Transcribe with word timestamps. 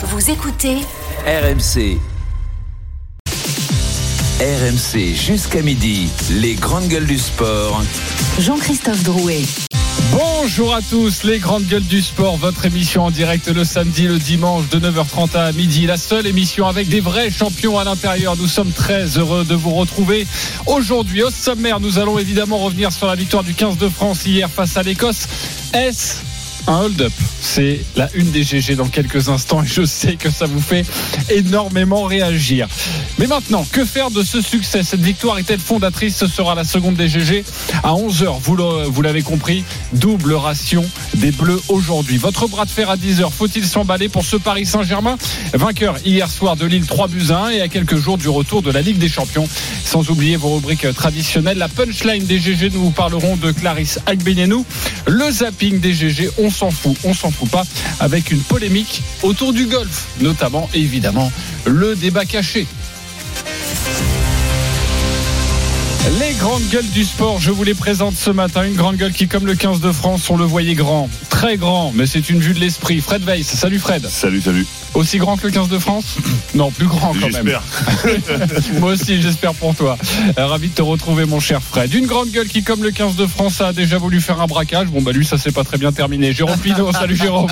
Vous 0.00 0.30
écoutez 0.30 0.76
RMC. 1.26 1.98
RMC 4.40 5.14
jusqu'à 5.16 5.60
midi, 5.60 6.08
les 6.30 6.54
grandes 6.54 6.86
gueules 6.86 7.06
du 7.06 7.18
sport. 7.18 7.82
Jean-Christophe 8.38 9.02
Drouet. 9.02 9.42
Bonjour 10.12 10.72
à 10.72 10.82
tous, 10.82 11.24
les 11.24 11.40
grandes 11.40 11.64
gueules 11.64 11.82
du 11.82 12.00
sport, 12.00 12.36
votre 12.36 12.64
émission 12.64 13.06
en 13.06 13.10
direct 13.10 13.48
le 13.48 13.64
samedi, 13.64 14.06
le 14.06 14.20
dimanche 14.20 14.68
de 14.68 14.78
9h30 14.78 15.36
à 15.36 15.50
midi, 15.50 15.86
la 15.86 15.96
seule 15.96 16.28
émission 16.28 16.68
avec 16.68 16.88
des 16.88 17.00
vrais 17.00 17.32
champions 17.32 17.76
à 17.76 17.82
l'intérieur. 17.82 18.36
Nous 18.36 18.46
sommes 18.46 18.70
très 18.70 19.18
heureux 19.18 19.44
de 19.44 19.56
vous 19.56 19.74
retrouver 19.74 20.28
aujourd'hui. 20.66 21.24
Au 21.24 21.30
sommaire, 21.30 21.80
nous 21.80 21.98
allons 21.98 22.20
évidemment 22.20 22.58
revenir 22.58 22.92
sur 22.92 23.08
la 23.08 23.16
victoire 23.16 23.42
du 23.42 23.52
15 23.52 23.76
de 23.78 23.88
France 23.88 24.24
hier 24.24 24.48
face 24.48 24.76
à 24.76 24.84
l'Écosse. 24.84 25.26
Est-ce 25.74 26.27
un 26.68 26.82
hold-up. 26.82 27.12
C'est 27.40 27.80
la 27.96 28.08
une 28.14 28.30
des 28.30 28.42
GG 28.42 28.76
dans 28.76 28.88
quelques 28.88 29.28
instants 29.28 29.62
et 29.62 29.66
je 29.66 29.84
sais 29.84 30.16
que 30.16 30.30
ça 30.30 30.46
vous 30.46 30.60
fait 30.60 30.84
énormément 31.30 32.04
réagir. 32.04 32.68
Mais 33.18 33.26
maintenant, 33.26 33.66
que 33.72 33.84
faire 33.84 34.10
de 34.10 34.22
ce 34.22 34.40
succès? 34.40 34.82
Cette 34.82 35.00
victoire 35.00 35.38
est-elle 35.38 35.60
fondatrice? 35.60 36.16
Ce 36.16 36.26
sera 36.26 36.54
la 36.54 36.64
seconde 36.64 36.94
des 36.94 37.08
GG 37.08 37.44
à 37.82 37.92
11h. 37.92 38.38
Vous 38.42 39.02
l'avez 39.02 39.22
compris, 39.22 39.64
double 39.94 40.34
ration 40.34 40.84
des 41.14 41.32
Bleus 41.32 41.60
aujourd'hui. 41.68 42.18
Votre 42.18 42.46
bras 42.48 42.64
de 42.64 42.70
fer 42.70 42.90
à 42.90 42.96
10h, 42.96 43.30
faut-il 43.30 43.66
s'emballer 43.66 44.08
pour 44.08 44.24
ce 44.24 44.36
Paris 44.36 44.66
Saint-Germain? 44.66 45.16
Vainqueur 45.54 45.96
hier 46.04 46.30
soir 46.30 46.56
de 46.56 46.66
Lille 46.66 46.86
3 46.86 47.08
buts 47.08 47.30
à 47.30 47.46
1 47.46 47.50
et 47.50 47.60
à 47.62 47.68
quelques 47.68 47.96
jours 47.96 48.18
du 48.18 48.28
retour 48.28 48.62
de 48.62 48.70
la 48.70 48.82
Ligue 48.82 48.98
des 48.98 49.08
Champions. 49.08 49.48
Sans 49.84 50.10
oublier 50.10 50.36
vos 50.36 50.56
rubriques 50.56 50.92
traditionnelles. 50.94 51.58
La 51.58 51.68
punchline 51.68 52.26
des 52.26 52.38
GG, 52.38 52.70
nous 52.70 52.84
vous 52.84 52.90
parlerons 52.90 53.36
de 53.36 53.52
Clarisse 53.52 54.00
Agbenienou. 54.06 54.66
Le 55.06 55.30
zapping 55.30 55.80
des 55.80 55.94
GG, 55.94 56.30
on 56.38 56.50
s'en 56.58 56.70
fout, 56.72 56.96
on 57.04 57.14
s'en 57.14 57.30
fout 57.30 57.48
pas, 57.48 57.62
avec 58.00 58.32
une 58.32 58.40
polémique 58.40 59.02
autour 59.22 59.52
du 59.52 59.66
golf, 59.66 60.06
notamment 60.20 60.68
évidemment 60.74 61.30
le 61.66 61.94
débat 61.94 62.24
caché. 62.24 62.66
Les 66.08 66.32
grandes 66.34 66.66
gueules 66.70 66.88
du 66.88 67.04
sport, 67.04 67.38
je 67.38 67.50
vous 67.50 67.64
les 67.64 67.74
présente 67.74 68.16
ce 68.16 68.30
matin. 68.30 68.62
Une 68.64 68.74
grande 68.74 68.96
gueule 68.96 69.12
qui, 69.12 69.28
comme 69.28 69.44
le 69.46 69.54
15 69.54 69.80
de 69.80 69.92
France, 69.92 70.30
on 70.30 70.36
le 70.36 70.44
voyait 70.44 70.74
grand, 70.74 71.08
très 71.28 71.56
grand, 71.58 71.92
mais 71.94 72.06
c'est 72.06 72.30
une 72.30 72.40
vue 72.40 72.54
de 72.54 72.60
l'esprit. 72.60 73.00
Fred 73.00 73.22
Weiss, 73.24 73.46
salut 73.46 73.78
Fred. 73.78 74.06
Salut, 74.08 74.40
salut. 74.40 74.66
Aussi 74.94 75.18
grand 75.18 75.36
que 75.36 75.46
le 75.46 75.52
15 75.52 75.68
de 75.68 75.78
France 75.78 76.16
Non, 76.54 76.70
plus 76.70 76.86
grand 76.86 77.12
quand 77.12 77.30
même. 77.30 77.46
J'espère. 77.46 77.62
Moi 78.80 78.92
aussi, 78.92 79.20
j'espère 79.20 79.52
pour 79.52 79.74
toi. 79.74 79.98
Euh, 80.38 80.46
ravi 80.46 80.68
de 80.68 80.74
te 80.74 80.80
retrouver, 80.82 81.26
mon 81.26 81.40
cher 81.40 81.60
Fred. 81.62 81.92
Une 81.92 82.06
grande 82.06 82.30
gueule 82.30 82.48
qui, 82.48 82.62
comme 82.62 82.82
le 82.82 82.90
15 82.90 83.14
de 83.16 83.26
France, 83.26 83.60
a 83.60 83.74
déjà 83.74 83.98
voulu 83.98 84.20
faire 84.22 84.40
un 84.40 84.46
braquage. 84.46 84.88
Bon, 84.88 85.02
bah 85.02 85.12
lui, 85.12 85.26
ça 85.26 85.36
s'est 85.36 85.52
pas 85.52 85.62
très 85.62 85.76
bien 85.76 85.92
terminé. 85.92 86.32
Jérôme 86.32 86.58
Pino, 86.58 86.90
salut 86.92 87.16
Jérôme. 87.16 87.48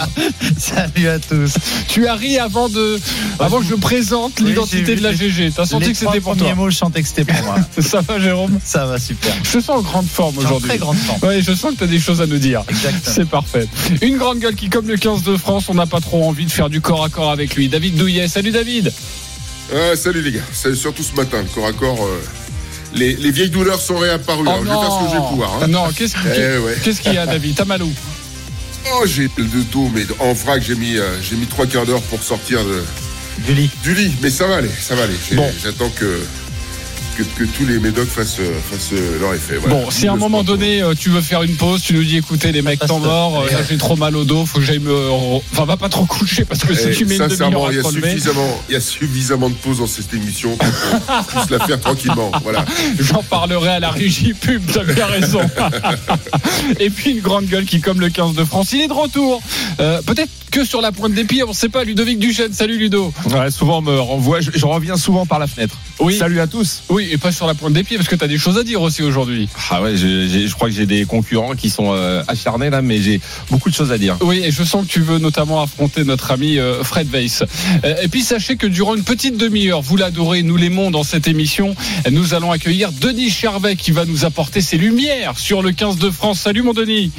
Salut 0.56 1.08
à 1.08 1.18
tous. 1.18 1.54
Tu 1.88 2.06
as 2.08 2.14
ri 2.14 2.38
avant 2.38 2.68
de, 2.70 2.98
avant 3.38 3.60
que 3.60 3.66
je 3.66 3.74
présente 3.74 4.32
Oui, 4.40 4.48
l'identité 4.48 4.96
de 4.96 5.02
la 5.02 5.12
les- 5.12 5.16
GG. 5.30 5.52
T'as 5.54 5.66
senti 5.66 5.86
Les 5.88 5.92
que 5.92 5.98
c'était 5.98 6.20
pour 6.20 6.32
toi. 6.36 6.46
premiers 6.46 6.54
mots, 6.54 6.70
je 6.70 6.76
sentais 6.76 7.02
que 7.02 7.08
c'était 7.08 7.24
pour 7.26 7.44
moi. 7.44 7.56
Ça 7.80 8.00
va, 8.00 8.18
Jérôme 8.18 8.45
Ça 8.64 8.86
va 8.86 8.98
super. 8.98 9.34
Je 9.44 9.52
te 9.58 9.60
sens 9.60 9.68
en 9.78 9.82
grande 9.82 10.06
forme 10.08 10.38
aujourd'hui. 10.38 10.68
très 10.68 10.78
grande 10.78 10.96
forme. 10.96 11.18
Oui, 11.22 11.42
je 11.42 11.52
sens 11.54 11.72
que 11.72 11.78
tu 11.78 11.84
as 11.84 11.88
des 11.88 11.98
choses 12.00 12.20
à 12.20 12.26
nous 12.26 12.38
dire. 12.38 12.62
Exactement. 12.68 13.14
C'est 13.14 13.28
parfait. 13.28 13.68
Une 14.02 14.16
grande 14.18 14.38
gueule 14.38 14.54
qui, 14.54 14.68
comme 14.68 14.88
le 14.88 14.96
15 14.96 15.22
de 15.22 15.36
France, 15.36 15.64
on 15.68 15.74
n'a 15.74 15.86
pas 15.86 16.00
trop 16.00 16.26
envie 16.28 16.44
de 16.46 16.50
faire 16.50 16.68
du 16.70 16.80
corps 16.80 17.04
à 17.04 17.08
corps 17.08 17.30
avec 17.30 17.54
lui. 17.56 17.68
David 17.68 17.96
Douillet. 17.96 18.28
Salut 18.28 18.50
David. 18.52 18.92
Ah, 19.74 19.96
salut 19.96 20.22
les 20.22 20.32
gars, 20.32 20.40
c'est 20.52 20.74
surtout 20.76 21.02
ce 21.02 21.14
matin, 21.14 21.38
le 21.38 21.48
corps 21.52 21.66
à 21.66 21.72
corps. 21.72 22.04
euh, 22.04 22.22
les, 22.94 23.14
les 23.16 23.30
vieilles 23.32 23.50
douleurs 23.50 23.80
sont 23.80 23.96
réapparues. 23.98 24.46
Alors, 24.48 24.58
je 24.60 24.64
vais 24.64 24.70
faire 24.70 24.92
ce 24.92 25.04
que 25.04 25.10
je 25.10 25.20
vais 25.20 25.28
pouvoir. 25.28 25.54
hein. 25.54 25.58
Oh 25.64 25.66
Non, 25.66 25.88
qu'est-ce 25.94 26.14
Eh 26.24 26.58
ouais. 26.58 26.76
qu'est-ce 26.84 27.00
qu'il 27.00 27.12
y 27.14 27.18
a, 27.18 27.26
David? 27.26 27.56
T'as 27.56 27.64
mal 27.64 27.82
où? 27.82 27.92
Oh, 28.94 29.04
j'ai 29.04 29.28
le 29.36 29.64
dos, 29.72 29.90
mais 29.92 30.06
en 30.20 30.32
vrac, 30.32 30.62
j'ai 30.62 30.76
mis, 30.76 30.96
euh, 30.96 31.20
j'ai 31.20 31.34
mis 31.34 31.46
trois 31.46 31.66
quarts 31.66 31.84
d'heure 31.84 32.00
pour 32.02 32.22
sortir 32.22 32.60
de- 32.64 32.84
Du 33.44 33.52
lit. 33.54 33.68
du 33.82 33.92
lit. 33.94 34.12
Mais 34.22 34.30
ça 34.30 34.46
va 34.46 34.56
aller, 34.58 34.70
ça 34.80 34.94
va 34.94 35.02
aller. 35.02 35.16
J'ai- 35.28 35.34
Bon. 35.34 35.50
J'attends 35.62 35.90
que, 35.90 36.20
que, 37.16 37.22
que 37.22 37.44
tous 37.44 37.64
les 37.66 37.78
médocs 37.78 38.08
fassent, 38.08 38.38
euh, 38.40 38.52
fassent 38.70 38.90
euh, 38.92 39.20
leur 39.20 39.34
effet. 39.34 39.56
voilà. 39.56 39.74
Bon, 39.74 39.90
si 39.90 40.06
à 40.06 40.12
un 40.12 40.16
moment 40.16 40.42
donné 40.42 40.82
euh, 40.82 40.94
tu 40.98 41.08
veux 41.10 41.20
faire 41.20 41.42
une 41.42 41.56
pause, 41.56 41.82
tu 41.82 41.94
nous 41.94 42.04
dis 42.04 42.16
écoutez 42.18 42.52
les 42.52 42.62
mecs, 42.62 42.80
top. 42.80 43.00
mort, 43.02 43.40
euh, 43.42 43.50
là 43.50 43.58
j'ai 43.68 43.76
trop 43.78 43.96
mal 43.96 44.16
au 44.16 44.24
dos, 44.24 44.44
faut 44.46 44.58
que 44.58 44.64
j'aille 44.64 44.78
me. 44.78 45.10
Enfin, 45.10 45.64
va 45.64 45.76
pas 45.76 45.88
trop 45.88 46.04
coucher 46.04 46.44
parce 46.44 46.60
que 46.62 46.74
si 46.74 46.88
Eh, 46.90 46.94
tu 46.94 47.04
mets 47.06 47.16
une 47.16 47.26
demi-heure 47.28 47.72
il 47.72 47.76
y, 47.76 47.80
a 47.80 47.84
suffisamment, 47.90 48.62
il 48.68 48.72
y 48.72 48.76
a 48.76 48.80
suffisamment 48.80 49.48
de 49.48 49.54
pauses 49.54 49.78
dans 49.78 49.86
cette 49.86 50.12
émission 50.14 50.56
pour 50.56 50.68
qu'on 50.68 51.22
puisse 51.40 51.50
la 51.50 51.58
faire 51.66 51.80
tranquillement. 51.80 52.30
Voilà. 52.42 52.64
j'en 52.98 53.22
parlerai 53.22 53.70
à 53.70 53.80
la 53.80 53.90
régie 53.90 54.34
pub, 54.34 54.62
t'as 54.72 54.84
bien 54.84 55.06
raison. 55.06 55.40
Et 56.80 56.90
puis 56.90 57.12
une 57.12 57.20
grande 57.20 57.46
gueule 57.46 57.64
qui, 57.64 57.80
comme 57.80 58.00
le 58.00 58.08
15 58.10 58.34
de 58.34 58.44
France, 58.44 58.72
il 58.72 58.80
est 58.80 58.88
de 58.88 58.92
retour. 58.92 59.40
Euh, 59.80 60.00
Peut-être 60.02 60.30
que 60.50 60.64
sur 60.64 60.80
la 60.80 60.92
pointe 60.92 61.12
des 61.12 61.24
pieds, 61.24 61.42
on 61.44 61.52
sait 61.52 61.68
pas, 61.68 61.84
Ludovic 61.84 62.18
Duchesne. 62.18 62.52
Salut 62.52 62.78
Ludo. 62.78 63.12
Ouais, 63.30 63.50
souvent 63.50 63.78
on 63.78 63.82
me 63.82 63.98
renvoie, 63.98 64.40
je, 64.40 64.50
je 64.54 64.66
reviens 64.66 64.96
souvent 64.96 65.26
par 65.26 65.38
la 65.38 65.46
fenêtre. 65.46 65.76
Oui. 65.98 66.16
Salut 66.16 66.40
à 66.40 66.46
tous. 66.46 66.82
Oui, 66.88 67.05
et 67.12 67.18
pas 67.18 67.32
sur 67.32 67.46
la 67.46 67.54
pointe 67.54 67.72
des 67.72 67.84
pieds 67.84 67.96
parce 67.96 68.08
que 68.08 68.14
t'as 68.16 68.26
des 68.28 68.38
choses 68.38 68.58
à 68.58 68.64
dire 68.64 68.80
aussi 68.82 69.02
aujourd'hui. 69.02 69.48
Ah 69.70 69.82
ouais, 69.82 69.96
je, 69.96 70.52
crois 70.54 70.68
que 70.68 70.74
j'ai 70.74 70.86
des 70.86 71.04
concurrents 71.04 71.54
qui 71.54 71.70
sont 71.70 71.92
euh, 71.94 72.22
acharnés 72.28 72.70
là, 72.70 72.82
mais 72.82 73.00
j'ai 73.00 73.20
beaucoup 73.50 73.70
de 73.70 73.74
choses 73.74 73.92
à 73.92 73.98
dire. 73.98 74.16
Oui, 74.20 74.40
et 74.44 74.50
je 74.50 74.62
sens 74.64 74.86
que 74.86 74.90
tu 74.90 75.00
veux 75.00 75.18
notamment 75.18 75.62
affronter 75.62 76.04
notre 76.04 76.30
ami 76.30 76.58
euh, 76.58 76.82
Fred 76.84 77.08
Weiss. 77.10 77.42
Euh, 77.84 77.94
Et 78.02 78.08
puis 78.08 78.22
sachez 78.22 78.56
que 78.56 78.66
durant 78.66 78.94
une 78.94 79.04
petite 79.04 79.36
demi-heure, 79.36 79.82
vous 79.82 79.96
l'adorez, 79.96 80.42
nous 80.42 80.56
l'aimons 80.56 80.90
dans 80.90 81.04
cette 81.04 81.28
émission, 81.28 81.74
nous 82.10 82.34
allons 82.34 82.50
accueillir 82.52 82.92
Denis 82.92 83.30
Charvet 83.30 83.76
qui 83.76 83.90
va 83.92 84.04
nous 84.04 84.24
apporter 84.24 84.60
ses 84.60 84.76
lumières 84.78 85.38
sur 85.38 85.62
le 85.62 85.72
15 85.72 85.96
de 85.98 86.10
France. 86.10 86.40
Salut 86.40 86.62
mon 86.62 86.72
Denis. 86.72 87.10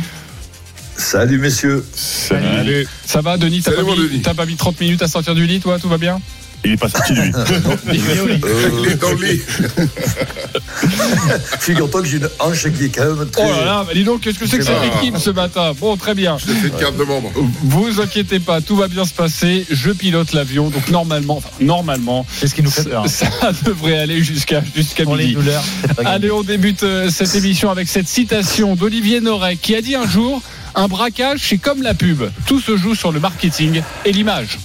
Salut 0.98 1.38
messieurs. 1.38 1.86
Salut. 1.94 2.88
Ça 3.06 3.22
va 3.22 3.38
Denis? 3.38 3.62
T'as 3.62 3.72
Salut, 3.72 3.86
pas, 3.86 3.96
mon 3.96 4.02
mis- 4.02 4.10
Denis. 4.10 4.22
t'as 4.24 4.34
pas 4.34 4.46
mis 4.46 4.56
30 4.56 4.80
minutes 4.82 5.02
à 5.04 5.08
sortir 5.08 5.36
du 5.36 5.46
lit, 5.46 5.60
toi? 5.60 5.78
Tout 5.80 5.90
va 5.90 5.98
bien? 6.00 6.20
Il 6.68 6.74
est 6.74 6.78
pas 6.78 6.90
sorti 6.90 7.14
de 7.14 7.22
lui. 7.22 7.32
Il 7.94 8.92
est 8.92 8.96
dans 8.96 9.12
le 9.12 9.26
lit. 9.26 9.42
Figure-toi 11.60 12.02
que 12.02 12.08
j'ai 12.08 12.18
une 12.18 12.30
hanche 12.40 12.68
qui 12.74 12.86
est 12.86 12.90
quand 12.90 13.06
même 13.16 13.30
très. 13.30 13.44
Oh 13.46 13.52
là 13.52 13.64
là, 13.66 13.86
dis 13.94 14.04
donc, 14.04 14.20
qu'est-ce 14.22 14.38
que 14.38 14.46
c'est 14.46 14.58
que 14.58 14.66
C'est 14.66 14.74
cette 14.74 14.96
équipe 14.98 15.18
ce 15.18 15.30
matin? 15.30 15.72
Bon, 15.80 15.96
très 15.96 16.14
bien. 16.14 16.38
Fait 16.38 16.68
une 16.68 16.74
carte 16.74 16.98
de 16.98 17.04
membre. 17.06 17.32
Vous 17.64 18.02
inquiétez 18.02 18.42
pas, 18.42 18.60
tout 18.60 18.76
va 18.76 18.90
bien 18.90 19.06
se 19.06 19.14
passer. 19.14 19.66
Je 19.70 19.92
pilote 19.92 20.34
l'avion, 20.34 20.70
donc 20.70 20.90
normalement, 20.90 21.38
enfin, 21.38 21.50
normalement, 21.62 22.26
C'est 22.38 22.48
ce 22.48 22.56
qui 22.56 22.64
nous 22.64 22.70
fait 22.70 22.84
peur? 22.84 23.08
ça, 23.08 23.28
ça 23.40 23.52
devrait 23.64 23.98
aller 23.98 24.22
jusqu'à 24.22 24.62
jusqu'à 24.76 25.06
midi. 25.06 25.36
douleurs. 25.36 25.64
Allez, 26.04 26.32
on 26.32 26.44
débute 26.44 26.84
euh, 26.84 27.10
cette 27.10 27.34
émission 27.36 27.72
avec 27.72 27.88
cette 27.88 28.10
citation 28.10 28.76
d'Olivier 28.76 29.22
Noret 29.22 29.56
qui 29.56 29.74
a 29.74 29.82
dit 29.82 29.96
un 29.96 30.08
jour 30.08 30.42
un 30.76 30.88
braquage, 30.88 31.40
c'est 31.44 31.58
comme 31.58 31.82
la 31.82 31.96
pub. 31.96 32.22
Tout 32.46 32.60
se 32.60 32.78
joue 32.78 32.94
sur 32.94 33.12
le 33.12 33.20
marketing 33.20 33.82
et 34.06 34.12
l'image. 34.12 34.60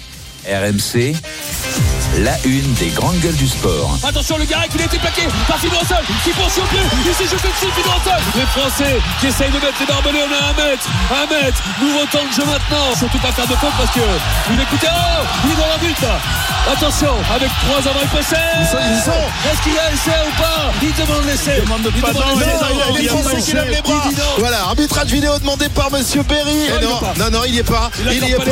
RMC, 0.45 1.15
la 2.19 2.37
une 2.45 2.73
des 2.75 2.89
grandes 2.89 3.19
gueules 3.21 3.37
du 3.37 3.49
sport. 3.49 3.99
Attention 4.07 4.37
le 4.37 4.45
Garec, 4.45 4.71
il 4.75 4.83
a 4.83 4.85
été 4.85 4.99
plaqué 4.99 5.23
par 5.49 5.59
Fidon 5.59 5.81
Sol 5.89 6.05
qui 6.25 6.31
poursuit 6.31 6.61
au 6.61 6.67
plus, 6.67 6.79
il 7.07 7.15
s'est 7.15 7.25
jeté 7.25 7.49
dessus 7.49 7.73
Fidon 7.75 7.97
Sol 8.05 8.21
Les 8.37 8.47
Français 8.53 8.99
qui 9.21 9.27
essayent 9.29 9.51
de 9.51 9.59
mettre 9.59 9.81
les 9.81 9.87
barbelés, 9.87 10.21
on 10.21 10.33
a 10.33 10.51
un 10.51 10.53
mètre, 10.53 10.87
un 11.11 11.27
mètre, 11.27 11.63
nouveau 11.81 12.05
temps 12.13 12.25
de 12.29 12.33
jeu 12.33 12.45
maintenant, 12.45 12.95
surtout 12.99 13.19
pas 13.19 13.33
faire 13.33 13.47
de 13.47 13.55
faute 13.55 13.73
parce 13.79 13.91
que 13.91 14.01
vous 14.01 14.57
l'écoutez, 14.59 14.89
oh, 14.93 15.25
il 15.45 15.53
est 15.53 15.57
dans 15.57 15.69
la 15.69 15.79
but 15.79 15.97
Attention, 16.71 17.11
avec 17.35 17.51
trois 17.67 17.91
avants 17.91 18.07
possèdent 18.13 18.39
Est-ce 18.63 19.63
qu'il 19.65 19.75
y 19.75 19.79
a 19.79 19.91
essai 19.93 20.15
ou 20.29 20.41
pas? 20.41 20.71
Il 20.81 20.93
demande 20.95 21.25
l'essai 21.27 21.55
Il 21.59 21.65
demande 21.65 21.83
pas, 22.01 22.13
non, 22.13 22.21
il 22.37 22.93
il 22.93 22.99
les 22.99 23.03
Il 23.03 23.09
Français 23.09 23.29
demande 23.31 23.45
qui 23.45 23.53
lèvent 23.53 23.65
les 23.65 23.71
l'essai. 23.71 23.83
bras. 23.83 24.05
Il. 24.11 24.17
Voilà, 24.39 24.61
arbitrage 24.61 25.09
vidéo 25.09 25.39
demandé 25.41 25.69
par 25.71 25.91
Monsieur 25.91 26.23
Berry. 26.23 26.69
Non, 26.71 26.77
il 26.81 26.87
non, 26.87 26.97
est 26.97 27.01
pas. 27.01 27.15
non, 27.19 27.31
non, 27.31 27.45
il 27.47 27.53
n'y 27.53 27.59
est 27.59 27.63
pas. 27.65 27.91
Il 27.99 28.13
Il 28.13 28.23
n'y 28.23 28.31
est 28.31 28.37
pas 28.37 28.45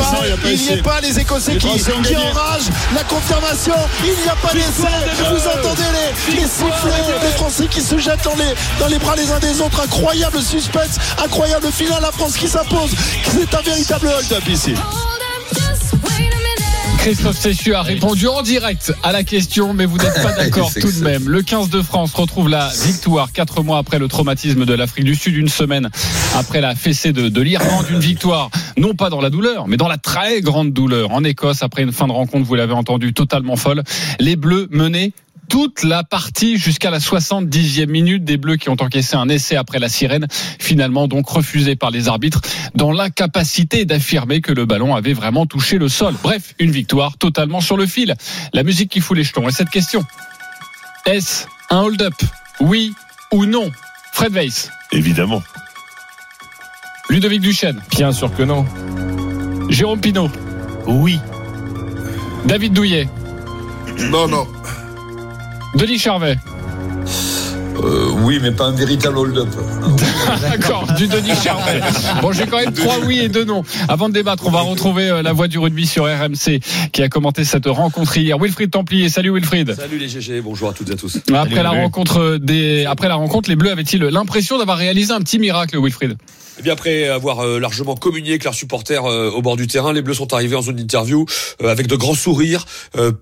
il 0.43 0.51
Il 0.51 0.57
n'y 0.61 0.69
est 0.73 0.81
pas. 0.83 0.99
Les 0.99 1.19
Écossais 1.19 1.55
qui, 1.55 1.67
enragent. 1.67 2.69
La 2.93 3.03
confirmation. 3.05 3.50
Il 3.53 4.13
n'y 4.13 4.29
a 4.29 4.35
pas 4.35 4.53
d'essai. 4.53 4.87
Vous 5.29 5.47
entendez 5.47 5.83
les, 5.91 6.35
les 6.35 6.47
sifflets 6.47 7.19
des 7.21 7.35
Français 7.35 7.67
qui 7.67 7.81
se 7.81 7.97
jettent 7.97 8.23
dans 8.23 8.35
les, 8.35 8.53
dans 8.79 8.87
les 8.87 8.97
bras 8.97 9.15
les 9.15 9.29
uns 9.29 9.39
des 9.39 9.59
autres. 9.59 9.81
Incroyable 9.81 10.41
suspense. 10.41 10.97
Incroyable 11.21 11.69
finale. 11.71 12.01
La 12.01 12.11
France 12.11 12.37
qui 12.37 12.47
s'impose. 12.47 12.91
C'est 13.25 13.53
un 13.53 13.61
véritable 13.61 14.07
hold-up 14.07 14.47
ici. 14.47 14.73
Christophe 17.01 17.39
Cessu 17.39 17.73
a 17.73 17.81
répondu 17.81 18.27
en 18.27 18.43
direct 18.43 18.93
à 19.01 19.11
la 19.11 19.23
question, 19.23 19.73
mais 19.73 19.87
vous 19.87 19.97
n'êtes 19.97 20.21
pas 20.21 20.33
d'accord 20.37 20.71
tout 20.71 20.91
de 20.91 21.03
même. 21.03 21.27
Le 21.27 21.41
15 21.41 21.71
de 21.71 21.81
France 21.81 22.13
retrouve 22.13 22.47
la 22.47 22.69
victoire 22.85 23.31
quatre 23.31 23.63
mois 23.63 23.79
après 23.79 23.97
le 23.97 24.07
traumatisme 24.07 24.65
de 24.65 24.73
l'Afrique 24.75 25.05
du 25.05 25.15
Sud, 25.15 25.35
une 25.35 25.49
semaine 25.49 25.89
après 26.35 26.61
la 26.61 26.75
fessée 26.75 27.11
de, 27.11 27.27
de 27.27 27.41
l'Irlande, 27.41 27.87
une 27.89 27.99
victoire 27.99 28.51
non 28.77 28.93
pas 28.93 29.09
dans 29.09 29.19
la 29.19 29.31
douleur, 29.31 29.67
mais 29.67 29.77
dans 29.77 29.87
la 29.87 29.97
très 29.97 30.41
grande 30.41 30.73
douleur 30.73 31.09
en 31.09 31.23
Écosse 31.23 31.63
après 31.63 31.81
une 31.81 31.91
fin 31.91 32.05
de 32.05 32.11
rencontre, 32.11 32.45
vous 32.45 32.53
l'avez 32.53 32.73
entendu, 32.73 33.13
totalement 33.13 33.55
folle. 33.55 33.81
Les 34.19 34.35
Bleus 34.35 34.67
menaient 34.69 35.11
toute 35.51 35.83
la 35.83 36.05
partie 36.05 36.57
jusqu'à 36.57 36.89
la 36.91 36.99
70e 36.99 37.85
minute 37.87 38.23
des 38.23 38.37
Bleus 38.37 38.55
qui 38.55 38.69
ont 38.69 38.77
encaissé 38.79 39.17
un 39.17 39.27
essai 39.27 39.57
après 39.57 39.79
la 39.79 39.89
sirène, 39.89 40.25
finalement 40.31 41.09
donc 41.09 41.27
refusé 41.27 41.75
par 41.75 41.91
les 41.91 42.07
arbitres, 42.07 42.39
dans 42.73 42.93
l'incapacité 42.93 43.83
d'affirmer 43.83 44.39
que 44.39 44.53
le 44.53 44.65
ballon 44.65 44.95
avait 44.95 45.11
vraiment 45.11 45.45
touché 45.45 45.77
le 45.77 45.89
sol. 45.89 46.15
Bref, 46.23 46.55
une 46.57 46.71
victoire 46.71 47.17
totalement 47.17 47.59
sur 47.59 47.75
le 47.75 47.85
fil. 47.85 48.15
La 48.53 48.63
musique 48.63 48.89
qui 48.89 49.01
fout 49.01 49.17
les 49.17 49.25
jetons. 49.25 49.45
Et 49.49 49.51
cette 49.51 49.69
question, 49.69 50.05
est-ce 51.05 51.47
un 51.69 51.81
hold-up? 51.81 52.13
Oui 52.61 52.93
ou 53.33 53.45
non? 53.45 53.69
Fred 54.13 54.31
Weiss, 54.31 54.71
Évidemment. 54.93 55.43
Ludovic 57.09 57.41
Duchesne, 57.41 57.81
Bien 57.89 58.13
sûr 58.13 58.33
que 58.33 58.43
non. 58.43 58.65
Jérôme 59.69 59.99
Pinault, 59.99 60.31
Oui. 60.87 61.19
David 62.45 62.71
Douillet. 62.71 63.09
Non, 64.09 64.29
non. 64.29 64.47
Denis 65.75 65.99
Charvet. 65.99 66.37
Euh, 67.83 68.11
oui, 68.23 68.39
mais 68.41 68.51
pas 68.51 68.65
un 68.65 68.71
véritable 68.71 69.17
hold-up. 69.17 69.47
D'accord, 70.41 70.85
du 70.97 71.07
Denis 71.07 71.33
Charvet. 71.41 71.79
Bon, 72.21 72.31
j'ai 72.31 72.45
quand 72.45 72.57
même 72.57 72.73
trois 72.73 72.99
oui 73.05 73.19
et 73.19 73.29
deux 73.29 73.45
non. 73.45 73.63
Avant 73.87 74.09
de 74.09 74.13
débattre, 74.13 74.45
on 74.45 74.51
va 74.51 74.61
retrouver 74.61 75.09
euh, 75.09 75.21
la 75.21 75.33
voix 75.33 75.47
du 75.47 75.57
rugby 75.57 75.87
sur 75.87 76.03
RMC 76.03 76.59
qui 76.91 77.01
a 77.01 77.09
commenté 77.09 77.45
cette 77.45 77.65
rencontre 77.65 78.17
hier. 78.17 78.37
Wilfried 78.37 78.69
Templier, 78.69 79.09
salut 79.09 79.33
Wilfried. 79.33 79.73
Salut 79.73 79.97
les 79.97 80.09
GG, 80.09 80.41
bonjour 80.41 80.69
à 80.69 80.73
toutes 80.73 80.89
et 80.89 80.93
à 80.93 80.95
tous. 80.95 81.17
Après 81.33 81.63
la 81.63 81.71
rencontre 81.71 82.37
des, 82.37 82.85
après 82.85 83.07
la 83.07 83.15
rencontre, 83.15 83.49
les 83.49 83.55
Bleus 83.55 83.71
avaient-ils 83.71 84.01
l'impression 84.01 84.57
d'avoir 84.57 84.77
réalisé 84.77 85.13
un 85.13 85.21
petit 85.21 85.39
miracle, 85.39 85.77
Wilfried? 85.81 86.17
Eh 86.61 86.63
bien 86.63 86.73
après 86.73 87.07
avoir 87.07 87.39
euh, 87.39 87.59
largement 87.59 87.95
communié 87.95 88.29
avec 88.33 88.43
leurs 88.43 88.53
supporters 88.53 89.05
euh, 89.05 89.31
au 89.31 89.41
bord 89.41 89.57
du 89.57 89.65
terrain, 89.65 89.93
les 89.93 90.03
Bleus 90.03 90.13
sont 90.13 90.31
arrivés 90.31 90.55
en 90.55 90.61
zone 90.61 90.75
d'interview 90.75 91.25
euh, 91.63 91.71
avec 91.71 91.87
de 91.87 91.95
grands 91.95 92.13
sourires. 92.13 92.67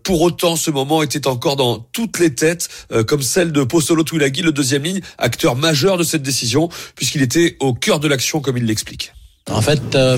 Pour 0.03 0.21
autant, 0.21 0.57
ce 0.57 0.71
moment 0.71 1.01
était 1.03 1.25
encore 1.25 1.55
dans 1.55 1.79
toutes 1.79 2.19
les 2.19 2.35
têtes, 2.35 2.67
comme 3.07 3.21
celle 3.21 3.53
de 3.53 3.63
Postolo 3.63 4.03
Twilaghi, 4.03 4.41
le 4.41 4.51
deuxième 4.51 4.83
ligne, 4.83 4.99
acteur 5.17 5.55
majeur 5.55 5.97
de 5.97 6.03
cette 6.03 6.21
décision, 6.21 6.67
puisqu'il 6.95 7.21
était 7.21 7.55
au 7.61 7.73
cœur 7.73 7.99
de 7.99 8.07
l'action, 8.07 8.41
comme 8.41 8.57
il 8.57 8.65
l'explique. 8.65 9.13
En 9.49 9.61
fait, 9.61 9.95
euh, 9.95 10.17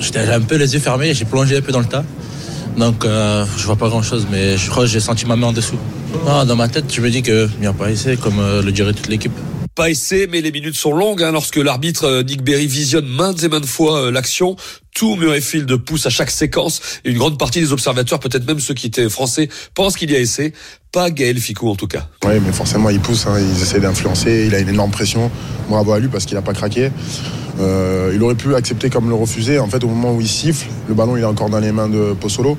j'étais 0.00 0.20
un 0.20 0.40
peu 0.40 0.56
les 0.56 0.74
yeux 0.74 0.80
fermés, 0.80 1.14
j'ai 1.14 1.24
plongé 1.24 1.56
un 1.56 1.62
peu 1.62 1.72
dans 1.72 1.80
le 1.80 1.86
tas. 1.86 2.04
Donc, 2.76 3.04
euh, 3.04 3.44
je 3.56 3.64
vois 3.64 3.76
pas 3.76 3.88
grand 3.88 4.02
chose, 4.02 4.26
mais 4.30 4.56
je 4.56 4.70
crois 4.70 4.84
que 4.84 4.88
j'ai 4.88 5.00
senti 5.00 5.26
ma 5.26 5.36
main 5.36 5.48
en 5.48 5.52
dessous. 5.52 5.78
Ah, 6.26 6.44
dans 6.44 6.56
ma 6.56 6.68
tête, 6.68 6.92
je 6.92 7.00
me 7.00 7.10
dis 7.10 7.22
que 7.22 7.48
a 7.64 7.72
pas 7.72 7.90
essayé, 7.90 8.16
comme 8.16 8.38
euh, 8.38 8.62
le 8.62 8.72
dirait 8.72 8.92
toute 8.92 9.08
l'équipe. 9.08 9.32
Pas 9.80 9.88
essai, 9.88 10.28
mais 10.30 10.42
les 10.42 10.52
minutes 10.52 10.76
sont 10.76 10.92
longues 10.92 11.22
hein, 11.22 11.32
lorsque 11.32 11.56
l'arbitre 11.56 12.04
euh, 12.04 12.22
Nick 12.22 12.42
Berry 12.42 12.66
visionne 12.66 13.06
maintes 13.06 13.42
et 13.42 13.48
maintes 13.48 13.64
fois 13.64 14.02
euh, 14.02 14.10
l'action. 14.10 14.54
Tout 14.94 15.16
Murrayfield 15.16 15.74
pousse 15.76 16.04
à 16.04 16.10
chaque 16.10 16.30
séquence 16.30 17.00
et 17.02 17.10
une 17.10 17.16
grande 17.16 17.38
partie 17.38 17.60
des 17.60 17.72
observateurs, 17.72 18.20
peut-être 18.20 18.46
même 18.46 18.60
ceux 18.60 18.74
qui 18.74 18.88
étaient 18.88 19.08
français, 19.08 19.48
pensent 19.74 19.96
qu'il 19.96 20.10
y 20.10 20.16
a 20.16 20.18
essai. 20.18 20.52
Pas 20.92 21.10
Gaël 21.10 21.38
Ficou 21.38 21.70
en 21.70 21.76
tout 21.76 21.86
cas. 21.86 22.06
Oui, 22.26 22.34
mais 22.44 22.52
forcément, 22.52 22.90
il 22.90 23.00
pousse, 23.00 23.26
hein, 23.26 23.38
ils 23.40 23.62
essaient 23.62 23.80
d'influencer, 23.80 24.44
il 24.48 24.54
a 24.54 24.58
une 24.58 24.68
énorme 24.68 24.90
pression. 24.90 25.30
Bravo 25.70 25.92
à 25.92 25.98
lui 25.98 26.08
parce 26.08 26.26
qu'il 26.26 26.34
n'a 26.34 26.42
pas 26.42 26.52
craqué. 26.52 26.90
Euh, 27.58 28.12
il 28.14 28.22
aurait 28.22 28.34
pu 28.34 28.54
accepter 28.54 28.90
comme 28.90 29.08
le 29.08 29.14
refuser. 29.14 29.60
En 29.60 29.68
fait, 29.68 29.82
au 29.82 29.88
moment 29.88 30.12
où 30.12 30.20
il 30.20 30.28
siffle, 30.28 30.66
le 30.88 30.94
ballon 30.94 31.16
il 31.16 31.22
est 31.22 31.24
encore 31.24 31.48
dans 31.48 31.58
les 31.58 31.72
mains 31.72 31.88
de 31.88 32.12
Pozzolo. 32.12 32.58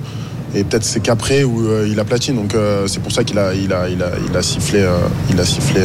Et 0.55 0.63
peut-être 0.63 0.85
c'est 0.85 1.01
qu'après 1.01 1.43
où 1.43 1.85
il 1.85 1.99
a 1.99 2.03
platine. 2.03 2.37
Donc 2.37 2.55
c'est 2.87 2.99
pour 2.99 3.11
ça 3.11 3.23
qu'il 3.23 3.37
a, 3.37 3.53
il 3.53 3.71
a, 3.71 3.89
il 3.89 4.01
a, 4.01 4.09
il 4.27 4.35
a 4.35 4.41
sifflé, 4.41 4.83
il 5.29 5.39
a 5.39 5.45
sifflé 5.45 5.81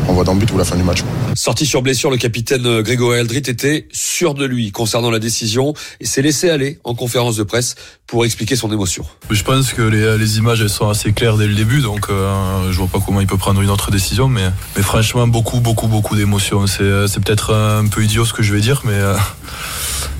euh, 0.00 0.10
en 0.10 0.14
voie 0.14 0.24
d'en 0.24 0.34
but 0.34 0.50
ou 0.52 0.58
la 0.58 0.64
fin 0.64 0.76
du 0.76 0.82
match. 0.82 1.02
Sorti 1.34 1.66
sur 1.66 1.82
blessure, 1.82 2.10
le 2.10 2.16
capitaine 2.16 2.66
euh, 2.66 2.82
Grégory 2.82 3.18
Aldrit 3.18 3.38
était 3.38 3.88
sûr 3.92 4.34
de 4.34 4.44
lui 4.44 4.72
concernant 4.72 5.10
la 5.10 5.18
décision 5.18 5.74
et 6.00 6.06
s'est 6.06 6.22
laissé 6.22 6.50
aller 6.50 6.78
en 6.84 6.94
conférence 6.94 7.36
de 7.36 7.42
presse 7.42 7.74
pour 8.06 8.24
expliquer 8.24 8.56
son 8.56 8.72
émotion. 8.72 9.04
Je 9.30 9.42
pense 9.42 9.72
que 9.72 9.82
les, 9.82 10.18
les 10.18 10.38
images 10.38 10.60
elles 10.60 10.68
sont 10.68 10.88
assez 10.88 11.12
claires 11.12 11.36
dès 11.36 11.46
le 11.46 11.54
début, 11.54 11.80
donc 11.80 12.06
euh, 12.10 12.70
je 12.72 12.76
vois 12.76 12.88
pas 12.88 12.98
comment 13.04 13.20
il 13.20 13.26
peut 13.26 13.36
prendre 13.36 13.60
une 13.60 13.70
autre 13.70 13.90
décision, 13.90 14.28
mais, 14.28 14.50
mais 14.76 14.82
franchement 14.82 15.26
beaucoup 15.26 15.60
beaucoup 15.60 15.86
beaucoup 15.86 16.16
d'émotions. 16.16 16.66
C'est, 16.66 16.82
euh, 16.82 17.06
c'est 17.06 17.22
peut-être 17.22 17.54
un 17.54 17.86
peu 17.86 18.02
idiot 18.02 18.24
ce 18.24 18.32
que 18.32 18.42
je 18.42 18.52
vais 18.52 18.60
dire, 18.60 18.82
mais 18.84 18.92
euh, 18.94 19.14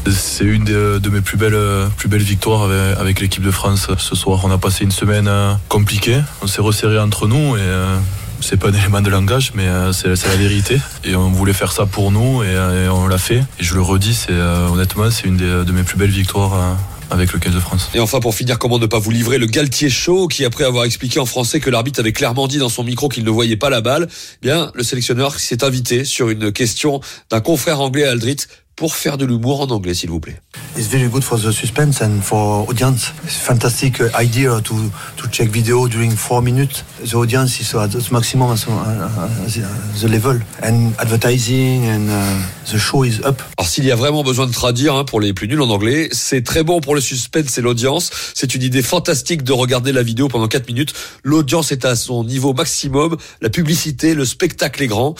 c'est 0.08 0.44
une 0.44 0.64
de, 0.64 0.98
de 1.02 1.10
mes 1.10 1.20
plus 1.20 1.36
belles 1.36 1.58
plus 1.96 2.08
belles 2.08 2.22
victoires 2.22 2.62
avec, 2.62 2.98
avec 2.98 3.20
l'équipe 3.20 3.42
de 3.42 3.50
France 3.50 3.88
ce 3.98 4.14
soir. 4.14 4.40
On 4.44 4.50
a 4.50 4.58
passé 4.58 4.84
une 4.84 4.92
semaine 4.92 5.28
euh, 5.28 5.52
compliquée, 5.68 6.20
on 6.42 6.46
s'est 6.46 6.62
resserré 6.62 6.98
entre 6.98 7.26
nous 7.26 7.56
et 7.56 7.60
euh, 7.60 7.96
c'est 8.40 8.56
pas 8.58 8.68
un 8.68 8.72
élément 8.72 9.00
de 9.00 9.10
langage, 9.10 9.52
mais 9.54 9.66
euh, 9.66 9.92
c'est 9.92 10.08
la 10.28 10.36
vérité. 10.36 10.78
Et 11.04 11.14
on 11.16 11.30
voulait 11.30 11.52
faire 11.52 11.72
ça 11.72 11.86
pour 11.86 12.10
nous 12.10 12.42
et, 12.42 12.46
euh, 12.48 12.90
on 12.92 13.06
l'a 13.06 13.18
fait. 13.18 13.38
Et 13.58 13.62
je 13.64 13.74
le 13.74 13.82
redis, 13.82 14.14
c'est 14.14 14.30
euh, 14.32 14.68
honnêtement, 14.68 15.10
c'est 15.10 15.26
une 15.26 15.36
des- 15.36 15.64
de 15.64 15.72
mes 15.72 15.82
plus 15.82 15.96
belles 15.98 16.10
victoires 16.10 16.76
avec 17.10 17.32
le 17.32 17.38
15 17.40 17.52
de 17.54 17.60
France. 17.60 17.90
Et 17.94 17.98
enfin, 18.00 18.20
pour 18.20 18.34
finir, 18.34 18.58
comment 18.58 18.78
ne 18.78 18.86
pas 18.86 18.98
vous 19.00 19.10
livrer 19.10 19.38
le 19.38 19.46
Galtier 19.46 19.90
Show, 19.90 20.28
qui 20.28 20.44
après 20.44 20.62
avoir 20.64 20.84
expliqué 20.84 21.18
en 21.18 21.26
français 21.26 21.58
que 21.58 21.68
l'arbitre 21.68 21.98
avait 22.00 22.12
clairement 22.12 22.46
dit 22.46 22.58
dans 22.58 22.68
son 22.68 22.84
micro 22.84 23.08
qu'il 23.08 23.24
ne 23.24 23.30
voyait 23.30 23.56
pas 23.56 23.68
la 23.68 23.80
balle, 23.80 24.06
eh 24.42 24.46
bien, 24.46 24.70
le 24.74 24.82
sélectionneur 24.84 25.34
s'est 25.40 25.64
invité 25.64 26.04
sur 26.04 26.28
une 26.30 26.52
question 26.52 27.00
d'un 27.30 27.40
confrère 27.40 27.80
anglais 27.80 28.04
à 28.06 28.12
Aldrit 28.12 28.36
pour 28.80 28.94
faire 28.94 29.18
de 29.18 29.26
l'humour 29.26 29.60
en 29.60 29.70
anglais, 29.72 29.92
s'il 29.92 30.08
vous 30.08 30.20
plaît. 30.20 30.40
It's 30.74 30.88
very 30.88 31.08
good 31.10 31.22
for 31.22 31.38
the 31.38 31.52
suspense 31.52 32.00
and 32.00 32.22
for 32.22 32.66
audience. 32.66 33.12
It's 33.24 33.36
fantastic 33.36 34.00
uh, 34.00 34.08
idea 34.18 34.58
to 34.62 34.74
to 35.18 35.28
check 35.30 35.50
video 35.50 35.86
during 35.86 36.12
four 36.12 36.40
minutes. 36.40 36.82
The 37.04 37.14
audience 37.14 37.60
is 37.60 37.76
at 37.76 37.88
the 37.88 38.10
maximum 38.10 38.52
at 38.52 38.56
the, 38.56 39.60
uh, 39.60 40.00
the 40.00 40.08
level 40.08 40.40
and 40.62 40.94
advertising 40.98 41.84
and 41.84 42.08
uh, 42.08 42.72
the 42.72 42.78
show 42.78 43.04
is 43.04 43.20
up. 43.22 43.42
Alors 43.58 43.68
s'il 43.68 43.84
y 43.84 43.92
a 43.92 43.96
vraiment 43.96 44.24
besoin 44.24 44.46
de 44.46 44.52
traduire 44.52 44.94
hein, 44.94 45.04
pour 45.04 45.20
les 45.20 45.34
plus 45.34 45.46
nuls 45.46 45.60
en 45.60 45.68
anglais, 45.68 46.08
c'est 46.12 46.42
très 46.42 46.62
bon 46.62 46.80
pour 46.80 46.94
le 46.94 47.02
suspense 47.02 47.58
et 47.58 47.60
l'audience. 47.60 48.10
C'est 48.34 48.54
une 48.54 48.62
idée 48.62 48.82
fantastique 48.82 49.42
de 49.42 49.52
regarder 49.52 49.92
la 49.92 50.02
vidéo 50.02 50.28
pendant 50.28 50.48
4 50.48 50.66
minutes. 50.68 50.94
L'audience 51.22 51.70
est 51.70 51.84
à 51.84 51.96
son 51.96 52.24
niveau 52.24 52.54
maximum, 52.54 53.18
la 53.42 53.50
publicité, 53.50 54.14
le 54.14 54.24
spectacle 54.24 54.82
est 54.82 54.86
grand. 54.86 55.14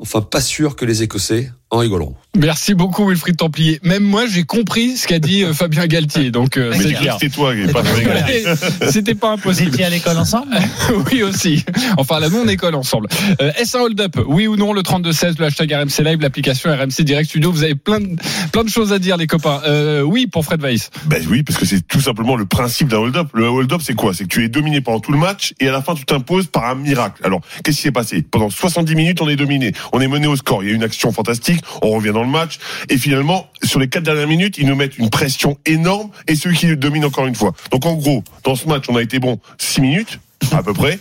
Enfin, 0.00 0.22
pas 0.22 0.40
sûr 0.40 0.76
que 0.76 0.84
les 0.84 1.02
Écossais 1.02 1.50
en 1.72 1.78
rigoleront. 1.78 2.14
Merci 2.36 2.74
beaucoup 2.74 3.06
Wilfried 3.08 3.36
Templier. 3.36 3.78
Même 3.84 4.02
moi 4.02 4.24
j'ai 4.28 4.42
compris 4.42 4.96
ce 4.96 5.06
qu'a 5.06 5.20
dit 5.20 5.44
euh, 5.44 5.52
Fabien 5.54 5.86
Galtier. 5.86 6.32
Donc 6.32 6.56
euh, 6.56 6.70
Mais 6.76 6.82
c'est 6.82 6.92
clair. 6.94 7.16
c'était 7.20 7.32
toi, 7.32 7.52
pas 7.72 7.82
C'était 8.90 9.14
pas 9.14 9.28
Vous 9.36 9.40
impossible. 9.40 9.68
étiez 9.68 9.84
à 9.84 9.90
l'école 9.90 10.16
ensemble? 10.18 10.56
Oui 11.12 11.22
aussi. 11.22 11.64
Enfin 11.96 12.18
la 12.18 12.28
non-école 12.28 12.74
ensemble. 12.74 13.06
Euh, 13.40 13.52
Est-ce 13.56 13.76
un 13.76 13.82
hold-up 13.82 14.18
Oui 14.26 14.48
ou 14.48 14.56
non 14.56 14.72
Le 14.72 14.82
32-16, 14.82 15.38
le 15.38 15.44
hashtag 15.46 15.72
RMC 15.72 16.02
Live, 16.04 16.20
l'application 16.20 16.70
RMC 16.70 17.02
Direct 17.04 17.28
Studio. 17.28 17.52
Vous 17.52 17.62
avez 17.62 17.76
plein 17.76 18.00
de, 18.00 18.16
plein 18.52 18.64
de 18.64 18.68
choses 18.68 18.92
à 18.92 18.98
dire 18.98 19.16
les 19.16 19.28
copains. 19.28 19.60
Euh, 19.66 20.02
oui 20.02 20.26
pour 20.26 20.44
Fred 20.44 20.60
Weiss. 20.62 20.90
Ben 21.06 21.24
oui, 21.30 21.44
parce 21.44 21.58
que 21.58 21.66
c'est 21.66 21.86
tout 21.86 22.00
simplement 22.00 22.34
le 22.34 22.46
principe 22.46 22.88
d'un 22.88 22.98
hold-up. 22.98 23.28
Le 23.34 23.44
hold-up, 23.46 23.80
c'est 23.84 23.94
quoi? 23.94 24.12
C'est 24.14 24.24
que 24.24 24.28
tu 24.28 24.44
es 24.44 24.48
dominé 24.48 24.80
pendant 24.80 24.98
tout 25.00 25.12
le 25.12 25.18
match 25.18 25.54
et 25.60 25.68
à 25.68 25.72
la 25.72 25.82
fin, 25.82 25.94
tu 25.94 26.04
t'imposes 26.04 26.46
par 26.48 26.64
un 26.64 26.74
miracle. 26.74 27.20
Alors, 27.24 27.40
qu'est-ce 27.62 27.76
qui 27.76 27.82
s'est 27.84 27.92
passé? 27.92 28.22
Pendant 28.22 28.50
70 28.50 28.94
minutes, 28.96 29.20
on 29.22 29.28
est 29.28 29.36
dominé. 29.36 29.72
On 29.92 30.00
est 30.00 30.08
mené 30.08 30.26
au 30.26 30.36
score. 30.36 30.62
Il 30.62 30.68
y 30.68 30.72
a 30.72 30.74
une 30.74 30.82
action 30.82 31.12
fantastique. 31.12 31.62
On 31.82 31.90
revient 31.90 32.12
dans 32.12 32.22
le 32.22 32.28
match. 32.28 32.58
Et 32.88 32.98
finalement, 32.98 33.48
sur 33.62 33.80
les 33.80 33.88
quatre 33.88 34.04
dernières 34.04 34.28
minutes, 34.28 34.58
ils 34.58 34.66
nous 34.66 34.76
mettent 34.76 34.98
une 34.98 35.10
pression 35.10 35.58
énorme 35.66 36.10
et 36.28 36.34
ceux 36.34 36.52
qui 36.52 36.76
dominent 36.76 37.04
encore 37.04 37.26
une 37.26 37.34
fois. 37.34 37.52
Donc, 37.70 37.86
en 37.86 37.94
gros, 37.94 38.22
dans 38.44 38.56
ce 38.56 38.68
match, 38.68 38.84
on 38.88 38.96
a 38.96 39.02
été 39.02 39.18
bon 39.18 39.38
6 39.58 39.80
minutes, 39.80 40.20
à 40.52 40.62
peu 40.62 40.72
près. 40.72 40.98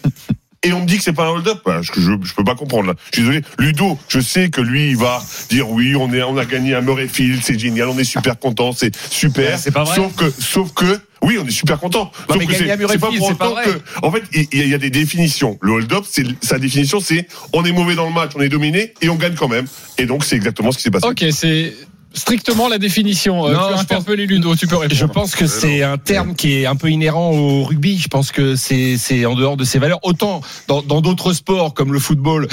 Et 0.64 0.74
on 0.74 0.82
me 0.82 0.86
dit 0.86 0.98
que 0.98 1.04
c'est 1.04 1.14
pas 1.14 1.26
un 1.26 1.30
hold-up. 1.30 1.60
Bah, 1.66 1.82
Je, 1.82 1.92
je, 1.96 2.12
je 2.22 2.34
peux 2.34 2.44
pas 2.44 2.56
comprendre. 2.56 2.88
Là. 2.88 2.94
Je 3.12 3.20
suis 3.20 3.22
désolé. 3.22 3.46
Ludo, 3.60 3.98
je 4.10 4.20
sais 4.20 4.50
que 4.50 4.60
lui, 4.60 4.90
il 4.90 4.98
va 4.98 5.24
dire 5.50 5.70
oui, 5.70 5.96
on 5.96 6.12
est, 6.14 6.22
on 6.22 6.38
a 6.38 6.46
gagné 6.46 6.76
un 6.76 6.82
Murrayfield, 6.82 7.42
c'est 7.44 7.58
génial, 7.58 7.88
on 7.88 7.98
est 7.98 8.04
super 8.04 8.38
content, 8.38 8.74
c'est 8.74 8.96
super. 9.10 9.58
C'est 9.58 9.72
pas 9.72 9.86
vrai. 9.86 9.96
Sauf 9.96 10.16
que, 10.16 10.30
sauf 10.30 10.74
que, 10.74 11.00
oui, 11.22 11.38
on 11.42 11.48
est 11.48 11.52
super 11.52 11.80
content. 11.80 12.12
Sauf 12.28 12.38
mais 12.38 12.46
que 12.46 12.54
c'est 12.54 12.70
à 12.70 12.78
pas 12.78 12.88
pour 12.98 13.30
autant 13.30 13.56
que, 13.56 13.80
en 14.02 14.12
fait, 14.12 14.24
il 14.34 14.68
y, 14.68 14.74
a 14.74 14.78
des 14.78 14.90
définitions. 14.90 15.58
Le 15.62 15.74
hold-up, 15.74 16.04
c'est 16.10 16.26
sa 16.42 16.60
définition, 16.60 17.00
c'est 17.00 17.28
on 17.54 17.64
est 17.64 17.72
mauvais 17.72 17.96
dans 17.96 18.08
le 18.08 18.14
match, 18.14 18.32
on 18.36 18.42
est 18.42 18.50
dominé 18.50 18.94
et 19.02 19.10
on 19.10 19.16
gagne 19.16 19.36
quand 19.36 19.48
même. 19.48 19.66
Et 19.98 20.06
donc, 20.06 20.26
c'est 20.26 20.36
exactement 20.36 20.72
ce 20.72 20.78
qui 20.78 20.84
s'est 20.84 20.92
passé. 20.92 21.08
Ok, 21.08 21.24
c'est 21.32 21.74
strictement 22.14 22.68
la 22.68 22.78
définition. 22.78 23.48
Euh, 23.48 23.54
Non, 23.54 23.60
tu 23.68 23.74
as 23.74 23.78
je 23.78 23.82
interpellé 23.82 24.26
Ludo, 24.26 24.56
tu 24.56 24.68
peux 24.68 24.76
répondre. 24.78 25.00
Je 25.00 25.06
pense 25.06 25.36
que 25.36 25.48
c'est 25.48 25.84
un 25.84 25.98
terme 25.98 26.36
qui 26.36 26.54
est 26.54 26.66
un 26.66 26.76
peu 26.76 26.90
inhérent 26.90 27.32
au 27.32 27.64
rugby. 27.64 27.98
Je 27.98 28.08
pense 28.08 28.32
que 28.32 28.56
c'est 28.56 28.98
c'est 28.98 29.26
en 29.26 29.36
dehors 29.36 29.58
de 29.58 29.64
ses 29.64 29.80
valeurs. 29.80 30.00
Autant 30.04 30.42
dans 30.68 30.82
dans 30.82 31.02
d'autres 31.02 31.34
sports 31.34 31.74
comme 31.74 31.94
le 31.94 32.00
football, 32.00 32.48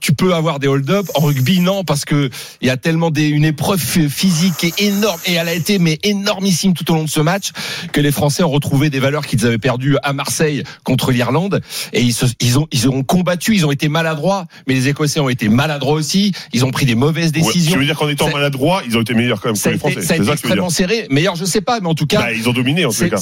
tu 0.00 0.12
peux 0.12 0.34
avoir 0.34 0.58
des 0.58 0.68
hold-up. 0.68 1.06
En 1.14 1.20
rugby, 1.22 1.60
non, 1.60 1.84
parce 1.84 2.04
que 2.04 2.30
il 2.60 2.68
y 2.68 2.70
a 2.70 2.76
tellement 2.76 3.10
des, 3.10 3.28
une 3.28 3.44
épreuve 3.44 3.80
physique 3.80 4.54
qui 4.58 4.66
est 4.66 4.80
énorme 4.82 5.18
et 5.26 5.34
elle 5.34 5.48
a 5.48 5.54
été 5.54 5.78
mais 5.78 5.98
énormissime 6.02 6.74
tout 6.74 6.90
au 6.90 6.94
long 6.94 7.04
de 7.04 7.08
ce 7.08 7.20
match 7.20 7.50
que 7.92 8.00
les 8.00 8.12
Français 8.12 8.42
ont 8.42 8.50
retrouvé 8.50 8.90
des 8.90 9.00
valeurs 9.00 9.26
qu'ils 9.26 9.44
avaient 9.46 9.58
perdues 9.58 9.96
à 10.02 10.12
Marseille 10.12 10.62
contre 10.84 11.10
l'Irlande 11.12 11.60
et 11.92 12.02
ils, 12.02 12.12
se, 12.12 12.26
ils 12.40 12.58
ont 12.58 12.66
ils 12.72 12.88
ont 12.88 13.02
combattu, 13.02 13.54
ils 13.54 13.66
ont 13.66 13.70
été 13.72 13.88
maladroits, 13.88 14.46
mais 14.66 14.74
les 14.74 14.88
Écossais 14.88 15.20
ont 15.20 15.28
été 15.28 15.48
maladroits 15.48 15.94
aussi. 15.94 16.32
Ils 16.52 16.64
ont 16.64 16.70
pris 16.70 16.86
des 16.86 16.94
mauvaises 16.94 17.26
Ouais, 17.32 17.40
décisions. 17.40 17.72
tu 17.72 17.78
veux 17.78 17.84
dire 17.84 17.96
qu'en 17.96 18.08
étant 18.08 18.26
C'est- 18.26 18.32
maladroit, 18.32 18.82
ils 18.98 19.00
ont 19.00 19.02
été 19.02 19.14
meilleurs 19.14 19.40
quand 19.40 19.48
même 19.50 19.58
que 19.60 19.68
les 19.68 19.78
Français. 19.78 19.94
ça 19.94 20.00
a 20.00 20.02
C'est 20.04 20.16
été 20.16 20.24
ça 20.26 20.32
extrêmement 20.32 20.70
serré. 20.70 21.06
Meilleur, 21.10 21.36
je 21.36 21.44
sais 21.44 21.60
pas, 21.60 21.80
mais 21.80 21.88
en 21.88 21.94
tout 21.94 22.06
cas, 22.06 22.20
Bah, 22.20 22.32
ils 22.32 22.48
ont 22.48 22.52
dominé 22.52 22.84
en 22.84 22.90
c'est- 22.90 23.08
cas. 23.10 23.16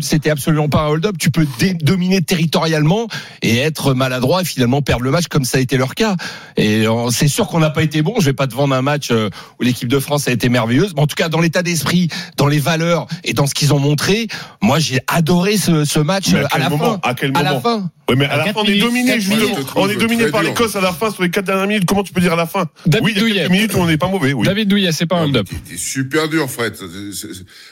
c'était 0.00 0.30
absolument 0.30 0.68
pas 0.68 0.82
un 0.82 0.88
hold-up. 0.88 1.16
Tu 1.18 1.30
peux 1.30 1.46
dominer 1.80 2.20
territorialement 2.22 3.06
et 3.42 3.58
être 3.58 3.94
maladroit 3.94 4.42
et 4.42 4.44
finalement 4.44 4.82
perdre 4.82 5.04
le 5.04 5.10
match 5.10 5.26
comme 5.28 5.44
ça 5.44 5.58
a 5.58 5.60
été 5.60 5.76
leur 5.76 5.94
cas. 5.94 6.16
Et 6.56 6.86
euh, 6.86 7.10
c'est 7.10 7.28
sûr 7.28 7.46
qu'on 7.46 7.60
n'a 7.60 7.70
pas 7.70 7.82
été 7.82 8.02
bon. 8.02 8.14
Je 8.18 8.26
vais 8.26 8.32
pas 8.32 8.46
te 8.46 8.54
vendre 8.54 8.74
un 8.74 8.82
match 8.82 9.08
euh, 9.10 9.30
où 9.60 9.64
l'équipe 9.64 9.88
de 9.88 9.98
France 9.98 10.28
a 10.28 10.32
été 10.32 10.48
merveilleuse, 10.48 10.92
mais 10.96 11.02
en 11.02 11.06
tout 11.06 11.16
cas 11.16 11.28
dans 11.28 11.40
l'état 11.40 11.62
d'esprit, 11.62 12.08
dans 12.36 12.46
les 12.46 12.58
valeurs 12.58 13.06
et 13.24 13.32
dans 13.32 13.46
ce 13.46 13.54
qu'ils 13.54 13.72
ont 13.74 13.78
montré, 13.78 14.26
moi 14.60 14.78
j'ai 14.78 14.98
adoré 15.06 15.56
ce, 15.56 15.84
ce 15.84 15.98
match 16.00 16.28
Mais 16.32 16.40
euh, 16.40 16.44
à 16.44 16.46
à 16.46 16.48
quel 16.50 16.60
la 16.62 16.68
moment 16.70 16.84
fin. 16.84 17.00
À 17.02 17.14
quel 17.14 17.30
À 17.36 17.42
la 17.42 17.48
moment 17.50 17.60
fin. 17.62 17.90
Oui, 18.08 18.16
mais 18.18 18.26
à, 18.26 18.32
À 18.32 18.36
la 18.38 18.44
fin, 18.52 18.60
on 18.60 18.64
est 18.64 18.78
dominé, 18.80 19.20
justement. 19.20 19.46
On 19.76 19.88
est 19.88 19.96
dominé 19.96 20.26
par 20.26 20.42
l'Écosse 20.42 20.74
à 20.74 20.80
la 20.80 20.92
fin 20.92 21.10
sur 21.10 21.22
les 21.22 21.30
quatre 21.30 21.46
dernières 21.46 21.68
minutes. 21.68 21.84
Comment 21.86 22.02
tu 22.02 22.12
peux 22.12 22.20
dire 22.20 22.32
à 22.32 22.36
la 22.36 22.46
fin? 22.46 22.66
David 22.84 23.04
Oui, 23.06 23.12
il 23.12 23.16
y 23.16 23.18
a 23.18 23.20
Douillet. 23.22 23.34
quelques 23.42 23.50
minutes 23.52 23.74
où 23.74 23.78
on 23.78 23.86
n'est 23.86 23.96
pas 23.96 24.08
mauvais. 24.08 24.32
Oui. 24.32 24.44
David 24.44 24.68
Douillet, 24.68 24.90
c'est 24.92 25.06
pas 25.12 25.20
un 25.20 25.24
hold-up. 25.24 25.48
T'es 25.68 25.76
super 25.76 26.28
dur, 26.28 26.50
Fred. 26.50 26.74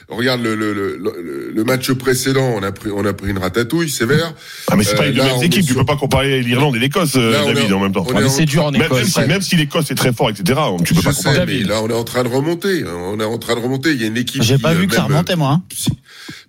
Regarde 0.08 0.42
le, 0.42 0.54
le, 0.54 0.72
le, 0.72 0.96
le- 0.96 1.50
le 1.54 1.64
match 1.64 1.90
précédent, 1.92 2.54
on 2.56 2.62
a 2.62 2.72
pris, 2.72 2.90
on 2.90 3.04
a 3.04 3.12
pris 3.12 3.30
une 3.30 3.38
ratatouille 3.38 3.88
sévère. 3.90 4.32
Ah, 4.70 4.76
mais 4.76 4.84
c'est 4.84 4.94
pas 4.96 5.04
Euh, 5.04 5.06
les 5.06 5.12
deux 5.14 5.22
mêmes 5.22 5.42
équipes. 5.42 5.66
Tu 5.66 5.74
peux 5.74 5.84
pas 5.84 5.96
comparer 5.96 6.40
l'Irlande 6.42 6.76
et 6.76 6.78
l'Écosse, 6.78 7.12
euh, 7.16 7.32
David, 7.32 7.72
en- 7.72 7.76
en 7.76 7.80
même 7.80 7.92
temps. 7.92 8.06
Ah, 8.14 8.28
c'est 8.28 8.44
dur 8.46 8.64
en 8.64 8.70
Même, 8.70 8.80
même 8.82 8.92
Écosse. 8.92 9.08
si, 9.12 9.20
même 9.20 9.42
si 9.42 9.56
l'Écosse 9.56 9.90
est 9.90 9.94
très 9.94 10.12
fort, 10.12 10.30
etc., 10.30 10.58
tu 10.84 10.94
peux 10.94 11.00
Je 11.00 11.04
pas 11.06 11.12
sais, 11.12 11.24
comparer. 11.24 11.46
mais 11.46 11.58
là, 11.64 11.82
on 11.82 11.88
est 11.88 11.92
en 11.94 12.04
train 12.04 12.22
de 12.24 12.28
remonter. 12.28 12.84
On 12.84 13.18
est 13.20 13.24
en 13.24 13.38
train 13.38 13.54
de 13.54 13.60
remonter. 13.60 13.92
Il 13.92 14.00
y 14.00 14.04
a 14.04 14.08
une 14.08 14.16
équipe. 14.16 14.42
J'ai 14.42 14.56
qui, 14.56 14.62
pas 14.62 14.72
euh, 14.72 14.74
vu 14.78 14.86
que 14.86 14.94
ça 14.94 15.02
même, 15.02 15.12
remontait, 15.12 15.36
moi. 15.36 15.50
hein. 15.52 15.62
psy- 15.70 15.90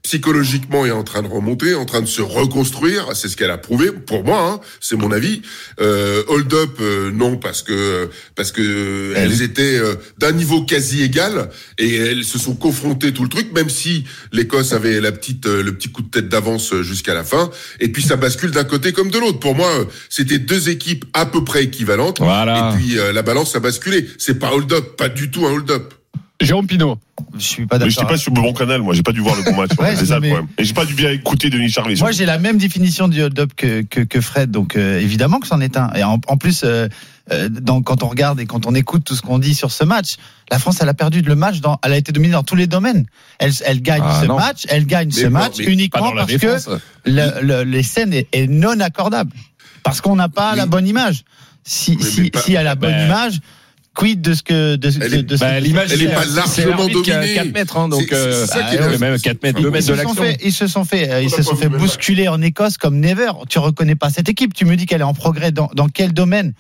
psychologiquement 0.04 0.86
est 0.86 0.92
en 0.92 1.04
train 1.04 1.22
de 1.22 1.28
remonter, 1.28 1.76
en 1.76 1.86
train 1.86 2.02
de 2.02 2.08
se 2.08 2.22
reconstruire. 2.22 3.06
C'est 3.14 3.28
ce 3.30 3.38
qu'elle 3.38 3.52
a 3.52 3.58
prouvé 3.58 3.92
pour 3.92 4.24
moi. 4.24 4.42
Hein, 4.54 4.60
c'est 4.80 4.96
mon 4.98 5.12
avis. 5.12 5.42
Euh, 5.80 6.24
hold 6.28 6.52
up, 6.54 6.78
euh, 6.82 7.12
non 7.12 7.38
parce 7.38 7.62
que 7.62 8.10
parce 8.36 8.52
que 8.52 9.14
elles 9.16 9.42
étaient 9.42 9.78
euh, 9.78 9.96
d'un 10.18 10.32
niveau 10.32 10.64
quasi 10.64 10.81
égal 11.02 11.50
et 11.78 11.96
elles 11.96 12.24
se 12.24 12.38
sont 12.38 12.56
confrontées 12.56 13.14
tout 13.14 13.24
le 13.24 13.30
truc, 13.30 13.52
même 13.54 13.70
si 13.70 14.06
l'Écosse 14.32 14.74
avait 14.74 15.00
la 15.00 15.12
petite 15.12 15.46
euh, 15.46 15.64
le 15.64 15.74
petit 15.74 15.90
coup 15.90 16.02
de 16.02 16.10
tête 16.10 16.30
d'avance 16.30 16.74
euh, 16.74 16.84
jusqu'à 16.84 17.14
la 17.14 17.24
fin. 17.24 17.50
Et 17.80 17.90
puis 17.90 18.04
ça 18.04 18.16
bascule 18.16 18.52
d'un 18.52 18.64
côté 18.64 18.94
comme 18.94 19.10
de 19.10 19.20
l'autre. 19.20 19.40
Pour 19.40 19.56
moi, 19.56 19.70
euh, 19.70 19.86
c'était 20.10 20.40
deux 20.40 20.70
équipes 20.70 21.06
à 21.14 21.26
peu 21.26 21.44
près 21.44 21.64
équivalentes. 21.64 22.20
Voilà. 22.20 22.74
Et 22.74 22.78
puis 22.78 22.96
la 23.14 23.22
balance 23.22 23.56
a 23.56 23.60
basculé. 23.60 24.08
C'est 24.18 24.40
pas 24.40 24.52
hold 24.54 24.72
up, 24.74 24.98
pas 24.98 25.10
du 25.10 25.32
tout 25.32 25.46
un 25.46 25.52
hold 25.52 25.70
up. 25.72 25.94
Jérôme 26.46 26.68
Pinault. 26.68 26.98
Je 27.36 27.40
suis 27.40 27.66
pas 27.66 27.76
Mais 27.76 27.80
d'accord. 27.86 27.92
j'étais 27.92 28.06
pas 28.14 28.18
sur 28.18 28.34
le 28.34 28.42
bon 28.42 28.54
canal, 28.54 28.82
moi. 28.82 28.94
J'ai 28.94 29.04
pas 29.04 29.12
dû 29.12 29.20
voir 29.22 29.36
le 29.36 29.44
bon 29.44 29.56
match. 29.56 29.72
Ouais, 29.80 29.96
c'est 29.96 30.06
ça 30.08 30.20
mais- 30.20 30.28
le 30.30 30.34
problème. 30.36 30.50
Et 30.58 30.64
j'ai 30.64 30.74
pas 30.74 30.86
dû 30.86 30.94
bien 30.94 31.12
écouter 31.12 31.50
Denis 31.50 31.70
Charvet. 31.70 31.96
Moi, 32.00 32.12
j'ai 32.12 32.26
la 32.26 32.38
même 32.40 32.58
définition 32.58 33.08
du 33.08 33.22
hold-up 33.22 33.52
que, 33.56 33.82
que, 33.84 34.02
que 34.02 34.22
Fred, 34.22 34.52
donc 34.52 34.76
euh, 34.76 35.00
évidemment 35.00 35.40
que 35.40 35.48
c'en 35.48 35.62
est 35.62 35.78
un. 35.78 35.92
Et 35.94 36.04
en, 36.04 36.20
en 36.28 36.38
plus, 36.38 36.62
euh, 36.64 36.88
euh, 37.32 37.50
dans, 37.50 37.82
quand 37.82 38.04
on 38.04 38.08
regarde 38.08 38.40
et 38.40 38.46
quand 38.46 38.66
on 38.66 38.74
écoute 38.76 39.04
tout 39.04 39.16
ce 39.16 39.22
qu'on 39.22 39.40
dit 39.40 39.54
sur 39.56 39.72
ce 39.72 39.84
match, 39.84 40.16
la 40.50 40.60
France, 40.60 40.78
elle 40.82 40.90
a 40.90 40.94
perdu 40.94 41.22
le 41.22 41.36
match, 41.36 41.60
dans, 41.62 41.80
elle 41.84 41.94
a 41.94 41.98
été 41.98 42.12
dominée 42.12 42.34
dans 42.34 42.44
tous 42.44 42.56
les 42.56 42.68
domaines. 42.68 43.06
Elle, 43.40 43.52
elle 43.66 43.82
gagne 43.82 44.02
Ah, 44.04 44.20
ce 44.22 44.26
non. 44.28 44.38
match, 44.38 44.64
elle 44.70 44.86
gagne 44.86 45.10
Mais 45.14 45.22
ce 45.22 45.26
non, 45.28 45.32
match 45.40 45.56
mais 45.60 45.66
uniquement 45.66 46.12
parce 46.14 46.28
défense. 46.28 46.66
que 46.66 46.72
le, 47.06 47.42
le- 47.42 47.64
les 47.64 47.84
scènes 47.84 48.14
est, 48.14 48.28
est 48.34 48.48
non 48.48 48.80
accordable. 48.80 49.32
Parce 49.84 50.02
qu'on 50.02 50.16
n'a 50.16 50.30
pas 50.30 50.56
la 50.56 50.66
bonne 50.66 50.88
image. 50.88 51.24
Si, 51.64 51.98
si, 52.02 52.32
si 52.36 52.52
elle 52.54 52.58
a 52.60 52.64
la 52.64 52.76
bonne 52.76 52.92
Ben- 52.92 53.06
image, 53.06 53.40
quid 53.94 54.22
de 54.22 54.34
ce 54.34 54.42
que 54.44 54.76
de, 54.78 54.90
Elle 55.02 55.14
est- 55.14 55.24
de 55.24 55.36
bah, 55.38 55.60
l'image, 55.60 55.90
Elle 55.92 56.02
est 56.04 56.08
c'est- 56.08 56.14
pas 56.14 56.26
largement 56.26 56.88
dominée. 56.88 57.34
4 57.36 57.52
mètres, 57.54 57.78
hein, 57.78 57.90
donc, 57.90 58.04
C'est- 58.10 58.14
euh, 58.16 58.46
bah, 58.48 58.88
ouais, 58.90 58.98
même 58.98 59.20
4 59.20 59.44
mètres, 59.44 59.60
Ils, 59.60 59.64
2 59.64 59.70
mètres 59.72 59.86
se 59.86 59.92
de 59.92 59.98
sont 59.98 60.04
l'action. 60.04 60.24
fait, 60.24 60.38
ils 60.44 60.54
se 60.54 60.68
sont 60.68 60.86
fait, 60.86 61.10
euh, 61.12 61.22
ils 61.22 61.28
On 61.28 61.38
se 61.38 61.44
sont 61.44 61.56
fait 61.56 61.68
même 61.70 61.80
bousculer 61.80 62.28
en 62.30 62.42
Écosse 62.42 62.78
comme 62.78 63.00
never. 63.00 63.32
Tu 63.50 63.60
reconnais 63.60 63.96
pas 63.96 64.10
cette 64.10 64.30
équipe. 64.30 64.54
Tu 64.54 64.64
me 64.66 64.76
dis 64.78 64.86
qu'elle 64.86 65.02
est 65.02 65.04
en 65.04 65.14
progrès 65.14 65.52
dans, 65.52 65.70
dans 65.76 65.88
quel 65.90 66.14
domaine? 66.14 66.54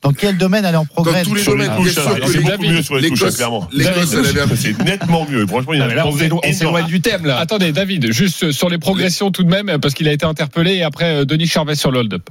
Dans 0.00 0.12
quel 0.12 0.36
domaine 0.38 0.64
elle 0.64 0.74
est 0.74 0.78
en 0.78 0.84
progrès? 0.84 1.24
tous 1.24 1.34
les 1.34 1.42
sur 1.42 1.56
les 1.56 1.66
domaines, 1.66 1.82
touches, 1.82 1.98
hein, 1.98 2.14
que 2.22 2.26
c'est 2.30 2.38
les- 2.38 2.44
beaucoup 2.44 2.62
mieux 2.62 2.82
sur 2.82 2.94
les 2.98 3.08
touches, 3.08 3.34
clairement. 3.34 3.68
l'Écosse, 3.72 4.12
elle 4.14 4.26
avait 4.38 4.40
un- 4.42 4.56
C'est 4.56 4.78
nettement 4.84 5.26
mieux. 5.28 5.44
Franchement, 5.48 5.72
il 5.72 5.80
y 5.80 5.82
a 5.82 5.88
là, 5.92 6.06
on 6.06 6.16
s'éloigne- 6.52 6.86
du 6.86 7.00
thème 7.00 7.26
là. 7.26 7.38
Attendez, 7.40 7.72
David, 7.72 8.12
juste 8.12 8.52
sur 8.52 8.68
les 8.70 8.78
progressions 8.78 9.32
tout 9.32 9.42
de 9.42 9.50
même, 9.50 9.78
parce 9.82 9.94
qu'il 9.94 10.06
a 10.06 10.12
été 10.12 10.24
interpellé 10.24 10.74
et 10.76 10.82
après 10.84 11.06
euh, 11.16 11.24
Denis 11.24 11.48
Charvet 11.48 11.74
sur 11.74 11.90
le 11.90 11.98
hold-up. 11.98 12.30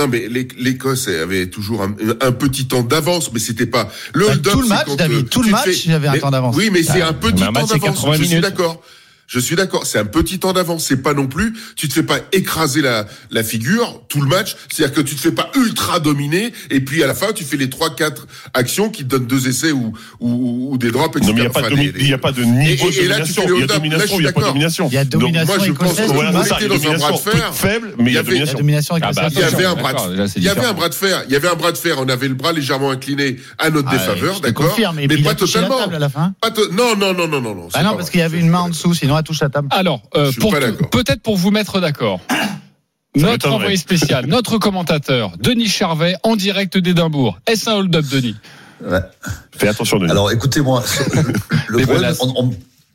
Non, 0.00 0.08
mais 0.08 0.28
l'É- 0.28 0.48
l'Écosse 0.58 1.08
avait 1.08 1.46
toujours 1.48 1.82
un, 1.82 1.94
un 2.22 2.32
petit 2.32 2.66
temps 2.66 2.82
d'avance, 2.82 3.30
mais 3.34 3.38
c'était 3.38 3.66
pas 3.66 3.90
le 4.14 4.26
Bah, 4.26 4.32
hold-up. 4.32 4.52
tout 4.52 4.60
le 4.60 4.66
c'est 4.66 4.74
match, 4.74 4.96
David, 4.96 5.16
euh, 5.18 5.22
tout 5.30 5.42
le 5.42 5.50
match, 5.50 5.64
fais- 5.64 5.74
il 5.84 5.90
y 5.90 5.94
avait 5.94 6.08
un 6.08 6.18
temps 6.18 6.30
d'avance. 6.30 6.56
Oui, 6.56 6.70
mais 6.72 6.82
c'est 6.82 7.02
Ah, 7.02 7.08
un 7.08 7.12
petit 7.12 7.42
temps 7.42 7.66
c'est 7.66 7.78
d'avance. 7.78 8.00
80 8.00 8.12
Je 8.16 8.24
suis 8.24 8.40
d'accord. 8.40 8.82
Je 9.32 9.38
suis 9.38 9.54
d'accord, 9.54 9.86
c'est 9.86 10.00
un 10.00 10.04
petit 10.06 10.40
temps 10.40 10.52
d'avance. 10.52 10.84
C'est 10.86 10.96
pas 11.04 11.14
non 11.14 11.28
plus, 11.28 11.52
tu 11.76 11.86
te 11.88 11.94
fais 11.94 12.02
pas 12.02 12.18
écraser 12.32 12.82
la, 12.82 13.06
la 13.30 13.44
figure 13.44 14.02
tout 14.08 14.20
le 14.20 14.26
match. 14.26 14.56
C'est-à-dire 14.68 14.92
que 14.96 15.00
tu 15.02 15.14
te 15.14 15.20
fais 15.20 15.30
pas 15.30 15.52
ultra 15.54 16.00
dominer, 16.00 16.52
et 16.68 16.80
puis 16.80 17.04
à 17.04 17.06
la 17.06 17.14
fin, 17.14 17.32
tu 17.32 17.44
fais 17.44 17.56
les 17.56 17.70
trois, 17.70 17.94
quatre 17.94 18.26
actions 18.54 18.90
qui 18.90 19.04
te 19.04 19.08
donnent 19.10 19.26
deux 19.28 19.46
essais 19.46 19.70
ou, 19.70 19.92
ou, 20.18 20.72
ou 20.72 20.78
des 20.78 20.90
drops, 20.90 21.16
etc. 21.16 21.30
Non, 21.32 21.38
mais 21.38 21.42
il 21.42 21.44
n'y 21.44 21.46
a, 21.46 21.50
pas 21.52 21.60
de 21.62 21.66
Enfin, 21.74 21.92
il 21.96 22.12
a 22.14 22.18
pas 22.18 22.32
de 22.32 22.42
Et- 22.42 22.46
niveau 22.46 22.90
et- 22.90 23.06
là, 23.06 23.20
tu 23.20 23.32
fais 23.32 23.42
Il 23.44 23.50
le 23.50 23.60
y 23.60 23.62
a 23.62 23.66
domination, 23.68 24.06
je 24.06 24.10
il 24.10 24.14
suis 24.16 24.18
n'y 24.24 24.26
a 24.26 24.32
pas 24.32 24.40
de 24.40 24.40
d'accord. 24.40 24.48
domination. 24.52 24.88
Il 24.90 24.94
y 24.94 24.98
a 24.98 25.04
Donc, 25.04 25.20
domination 25.20 25.54
moi, 25.56 25.64
je 25.64 25.72
pense 25.72 25.94
qu'on 26.00 26.06
Voilà, 26.12 26.30
était 26.30 26.48
il 26.62 26.68
dans 26.68 26.74
un 26.74 26.78
bras 26.78 26.90
de 26.90 26.98
domination. 26.98 27.18
fer. 27.30 27.54
Faible, 27.54 27.94
mais 27.98 28.10
il 28.10 28.14
y 28.14 28.16
a 28.16 28.20
avait- 28.20 28.30
La 28.30 28.46
domination. 28.46 28.58
domination 28.58 28.94
Ah 29.00 29.10
bah. 29.14 29.28
Il 29.30 29.38
y 29.38 29.42
avait 29.44 29.64
un 29.64 29.74
bras 29.76 29.92
de, 29.92 30.10
déjà, 30.10 30.26
c'est 30.28 30.40
il 30.40 30.42
y 30.42 30.48
avait 30.48 30.56
différent. 30.56 30.72
un 30.72 30.76
bras 30.76 30.88
de 30.88 30.94
fer. 30.94 31.22
Il 31.28 31.32
y 31.32 31.36
avait 31.36 31.48
un 31.48 31.54
bras 31.54 31.70
de 31.70 31.78
fer. 31.78 31.96
On 32.00 32.08
avait 32.08 32.26
le 32.26 32.34
bras 32.34 32.52
légèrement 32.52 32.90
incliné 32.90 33.36
à 33.58 33.70
notre 33.70 33.88
Ah, 33.92 33.96
défaveur, 33.96 34.40
d'accord. 34.40 34.76
mais 34.96 35.04
il 35.08 35.22
pas 35.22 35.36
totalement. 35.36 35.78
Non, 36.72 36.96
non, 36.96 37.14
non, 37.14 37.28
non, 37.28 37.40
non, 37.40 37.54
non. 37.54 37.68
c'est 37.70 37.78
Ah 37.78 37.84
non, 37.84 37.94
parce 37.96 38.10
qu'il 38.10 38.18
y 38.18 38.24
avait 38.24 38.40
une 38.40 38.48
main 38.48 38.60
en 38.60 38.68
dessous, 38.70 38.92
sinon 38.94 39.19
touche 39.22 39.40
la 39.40 39.48
table. 39.48 39.68
Alors, 39.70 40.02
euh, 40.16 40.30
peut-être 40.90 41.22
pour 41.22 41.36
vous 41.36 41.50
mettre 41.50 41.80
d'accord. 41.80 42.20
Notre 43.16 43.50
envoyé 43.50 43.76
spécial, 43.76 44.26
notre 44.28 44.58
commentateur, 44.58 45.32
Denis 45.40 45.66
Charvet, 45.68 46.14
en 46.22 46.36
direct 46.36 46.78
d'Édimbourg. 46.78 47.40
Est-ce 47.46 47.68
un 47.68 47.74
hold-up, 47.74 48.04
Denis 48.06 48.36
Ouais. 48.82 49.00
Fais 49.56 49.66
attention, 49.68 49.98
Denis. 49.98 50.10
Alors 50.12 50.30
écoutez-moi, 50.30 50.82
le 51.68 51.78
problème, 51.78 51.96
menaces. 52.02 52.18
on- 52.22 52.32
on- 52.36 52.50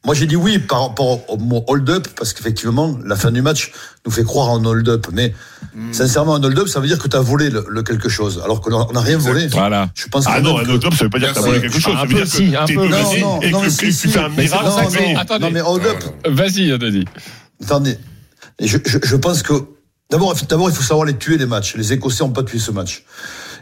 moi 0.05 0.13
j'ai 0.15 0.25
dit 0.27 0.35
oui 0.35 0.59
par 0.59 0.81
rapport 0.87 1.29
au 1.29 1.37
mot 1.37 1.63
hold-up, 1.67 2.07
parce 2.15 2.33
qu'effectivement, 2.33 2.97
la 3.05 3.15
fin 3.15 3.31
du 3.31 3.41
match 3.41 3.71
nous 4.05 4.11
fait 4.11 4.23
croire 4.23 4.49
en 4.49 4.63
hold-up. 4.63 5.07
Mais 5.11 5.33
Hmm. 5.73 5.91
sincèrement, 5.91 6.35
un 6.35 6.43
hold-up, 6.43 6.69
ça 6.69 6.79
veut 6.79 6.87
dire 6.87 6.97
que 6.99 7.07
tu 7.09 7.17
as 7.17 7.21
volé 7.21 7.49
le, 7.49 7.65
le 7.67 7.83
quelque 7.83 8.07
chose, 8.07 8.39
alors 8.45 8.61
qu'on 8.61 8.93
n'a 8.93 9.01
rien 9.01 9.17
volé. 9.17 9.47
Voilà. 9.47 9.89
Je 9.93 10.07
pense 10.07 10.23
Ah 10.25 10.39
non, 10.39 10.57
un 10.57 10.63
que- 10.63 10.69
hold-up, 10.71 10.93
ça 10.93 11.03
veut 11.03 11.09
pas 11.09 11.19
dire 11.19 11.29
que 11.29 11.33
t'as 11.33 11.41
Bien 11.41 11.49
volé 11.49 11.61
quelque 11.61 11.79
chose. 11.81 11.93
Un 11.95 11.97
Ça 11.99 12.03
veut 12.05 12.07
peu, 12.13 12.15
dire 12.23 12.27
si, 12.27 12.51
que 12.51 12.55
un 12.57 12.65
peu. 12.65 12.73
Non, 12.75 12.97
non, 13.19 13.41
et 13.41 13.51
non, 13.51 13.59
que 13.59 13.65
mais 13.65 13.69
si, 13.71 13.77
tu 13.77 14.07
fais 14.09 14.19
un 14.19 14.29
si. 14.29 14.39
miracle. 14.39 14.63
Non, 14.63 14.71
ça 15.27 15.39
non, 15.39 15.51
mais 15.51 15.61
hold-up, 15.61 15.97
Vas-y, 16.29 16.77
Denis. 16.77 17.03
Attendez, 17.61 17.97
je, 18.61 18.77
je, 18.85 18.99
je 19.03 19.15
pense 19.17 19.43
que 19.43 19.53
d'abord, 20.09 20.33
d'abord, 20.47 20.69
il 20.69 20.75
faut 20.75 20.83
savoir 20.83 21.05
les 21.05 21.17
tuer 21.17 21.37
les 21.37 21.45
matchs. 21.45 21.75
Les 21.75 21.91
Écossais 21.91 22.23
n'ont 22.23 22.29
pas 22.29 22.43
tué 22.43 22.59
ce 22.59 22.71
match. 22.71 23.03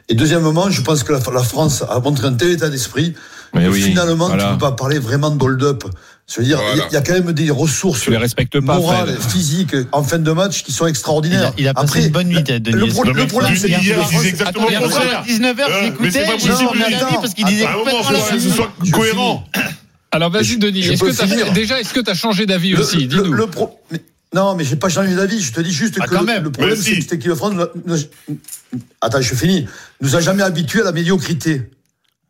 Et 0.09 0.13
deuxièmement, 0.13 0.69
je 0.69 0.81
pense 0.81 1.03
que 1.03 1.13
la, 1.13 1.19
la 1.33 1.43
France 1.43 1.83
a 1.89 1.99
montré 1.99 2.27
un 2.27 2.33
tel 2.33 2.51
état 2.51 2.69
d'esprit 2.69 3.15
Mais 3.55 3.63
que 3.65 3.69
oui, 3.69 3.81
finalement, 3.81 4.27
voilà. 4.27 4.43
tu 4.43 4.49
ne 4.49 4.53
peux 4.55 4.59
pas 4.59 4.73
parler 4.73 4.99
vraiment 4.99 5.31
d'hold-up. 5.31 5.83
Je 6.25 6.39
veux 6.39 6.45
dire, 6.45 6.57
il 6.57 6.61
y 6.61 6.71
a- 6.71 6.73
Voilà. 6.75 6.87
il 6.89 6.93
y, 6.93 6.97
a 6.97 7.01
quand 7.01 7.13
même 7.13 7.33
des 7.33 7.51
ressources 7.51 8.07
les 8.07 8.15
respectes 8.17 8.59
pas, 8.61 8.75
morales, 8.77 9.15
Fred. 9.17 9.31
physiques 9.31 9.75
en 9.91 10.03
fin 10.03 10.19
de 10.19 10.31
match 10.31 10.63
qui 10.63 10.71
sont 10.71 10.87
extraordinaires. 10.87 11.51
Il 11.57 11.67
a- 11.67 11.71
il 11.71 11.77
a 11.77 11.81
passé 11.81 12.05
une 12.05 12.11
bonne 12.11 12.27
nuit, 12.27 12.35
le, 12.47 12.59
Denis. 12.59 12.77
le 12.77 12.87
pro- 12.87 13.05
Non, 13.05 13.11
le 13.13 13.27
problème, 13.27 13.55
c'est 13.57 13.67
hier, 13.67 13.79
que 13.79 13.85
il 13.85 13.89
la 13.97 14.03
disait 14.05 14.29
exactement 14.29 14.69
le 14.69 14.75
Attends, 14.77 14.85
contraire. 14.85 15.19
À 15.19 15.23
19h, 15.23 15.67
Euh, 15.69 15.81
j'ai 15.83 15.93
mais 15.99 16.11
c'est 16.11 16.19
pas 16.25 16.37
j'ai 16.37 16.47
possible, 16.49 16.57
dit, 16.57 16.63
mais 16.63 16.67
on 16.79 16.93
a 16.93 16.97
attends. 16.97 17.09
dit 17.09 17.15
parce 17.21 17.33
qu'il 17.33 17.45
disait 17.45 17.65
À 17.65 17.69
un 17.69 17.71
moment, 17.73 17.83
complètement 17.91 18.19
faut 18.19 18.33
que 18.35 18.39
ce 18.39 18.49
soit 18.49 18.71
cohérent. 18.91 19.47
Alors 20.11 20.29
vas-y, 20.31 20.57
Denis. 20.57 20.79
Est-ce 20.87 21.03
que 21.03 21.11
finir. 21.11 21.51
déjà, 21.53 21.79
est-ce 21.81 21.93
que 21.93 21.99
tu 21.99 22.09
as 22.09 22.13
changé 22.15 22.45
d'avis 22.45 22.73
aussi? 22.75 22.99
le- 22.99 23.07
Dis-nous. 23.07 23.33
le 23.33 23.47
pro- 23.47 23.79
mais- 23.91 24.01
Non, 24.33 24.55
mais 24.55 24.63
j'ai 24.63 24.77
pas 24.77 24.89
changé 24.89 25.13
d'avis. 25.15 25.41
Je 25.41 25.51
te 25.51 25.61
dis 25.61 25.71
juste 25.73 25.95
Ah, 25.99 26.05
que 26.05 26.09
quand 26.15 26.21
le, 26.21 26.25
même. 26.25 26.43
le 26.43 26.51
problème, 26.51 26.75
c'est 26.75 26.99
si. 27.01 27.19
que 27.19 27.35
France, 27.35 27.53
attends, 29.01 29.21
je 29.21 29.35
finis, 29.35 29.67
nous 30.01 30.15
a 30.15 30.21
jamais 30.21 30.41
habitués 30.43 30.81
à 30.81 30.85
la 30.85 30.91
médiocrité. 30.91 31.69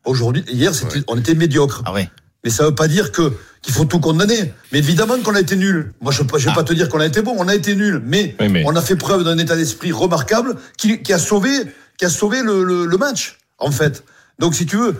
Aujourd'hui, 0.04 0.44
hier, 0.52 0.74
c'était, 0.74 1.00
on 1.08 1.16
était 1.16 1.34
médiocre. 1.34 1.82
Ah 1.86 1.92
ouais. 1.94 2.10
Mais 2.44 2.50
ça 2.50 2.64
veut 2.64 2.74
pas 2.74 2.88
dire 2.88 3.10
que 3.12 3.32
qu'il 3.62 3.72
faut 3.72 3.86
tout 3.86 3.98
condamner. 4.00 4.52
Mais 4.72 4.78
évidemment 4.78 5.18
qu'on 5.22 5.34
a 5.34 5.40
été 5.40 5.56
nul. 5.56 5.94
Moi, 6.02 6.12
je 6.12 6.22
ne 6.22 6.28
vais 6.28 6.52
pas 6.52 6.62
te 6.64 6.74
dire 6.74 6.90
qu'on 6.90 7.00
a 7.00 7.06
été 7.06 7.22
bon. 7.22 7.34
On 7.38 7.48
a 7.48 7.54
été 7.54 7.74
nul, 7.74 8.02
mais, 8.04 8.36
Oui, 8.38 8.48
mais- 8.50 8.62
on 8.66 8.76
a 8.76 8.82
fait 8.82 8.96
preuve 8.96 9.24
d'un 9.24 9.38
état 9.38 9.56
d'esprit 9.56 9.90
remarquable 9.90 10.56
qui, 10.76 11.00
qui 11.02 11.12
a 11.14 11.18
sauvé, 11.18 11.50
qui 11.96 12.04
a 12.04 12.10
sauvé 12.10 12.42
le, 12.42 12.62
le- 12.62 12.84
le 12.84 12.96
match, 12.98 13.38
en 13.58 13.70
fait. 13.70 14.04
Donc, 14.38 14.54
si 14.54 14.66
tu 14.66 14.76
veux, 14.76 14.96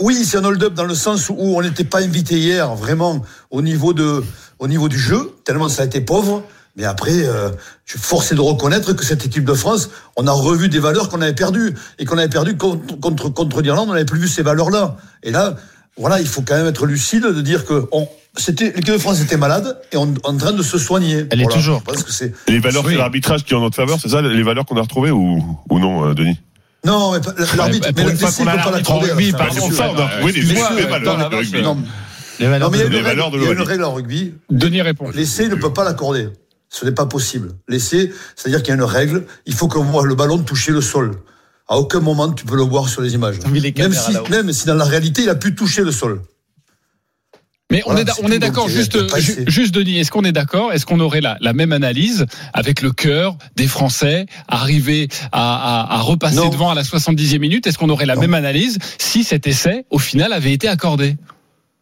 oui, 0.00 0.24
c'est 0.24 0.38
un 0.38 0.44
hold-up 0.44 0.72
dans 0.72 0.84
le 0.86 0.94
sens 0.94 1.28
où 1.28 1.34
on 1.38 1.60
n'était 1.60 1.84
pas 1.84 2.00
invité 2.00 2.38
hier, 2.38 2.74
vraiment, 2.74 3.22
au 3.50 3.60
niveau 3.60 3.92
de, 3.92 4.24
au 4.58 4.68
niveau 4.68 4.88
du 4.88 4.98
jeu, 4.98 5.30
tellement 5.44 5.68
ça 5.68 5.82
a 5.82 5.84
été 5.84 6.00
pauvre. 6.00 6.42
Mais 6.76 6.84
après, 6.84 7.12
euh, 7.26 7.50
je 7.84 7.92
suis 7.92 8.00
forcé 8.00 8.34
de 8.34 8.40
reconnaître 8.40 8.94
que 8.94 9.04
cette 9.04 9.26
équipe 9.26 9.44
de 9.44 9.52
France, 9.52 9.90
on 10.16 10.26
a 10.26 10.32
revu 10.32 10.70
des 10.70 10.78
valeurs 10.78 11.10
qu'on 11.10 11.20
avait 11.20 11.34
perdues 11.34 11.74
et 11.98 12.06
qu'on 12.06 12.16
avait 12.16 12.30
perdues 12.30 12.56
contre, 12.56 12.98
contre, 12.98 13.28
contre 13.28 13.60
l'Irlande, 13.60 13.90
on 13.90 13.92
n'avait 13.92 14.06
plus 14.06 14.18
vu 14.20 14.28
ces 14.28 14.40
valeurs-là. 14.42 14.96
Et 15.22 15.30
là, 15.32 15.56
voilà, 15.96 16.20
il 16.20 16.26
faut 16.26 16.42
quand 16.42 16.56
même 16.56 16.66
être 16.66 16.86
lucide 16.86 17.24
de 17.24 17.40
dire 17.40 17.64
que 17.64 17.86
on, 17.92 18.08
c'était, 18.36 18.66
l'équipe 18.66 18.94
de 18.94 18.98
France 18.98 19.20
était 19.20 19.36
malade 19.36 19.78
et 19.92 19.96
on, 19.96 20.14
en 20.24 20.36
train 20.36 20.52
de 20.52 20.62
se 20.62 20.78
soigner. 20.78 21.26
Elle 21.30 21.40
est 21.40 21.44
Voilà, 21.44 21.56
toujours. 21.58 21.78
Je 21.80 21.92
pense 21.92 22.02
que 22.02 22.12
c'est. 22.12 22.32
Les 22.48 22.58
valeurs, 22.60 22.84
c'est 22.86 22.94
l'arbitrage 22.94 23.44
qui 23.44 23.52
est 23.52 23.56
en 23.56 23.60
notre 23.60 23.76
faveur, 23.76 23.98
c'est 24.00 24.08
ça, 24.08 24.22
les 24.22 24.42
valeurs 24.42 24.64
qu'on 24.64 24.76
a 24.76 24.82
retrouvées 24.82 25.10
ou, 25.10 25.42
ou 25.70 25.78
non, 25.78 26.08
euh, 26.08 26.14
Denis? 26.14 26.38
Non, 26.84 27.12
l'arbitre, 27.56 27.88
Ouais, 27.88 27.92
mais 27.94 28.02
a 28.02 28.12
ne 28.12 28.16
peut 28.16 28.24
pas 28.24 28.70
la 28.72 28.80
pardon, 28.80 29.68
Bien 29.68 29.70
sûr. 29.70 29.74
Fred, 29.74 29.90
on 29.94 29.98
a 29.98 30.08
retrouvé 30.08 30.90
valeurs 30.90 31.30
de 31.30 31.36
rugby. 31.36 31.62
Les 32.40 32.46
valeurs 32.48 32.70
non, 32.70 32.76
mais 32.76 32.78
il 32.78 32.82
y 32.82 32.86
a 32.86 32.88
Les 32.88 32.98
une 32.98 33.04
valeurs 33.04 33.30
règle, 33.30 33.38
de 33.38 33.42
il 33.42 33.46
y 33.46 33.50
a 33.50 33.52
une 33.52 33.60
règle 33.68 33.84
en 33.84 33.92
rugby. 33.94 34.34
Denis 34.50 34.82
répond. 34.82 35.10
L'essai 35.14 35.48
ne 35.48 35.54
peut 35.54 35.72
pas 35.72 35.84
l'accorder. 35.84 36.28
Ce 36.68 36.84
n'est 36.84 36.92
pas 36.92 37.06
possible. 37.06 37.50
L'essai, 37.68 38.10
c'est-à-dire 38.34 38.62
qu'il 38.62 38.70
y 38.70 38.72
a 38.72 38.76
une 38.76 38.82
règle, 38.82 39.26
il 39.46 39.54
faut 39.54 39.68
qu'on 39.68 39.84
voit 39.84 40.06
le 40.06 40.14
ballon 40.14 40.38
toucher 40.38 40.72
le 40.72 40.80
sol. 40.80 41.12
À 41.72 41.78
aucun 41.78 42.00
moment 42.00 42.30
tu 42.30 42.44
peux 42.44 42.56
le 42.56 42.62
voir 42.64 42.86
sur 42.88 43.00
les 43.00 43.14
images. 43.14 43.36
les 43.50 43.72
Même 43.72 43.94
si, 43.94 44.12
même 44.30 44.52
si 44.52 44.66
dans 44.66 44.74
la 44.74 44.84
réalité 44.84 45.22
il 45.22 45.30
a 45.30 45.34
pu 45.34 45.54
toucher 45.54 45.82
le 45.82 45.90
sol. 45.90 46.20
Mais 47.70 47.80
on 47.86 47.92
Voilà, 47.94 48.12
est, 48.12 48.14
on 48.22 48.28
d'accord, 48.38 48.68
juste, 48.68 48.98
essayé. 49.16 49.44
juste 49.46 49.74
Denis, 49.74 49.96
est-ce 49.98 50.10
qu'on 50.10 50.24
est 50.24 50.32
d'accord? 50.32 50.74
Est-ce 50.74 50.84
qu'on 50.84 51.00
aurait 51.00 51.22
la, 51.22 51.38
la 51.40 51.54
même 51.54 51.72
analyse 51.72 52.26
avec 52.52 52.82
le 52.82 52.92
cœur 52.92 53.38
des 53.56 53.66
Français 53.66 54.26
arriver 54.48 55.08
à, 55.32 55.86
à, 55.86 55.94
à 55.94 56.00
repasser 56.02 56.36
Non. 56.36 56.50
devant 56.50 56.70
à 56.70 56.74
la 56.74 56.82
70e 56.82 57.38
minute? 57.38 57.66
Est-ce 57.66 57.78
qu'on 57.78 57.88
aurait 57.88 58.04
la 58.04 58.16
Non. 58.16 58.20
même 58.20 58.34
analyse 58.34 58.76
si 58.98 59.24
cet 59.24 59.46
essai, 59.46 59.86
au 59.88 59.98
final, 59.98 60.34
avait 60.34 60.52
été 60.52 60.68
accordé? 60.68 61.16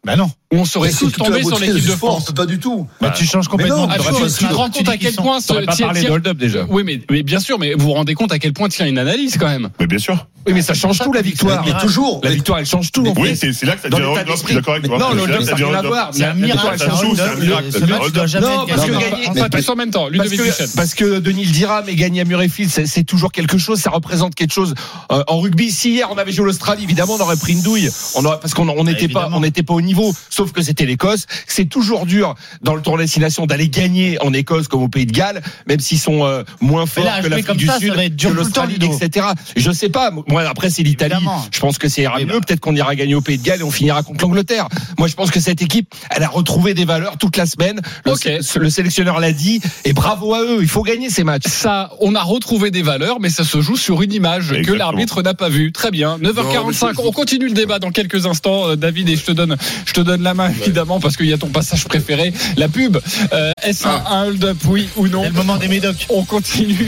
Bah 0.04 0.14
non. 0.14 0.30
On 0.52 0.64
serait 0.64 0.88
Mais 0.88 0.94
tous 0.94 1.12
tombés 1.12 1.44
sur 1.44 1.60
l'équipe 1.60 1.86
de 1.86 1.92
France 1.92 2.32
Pas 2.32 2.44
du 2.44 2.58
tout. 2.58 2.88
Bah, 3.00 3.10
tu 3.16 3.24
changes 3.24 3.46
complètement. 3.46 3.82
non, 3.82 3.86
de 3.86 3.92
Ah, 3.92 3.98
tu 3.98 4.04
tu, 4.32 4.38
tu 4.38 4.44
te 4.46 4.52
rends 4.54 4.68
Tu 4.68 4.78
compte 4.78 4.88
à 4.88 4.96
quel 4.96 5.14
point 5.14 5.40
T'aurais 5.40 5.64
pas 5.64 5.76
parlé 5.76 6.02
de 6.02 6.10
hold-up 6.10 6.36
déjà. 6.36 6.66
Oui, 6.68 6.82
mais, 6.84 7.00
mais 7.08 7.22
bien 7.22 7.38
sûr, 7.38 7.56
mais 7.58 7.74
vous 7.74 7.84
vous 7.86 7.92
rendez 7.92 8.14
compte 8.14 8.32
à 8.32 8.40
quel 8.40 8.52
point 8.52 8.68
tient 8.68 8.86
une 8.86 8.98
analyse 8.98 9.36
quand 9.38 9.46
même. 9.46 9.70
Mais 9.78 9.86
bien 9.86 9.98
sûr. 9.98 10.26
Oui, 10.46 10.54
mais 10.54 10.62
ça 10.62 10.74
change 10.74 10.98
tout 10.98 11.12
la 11.12 11.22
victoire. 11.22 11.62
Mais 11.64 11.78
toujours. 11.80 12.20
La 12.24 12.30
mais- 12.30 12.36
victoire, 12.36 12.58
elle 12.58 12.66
change 12.66 12.90
tout. 12.90 13.06
en 13.06 13.12
Oui, 13.16 13.28
fait. 13.28 13.36
c'est 13.36 13.52
c'est 13.52 13.66
là 13.66 13.76
que 13.76 13.82
ça 13.82 13.90
devient 13.90 14.02
hold-up, 14.02 14.26
je 14.28 14.46
suis 14.46 14.54
d'accord 14.54 14.74
avec 14.74 14.86
toi. 14.86 14.98
Non, 14.98 15.12
le 15.12 15.20
hold-up, 15.22 15.42
ça 15.42 15.50
n'a 15.50 15.54
rien 15.56 15.66
à 15.66 15.68
hold-up. 15.70 15.86
voir. 15.86 16.08
C'est 16.12 16.24
un 16.24 16.34
miracle. 16.34 16.78
c'est 16.78 17.22
un 17.22 17.36
miracle. 17.36 18.40
Non, 18.40 18.66
parce 18.66 18.86
que 18.86 18.90
gagner- 18.90 19.48
tous 19.50 19.68
en 19.68 19.76
même 19.76 19.90
temps. 19.90 20.08
Parce 20.16 20.30
que, 20.30 20.36
Duchesne. 20.42 20.70
parce 20.74 20.94
que 20.94 21.18
Denis 21.20 21.44
le 21.44 21.52
dira, 21.52 21.82
mais 21.86 21.94
gagner 21.94 22.22
à 22.22 22.24
Murrayfield, 22.24 22.70
c'est 22.86 23.04
toujours 23.04 23.30
quelque 23.30 23.58
chose, 23.58 23.78
ça 23.78 23.90
représente 23.90 24.34
quelque 24.34 24.52
chose. 24.52 24.74
Euh, 25.12 25.22
en 25.28 25.38
rugby, 25.40 25.70
si 25.70 25.90
hier 25.92 26.08
on 26.10 26.18
avait 26.18 26.32
joué 26.32 26.46
l'Australie, 26.46 26.82
évidemment 26.84 27.14
on 27.18 27.20
aurait 27.22 27.36
pris 27.36 27.52
une 27.52 27.62
douille, 27.62 27.88
on 28.16 28.24
aurait, 28.24 28.40
parce 28.40 28.54
qu'on 28.54 28.68
on 28.68 28.82
n'était 28.84 29.08
pas, 29.08 29.20
évidemment. 29.20 29.36
on 29.36 29.40
n'était 29.40 29.62
pas 29.62 29.74
au 29.74 29.80
niveau. 29.82 30.12
Sauf 30.40 30.52
que 30.52 30.62
c'était 30.62 30.86
l'Écosse. 30.86 31.26
C'est 31.46 31.66
toujours 31.66 32.06
dur 32.06 32.34
dans 32.62 32.74
le 32.74 32.80
tour 32.80 32.96
destination 32.96 33.44
d'aller 33.44 33.68
gagner 33.68 34.16
en 34.22 34.32
Écosse 34.32 34.68
comme 34.68 34.82
au 34.82 34.88
Pays 34.88 35.04
de 35.04 35.12
Galles, 35.12 35.42
même 35.68 35.80
s'ils 35.80 35.98
sont 35.98 36.24
euh, 36.24 36.44
moins 36.62 36.86
forts 36.86 37.04
là, 37.04 37.20
que 37.20 37.26
l'Afrique 37.28 37.50
du 37.58 37.66
ça, 37.66 37.78
Sud, 37.78 37.92
que 37.92 38.28
l'Australie, 38.28 38.78
etc. 39.02 39.26
Je 39.54 39.70
sais 39.70 39.90
pas. 39.90 40.10
Moi, 40.28 40.42
après, 40.48 40.70
c'est 40.70 40.82
l'Italie. 40.82 41.12
Évidemment. 41.12 41.44
Je 41.52 41.60
pense 41.60 41.76
que 41.76 41.90
ça 41.90 42.00
ira 42.00 42.16
Eh 42.20 42.24
mieux. 42.24 42.32
ben. 42.32 42.40
Peut-être 42.40 42.60
qu'on 42.60 42.74
ira 42.74 42.94
gagner 42.94 43.14
au 43.14 43.20
Pays 43.20 43.36
de 43.36 43.42
Galles 43.42 43.60
et 43.60 43.64
on 43.64 43.70
finira 43.70 44.02
contre 44.02 44.24
l'Angleterre. 44.24 44.66
Moi, 44.98 45.08
je 45.08 45.14
pense 45.14 45.30
que 45.30 45.40
cette 45.40 45.60
équipe, 45.60 45.94
elle 46.08 46.22
a 46.22 46.28
retrouvé 46.28 46.72
des 46.72 46.86
valeurs 46.86 47.18
toute 47.18 47.36
la 47.36 47.44
semaine. 47.44 47.82
Le, 48.06 48.14
sé- 48.14 48.38
le 48.58 48.70
sélectionneur 48.70 49.20
l'a 49.20 49.32
dit. 49.32 49.60
Et 49.84 49.92
bravo 49.92 50.32
à 50.32 50.40
eux. 50.42 50.58
Il 50.62 50.68
faut 50.68 50.82
gagner 50.84 51.10
ces 51.10 51.22
matchs. 51.22 51.48
Ça, 51.48 51.90
on 52.00 52.14
a 52.14 52.22
retrouvé 52.22 52.70
des 52.70 52.80
valeurs, 52.82 53.20
mais 53.20 53.28
ça 53.28 53.44
se 53.44 53.60
joue 53.60 53.76
sur 53.76 54.00
une 54.00 54.14
image 54.14 54.54
que 54.62 54.72
l'arbitre 54.72 55.20
n'a 55.20 55.34
pas 55.34 55.50
vue. 55.50 55.70
Très 55.72 55.90
bien. 55.90 56.16
9h45. 56.16 56.42
Non, 56.54 56.66
mais 56.68 56.72
je- 56.72 57.00
On 57.08 57.12
continue 57.12 57.48
le 57.48 57.54
débat 57.54 57.78
dans 57.78 57.90
quelques 57.90 58.24
instants, 58.24 58.68
euh, 58.70 58.76
David, 58.76 59.08
et 59.10 59.16
je 59.16 59.24
te 59.24 59.32
donne, 59.32 59.56
je 59.84 59.92
te 59.92 60.00
donne 60.00 60.22
la 60.22 60.29
main 60.34 60.50
évidemment 60.50 61.00
parce 61.00 61.16
qu'il 61.16 61.26
y 61.26 61.32
a 61.32 61.38
ton 61.38 61.48
passage 61.48 61.84
préféré, 61.84 62.32
la 62.56 62.68
pub. 62.68 62.98
Euh, 63.32 63.52
Est-ce 63.62 63.86
un, 63.86 64.02
un 64.06 64.26
hold-up, 64.26 64.56
oui 64.66 64.88
ou 64.96 65.08
non 65.08 65.22
C'est 65.22 65.28
le 65.30 65.34
moment 65.34 65.56
des 65.56 65.68
médocs. 65.68 66.06
On 66.08 66.24
continue 66.24 66.86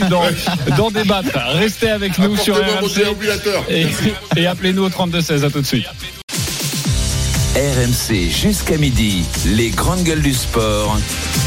d'en 0.77 0.91
débattre. 0.91 1.29
Restez 1.55 1.89
avec 1.89 2.17
nous 2.19 2.35
sur 2.37 2.55
RMC 2.55 2.93
déambulateur. 2.95 3.63
et, 3.69 3.87
et 4.35 4.47
appelez-nous 4.47 4.83
au 4.83 4.89
32 4.89 5.21
16. 5.21 5.43
À 5.45 5.49
tout 5.49 5.61
de 5.61 5.65
suite. 5.65 5.85
RMC 7.55 8.31
jusqu'à 8.31 8.77
midi. 8.77 9.23
Les 9.45 9.69
grandes 9.69 10.01
gueules 10.01 10.23
du 10.23 10.33
sport. 10.33 10.97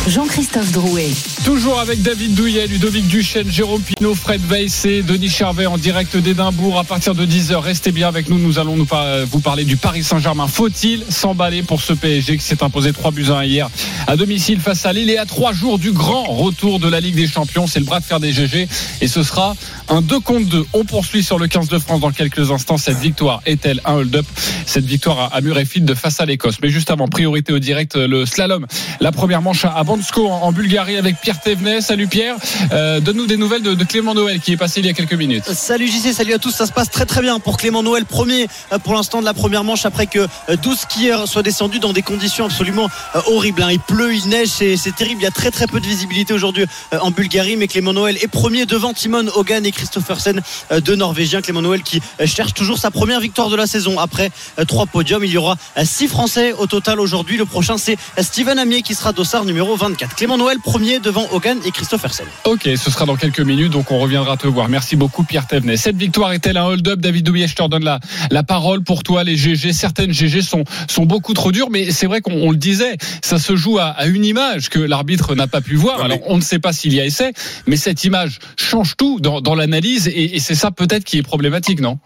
Jean-Christophe 0.07 0.71
Drouet. 0.71 1.09
Toujours 1.45 1.81
avec 1.81 2.01
David 2.01 2.35
Douillet, 2.37 2.69
Ludovic 2.69 3.09
Duchesne, 3.09 3.51
Jérôme 3.51 3.83
Pinault, 3.83 4.15
Fred 4.15 4.41
Weiss 4.49 4.85
et 4.85 5.03
Denis 5.03 5.29
Charvet 5.29 5.67
en 5.67 5.79
direct 5.79 6.17
d'Édimbourg 6.17 6.79
à 6.79 6.85
partir 6.85 7.17
de 7.17 7.27
10h. 7.27 7.57
Restez 7.57 7.91
bien 7.91 8.07
avec 8.07 8.29
nous. 8.29 8.39
Nous 8.39 8.61
allons 8.61 8.77
nous 8.77 8.85
par- 8.87 9.27
vous 9.27 9.41
parler 9.41 9.65
du 9.65 9.77
Paris 9.77 10.05
Saint-Germain. 10.05 10.47
Faut-il 10.47 11.05
s'emballer 11.09 11.65
pour 11.65 11.81
ce 11.83 11.93
PSG 11.93 12.37
qui 12.37 12.45
s'est 12.45 12.63
imposé 12.63 12.93
3 12.93 13.11
buts 13.11 13.27
à 13.31 13.39
1 13.39 13.45
hier 13.45 13.69
à 14.07 14.15
domicile 14.17 14.61
face 14.61 14.87
à 14.87 14.93
Lille 14.93 15.11
et 15.11 15.19
à 15.19 15.27
3 15.27 15.53
jours 15.53 15.81
du 15.81 15.91
grand 15.91 16.23
retour 16.23 16.79
de 16.79 16.89
la 16.89 17.01
Ligue 17.01 17.17
des 17.17 17.27
Champions? 17.27 17.67
C'est 17.67 17.81
le 17.81 17.85
bras 17.85 17.99
de 17.99 18.05
fer 18.05 18.21
des 18.21 18.33
GG 18.33 18.69
et 19.01 19.09
ce 19.09 19.25
sera 19.25 19.57
un 19.89 20.03
2 20.03 20.21
contre 20.21 20.47
2. 20.51 20.67
On 20.73 20.85
poursuit 20.85 21.25
sur 21.25 21.41
le 21.41 21.49
15 21.49 21.67
de 21.69 21.81
France 21.81 21.99
dans 22.01 22.13
quelques 22.13 22.53
instants. 22.53 22.79
Cette 22.79 22.99
victoire 23.01 23.43
est-elle 23.45 23.81
un 23.85 23.95
hold-up? 23.95 24.27
Cette 24.67 24.85
victoire 24.87 25.19
à- 25.19 25.35
à 25.35 25.41
Murrayfield 25.41 25.96
face 25.97 26.21
à 26.21 26.27
l'Écosse. 26.27 26.57
Mais 26.63 26.69
juste 26.69 26.91
avant, 26.91 27.09
priorité 27.09 27.53
au 27.53 27.59
direct, 27.59 27.97
le 27.97 28.27
slalom. 28.27 28.67
La 29.01 29.13
première 29.13 29.43
manche 29.43 29.65
à 29.65 29.83
Bansko 29.85 30.29
en 30.29 30.53
Bulgarie 30.53 30.97
avec 30.97 31.21
Pierre 31.21 31.41
Thévenet. 31.41 31.81
Salut 31.81 32.07
Pierre. 32.07 32.37
Euh, 32.73 33.01
Donne-nous 33.01 33.27
des 33.27 33.37
nouvelles 33.37 33.63
de, 33.63 33.85
Clément 33.85 34.15
Noël 34.15 34.41
qui 34.41 34.53
est 34.53 34.57
passé 34.57 34.81
il 34.81 34.87
y 34.87 34.89
a 34.89 34.93
quelques 34.93 35.15
minutes. 35.15 35.45
Salut 35.53 35.87
JC, 35.89 36.13
salut 36.13 36.35
à 36.35 36.39
tous. 36.39 36.51
Ça 36.51 36.67
se 36.67 36.73
passe 36.73 36.91
très 36.91 37.07
très 37.07 37.21
bien 37.23 37.39
pour 37.39 37.57
Clément 37.57 37.83
Noël, 37.83 38.05
premier 38.05 38.49
euh, 38.73 38.79
pour 38.79 38.95
l'instant 38.95 39.21
de 39.21 39.25
la 39.25 39.35
première 39.35 39.65
manche 39.65 39.87
après 39.87 40.07
que 40.07 40.21
euh, 40.49 40.57
12 40.57 40.79
skieurs 40.79 41.29
soient 41.29 41.43
descendus 41.43 41.79
dans 41.79 41.93
des 41.93 42.03
conditions 42.03 42.47
absolument 42.47 42.89
euh, 43.15 43.21
horribles. 43.27 43.63
hein. 43.63 43.69
Il 43.71 43.81
pleut, 43.81 44.15
il 44.15 44.29
neige, 44.29 44.49
c'est 44.49 44.95
terrible. 44.97 45.21
Il 45.21 45.25
y 45.25 45.29
a 45.29 45.31
très 45.31 45.51
très 45.51 45.67
peu 45.67 45.81
de 45.81 45.87
visibilité 45.87 46.33
aujourd'hui 46.35 46.65
euh, 46.93 46.99
en 47.01 47.11
Bulgarie, 47.11 47.57
mais 47.57 47.69
Clément 47.69 47.93
Noël 47.93 48.17
est 48.21 48.29
premier 48.29 48.67
devant 48.67 48.93
Timon 48.93 49.27
Hogan 49.35 49.65
et 49.65 49.73
Christophersen, 49.73 50.41
euh, 50.73 50.81
deux 50.81 50.97
Norvégiens. 50.97 51.41
Clément 51.43 51.63
Noël 51.63 51.83
qui 51.83 52.01
euh, 52.21 52.27
cherche 52.27 52.55
toujours 52.55 52.79
sa 52.79 52.91
première 52.91 53.21
victoire 53.21 53.51
de 53.51 53.57
la 53.57 53.67
saison 53.67 53.99
après 53.99 54.31
euh, 54.59 54.65
trois 54.65 54.87
podiums. 54.87 55.25
Il 55.25 55.31
y 55.31 55.39
aura 55.39 55.57
euh, 55.87 55.97
six 55.97 56.09
Français 56.09 56.53
au 56.53 56.67
total 56.67 57.01
aujourd'hui. 57.01 57.37
Le 57.37 57.45
prochain 57.45 57.79
c'est 57.79 57.97
Steven 58.19 58.59
Amier 58.59 58.83
qui 58.83 58.95
sera 58.95 59.13
dossard 59.13 59.45
numéro 59.45 59.77
24. 59.77 60.15
Clément 60.17 60.37
Noël 60.37 60.59
premier 60.59 60.99
devant 60.99 61.27
Hogan 61.33 61.59
et 61.65 61.71
Christophersen. 61.71 62.27
Ok, 62.45 62.63
ce 62.65 62.91
sera 62.91 63.07
dans 63.07 63.17
quelques 63.17 63.41
minutes, 63.41 63.73
donc 63.73 63.91
on 63.91 63.99
reviendra 63.99 64.37
te 64.37 64.47
voir. 64.47 64.69
Merci 64.69 64.97
beaucoup 64.97 65.23
Pierre 65.25 65.47
Thévenet. 65.47 65.77
Cette 65.77 65.97
victoire 65.97 66.33
est-elle 66.33 66.57
un 66.57 66.65
hold-up? 66.65 67.01
David 67.01 67.25
Douillet, 67.25 67.49
je 67.49 67.55
te 67.55 67.63
redonne 67.63 67.85
la, 67.85 68.01
la 68.31 68.43
parole 68.43 68.83
pour 68.83 69.03
toi. 69.03 69.25
Les 69.25 69.37
GG, 69.37 69.73
certaines 69.73 70.13
GG 70.13 70.43
sont, 70.43 70.65
sont 70.89 71.05
beaucoup 71.07 71.35
trop 71.35 71.53
dures, 71.53 71.71
mais 71.71 71.91
c'est 71.93 72.07
vrai 72.07 72.21
qu'on 72.21 72.33
on 72.33 72.51
le 72.51 72.57
disait, 72.57 72.97
ça 73.23 73.39
se 73.39 73.57
joue 73.57 73.79
à, 73.79 73.87
à 73.87 74.07
une 74.07 74.25
image 74.25 74.69
que 74.69 74.79
l'arbitre 74.79 75.35
n'a 75.35 75.47
pas 75.47 75.61
pu 75.61 75.77
voir. 75.77 76.03
Alors 76.03 76.19
on 76.27 76.37
ne 76.37 76.43
sait 76.43 76.59
pas 76.59 76.73
s'il 76.73 76.95
y 76.95 77.01
a 77.01 77.05
essai, 77.05 77.33
mais 77.67 77.77
cette 77.77 78.05
image 78.05 78.39
change 78.57 78.97
tout 78.97 79.21
dans, 79.21 79.41
dans 79.41 79.55
l'analyse 79.55 80.09
et, 80.09 80.37
et 80.37 80.41
c'est 80.41 80.55
ça 80.55 80.71
peut-être 80.71 81.05
qui 81.05 81.19
est 81.19 81.23
problématique, 81.23 81.81
non? 81.81 81.99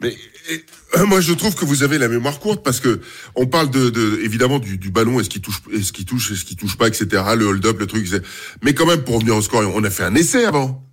Mais 0.00 0.16
et, 0.50 0.64
euh, 0.98 1.06
moi, 1.06 1.20
je 1.20 1.32
trouve 1.32 1.54
que 1.54 1.64
vous 1.64 1.82
avez 1.82 1.98
la 1.98 2.08
mémoire 2.08 2.38
courte 2.40 2.62
parce 2.64 2.80
que 2.80 3.00
on 3.34 3.46
parle 3.46 3.70
de, 3.70 3.90
de 3.90 4.20
évidemment 4.24 4.58
du, 4.58 4.78
du 4.78 4.90
ballon, 4.90 5.20
est-ce 5.20 5.28
qu'il 5.28 5.40
touche, 5.42 5.60
est-ce 5.72 5.92
qu'il 5.92 6.04
touche, 6.04 6.32
est-ce 6.32 6.44
qu'il 6.44 6.56
touche 6.56 6.76
pas, 6.76 6.88
etc. 6.88 7.06
Le 7.36 7.46
hold-up, 7.46 7.78
le 7.78 7.86
truc. 7.86 8.06
c'est- 8.08 8.22
Mais 8.62 8.74
quand 8.74 8.86
même, 8.86 9.02
pour 9.02 9.16
revenir 9.16 9.36
au 9.36 9.42
score, 9.42 9.62
on 9.74 9.84
a 9.84 9.90
fait 9.90 10.04
un 10.04 10.14
essai 10.14 10.44
avant. 10.44 10.84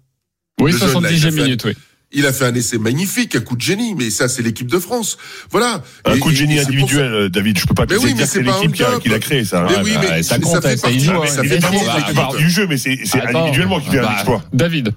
Oui, 0.59 0.71
Le 0.71 0.77
jeune, 0.77 1.01
là, 1.03 1.11
il 1.11 1.15
a 1.15 1.19
70e 1.19 1.31
fait 1.33 1.39
un- 1.39 1.43
minute, 1.43 1.65
oui. 1.65 1.73
Il 2.13 2.25
a 2.25 2.31
fait 2.31 2.45
un 2.45 2.55
essai 2.55 2.77
magnifique, 2.77 3.35
un 3.35 3.41
coup 3.41 3.57
de 3.57 3.61
génie, 3.61 3.93
mais 3.93 4.09
ça, 4.09 4.29
c'est 4.29 4.41
l'équipe 4.41 4.67
de 4.71 4.79
France. 4.79 5.17
Voilà. 5.51 5.83
Un 6.05 6.15
Et- 6.15 6.19
coup 6.19 6.31
de 6.31 6.35
génie 6.37 6.57
individuel, 6.57 7.11
euh, 7.13 7.29
David. 7.29 7.59
Je 7.59 7.65
peux 7.65 7.73
pas 7.73 7.85
te 7.85 7.93
Mais 7.93 7.99
oui, 7.99 8.13
dire 8.13 8.25
que 8.25 8.31
c'est 8.31 8.41
l'équipe 8.43 8.71
qui 9.03 9.09
l'a 9.09 9.19
créé, 9.19 9.43
ça. 9.43 9.67
Mais 9.69 9.83
oui, 9.83 9.91
mais 9.99 10.23
ça 10.23 10.35
ça 10.35 10.39
compte, 10.39 10.61
fait 10.63 10.77
ça, 10.77 10.87
fait 10.87 10.93
Évidemment, 10.95 11.19
partie- 11.21 12.13
partie 12.15 12.37
du 12.37 12.49
jeu, 12.49 12.65
mais 12.65 12.77
c'est 12.77 12.97
individuellement 13.21 13.81
qui 13.81 13.89
fait 13.89 13.99
un 13.99 14.03
Bah, 14.03 14.13
exploit. 14.13 14.43
David. 14.53 14.93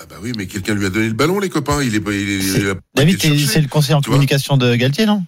Ah 0.00 0.06
bah 0.10 0.16
oui, 0.22 0.32
mais 0.36 0.46
quelqu'un 0.46 0.74
lui 0.74 0.86
a 0.86 0.90
donné 0.90 1.06
le 1.06 1.14
ballon, 1.14 1.38
les 1.38 1.48
copains. 1.48 1.82
Il 1.82 1.94
est, 1.94 1.98
il 1.98 2.08
est- 2.30 2.58
il 2.60 2.68
a 2.70 2.74
pas 2.74 2.80
David, 2.96 3.20
c'est 3.46 3.60
le 3.60 3.68
conseiller 3.68 3.94
en 3.94 4.00
communication 4.00 4.56
de 4.56 4.74
Galtier, 4.74 5.06
non? 5.06 5.24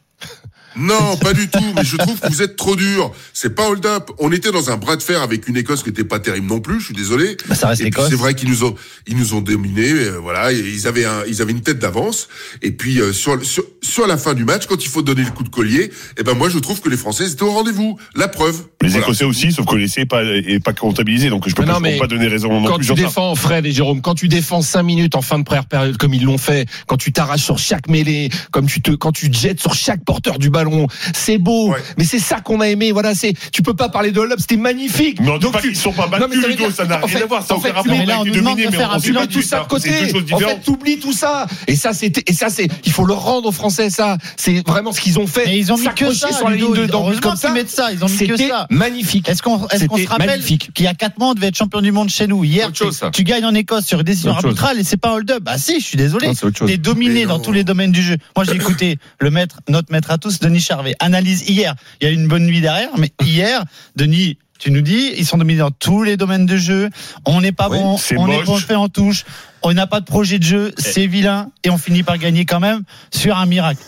Non, 0.79 1.17
pas 1.17 1.33
du 1.33 1.49
tout. 1.49 1.59
Mais 1.75 1.85
je 1.85 1.97
trouve 1.97 2.19
que 2.21 2.29
vous 2.29 2.43
êtes 2.43 2.57
trop 2.57 2.77
dur. 2.77 3.13
C'est 3.33 3.55
pas 3.55 3.69
hold 3.69 3.85
up. 3.87 4.11
On 4.19 4.33
était 4.33 4.51
dans 4.53 4.71
un 4.71 4.77
bras 4.77 4.97
de 4.97 5.03
fer 5.03 5.23
avec 5.23 5.49
une 5.49 5.57
Écosse 5.57 5.83
qui 5.83 5.91
était 5.91 6.05
pas 6.05 6.19
terrible 6.19 6.47
non 6.47 6.61
plus. 6.61 6.81
Je 6.81 6.87
suis 6.87 6.95
désolé. 6.95 7.37
Bah, 7.49 7.55
ça 7.55 7.69
reste 7.69 7.83
l'Écosse. 7.83 8.09
c'est 8.11 8.17
vrai 8.17 8.35
qu'ils 8.35 8.49
nous 8.49 8.65
ont, 8.65 8.75
ils 9.07 9.17
nous 9.17 9.35
ont 9.35 9.41
dominés. 9.41 9.91
euh, 9.91 10.19
voilà, 10.21 10.53
et 10.53 10.59
ils 10.59 10.87
avaient 10.87 11.05
un, 11.05 11.23
ils 11.29 11.43
avaient 11.43 11.53
une 11.53 11.63
tête 11.63 11.79
d'avance. 11.79 12.29
Et 12.63 12.73
puis 12.73 13.01
euh, 13.01 13.13
sur, 13.13 13.45
sur 13.45 13.65
sur 13.83 14.07
la 14.07 14.17
fin 14.17 14.35
du 14.35 14.45
match, 14.45 14.67
quand 14.67 14.85
il 14.85 14.89
faut 14.89 15.03
donner 15.03 15.23
le 15.23 15.31
coup 15.31 15.45
de 15.45 15.49
collier, 15.49 15.91
eh 16.19 16.23
ben 16.23 16.35
moi 16.35 16.49
je 16.49 16.59
trouve 16.59 16.81
que 16.81 16.89
les 16.89 16.97
Français 16.97 17.31
étaient 17.31 17.43
au 17.43 17.53
rendez-vous. 17.53 17.99
La 18.15 18.29
preuve. 18.29 18.63
Les 18.83 18.89
Voilà. 18.89 19.07
Écossais 19.07 19.25
aussi, 19.25 19.53
sauf 19.53 19.67
que 19.67 19.77
l'essai 19.77 20.01
n'est 20.03 20.07
pas, 20.07 20.25
est 20.25 20.63
pas 20.63 20.73
comptabilisé, 20.73 21.31
donc 21.31 21.49
je 21.49 21.55
peux 21.55 21.63
Mais 21.63 21.69
pas, 21.69 21.75
non, 21.75 21.81
mais 21.81 21.99
pas 21.99 22.07
donner 22.07 22.27
raison 22.29 22.61
non 22.61 22.67
quand 22.69 22.79
plus 22.79 22.87
tu 22.89 22.95
défends 22.95 23.35
Fred 23.35 23.65
et 23.67 23.73
Jérôme, 23.73 24.01
quand 24.03 24.15
tu 24.15 24.29
défends 24.29 24.63
5 24.63 24.83
minutes 24.83 25.15
en 25.15 25.23
fin 25.23 25.39
de 25.39 25.45
première 25.45 25.67
période 25.67 25.97
comme 25.97 26.15
ils 26.15 26.25
l'ont 26.25 26.39
fait, 26.39 26.69
quand 26.87 26.97
tu 26.97 27.13
t'arraches 27.13 27.45
sur 27.45 27.59
chaque 27.59 27.89
mêlée, 27.89 28.29
comme 28.51 28.67
tu 28.67 28.83
te, 28.83 28.91
quand 28.91 29.13
tu 29.13 29.31
te 29.31 29.37
jettes 29.37 29.61
sur 29.61 29.75
chaque 29.75 30.05
porteur 30.05 30.39
du 30.39 30.51
ballon, 30.51 30.66
c'est 31.15 31.39
beau. 31.39 31.71
Ouais. 31.73 31.79
Mais 31.99 32.05
c'est 32.05 32.19
ça 32.19 32.41
qu'on 32.41 32.61
a 32.61 32.69
aimé. 32.69 32.93
Voilà, 32.93 33.15
c'est, 33.15 33.33
tu 33.53 33.63
peux 33.63 33.75
pas 33.75 33.89
parler 33.89 34.13
de 34.13 34.21
hold-up, 34.21 34.39
c'était 34.41 34.57
magnifique. 34.57 35.19
Mais 35.21 35.39
Donc 35.39 35.53
pas 35.53 35.61
tu- 35.61 35.69
qu'ils 35.69 35.77
sont 35.77 35.93
pas 35.93 36.07
battus, 36.07 36.47
Ludo, 36.47 36.71
ça 36.71 36.85
n'a 36.85 36.97
en 37.03 37.07
rien 37.07 37.19
fait- 37.19 37.23
à 37.25 37.27
voir, 37.27 37.45
ça 37.47 37.55
en 37.55 37.59
n'a 37.59 37.63
fait, 37.63 37.69
aucun 37.71 37.79
rapport. 37.79 37.93
mets 37.97 38.03
On 38.03 38.07
là, 38.07 38.15
a 38.15 38.19
on 38.19 38.23
été 38.23 38.31
nous 38.31 38.37
demande 38.37 38.53
dominé, 38.57 38.67
de 38.67 38.77
mais 38.77 38.85
on 38.85 39.27
du 39.27 39.35
tout 39.35 39.43
ça 39.43 39.61
de 39.61 39.67
côté. 39.69 39.91
En 40.33 40.39
fait, 40.39 40.61
t'oublies 40.65 40.99
tout 40.99 41.13
ça. 41.13 41.47
Et 41.67 41.77
ça, 41.77 41.93
c'était, 41.93 42.23
et 42.27 42.33
ça, 42.35 42.49
c'est, 42.51 42.69
il 42.85 42.93
faut 42.93 43.05
le 43.05 43.15
rendre 43.15 43.49
aux 43.49 43.53
Français, 43.53 43.91
ça. 43.91 44.17
C'est 44.37 44.67
vraiment 44.67 44.93
ce 44.93 45.01
qu'ils 45.01 45.19
ont 45.19 45.27
fait. 45.27 45.45
Mais 45.47 45.59
ils 45.59 45.73
ont 45.73 45.77
mis 45.79 45.87
que 45.95 46.13
ça, 46.13 46.33
sur 46.33 46.49
la 46.49 46.57
ligne 46.57 46.75
de 46.75 46.87
comme 47.21 47.37
ça. 47.37 47.51
mettent 47.53 47.71
ça, 47.71 47.93
ils 47.93 48.03
ont 48.05 48.09
mis 48.09 48.17
que 48.19 48.37
C'était 48.37 48.49
ça. 48.49 48.67
magnifique. 48.71 49.29
Est-ce 49.29 49.43
qu'on 49.43 49.67
est-ce 49.69 49.87
qu'on 49.87 49.97
se 49.97 50.07
rappelle 50.07 50.27
magnifique. 50.29 50.71
qu'il 50.75 50.85
y 50.85 50.89
a 50.89 50.95
4 50.95 51.19
mois, 51.19 51.29
on 51.31 51.35
devait 51.35 51.49
être 51.49 51.57
champion 51.57 51.81
du 51.81 51.93
monde 51.93 52.09
chez 52.09 52.27
nous 52.27 52.45
Hier, 52.45 52.71
tu, 53.13 53.25
gagnes 53.25 53.45
en 53.47 53.55
Écosse 53.55 53.85
sur 53.87 53.99
une 53.99 54.05
décision 54.05 54.33
arbitrale 54.33 54.79
et 54.79 54.85
c'est 54.85 54.97
pas 54.97 55.11
un 55.11 55.15
hold-up. 55.15 55.43
Bah 55.43 55.59
si, 55.59 55.81
je 55.81 55.85
suis 55.85 55.97
désolé. 55.99 56.31
T'es 56.67 56.77
dominé 56.77 57.27
dans 57.27 57.39
tous 57.39 57.53
les 57.53 57.65
domaines 57.65 57.93
du 57.93 58.03
jeu. 58.03 58.17
Moi, 58.37 58.45
j'ai 58.45 58.55
écouté 58.55 58.99
le 59.21 59.31
maître, 59.31 59.61
notre 59.69 59.91
maître 59.93 60.11
à 60.11 60.19
tous, 60.19 60.41
Denis 60.47 60.61
Charvet. 60.61 60.95
Analyse 61.01 61.49
hier. 61.49 61.75
Il 62.01 62.05
y 62.05 62.09
a 62.09 62.13
eu 62.13 62.15
une 62.15 62.29
bonne 62.29 62.47
nuit 62.47 62.61
derrière, 62.61 62.91
mais 62.99 63.11
hier, 63.25 63.65
Denis, 63.97 64.39
tu 64.59 64.71
nous 64.71 64.81
dis, 64.81 65.13
ils 65.19 65.27
sont 65.27 65.37
dominés 65.39 65.59
dans 65.59 65.71
tous 65.71 66.03
les 66.03 66.17
domaines 66.17 66.47
de 66.47 66.57
jeu. 66.57 66.89
On 67.25 67.41
n'est 67.41 67.53
pas 67.53 67.69
Oui, 67.69 67.79
bon, 67.79 67.97
on 68.17 68.29
est 68.29 68.45
moche. 68.45 68.63
pas 68.63 68.67
fait 68.69 68.75
en 68.75 68.89
touche. 68.89 69.25
On 69.63 69.73
n'a 69.73 69.87
pas 69.87 70.01
de 70.01 70.05
projet 70.07 70.39
de 70.39 70.45
jeu, 70.45 70.73
c'est 70.79 71.07
vilain 71.07 71.51
et 71.65 71.71
on 71.71 71.79
finit 71.79 72.03
par 72.05 72.17
gagner 72.19 72.45
quand 72.45 72.61
même 72.61 72.83
sur 73.13 73.37
un 73.37 73.47
miracle. 73.47 73.83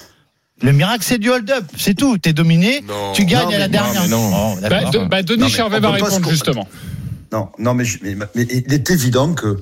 Le 0.61 0.73
miracle, 0.73 1.05
c'est 1.05 1.19
du 1.19 1.31
hold-up, 1.31 1.65
c'est 1.77 1.95
tout. 1.95 2.19
T'es 2.19 2.33
dominé, 2.33 2.83
Non. 2.89 3.13
tu 3.13 3.25
gagnes 3.25 3.49
Non, 3.51 3.55
à 3.55 3.59
la 3.59 3.67
non, 3.69 3.73
dernière. 3.73 4.03
mais 4.03 4.09
non. 4.09 4.33
Oh, 4.35 4.59
Bah, 4.69 4.85
de- 4.91 5.09
bah, 5.09 5.23
Denis 5.23 5.39
Non, 5.41 5.47
mais 5.47 5.53
Charvet 5.53 5.79
va 5.81 5.91
répondre 5.93 6.29
justement. 6.29 6.67
Non, 7.31 7.49
non, 7.61 7.75
mais, 7.75 7.85
je- 7.85 7.99
mais, 8.03 8.17
mais 8.35 8.43
il 8.51 8.73
est 8.75 8.91
évident 8.91 9.35
que, 9.35 9.61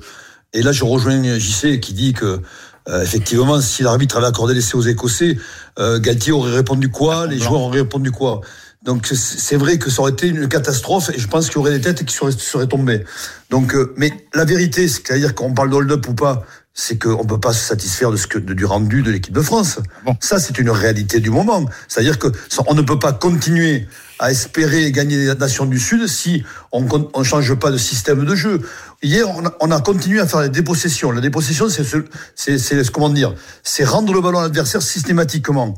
et 0.53 0.63
là 0.63 0.71
je 0.71 0.83
rejoins 0.83 1.21
JC 1.37 1.79
qui 1.79 1.93
dit 1.93 2.13
que 2.13 2.41
euh, 2.89 3.01
effectivement, 3.03 3.59
si 3.61 3.83
l'arbitre 3.83 4.17
avait 4.17 4.27
accordé 4.27 4.53
l'essai 4.53 4.75
aux 4.75 4.81
Écossais, 4.81 5.37
euh, 5.79 5.99
Galtier 5.99 6.31
aurait 6.31 6.51
répondu 6.55 6.89
quoi, 6.89 7.27
les 7.27 7.37
joueurs 7.39 7.61
auraient 7.61 7.79
répondu 7.81 8.11
quoi? 8.11 8.41
Donc 8.83 9.07
c'est- 9.07 9.57
vrai 9.57 9.77
que 9.79 9.89
ça 9.89 10.01
aurait 10.01 10.11
été 10.11 10.27
une 10.27 10.47
catastrophe 10.47 11.09
et 11.13 11.19
je 11.19 11.27
pense 11.27 11.47
qu'il 11.47 11.55
y 11.55 11.57
aurait 11.59 11.71
des 11.71 11.81
têtes 11.81 12.05
qui 12.05 12.15
seraient, 12.15 12.31
seraient 12.31 12.67
tombées. 12.67 13.03
Donc, 13.49 13.73
euh, 13.73 13.93
mais 13.97 14.13
la 14.33 14.45
vérité, 14.45 14.87
c'est-à-dire 14.87 15.35
qu'on 15.35 15.53
parle 15.53 15.71
de 15.71 15.75
hold-up 15.75 16.07
ou 16.07 16.13
pas, 16.13 16.45
c'est 16.79 16.99
qu'on 17.01 17.23
ne 17.23 17.27
peut 17.27 17.39
pas 17.39 17.53
se 17.53 17.65
satisfaire 17.65 18.11
de 18.11 18.17
ce 18.17 18.27
que, 18.27 18.37
de- 18.37 18.53
du 18.53 18.63
rendu 18.63 19.01
de 19.01 19.09
l'équipe 19.09 19.33
de 19.33 19.41
France. 19.41 19.79
Ça, 20.19 20.37
c'est 20.39 20.59
une 20.59 20.69
réalité 20.69 21.19
du 21.19 21.31
moment. 21.31 21.65
C'est-à-dire 21.87 22.19
que 22.19 22.27
ça- 22.49 22.61
on 22.67 22.75
ne 22.75 22.83
peut 22.83 22.99
pas 22.99 23.13
continuer 23.13 23.87
à 24.19 24.29
espérer 24.29 24.91
gagner 24.91 25.17
les 25.17 25.33
nations 25.33 25.65
du 25.65 25.79
Sud 25.79 26.05
si 26.07 26.43
on 26.71 26.81
ne 26.83 27.23
change 27.23 27.55
pas 27.55 27.71
de 27.71 27.77
système 27.77 28.25
de 28.25 28.35
jeu. 28.35 28.61
Hier, 29.01 29.27
on 29.27 29.43
a, 29.47 29.53
on 29.59 29.71
a 29.71 29.81
continué 29.81 30.19
à 30.19 30.27
faire 30.27 30.41
des 30.43 30.49
dépossessions. 30.49 31.11
La 31.11 31.21
dépossession, 31.21 31.67
c'est 31.67 31.83
ce- 31.83 32.05
c'est 32.35 32.59
c'est- 32.59 32.91
comment 32.91 33.09
dire, 33.09 33.33
c'est 33.63 33.83
rendre 33.83 34.13
le 34.13 34.21
ballon 34.21 34.37
à 34.39 34.43
l'adversaire 34.43 34.83
systématiquement. 34.83 35.73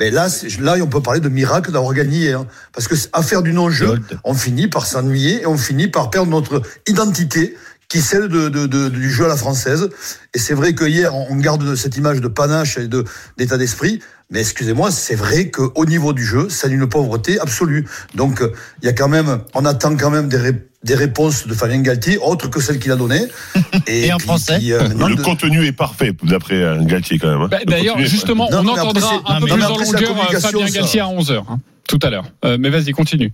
Mais 0.00 0.10
là, 0.10 0.28
là, 0.60 0.76
on 0.80 0.86
peut 0.86 1.02
parler 1.02 1.18
de 1.20 1.28
miracle 1.28 1.72
d'avoir 1.72 1.92
gagné 1.92 2.18
hier. 2.18 2.44
Parce 2.72 2.86
que 2.88 2.94
à 3.12 3.20
faire 3.22 3.42
du 3.42 3.52
non-jeu, 3.52 3.98
on 4.24 4.32
finit 4.32 4.68
par 4.68 4.86
s'ennuyer 4.86 5.42
et 5.42 5.46
on 5.46 5.58
finit 5.58 5.88
par 5.88 6.08
perdre 6.10 6.30
notre 6.30 6.62
identité 6.86 7.56
qui 7.88 7.98
est 7.98 8.02
celle 8.02 8.28
de, 8.28 8.48
de, 8.48 8.66
de- 8.66 8.88
du 8.90 9.10
jeu 9.10 9.24
à 9.24 9.28
la 9.28 9.36
française. 9.36 9.88
Et 10.34 10.38
c'est 10.38 10.54
vrai 10.54 10.74
que 10.74 10.84
hier, 10.84 11.14
on 11.14 11.36
garde 11.36 11.74
cette 11.74 11.96
image 11.96 12.20
de 12.20 12.28
panache 12.28 12.76
et 12.78 12.86
de 12.86 13.04
d'état 13.38 13.56
d'esprit. 13.56 14.00
Mais 14.30 14.40
excusez-moi, 14.40 14.90
c'est 14.90 15.14
vrai 15.14 15.48
qu'au 15.50 15.86
niveau 15.86 16.12
du 16.12 16.22
jeu, 16.22 16.48
c'est 16.50 16.68
une 16.68 16.86
pauvreté 16.86 17.40
absolue. 17.40 17.86
Donc, 18.14 18.42
euh, 18.42 18.52
il 18.82 18.86
y 18.86 18.88
a 18.90 18.92
quand 18.92 19.08
même, 19.08 19.40
on 19.54 19.64
attend 19.64 19.96
quand 19.96 20.10
même 20.10 20.28
des, 20.28 20.36
ré- 20.36 20.66
des 20.84 20.94
réponses 20.94 21.46
de 21.46 21.54
Fabien 21.54 21.80
Galtier, 21.80 22.18
autres 22.18 22.48
que 22.50 22.60
celles 22.60 22.78
qu'il 22.78 22.92
a 22.92 22.96
données. 22.96 23.24
Et, 23.86 24.12
en 24.12 24.18
français. 24.18 24.58
le 24.60 25.22
contenu 25.22 25.64
est 25.64 25.72
parfait, 25.72 26.12
d'après 26.24 26.56
euh, 26.56 26.84
Galtier, 26.84 27.18
quand 27.18 27.28
même. 27.30 27.40
hein. 27.40 27.48
Bah, 27.50 27.60
Le 27.64 27.70
D'ailleurs, 27.70 27.98
justement, 28.00 28.48
on 28.50 28.66
entendra 28.68 29.22
un 29.28 29.40
peu 29.40 29.46
plus 29.46 29.62
en 29.64 29.78
longueur 29.78 30.30
euh, 30.34 30.38
Fabien 30.40 30.66
Galtier 30.68 31.00
à 31.00 31.06
11h, 31.06 31.42
tout 31.88 31.98
à 32.02 32.10
l'heure. 32.10 32.26
Euh, 32.44 32.58
mais 32.60 32.68
vas-y, 32.68 32.92
continue. 32.92 33.32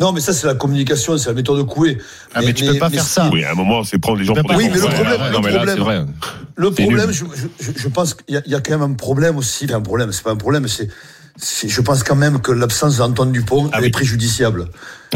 Non, 0.00 0.12
mais 0.12 0.20
ça, 0.20 0.32
c'est 0.32 0.46
la 0.46 0.54
communication, 0.54 1.18
c'est 1.18 1.28
la 1.28 1.34
méthode 1.34 1.66
Coué. 1.66 1.98
Ah, 2.32 2.40
mais 2.40 2.52
tu 2.52 2.64
peux 2.64 2.78
pas 2.78 2.88
faire 2.88 3.02
ça. 3.04 3.30
Oui, 3.32 3.42
à 3.42 3.50
un 3.50 3.54
moment, 3.54 3.82
c'est 3.82 3.98
prendre 3.98 4.18
les 4.18 4.24
gens 4.24 4.34
pour 4.34 4.48
des 4.50 4.54
Oui, 4.54 4.68
mais 4.72 4.78
le 4.78 4.80
problème, 4.82 5.20
ouais, 5.20 5.26
le 5.28 5.32
non, 5.32 5.40
mais 5.40 5.50
là, 5.50 5.56
problème, 5.56 5.76
c'est 5.76 5.82
vrai. 5.82 6.06
le 6.54 6.70
problème, 6.70 7.10
je, 7.10 7.24
je- 7.60 7.72
je 7.76 7.88
pense 7.88 8.14
qu'il 8.14 8.34
y, 8.34 8.38
a- 8.38 8.42
il 8.46 8.52
y 8.52 8.54
a 8.54 8.60
quand 8.60 8.78
même 8.78 8.92
un 8.92 8.94
problème 8.94 9.36
aussi. 9.38 9.64
Enfin, 9.64 9.74
un 9.78 9.80
problème, 9.80 10.12
c'est 10.12 10.22
pas 10.22 10.30
un 10.30 10.36
problème, 10.36 10.68
c'est, 10.68 10.88
je 11.68 11.80
pense 11.80 12.04
quand 12.04 12.14
même 12.14 12.40
que 12.40 12.52
l'absence 12.52 12.98
d'Antoine 12.98 13.32
Dupont 13.32 13.70
elle 13.76 13.84
est 13.84 13.90
préjudiciable. 13.90 14.66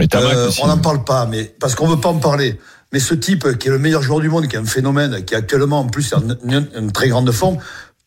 Euh, 0.01 0.51
on 0.62 0.66
n'en 0.66 0.79
parle 0.79 1.05
pas, 1.05 1.27
mais 1.27 1.55
parce 1.61 1.77
qu'on 1.77 1.87
veut 1.87 2.01
pas 2.01 2.09
en 2.09 2.18
parler. 2.18 2.59
Mais 2.92 2.99
ce 2.99 3.14
type 3.14 3.59
qui 3.59 3.68
est 3.68 3.71
le 3.71 3.79
meilleur 3.79 4.03
joueur 4.03 4.18
du 4.21 4.29
monde, 4.29 4.49
qui 4.49 4.57
est 4.57 4.59
un 4.59 4.64
phénomène, 4.64 5.25
qui 5.25 5.35
est 5.35 5.37
actuellement 5.37 5.81
en 5.81 5.87
plus 5.87 6.12
en 6.12 6.23
une, 6.45 6.68
une 6.77 6.90
très 6.92 7.09
grande 7.09 7.31
forme, 7.31 7.59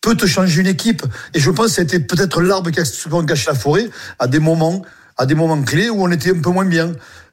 peut 0.02 0.14
te 0.14 0.26
changer 0.26 0.60
une 0.60 0.66
équipe. 0.66 1.02
Et 1.34 1.40
je 1.40 1.50
pense 1.50 1.68
que 1.68 1.72
c'était 1.72 2.00
peut-être 2.00 2.40
l'arbre 2.42 2.70
qui 2.70 2.80
a 2.80 2.84
souvent 2.84 3.24
caché 3.24 3.46
la 3.48 3.54
forêt 3.54 3.88
à 4.18 4.26
des 4.28 4.38
moments, 4.38 4.82
à 5.16 5.26
des 5.26 5.34
moments 5.34 5.62
clés 5.62 5.90
où 5.90 6.02
on 6.02 6.10
était 6.10 6.30
un 6.30 6.40
peu 6.40 6.50
moins 6.50 6.64
bien. 6.64 6.92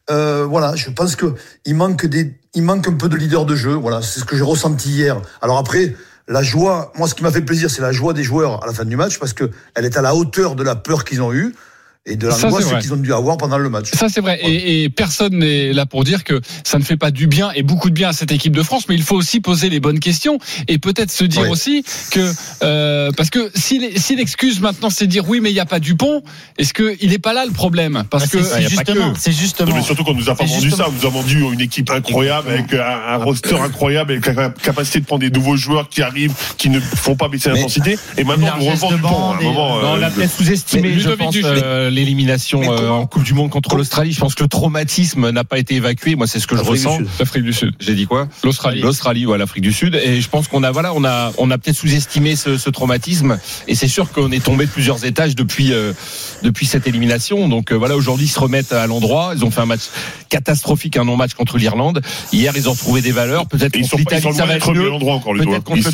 Euh, 0.10 0.46
voilà, 0.48 0.76
je 0.76 0.90
pense 0.90 1.16
que 1.16 1.34
il 1.66 1.76
manque 1.76 2.06
des, 2.06 2.36
il 2.54 2.64
manque 2.64 2.88
un 2.88 2.94
peu 2.94 3.10
de 3.10 3.16
leader 3.16 3.46
de 3.46 3.56
jeu. 3.56 3.74
Voilà, 3.74 4.02
c'est 4.02 4.20
ce 4.20 4.26
que 4.26 4.36
j'ai 4.36 4.44
ressenti 4.44 4.90
hier. 4.90 5.22
Alors 5.42 5.58
après, 5.58 5.96
la 6.28 6.44
joie, 6.44 6.92
moi, 6.96 7.08
ce 7.08 7.16
qui 7.16 7.24
m'a 7.24 7.32
fait 7.32 7.42
plaisir, 7.42 7.70
c'est 7.70 7.82
la 7.82 7.92
joie 7.92 8.14
des 8.14 8.24
joueurs 8.24 8.64
à 8.64 8.68
la 8.68 8.74
fin 8.74 8.86
du 8.86 8.96
match 8.96 9.20
parce 9.20 9.34
que 9.34 9.52
elle 9.76 9.86
est 9.86 9.98
à 9.98 10.02
la 10.02 10.16
hauteur 10.16 10.56
de 10.56 10.64
la 10.64 10.76
peur 10.76 11.04
qu'ils 11.04 11.22
ont 11.22 11.34
eue 11.34 11.56
et 12.06 12.18
de 12.18 12.28
l'angoisse 12.28 12.66
qu'ils 12.82 12.94
ont 12.94 12.98
dû 12.98 13.14
avoir 13.14 13.38
pendant 13.38 13.58
le 13.58 13.70
match. 13.70 13.88
Ça 13.94 14.10
c'est 14.10 14.20
vrai 14.20 14.38
et, 14.44 14.84
et 14.84 14.90
personne 14.90 15.38
n'est 15.40 15.72
là 15.72 15.86
pour 15.86 16.04
dire 16.04 16.26
que 16.26 16.42
ça 16.66 16.78
ne 16.78 16.84
fait 16.84 16.98
pas 16.98 17.12
du 17.12 17.28
bien 17.28 17.52
et 17.56 17.64
beaucoup 17.64 17.90
de 17.90 17.94
bien 17.94 18.10
à 18.10 18.14
cette 18.14 18.32
équipe 18.34 18.54
de 18.56 18.62
France 18.64 18.90
mais 18.90 18.96
il 18.96 19.04
faut 19.04 19.16
aussi 19.16 19.40
poser 19.40 19.70
les 19.70 19.80
bonnes 19.80 20.00
questions 20.00 20.38
et 20.68 20.80
peut-être 20.80 21.12
se 21.12 21.24
dire 21.24 21.44
Oui. 21.44 21.50
aussi 21.50 21.86
que 22.12 22.30
euh, 22.62 23.12
parce 23.16 23.30
que 23.30 23.50
si 23.56 23.80
l'excuse 24.16 24.60
maintenant 24.60 24.90
c'est 24.90 25.08
dire 25.08 25.30
oui 25.30 25.40
mais 25.42 25.50
il 25.50 25.54
n'y 25.54 25.62
a 25.62 25.66
pas 25.66 25.80
Dupont 25.80 26.24
est-ce 26.58 26.74
que 26.74 26.96
il 27.00 27.14
est 27.14 27.20
pas 27.20 27.34
là 27.34 27.46
le 27.46 27.52
problème? 27.52 28.04
Parce 28.10 28.24
Bah, 28.26 28.30
que 28.32 28.44
c'est- 28.44 28.54
c'est 28.64 28.70
justement- 28.70 29.14
c'est 29.18 29.32
justement- 29.32 29.70
Non, 29.70 29.76
mais 29.78 29.82
surtout 29.84 30.04
qu'on 30.04 30.14
nous 30.14 30.30
a 30.30 30.36
pas 30.36 30.44
vendu 30.44 30.62
justement- 30.62 30.86
ça, 30.86 30.90
on 30.90 30.92
nous 30.92 31.06
a 31.06 31.10
vendu 31.10 31.42
une 31.54 31.62
équipe 31.62 31.90
incroyable 31.90 32.50
avec 32.52 32.74
un, 32.74 32.82
un 32.82 33.16
roster 33.18 33.56
incroyable, 33.58 34.12
avec 34.12 34.26
la 34.26 34.50
capacité 34.50 35.00
de 35.00 35.06
prendre 35.06 35.22
des 35.22 35.30
nouveaux 35.32 35.56
joueurs 35.56 35.88
qui 35.90 36.02
arrivent, 36.02 36.34
qui 36.58 36.70
ne 36.70 36.80
font 36.80 37.16
pas 37.16 37.30
baisser 37.30 37.50
l'intensité. 37.50 37.98
Et 38.18 38.24
maintenant, 38.24 38.54
on 38.60 38.70
revend 38.72 38.92
de 38.92 38.96
du 38.96 39.02
pont. 39.02 39.32
À 39.32 39.36
un 39.38 39.42
moment, 39.42 39.82
Non, 39.82 39.92
on 39.94 39.98
euh, 40.02 40.04
a 40.06 40.10
peut-être 40.12 40.32
sous-estimé, 40.36 40.94
L'élimination 41.94 42.62
euh, 42.72 42.90
en 42.90 43.06
Coupe 43.06 43.24
du 43.24 43.34
Monde 43.34 43.50
contre 43.50 43.76
l'Australie. 43.76 44.12
Je 44.12 44.20
pense 44.20 44.36
que 44.36 44.44
le 44.44 44.50
traumatisme 44.50 45.30
n'a 45.30 45.44
pas 45.44 45.60
été 45.60 45.76
évacué. 45.76 46.16
Moi, 46.16 46.28
c'est 46.28 46.40
ce 46.40 46.48
que 46.48 46.56
je 46.56 46.62
ressens. 46.62 47.00
L'Afrique 47.20 47.44
du 47.44 47.54
Sud. 47.54 47.76
J'ai 47.80 47.94
dit 47.96 48.08
quoi? 48.08 48.28
L'Australie. 48.44 48.82
L'Australie 48.82 49.26
ou 49.26 49.34
à 49.34 49.38
l'Afrique 49.38 49.64
du 49.64 49.72
Sud. 49.74 49.96
Et 49.96 50.20
je 50.20 50.30
pense 50.30 50.48
qu'on 50.48 50.64
a, 50.64 50.72
voilà, 50.72 50.94
on 50.94 51.04
a, 51.06 51.32
on 51.38 51.52
a 51.52 51.58
peut-être 51.58 51.76
sous-estimé 51.76 52.36
ce, 52.36 52.58
ce 52.58 52.70
traumatisme. 52.70 53.40
Et 53.68 53.76
c'est 53.76 53.88
sûr 53.88 54.12
qu'on 54.12 54.32
est 54.32 54.44
tombé 54.44 54.66
de 54.66 54.72
plusieurs 54.72 55.06
étages 55.06 55.36
depuis, 55.36 55.72
euh, 55.72 55.94
depuis 56.42 56.66
cette 56.66 56.88
élimination. 56.88 57.48
Donc 57.48 57.72
euh, 57.72 57.76
voilà, 57.76 57.96
aujourd'hui, 57.96 58.26
ils 58.26 58.30
se 58.30 58.40
remettent 58.40 58.74
à 58.74 58.88
l'endroit. 58.88 59.34
Ils 59.36 59.46
ont 59.46 59.52
fait 59.52 59.62
un 59.62 59.66
match 59.68 59.84
catastrophique, 60.30 60.98
un 60.98 61.06
non-match 61.06 61.34
contre 61.34 61.58
l'Irlande. 61.58 62.02
Hier, 62.32 62.54
ils 62.56 62.68
ont 62.68 62.74
retrouvé 62.74 63.02
des 63.02 63.12
valeurs. 63.12 63.48
Peut-être 63.48 63.74
contre 63.74 63.86
sont 63.86 63.98
pas- 63.98 64.02
ils 64.04 64.16
l'Italie, 64.18 64.36
ça 64.36 64.46
va 64.46 64.56
être 64.56 64.74
mieux. 64.74 64.92
encore, 64.92 65.34
les 65.36 65.46
Peut-être 65.46 65.64
contre 65.64 65.78
le 65.78 65.92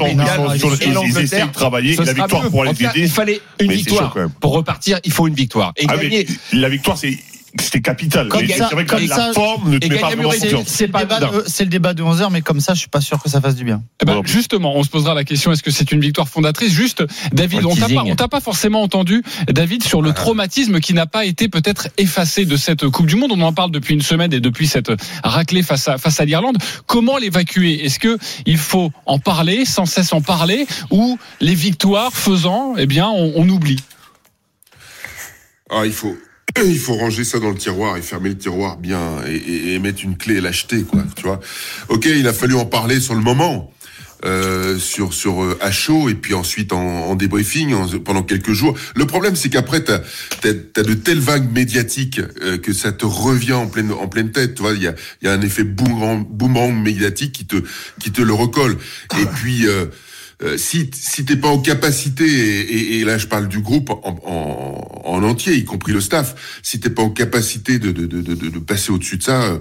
ils 0.56 1.14
Pays 1.30 1.48
de 1.48 1.54
travailler. 1.54 1.96
La 1.96 2.14
victoire 2.14 2.50
cas, 2.52 2.72
aider. 2.72 3.02
Il 3.04 3.10
fallait 3.10 3.42
une 3.60 3.72
victoire. 3.72 4.16
Pour 4.40 4.54
repartir, 4.54 5.00
il 5.04 5.12
faut 5.12 5.28
une 5.28 5.34
victoire. 5.34 5.74
Et 5.78 5.86
Ah, 5.92 5.98
gagner. 5.98 6.28
la 6.54 6.70
victoire, 6.70 6.98
c'est 6.98 7.18
c'était 7.60 7.82
capital. 7.82 8.28
Comme 8.30 8.48
ça- 8.48 8.68
c'est 8.70 8.76
vrai 8.76 8.86
que 8.86 8.92
comme 8.92 9.08
la 9.08 9.16
ça- 9.16 9.34
forme 9.34 9.72
ne 9.72 9.80
te 9.80 9.86
et 9.88 9.90
met 9.90 9.96
pas 9.96 10.02
gagner 10.10 10.16
vraiment 10.18 10.30
Murray, 10.30 10.40
confiance. 10.52 10.68
c'est 10.68 10.86
le 10.86 10.94
débat 10.94 11.20
de- 11.20 11.44
c'est 11.48 11.64
le 11.64 11.70
débat 11.72 11.94
de 11.96 12.04
11h, 12.04 12.30
mais 12.30 12.42
comme 12.42 12.60
ça, 12.60 12.76
je 12.76 12.80
suis 12.80 12.90
pas 12.90 13.02
sûr 13.02 13.22
que 13.22 13.28
ça 13.28 13.42
fasse 13.42 13.56
du 13.56 13.64
bien. 13.64 13.82
Eh 14.04 14.06
ben, 14.06 14.22
justement, 14.24 14.76
on 14.76 14.84
se 14.84 14.90
posera 14.90 15.16
la 15.16 15.24
question 15.24 15.52
est-ce 15.52 15.64
que 15.64 15.72
c'est 15.72 15.92
une 15.92 16.00
victoire 16.00 16.30
fondatrice? 16.30 16.72
Juste, 16.72 17.04
David, 17.34 17.66
on 17.66 17.74
t'a 18.16 18.28
pas, 18.28 18.40
forcément 18.40 18.84
entendu, 18.84 19.24
David, 19.52 19.84
sur 19.84 20.04
le 20.04 20.14
traumatisme 20.14 20.80
qui 20.80 20.94
n'a 20.94 21.08
pas 21.08 21.26
été 21.26 21.48
peut-être 21.50 21.88
effacé 21.98 22.46
de 22.46 22.56
cette 22.56 22.88
Coupe 22.88 23.08
du 23.08 23.16
Monde. 23.16 23.32
On 23.34 23.42
en 23.42 23.52
parle 23.52 23.72
depuis 23.72 23.96
une 23.96 24.04
semaine 24.04 24.32
et 24.32 24.40
depuis 24.40 24.68
cette 24.68 24.92
raclée 25.24 25.64
face 25.64 25.88
à 25.88 25.98
face 25.98 26.20
à 26.20 26.26
l'Irlande. 26.26 26.58
Comment 26.86 27.18
l'évacuer? 27.18 27.84
Est-ce 27.84 27.98
que 27.98 28.20
il 28.46 28.58
faut 28.60 28.92
en 29.08 29.18
parler, 29.18 29.66
sans 29.66 29.88
cesse 29.88 30.14
en 30.14 30.22
parler, 30.22 30.68
ou 30.92 31.18
les 31.42 31.56
victoires 31.56 32.14
faisant, 32.14 32.76
eh 32.78 32.86
bien, 32.86 33.08
on, 33.10 33.34
on 33.38 33.50
oublie? 33.50 33.78
Ah, 35.70 35.84
il 35.86 35.94
faut, 35.94 36.18
il 36.66 36.80
faut 36.80 36.96
ranger 36.96 37.24
ça 37.24 37.40
dans 37.40 37.50
le 37.50 37.56
tiroir 37.58 37.98
et 37.98 38.02
fermer 38.02 38.30
le 38.30 38.38
tiroir 38.38 38.78
bien 38.78 39.24
et, 39.28 39.36
et- 39.36 39.74
et 39.76 39.80
mettre 39.80 40.04
une 40.04 40.18
clé 40.18 40.36
et 40.36 40.42
l'acheter, 40.42 40.84
quoi. 40.84 41.04
Tu 41.16 41.24
vois. 41.24 41.40
Ok, 41.90 42.06
il 42.06 42.28
a 42.28 42.34
fallu 42.34 42.56
en 42.56 42.66
parler 42.66 43.00
sur 43.00 43.16
le 43.16 43.22
moment. 43.22 43.72
Euh, 44.26 44.78
sur 44.78 45.14
sur 45.14 45.42
euh, 45.42 45.58
à 45.62 45.72
chaud 45.72 46.10
et 46.10 46.14
puis 46.14 46.34
ensuite 46.34 46.74
en, 46.74 46.82
en 46.82 47.16
débriefing 47.16 47.74
en- 47.74 47.88
pendant 48.00 48.22
quelques 48.22 48.52
jours. 48.52 48.78
Le 48.98 49.06
problème 49.06 49.38
c'est 49.38 49.48
qu'après 49.48 49.82
t'as 49.82 50.00
t'as 50.42 50.50
as 50.50 50.84
de 50.84 50.94
telles 50.94 51.22
vagues 51.22 51.50
médiatiques 51.54 52.20
euh, 52.42 52.58
que 52.58 52.74
ça 52.74 52.92
te 52.92 53.06
revient 53.06 53.54
en 53.54 53.68
pleine 53.68 53.94
en 53.94 54.10
pleine 54.10 54.34
tête. 54.34 54.56
Tu 54.56 54.62
vois, 54.62 54.74
il 54.74 54.84
y 54.84 54.88
a 54.88 54.96
il 55.22 55.26
y 55.26 55.32
a 55.32 55.34
un 55.34 55.40
effet 55.40 55.64
boomerang, 55.64 56.28
boomerang 56.30 56.74
médiatique 56.84 57.32
qui 57.32 57.46
te 57.46 57.56
qui 58.02 58.12
te 58.12 58.22
le 58.22 58.34
recolle. 58.34 58.76
Et 59.22 59.26
puis 59.38 59.66
euh, 60.42 60.58
si 60.58 60.90
si 60.94 61.26
t'es 61.26 61.36
pas 61.36 61.50
en 61.50 61.60
capacité 61.60 62.24
et, 62.26 62.60
et- 62.62 63.00
et 63.00 63.04
là 63.06 63.18
je 63.18 63.28
parle 63.28 63.48
du 63.48 63.60
groupe 63.60 63.90
en, 63.90 64.20
en, 64.26 65.02
en 65.06 65.24
entier, 65.24 65.54
y 65.56 65.66
compris 65.66 65.92
le 65.94 66.02
staff, 66.02 66.60
si 66.64 66.80
t'es 66.80 66.90
pas 66.90 67.02
en 67.04 67.10
capacité 67.10 67.78
de 67.80 67.92
de 67.92 68.06
de, 68.06 68.22
de, 68.22 68.34
de 68.50 68.60
passer 68.60 68.92
au-dessus 68.92 69.18
de 69.18 69.24
ça. 69.24 69.42
euh, 69.44 69.60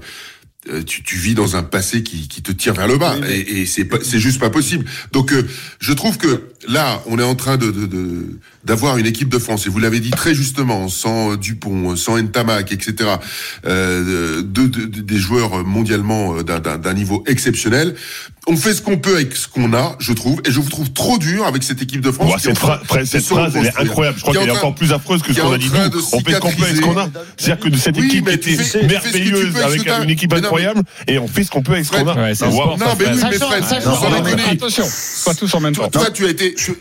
euh, 0.71 0.83
tu, 0.83 1.03
tu 1.03 1.17
vis 1.17 1.35
dans 1.35 1.57
un 1.57 1.62
passé 1.62 2.03
qui, 2.03 2.29
qui 2.29 2.43
te 2.43 2.53
tire 2.53 2.75
vers 2.75 2.88
le 2.88 2.99
bas 2.99 3.17
et, 3.31 3.61
et 3.61 3.64
c'est 3.67 3.85
pas- 3.87 4.01
c'est 4.03 4.19
juste 4.19 4.38
pas 4.41 4.51
possible. 4.51 4.85
Donc 5.12 5.33
euh, 5.33 5.47
je 5.79 5.93
trouve 5.95 6.19
que 6.19 6.49
là 6.69 7.01
on 7.07 7.19
est 7.19 7.23
en 7.23 7.37
train 7.37 7.57
de 7.57 7.71
de- 7.71 7.87
de- 7.87 8.38
d'avoir 8.64 8.99
une 8.99 9.07
équipe 9.07 9.29
de 9.29 9.38
France 9.38 9.66
et 9.66 9.71
vous 9.71 9.79
l'avez 9.79 10.01
dit 10.01 10.11
très 10.11 10.35
justement 10.35 10.88
sans 10.88 11.37
Dupont, 11.37 11.97
sans 11.97 12.18
Ntamak, 12.21 12.73
etc. 12.73 13.11
Euh, 13.66 14.42
de, 14.42 14.66
de- 14.66 14.85
de- 14.87 15.01
des 15.01 15.16
joueurs 15.18 15.64
mondialement 15.64 16.37
euh, 16.37 16.42
d'un- 16.42 16.59
d'un 16.59 16.77
d'un 16.79 16.94
niveau 16.94 17.23
exceptionnel. 17.27 17.94
On 18.51 18.57
fait 18.57 18.73
ce 18.73 18.81
qu'on 18.81 18.97
peut 18.97 19.14
avec 19.16 19.37
ce 19.37 19.47
qu'on 19.47 19.75
a, 19.75 19.94
je 19.99 20.12
trouve, 20.14 20.40
et 20.47 20.51
je 20.51 20.59
vous 20.59 20.71
trouve 20.71 20.90
trop 20.90 21.18
dur 21.18 21.44
avec 21.47 21.62
cette 21.62 21.83
équipe 21.83 22.01
de 22.01 22.11
France. 22.11 22.33
Cette, 22.40 22.55
train 22.55 22.79
phrase, 22.83 23.07
cette 23.07 23.25
elle 23.31 23.66
est 23.66 23.77
incroyable. 23.79 24.16
Je 24.16 24.23
crois 24.23 24.35
qu'elle 24.35 24.49
est 24.49 24.53
encore 24.53 24.75
plus 24.75 24.90
affreuse 24.92 25.21
que 25.23 25.35
ce 25.35 25.40
qu'on 25.40 25.53
a 25.53 25.59
dit 25.59 25.68
nous. 25.68 26.01
On 26.12 26.21
fait 26.21 26.33
ce 26.33 26.38
qu'on 26.40 26.51
peut 26.53 26.62
avec 26.64 26.77
ce 26.77 26.81
qu'on 26.81 26.97
a. 26.97 27.09
C'est-à-dire 27.37 27.62
que 27.64 27.68
de 27.68 27.77
cette 27.77 27.97
Oui, 27.99 28.07
équipe 28.07 28.29
était 28.31 28.57
fais- 28.57 28.87
merveilleuse 28.87 29.55
avec 29.57 29.87
une 30.03 30.09
équipe 30.11 30.33
Mais 30.33 30.38
non, 30.40 30.44
incroyable 30.47 30.83
et 31.07 31.18
on 31.18 31.29
fait 31.29 31.44
ce 31.44 31.51
qu'on 31.51 31.62
peut 31.62 31.73
avec 31.73 31.85
ce 31.85 31.90
qu'on 31.90 32.07
a. 32.09 32.14
Ouais, 32.14 32.33
Wow. 32.40 32.77
Non, 32.79 32.79
ça, 32.79 32.97
mais 32.99 33.05
oui, 33.12 33.21
mais 33.31 33.38
Fred. 33.38 33.64
Attention, 34.53 34.85
pas 35.27 35.35
tous 35.35 35.55
en 35.55 35.61
même 35.61 35.75
temps. 35.77 35.88
Toi, 35.90 36.11
tu 36.11 36.25
as 36.25 36.31
été, 36.31 36.55
tu, 36.55 36.73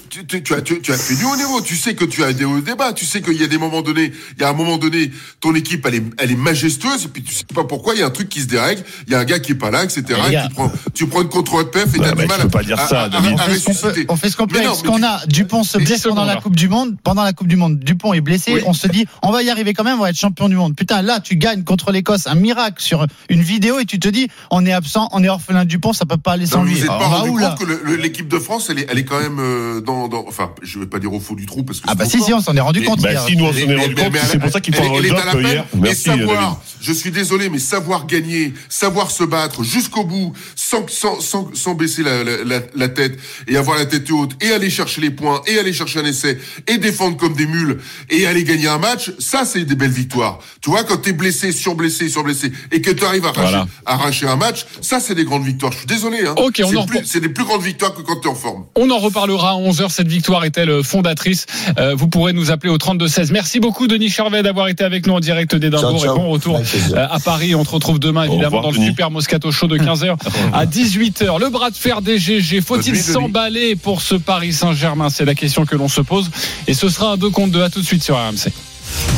as, 0.54 0.62
tu, 0.62 0.82
tu 0.82 0.92
as 0.94 0.98
fait 0.98 1.16
du 1.16 1.26
haut 1.26 1.36
niveau. 1.36 1.60
Tu 1.62 1.76
sais 1.78 1.96
que 1.96 2.06
tu 2.06 2.24
as 2.24 2.34
des 2.34 2.46
hauts 2.46 2.62
débats. 2.62 2.94
Tu 2.94 3.06
sais 3.06 3.22
qu'il 3.22 3.40
y 3.40 3.44
a 3.44 3.48
des 3.48 3.58
moments 3.58 3.82
donnés, 3.82 4.12
il 4.38 4.42
y 4.42 4.44
a 4.44 4.50
un 4.50 4.54
moment 4.54 4.78
donné, 4.78 5.12
ton 5.40 5.56
équipe, 5.56 5.86
elle 5.86 5.96
est, 5.96 6.04
elle 6.18 6.32
est 6.32 6.36
majestueuse. 6.36 7.06
Et 7.06 7.08
puis 7.08 7.24
tu 7.24 7.34
sais 7.34 7.46
pas 7.54 7.64
pourquoi, 7.64 7.94
il 7.96 8.00
y 8.00 8.04
a 8.04 8.08
un 8.08 8.12
truc 8.12 8.30
qui 8.30 8.42
se 8.42 8.48
dérègle. 8.48 8.84
Il 9.08 9.14
y 9.14 9.16
a 9.16 9.20
un 9.20 9.26
gars 9.26 9.40
qui 9.40 9.54
est 9.54 9.56
pas 9.56 9.72
là, 9.72 9.84
etc. 9.84 10.04
Et 10.32 10.48
tu 10.48 10.54
prends, 10.54 10.72
tu 10.94 11.08
prends 11.08 11.22
une 11.22 11.30
contre-pef 11.30 11.96
et 11.96 12.00
t'as 12.00 12.12
du 12.14 12.26
mal 12.26 12.42
à, 12.42 12.48
pas 12.48 12.64
dire 12.64 12.80
ça, 12.80 13.10
ressusciter. 13.48 14.06
on 14.10 14.16
fait 14.16 14.30
ce 14.30 14.38
qu'on 14.38 14.48
peut 14.48 14.58
avec 14.58 14.68
non, 14.68 14.76
ce 14.76 14.84
qu'on 14.84 15.04
a. 15.04 15.26
Dupont 15.28 15.64
se 15.64 15.78
10 15.78 15.86
blesse 15.86 16.04
pendant 16.04 16.26
la. 16.26 16.38
Coupe 16.38 16.56
du 16.56 16.70
Monde. 16.70 16.98
Pendant 17.04 17.24
la 17.24 17.34
Coupe 17.34 17.48
du 17.48 17.56
Monde, 17.56 17.80
Dupont 17.80 18.14
est 18.14 18.22
blessé. 18.22 18.54
Oui. 18.54 18.62
On 18.66 18.74
se 18.74 18.88
dit, 18.88 19.06
on 19.24 19.32
va 19.32 19.44
y 19.44 19.50
arriver 19.50 19.74
quand 19.74 19.84
même, 19.84 20.00
on 20.00 20.04
va 20.04 20.10
être 20.10 20.18
champion 20.18 20.50
du 20.50 20.56
monde. 20.56 20.76
Putain, 20.76 21.02
là, 21.02 21.20
tu 21.20 21.36
gagnes 21.36 21.64
contre 21.64 21.92
l'Écosse, 21.92 22.28
un 22.28 22.36
miracle 22.36 22.82
sur 22.82 23.06
une 23.30 23.42
vidéo 23.42 23.80
et 23.80 23.86
tu 23.86 24.00
te 24.00 24.08
dis, 24.08 24.28
on 24.52 24.66
est 24.66 24.72
absent, 24.72 25.10
on 25.12 25.24
est 25.24 25.30
orphelin 25.30 25.66
Dupont, 25.66 25.94
ça 25.94 26.06
peut 26.06 26.18
pas 26.18 26.34
aller 26.34 26.46
Non, 26.46 26.52
sans 26.52 26.60
vous 26.62 26.68
lui. 26.68 26.76
vous 26.76 26.84
êtes 26.84 26.90
Alors, 26.90 27.00
pas 27.00 27.08
rendu 27.08 27.32
compte 27.32 27.58
que 27.58 27.92
l'équipe 27.96 28.28
de 28.28 28.40
France, 28.40 28.70
elle 28.70 28.80
est, 28.80 28.88
elle 28.90 28.98
est 28.98 29.06
quand 29.06 29.20
même 29.20 29.40
euh, 29.40 29.82
dans, 29.82 30.08
dans, 30.08 30.26
enfin, 30.28 30.52
je 30.62 30.80
vais 30.80 30.86
pas 30.86 31.00
dire 31.00 31.14
au 31.14 31.20
fond 31.20 31.34
du 31.34 31.46
trou 31.46 31.57
parce 31.64 31.80
que 31.80 31.86
Ah 31.90 31.96
bah 31.96 32.06
si, 32.06 32.22
si, 32.22 32.34
on 32.34 32.42
s'en 32.42 32.56
est 32.56 32.60
rendu 32.62 32.84
compte 32.84 33.02
Bah 33.02 33.12
hier. 33.12 33.24
si, 33.28 33.36
nous 33.36 33.46
on 33.46 33.54
s'en 33.54 33.58
est 33.60 33.76
rendu 33.76 33.96
compte, 33.96 34.14
c'est 34.30 34.40
pour 34.40 34.52
ça 34.52 34.60
qu'il 34.62 34.76
faut 34.76 34.82
un 34.84 34.94
elle 34.98 35.06
est 35.06 35.10
à 35.12 35.14
hold-up 35.14 35.26
la 35.26 35.32
peine. 35.34 35.66
hier. 35.84 35.92
Et 35.92 35.96
savoir, 35.96 36.62
je 36.82 36.92
suis 36.94 37.12
désolé, 37.12 37.50
mais 37.50 37.60
savoir 37.60 38.06
gagner, 38.08 38.54
savoir 38.70 39.12
se 39.12 39.24
battre 39.24 39.64
jusqu'au 39.64 40.04
bout, 40.04 40.34
sans, 40.56 40.86
sans, 40.90 41.20
sans, 41.22 41.50
sans 41.54 41.74
baisser 41.76 42.04
la, 42.04 42.24
la, 42.24 42.44
la, 42.44 42.60
la 42.76 42.90
tête 42.90 43.18
et 43.48 43.58
avoir 43.58 43.78
la 43.78 43.86
tête 43.86 44.10
haute 44.12 44.32
et 44.44 44.52
aller 44.52 44.70
chercher 44.70 45.02
les 45.02 45.10
points 45.12 45.42
et 45.48 45.58
aller 45.60 45.74
chercher 45.74 46.00
un 46.00 46.06
essai 46.06 46.38
et 46.68 46.78
défendre 46.78 47.18
comme 47.18 47.34
des 47.34 47.46
mules 47.48 47.80
et 48.10 48.28
aller 48.28 48.44
gagner 48.44 48.68
un 48.68 48.78
match, 48.78 49.12
ça 49.20 49.44
c'est 49.46 49.64
des 49.66 49.76
belles 49.76 49.92
victoires. 49.92 50.40
Tu 50.62 50.70
vois, 50.70 50.84
quand 50.84 50.98
t'es 50.98 51.14
blessé, 51.14 51.52
surblessé, 51.52 52.10
surblessé 52.10 52.52
et 52.72 52.82
que 52.82 52.92
tu 52.92 53.04
arrives 53.04 53.26
à 53.26 53.30
arracher, 53.30 53.42
Voilà. 53.50 53.68
arracher 53.86 54.28
un 54.28 54.36
match, 54.36 54.66
ça 54.82 55.00
c'est 55.00 55.16
des 55.16 55.26
grandes 55.26 55.46
victoires. 55.46 55.72
Je 55.72 55.80
suis 55.80 55.88
désolé. 55.88 56.20
Hein. 56.28 56.36
Ok, 56.38 56.62
on 56.64 56.70
c'est 56.70 56.76
en 56.78 56.86
plus- 56.86 56.98
reprend. 56.98 57.02
c'est 57.10 57.20
des 57.22 57.30
plus 57.30 57.44
grandes 57.46 57.64
victoires 57.64 57.94
que 57.94 58.02
quand 58.02 58.20
tu 58.20 58.28
es 58.28 58.32
en 58.32 58.36
forme. 58.36 58.66
On 58.76 58.90
en 58.92 59.00
reparlera 59.00 59.52
à 59.52 59.56
11h. 59.56 59.90
Cette 59.92 60.08
victoire 60.08 60.46
est-elle 60.46 60.84
fondatrice 60.84 61.46
Euh, 61.78 61.96
Vous 61.96 62.08
pourrez 62.08 62.34
nous 62.34 62.52
appeler 62.52 62.72
au 62.72 62.78
32-16. 62.78 63.32
Merci 63.32 63.60
beaucoup, 63.60 63.88
Denis 63.88 64.10
Charvet, 64.10 64.44
d'avoir 64.44 64.68
été 64.68 64.84
avec 64.84 65.08
nous 65.08 65.14
en 65.14 65.20
direct 65.20 65.56
d'Édimbourg. 65.56 66.04
Et 66.06 66.08
bon 66.10 66.30
retour 66.30 66.60
euh, 66.94 67.08
à 67.10 67.20
Paris. 67.20 67.56
On 67.56 67.64
te 67.64 67.70
retrouve 67.72 68.00
demain, 68.00 68.24
évidemment, 68.24 68.46
revoir, 68.46 68.64
dans 68.64 68.70
le 68.72 68.76
Denis. 68.78 68.88
Super 68.88 69.12
Moscato 69.12 69.52
Show 69.52 69.68
de 69.68 69.78
15h 69.78 70.16
à 70.54 70.66
18h. 70.66 71.40
Le 71.40 71.50
bras 71.50 71.70
de 71.70 71.76
fer 71.76 72.02
des 72.02 72.20
GG. 72.20 72.62
Faut-il 72.62 72.96
s'emballer 72.98 73.76
pour 73.76 74.02
ce 74.02 74.16
Paris 74.16 74.54
Saint-Germain? 74.54 75.10
C'est 75.10 75.26
la 75.26 75.36
question 75.36 75.66
que 75.66 75.76
l'on 75.76 75.88
se 75.88 76.02
pose. 76.02 76.30
Et 76.68 76.74
ce 76.74 76.90
sera 76.90 77.14
un 77.14 77.18
2 77.18 77.30
contre 77.30 77.52
2. 77.54 77.64
À 77.64 77.70
tout 77.70 77.82
de 77.82 77.86
suite 77.86 78.04
sur 78.04 78.16
RMC. 78.16 78.52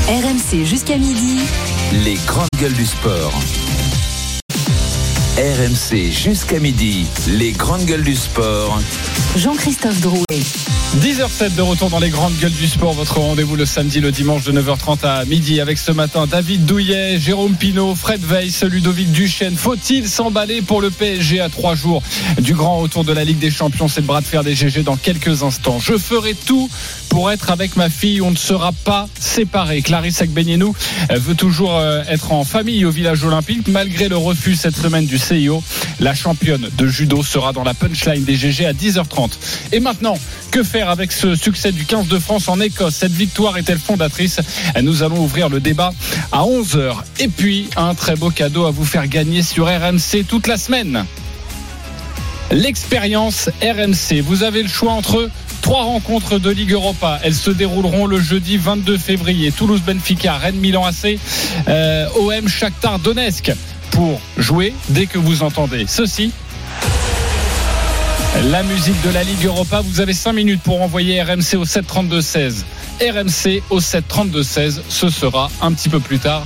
RMC 0.08 0.65
jusqu'à 0.65 0.98
midi. 0.98 1.39
Les 2.04 2.18
grandes 2.26 2.48
gueules 2.60 2.74
du 2.74 2.86
sport. 2.86 3.32
RMC 5.39 6.12
jusqu'à 6.12 6.60
midi. 6.60 7.06
Les 7.30 7.54
grandes 7.54 7.86
gueules 7.86 8.04
du 8.04 8.17
sport. 8.17 8.78
Jean-Christophe 9.38 10.02
Drouet. 10.02 10.25
10h07 10.97 11.56
de 11.56 11.62
retour 11.62 11.89
dans 11.91 11.99
les 11.99 12.10
grandes 12.10 12.36
gueules 12.39 12.52
du 12.52 12.67
sport. 12.67 12.93
Votre 12.93 13.19
rendez-vous 13.19 13.56
le 13.56 13.65
samedi, 13.65 14.02
le 14.02 14.12
dimanche 14.12 14.43
de 14.43 14.52
9h30 14.52 15.06
à 15.06 15.23
midi 15.23 15.62
avec 15.62 15.78
ce 15.78 15.91
matin 15.91 16.25
David 16.25 16.65
Douillet, 16.65 17.19
Jérôme 17.19 17.54
Pinault, 17.54 17.93
Fred 17.93 18.21
Weiss, 18.25 18.63
Ludovic 18.63 19.12
Duchesne. 19.12 19.56
Faut-il 19.56 20.10
s'emballer 20.10 20.63
pour 20.63 20.82
le 20.82 20.89
PSG 20.89 21.39
à 21.39 21.47
trois 21.47 21.75
jours 21.75 22.02
du 22.41 22.56
grand 22.56 22.80
retour 22.80 23.04
de 23.04 23.13
la 23.13 23.23
Ligue 23.23 23.38
des 23.38 23.52
Champions? 23.52 23.88
C'est 23.88 24.02
le 24.02 24.08
bras 24.08 24.21
de 24.21 24.25
fer 24.25 24.43
des 24.43 24.56
GG 24.56 24.82
dans 24.82 24.97
quelques 24.97 25.43
instants. 25.43 25.80
Je 25.80 25.95
ferai 25.97 26.34
tout 26.34 26.69
pour 27.08 27.32
être 27.32 27.52
avec 27.52 27.75
ma 27.75 27.89
fille. 27.89 28.19
On 28.19 28.32
ne 28.32 28.36
sera 28.36 28.71
pas 28.71 29.08
séparés. 29.19 29.84
Clarisse 29.84 30.21
Agbenienou 30.23 30.73
veut 31.12 31.36
toujours 31.36 31.78
euh, 31.78 32.02
être 32.10 32.32
en 32.32 32.43
famille 32.43 32.84
au 32.84 32.91
village 32.91 33.23
olympique 33.23 33.67
malgré 33.67 34.10
le 34.10 34.17
refus 34.17 34.56
cette 34.56 34.75
semaine 34.75 35.06
du 35.06 35.19
La 36.00 36.15
championne 36.15 36.70
de 36.76 36.88
judo 36.88 37.22
sera 37.22 37.54
dans 37.54 37.63
la 37.63 37.74
punchline 37.76 38.24
des 38.24 38.36
GG 38.36 38.65
à 38.65 38.74
10h30. 38.74 39.30
Et 39.72 39.80
maintenant, 39.80 40.18
que 40.50 40.63
faire 40.63 40.89
avec 40.89 41.12
ce 41.12 41.36
succès 41.36 41.72
du 41.72 41.86
15 41.86 42.08
de 42.08 42.18
France 42.18 42.48
en 42.48 42.60
Écosse? 42.60 42.96
Cette 42.96 43.12
victoire 43.12 43.58
est-elle 43.58 43.78
fondatrice? 43.78 44.39
Nous 44.82 45.04
allons 45.04 45.20
ouvrir 45.20 45.50
le 45.50 45.60
débat 45.60 45.94
à 46.32 46.42
11h. 46.42 46.96
Et 47.20 47.28
puis, 47.28 47.70
un 47.76 47.94
très 47.94 48.15
beau 48.15 48.32
cadeau 48.32 48.65
à 48.65 48.72
vous 48.72 48.86
faire 48.86 49.08
gagner 49.08 49.44
sur 49.44 49.68
RMC 49.68 50.26
toute 50.28 50.48
la 50.48 50.58
semaine. 50.58 51.06
L'expérience 52.52 53.50
RMC. 53.62 54.22
Vous 54.22 54.42
avez 54.42 54.63
le 54.63 54.70
choix 54.70 54.94
entre 54.94 55.30
trois 55.62 55.84
rencontres 55.84 56.39
de 56.39 56.50
Ligue 56.50 56.72
Europa. 56.72 57.20
Elles 57.24 57.36
se 57.36 57.52
dérouleront 57.52 58.08
le 58.08 58.20
jeudi 58.20 58.58
22 58.58 58.98
février. 58.98 59.52
Toulouse 59.52 59.82
Benfica, 59.86 60.38
Rennes 60.38 60.56
Milan 60.56 60.86
AC, 60.86 61.20
euh, 61.68 62.08
OM 62.15 62.48
Shakhtar 62.48 62.98
Donetsk. 62.98 63.52
Pour 63.91 64.21
jouer 64.38 64.73
dès 64.89 65.06
que 65.06 65.17
vous 65.17 65.43
entendez 65.43 65.86
ceci. 65.88 66.32
La 68.45 68.63
musique 68.63 69.02
de 69.02 69.10
la 69.10 69.23
Ligue 69.23 69.45
Europa, 69.45 69.82
vous 69.82 69.99
avez 69.99 70.13
5 70.13 70.34
minutes 70.34 70.62
pour 70.62 70.82
envoyer 70.82 71.21
RMC 71.21 71.56
au 71.58 71.65
732-16. 71.65 72.63
RMC 73.01 73.63
au 73.69 73.79
732-16, 73.79 74.81
ce 74.89 75.09
sera 75.09 75.49
un 75.62 75.71
petit 75.73 75.89
peu 75.89 75.99
plus 75.99 76.19
tard 76.19 76.45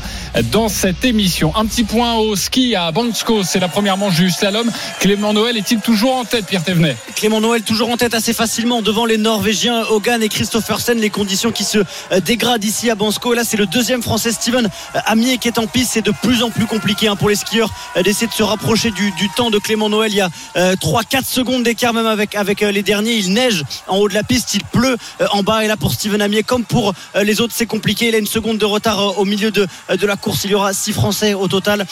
dans 0.51 0.69
cette 0.69 1.05
émission. 1.05 1.55
Un 1.55 1.65
petit 1.65 1.83
point 1.83 2.15
au 2.15 2.35
ski 2.35 2.75
à 2.75 2.91
Bansko, 2.91 3.43
c'est 3.43 3.59
la 3.59 3.67
première 3.67 3.97
manche 3.97 4.15
du 4.15 4.29
slalom. 4.29 4.71
Clément 4.99 5.33
Noël 5.33 5.57
est-il 5.57 5.79
toujours 5.79 6.15
en 6.15 6.25
tête, 6.25 6.45
Pierre 6.45 6.63
Thévenet? 6.63 6.95
Clément 7.15 7.41
Noël 7.41 7.61
toujours 7.61 7.89
en 7.89 7.97
tête 7.97 8.13
assez 8.13 8.33
facilement 8.33 8.81
devant 8.81 9.05
les 9.05 9.17
Norvégiens 9.17 9.83
Hogan 9.89 10.21
et 10.23 10.29
Christophersen. 10.29 10.99
Les 10.99 11.09
conditions 11.09 11.51
qui 11.51 11.63
se 11.63 11.79
euh, 12.11 12.19
dégradent 12.19 12.63
ici 12.63 12.89
à 12.89 12.95
Bansko. 12.95 13.33
Là, 13.33 13.43
c'est 13.43 13.57
le 13.57 13.65
deuxième 13.65 14.01
français 14.01 14.31
Steven 14.31 14.65
euh, 14.65 14.99
Amier 15.05 15.37
qui 15.37 15.47
est 15.47 15.59
en 15.59 15.67
piste. 15.67 15.91
C'est 15.93 16.01
de 16.01 16.13
plus 16.23 16.43
en 16.43 16.49
plus 16.49 16.65
compliqué 16.65 17.07
hein, 17.07 17.15
pour 17.15 17.29
les 17.29 17.35
skieurs 17.35 17.71
euh, 17.97 18.03
d'essayer 18.03 18.27
de 18.27 18.33
se 18.33 18.43
rapprocher 18.43 18.91
du, 18.91 19.11
temps 19.35 19.49
de 19.49 19.59
Clément 19.59 19.89
Noël. 19.89 20.11
Il 20.11 20.17
y 20.17 20.21
a 20.21 20.29
euh, 20.55 20.75
3-4 20.75 21.25
secondes 21.25 21.63
d'écart 21.63 21.93
même 21.93 22.07
avec, 22.07 22.35
les 22.61 22.83
derniers. 22.83 23.13
Il 23.13 23.33
neige 23.33 23.63
en 23.87 23.97
haut 23.97 24.09
de 24.09 24.13
la 24.13 24.23
piste, 24.23 24.53
il 24.55 24.63
pleut 24.63 24.97
en 25.31 25.43
bas. 25.43 25.63
Et 25.63 25.67
là, 25.67 25.77
pour 25.77 25.93
Steven 25.93 26.21
Amier, 26.21 26.42
comme 26.43 26.63
pour 26.63 26.93
euh, 27.15 27.23
les 27.23 27.41
autres, 27.41 27.53
c'est 27.55 27.65
compliqué. 27.65 28.07
Il 28.07 28.15
a 28.15 28.17
une 28.17 28.27
seconde 28.27 28.57
de 28.57 28.65
retard 28.65 28.99
euh, 28.99 29.13
au 29.17 29.25
milieu 29.25 29.51
de, 29.51 29.67
euh, 29.89 29.97
de 29.97 30.05
la 30.05 30.15
course. 30.15 30.41
Il 30.43 30.51
y 30.51 30.55
aura 30.55 30.73
6 30.73 30.93
Français 30.93 31.33
au 31.33 31.47
total. 31.47 31.85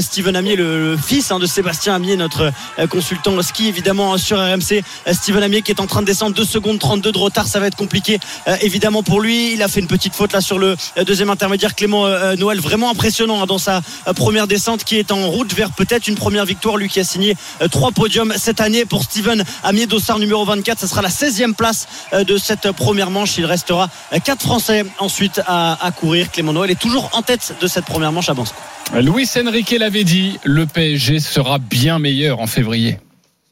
Steven 0.00 0.36
Amier, 0.36 0.56
le, 0.56 0.96
fils 0.96 1.30
hein, 1.30 1.38
de 1.38 1.46
Sébastien 1.46 1.94
Amier, 1.94 2.16
notre 2.16 2.52
consultant 2.88 3.40
ski 3.42 3.68
évidemment 3.68 4.16
sur 4.18 4.38
RMC. 4.38 4.82
Steven 5.12 5.42
Amier 5.42 5.62
qui 5.62 5.72
est 5.72 5.80
en 5.80 5.86
train 5.86 6.00
de 6.00 6.06
descendre 6.06 6.34
2 6.34 6.44
secondes 6.44 6.78
32 6.78 7.12
de 7.12 7.18
retard. 7.18 7.46
Ça 7.46 7.60
va 7.60 7.66
être 7.66 7.76
compliqué 7.76 8.18
évidemment 8.60 9.02
pour 9.02 9.20
lui. 9.20 9.52
Il 9.52 9.62
a 9.62 9.68
fait 9.68 9.80
une 9.80 9.86
petite 9.86 10.14
faute 10.14 10.32
là 10.32 10.40
sur 10.40 10.58
le 10.58 10.76
deuxième 11.04 11.30
intermédiaire. 11.30 11.74
Clément 11.74 12.06
Noël, 12.36 12.60
vraiment 12.60 12.90
impressionnant 12.90 13.42
hein, 13.42 13.46
dans 13.46 13.58
sa 13.58 13.82
première 14.14 14.46
descente 14.46 14.84
qui 14.84 14.96
est 14.98 15.12
en 15.12 15.28
route 15.28 15.52
vers 15.54 15.72
peut-être 15.72 16.08
une 16.08 16.16
première 16.16 16.44
victoire. 16.44 16.76
Lui 16.76 16.88
qui 16.88 17.00
a 17.00 17.04
signé 17.04 17.36
trois 17.70 17.92
podiums 17.92 18.34
cette 18.36 18.60
année 18.60 18.84
pour 18.84 19.02
Steven 19.04 19.44
Amier 19.62 19.86
Dossard 19.86 20.18
numéro 20.18 20.44
24. 20.44 20.78
Ça 20.78 20.86
sera 20.86 21.02
la 21.02 21.10
16e 21.10 21.54
place 21.54 21.86
de 22.12 22.36
cette 22.38 22.72
première 22.72 23.10
manche. 23.10 23.36
Il 23.38 23.46
restera 23.46 23.88
4 24.24 24.40
Français 24.42 24.84
ensuite 24.98 25.40
à, 25.46 25.84
à 25.84 25.90
courir. 25.90 26.30
Clément 26.30 26.52
Noël 26.52 26.70
est 26.70 26.78
toujours 26.80 27.10
en 27.12 27.22
tête 27.22 27.54
de 27.60 27.66
cette 27.66 27.84
première 27.84 28.12
manche 28.12 28.28
à 28.28 28.34
Bansko. 28.34 28.56
Luis 28.94 29.28
Enrique 29.44 29.74
l'avait 29.78 30.04
dit, 30.04 30.38
le 30.44 30.66
PSG 30.66 31.18
sera 31.20 31.58
bien 31.58 31.98
meilleur 31.98 32.40
en 32.40 32.46
février. 32.46 32.98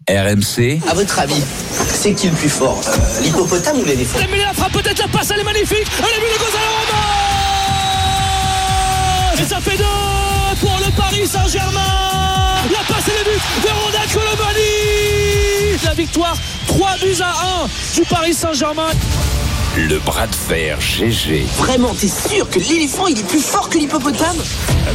RMC, 0.08 0.80
À 0.88 0.92
votre 0.94 1.18
avis, 1.18 1.42
c'est 1.88 2.12
qui 2.12 2.28
le 2.28 2.34
plus 2.34 2.50
fort 2.50 2.78
Euh, 2.86 3.22
L'hippopotame 3.22 3.78
ou 3.80 3.84
l'éléphant 3.86 4.18
Dembélé 4.18 4.42
la 4.42 4.52
frappe 4.52 4.72
peut-être 4.72 4.98
la 4.98 5.08
passe 5.08 5.30
elle 5.32 5.40
est 5.40 5.44
magnifique. 5.44 5.86
Elle 5.98 6.04
est 6.04 6.20
vue 6.20 6.34
de 6.34 6.38
Gonzalo 6.38 6.74
et 9.40 9.44
ça 9.48 9.60
fait 9.60 9.76
deux 9.78 10.56
pour 10.60 10.78
le 10.84 10.90
Paris 10.92 11.26
Saint-Germain. 11.26 11.80
La 12.70 12.94
passe 12.94 13.08
et 13.08 13.18
le 13.18 13.24
but 13.30 13.40
de 13.62 13.68
Ronald 13.84 14.12
Colomani 14.12 15.84
la 15.84 15.94
victoire 15.94 16.36
3 16.66 16.96
buts 17.02 17.20
à 17.20 17.62
1 17.64 17.68
du 17.94 18.02
Paris 18.08 18.34
Saint-Germain 18.34 18.88
le 19.76 19.98
bras 19.98 20.28
de 20.28 20.34
fer 20.34 20.80
GG. 20.80 21.42
Vraiment, 21.56 21.92
t'es 21.94 22.06
sûr 22.06 22.48
que 22.48 22.60
l'éléphant 22.60 23.08
il 23.08 23.18
est 23.18 23.28
plus 23.28 23.40
fort 23.40 23.68
que 23.68 23.76
l'hippopotame? 23.76 24.36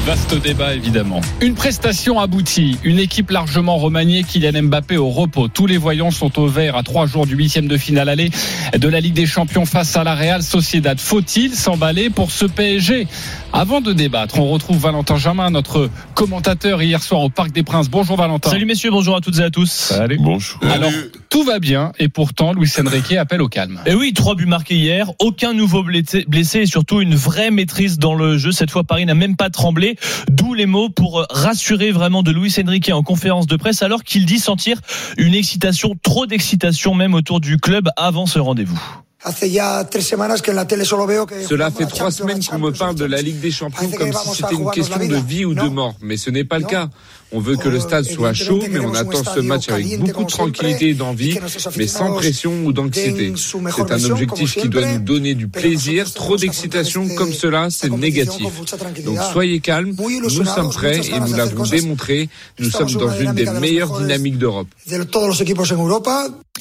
Vaste 0.05 0.35
débat 0.35 0.73
évidemment. 0.73 1.19
Une 1.41 1.53
prestation 1.53 2.19
aboutie, 2.19 2.77
une 2.83 2.97
équipe 2.97 3.29
largement 3.29 3.77
remaniée, 3.77 4.23
Kylian 4.23 4.63
Mbappé 4.63 4.95
au 4.95 5.09
repos. 5.09 5.49
Tous 5.49 5.65
les 5.65 5.77
voyants 5.77 6.11
sont 6.11 6.39
au 6.39 6.47
vert 6.47 6.77
à 6.77 6.83
trois 6.83 7.07
jours 7.07 7.25
du 7.25 7.35
huitième 7.35 7.67
de 7.67 7.75
finale 7.75 8.07
aller 8.07 8.29
de 8.77 8.87
la 8.87 9.01
Ligue 9.01 9.15
des 9.15 9.25
Champions 9.25 9.65
face 9.65 9.97
à 9.97 10.05
la 10.05 10.15
Real 10.15 10.41
Sociedad. 10.43 10.97
Faut-il 10.97 11.55
s'emballer 11.55 12.09
pour 12.09 12.31
ce 12.31 12.45
PSG 12.45 13.07
Avant 13.51 13.81
de 13.81 13.93
débattre, 13.93 14.39
on 14.39 14.49
retrouve 14.49 14.77
Valentin 14.77 15.17
Germain, 15.17 15.49
notre 15.49 15.89
commentateur 16.13 16.81
hier 16.83 17.01
soir 17.01 17.21
au 17.21 17.29
Parc 17.29 17.51
des 17.51 17.63
Princes. 17.63 17.89
Bonjour 17.89 18.15
Valentin. 18.15 18.51
Salut 18.51 18.65
messieurs, 18.65 18.91
bonjour 18.91 19.15
à 19.15 19.21
toutes 19.21 19.39
et 19.39 19.43
à 19.43 19.49
tous. 19.49 19.69
Salut. 19.69 20.17
Bonjour. 20.21 20.59
Alors, 20.63 20.91
tout 21.29 21.43
va 21.43 21.59
bien 21.59 21.91
et 21.97 22.09
pourtant 22.09 22.53
Luis 22.53 22.71
Enrique 22.79 23.13
appelle 23.13 23.41
au 23.41 23.47
calme. 23.47 23.81
Et 23.87 23.95
oui, 23.95 24.13
trois 24.13 24.35
buts 24.35 24.45
marqués 24.45 24.75
hier, 24.75 25.11
aucun 25.19 25.53
nouveau 25.53 25.83
blessé, 25.83 26.25
blessé 26.27 26.59
et 26.59 26.65
surtout 26.67 27.01
une 27.01 27.15
vraie 27.15 27.49
maîtrise 27.49 27.97
dans 27.97 28.13
le 28.13 28.37
jeu. 28.37 28.51
Cette 28.51 28.69
fois, 28.69 28.83
Paris 28.83 29.05
n'a 29.05 29.15
même 29.15 29.35
pas 29.35 29.49
tremblé, 29.49 29.97
d'où 30.29 30.53
les 30.53 30.67
mots 30.67 30.89
pour 30.89 31.25
rassurer 31.31 31.91
vraiment 31.91 32.21
de 32.21 32.31
Luis 32.31 32.55
Enrique 32.63 32.91
en 32.93 33.01
conférence 33.01 33.47
de 33.47 33.55
presse 33.55 33.81
alors 33.81 34.03
qu'il 34.03 34.25
dit 34.25 34.39
sentir 34.39 34.79
une 35.17 35.33
excitation, 35.33 35.95
trop 36.03 36.27
d'excitation 36.27 36.93
même 36.93 37.15
autour 37.15 37.39
du 37.39 37.57
club 37.57 37.89
avant 37.97 38.27
ce 38.27 38.37
rendez-vous. 38.37 38.79
Cela 41.47 41.71
fait 41.71 41.85
trois 41.85 42.09
semaines 42.11 42.43
qu'on 42.43 42.57
me 42.59 42.71
parle 42.71 42.95
de 42.95 43.05
la 43.05 43.21
Ligue 43.21 43.39
des 43.41 43.51
Champions 43.51 43.89
comme 43.91 44.13
si 44.13 44.29
c'était 44.35 44.55
une 44.55 44.71
question 44.71 44.97
de 44.97 45.15
vie 45.15 45.45
ou 45.45 45.53
de 45.53 45.67
mort, 45.67 45.95
mais 46.01 46.15
ce 46.17 46.29
n'est 46.29 46.45
pas 46.45 46.59
le 46.59 46.65
cas. 46.65 46.89
On 47.31 47.39
veut 47.39 47.57
que 47.57 47.69
le 47.69 47.79
stade 47.79 48.05
soit 48.05 48.33
chaud, 48.33 48.63
mais 48.71 48.79
on 48.79 48.93
attend 48.93 49.23
ce 49.23 49.39
match 49.39 49.69
avec 49.69 49.99
beaucoup 49.99 50.23
de 50.23 50.29
tranquillité 50.29 50.89
et 50.89 50.93
d'envie, 50.93 51.37
mais 51.77 51.87
sans 51.87 52.13
pression 52.13 52.63
ou 52.65 52.73
d'anxiété. 52.73 53.33
C'est 53.35 53.91
un 53.91 54.03
objectif 54.05 54.55
qui 54.55 54.69
doit 54.69 54.93
nous 54.93 54.99
donner 54.99 55.35
du 55.35 55.47
plaisir. 55.47 56.11
Trop 56.11 56.37
d'excitation 56.37 57.07
comme 57.15 57.31
cela, 57.31 57.69
c'est 57.69 57.89
négatif. 57.89 58.47
Donc 59.05 59.19
soyez 59.31 59.59
calmes, 59.59 59.93
nous 59.97 60.29
sommes 60.29 60.69
prêts 60.69 61.01
et 61.07 61.19
nous 61.19 61.33
l'avons 61.35 61.63
démontré. 61.63 62.29
Nous 62.59 62.69
sommes 62.69 62.91
dans 62.93 63.15
une 63.15 63.33
des 63.33 63.45
meilleures 63.45 63.99
dynamiques 63.99 64.37
d'Europe. 64.37 64.67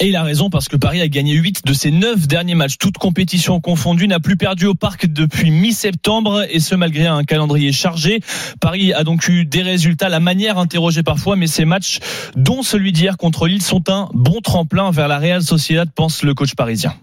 Et 0.01 0.07
il 0.07 0.15
a 0.15 0.23
raison 0.23 0.49
parce 0.49 0.69
que 0.69 0.77
Paris 0.77 1.01
a 1.01 1.09
gagné 1.09 1.33
8 1.33 1.65
de 1.65 1.73
ses 1.73 1.91
9 1.91 2.25
derniers 2.25 2.55
matchs, 2.55 2.77
toutes 2.77 2.97
compétitions 2.97 3.59
confondues, 3.59 4.07
n'a 4.07 4.21
plus 4.21 4.37
perdu 4.37 4.65
au 4.65 4.73
parc 4.73 5.07
depuis 5.07 5.51
mi-septembre 5.51 6.45
et 6.49 6.61
ce 6.61 6.73
malgré 6.73 7.07
un 7.07 7.25
calendrier 7.25 7.73
chargé. 7.73 8.21
Paris 8.61 8.93
a 8.93 9.03
donc 9.03 9.27
eu 9.27 9.43
des 9.43 9.61
résultats, 9.61 10.07
la 10.07 10.21
manière 10.21 10.57
interrogée 10.59 11.03
parfois, 11.03 11.35
mais 11.35 11.47
ces 11.47 11.65
matchs, 11.65 11.99
dont 12.35 12.63
celui 12.63 12.91
d'hier 12.91 13.17
contre 13.17 13.47
Lille, 13.47 13.61
sont 13.61 13.89
un 13.89 14.09
bon 14.13 14.41
tremplin 14.41 14.91
vers 14.91 15.07
la 15.07 15.17
Real 15.17 15.41
Sociedad, 15.41 15.89
pense 15.93 16.23
le 16.23 16.33
coach 16.33 16.55
parisien. 16.55 16.93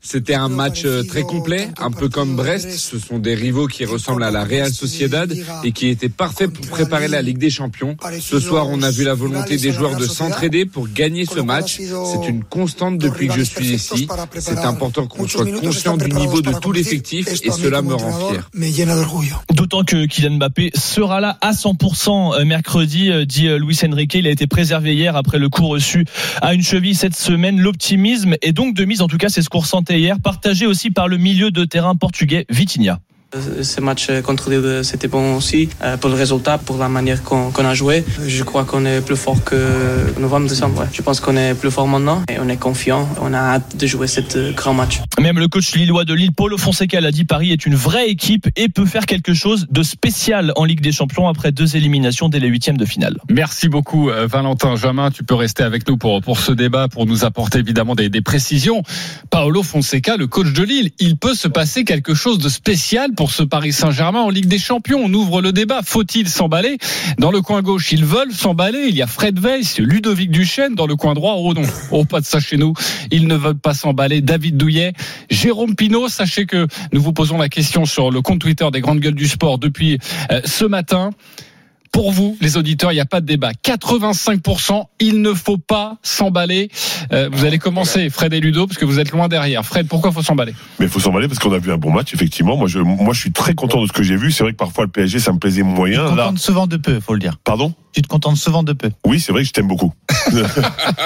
C'était 0.00 0.32
un 0.32 0.48
match 0.48 0.86
euh, 0.86 1.02
très 1.02 1.20
complet, 1.20 1.68
un 1.78 1.90
peu 1.90 2.08
comme 2.08 2.34
Brest. 2.34 2.70
Ce 2.70 2.98
sont 2.98 3.18
des 3.18 3.34
rivaux 3.34 3.66
qui 3.66 3.84
ressemblent 3.84 4.24
à 4.24 4.30
la 4.30 4.42
Real 4.42 4.72
Sociedad 4.72 5.30
et 5.62 5.72
qui 5.72 5.88
étaient 5.88 6.08
parfaits 6.08 6.50
pour 6.50 6.66
préparer 6.68 7.08
la 7.08 7.20
Ligue 7.20 7.36
des 7.36 7.50
Champions. 7.50 7.94
Ce 8.18 8.40
soir, 8.40 8.68
on 8.70 8.80
a 8.80 8.90
vu 8.90 9.04
la 9.04 9.12
volonté 9.12 9.58
des 9.58 9.70
joueurs 9.70 9.96
de 9.96 10.06
s'entraider 10.06 10.64
pour 10.64 10.88
gagner 10.88 11.26
ce 11.26 11.40
match. 11.40 11.78
C'est 11.78 12.26
une 12.26 12.42
constante 12.42 12.96
depuis 12.96 13.28
que 13.28 13.34
je 13.34 13.42
suis 13.42 13.68
ici. 13.68 14.08
C'est 14.38 14.56
important 14.56 15.06
qu'on 15.06 15.28
soit 15.28 15.44
conscient 15.60 15.98
du 15.98 16.10
niveau 16.10 16.40
de 16.40 16.52
tout 16.52 16.72
l'effectif 16.72 17.28
et 17.28 17.50
cela 17.50 17.82
me 17.82 17.96
rend 17.96 18.30
fier. 18.30 18.48
D'autant 19.52 19.84
que 19.84 20.06
Kylian 20.06 20.36
Mbappé 20.36 20.70
sera 20.74 21.20
là 21.20 21.36
à 21.42 21.52
100% 21.52 22.42
mercredi, 22.44 23.10
euh, 23.10 23.26
dit 23.26 23.48
euh, 23.48 23.58
Luis 23.58 23.78
Enrique. 23.84 24.14
Il 24.14 24.26
a 24.26 24.30
été 24.30 24.46
préservé 24.46 24.94
hier 24.94 25.16
après 25.16 25.38
le 25.38 25.50
coup 25.50 25.68
reçu 25.68 26.06
à 26.40 26.54
une 26.54 26.62
cheville 26.62 26.94
cette 26.94 27.09
semaine. 27.14 27.60
L'optimisme 27.60 28.36
est 28.42 28.52
donc 28.52 28.74
de 28.74 28.84
mise, 28.84 29.02
en 29.02 29.08
tout 29.08 29.18
cas 29.18 29.28
c'est 29.28 29.42
ce 29.42 29.48
qu'on 29.48 29.60
ressentait 29.60 30.00
hier, 30.00 30.20
partagé 30.20 30.66
aussi 30.66 30.90
par 30.90 31.08
le 31.08 31.16
milieu 31.16 31.50
de 31.50 31.64
terrain 31.64 31.94
portugais 31.94 32.46
Vitinha. 32.50 33.00
Ce 33.32 33.80
match 33.80 34.10
contre 34.24 34.50
Lille, 34.50 34.80
c'était 34.82 35.06
bon 35.06 35.36
aussi 35.36 35.68
euh, 35.82 35.96
pour 35.96 36.10
le 36.10 36.16
résultat, 36.16 36.58
pour 36.58 36.78
la 36.78 36.88
manière 36.88 37.22
qu'on 37.22 37.52
a 37.64 37.74
joué. 37.74 38.04
Je 38.26 38.42
crois 38.42 38.64
qu'on 38.64 38.84
est 38.84 39.00
plus 39.00 39.14
fort 39.14 39.44
que 39.44 40.18
novembre, 40.18 40.48
décembre. 40.48 40.80
ouais. 40.80 40.86
Je 40.92 41.00
pense 41.00 41.20
qu'on 41.20 41.36
est 41.36 41.54
plus 41.54 41.70
fort 41.70 41.86
maintenant 41.86 42.22
et 42.28 42.40
on 42.40 42.48
est 42.48 42.56
confiant. 42.56 43.08
On 43.20 43.32
a 43.32 43.38
hâte 43.38 43.76
de 43.76 43.86
jouer 43.86 44.08
ce 44.08 44.20
euh, 44.36 44.52
grand 44.52 44.74
match. 44.74 44.98
Même 45.20 45.38
le 45.38 45.46
coach 45.46 45.76
lillois 45.76 46.04
de 46.04 46.12
Lille, 46.12 46.32
Paulo 46.32 46.58
Fonseca, 46.58 47.00
l'a 47.00 47.12
dit, 47.12 47.24
Paris 47.24 47.52
est 47.52 47.66
une 47.66 47.76
vraie 47.76 48.08
équipe 48.10 48.48
et 48.56 48.68
peut 48.68 48.84
faire 48.84 49.06
quelque 49.06 49.32
chose 49.32 49.68
de 49.70 49.84
spécial 49.84 50.52
en 50.56 50.64
Ligue 50.64 50.80
des 50.80 50.90
Champions 50.92 51.28
après 51.28 51.52
deux 51.52 51.76
éliminations 51.76 52.28
dès 52.28 52.40
les 52.40 52.48
huitièmes 52.48 52.78
de 52.78 52.84
finale. 52.84 53.16
Merci 53.30 53.68
beaucoup 53.68 54.10
euh, 54.10 54.26
Valentin 54.26 54.74
Jamin. 54.74 55.12
Tu 55.12 55.22
peux 55.22 55.36
rester 55.36 55.62
avec 55.62 55.86
nous 55.86 55.96
pour, 55.96 56.20
pour 56.20 56.40
ce 56.40 56.50
débat, 56.50 56.88
pour 56.88 57.06
nous 57.06 57.24
apporter 57.24 57.60
évidemment 57.60 57.94
des, 57.94 58.08
des 58.08 58.22
précisions. 58.22 58.82
Paolo 59.30 59.62
Fonseca, 59.62 60.16
le 60.16 60.26
coach 60.26 60.52
de 60.52 60.64
Lille, 60.64 60.90
il 60.98 61.16
peut 61.16 61.34
se 61.34 61.46
passer 61.46 61.84
quelque 61.84 62.14
chose 62.14 62.38
de 62.38 62.48
spécial 62.48 63.10
pour 63.20 63.32
ce 63.32 63.42
Paris 63.42 63.74
Saint-Germain 63.74 64.22
en 64.22 64.30
Ligue 64.30 64.46
des 64.46 64.58
Champions. 64.58 65.02
On 65.04 65.12
ouvre 65.12 65.42
le 65.42 65.52
débat. 65.52 65.82
Faut-il 65.84 66.26
s'emballer 66.26 66.78
Dans 67.18 67.30
le 67.30 67.42
coin 67.42 67.60
gauche, 67.60 67.92
ils 67.92 68.06
veulent 68.06 68.32
s'emballer. 68.32 68.86
Il 68.88 68.96
y 68.96 69.02
a 69.02 69.06
Fred 69.06 69.38
Weiss, 69.38 69.78
Ludovic 69.78 70.30
Duchesne. 70.30 70.74
Dans 70.74 70.86
le 70.86 70.96
coin 70.96 71.12
droit, 71.12 71.34
oh 71.36 71.52
non, 71.52 71.60
oh 71.90 72.06
pas 72.06 72.20
de 72.20 72.24
ça 72.24 72.40
chez 72.40 72.56
nous. 72.56 72.72
Ils 73.10 73.26
ne 73.26 73.34
veulent 73.34 73.58
pas 73.58 73.74
s'emballer. 73.74 74.22
David 74.22 74.56
Douillet, 74.56 74.94
Jérôme 75.28 75.76
Pinault. 75.76 76.08
Sachez 76.08 76.46
que 76.46 76.66
nous 76.94 77.02
vous 77.02 77.12
posons 77.12 77.36
la 77.36 77.50
question 77.50 77.84
sur 77.84 78.10
le 78.10 78.22
compte 78.22 78.38
Twitter 78.38 78.66
des 78.72 78.80
grandes 78.80 79.00
gueules 79.00 79.14
du 79.14 79.28
sport 79.28 79.58
depuis 79.58 79.98
euh, 80.32 80.40
ce 80.46 80.64
matin. 80.64 81.10
Pour 81.92 82.12
vous, 82.12 82.36
les 82.40 82.56
auditeurs, 82.56 82.92
il 82.92 82.94
n'y 82.94 83.00
a 83.00 83.04
pas 83.06 83.20
de 83.20 83.26
débat. 83.26 83.50
85%, 83.64 84.84
il 85.00 85.22
ne 85.22 85.34
faut 85.34 85.58
pas 85.58 85.96
s'emballer. 86.02 86.70
Euh, 87.12 87.28
vous 87.32 87.44
allez 87.44 87.58
commencer, 87.58 88.10
Fred 88.10 88.32
et 88.32 88.40
Ludo, 88.40 88.66
parce 88.66 88.78
que 88.78 88.84
vous 88.84 89.00
êtes 89.00 89.10
loin 89.10 89.26
derrière. 89.28 89.64
Fred, 89.66 89.88
pourquoi 89.88 90.12
faut 90.12 90.22
s'emballer? 90.22 90.54
Mais 90.78 90.86
il 90.86 90.88
faut 90.90 91.00
s'emballer 91.00 91.26
parce 91.26 91.40
qu'on 91.40 91.52
a 91.52 91.58
vu 91.58 91.72
un 91.72 91.76
bon 91.78 91.90
match, 91.90 92.14
effectivement. 92.14 92.56
Moi, 92.56 92.68
je, 92.68 92.78
moi, 92.78 93.12
je 93.12 93.20
suis 93.20 93.32
très 93.32 93.54
content 93.54 93.82
de 93.82 93.86
ce 93.86 93.92
que 93.92 94.02
j'ai 94.04 94.16
vu. 94.16 94.30
C'est 94.30 94.44
vrai 94.44 94.52
que 94.52 94.56
parfois 94.58 94.84
le 94.84 94.90
PSG, 94.90 95.18
ça 95.18 95.32
me 95.32 95.38
plaisait 95.38 95.62
Tu 95.62 95.66
moyen. 95.66 96.08
te 96.10 96.14
Là, 96.14 96.24
contentes 96.26 96.38
souvent 96.38 96.66
de 96.66 96.76
peu, 96.76 97.00
faut 97.00 97.14
le 97.14 97.20
dire. 97.20 97.36
pardon? 97.44 97.74
Tu 97.92 98.02
te 98.02 98.06
contentes 98.06 98.36
souvent 98.36 98.62
de 98.62 98.72
peu. 98.72 98.90
Oui, 99.04 99.18
c'est 99.18 99.32
vrai 99.32 99.42
que 99.42 99.48
je 99.48 99.52
t'aime 99.52 99.66
beaucoup. 99.66 99.92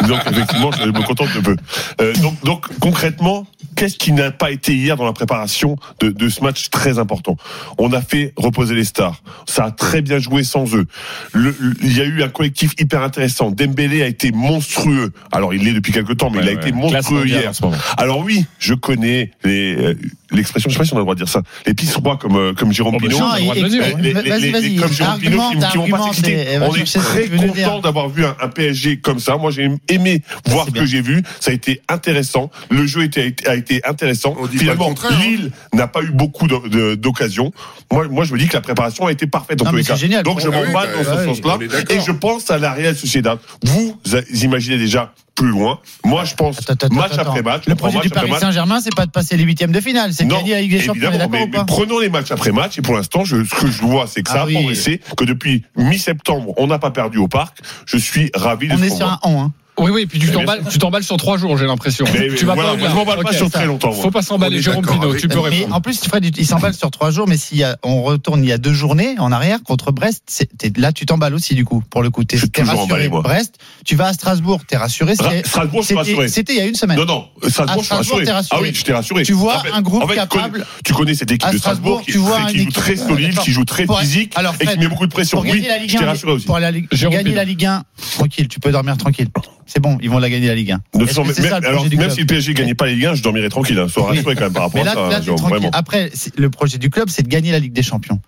donc 0.06 0.20
effectivement, 0.30 0.70
je 0.72 0.84
me 0.84 1.02
contente 1.06 1.34
de 1.34 1.40
peu. 1.40 1.56
Euh, 2.02 2.12
donc, 2.16 2.44
donc 2.44 2.78
concrètement, 2.78 3.46
qu'est-ce 3.74 3.96
qui 3.96 4.12
n'a 4.12 4.30
pas 4.30 4.50
été 4.50 4.74
hier 4.74 4.96
dans 4.98 5.06
la 5.06 5.14
préparation 5.14 5.76
de, 6.00 6.10
de 6.10 6.28
ce 6.28 6.42
match 6.42 6.68
très 6.68 6.98
important? 6.98 7.36
On 7.78 7.90
a 7.94 8.02
fait 8.02 8.34
reposer 8.36 8.74
les 8.74 8.84
stars. 8.84 9.22
Ça 9.46 9.64
a 9.64 9.70
très 9.70 10.02
bien 10.02 10.18
joué 10.18 10.44
sans 10.44 10.66
eux. 10.76 10.86
Le- 11.32 11.54
le- 11.58 11.74
il 11.82 11.96
y 11.96 12.00
a 12.00 12.04
eu 12.04 12.22
un 12.22 12.28
collectif 12.28 12.72
hyper 12.78 13.02
intéressant. 13.02 13.50
Dembélé 13.50 14.02
a 14.02 14.06
été 14.06 14.32
monstrueux. 14.32 15.12
Alors 15.32 15.54
il 15.54 15.64
l'est 15.64 15.72
depuis 15.72 15.92
quelques 15.92 16.16
temps, 16.16 16.30
mais 16.30 16.38
il 16.42 16.48
a 16.48 16.52
Ouais, 16.52 16.60
été 16.60 16.72
monstrueux 16.72 17.26
hier. 17.26 17.50
en 17.50 17.52
ce 17.52 17.62
moment. 17.64 17.76
Alors 17.96 18.20
oui, 18.20 18.46
je 18.58 18.74
connais 18.74 19.30
les 19.44 19.76
euh, 19.76 19.94
l'expression. 20.36 20.70
Je 20.70 20.74
sais 20.74 20.78
pas 20.78 20.84
si 20.84 20.92
on 20.92 20.96
a 20.96 21.00
le 21.00 21.04
droit 21.04 21.14
de 21.14 21.20
dire 21.20 21.28
ça. 21.28 21.42
Les 21.66 21.74
pistes 21.74 21.96
rois 21.96 22.16
comme 22.16 22.36
euh, 22.36 22.52
comme 22.54 22.72
Jérôme 22.72 22.94
Oh, 22.96 22.98
Pinot. 22.98 23.18
comme 23.18 24.92
Jérôme 24.92 25.20
Pinot 25.20 25.42
qui, 25.70 25.78
vont 25.78 25.88
pas 25.88 26.02
s'exciter. 26.04 26.58
On 26.60 26.74
est 26.74 26.84
très 26.84 27.28
content 27.28 27.80
d'avoir 27.80 28.08
vu 28.08 28.24
un, 28.24 28.36
un 28.40 28.48
PSG 28.48 28.98
comme 28.98 29.18
ça. 29.18 29.36
Moi, 29.36 29.50
j'ai 29.50 29.68
aimé 29.88 30.22
voir 30.46 30.66
ce 30.66 30.70
que 30.72 30.84
j'ai 30.84 31.00
vu. 31.00 31.22
Ça 31.40 31.50
a 31.50 31.54
été 31.54 31.80
intéressant. 31.88 32.50
Le 32.70 32.86
jeu 32.86 33.04
était, 33.04 33.34
a 33.46 33.54
été 33.54 33.80
intéressant. 33.84 34.36
Finalement, 34.50 34.90
hein. 34.90 35.16
Lille 35.20 35.50
n'a 35.72 35.86
pas 35.86 36.02
eu 36.02 36.10
beaucoup 36.10 36.46
d'occasions. 36.46 37.52
Moi, 37.92 38.08
moi, 38.08 38.24
je 38.24 38.32
me 38.32 38.38
dis 38.38 38.48
que 38.48 38.54
la 38.54 38.60
préparation 38.60 39.06
a 39.06 39.12
été 39.12 39.26
parfaite 39.26 39.62
en 39.62 39.66
tous 39.66 39.76
les 39.76 39.84
cas. 39.84 39.94
c'est 39.94 40.00
génial. 40.00 40.22
Donc, 40.22 40.40
je 40.40 40.48
Ah 40.48 40.50
oui, 40.60 40.66
m'emballe 40.66 40.90
bah, 40.92 41.04
dans 41.04 41.18
ce 41.18 41.24
sens-là. 41.24 41.58
Et 41.90 42.00
je 42.00 42.12
pense 42.12 42.50
à 42.50 42.58
la 42.58 42.72
Real 42.72 42.96
Sociedad. 42.96 43.38
Vous 43.64 43.98
imaginez 44.42 44.78
déjà 44.78 45.12
plus 45.34 45.48
loin. 45.48 45.80
Moi, 46.04 46.24
je 46.24 46.34
pense 46.34 46.58
Attends, 46.60 46.72
attends, 46.86 46.94
match 46.94 47.12
attends. 47.12 47.30
après 47.30 47.42
match. 47.42 47.64
Le 47.66 47.72
on 47.72 47.76
projet 47.76 48.00
du 48.00 48.10
Paris. 48.10 48.30
Saint-Germain, 48.38 48.80
c'est 48.80 48.94
pas 48.94 49.06
de 49.06 49.10
passer 49.10 49.36
les 49.36 49.44
huitièmes 49.44 49.72
de 49.72 49.80
finale, 49.80 50.12
c'est 50.12 50.24
de 50.24 50.30
gagner 50.30 50.60
Ligue 50.60 50.70
des 50.72 50.80
Champions. 50.80 51.10
On 51.12 51.32
est 51.32 51.46
mais, 51.46 51.48
prenons 51.66 51.98
les 51.98 52.08
matchs 52.08 52.30
après 52.30 52.52
match 52.52 52.78
et 52.78 52.82
pour 52.82 52.94
l'instant, 52.94 53.24
ce 53.24 53.36
que 53.36 53.66
je 53.66 53.82
vois, 53.82 54.06
c'est 54.06 54.22
que 54.22 54.30
ça 54.30 54.40
Ah 54.40 54.42
a 54.42 54.46
oui. 54.46 54.54
progressé, 54.54 55.00
que 55.16 55.24
depuis 55.24 55.64
mi-septembre, 55.76 56.54
on 56.56 56.66
n'a 56.66 56.78
pas 56.78 56.90
perdu 56.90 57.18
au 57.18 57.28
parc. 57.28 57.58
Je 57.86 57.96
suis 57.96 58.30
ravi 58.34 58.68
de 58.68 58.74
On 58.74 58.78
ce 58.78 58.84
est 58.84 58.88
qu'on 58.90 58.96
sur 58.96 59.08
un 59.08 59.18
on. 59.24 59.42
Hein. 59.42 59.52
Oui, 59.76 59.90
oui, 59.90 60.06
puis 60.06 60.20
tu 60.20 60.26
Mais 60.26 60.30
bien 60.32 60.40
t'emballes, 60.40 60.62
tu 60.70 60.78
t'emballes 60.78 61.02
sur 61.02 61.16
trois 61.16 61.36
jours, 61.36 61.56
j'ai 61.58 61.66
l'impression. 61.66 62.04
Mais- 62.14 62.28
tu 62.36 62.44
vas 62.44 62.54
voilà, 62.54 62.70
pas 62.70 62.76
moi, 62.76 62.88
je 62.90 62.94
m'emballe 62.94 63.16
pas 63.24 63.30
Ok, 63.30 63.34
sur 63.34 63.46
ça- 63.46 63.58
très 63.58 63.66
longtemps, 63.66 63.92
moi. 63.92 64.02
Faut 64.04 64.10
pas 64.12 64.22
s'emballer, 64.22 64.62
Jérôme 64.62 64.84
avec- 64.88 65.20
tu 65.20 65.26
peux 65.26 65.34
Mais 65.42 65.48
répondre. 65.48 65.74
en 65.74 65.80
plus, 65.80 65.98
Fred, 66.04 66.24
il 66.38 66.46
s'emballe 66.46 66.74
sur 66.74 66.92
trois 66.92 67.10
jours, 67.10 67.26
mais 67.26 67.36
si 67.36 67.62
on 67.82 68.02
retourne 68.04 68.44
il 68.44 68.48
y 68.48 68.52
a 68.52 68.58
deux 68.58 68.72
journées 68.72 69.16
en 69.18 69.32
arrière 69.32 69.58
contre 69.64 69.90
Brest, 69.90 70.46
là 70.76 70.92
tu 70.92 71.06
t'emballes 71.06 71.34
aussi 71.34 71.54
du 71.56 71.64
coup 71.64 71.82
pour 71.90 72.02
le 72.04 72.10
coup. 72.10 72.22
T'es 72.22 72.36
Je 72.36 72.42
suis 72.42 72.50
t'es 72.50 72.60
toujours 72.62 72.78
rassuré. 72.78 72.92
emballé, 72.94 73.08
moi. 73.08 73.22
Brest, 73.22 73.56
tu 73.84 73.96
vas 73.96 74.06
à 74.06 74.12
Strasbourg, 74.12 74.60
t'es 74.64 74.76
rassuré. 74.76 75.14
Ra- 75.18 75.30
Strasbourg, 75.44 75.80
je 75.82 75.86
suis 75.86 75.94
rassuré. 75.96 76.28
C'était 76.28 76.52
il 76.52 76.58
y 76.58 76.62
a 76.62 76.66
une 76.66 76.76
semaine. 76.76 76.96
Non, 76.98 77.04
non, 77.06 77.28
Strasbourg, 77.48 77.74
À 77.74 77.78
je 77.80 77.84
suis 77.84 77.94
rassuré. 77.94 78.24
t'es 78.24 78.32
rassuré. 78.32 78.58
Ah 78.60 78.62
oui, 78.62 78.72
je 78.74 78.84
t'ai 78.84 78.92
rassuré. 78.92 79.22
Tu 79.24 79.32
vois 79.32 79.60
un 79.72 79.82
groupe 79.82 80.14
capable. 80.14 80.64
Tu 80.84 80.92
connais 80.94 81.14
cette 81.16 81.32
équipe 81.32 81.50
de 81.52 81.58
Strasbourg, 81.58 82.02
qui, 82.02 82.12
tu 82.12 82.18
vois 82.18 82.36
qui 82.36 82.42
un 82.42 82.48
joue 82.48 82.54
équipe- 82.54 82.74
très 82.74 82.94
solide, 82.96 83.38
qui 83.40 83.50
joue 83.50 83.64
très 83.64 83.86
physique 83.88 84.34
et 84.60 84.66
qui 84.66 84.78
met 84.78 84.86
beaucoup 84.88 85.06
de 85.08 85.12
pression. 85.12 85.40
Oui, 85.40 85.48
gagner 85.48 85.66
la 85.68 85.78
Ligue 85.78 85.90
je 85.90 85.96
t'ai 85.98 86.04
1, 86.04 86.06
rassuré 86.06 86.32
aussi. 86.32 86.46
pour 86.46 86.60
gagner 86.60 87.34
la 87.34 87.44
Ligue 87.44 87.64
1, 87.64 87.82
tranquille, 88.12 88.46
tu 88.46 88.60
peux 88.60 88.70
dormir 88.70 88.96
tranquille. 88.96 89.28
C'est 89.66 89.80
bon, 89.80 89.98
ils 90.02 90.10
vont 90.10 90.18
la 90.18 90.30
gagner 90.30 90.48
la 90.48 90.54
Ligue 90.54 90.72
1. 90.72 90.76
De 90.76 90.82
toute 90.92 91.02
Est-ce 91.02 91.08
façon, 91.08 91.24
que 91.24 91.32
c'est 91.34 91.42
même, 91.42 91.50
ça, 91.50 91.60
le 91.60 91.66
alors, 91.66 91.78
projet 91.78 91.90
du 91.90 91.96
même 91.96 92.06
club 92.06 92.14
si 92.14 92.20
le 92.20 92.26
PSG 92.26 92.54
gagnait 92.54 92.74
pas 92.74 92.86
les 92.86 92.94
Ligue 92.94 93.06
1, 93.06 93.14
je 93.14 93.22
dormirais 93.22 93.48
tranquille. 93.48 93.78
Hein. 93.78 93.88
Sois 93.88 94.06
rassuré 94.06 94.34
quand 94.34 94.42
même 94.42 94.52
par 94.52 94.64
rapport 94.64 94.78
Mais 94.78 94.84
là, 94.84 94.90
à 94.92 94.94
ça, 94.94 95.08
là, 95.08 95.18
t'es 95.18 95.24
Jérôme, 95.24 95.38
tranquille. 95.38 95.56
vraiment. 95.58 95.70
Après, 95.72 96.10
le 96.36 96.50
projet 96.50 96.78
du 96.78 96.90
club, 96.90 97.08
c'est 97.08 97.22
de 97.22 97.28
gagner 97.28 97.52
la 97.52 97.58
Ligue 97.58 97.72
des 97.72 97.82
Champions. 97.82 98.20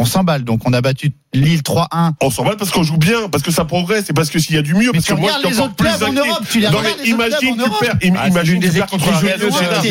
On 0.00 0.04
s'emballe, 0.04 0.44
donc 0.44 0.60
on 0.64 0.72
a 0.72 0.80
battu 0.80 1.12
Lille 1.34 1.60
3-1. 1.60 2.12
On 2.22 2.30
s'en 2.30 2.44
va 2.44 2.54
parce 2.54 2.70
qu'on 2.70 2.84
joue 2.84 2.96
bien, 2.96 3.28
parce 3.28 3.42
que 3.42 3.50
ça 3.50 3.64
progresse 3.64 4.08
et 4.08 4.12
parce 4.12 4.30
que 4.30 4.38
s'il 4.38 4.54
y 4.54 4.58
a 4.58 4.62
du 4.62 4.74
mieux. 4.74 4.86
Mais 4.86 4.92
parce 4.92 5.06
tu 5.06 5.14
que 5.14 5.18
moi, 5.20 5.32
regardes 5.32 5.42
je 5.42 5.48
suis 5.48 5.56
les 5.56 5.60
encore 5.60 5.66
autres 5.66 5.76
plus 5.76 5.88
clubs 5.88 6.02
en 6.02 6.06
inquiet. 6.12 6.28
Europe, 6.28 6.44
tu 6.48 6.60
les 6.60 6.70
Non, 6.70 6.78
mais 6.80 6.88
les 6.88 6.92
autres 6.92 7.06
imagine, 7.08 7.56
tu 7.56 7.84
perds, 7.84 7.98
Ah, 8.16 8.28
imagine, 8.28 8.60
tu 8.60 8.60
des 8.60 8.66
perds 8.68 8.76
équipes 8.84 8.90
contre 8.90 9.10
la 9.10 9.18
Real 9.18 9.40
Sociedad. 9.40 9.84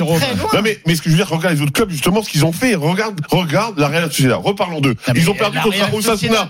Non, 0.54 0.62
mais, 0.64 0.80
mais 0.88 0.96
ce 0.96 1.02
que 1.02 1.10
je 1.10 1.16
veux 1.16 1.24
dire, 1.24 1.30
regarde 1.30 1.56
les 1.56 1.62
autres 1.62 1.74
clubs, 1.74 1.90
justement, 1.90 2.24
ce 2.24 2.30
qu'ils 2.30 2.46
ont 2.46 2.54
fait. 2.54 2.76
Regarde, 2.76 3.20
regarde 3.30 3.78
la 3.78 3.90
Real 3.90 4.10
Sociedad. 4.10 4.40
Reparlons 4.42 4.80
d'eux. 4.80 4.96
Ils 5.14 5.30
ont 5.30 5.36
perdu 5.36 5.60
contre 5.60 5.94
Osasuna. 5.94 6.50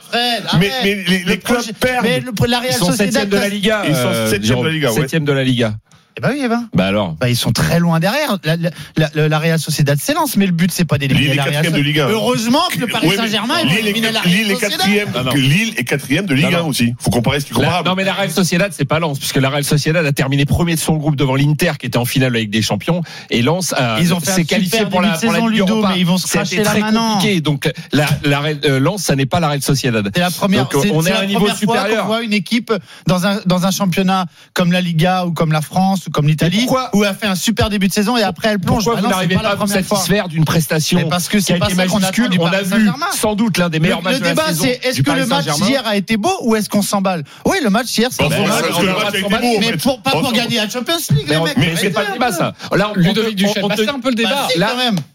Mais, 0.60 0.72
les, 0.84 0.96
Le 0.96 1.30
les 1.30 1.40
clubs 1.40 1.64
perdent. 1.80 2.06
Mais 2.06 2.24
la 2.48 2.60
Real 2.60 2.72
Ils 2.72 2.78
sont 2.78 2.92
Sociedad, 2.92 3.28
de 3.28 3.38
la 3.38 3.50
Liga. 3.50 3.84
Ils 3.88 3.96
sont 3.96 4.02
euh, 4.06 4.30
septième 4.30 4.60
de 4.60 4.66
la 4.66 4.72
Liga, 4.72 4.92
ouais. 4.92 5.02
Septième 5.02 5.26
de 5.26 5.32
la 5.34 5.44
Liga. 5.44 5.74
Eh 6.18 6.20
ben 6.20 6.30
oui, 6.34 6.48
ben. 6.50 6.68
Bah 6.74 6.88
alors. 6.88 7.14
Bah, 7.14 7.30
ils 7.30 7.36
sont 7.38 7.52
très 7.52 7.80
loin 7.80 8.00
derrière. 8.00 8.38
La, 8.44 8.56
la, 8.56 8.72
la, 9.14 9.28
la 9.30 9.40
Real 9.40 9.60
Sociedad 9.60 10.00
s'élance, 10.00 10.36
mais 10.36 10.48
le 10.48 10.52
but, 10.52 10.72
c'est 10.72 10.84
pas 10.86 10.98
d'éliminer 10.98 11.26
Lille 11.28 11.34
est 11.34 11.36
la 11.36 11.44
Real 11.44 11.54
quatrième 11.54 11.74
de 11.80 11.84
Ligue 11.88 12.00
1. 12.00 12.08
Heureusement 12.10 12.62
que 12.72 12.80
le 12.80 12.88
Paris 12.88 13.08
Ouais, 13.08 13.16
Saint-Germain 13.18 13.62
Lille 13.64 13.72
est 13.72 13.76
est- 13.76 13.80
éliminé 13.82 14.12
la 14.12 14.22
Lille 14.24 14.48
Real 14.48 14.52
est 14.52 14.54
Sociedad. 14.56 14.72
quatrième, 14.80 15.10
Lille 15.36 15.74
est 15.78 16.22
de 16.28 16.34
Ligue 16.34 16.46
Non, 16.52 16.58
1 16.58 16.62
non. 16.62 16.68
aussi. 16.70 16.94
Faut 17.00 17.12
comparer 17.12 17.40
ce 17.40 17.46
qui 17.46 17.52
est 17.52 17.56
La- 17.58 17.62
comparable. 17.66 17.90
non 17.90 17.96
mais 17.96 18.04
la 18.04 18.14
Real 18.14 18.32
Sociedad 18.32 18.72
c'est 18.76 18.86
pas 18.86 18.98
Lens 19.00 19.20
puisque 19.20 19.36
la 19.38 19.50
Real 19.50 19.64
Sociedad 19.64 20.04
a 20.06 20.12
terminé 20.12 20.46
premier 20.46 20.74
de 20.74 20.80
son 20.80 20.96
groupe 20.98 21.16
devant 21.16 21.36
l'Inter 21.36 21.74
qui 21.80 21.86
était 21.86 21.98
en 21.98 22.06
finale 22.06 22.36
avec 22.36 22.50
des 22.50 22.62
champions 22.64 23.04
et 23.30 23.42
Lens 23.44 23.74
a- 23.74 23.98
Ils 24.00 24.14
ont 24.14 24.20
s'est 24.20 24.44
qualifié 24.46 24.80
super 24.80 24.90
pour 24.90 25.02
la, 25.02 25.10
pour 25.18 25.32
la 25.32 25.40
Ligue 25.40 25.50
Ludo, 25.52 25.68
Europa. 25.68 25.90
mais 25.94 26.00
ils 26.00 26.06
vont 26.06 26.18
se 26.18 26.26
cracher 26.28 26.64
très 26.64 26.80
maintenant. 26.80 27.14
compliqué 27.14 27.42
donc 27.42 27.72
la, 27.92 28.06
la 28.24 28.40
Real- 28.40 28.60
euh, 28.66 28.80
Lens 28.80 29.04
ça 29.04 29.16
n'est 29.16 29.26
pas 29.28 29.40
la 29.40 29.50
Real 29.50 29.62
Sociedad. 29.62 30.10
C'est 30.14 30.20
la 30.20 30.32
première, 30.32 30.68
Donc, 30.68 30.84
c'est- 30.84 30.92
on 30.92 31.02
c'est 31.02 31.10
est 31.10 31.14
à 31.14 31.16
la 31.18 31.22
un 31.22 31.26
niveau 31.28 31.40
première 31.42 31.58
fois 31.58 31.68
qu'on 31.68 31.74
supérieur. 31.82 32.06
voit 32.08 32.24
une 32.24 32.34
équipe 32.34 32.74
dans 33.06 33.28
un, 33.28 33.40
dans 33.46 33.66
un 33.68 33.72
championnat 33.72 34.26
comme 34.54 34.72
la 34.72 34.82
Liga 34.82 35.26
ou 35.26 35.32
comme 35.34 35.52
la 35.52 35.62
France 35.62 36.07
comme 36.12 36.28
l'Italie 36.28 36.68
où 36.94 37.04
elle 37.04 37.16
fait 37.16 37.28
un 37.28 37.36
super 37.36 37.70
début 37.70 37.88
de 37.88 37.94
saison 37.94 38.18
et 38.18 38.24
après 38.24 38.50
elle 38.50 38.60
plonge. 38.60 38.84
Pourquoi 38.84 38.96
Bah 38.96 39.02
vous 39.02 39.08
non, 39.08 39.12
n'arrivez 39.12 39.36
pas 39.36 39.42
pas 39.42 39.48
la 39.48 39.54
à 39.54 39.56
vous 39.56 39.68
satisfaire 39.68 40.28
d'une 40.28 40.46
prestation 40.46 41.00
Mais 41.00 41.06
parce 41.06 41.28
que 41.28 41.40
c'est 41.40 41.54
a 41.54 41.58
pas 41.58 41.66
été 41.68 41.76
ça 41.76 41.86
qu'on 41.88 41.98
On 42.40 42.46
a 42.46 42.62
vu. 42.62 42.90
Sans 43.14 43.36
doute 43.36 43.58
l'un 43.58 43.70
des 43.70 43.80
meilleurs 43.80 44.00
Le, 44.00 44.04
matchs 44.04 44.14
le 44.16 44.20
de 44.20 44.24
la 44.26 44.30
débat, 44.32 44.48
saison 44.48 44.64
c'est 44.66 44.88
est-ce 44.88 45.02
que 45.02 45.12
le 45.12 45.26
match 45.26 45.46
d'hier 45.62 45.86
a 45.86 45.96
été 45.96 46.18
beau 46.18 46.32
ou 46.42 46.56
est-ce 46.56 46.70
qu'on 46.70 46.82
s'emballe? 46.82 47.24
Oui, 47.46 47.58
le 47.64 47.70
match 47.70 47.98
hier, 47.98 48.10
c'est 48.12 48.24
Bah, 48.24 48.30
un 48.30 48.32
c'est 48.32 48.38
bon 48.38 48.48
vrai, 48.48 48.62
match. 48.62 48.72
parce 48.72 48.80
que 48.80 48.86
le 48.86 48.94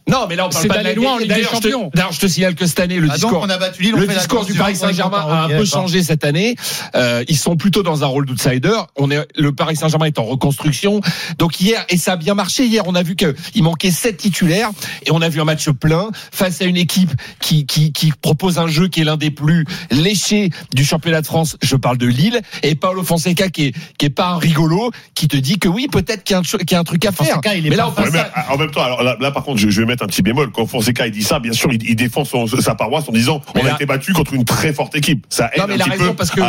non, 0.09 0.27
mais 0.29 0.37
là, 0.37 0.47
on 0.47 0.51
parle 0.51 0.69
pas 0.69 0.79
de 0.79 0.85
la 0.85 0.93
Ligue 0.95 1.33
des 1.33 1.43
Champions. 1.45 1.91
D'ailleurs, 1.95 2.13
je 2.13 2.21
te 2.21 2.27
signale 2.27 2.55
que 2.55 2.67
cette 2.67 2.81
année, 2.81 2.99
le 2.99 3.09
discours, 3.09 3.47
le 3.47 4.07
discours 4.07 4.45
du 4.45 4.55
Paris 4.55 4.77
Saint-Germain 4.77 5.25
a 5.29 5.45
un 5.45 5.49
peu 5.49 5.65
changé 5.65 6.03
cette 6.03 6.25
année. 6.25 6.57
Euh, 6.95 7.25
ils 7.29 7.37
sont 7.37 7.57
plutôt 7.57 7.83
dans 7.83 8.03
un 8.03 8.07
rôle 8.07 8.27
d'outsider. 8.27 8.79
On 8.97 9.11
est, 9.11 9.27
le 9.37 9.53
Paris 9.53 9.77
Saint-Germain 9.77 10.07
est 10.07 10.19
en 10.19 10.25
reconstruction. 10.25 11.01
Donc 11.39 11.61
hier, 11.61 11.85
et 11.89 11.97
ça 11.97 12.13
a 12.13 12.17
bien 12.17 12.35
marché 12.35 12.67
hier, 12.67 12.83
on 12.87 12.95
a 12.95 13.03
vu 13.03 13.17
qu'il 13.17 13.63
manquait 13.63 13.91
sept 13.91 14.17
titulaires 14.17 14.71
et 15.07 15.11
on 15.13 15.23
a 15.23 15.29
vu 15.29 15.41
un 15.41 15.45
match 15.45 15.69
plein 15.71 16.11
face 16.33 16.61
à 16.61 16.65
une 16.65 16.77
équipe 16.77 17.11
qui, 17.41 17.67
qui, 17.67 17.93
qui 17.93 18.13
propose 18.21 18.59
un 18.59 18.67
jeu 18.67 18.89
qui 18.89 19.01
est 19.01 19.05
l'un 19.05 19.17
des 19.17 19.31
plus 19.31 19.65
léchés 19.91 20.51
du 20.75 20.85
championnat 20.85 21.21
de 21.21 21.27
France. 21.27 21.57
Je 21.63 21.77
parle 21.77 21.99
de 21.99 22.07
Lille 22.07 22.41
et 22.63 22.75
Paolo 22.75 23.03
Fonseca 23.03 23.49
qui 23.49 23.67
est, 23.67 23.75
qui 23.99 24.07
est 24.07 24.11
pas 24.11 24.31
un 24.31 24.39
rigolo, 24.39 24.91
qui 25.15 25.29
te 25.29 25.37
dit 25.37 25.59
que 25.59 25.69
oui, 25.69 25.89
peut-être 25.91 26.25
qu'il 26.25 26.35
y, 26.35 26.75
a 26.75 26.79
un 26.79 26.85
truc 26.85 27.05
à 27.05 27.13
faire. 27.13 27.41
Mais 27.45 27.71
là, 27.71 27.89
on 27.89 28.53
en 28.53 28.59
même 28.59 28.71
temps, 28.71 28.83
alors 28.83 29.03
là, 29.03 29.31
par 29.31 29.45
contre, 29.45 29.61
je 29.61 29.81
vais 29.81 29.87
un 30.01 30.07
petit 30.07 30.23
bémol. 30.23 30.51
Quand 30.53 30.67
Fonseca 30.67 31.07
il 31.07 31.13
dit 31.13 31.23
ça, 31.23 31.41
bien 31.41 31.53
sûr, 31.53 31.73
il, 31.73 31.97
défend 31.97 32.25
sa 32.25 32.75
paroisse 32.75 33.09
en 33.09 33.13
disant 33.13 33.43
on 33.55 33.67
a 33.67 33.73
été 33.73 33.85
battu 33.85 34.13
contre 34.13 34.35
une 34.35 34.45
très 34.45 34.73
forte 34.73 34.95
équipe. 34.95 35.27
Ça 35.29 35.51
aide 35.53 35.61
non, 35.61 35.67
mais 35.67 35.75
un 35.75 35.77
il 35.77 35.83
petit 35.83 35.91
raison 35.91 36.11
peu 36.11 36.15
parce 36.15 36.31
que 36.31 36.41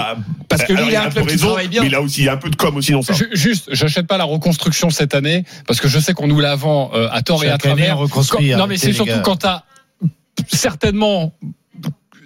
parce 0.48 0.64
que 0.64 0.74
lui, 0.74 0.84
il 0.90 0.96
a 0.96 1.06
un, 1.06 1.10
raison. 1.10 1.56
Mais 1.82 1.90
là 1.90 2.02
aussi, 2.02 2.22
il 2.22 2.26
y 2.26 2.30
a 2.30 2.34
un 2.34 2.38
peu 2.38 2.50
de 2.50 2.56
com 2.56 2.76
aussi 2.78 2.92
dans 2.92 3.02
ça. 3.02 3.14
Je, 3.14 3.26
juste, 3.34 3.70
j'achète 3.72 4.08
pas 4.08 4.18
la 4.18 4.24
reconstruction 4.24 4.90
cette 4.90 5.16
année 5.16 5.44
parce 5.68 5.80
que 5.82 5.88
je 5.88 6.00
sais 6.00 6.14
qu'on 6.14 6.28
nous 6.28 6.40
l'avant 6.40 6.92
euh, 6.94 7.10
à 7.12 7.22
tort 7.22 7.44
et 7.44 7.50
à 7.50 7.58
travers. 7.58 7.98
Année, 8.00 8.56
non, 8.56 8.68
mais 8.68 8.78
c'est 8.78 8.94
surtout 8.94 9.22
quand 9.24 9.38
t'as 9.38 9.64
certainement 10.48 11.34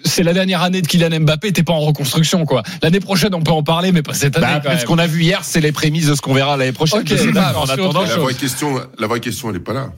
c'est 0.04 0.24
la 0.24 0.34
dernière 0.34 0.62
année 0.62 0.82
de 0.82 0.88
Kylian 0.88 1.20
Mbappé, 1.22 1.52
t'es 1.54 1.64
pas 1.64 1.74
en 1.74 1.80
reconstruction 1.80 2.46
quoi. 2.46 2.64
L'année 2.82 3.00
prochaine 3.00 3.34
on 3.34 3.42
peut 3.42 3.52
en 3.52 3.64
parler, 3.64 3.92
mais 3.92 4.02
pas 4.02 4.14
cette 4.14 4.40
bah, 4.40 4.48
année. 4.48 4.62
Bah. 4.64 4.78
Ce 4.78 4.86
qu'on 4.86 4.98
a 4.98 5.08
vu 5.08 5.24
hier, 5.24 5.44
c'est 5.44 5.62
les 5.62 5.72
prémices 5.72 6.08
de 6.08 6.16
ce 6.16 6.22
qu'on 6.22 6.34
verra 6.34 6.58
l'année 6.58 6.72
prochaine. 6.72 7.04
La 7.34 7.52
vraie 8.18 8.34
question, 8.34 8.82
la 8.98 9.08
vraie 9.08 9.20
question, 9.20 9.50
elle 9.50 9.58
est 9.58 9.60
pas 9.60 9.74
là. 9.74 9.92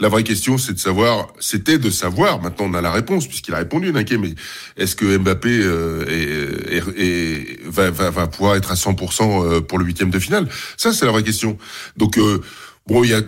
La 0.00 0.08
vraie 0.08 0.22
question, 0.22 0.56
c'est 0.56 0.72
de 0.72 0.78
savoir, 0.78 1.28
c'était 1.40 1.78
de 1.78 1.90
savoir. 1.90 2.40
Maintenant, 2.40 2.66
on 2.70 2.74
a 2.74 2.80
la 2.80 2.90
réponse 2.90 3.26
puisqu'il 3.26 3.54
a 3.54 3.58
répondu, 3.58 3.92
Naké. 3.92 4.16
Mais 4.16 4.34
est-ce 4.76 4.96
que 4.96 5.18
Mbappé 5.18 5.60
euh, 5.62 6.06
est, 6.08 6.82
est, 6.98 7.60
va, 7.66 7.90
va, 7.90 8.10
va, 8.10 8.26
pouvoir 8.26 8.56
être 8.56 8.72
à 8.72 8.74
100% 8.74 9.44
euh, 9.44 9.60
pour 9.60 9.78
le 9.78 9.84
huitième 9.84 10.10
de 10.10 10.18
finale? 10.18 10.48
Ça, 10.76 10.92
c'est 10.92 11.04
la 11.04 11.12
vraie 11.12 11.22
question. 11.22 11.58
Donc 11.96 12.16
euh, 12.18 12.40
Bon, 12.86 13.04
y 13.04 13.12
a, 13.12 13.20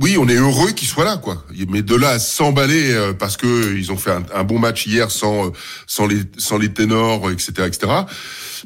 oui, 0.00 0.16
on 0.18 0.28
est 0.28 0.34
heureux 0.34 0.72
qu'ils 0.72 0.88
soient 0.88 1.04
là, 1.04 1.18
quoi. 1.18 1.44
Mais 1.68 1.82
de 1.82 1.94
là 1.94 2.10
à 2.10 2.18
s'emballer 2.18 2.92
euh, 2.92 3.12
parce 3.12 3.36
que 3.36 3.76
ils 3.76 3.92
ont 3.92 3.96
fait 3.96 4.10
un, 4.10 4.44
bon 4.44 4.58
match 4.58 4.86
hier 4.86 5.10
sans 5.10 5.46
euh, 5.46 5.50
sans 5.86 6.06
les 6.06 6.22
sans 6.36 6.58
les 6.58 6.72
ténors, 6.72 7.30
etc., 7.30 7.52
etc. 7.66 7.92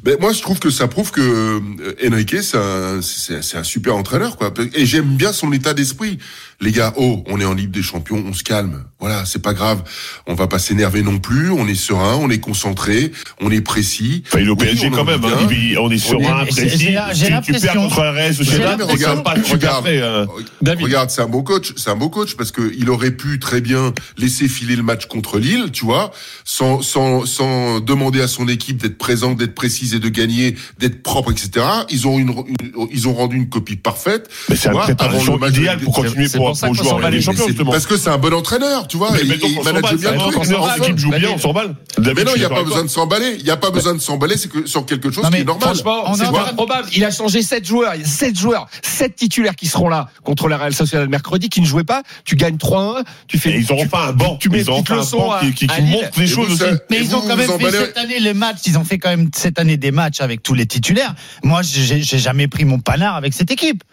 Ben 0.01 0.17
moi, 0.19 0.31
je 0.31 0.41
trouve 0.41 0.59
que 0.59 0.69
ça 0.69 0.87
prouve 0.87 1.11
que 1.11 1.21
euh, 1.21 2.07
Enrique, 2.07 2.41
c'est 2.41 2.57
un, 2.57 2.99
un, 2.99 3.63
super 3.63 3.95
entraîneur, 3.95 4.37
quoi. 4.37 4.51
Et 4.73 4.85
j'aime 4.85 5.17
bien 5.17 5.33
son 5.33 5.51
état 5.51 5.73
d'esprit 5.73 6.17
les 6.61 6.71
gars, 6.71 6.93
oh, 6.97 7.23
on 7.27 7.39
est 7.39 7.45
en 7.45 7.53
Ligue 7.53 7.71
des 7.71 7.81
Champions, 7.81 8.21
on 8.27 8.33
se 8.33 8.43
calme. 8.43 8.83
Voilà, 8.99 9.23
c'est 9.23 9.41
pas 9.41 9.53
grave. 9.53 9.81
On 10.27 10.33
va 10.33 10.47
pas 10.47 10.59
s'énerver 10.59 11.03
non 11.03 11.19
plus. 11.19 11.51
On 11.51 11.65
est 11.67 11.75
serein, 11.75 12.17
on 12.21 12.29
est 12.29 12.39
concentré, 12.39 13.13
on 13.39 13.49
est 13.49 13.61
précis. 13.61 14.23
Enfin, 14.27 14.39
il 14.41 14.47
est 14.47 14.49
au 14.49 14.57
PSG 14.57 14.91
quand 14.91 15.05
même. 15.05 15.23
Hein. 15.23 15.47
On 15.79 15.89
est 15.89 15.97
serein, 15.97 16.41
on 16.41 16.43
est... 16.43 16.47
précis. 16.47 16.97
J'ai 17.13 17.29
l'impression. 17.29 17.73
contre 17.73 18.01
un 18.01 18.11
reste, 18.11 18.43
je 18.43 18.49
sais 18.49 18.59
pas, 18.59 18.75
regarde, 18.75 19.25
regarde, 19.49 19.87
euh, 19.87 20.25
regarde, 20.81 21.09
c'est 21.11 21.21
un 21.21 21.29
beau 21.29 21.43
coach. 21.43 21.71
C'est 21.77 21.89
un 21.89 21.95
beau 21.95 22.09
coach 22.09 22.35
parce 22.35 22.51
que 22.51 22.73
il 22.77 22.89
aurait 22.89 23.11
pu 23.11 23.39
très 23.39 23.61
bien 23.61 23.93
laisser 24.17 24.49
filer 24.49 24.75
le 24.75 24.83
match 24.83 25.05
contre 25.05 25.39
Lille, 25.39 25.69
tu 25.71 25.85
vois, 25.85 26.11
sans, 26.43 26.81
sans, 26.81 27.25
sans 27.25 27.79
demander 27.79 28.21
à 28.21 28.27
son 28.27 28.49
équipe 28.49 28.81
d'être 28.81 28.97
présente, 28.97 29.37
d'être 29.37 29.55
précise 29.55 29.93
et 29.93 29.99
de 29.99 30.09
gagner, 30.09 30.55
d'être 30.77 31.03
propre, 31.03 31.31
etc. 31.31 31.65
Ils 31.89 32.05
ont 32.05 32.19
une, 32.19 32.33
ils 32.91 33.07
ont 33.07 33.13
rendu 33.13 33.37
une 33.37 33.47
copie 33.47 33.77
parfaite. 33.77 34.29
Mais 34.49 34.57
c'est 34.57 34.69
une 34.69 34.77
préparation 34.77 35.39
idéale 35.47 35.79
pour 35.79 35.93
continuer 35.93 36.27
pour 36.27 36.48
pour 36.53 36.75
ça 36.75 37.09
les. 37.09 37.63
Parce 37.65 37.85
que 37.85 37.97
c'est 37.97 38.09
un 38.09 38.17
bon 38.17 38.33
entraîneur, 38.33 38.87
tu 38.87 38.97
vois. 38.97 39.11
Il 39.21 39.63
manage 39.63 40.95
joue 40.95 41.09
bien, 41.11 41.31
on 41.33 41.37
s'emballe. 41.37 41.75
Mais 41.97 42.23
non, 42.23 42.31
il 42.35 42.39
n'y 42.39 42.45
a 42.45 42.49
pas 42.49 42.63
besoin 42.63 42.83
de 42.83 42.89
s'emballer. 42.89 43.35
Il 43.39 43.43
n'y 43.43 43.51
a 43.51 43.57
pas 43.57 43.71
besoin 43.71 43.93
de 43.93 43.99
s'emballer 43.99 44.35
sur 44.65 44.85
quelque 44.85 45.11
chose 45.11 45.29
qui 45.29 45.37
est 45.37 45.43
normal. 45.43 45.75
Franchement, 45.75 46.13
c'est 46.15 46.31
pas 46.31 46.53
probable. 46.53 46.89
Il 46.95 47.03
a 47.05 47.11
changé 47.11 47.41
7 47.41 47.65
joueurs. 47.65 47.95
Il 47.95 48.05
7 48.05 48.37
joueurs, 48.37 48.67
7 48.81 49.15
titulaires 49.15 49.55
qui 49.55 49.67
seront 49.67 49.89
là 49.89 50.09
contre 50.23 50.47
la 50.47 50.57
Real 50.57 50.73
Sociedad 50.73 51.09
mercredi, 51.09 51.49
qui 51.49 51.61
ne 51.61 51.65
jouaient 51.65 51.83
pas. 51.83 52.03
Tu 52.25 52.35
gagnes 52.35 52.57
3-1. 52.57 53.03
Tu 53.27 53.37
fais. 53.37 53.51
Ils 53.51 53.65
n'auront 53.69 53.87
pas 53.87 54.07
un 54.07 54.13
banc. 54.13 54.37
Tu 54.37 54.49
mets 54.49 54.61
une 54.63 54.95
leçon 54.95 55.31
qui 55.55 55.67
montre 55.67 56.19
les 56.19 56.27
choses. 56.27 56.65
Mais 56.89 56.99
ils 57.01 57.15
ont 57.15 57.21
quand 57.21 57.35
même 57.35 57.49
fait 57.49 57.71
cette 57.71 57.97
année 57.97 58.19
les 58.19 58.33
matchs. 58.33 58.59
Ils 58.65 58.77
ont 58.77 58.83
fait 58.83 58.97
quand 58.97 59.09
même 59.09 59.29
cette 59.35 59.59
année 59.59 59.77
des 59.77 59.91
matchs 59.91 60.21
avec 60.21 60.43
tous 60.43 60.53
les 60.53 60.65
titulaires. 60.65 61.15
Moi, 61.43 61.61
j'ai 61.63 62.01
jamais 62.01 62.47
pris 62.47 62.65
mon 62.65 62.79
panard 62.79 63.15
avec 63.15 63.33
cette 63.33 63.51
équipe. 63.51 63.83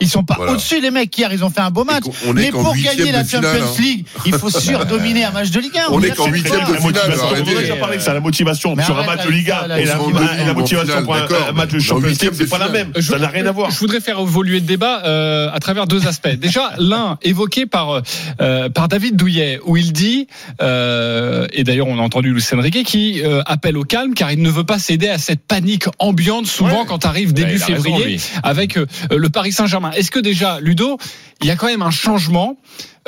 Ils 0.00 0.08
sont 0.08 0.24
pas 0.24 0.38
au-dessus 0.48 0.80
des 0.80 0.90
mecs 0.90 1.16
hier, 1.16 1.32
ils 1.32 1.44
ont 1.44 1.50
fait 1.50 1.60
un 1.60 1.70
beau 1.70 1.84
match. 1.84 2.04
Mais 2.34 2.50
pour 2.50 2.74
gagner 2.74 3.12
la 3.12 3.24
Champions 3.24 3.48
hein. 3.48 3.80
League, 3.80 4.06
il 4.24 4.34
faut 4.34 4.50
surdominer 4.60 5.24
un 5.24 5.30
match 5.30 5.50
de 5.50 5.60
Ligue 5.60 5.78
1. 5.78 5.90
On, 5.90 5.96
on 5.96 6.02
est 6.02 6.10
qu'en 6.10 6.26
huitième 6.26 6.60
de 6.60 6.74
finale. 6.74 7.14
On 7.16 7.34
a 7.34 7.60
déjà 7.60 7.76
parlé 7.76 7.96
de 7.96 8.02
ça, 8.02 8.14
la 8.14 8.20
motivation 8.20 8.74
mais 8.76 8.84
sur 8.84 8.98
un 8.98 9.06
match 9.06 9.24
de 9.24 9.30
Ligue 9.30 9.50
1 9.50 9.76
et 9.76 9.84
la, 9.84 10.54
motivation 10.54 11.02
pour 11.04 11.14
un 11.14 11.52
match 11.52 11.70
de 11.70 11.78
Champions 11.78 12.08
League, 12.08 12.30
c'est 12.32 12.48
pas 12.48 12.58
la 12.58 12.68
même. 12.68 12.92
Ça 13.00 13.18
n'a 13.18 13.28
rien 13.28 13.46
à 13.46 13.52
voir. 13.52 13.70
Je 13.70 13.78
voudrais 13.78 14.00
faire 14.00 14.18
évoluer 14.20 14.60
le 14.60 14.66
débat 14.66 15.02
euh, 15.04 15.48
à 15.52 15.58
travers 15.60 15.86
deux 15.86 16.06
aspects. 16.06 16.28
Déjà, 16.36 16.72
l'un 16.78 17.18
évoqué 17.22 17.66
par 17.66 18.02
euh, 18.40 18.68
par 18.68 18.88
David 18.88 19.16
Douillet, 19.16 19.60
où 19.64 19.76
il 19.76 19.92
dit, 19.92 20.26
euh, 20.60 21.46
et 21.52 21.64
d'ailleurs 21.64 21.88
on 21.88 21.98
a 21.98 22.02
entendu 22.02 22.32
Lucien 22.32 22.60
Riquet 22.60 22.84
qui 22.84 23.22
appelle 23.46 23.76
au 23.76 23.84
calme 23.84 24.14
car 24.14 24.32
il 24.32 24.40
ne 24.42 24.50
veut 24.50 24.64
pas 24.64 24.78
céder 24.78 25.08
à 25.08 25.18
cette 25.18 25.40
panique 25.40 25.84
ambiante 25.98 26.46
souvent 26.46 26.84
quand 26.84 27.04
arrive 27.04 27.32
début 27.32 27.58
février 27.58 28.18
avec 28.42 28.76
le 29.10 29.28
Paris 29.28 29.52
Saint-Germain. 29.52 29.85
Est-ce 29.94 30.10
que 30.10 30.18
déjà, 30.18 30.60
Ludo, 30.60 30.98
il 31.40 31.46
y 31.46 31.50
a 31.50 31.56
quand 31.56 31.66
même 31.66 31.82
un 31.82 31.90
changement 31.90 32.56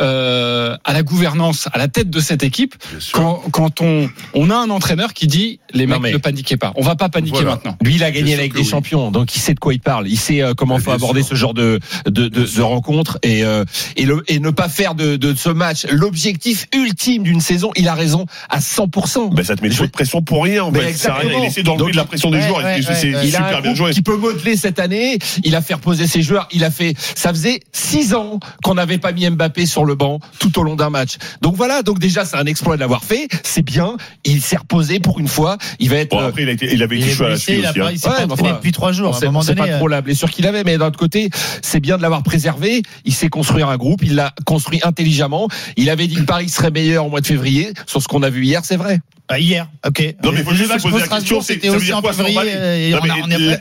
euh, 0.01 0.77
à 0.85 0.93
la 0.93 1.03
gouvernance, 1.03 1.69
à 1.73 1.79
la 1.79 1.89
tête 1.89 2.11
de 2.11 2.21
cette 2.21 2.43
équipe, 2.43 2.75
quand, 3.13 3.43
quand, 3.51 3.81
on, 3.81 4.09
on 4.35 4.51
a 4.51 4.57
un 4.57 4.71
entraîneur 4.71 5.13
qui 5.13 5.27
dit 5.27 5.61
les 5.73 5.87
mecs 5.87 6.01
ne 6.01 6.19
paniquez 6.19 6.57
pas, 6.57 6.73
on 6.77 6.83
va 6.83 6.97
pas 6.97 7.09
paniquer 7.09 7.45
maintenant. 7.45 7.77
Lui, 7.83 7.97
il 7.97 8.05
a 8.05 8.11
gagné 8.11 8.35
avec 8.35 8.53
des 8.53 8.61
oui. 8.61 8.67
champions, 8.67 9.11
donc 9.11 9.35
il 9.35 9.41
sait 9.41 9.55
de 9.55 9.61
quoi 9.61 9.75
il 9.75 9.81
parle, 9.81 10.09
il 10.09 10.19
sait 10.19 10.43
euh, 10.43 10.55
comment 10.55 10.79
faut 10.79 10.93
aborder 10.93 11.23
ce 11.23 11.35
genre 11.35 11.55
de 11.55 11.81
de, 12.07 12.29
de, 12.29 12.45
de 12.45 12.63
rencontre 12.63 13.19
et 13.23 13.45
euh, 13.45 13.65
et, 13.97 14.05
le, 14.05 14.23
et, 14.29 14.39
ne 14.39 14.51
pas 14.51 14.69
faire 14.69 14.95
de, 14.95 15.17
de 15.17 15.35
ce 15.35 15.49
match 15.49 15.87
l'objectif 15.91 16.67
ultime 16.75 17.23
d'une 17.23 17.41
saison. 17.41 17.71
Il 17.77 17.89
a 17.89 17.95
raison 17.95 18.27
à 18.49 18.61
100%. 18.61 19.35
Ben, 19.35 19.45
ça 19.45 19.57
te 19.57 19.63
met 19.63 19.69
des 19.69 19.77
de 19.77 19.87
pression 19.87 20.23
pour 20.23 20.45
rien. 20.45 20.65
En 20.65 20.73
fait. 20.73 20.93
Ça 20.95 21.15
rien. 21.15 21.39
Il 21.41 21.45
essaie 21.45 21.63
d'enlever 21.63 21.93
de 21.93 21.97
la 21.97 22.05
pression 22.05 22.31
des 22.31 22.39
ouais, 22.39 22.49
joueurs. 22.49 22.65
Ouais, 22.65 22.81
c'est 22.83 23.15
ouais, 23.15 23.27
super 23.27 23.63
bien 23.63 23.75
joué. 23.75 23.91
Qui 23.93 24.03
peut 24.03 24.17
modeler 24.17 24.57
cette 24.57 24.79
année 24.79 25.19
Il 25.45 25.55
a 25.55 25.63
fait 25.63 25.75
reposer 25.75 26.07
ses 26.07 26.23
joueurs. 26.23 26.49
Il 26.53 26.65
a 26.65 26.71
fait. 26.71 26.95
Ça 27.15 27.31
faisait 27.31 27.61
six 27.73 28.15
ans 28.15 28.39
qu'on 28.63 28.75
n'avait 28.75 28.99
pas 28.99 29.13
mis 29.13 29.29
Mbappé 29.29 29.67
sur 29.67 29.85
le 29.85 29.88
le 29.89 29.97
banc 29.97 30.21
tout 30.39 30.59
au 30.59 30.63
long 30.63 30.77
d'un 30.77 30.91
match. 30.91 31.17
Donc 31.43 31.57
voilà, 31.57 31.83
donc 31.83 31.99
déjà 31.99 32.25
c'est 32.25 32.37
un 32.37 32.47
exploit 32.47 32.77
de 32.77 32.81
l'avoir 32.81 33.05
fait, 33.05 33.29
c'est 33.43 33.63
bien, 33.63 33.97
il 34.25 34.41
s'est 34.41 34.57
reposé 34.57 35.01
pour 35.01 35.19
une 35.19 35.29
fois, 35.29 35.59
il 35.81 35.91
va 35.91 35.97
être 35.97 36.11
bon, 36.11 36.19
après, 36.19 36.43
il, 36.43 36.49
a 36.49 36.53
été, 36.53 36.73
il, 36.73 36.83
avait 36.83 36.97
euh, 36.97 37.07
été 37.07 37.25
aussi, 37.25 37.53
hein. 37.55 37.91
il 37.93 38.01
pas 38.01 38.27
depuis 38.53 38.73
trois 38.73 38.93
jours, 38.93 39.17
c'est 39.17 39.55
pas 39.55 39.67
euh... 39.67 39.79
trop 39.79 39.89
la 39.89 40.03
qu'il 40.03 40.47
avait 40.47 40.65
mais 40.65 40.79
d'un 40.79 40.87
autre 40.87 40.99
côté, 40.99 41.31
c'est 41.63 41.81
bien 41.81 41.97
de 41.97 42.03
l'avoir 42.03 42.23
préservé, 42.23 42.83
il 43.05 43.15
sait 43.15 43.29
construire 43.29 43.69
un 43.69 43.77
groupe, 43.77 44.03
il 44.03 44.15
l'a 44.15 44.35
construit 44.45 44.81
intelligemment, 44.85 45.49
il 45.77 45.91
avait 45.91 46.07
dit 46.07 46.17
que 46.17 46.23
Paris 46.23 46.49
serait 46.49 46.71
meilleur 46.71 47.07
au 47.07 47.11
mois 47.11 47.21
de 47.21 47.27
février, 47.27 47.73
sur 47.87 48.03
ce 48.03 48.09
qu'on 48.09 48.23
a 48.23 48.31
vu 48.31 48.45
hier, 48.45 48.65
c'est 48.65 48.77
vrai. 48.77 49.01
Bah, 49.29 49.39
hier, 49.39 49.69
ok. 49.87 50.15
Non, 50.25 50.33
mais 50.33 50.43
faut 50.43 50.55
juste 50.55 50.73
se 50.79 50.83
poser 50.83 51.01
la 51.01 51.09
question, 51.09 51.43
c'est 51.43 51.63
ça 51.63 51.73
veut 51.73 51.85
dire 51.85 52.01
quoi 52.01 52.13
s'emballer 52.15 52.91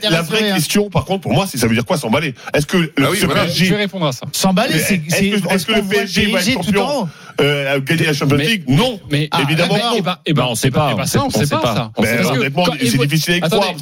La 0.02 0.22
vraie 0.22 0.52
question, 0.54 0.88
par 0.88 1.04
contre, 1.04 1.20
pour 1.22 1.32
moi, 1.32 1.46
c'est 1.46 1.58
ça 1.58 1.66
veut 1.66 1.74
dire 1.74 1.84
quoi 1.84 1.98
s'emballer? 1.98 2.34
Est-ce 2.54 2.66
que 2.66 2.78
le 2.78 2.92
ah 2.96 3.46
Je 3.46 3.66
vais 3.66 3.76
répondre 3.76 4.06
à 4.06 4.12
ça. 4.12 4.26
S'emballer, 4.32 4.78
c'est. 4.78 5.02
Est-ce 5.06 5.66
que 5.66 5.72
le 5.72 5.82
PSG 5.82 6.26
va 6.32 6.40
être 6.40 6.52
champion 6.52 7.08
euh, 7.40 7.80
gagner 7.80 8.06
la 8.06 8.12
Champions 8.12 8.36
League 8.36 8.64
Non, 8.68 9.00
mais, 9.10 9.28
ah, 9.30 9.42
évidemment 9.42 9.74
ah, 9.74 9.78
mais, 9.78 9.90
non. 9.90 9.96
Eh 9.96 10.02
ben, 10.02 10.18
eh 10.26 10.32
ben, 10.32 10.32
et 10.32 10.32
eh 10.32 10.34
ben, 10.34 10.42
ben, 10.42 10.46
on 10.48 10.50
ne 10.50 10.56
sait 10.56 10.70
pas. 10.70 10.94
on 10.96 11.30
sait 11.30 11.46
pas. 11.46 11.92
honnêtement, 11.96 12.64
c'est 12.78 13.06
difficile 13.06 13.40
à 13.42 13.48
croire. 13.48 13.74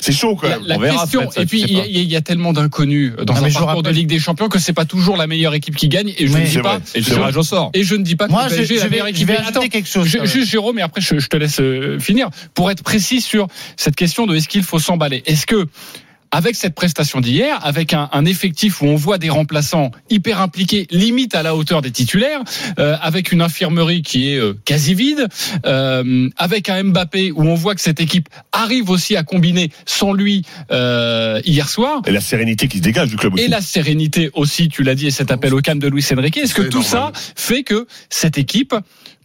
C'est 0.00 0.12
chaud 0.12 0.36
quand 0.36 0.48
même. 0.48 0.62
La, 0.64 0.78
question. 0.78 1.30
Et 1.36 1.46
puis 1.46 1.62
il 1.62 2.10
y 2.10 2.16
a 2.16 2.20
tellement 2.20 2.52
d'inconnus 2.52 3.12
dans 3.24 3.44
un 3.44 3.50
parcours 3.50 3.82
de 3.82 3.90
Ligue 3.90 4.08
des 4.08 4.18
Champions 4.18 4.48
que 4.48 4.58
c'est 4.58 4.72
pas 4.72 4.84
toujours 4.84 5.16
la 5.16 5.26
meilleure 5.26 5.54
équipe 5.54 5.76
qui 5.76 5.88
gagne. 5.88 6.12
Et 6.18 6.26
je 6.26 6.36
ne 6.36 6.44
dis 6.44 6.58
pas. 6.58 6.80
Et 6.94 7.00
le 7.00 7.38
au 7.38 7.42
sort. 7.42 7.70
Et 7.74 7.82
je 7.82 7.94
ne 7.94 8.02
dis 8.02 8.16
pas. 8.16 8.28
Moi, 8.28 8.48
je 8.48 9.24
vais 9.24 9.36
ajouter 9.36 9.68
quelque 9.68 9.88
chose. 9.88 10.06
Juste 10.06 10.50
Jérôme, 10.50 10.78
et 10.78 10.82
après 10.82 11.00
je 11.00 11.26
te 11.26 11.36
laisse 11.36 11.60
euh, 11.60 11.98
finir 11.98 12.30
pour 12.54 12.70
être 12.70 12.82
précis 12.82 13.20
sur 13.20 13.48
cette 13.76 13.96
question 13.96 14.26
de 14.26 14.36
est-ce 14.36 14.48
qu'il 14.48 14.62
faut 14.62 14.78
s'emballer. 14.78 15.22
Est-ce 15.26 15.46
que 15.46 15.66
avec 16.36 16.54
cette 16.54 16.74
prestation 16.74 17.22
d'hier, 17.22 17.58
avec 17.64 17.94
un, 17.94 18.10
un, 18.12 18.26
effectif 18.26 18.82
où 18.82 18.84
on 18.84 18.94
voit 18.94 19.16
des 19.16 19.30
remplaçants 19.30 19.90
hyper 20.10 20.42
impliqués, 20.42 20.86
limite 20.90 21.34
à 21.34 21.42
la 21.42 21.56
hauteur 21.56 21.80
des 21.80 21.90
titulaires, 21.90 22.42
euh, 22.78 22.94
avec 23.00 23.32
une 23.32 23.40
infirmerie 23.40 24.02
qui 24.02 24.32
est 24.32 24.38
euh, 24.38 24.52
quasi 24.66 24.92
vide, 24.92 25.28
euh, 25.64 26.28
avec 26.36 26.68
un 26.68 26.84
Mbappé 26.84 27.32
où 27.32 27.40
on 27.40 27.54
voit 27.54 27.74
que 27.74 27.80
cette 27.80 28.00
équipe 28.00 28.28
arrive 28.52 28.90
aussi 28.90 29.16
à 29.16 29.22
combiner 29.22 29.70
sans 29.86 30.12
lui 30.12 30.44
euh, 30.70 31.40
hier 31.46 31.70
soir. 31.70 32.02
Et 32.06 32.12
la 32.12 32.20
sérénité 32.20 32.68
qui 32.68 32.78
se 32.78 32.82
dégage 32.82 33.08
du 33.08 33.16
club. 33.16 33.38
Et 33.38 33.48
la 33.48 33.62
sérénité 33.62 34.28
aussi, 34.34 34.68
tu 34.68 34.82
l'as 34.82 34.94
dit, 34.94 35.06
et 35.06 35.10
cet 35.10 35.30
appel 35.30 35.54
au 35.54 35.62
calme 35.62 35.78
de 35.78 35.88
Luis 35.88 36.04
Enrique. 36.12 36.36
Est-ce 36.36 36.54
que 36.54 36.68
tout 36.68 36.82
ça 36.82 37.12
fait 37.14 37.62
que 37.62 37.86
cette 38.10 38.36
équipe 38.36 38.74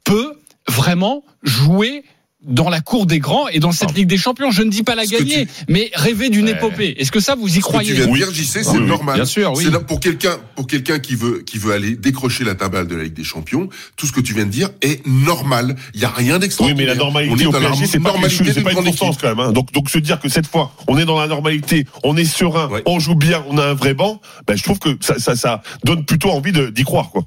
peut 0.06 0.32
vraiment 0.70 1.26
jouer 1.44 2.04
dans 2.44 2.70
la 2.70 2.82
cour 2.82 3.06
des 3.06 3.20
grands 3.20 3.48
et 3.48 3.60
dans 3.60 3.72
cette. 3.72 3.92
Ligue 3.94 4.08
des 4.08 4.18
Champions. 4.18 4.52
Je 4.52 4.64
ne 4.64 4.70
dis 4.70 4.84
pas 4.84 4.96
la 4.96 5.06
gagner, 5.06 5.48
mais 5.68 5.92
rêver 5.94 6.30
d'une 6.30 6.48
épopée. 6.48 6.96
Est-ce 6.98 7.12
que 7.12 7.20
ça 7.20 7.36
vous 7.36 7.58
y 7.58 7.60
croyez 7.60 7.94
que 7.94 8.04
tu 8.04 8.14
viens 8.14 8.28
c'est 8.32 8.68
oui, 8.68 8.82
normal. 8.82 9.16
Bien 9.16 9.26
sûr, 9.26 9.52
oui. 9.56 9.64
C'est 9.66 9.86
pour 9.86 10.00
quelqu'un, 10.00 10.38
pour 10.56 10.68
quelqu'un 10.68 11.00
qui 11.00 11.16
veut, 11.16 11.44
qui 11.46 11.58
veut 11.58 11.74
aller 11.74 11.96
décrocher 11.96 12.44
la 12.44 12.56
tabale 12.56 12.88
de 12.88 12.96
la 12.96 13.04
Ligue 13.04 13.14
des 13.14 13.24
Champions. 13.24 13.70
Tout 13.96 14.08
ce 14.08 14.12
que 14.12 14.22
tu 14.22 14.34
viens 14.34 14.46
de 14.46 14.52
dire 14.52 14.70
est 14.82 15.06
normal. 15.06 15.76
Il 15.94 16.00
n'y 16.00 16.06
a 16.06 16.10
rien 16.10 16.40
d'extraordinaire. 16.40 16.78
Oui, 16.78 16.84
mais 16.84 16.94
la 16.94 16.96
normalité 16.96 17.32
c'est 17.86 18.00
pas, 18.00 18.14
c'est 18.30 18.62
pas 18.62 18.72
une 18.72 18.84
constance 18.84 19.18
quand 19.20 19.30
même. 19.30 19.40
Hein. 19.40 19.52
Donc, 19.52 19.72
donc 19.72 19.90
se 19.90 19.98
dire 19.98 20.20
que 20.20 20.30
cette 20.30 20.48
fois, 20.48 20.74
on 20.88 20.98
est 20.98 21.06
dans 21.06 21.20
la 21.20 21.28
normalité, 21.28 21.86
on 22.04 22.18
est 22.18 22.26
serein, 22.26 22.70
on 22.86 23.00
joue 23.00 23.16
bien, 23.16 23.44
on 23.50 23.58
a 23.58 23.66
un 23.68 23.74
vrai 23.74 23.94
banc. 23.94 24.22
Ben, 24.48 24.56
je 24.56 24.64
trouve 24.64 24.80
que 24.80 24.98
ça, 25.02 25.20
ça, 25.20 25.36
ça 25.36 25.62
donne 25.84 26.06
plutôt 26.06 26.32
envie 26.32 26.52
d'y 26.52 26.84
croire, 26.84 27.10
quoi. 27.12 27.24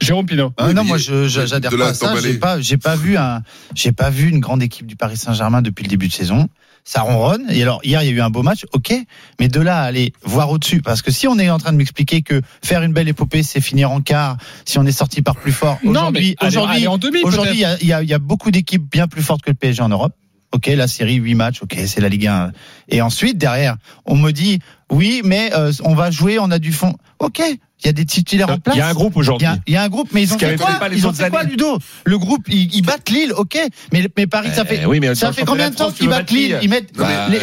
Jérôme 0.00 0.26
Pinault. 0.26 0.52
Ah, 0.56 0.72
non, 0.72 0.84
moi, 0.84 0.98
j'adhère 0.98 1.70
pas 1.70 1.88
à 1.88 1.94
ça. 1.94 2.14
J'ai 2.60 2.76
pas, 2.78 2.90
pas 2.90 2.96
vu 2.96 3.16
un, 3.16 3.42
j'ai 3.74 3.92
pas 3.92 4.10
vu 4.10 4.28
une 4.28 4.40
grande 4.40 4.62
équipe 4.62 4.86
du 4.86 4.96
Paris 4.96 5.16
Saint-Germain 5.16 5.62
depuis 5.62 5.84
le 5.84 5.88
début 5.88 6.08
de 6.08 6.12
saison. 6.12 6.48
Ça 6.82 7.02
ronronne. 7.02 7.44
Et 7.50 7.62
alors, 7.62 7.80
hier, 7.84 8.02
il 8.02 8.06
y 8.06 8.08
a 8.08 8.12
eu 8.12 8.20
un 8.22 8.30
beau 8.30 8.42
match, 8.42 8.64
ok. 8.72 8.94
Mais 9.38 9.48
de 9.48 9.60
là 9.60 9.82
à 9.82 9.84
aller 9.84 10.14
voir 10.22 10.50
au-dessus, 10.50 10.80
parce 10.80 11.02
que 11.02 11.10
si 11.10 11.28
on 11.28 11.38
est 11.38 11.50
en 11.50 11.58
train 11.58 11.72
de 11.72 11.76
m'expliquer 11.76 12.22
que 12.22 12.40
faire 12.64 12.82
une 12.82 12.94
belle 12.94 13.08
épopée, 13.08 13.42
c'est 13.42 13.60
finir 13.60 13.90
en 13.90 14.00
quart, 14.00 14.38
si 14.64 14.78
on 14.78 14.86
est 14.86 14.92
sorti 14.92 15.20
par 15.20 15.36
plus 15.36 15.52
fort, 15.52 15.78
aujourd'hui, 15.84 16.36
aujourd'hui, 16.40 16.86
aujourd'hui, 17.22 17.64
il 17.82 17.86
y, 17.86 17.88
y 17.88 18.14
a 18.14 18.18
beaucoup 18.18 18.50
d'équipes 18.50 18.90
bien 18.90 19.06
plus 19.06 19.22
fortes 19.22 19.42
que 19.42 19.50
le 19.50 19.56
PSG 19.56 19.82
en 19.82 19.90
Europe 19.90 20.14
ok, 20.52 20.66
la 20.68 20.88
série 20.88 21.14
8 21.16 21.34
matchs, 21.34 21.62
ok, 21.62 21.76
c'est 21.86 22.00
la 22.00 22.08
Ligue 22.08 22.26
1. 22.26 22.52
Et 22.88 23.02
ensuite, 23.02 23.38
derrière, 23.38 23.76
on 24.04 24.16
me 24.16 24.30
dit, 24.32 24.58
oui, 24.90 25.22
mais 25.24 25.52
euh, 25.54 25.72
on 25.84 25.94
va 25.94 26.10
jouer, 26.10 26.38
on 26.38 26.50
a 26.50 26.58
du 26.58 26.72
fond. 26.72 26.96
Ok, 27.18 27.40
il 27.82 27.86
y 27.86 27.90
a 27.90 27.92
des 27.92 28.04
titulaires 28.04 28.50
en 28.50 28.58
place. 28.58 28.76
Il 28.76 28.78
y 28.78 28.82
a 28.82 28.88
un 28.88 28.92
groupe 28.92 29.16
aujourd'hui. 29.16 29.48
Il 29.66 29.72
y, 29.72 29.76
a 29.76 29.82
un 29.82 29.88
groupe, 29.88 30.10
mais 30.12 30.22
ils 30.22 30.34
ont 30.34 30.36
quoi, 30.36 30.88
ils 30.92 31.06
ont 31.06 31.12
quoi 31.12 31.44
Ludo 31.44 31.78
Le 32.04 32.18
groupe, 32.18 32.46
ils, 32.48 32.82
battent 32.82 33.08
Lille, 33.10 33.32
ok, 33.34 33.58
mais, 33.92 34.06
mais 34.16 34.26
Paris, 34.26 34.50
ça 34.54 34.64
fait, 34.64 34.82
ça 35.14 35.32
fait 35.32 35.44
combien 35.44 35.70
de 35.70 35.74
temps 35.74 35.90
qu'ils 35.90 36.08
battent 36.08 36.30
Lille 36.30 36.58
Ils 36.62 36.68
mettent 36.68 36.92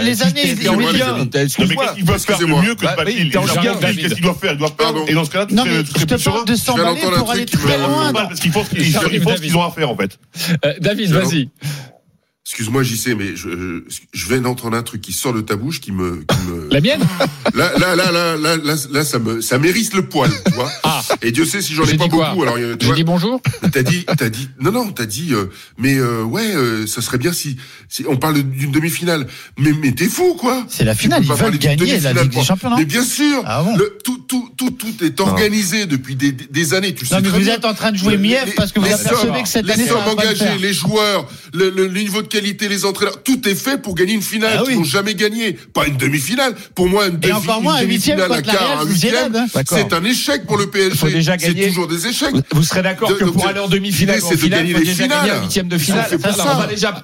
les, 0.04 0.22
années. 0.24 0.42
Ils, 0.46 0.64
doivent 0.64 2.20
faire 2.20 2.48
mieux 2.48 2.76
que 2.76 2.84
battre 2.84 3.04
Lille. 3.06 3.32
Qu'est-ce 3.32 4.14
qu'ils 4.14 4.22
doivent 4.22 4.40
faire 4.40 4.54
Ils 4.54 4.58
doivent. 4.58 4.74
Et 5.08 5.14
dans 5.14 5.26
ce 5.26 5.30
cas-là, 5.32 5.48
non, 5.52 5.64
mais 5.66 5.84
je 5.84 6.06
te 6.06 6.46
de 6.46 6.56
s'emballer 6.56 7.02
pour 7.02 7.32
aller 7.32 7.46
très 7.46 7.78
loin. 7.78 8.14
Parce 8.14 8.40
qu'ils 8.40 8.52
qu'ils 8.52 9.58
ont 9.58 9.64
à 9.64 9.68
en 9.68 9.96
fait. 9.96 10.20
Euh, 10.66 10.74
David, 10.80 11.12
vas-y. 11.12 11.50
Excuse-moi, 12.50 12.82
j'y 12.82 12.96
sais, 12.96 13.14
mais 13.14 13.36
je, 13.36 13.50
je, 13.90 14.00
je 14.14 14.28
viens 14.30 14.46
un 14.46 14.82
truc 14.82 15.02
qui 15.02 15.12
sort 15.12 15.34
de 15.34 15.42
ta 15.42 15.58
bouche, 15.58 15.82
qui 15.82 15.92
me, 15.92 16.24
qui 16.24 16.38
me... 16.48 16.70
la 16.72 16.80
mienne? 16.80 17.02
Là, 17.54 17.74
là, 17.78 17.94
là, 17.94 18.10
là, 18.10 18.38
là, 18.38 18.76
là, 18.90 19.04
ça 19.04 19.20
me, 19.20 19.42
ça 19.42 19.60
m'érisse 19.60 19.94
le 19.94 20.08
poil, 20.08 20.32
tu 20.46 20.54
vois. 20.54 20.72
Ah. 20.84 21.02
Et 21.22 21.34
Dieu 21.34 21.44
sait 21.44 21.62
si 21.62 21.74
j'en 21.74 21.84
ai 21.84 21.98
pas 21.98 22.08
beaucoup. 22.08 22.44
Alors, 22.44 22.56
tu 22.80 22.94
dit 22.94 23.04
bonjour? 23.04 23.42
T'as 23.74 23.84
dit, 23.84 24.06
t'as 24.06 24.30
dit, 24.30 24.48
non, 24.62 24.72
non, 24.72 24.92
t'as 24.94 25.06
dit, 25.06 25.34
euh, 25.34 25.48
mais 25.78 25.96
euh, 25.96 26.24
ouais, 26.24 26.56
euh, 26.56 26.88
ça 26.88 27.02
serait 27.02 27.18
bien 27.18 27.34
si, 27.34 27.58
si 27.90 28.06
on 28.08 28.16
parle 28.16 28.42
d'une 28.42 28.72
demi-finale. 28.72 29.28
Mais, 29.58 29.74
mais 29.74 29.92
t'es 29.92 30.08
fou, 30.08 30.36
quoi. 30.36 30.66
C'est 30.70 30.86
la 30.86 30.96
finale. 30.96 31.24
Ils 31.26 31.34
veulent 31.34 31.58
gagner 31.58 32.00
la 32.00 32.14
Ligue 32.14 32.32
des 32.32 32.44
Champions. 32.44 32.78
Mais 32.78 32.86
bien 32.86 33.04
sûr. 33.04 33.44
Ah 33.46 33.64
bon? 33.64 33.78
tout, 34.06 34.20
tout, 34.20 34.50
tout, 34.56 34.72
tout 34.72 35.04
est 35.04 35.20
ah 35.20 35.24
organisé 35.24 35.86
depuis 35.86 36.16
des, 36.16 36.32
des, 36.32 36.74
années. 36.74 36.94
Tu 36.94 37.04
non, 37.04 37.10
sais 37.10 37.22
mais 37.22 37.30
très 37.30 37.40
vous 37.40 37.50
êtes 37.50 37.66
en 37.66 37.74
train 37.74 37.92
de 37.92 37.98
jouer 37.98 38.18
Miev 38.18 38.54
parce 38.56 38.72
que 38.72 38.80
vous 38.80 38.86
apercevez 38.86 39.44
que 39.44 39.50
cette 39.50 39.70
année. 39.70 39.84
Les 39.84 39.90
sommes 39.90 40.08
engagées, 40.08 40.58
les 40.60 40.74
joueurs, 40.74 41.28
le, 41.54 41.70
le 41.70 41.88
niveau 41.88 42.22
de 42.22 42.28
les 42.42 42.86
entraîneurs, 42.86 43.24
tout 43.24 43.48
est 43.48 43.56
fait 43.56 43.82
pour 43.82 43.96
gagner 43.96 44.14
une 44.14 44.22
finale. 44.22 44.60
Ah. 44.60 44.64
Ils 44.70 44.78
n'ont 44.78 44.84
jamais 44.84 45.16
gagné. 45.16 45.54
Pas 45.74 45.88
une 45.88 45.98
demi-finale. 45.98 46.56
Pour 46.76 46.88
moi, 46.88 47.08
une, 47.08 47.18
demi-finale, 47.18 48.32
un 48.32 48.42
quart, 48.42 48.82
un 48.82 48.86
huitième, 48.86 49.36
hein. 49.36 49.46
c'est 49.66 49.94
un 49.94 50.04
échec 50.04 50.46
pour 50.46 50.58
le 50.58 50.68
PSG. 50.68 51.22
C'est 51.40 51.68
toujours 51.68 51.88
des 51.88 52.08
échecs. 52.08 52.36
Vous, 52.52 52.64
serez 52.64 52.82
d'accord 52.82 53.16
que 53.18 53.26
pour 53.26 53.48
aller 53.48 53.60
en 53.60 53.68
demi-finale, 53.68 54.20
c'est 54.22 54.42
de 54.42 54.48
gagner 54.48 54.74
les 54.74 54.86
finales. 54.86 55.30
Un 55.30 55.42
huitième 55.42 55.68
de 55.68 55.78
finale. 55.78 56.06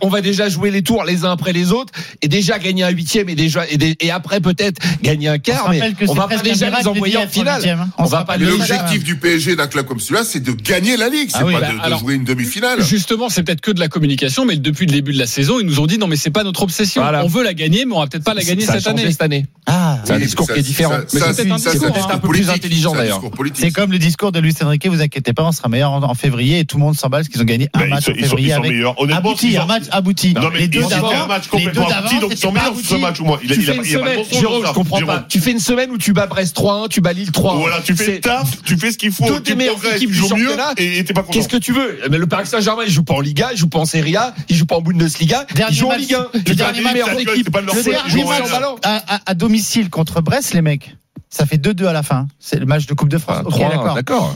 On, 0.02 0.10
va 0.10 0.22
déjà, 0.22 0.50
jouer 0.50 0.72
les 0.72 0.82
tours 0.82 1.04
les 1.04 1.26
uns 1.26 1.32
après 1.32 1.54
les 1.54 1.72
autres 1.72 1.94
et 2.22 2.28
déjà 2.28 2.60
gagner 2.60 2.84
un 2.84 2.90
huitième 2.90 3.30
et 3.30 3.36
déjà 3.36 3.66
et, 3.70 4.12
après 4.12 4.40
peut-être 4.40 4.82
gagner 5.02 5.28
un 5.28 5.40
quart. 5.40 5.70
Mais 5.70 5.82
on 6.08 6.14
va 6.14 6.28
pas 6.28 6.38
déjà 6.38 6.70
les 6.70 6.88
envoyer 6.88 7.18
en 7.18 7.28
finale. 7.28 7.68
Hein. 7.68 7.88
On 7.98 8.06
va. 8.06 8.26
L'objectif 8.40 9.04
du 9.04 9.18
PSG 9.18 9.56
d'un 9.56 9.68
club 9.68 9.86
comme 9.86 10.00
celui-là, 10.00 10.24
c'est 10.24 10.42
de 10.42 10.52
gagner 10.52 10.98
la 10.98 11.10
Ligue. 11.10 11.30
Ah 11.34 11.40
c'est 11.40 11.54
pas 11.54 11.60
bah 11.60 11.90
de 11.90 11.96
jouer 11.98 12.16
une 12.16 12.24
demi-finale. 12.24 12.84
Justement, 12.84 13.30
c'est 13.30 13.44
peut-être 13.44 13.62
que 13.62 13.72
de 13.72 13.80
la 13.80 13.88
communication, 13.88 14.46
mais 14.46 14.56
depuis 14.56 14.86
le 14.86 14.92
début 14.92 15.14
de 15.14 15.20
la 15.20 15.23
la 15.24 15.28
saison, 15.28 15.58
ils 15.58 15.66
nous 15.66 15.80
ont 15.80 15.88
dit 15.88 15.98
non, 15.98 16.08
mais 16.08 16.18
c'est 16.18 16.32
pas 16.32 16.44
notre 16.44 16.64
obsession. 16.64 17.02
On 17.02 17.28
veut 17.28 17.44
la 17.44 17.54
gagner, 17.54 17.86
mais 17.86 17.96
on 17.96 18.00
va 18.00 18.08
peut-être 18.08 18.26
pas 18.26 18.34
la 18.34 18.44
gagner 18.44 18.66
cette, 18.66 19.22
année. 19.22 19.46
Ah. 19.66 20.00
c'est 20.04 20.12
un 20.12 20.20
discours 20.20 20.52
qui 20.52 20.60
est 20.60 20.64
différent. 20.64 20.98
Mais 21.14 21.20
c'est 21.34 21.50
un, 21.50 21.56
discours, 21.56 22.20
peu 22.22 22.28
plus 22.28 22.50
intelligent 22.50 22.94
d'ailleurs. 22.94 23.22
C'est 23.54 23.72
comme 23.72 23.92
le 23.92 24.00
discours 24.00 24.34
de 24.34 24.40
Luis 24.40 24.54
Enrique. 24.62 24.86
Vous 24.86 25.02
inquiétez 25.02 25.32
pas, 25.32 25.44
on 25.44 25.54
sera 25.54 25.70
meilleur 25.70 25.92
en, 25.92 26.14
février 26.14 26.60
et 26.60 26.66
tout 26.66 26.78
le 26.78 26.84
monde 26.84 26.98
s'emballe 26.98 27.22
parce 27.22 27.30
qu'ils 27.30 27.42
ont 27.42 27.46
gagné 27.46 27.70
un 27.74 27.86
match 27.86 28.02
ils 28.02 28.04
sont, 28.04 28.12
en 28.12 28.16
février. 28.16 28.48
Ils 28.50 28.82
sont, 28.84 28.96
avec. 28.98 29.16
Abouti, 29.16 29.58
un 29.58 29.66
match 29.66 29.84
abouti. 29.92 30.34
Non, 30.34 30.50
mais 30.52 30.60
les 30.60 30.68
deux 30.68 30.82
d'avant, 30.82 31.10
un 31.10 31.28
match 31.28 31.50
donc 31.50 32.32
ils 32.32 32.38
sont 32.38 32.52
meilleurs 32.52 32.74
ce 32.84 32.96
match 32.96 33.20
ou 33.22 33.26
moins. 33.26 33.40
Il 33.44 33.54
a 33.54 33.56
Jérôme, 33.56 34.66
je 34.68 34.74
comprends 34.74 35.00
pas. 35.02 35.26
Tu 35.30 35.40
fais 35.40 35.52
une 35.52 35.60
semaine 35.60 35.90
où 35.92 35.98
tu 35.98 36.12
bats 36.12 36.28
Brest 36.28 36.58
3-1, 36.58 36.90
tu 36.90 37.00
bats 37.00 37.14
Lille 37.14 37.32
3-1. 37.32 37.60
Voilà, 37.60 37.80
tu 37.82 37.96
fais 37.96 38.20
taf, 38.20 38.62
tu 38.64 38.78
fais 38.78 38.92
ce 38.92 38.98
qu'il 38.98 39.14
faut. 39.14 39.26
Toutes 39.26 39.48
les 39.48 39.56
meilleures 39.56 39.80
équipes 39.96 40.12
du 40.12 40.18
championnat. 40.18 40.74
Et 40.78 41.02
t'es 41.06 41.14
pas 41.14 41.22
content. 41.22 41.32
Qu'est-ce 41.32 41.50
que 41.50 41.58
tu 41.58 41.72
veux? 41.72 42.00
Mais 42.12 42.18
le 42.18 42.28
Paris 42.28 42.48
Saint-Germain, 42.48 42.84
il 42.86 42.92
joue 42.92 43.04
pas 43.04 43.14
en 43.14 43.22
Liga, 43.22 43.50
il 43.54 43.58
joue 43.58 43.70
pas 43.70 43.80
en 43.80 43.86
Serie 43.86 44.18
A, 44.18 44.34
il 44.50 44.56
joue 44.58 44.66
pas 44.66 44.76
en 44.76 44.82
Bundesliga. 44.82 45.13
Bundesliga. 45.14 45.46
Dernier 45.56 45.74
ils 45.74 45.78
jouent 45.78 45.92
Ligue 45.92 46.14
1. 46.14 46.54
Dernier 46.56 46.82
match 46.82 46.94
de 46.94 47.18
l'équipe. 47.18 47.56
Le 47.56 47.84
dernier 47.84 48.24
match 48.26 48.80
à, 49.26 49.34
domicile 49.34 49.90
contre 49.90 50.22
Brest, 50.22 50.54
les 50.54 50.62
mecs. 50.62 50.96
Ça 51.30 51.46
fait 51.46 51.58
2-2 51.58 51.88
à 51.88 51.94
la 51.94 52.04
fin. 52.04 52.28
C'est 52.40 52.60
le 52.60 52.66
match 52.66 52.86
de 52.86 52.94
Coupe 52.94 53.10
de 53.10 53.18
France. 53.18 53.44
Ah, 53.46 53.48
okay, 53.48 53.70
3, 53.72 53.96
d'accord. 53.96 54.36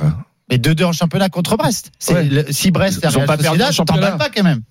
Mais 0.50 0.58
2-2 0.58 0.86
en 0.86 0.92
championnat 0.94 1.30
contre 1.30 1.58
Brest. 1.58 1.92
Si 2.00 2.72
Brest 2.72 3.00
ils, 3.04 3.10
ils 3.10 3.18
ont 3.18 3.26
pas 3.26 3.38
perdu, 3.38 3.62
t'en 3.76 3.86
pas 3.86 4.30
quand 4.34 4.44
même. 4.44 4.62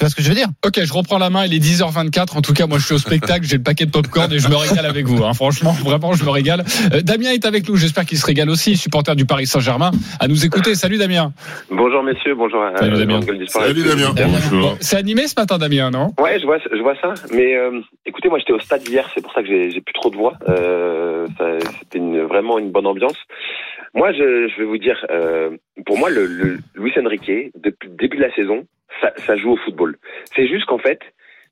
Tu 0.00 0.04
vois 0.04 0.08
ce 0.08 0.16
que 0.16 0.22
je 0.22 0.30
veux 0.30 0.34
dire? 0.34 0.48
Ok, 0.64 0.82
je 0.82 0.94
reprends 0.94 1.18
la 1.18 1.28
main. 1.28 1.44
Il 1.44 1.52
est 1.52 1.58
10h24. 1.58 2.34
En 2.34 2.40
tout 2.40 2.54
cas, 2.54 2.66
moi, 2.66 2.78
je 2.78 2.86
suis 2.86 2.94
au 2.94 2.98
spectacle. 2.98 3.44
J'ai 3.44 3.58
le 3.58 3.62
paquet 3.62 3.84
de 3.84 3.90
popcorn 3.90 4.32
et 4.32 4.38
je 4.38 4.48
me 4.48 4.56
régale 4.56 4.86
avec 4.86 5.04
vous. 5.04 5.22
Hein. 5.22 5.34
Franchement, 5.34 5.72
vraiment, 5.72 6.14
je 6.14 6.24
me 6.24 6.30
régale. 6.30 6.64
Euh, 6.94 7.02
Damien 7.02 7.32
est 7.32 7.44
avec 7.44 7.68
nous. 7.68 7.76
J'espère 7.76 8.06
qu'il 8.06 8.16
se 8.16 8.24
régale 8.24 8.48
aussi, 8.48 8.78
supporter 8.78 9.14
du 9.14 9.26
Paris 9.26 9.44
Saint-Germain, 9.44 9.90
à 10.18 10.26
nous 10.26 10.46
écouter. 10.46 10.74
Salut 10.74 10.96
Damien. 10.96 11.34
Bonjour 11.70 12.02
messieurs. 12.02 12.34
Bonjour. 12.34 12.62
Euh, 12.62 12.78
Salut 12.78 12.96
Damien. 12.96 13.20
Salut 13.46 13.82
Damien. 13.84 14.14
Bon, 14.50 14.74
c'est 14.80 14.96
animé 14.96 15.26
ce 15.26 15.38
matin, 15.38 15.58
Damien, 15.58 15.90
non? 15.90 16.14
Ouais, 16.18 16.40
je 16.40 16.46
vois, 16.46 16.56
je 16.56 16.80
vois 16.80 16.94
ça. 17.02 17.12
Mais 17.34 17.54
euh, 17.54 17.82
écoutez, 18.06 18.30
moi, 18.30 18.38
j'étais 18.38 18.54
au 18.54 18.60
stade 18.60 18.88
hier. 18.88 19.06
C'est 19.14 19.20
pour 19.20 19.34
ça 19.34 19.42
que 19.42 19.48
j'ai 19.48 19.82
plus 19.82 19.92
trop 19.92 20.08
de 20.08 20.16
voix. 20.16 20.32
C'était 21.82 21.98
vraiment 22.26 22.58
une 22.58 22.70
bonne 22.70 22.86
ambiance. 22.86 23.18
Moi, 23.92 24.12
je, 24.14 24.58
vais 24.58 24.64
vous 24.64 24.78
dire, 24.78 24.96
pour 25.84 25.98
moi, 25.98 26.08
le, 26.08 26.24
le 26.24 26.58
Luis 26.74 26.94
Enrique, 26.98 27.52
depuis 27.62 27.90
le 27.90 27.96
début 27.96 28.16
de 28.16 28.22
la 28.22 28.34
saison, 28.34 28.64
ça, 29.00 29.12
ça 29.16 29.36
joue 29.36 29.52
au 29.52 29.56
football. 29.56 29.96
C'est 30.34 30.46
juste 30.46 30.66
qu'en 30.66 30.78
fait, 30.78 31.00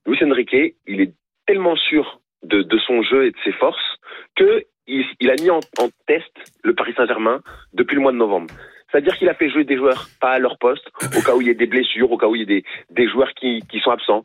Luis 0.06 0.18
Enrique, 0.22 0.76
il 0.86 1.00
est 1.00 1.12
tellement 1.46 1.76
sûr 1.76 2.20
de, 2.42 2.78
son 2.86 3.02
jeu 3.02 3.26
et 3.26 3.30
de 3.30 3.36
ses 3.44 3.52
forces 3.52 3.98
que 4.36 4.64
il, 4.86 5.30
a 5.30 5.34
mis 5.34 5.50
en, 5.50 5.60
test 6.06 6.32
le 6.64 6.74
Paris 6.74 6.94
Saint-Germain 6.96 7.42
depuis 7.74 7.94
le 7.94 8.00
mois 8.00 8.12
de 8.12 8.16
novembre. 8.16 8.48
C'est-à-dire 8.90 9.18
qu'il 9.18 9.28
a 9.28 9.34
fait 9.34 9.50
jouer 9.50 9.64
des 9.64 9.76
joueurs 9.76 10.06
pas 10.18 10.30
à 10.30 10.38
leur 10.38 10.56
poste, 10.56 10.88
au 11.02 11.20
cas 11.20 11.34
où 11.34 11.42
il 11.42 11.48
y 11.48 11.50
ait 11.50 11.54
des 11.54 11.66
blessures, 11.66 12.10
au 12.10 12.16
cas 12.16 12.26
où 12.26 12.34
il 12.34 12.38
y 12.38 12.42
ait 12.42 12.46
des, 12.46 12.64
des 12.88 13.06
joueurs 13.06 13.34
qui, 13.34 13.60
qui 13.70 13.80
sont 13.80 13.90
absents. 13.90 14.24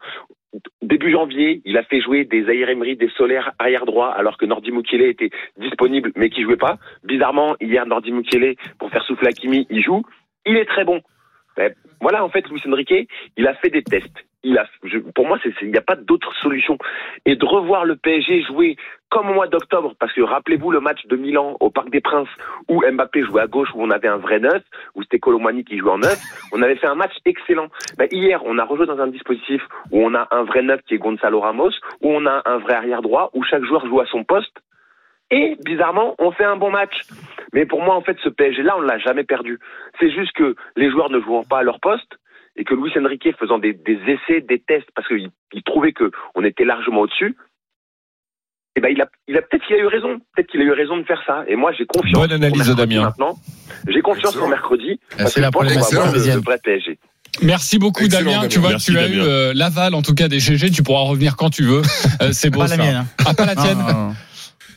Début 0.82 1.12
janvier, 1.12 1.62
il 1.66 1.78
a 1.78 1.84
fait 1.84 2.00
jouer 2.00 2.24
des 2.24 2.50
Ayer 2.50 2.96
des 2.96 3.10
Solaires 3.18 3.52
arrière 3.60 3.86
droit, 3.86 4.08
alors 4.08 4.38
que 4.38 4.46
Nordi 4.46 4.72
Mukele 4.72 5.02
était 5.02 5.32
disponible, 5.58 6.14
mais 6.16 6.30
qui 6.30 6.44
jouait 6.44 6.56
pas. 6.56 6.78
Bizarrement, 7.04 7.58
hier 7.60 7.86
Nordi 7.86 8.14
Mukele 8.14 8.56
pour 8.80 8.90
faire 8.90 9.04
souffler 9.04 9.30
Hakimi, 9.30 9.68
il 9.70 9.84
joue. 9.84 10.04
Il 10.46 10.56
est 10.56 10.66
très 10.66 10.86
bon. 10.86 11.02
Ben, 11.56 11.74
voilà, 12.02 12.24
en 12.24 12.30
fait, 12.30 12.48
Luis 12.50 12.62
Enrique, 12.68 13.10
il 13.38 13.48
a 13.48 13.54
fait 13.56 13.70
des 13.70 13.84
tests. 13.84 14.26
Il 14.46 14.58
a, 14.58 14.66
je, 14.84 14.98
pour 14.98 15.26
moi, 15.26 15.40
il 15.62 15.72
n'y 15.72 15.78
a 15.78 15.82
pas 15.82 15.96
d'autre 15.96 16.34
solution. 16.42 16.78
Et 17.26 17.38
de 17.38 17.46
revoir 17.46 17.86
le 17.86 17.96
PSG 17.96 18.42
jouer 18.44 18.76
comme 19.10 19.30
au 19.30 19.34
mois 19.34 19.48
d'octobre, 19.48 19.94
parce 20.00 20.12
que 20.12 20.22
rappelez-vous 20.22 20.72
le 20.72 20.82
match 20.82 21.06
de 21.06 21.16
Milan 21.16 21.56
au 21.60 21.70
Parc 21.70 21.90
des 21.92 22.02
Princes 22.02 22.28
où 22.68 22.82
Mbappé 22.82 23.22
jouait 23.22 23.44
à 23.44 23.48
gauche, 23.48 23.70
où 23.74 23.82
on 23.82 23.90
avait 23.90 24.08
un 24.08 24.18
vrai 24.18 24.40
neuf, 24.40 24.64
où 24.96 25.04
c'était 25.04 25.20
Colomani 25.20 25.64
qui 25.64 25.78
jouait 25.78 25.92
en 25.92 26.00
neuf, 26.00 26.20
on 26.52 26.62
avait 26.62 26.76
fait 26.76 26.88
un 26.88 26.96
match 26.96 27.14
excellent. 27.24 27.68
Ben, 27.98 28.10
hier, 28.12 28.42
on 28.44 28.58
a 28.58 28.66
rejoué 28.66 28.86
dans 28.86 29.00
un 29.00 29.08
dispositif 29.08 29.62
où 29.92 30.04
on 30.04 30.14
a 30.16 30.28
un 30.32 30.44
vrai 30.44 30.62
neuf 30.62 30.82
qui 30.82 30.96
est 30.96 30.98
Gonzalo 30.98 31.40
Ramos, 31.40 31.72
où 32.02 32.10
on 32.12 32.26
a 32.26 32.42
un 32.46 32.58
vrai 32.58 32.74
arrière 32.74 33.02
droit, 33.02 33.30
où 33.34 33.44
chaque 33.44 33.64
joueur 33.64 33.86
joue 33.86 34.02
à 34.02 34.08
son 34.08 34.24
poste. 34.24 34.60
Et 35.32 35.58
bizarrement, 35.64 36.16
on 36.20 36.32
fait 36.32 36.44
un 36.44 36.58
bon 36.58 36.70
match. 36.70 37.02
Mais 37.54 37.66
pour 37.66 37.82
moi, 37.82 37.96
en 37.96 38.02
fait, 38.02 38.18
ce 38.24 38.30
PSG-là, 38.30 38.76
on 38.78 38.82
ne 38.82 38.88
l'a 38.88 38.98
jamais 38.98 39.24
perdu. 39.24 39.60
C'est 40.00 40.12
juste 40.12 40.34
que 40.34 40.56
les 40.76 40.90
joueurs 40.92 41.10
ne 41.10 41.20
jouant 41.22 41.44
pas 41.44 41.60
à 41.60 41.64
leur 41.64 41.80
poste, 41.80 42.18
et 42.56 42.64
que 42.64 42.74
Luis 42.74 42.92
Enrique 42.98 43.28
faisant 43.40 43.58
des, 43.58 43.78
essais, 43.88 44.42
des 44.42 44.60
tests, 44.60 44.90
parce 44.96 45.08
qu'il 45.08 45.32
trouvait 45.66 45.94
qu'on 45.94 46.44
était 46.44 46.66
largement 46.66 47.02
au-dessus, 47.02 47.36
eh 48.76 48.82
ben, 48.82 48.90
il 48.90 49.02
a, 49.02 49.08
il 49.28 49.38
a 49.38 49.42
peut-être 49.42 49.66
qu'il 49.68 49.76
a 49.76 49.80
eu 49.80 49.86
raison. 49.86 50.20
Peut-être 50.36 50.50
qu'il 50.50 50.62
a 50.62 50.64
eu 50.64 50.72
raison 50.72 50.98
de 50.98 51.04
faire 51.04 51.22
ça. 51.28 51.44
Et 51.48 51.56
moi, 51.56 51.72
j'ai 51.78 51.86
confiance. 51.86 52.14
Bonne 52.14 52.32
analyse, 52.32 52.76
Damien. 52.76 53.04
Maintenant, 53.04 53.38
j'ai 53.88 54.02
confiance 54.02 54.36
en 54.38 54.48
mercredi. 54.48 55.00
Eh, 55.20 55.28
c'est 55.28 55.42
la 55.42 55.52
première 55.52 55.80
vrai 55.80 56.58
PSG. 56.64 56.98
Merci 57.42 57.80
beaucoup 57.80 58.08
Damien. 58.08 58.48
Tu 58.48 58.60
vois, 58.60 58.72
Merci, 58.72 58.92
tu 58.92 58.98
as 58.98 59.08
eu 59.08 59.20
euh, 59.20 59.54
l'aval 59.56 59.96
en 59.96 60.02
tout 60.02 60.14
cas 60.14 60.28
des 60.28 60.40
GG. 60.40 60.72
Tu 60.72 60.84
pourras 60.84 61.02
revenir 61.02 61.36
quand 61.36 61.50
tu 61.50 61.64
veux. 61.64 61.82
Euh, 62.22 62.30
c'est 62.32 62.50
beau. 62.50 62.60
Pas 62.60 62.68
ça. 62.68 62.78
la 62.78 62.84
mienne. 62.84 62.96
Hein. 62.96 63.34
Pas 63.36 63.46
la 63.46 63.56
tienne. 63.56 63.84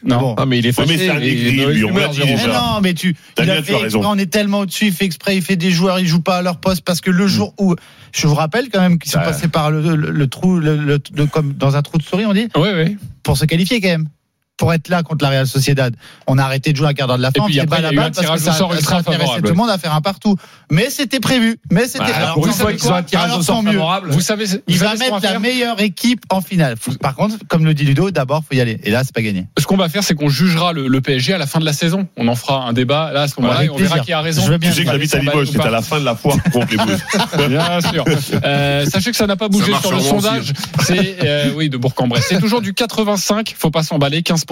Non. 0.07 0.35
Ah, 0.39 0.47
mais 0.47 0.59
il 0.61 0.67
est 0.67 0.73
fâché. 0.73 0.89
mais 0.93 0.99
c'est 0.99 1.11
un 1.11 1.19
il 1.19 1.25
est 1.27 1.33
aigri, 1.33 1.57
de 1.57 1.57
mauvaise 1.63 1.77
lui, 1.77 1.85
on 1.85 1.95
l'a 1.97 2.09
dit 2.09 2.21
déjà. 2.21 2.47
Non, 2.53 2.81
mais 2.83 2.95
tu, 2.95 3.17
il 3.43 3.51
a 3.51 3.63
fait 3.63 3.75
as 3.75 3.79
raison. 3.79 3.99
exprès, 3.99 4.07
on 4.15 4.19
est 4.19 4.27
tellement 4.33 4.61
au-dessus, 4.61 4.87
il 4.87 4.93
fait 4.93 5.05
exprès, 5.05 5.37
il 5.37 5.43
fait 5.43 5.57
des 5.57 5.71
joueurs, 5.71 5.99
ils 5.99 6.07
jouent 6.07 6.21
pas 6.23 6.39
à 6.39 6.43
leur 6.43 6.59
poste 6.59 6.83
parce 6.85 7.01
que 7.01 7.11
le 7.11 7.27
jour 7.27 7.55
où, 7.59 7.75
je 8.13 8.27
vous 8.27 8.35
rappelle 8.35 8.69
quand 8.73 8.81
même 8.81 8.99
qu'ils 8.99 9.11
sont 9.11 9.19
Bah. 9.19 9.25
passés 9.27 9.49
par 9.49 9.71
le, 9.71 9.97
le- 9.97 10.11
le 10.11 10.27
trou, 10.29 10.59
le, 10.59 10.77
le- 10.77 11.01
le- 11.15 11.27
comme 11.27 11.53
dans 11.55 11.77
un 11.77 11.83
trou 11.83 11.99
de 11.99 12.03
souris, 12.03 12.25
on 12.27 12.33
dit, 12.35 12.49
Oui, 12.57 12.69
oui. 12.75 12.97
pour 13.23 13.37
se 13.37 13.45
qualifier 13.45 13.81
quand 13.81 13.89
même. 13.89 14.09
Pour 14.57 14.73
être 14.73 14.89
là 14.89 15.03
contre 15.03 15.23
la 15.23 15.31
Real 15.31 15.47
Sociedad, 15.47 15.95
on 16.27 16.39
a 16.39 16.43
arrêté 16.45 16.73
de 16.73 16.77
jouer 16.79 16.89
à 16.89 16.95
quart 16.95 17.07
d'heure 17.09 17.19
de 17.19 17.23
la 17.23 17.31
fin. 17.31 17.45
Et 17.45 17.47
puis 17.47 17.61
après, 17.61 17.79
il 17.79 17.81
y 17.81 17.83
la 17.83 17.89
a 17.89 17.93
eu 17.93 17.99
un 17.99 18.01
balle 18.03 18.13
parce 18.13 18.21
tirage 18.25 18.41
que 18.41 18.43
au 18.49 18.53
ça, 18.53 18.59
sort 18.59 18.73
ça 18.73 18.79
ultra 18.79 18.97
intéressait 18.97 19.21
favorable. 19.21 19.43
tout 19.49 19.53
le 19.53 19.59
monde 19.59 19.69
à 19.71 19.77
faire 19.77 19.95
un 19.95 20.01
partout. 20.01 20.37
Mais 20.71 20.89
c'était 20.89 21.21
prévu. 21.21 21.59
Mais 21.71 21.87
c'était. 21.87 22.05
Bah, 22.07 22.31
pour 22.33 22.47
une 22.47 22.53
fois 22.55 22.65
savez 22.67 22.77
qu'ils 22.77 22.89
ont 22.91 22.95
un 22.95 23.03
tirage 23.03 23.29
au 23.29 23.33
Alors, 23.33 23.45
sort 23.45 23.57
tant 23.57 23.63
mieux. 23.63 23.73
favorable. 23.73 24.11
Vous 24.13 24.21
savez, 24.23 24.47
Il 24.67 24.79
va 24.79 24.95
mettre 24.95 25.13
la 25.13 25.21
faire 25.21 25.41
meilleure 25.41 25.79
équipe 25.83 26.23
en 26.31 26.41
finale. 26.41 26.77
Par 27.03 27.15
contre, 27.15 27.37
comme 27.49 27.67
le 27.67 27.75
dit 27.75 27.85
Ludo, 27.85 28.11
d'abord 28.11 28.45
faut 28.49 28.57
y 28.57 28.61
aller. 28.63 28.81
Et 28.85 28.91
là, 28.91 29.03
c'est 29.05 29.15
pas 29.15 29.21
gagné. 29.21 29.47
Ce 29.59 29.67
qu'on 29.67 29.77
va 29.77 29.91
faire, 29.91 30.03
c'est 30.03 30.15
qu'on 30.15 30.31
jugera 30.31 30.73
le, 30.73 30.89
le 30.89 31.01
PSG 31.03 31.35
à 31.35 31.39
la 31.39 31.47
fin 31.47 31.61
de 31.61 31.67
la 31.67 31.75
saison. 31.75 32.09
On 32.17 32.27
en 32.27 32.35
fera 32.35 32.65
un 32.65 32.73
débat 32.73 33.13
là 33.13 33.23
à 33.23 33.29
ce 33.29 33.39
moment-là 33.41 33.65
et 33.65 33.69
on 33.69 33.77
verra 33.77 33.99
qui 33.99 34.15
a 34.15 34.23
raison. 34.23 34.41
Je 34.43 34.53
veux 34.53 34.59
bien 34.59 34.71
que 34.71 34.83
j'habite 34.83 35.15
à 35.15 35.19
Limoges, 35.19 35.51
c'est 35.53 35.61
à 35.61 35.71
la 35.71 35.83
fin 35.83 36.01
de 36.01 36.05
la 36.07 36.15
foire 36.15 36.39
contre 36.51 36.69
les 36.71 36.79
Blues. 36.79 36.99
Bien 37.49 37.81
sûr. 37.83 38.05
Euh, 38.43 38.87
sachez 38.87 39.11
que 39.11 39.17
ça 39.19 39.27
n'a 39.27 39.37
pas 39.37 39.49
bougé 39.49 39.73
sur 39.83 39.93
le 39.93 40.01
sondage. 40.01 40.55
C'est 40.83 41.17
euh, 41.23 41.51
oui 41.55 41.69
de 41.69 41.77
Bourg-en-Bresse. 41.77 42.25
C'est 42.27 42.41
toujours 42.41 42.63
du 42.63 42.73
85. 42.73 43.55
Faut 43.59 43.71
pas 43.71 43.83
s'emballer. 43.83 44.23
15%. 44.23 44.46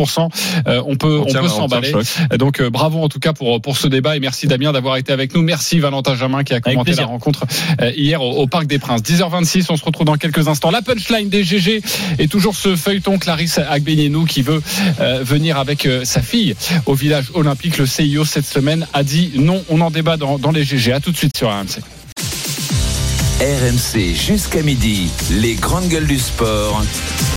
Euh, 0.67 0.83
on 0.87 0.97
peut 0.97 1.19
On 1.19 1.23
on, 1.23 1.25
tient- 1.25 1.41
peut 1.41 1.47
on 1.47 1.49
tient 1.49 1.57
s'emballer. 1.57 1.93
Donc 2.39 2.61
euh, 2.61 2.71
bravo 2.71 3.03
en 3.03 3.09
tout 3.09 3.19
cas 3.21 3.33
pour 3.33 3.61
pour 3.63 3.77
ce 3.79 3.87
débat 3.89 4.17
et 4.17 4.21
merci 4.21 4.47
Damien 4.47 4.73
d'avoir 4.73 4.97
été 4.97 5.13
avec 5.13 5.35
nous. 5.35 5.43
Merci 5.43 5.79
Valentin 5.79 6.15
Jamin 6.17 6.45
qui 6.45 6.53
a 6.55 6.61
commenté 6.61 6.91
la 6.93 7.07
rencontre 7.07 7.45
euh, 7.81 7.93
hier 7.97 8.21
au, 8.23 8.33
au 8.43 8.47
Parc 8.47 8.67
des 8.67 8.79
Princes. 8.79 9.03
10h26. 9.03 9.67
On 9.71 9.77
se 9.77 9.85
retrouve 9.85 10.07
dans 10.07 10.17
quelques 10.17 10.49
instants. 10.49 10.71
La 10.71 10.83
punchline 10.83 11.29
des 11.29 11.45
GG 11.45 11.81
et 12.19 12.29
toujours 12.29 12.57
ce 12.57 12.77
feuilleton 12.77 13.19
Clarisse 13.19 13.59
Agbenienou 13.59 14.25
qui 14.25 14.43
veut 14.43 14.63
euh, 15.01 15.23
venir 15.23 15.59
avec 15.59 15.87
euh, 15.87 16.05
sa 16.05 16.21
fille 16.23 16.55
au 16.87 16.95
village 16.95 17.31
olympique. 17.35 17.79
Le 17.79 17.87
CIO 17.87 18.25
cette 18.25 18.47
semaine 18.47 18.87
a 18.93 19.03
dit 19.03 19.33
non. 19.37 19.63
On 19.69 19.81
en 19.81 19.91
débat 19.91 20.17
dans, 20.17 20.39
dans 20.39 20.51
les 20.51 20.65
GG. 20.65 20.93
À 20.93 21.01
tout 21.01 21.13
de 21.13 21.17
suite 21.17 21.37
sur 21.37 21.49
RMC. 21.51 21.81
RMC 23.41 24.15
jusqu'à 24.15 24.63
midi, 24.63 25.11
les 25.29 25.57
grandes 25.57 25.89
gueules 25.89 26.07
du 26.07 26.21
sport. 26.21 26.81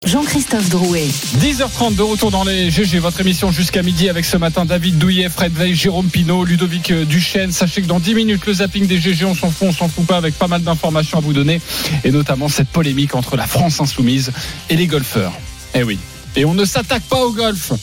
Jean-Christophe 0.06 0.70
Drouet. 0.70 1.08
10h30 1.40 1.96
de 1.96 2.04
retour 2.04 2.30
dans 2.30 2.44
les 2.44 2.70
GG, 2.70 3.00
votre 3.00 3.20
émission 3.22 3.52
jusqu'à 3.52 3.82
midi 3.82 4.08
avec 4.08 4.24
ce 4.24 4.38
matin 4.38 4.64
David 4.64 5.00
Douillet, 5.00 5.28
Fred 5.28 5.54
Veil, 5.54 5.74
Jérôme 5.74 6.08
Pinault, 6.10 6.46
Ludovic 6.46 6.92
euh, 6.92 7.04
Duchesne. 7.04 7.52
Sachez 7.52 7.82
que 7.82 7.88
dans 7.88 8.00
10 8.00 8.14
minutes, 8.14 8.46
le 8.46 8.54
zapping 8.54 8.86
des 8.86 9.00
GG, 9.00 9.26
on 9.26 9.34
s'en 9.34 9.50
fout, 9.50 9.70
on 9.70 9.74
s'en 9.74 9.90
fout 9.90 10.06
pas 10.06 10.18
avec 10.18 10.36
pas 10.36 10.48
mal 10.48 10.62
d'informations 10.62 11.18
à 11.18 11.22
vous 11.22 11.34
donner 11.34 11.60
et 12.04 12.12
notamment 12.12 12.48
cette 12.48 12.70
polémique 12.70 13.16
entre 13.16 13.36
la 13.36 13.48
France 13.48 13.82
insoumise 13.82 14.32
et 14.70 14.76
les 14.76 14.86
golfeurs. 14.86 15.34
Eh 15.74 15.82
oui. 15.82 15.98
Et 16.36 16.46
on 16.46 16.54
ne 16.54 16.66
s'attaque 16.66 17.04
pas 17.04 17.26
au 17.26 17.32
golf, 17.32 17.74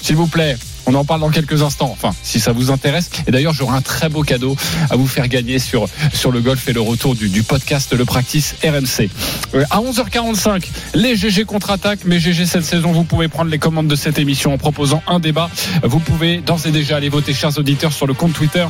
s'il 0.00 0.14
vous 0.14 0.28
plaît. 0.28 0.56
On 0.86 0.94
en 0.94 1.04
parle 1.04 1.20
dans 1.20 1.30
quelques 1.30 1.62
instants, 1.62 1.90
enfin, 1.90 2.14
si 2.22 2.40
ça 2.40 2.52
vous 2.52 2.70
intéresse. 2.70 3.10
Et 3.26 3.30
d'ailleurs, 3.30 3.54
j'aurai 3.54 3.76
un 3.76 3.80
très 3.82 4.08
beau 4.08 4.22
cadeau 4.22 4.56
à 4.90 4.96
vous 4.96 5.06
faire 5.06 5.28
gagner 5.28 5.58
sur, 5.58 5.86
sur 6.12 6.30
le 6.30 6.40
golf 6.40 6.68
et 6.68 6.72
le 6.72 6.80
retour 6.80 7.14
du, 7.14 7.28
du 7.28 7.42
podcast 7.42 7.92
Le 7.92 8.04
Practice 8.04 8.54
RMC. 8.62 9.08
Euh, 9.54 9.64
à 9.70 9.80
11h45, 9.80 10.64
les 10.94 11.16
GG 11.16 11.44
contre-attaque. 11.44 12.00
Mais 12.04 12.18
GG 12.18 12.46
cette 12.46 12.64
saison, 12.64 12.92
vous 12.92 13.04
pouvez 13.04 13.28
prendre 13.28 13.50
les 13.50 13.58
commandes 13.58 13.88
de 13.88 13.96
cette 13.96 14.18
émission 14.18 14.52
en 14.52 14.58
proposant 14.58 15.02
un 15.06 15.20
débat. 15.20 15.50
Vous 15.82 16.00
pouvez 16.00 16.38
d'ores 16.38 16.66
et 16.66 16.70
déjà 16.70 16.96
aller 16.96 17.08
voter, 17.08 17.32
chers 17.34 17.56
auditeurs, 17.58 17.92
sur 17.92 18.06
le 18.06 18.14
compte 18.14 18.32
Twitter 18.32 18.66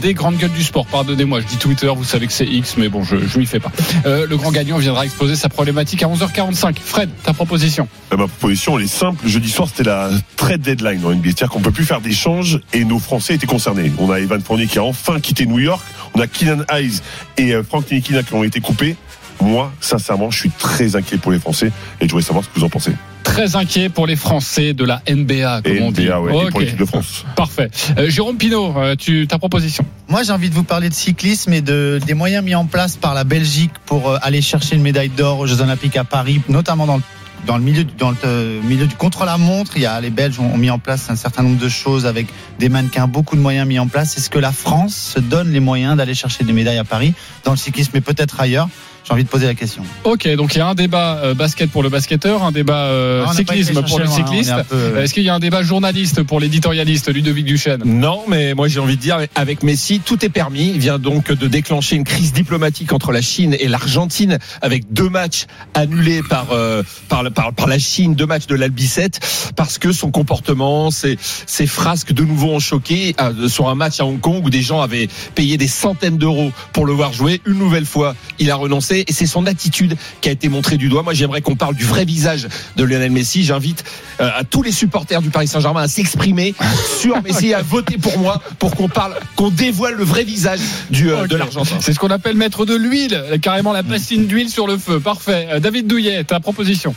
des 0.00 0.14
grandes 0.14 0.36
gueules 0.36 0.52
du 0.52 0.62
sport. 0.62 0.86
Pardonnez-moi, 0.86 1.40
je 1.40 1.46
dis 1.46 1.56
Twitter, 1.56 1.90
vous 1.94 2.04
savez 2.04 2.26
que 2.26 2.32
c'est 2.32 2.46
X, 2.46 2.76
mais 2.76 2.88
bon, 2.88 3.02
je, 3.02 3.16
je 3.26 3.38
m'y 3.38 3.46
fais 3.46 3.60
pas. 3.60 3.72
Euh, 4.06 4.26
le 4.28 4.36
grand 4.36 4.52
gagnant 4.52 4.78
viendra 4.78 5.04
exposer 5.04 5.36
sa 5.36 5.48
problématique 5.48 6.02
à 6.02 6.06
11h45. 6.06 6.76
Fred, 6.82 7.10
ta 7.22 7.32
proposition? 7.32 7.88
Euh, 8.12 8.16
Ma 8.16 8.26
proposition, 8.28 8.78
elle 8.78 8.84
est 8.84 8.88
simple. 8.88 9.26
Jeudi 9.26 9.50
soir, 9.50 9.68
c'était 9.68 9.88
la 9.88 10.10
trade 10.36 10.60
deadline 10.60 11.00
dans. 11.00 11.12
C'est-à-dire 11.12 11.48
qu'on 11.56 11.62
peut 11.62 11.72
plus 11.72 11.86
faire 11.86 12.02
d'échanges 12.02 12.60
et 12.74 12.84
nos 12.84 12.98
Français 12.98 13.36
étaient 13.36 13.46
concernés. 13.46 13.90
On 13.98 14.10
a 14.10 14.20
Evan 14.20 14.42
Fournier 14.42 14.66
qui 14.66 14.78
a 14.78 14.84
enfin 14.84 15.20
quitté 15.20 15.46
New 15.46 15.58
York. 15.58 15.82
On 16.12 16.20
a 16.20 16.26
Keenan 16.26 16.62
Hayes 16.70 17.00
et 17.38 17.54
euh, 17.54 17.62
Frank 17.62 17.90
Nikina 17.90 18.22
qui 18.22 18.34
ont 18.34 18.44
été 18.44 18.60
coupés. 18.60 18.94
Moi, 19.40 19.72
sincèrement, 19.80 20.30
je 20.30 20.38
suis 20.38 20.50
très 20.50 20.96
inquiet 20.96 21.16
pour 21.16 21.32
les 21.32 21.38
Français 21.38 21.68
et 21.98 22.06
je 22.06 22.10
voudrais 22.10 22.26
savoir 22.26 22.44
ce 22.44 22.50
que 22.50 22.60
vous 22.60 22.66
en 22.66 22.68
pensez. 22.68 22.92
Très 23.22 23.56
inquiet 23.56 23.88
pour 23.88 24.06
les 24.06 24.16
Français 24.16 24.74
de 24.74 24.84
la 24.84 25.00
NBA, 25.08 25.62
comme 25.62 25.72
Et 25.72 25.80
on 25.80 25.92
dit. 25.92 26.04
Et 26.04 26.50
pour 26.50 26.60
l'équipe 26.60 26.76
de 26.76 26.84
France. 26.84 27.24
Parfait. 27.36 27.70
Euh, 27.96 28.10
Jérôme 28.10 28.36
Pinault, 28.36 28.74
euh, 28.76 28.94
tu, 28.94 29.26
ta 29.26 29.38
proposition 29.38 29.86
Moi, 30.08 30.24
j'ai 30.24 30.32
envie 30.32 30.50
de 30.50 30.54
vous 30.54 30.62
parler 30.62 30.90
de 30.90 30.94
cyclisme 30.94 31.54
et 31.54 31.62
de, 31.62 31.98
des 32.06 32.14
moyens 32.14 32.44
mis 32.44 32.54
en 32.54 32.66
place 32.66 32.96
par 32.96 33.14
la 33.14 33.24
Belgique 33.24 33.72
pour 33.86 34.10
euh, 34.10 34.18
aller 34.20 34.42
chercher 34.42 34.76
une 34.76 34.82
médaille 34.82 35.08
d'or 35.08 35.38
aux 35.38 35.46
Jeux 35.46 35.62
Olympiques 35.62 35.96
à 35.96 36.04
Paris, 36.04 36.42
notamment 36.50 36.84
dans 36.84 36.96
le 36.96 37.02
dans 37.46 37.58
le 37.58 37.62
milieu 37.64 37.84
du- 37.84 37.94
dans 37.94 38.10
le 38.10 38.16
euh, 38.24 38.62
milieu 38.62 38.86
du 38.86 38.94
contre-la-montre, 38.96 39.72
il 39.76 39.82
y 39.82 39.86
a 39.86 40.00
les 40.00 40.10
Belges 40.10 40.40
ont, 40.40 40.52
ont 40.52 40.56
mis 40.56 40.70
en 40.70 40.78
place 40.78 41.10
un 41.10 41.16
certain 41.16 41.42
nombre 41.42 41.58
de 41.58 41.68
choses 41.68 42.06
avec 42.06 42.26
des 42.58 42.68
mannequins, 42.68 43.06
beaucoup 43.06 43.36
de 43.36 43.40
moyens 43.40 43.66
mis 43.68 43.78
en 43.78 43.86
place. 43.88 44.16
Est-ce 44.16 44.30
que 44.30 44.38
la 44.38 44.52
France 44.52 44.94
se 45.14 45.20
donne 45.20 45.52
les 45.52 45.60
moyens 45.60 45.96
d'aller 45.96 46.14
chercher 46.14 46.44
des 46.44 46.52
médailles 46.52 46.78
à 46.78 46.84
Paris 46.84 47.14
dans 47.44 47.52
le 47.52 47.56
cyclisme, 47.56 47.90
mais 47.94 48.00
peut-être 48.00 48.40
ailleurs 48.40 48.68
J'ai 49.06 49.12
envie 49.12 49.22
de 49.22 49.28
poser 49.28 49.46
la 49.46 49.54
question. 49.54 49.84
Ok, 50.02 50.26
donc 50.34 50.56
il 50.56 50.58
y 50.58 50.60
a 50.60 50.66
un 50.66 50.74
débat 50.74 51.18
euh, 51.22 51.32
basket 51.34 51.70
pour 51.70 51.84
le 51.84 51.88
basketteur, 51.88 52.42
un 52.42 52.50
débat 52.50 52.86
euh, 52.86 53.24
Non, 53.24 53.32
cyclisme 53.32 53.80
pour 53.84 54.00
le 54.00 54.06
cycliste. 54.08 54.52
peu, 54.68 54.74
euh, 54.76 55.02
Est-ce 55.04 55.14
qu'il 55.14 55.22
y 55.22 55.28
a 55.28 55.34
un 55.34 55.38
débat 55.38 55.62
journaliste 55.62 56.24
pour 56.24 56.40
l'éditorialiste 56.40 57.12
Ludovic 57.14 57.44
Duchesne 57.44 57.82
Non, 57.84 58.22
mais 58.26 58.54
moi 58.54 58.66
j'ai 58.66 58.80
envie 58.80 58.96
de 58.96 59.00
dire, 59.00 59.18
avec 59.36 59.62
Messi, 59.62 60.00
tout 60.04 60.24
est 60.24 60.28
permis. 60.28 60.72
Il 60.74 60.80
vient 60.80 60.98
donc 60.98 61.30
de 61.30 61.46
déclencher 61.46 61.94
une 61.94 62.02
crise 62.02 62.32
diplomatique 62.32 62.92
entre 62.92 63.12
la 63.12 63.22
Chine 63.22 63.56
et 63.60 63.68
l'Argentine, 63.68 64.38
avec 64.60 64.92
deux 64.92 65.08
matchs 65.08 65.46
annulés 65.74 66.22
par, 66.28 66.48
euh, 66.50 66.82
par, 67.08 67.22
la- 67.22 67.30
par, 67.30 67.52
par 67.52 67.68
la 67.68 67.78
Chine, 67.78 68.16
deux 68.16 68.26
matchs 68.26 68.48
de 68.48 68.56
l'Albicette, 68.56 69.20
parce 69.54 69.78
que 69.78 69.92
son 69.92 70.10
comportement, 70.10 70.90
ses, 70.90 71.16
ses 71.46 71.68
frasques 71.68 72.12
de 72.12 72.24
nouveau 72.24 72.48
ont 72.54 72.58
choqué 72.58 73.14
euh, 73.20 73.46
sur 73.48 73.68
un 73.68 73.76
match 73.76 74.00
à 74.00 74.04
Hong 74.04 74.18
Kong 74.20 74.42
où 74.44 74.50
des 74.50 74.62
gens 74.62 74.80
avaient 74.80 75.08
payé 75.36 75.56
des 75.58 75.68
centaines 75.68 76.18
d'euros 76.18 76.50
pour 76.72 76.86
le 76.86 76.92
voir 76.92 77.12
jouer. 77.12 77.40
Une 77.46 77.58
nouvelle 77.58 77.86
fois, 77.86 78.16
il 78.40 78.50
a 78.50 78.56
renoncé 78.56 78.95
et 79.06 79.12
c'est 79.12 79.26
son 79.26 79.46
attitude 79.46 79.96
qui 80.20 80.28
a 80.28 80.32
été 80.32 80.48
montrée 80.48 80.76
du 80.76 80.88
doigt. 80.88 81.02
Moi, 81.02 81.14
j'aimerais 81.14 81.42
qu'on 81.42 81.56
parle 81.56 81.74
du 81.74 81.84
vrai 81.84 82.04
visage 82.04 82.48
de 82.76 82.84
Lionel 82.84 83.10
Messi. 83.10 83.44
J'invite 83.44 83.84
euh, 84.20 84.30
à 84.34 84.44
tous 84.44 84.62
les 84.62 84.72
supporters 84.72 85.22
du 85.22 85.30
Paris 85.30 85.48
Saint-Germain 85.48 85.82
à 85.82 85.88
s'exprimer 85.88 86.54
sur 87.00 87.22
Messi 87.22 87.48
et 87.48 87.54
à 87.54 87.62
voter 87.62 87.98
pour 87.98 88.18
moi 88.18 88.40
pour 88.58 88.74
qu'on 88.74 88.88
parle, 88.88 89.14
qu'on 89.36 89.50
dévoile 89.50 89.94
le 89.94 90.04
vrai 90.04 90.24
visage 90.24 90.60
du, 90.90 91.10
euh, 91.10 91.26
de 91.26 91.36
l'Argentin. 91.36 91.76
C'est 91.80 91.92
ce 91.92 91.98
qu'on 91.98 92.10
appelle 92.10 92.36
mettre 92.36 92.64
de 92.64 92.74
l'huile, 92.74 93.22
carrément 93.42 93.72
la 93.72 93.82
bassine 93.82 94.26
d'huile 94.26 94.48
sur 94.50 94.66
le 94.66 94.78
feu. 94.78 95.00
Parfait. 95.00 95.48
Euh, 95.50 95.60
David 95.60 95.86
Douillet, 95.86 96.24
ta 96.24 96.40
proposition 96.40 96.94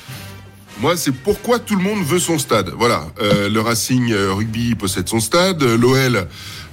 Moi, 0.81 0.95
c'est 0.97 1.11
pourquoi 1.11 1.59
tout 1.59 1.75
le 1.75 1.83
monde 1.83 2.03
veut 2.05 2.19
son 2.19 2.37
stade. 2.39 2.71
Voilà, 2.77 3.03
Euh, 3.21 3.49
le 3.49 3.61
Racing 3.61 4.11
euh, 4.11 4.33
Rugby 4.33 4.75
possède 4.75 5.07
son 5.09 5.19
stade. 5.19 5.61
Euh, 5.61 5.77
L'OL, 5.77 6.27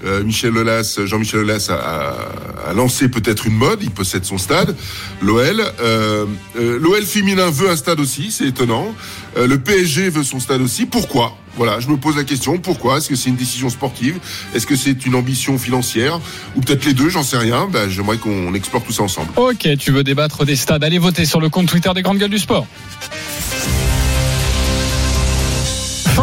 euh, 0.06 0.22
Michel 0.22 0.56
Aulas, 0.56 1.00
Jean-Michel 1.04 1.40
Aulas 1.40 1.70
a, 1.70 2.72
lancé 2.72 3.08
peut-être 3.08 3.46
une 3.46 3.54
mode. 3.54 3.80
Il 3.82 3.90
possède 3.90 4.24
son 4.24 4.38
stade. 4.38 4.74
L'OL, 5.20 5.60
euh, 5.80 6.26
euh, 6.58 6.78
l'OL 6.80 7.04
féminin 7.04 7.50
veut 7.50 7.70
un 7.70 7.76
stade 7.76 8.00
aussi. 8.00 8.30
C'est 8.30 8.46
étonnant. 8.46 8.94
Le 9.36 9.58
PSG 9.58 10.08
veut 10.08 10.22
son 10.22 10.40
stade 10.40 10.62
aussi. 10.62 10.86
Pourquoi? 10.86 11.36
Voilà, 11.56 11.80
je 11.80 11.88
me 11.88 11.96
pose 11.96 12.16
la 12.16 12.24
question. 12.24 12.58
Pourquoi? 12.58 12.98
Est-ce 12.98 13.08
que 13.08 13.16
c'est 13.16 13.28
une 13.30 13.36
décision 13.36 13.68
sportive? 13.68 14.18
Est-ce 14.54 14.66
que 14.66 14.76
c'est 14.76 15.04
une 15.06 15.14
ambition 15.14 15.58
financière? 15.58 16.20
Ou 16.54 16.60
peut-être 16.60 16.84
les 16.84 16.94
deux 16.94 17.08
J'en 17.08 17.22
sais 17.22 17.38
rien. 17.38 17.68
Ben, 17.70 17.88
j'aimerais 17.88 18.18
qu'on 18.18 18.54
explore 18.54 18.82
tout 18.82 18.92
ça 18.92 19.02
ensemble. 19.02 19.28
Ok, 19.36 19.68
tu 19.78 19.90
veux 19.90 20.04
débattre 20.04 20.44
des 20.44 20.56
stades? 20.56 20.84
Allez 20.84 20.98
voter 20.98 21.24
sur 21.24 21.40
le 21.40 21.48
compte 21.48 21.68
Twitter 21.68 21.90
des 21.94 22.02
grandes 22.02 22.18
gueules 22.18 22.30
du 22.30 22.38
sport. 22.38 22.66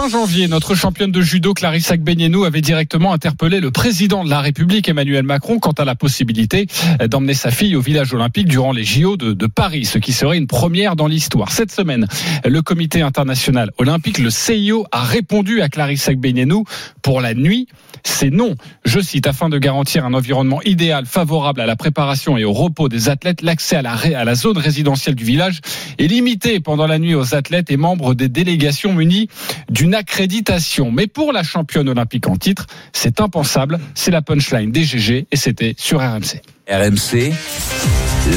Fin 0.04 0.10
janvier, 0.10 0.49
notre 0.49 0.76
championne 0.76 1.14
de 1.14 1.22
judo 1.22 1.54
Clarissa 1.54 1.93
Agbenienou 1.93 2.43
avait 2.43 2.60
directement 2.60 3.14
interpellé 3.14 3.62
le 3.62 3.72
président 3.72 4.26
de 4.26 4.30
la 4.30 4.41
République 4.41 4.89
Emmanuel 4.89 5.24
Macron 5.24 5.60
quant 5.60 5.72
à 5.72 5.86
la 5.86 5.95
possibilité 5.95 6.68
d'emmener 7.10 7.34
sa 7.34 7.51
fille 7.51 7.78
au 7.78 7.80
village 7.80 8.14
olympique 8.14 8.49
durant 8.49 8.74
les 8.74 8.84
JO 8.84 9.16
de, 9.16 9.47
Paris, 9.47 9.86
ce 9.86 9.99
qui 9.99 10.12
serait 10.12 10.38
une 10.38 10.47
première 10.47 10.97
dans 10.97 11.08
l'histoire. 11.08 11.54
Cette 11.54 11.72
semaine, 11.72 12.06
le 12.43 12.62
comité 12.62 13.01
international 13.01 13.72
olympique, 13.78 14.18
le 14.18 14.30
CIO, 14.30 14.86
a 14.91 15.04
répondu 15.04 15.62
à 15.62 15.70
Clarissa 15.70 16.12
Agbenienou 16.12 16.66
pour 17.01 17.22
la 17.22 17.34
nuit. 17.34 17.70
C'est 18.04 18.30
non. 18.30 18.56
Je 18.84 18.99
cite, 18.99 19.26
afin 19.26 19.47
de 19.47 19.58
garantir 19.58 20.06
un 20.06 20.14
environnement 20.14 20.62
idéal 20.64 21.06
favorable 21.06 21.62
à 21.62 21.66
la 21.66 21.78
préparation 21.78 22.38
et 22.38 22.43
au 22.43 22.51
repos 22.51 22.89
des 22.89 23.08
athlètes, 23.08 23.41
l'accès 23.41 23.78
à 23.78 23.82
la, 23.82 23.93
à 23.93 24.26
la 24.26 24.36
zone 24.36 24.58
résidentielle 24.58 25.16
du 25.16 25.24
village 25.24 25.62
est 25.97 26.08
limité 26.08 26.60
pendant 26.60 26.88
la 26.88 26.99
nuit 26.99 27.16
aux 27.16 27.36
athlètes 27.36 27.72
et 27.72 27.78
membres 27.78 28.14
des 28.14 28.28
délégations 28.28 28.93
munies 28.93 29.30
d'une 29.70 29.92
accréditation. 29.95 30.91
Mais 30.91 31.07
pour 31.07 31.31
la 31.33 31.43
championne 31.43 31.89
olympique 31.89 32.27
en 32.27 32.35
titre, 32.35 32.67
c'est 32.93 33.19
impensable. 33.21 33.79
C'est 33.95 34.11
la 34.11 34.21
punchline 34.21 34.71
des 34.71 34.83
GG 34.83 35.27
et 35.31 35.35
c'était 35.35 35.75
sur 35.77 35.99
RMC. 35.99 36.41
RMC, 36.69 37.33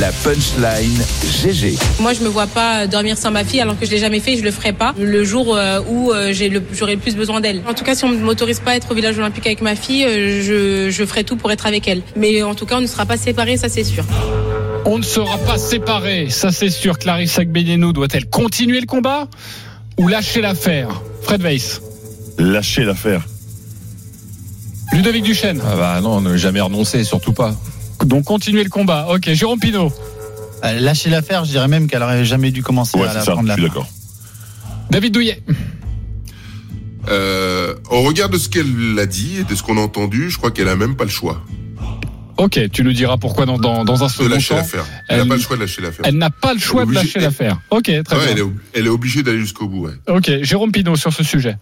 la 0.00 0.10
punchline 0.24 1.00
GG. 1.42 1.74
Moi, 2.00 2.12
je 2.12 2.22
me 2.22 2.28
vois 2.28 2.48
pas 2.48 2.86
dormir 2.88 3.16
sans 3.16 3.30
ma 3.30 3.44
fille 3.44 3.60
alors 3.60 3.78
que 3.78 3.86
je 3.86 3.90
l'ai 3.92 3.98
jamais 3.98 4.18
fait, 4.18 4.36
je 4.36 4.42
le 4.42 4.50
ferai 4.50 4.72
pas 4.72 4.94
le 4.98 5.22
jour 5.24 5.54
euh, 5.56 5.80
où 5.88 6.10
euh, 6.12 6.32
j'ai 6.32 6.48
le- 6.48 6.62
j'aurai 6.72 6.94
le 6.96 7.00
plus 7.00 7.14
besoin 7.14 7.40
d'elle. 7.40 7.62
En 7.68 7.74
tout 7.74 7.84
cas, 7.84 7.94
si 7.94 8.04
on 8.04 8.10
ne 8.10 8.16
m'autorise 8.18 8.58
pas 8.60 8.72
à 8.72 8.74
être 8.76 8.90
au 8.90 8.94
village 8.94 9.16
olympique 9.18 9.46
avec 9.46 9.60
ma 9.62 9.76
fille, 9.76 10.04
euh, 10.04 10.42
je, 10.42 10.90
je 10.90 11.04
ferai 11.04 11.22
tout 11.22 11.36
pour 11.36 11.52
être 11.52 11.66
avec 11.66 11.86
elle. 11.86 12.02
Mais 12.16 12.42
en 12.42 12.54
tout 12.56 12.66
cas, 12.66 12.78
on 12.78 12.80
ne 12.80 12.86
sera 12.88 13.06
pas 13.06 13.16
séparés, 13.16 13.56
ça 13.56 13.68
c'est 13.68 13.84
sûr. 13.84 14.04
On 14.86 14.98
ne 14.98 15.04
sera 15.04 15.38
pas 15.38 15.58
séparés, 15.58 16.30
ça 16.30 16.50
c'est 16.50 16.70
sûr. 16.70 16.98
Clarissa 16.98 17.42
Agbenienou 17.42 17.92
doit-elle 17.92 18.26
continuer 18.26 18.80
le 18.80 18.86
combat? 18.86 19.28
Ou 19.98 20.08
lâcher 20.08 20.40
l'affaire 20.40 21.02
Fred 21.22 21.42
Weiss. 21.42 21.80
Lâcher 22.38 22.84
l'affaire. 22.84 23.24
Ludovic 24.92 25.24
Duchesne. 25.24 25.60
Ah 25.66 25.76
bah 25.76 26.00
non, 26.00 26.20
ne 26.20 26.36
jamais 26.36 26.60
renoncer, 26.60 27.02
surtout 27.04 27.32
pas. 27.32 27.54
Donc 28.04 28.24
continuer 28.24 28.62
le 28.62 28.70
combat. 28.70 29.08
Ok, 29.10 29.30
Jérôme 29.32 29.58
Pinault. 29.58 29.92
Euh, 30.64 30.80
Lâcher 30.80 31.10
l'affaire, 31.10 31.44
je 31.44 31.50
dirais 31.50 31.68
même 31.68 31.86
qu'elle 31.88 32.02
aurait 32.02 32.24
jamais 32.24 32.50
dû 32.50 32.62
commencer 32.62 32.96
Ouais, 32.98 33.06
à 33.06 33.10
c'est 33.10 33.14
la 33.18 33.24
ça, 33.24 33.32
prendre 33.32 33.44
je 33.44 33.48
la 33.48 33.54
suis 33.54 33.62
d'accord. 33.64 33.86
David 34.90 35.12
Douillet. 35.12 35.42
Euh, 37.08 37.74
au 37.90 38.02
regard 38.02 38.28
de 38.28 38.38
ce 38.38 38.48
qu'elle 38.48 38.98
a 38.98 39.06
dit 39.06 39.38
et 39.40 39.44
de 39.44 39.54
ce 39.54 39.62
qu'on 39.62 39.76
a 39.78 39.80
entendu, 39.80 40.30
je 40.30 40.38
crois 40.38 40.50
qu'elle 40.50 40.68
a 40.68 40.76
même 40.76 40.96
pas 40.96 41.04
le 41.04 41.10
choix 41.10 41.42
Ok, 42.38 42.60
tu 42.70 42.84
nous 42.84 42.92
diras 42.92 43.16
pourquoi 43.16 43.46
dans, 43.46 43.58
dans, 43.58 43.84
dans 43.84 44.02
un 44.04 44.06
de 44.08 44.12
second 44.12 44.28
lâcher 44.28 44.48
temps. 44.50 44.56
l'affaire. 44.56 44.84
Elle 45.08 45.16
n'a 45.16 45.22
Elle- 45.22 45.28
pas 45.28 45.34
le 45.36 45.40
choix 45.40 45.56
de 45.56 45.60
lâcher 45.62 45.82
l'affaire. 45.82 46.04
Elle 46.06 46.18
n'a 46.18 46.30
pas 46.30 46.52
le 46.54 46.60
choix 46.60 46.82
Elle 46.82 46.88
de 46.88 46.94
lâcher 46.94 47.18
l'affaire. 47.20 47.60
Ok, 47.70 47.84
très 47.84 47.94
Ouais, 47.98 48.04
bien. 48.04 48.20
elle, 48.32 48.38
est, 48.38 48.42
ob- 48.42 48.58
elle 48.74 48.86
est 48.86 48.90
obligée 48.90 49.22
d'aller 49.22 49.38
jusqu'au 49.40 49.68
bout. 49.68 49.86
Ouais. 49.86 49.92
Ok, 50.08 50.30
Jérôme 50.42 50.70
Pinault 50.72 50.96
sur 50.96 51.12
ce 51.12 51.24
sujet. 51.24 51.56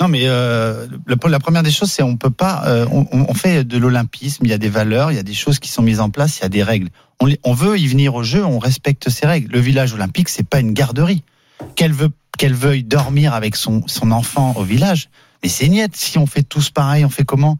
Non, 0.00 0.08
mais 0.08 0.22
euh, 0.24 0.86
la, 1.06 1.16
la 1.28 1.38
première 1.40 1.62
des 1.62 1.70
choses, 1.70 1.90
c'est 1.90 2.02
on 2.02 2.16
peut 2.16 2.30
pas. 2.30 2.62
euh, 2.66 2.86
on, 2.90 3.06
on 3.12 3.34
fait 3.34 3.64
de 3.64 3.76
l'olympisme. 3.78 4.44
Il 4.44 4.50
y 4.50 4.54
a 4.54 4.58
des 4.58 4.68
valeurs, 4.70 5.12
il 5.12 5.16
y 5.16 5.18
a 5.18 5.22
des 5.22 5.34
choses 5.34 5.58
qui 5.58 5.68
sont 5.68 5.82
mises 5.82 6.00
en 6.00 6.08
place, 6.08 6.38
il 6.38 6.42
y 6.42 6.46
a 6.46 6.48
des 6.48 6.62
règles. 6.62 6.88
On, 7.20 7.26
les- 7.26 7.38
on 7.44 7.52
veut 7.52 7.78
y 7.78 7.86
venir 7.86 8.14
au 8.14 8.22
jeu, 8.22 8.44
on 8.44 8.58
respecte 8.58 9.10
ces 9.10 9.26
règles. 9.26 9.52
Le 9.52 9.60
village 9.60 9.92
olympique, 9.92 10.28
c'est 10.30 10.46
pas 10.48 10.60
une 10.60 10.72
garderie. 10.72 11.22
Qu'elle 11.76 11.92
veut, 11.92 12.08
qu'elle 12.38 12.54
veuille 12.54 12.84
dormir 12.84 13.34
avec 13.34 13.56
son 13.56 13.82
son 13.88 14.10
enfant 14.12 14.54
au 14.56 14.62
village, 14.62 15.10
mais 15.42 15.50
c'est 15.50 15.68
niette. 15.68 15.96
Si 15.96 16.16
on 16.16 16.24
fait 16.26 16.44
tous 16.44 16.70
pareil, 16.70 17.04
on 17.04 17.10
fait 17.10 17.24
comment? 17.24 17.58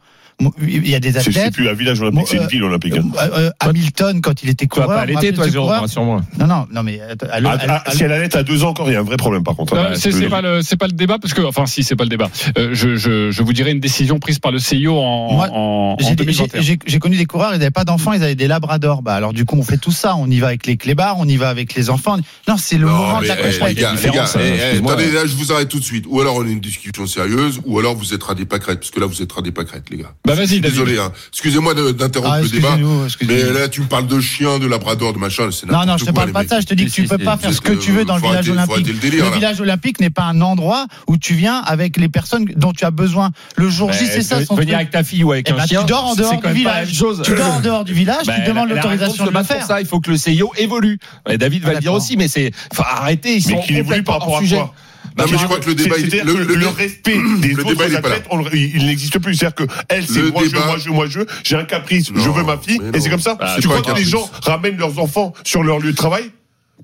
Il 0.63 0.89
y 0.89 0.95
a 0.95 1.01
des 1.01 1.13
C'est 1.13 1.21
c'est 1.23 1.29
athlètes. 1.39 1.55
plus 1.55 1.69
un 1.69 1.73
village 1.75 2.01
olympique, 2.01 2.27
c'est 2.27 2.37
une 2.37 2.43
euh, 2.45 2.47
ville 2.47 2.65
olympique. 2.65 2.95
Euh, 2.95 3.01
euh, 3.37 3.51
Hamilton, 3.61 4.21
quand 4.21 4.43
il 4.43 4.49
était 4.51 4.67
Tu 4.67 4.79
vas 4.79 4.85
coureur, 4.87 4.97
pas 4.99 5.03
allaiter, 5.03 5.15
rappelez 5.17 5.33
toi, 5.35 5.49
Jérôme, 5.49 5.67
coureur 5.69 5.81
rassure-moi. 5.83 6.21
Non, 6.39 6.47
non, 6.47 6.67
non, 6.73 6.83
mais 6.83 7.01
à- 7.01 7.13
à- 7.35 7.41
Ah, 7.45 7.51
à- 7.53 7.83
ah, 7.87 7.91
si 7.93 8.03
elle 8.05 8.13
allait 8.13 8.35
à 8.37 8.43
deux 8.43 8.65
ans 8.65 8.69
encore, 8.71 8.89
il 8.89 8.93
y 8.95 8.97
a 8.97 9.01
un 9.01 9.05
vrai 9.05 9.17
problème 9.17 9.43
par 9.45 9.57
contre. 9.57 9.77
Hein. 9.77 9.91
c'est 9.95 10.11
pas 10.29 10.41
dire. 10.43 10.51
le 10.57 10.63
c'est 10.63 10.77
pas 10.77 10.87
le 10.87 10.93
débat 10.93 11.19
parce 11.21 11.35
que 11.35 11.43
enfin 11.43 11.67
si 11.67 11.83
c'est 11.83 11.97
pas 11.97 12.05
le 12.05 12.11
débat. 12.11 12.31
Euh, 12.59 12.71
je, 12.73 12.97
je 12.97 13.31
je 13.31 13.43
vous 13.43 13.53
dirai 13.53 13.73
une 13.73 13.81
décision 13.81 14.19
prise 14.19 14.39
par 14.39 14.53
le 14.53 14.59
CIO 14.59 14.97
en 14.99 15.33
Moi, 15.35 15.97
J'ai- 16.01 16.15
2021. 16.15 16.61
j'ai- 16.61 16.67
J'ai 16.71 16.79
j'ai 16.87 16.99
connu 16.99 17.17
des 17.17 17.27
coureurs, 17.27 17.51
ils 17.55 17.59
n'avaient 17.59 17.71
pas 17.71 17.85
d'enfants, 17.85 18.13
ils 18.13 18.23
avaient 18.23 18.35
des 18.35 18.49
labradors. 18.49 19.03
Bah 19.03 19.15
alors 19.15 19.33
du 19.33 19.45
coup, 19.45 19.57
on 19.59 19.63
fait 19.63 19.79
tout 19.79 19.93
ça. 19.93 20.17
On 20.17 20.29
y 20.31 20.39
va 20.41 20.49
avec 20.49 20.67
les 20.67 20.77
clébards, 20.77 21.17
on 21.19 21.27
y 21.27 21.37
va 21.37 21.49
avec 21.49 21.75
les 21.75 21.91
enfants. 21.91 22.17
Non, 22.49 22.57
c'est 22.57 22.79
le 22.79 22.87
Non, 22.87 22.93
moment 22.95 23.21
de 23.21 23.27
la 23.27 23.37
eh, 23.41 23.75
les 23.75 23.75
gars, 23.75 23.93
hein, 23.93 23.97
eh, 24.39 24.41
eh, 24.75 24.79
attendez, 24.79 25.11
là, 25.11 25.27
je 25.27 25.35
vous 25.35 25.53
arrête 25.53 25.69
tout 25.69 25.79
de 25.81 25.85
suite. 25.85 26.05
Ou 26.09 26.21
alors 26.21 26.37
on 26.37 26.43
a 26.47 26.49
une 26.49 26.61
discussion 26.61 27.07
sérieuse, 27.07 27.61
ou 27.65 27.79
alors 27.79 27.95
vous 27.95 28.15
êtes 28.15 28.23
à 28.29 28.35
des 28.35 28.45
pâquerettes, 28.47 28.81
parce 28.81 28.91
que 28.91 29.01
là 29.01 29.07
vous 29.07 29.21
êtes 29.23 29.31
à 29.37 29.43
des 29.43 29.53
pâquerettes, 29.53 29.91
les 29.91 29.99
gars. 29.99 30.13
Bah 30.31 30.37
vas-y. 30.37 30.61
Désolé, 30.61 30.99
hein. 30.99 31.13
excusez-moi 31.33 31.75
d'interrompre 31.75 32.33
Ah, 32.35 32.41
le 32.41 32.49
débat. 32.49 32.77
Mais 33.27 33.43
là, 33.53 33.69
tu 33.69 33.81
me 33.81 33.87
parles 33.87 34.07
de 34.07 34.21
chien, 34.21 34.59
de 34.59 34.67
labrador, 34.67 35.13
de 35.13 35.19
machin. 35.19 35.49
Non, 35.69 35.85
non, 35.87 35.97
je 35.97 36.05
te 36.05 36.11
quoi, 36.11 36.23
parle 36.23 36.33
pas 36.33 36.45
de 36.45 36.49
ça. 36.49 36.61
Je 36.61 36.67
te 36.67 36.75
dis 36.75 36.87
que 36.87 36.91
tu 36.91 37.05
peux 37.05 37.19
pas 37.19 37.37
faire 37.37 37.53
ce 37.53 37.61
que 37.61 37.73
tu 37.73 37.93
veux 37.93 38.05
dans 38.05 38.17
le 38.17 38.23
village 38.23 38.49
olympique. 38.49 38.87
le 38.87 39.31
village 39.35 39.61
olympique 39.61 40.01
n'est 40.01 40.11
pas 40.11 40.25
un 40.25 40.41
endroit 40.41 40.87
où 41.07 41.17
tu 41.17 41.35
viens 41.35 41.59
avec 41.59 41.97
les 41.97 42.09
personnes 42.09 42.45
dont 42.57 42.73
tu 42.73 42.85
as 42.85 42.91
besoin. 42.91 43.31
Le 43.57 43.69
jour 43.69 43.93
J, 43.93 44.05
Bah, 44.05 44.11
c'est 44.13 44.23
ça 44.23 44.37
Venir 44.39 44.57
truc. 44.57 44.71
avec 44.73 44.91
ta 44.91 45.03
fille 45.05 45.25
ou 45.25 45.33
avec 45.33 45.49
Eh 45.49 45.53
un 45.53 45.57
ben, 45.57 45.67
chien, 45.67 45.81
tu 45.83 45.87
dors 45.89 46.05
en 46.07 46.15
dehors 46.15 46.41
du 46.41 46.53
village. 46.53 46.93
Tu 47.25 47.35
dors 47.35 47.55
en 47.55 47.61
dehors 47.61 47.85
du 47.85 47.93
village, 47.95 48.27
tu 48.27 48.43
demandes 48.47 48.69
l'autorisation 48.71 49.27
de 49.27 49.31
le 49.31 49.43
faire. 49.43 49.67
ça. 49.67 49.81
Il 49.81 49.87
faut 49.87 50.01
que 50.01 50.11
le 50.11 50.17
CIO 50.17 50.53
évolue. 50.59 50.99
David 51.39 51.63
va 51.65 51.75
le 51.75 51.81
dire 51.81 51.93
aussi, 51.93 52.17
mais 52.17 52.29
c'est, 52.29 52.53
faut 52.73 52.83
arrêter. 52.83 53.37
Ils 53.37 53.43
sont 53.43 53.51
Mais 53.57 53.63
qu'il 53.63 53.77
évolue 53.77 54.03
par 54.03 54.19
complètement 54.19 54.35
rapport 54.35 54.37
à 54.39 54.41
sujet. 54.41 54.57
quoi? 54.57 54.75
Non, 55.19 55.25
mais 55.31 55.39
je 55.39 55.45
crois 55.45 55.59
que 55.59 55.67
le 55.69 55.75
débat, 55.75 55.97
il- 55.99 56.09
le- 56.25 56.45
le- 56.45 56.55
le 56.55 56.69
respect 56.69 57.19
des 57.41 57.49
le 57.55 57.65
autres 57.67 57.97
athlètes, 57.97 58.25
on 58.31 58.45
il 58.53 58.77
il 58.77 58.87
n'existe 58.87 59.19
plus. 59.19 59.35
C'est-à-dire 59.35 59.55
que 59.67 59.73
elle, 59.89 60.07
c'est 60.07 60.23
moi 60.23 60.43
je, 60.45 60.51
débat- 60.51 60.67
moi 60.67 60.77
je, 60.79 60.91
moi 60.91 61.07
je. 61.09 61.21
J'ai 61.45 61.57
un 61.57 61.65
caprice, 61.65 62.11
je 62.15 62.31
veux 62.31 62.43
ma 62.45 62.57
fille, 62.57 62.81
et 62.95 63.01
c'est 63.01 63.11
comme 63.11 63.21
ça. 63.21 63.37
Ah, 63.41 63.57
tu 63.61 63.69
crois 63.69 63.83
que 63.83 63.93
les 63.99 64.05
gens 64.05 64.31
ramènent 64.43 64.77
leurs 64.79 64.99
enfants 64.99 65.33
sur 65.45 65.63
leur 65.63 65.79
lieu 65.79 65.91
de 65.93 65.97
travail? 65.97 66.31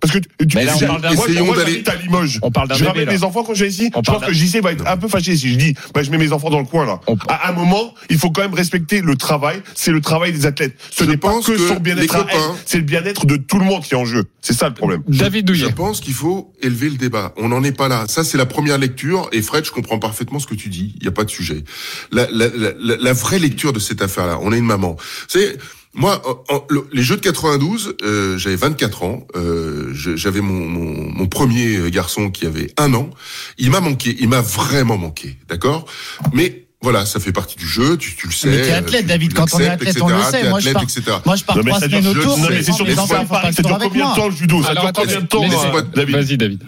Parce 0.00 0.12
que 0.12 0.18
tu, 0.18 0.56
là, 0.56 0.72
on 0.74 0.78
j'ai- 0.78 0.86
parle 0.86 1.00
d'un- 1.02 1.14
moi, 1.14 1.24
essayons 1.28 1.46
moi, 1.46 1.56
d'aller- 1.56 1.72
j'habite 1.72 1.88
à 1.88 1.94
Limoges. 1.96 2.38
On 2.42 2.50
parle 2.50 2.68
d'un 2.68 2.74
Je 2.74 2.80
bébé, 2.80 2.90
ramène 2.90 3.06
là. 3.06 3.12
mes 3.12 3.22
enfants 3.24 3.44
quand 3.44 3.54
je 3.54 3.64
vais 3.64 3.70
ici. 3.70 3.90
On 3.94 4.02
je 4.02 4.10
pense 4.10 4.24
que 4.24 4.32
JC 4.32 4.60
va 4.60 4.72
être 4.72 4.86
un 4.86 4.96
peu 4.96 5.08
fâché 5.08 5.36
si 5.36 5.52
je 5.52 5.56
dis, 5.58 5.74
bah, 5.94 6.02
je 6.02 6.10
mets 6.10 6.18
mes 6.18 6.32
enfants 6.32 6.50
dans 6.50 6.58
le 6.58 6.64
coin 6.66 6.86
là. 6.86 7.00
On- 7.06 7.16
À 7.28 7.48
un 7.48 7.52
moment, 7.52 7.94
il 8.10 8.18
faut 8.18 8.30
quand 8.30 8.42
même 8.42 8.54
respecter 8.54 9.00
le 9.00 9.16
travail. 9.16 9.60
C'est 9.74 9.92
le 9.92 10.00
travail 10.00 10.32
des 10.32 10.46
athlètes. 10.46 10.76
Ce 10.90 11.04
Je 11.04 11.10
n'est 11.10 11.16
pas 11.16 11.30
pense 11.30 11.46
que, 11.46 11.52
que 11.52 11.58
son 11.68 11.76
bien-être 11.80 12.14
à 12.14 12.18
elle, 12.20 12.24
copains- 12.38 12.56
c'est 12.66 12.78
le 12.78 12.84
bien-être 12.84 13.26
de 13.26 13.36
tout 13.36 13.58
le 13.58 13.64
monde 13.64 13.82
qui 13.82 13.94
est 13.94 13.96
en 13.96 14.04
jeu. 14.04 14.24
C'est 14.40 14.52
ça 14.54 14.68
le 14.68 14.74
problème. 14.74 15.02
David 15.08 15.42
Je 15.48 15.52
Douillet. 15.52 15.72
pense 15.72 16.00
qu'il 16.00 16.14
faut 16.14 16.52
élever 16.62 16.88
le 16.90 16.96
débat. 16.96 17.32
On 17.36 17.48
n'en 17.48 17.62
est 17.64 17.72
pas 17.72 17.88
là. 17.88 18.04
Ça, 18.08 18.22
c'est 18.24 18.38
la 18.38 18.46
première 18.46 18.78
lecture. 18.78 19.28
Et 19.32 19.42
Fred, 19.42 19.64
je 19.64 19.70
comprends 19.72 19.98
parfaitement 19.98 20.38
ce 20.38 20.46
que 20.46 20.54
tu 20.54 20.68
dis. 20.68 20.94
Il 20.96 21.02
n'y 21.02 21.08
a 21.08 21.12
pas 21.12 21.24
de 21.24 21.30
sujet. 21.30 21.64
La, 22.12 22.26
la, 22.30 22.46
la, 22.48 22.70
la- 22.78 22.96
la 22.96 23.12
vraie 23.12 23.38
lecture 23.38 23.72
de 23.72 23.78
cette 23.78 24.02
affaire-là, 24.02 24.38
on 24.42 24.52
est 24.52 24.58
une 24.58 24.64
maman. 24.64 24.96
C'est 25.28 25.58
moi, 25.96 26.22
en- 26.28 26.54
en- 26.54 26.64
le- 26.70 26.86
les 26.92 27.02
Jeux 27.02 27.16
de 27.16 27.20
92, 27.22 27.96
euh, 28.02 28.38
j'avais 28.38 28.56
24 28.56 29.02
ans. 29.02 29.26
Euh, 29.34 29.90
j'avais 29.94 30.40
mon, 30.40 30.52
mon, 30.68 31.10
mon 31.10 31.26
premier 31.26 31.90
garçon 31.90 32.30
qui 32.30 32.46
avait 32.46 32.72
un 32.76 32.94
an. 32.94 33.10
Il 33.58 33.70
m'a 33.70 33.80
manqué. 33.80 34.14
Il 34.20 34.28
m'a 34.28 34.40
vraiment 34.42 34.98
manqué. 34.98 35.36
D'accord? 35.48 35.86
Mais 36.32 36.66
voilà, 36.82 37.06
ça 37.06 37.18
fait 37.18 37.32
partie 37.32 37.56
du 37.56 37.66
jeu. 37.66 37.96
Tu, 37.96 38.14
tu 38.14 38.26
le 38.28 38.32
sais. 38.32 38.48
Mais 38.48 38.62
t'es 38.62 38.70
athlète, 38.72 39.00
tu- 39.02 39.06
David. 39.08 39.30
tu 39.30 39.34
Quand 39.36 39.46
on 39.54 39.58
est 39.60 39.68
athlète, 39.68 39.96
on 40.02 40.08
le 40.08 40.14
etc. 40.14 40.30
sait. 40.30 40.40
T'es 40.42 40.48
Moi, 40.50 40.60
je 40.60 40.68
athlète, 40.68 40.74
pars, 40.74 40.82
etc. 40.82 41.02
moi, 41.24 41.36
je 41.36 41.44
pars 41.44 41.56
trois 41.58 41.80
ça 41.80 41.86
semaines 41.86 42.00
dure- 42.02 42.10
autour. 42.20 42.38
non, 42.38 42.46
mais 42.50 42.62
c'est 42.62 42.70
le 42.78 42.94
ça 42.94 43.62
dure 43.62 43.78
combien 43.80 44.10
de 44.10 44.14
temps 44.14 44.28
le 44.28 44.34
judo 44.36 44.62
Ça 44.62 44.72
dure 44.74 44.92
combien 44.94 45.20
de 45.20 45.26
temps, 45.26 45.42
euh, 45.44 45.82
David 45.94 46.16
Vas-y, 46.16 46.36
David. 46.36 46.62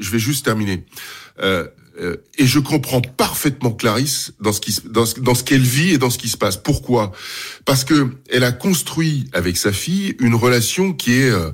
Je 0.00 0.10
vais 0.10 0.18
juste 0.18 0.44
terminer. 0.44 0.84
Euh, 1.42 1.66
euh, 2.00 2.16
et 2.38 2.46
je 2.46 2.58
comprends 2.58 3.00
parfaitement 3.00 3.70
Clarisse 3.70 4.32
dans 4.40 4.52
ce 4.52 4.60
qui 4.60 4.76
dans 4.86 5.04
ce, 5.06 5.44
qu'elle 5.44 5.62
vit 5.62 5.92
et 5.92 5.98
dans 5.98 6.10
ce 6.10 6.18
qui 6.18 6.28
se 6.28 6.36
passe. 6.36 6.56
Pourquoi? 6.56 7.12
Parce 7.64 7.84
que 7.84 8.08
elle 8.30 8.44
a 8.44 8.52
construit 8.52 9.28
avec 9.32 9.56
sa 9.56 9.72
fille 9.72 10.16
une 10.18 10.34
relation 10.34 10.92
qui 10.92 11.12
est 11.12 11.30
euh, 11.30 11.50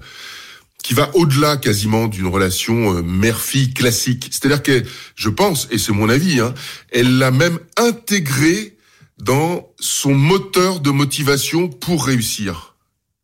qui 0.83 0.95
va 0.95 1.11
au-delà 1.15 1.57
quasiment 1.57 2.09
d'une 2.09 2.27
relation 2.27 2.97
euh, 2.97 3.03
mère-fille 3.03 3.75
classique. 3.75 4.29
C'est-à-dire 4.31 4.63
que 4.63 4.83
je 5.15 5.29
pense, 5.29 5.69
et 5.71 5.79
c'est 5.79 5.93
mon 5.93 6.09
avis, 6.09 6.41
hein, 6.41 6.55
elle 6.91 7.19
l'a 7.19 7.31
même 7.31 7.59
intégré 7.77 8.77
dans 9.19 9.69
son 9.79 10.15
moteur 10.15 10.81
de 10.81 10.91
motivation 10.91 11.69
pour 11.69 12.07
réussir. 12.07 12.77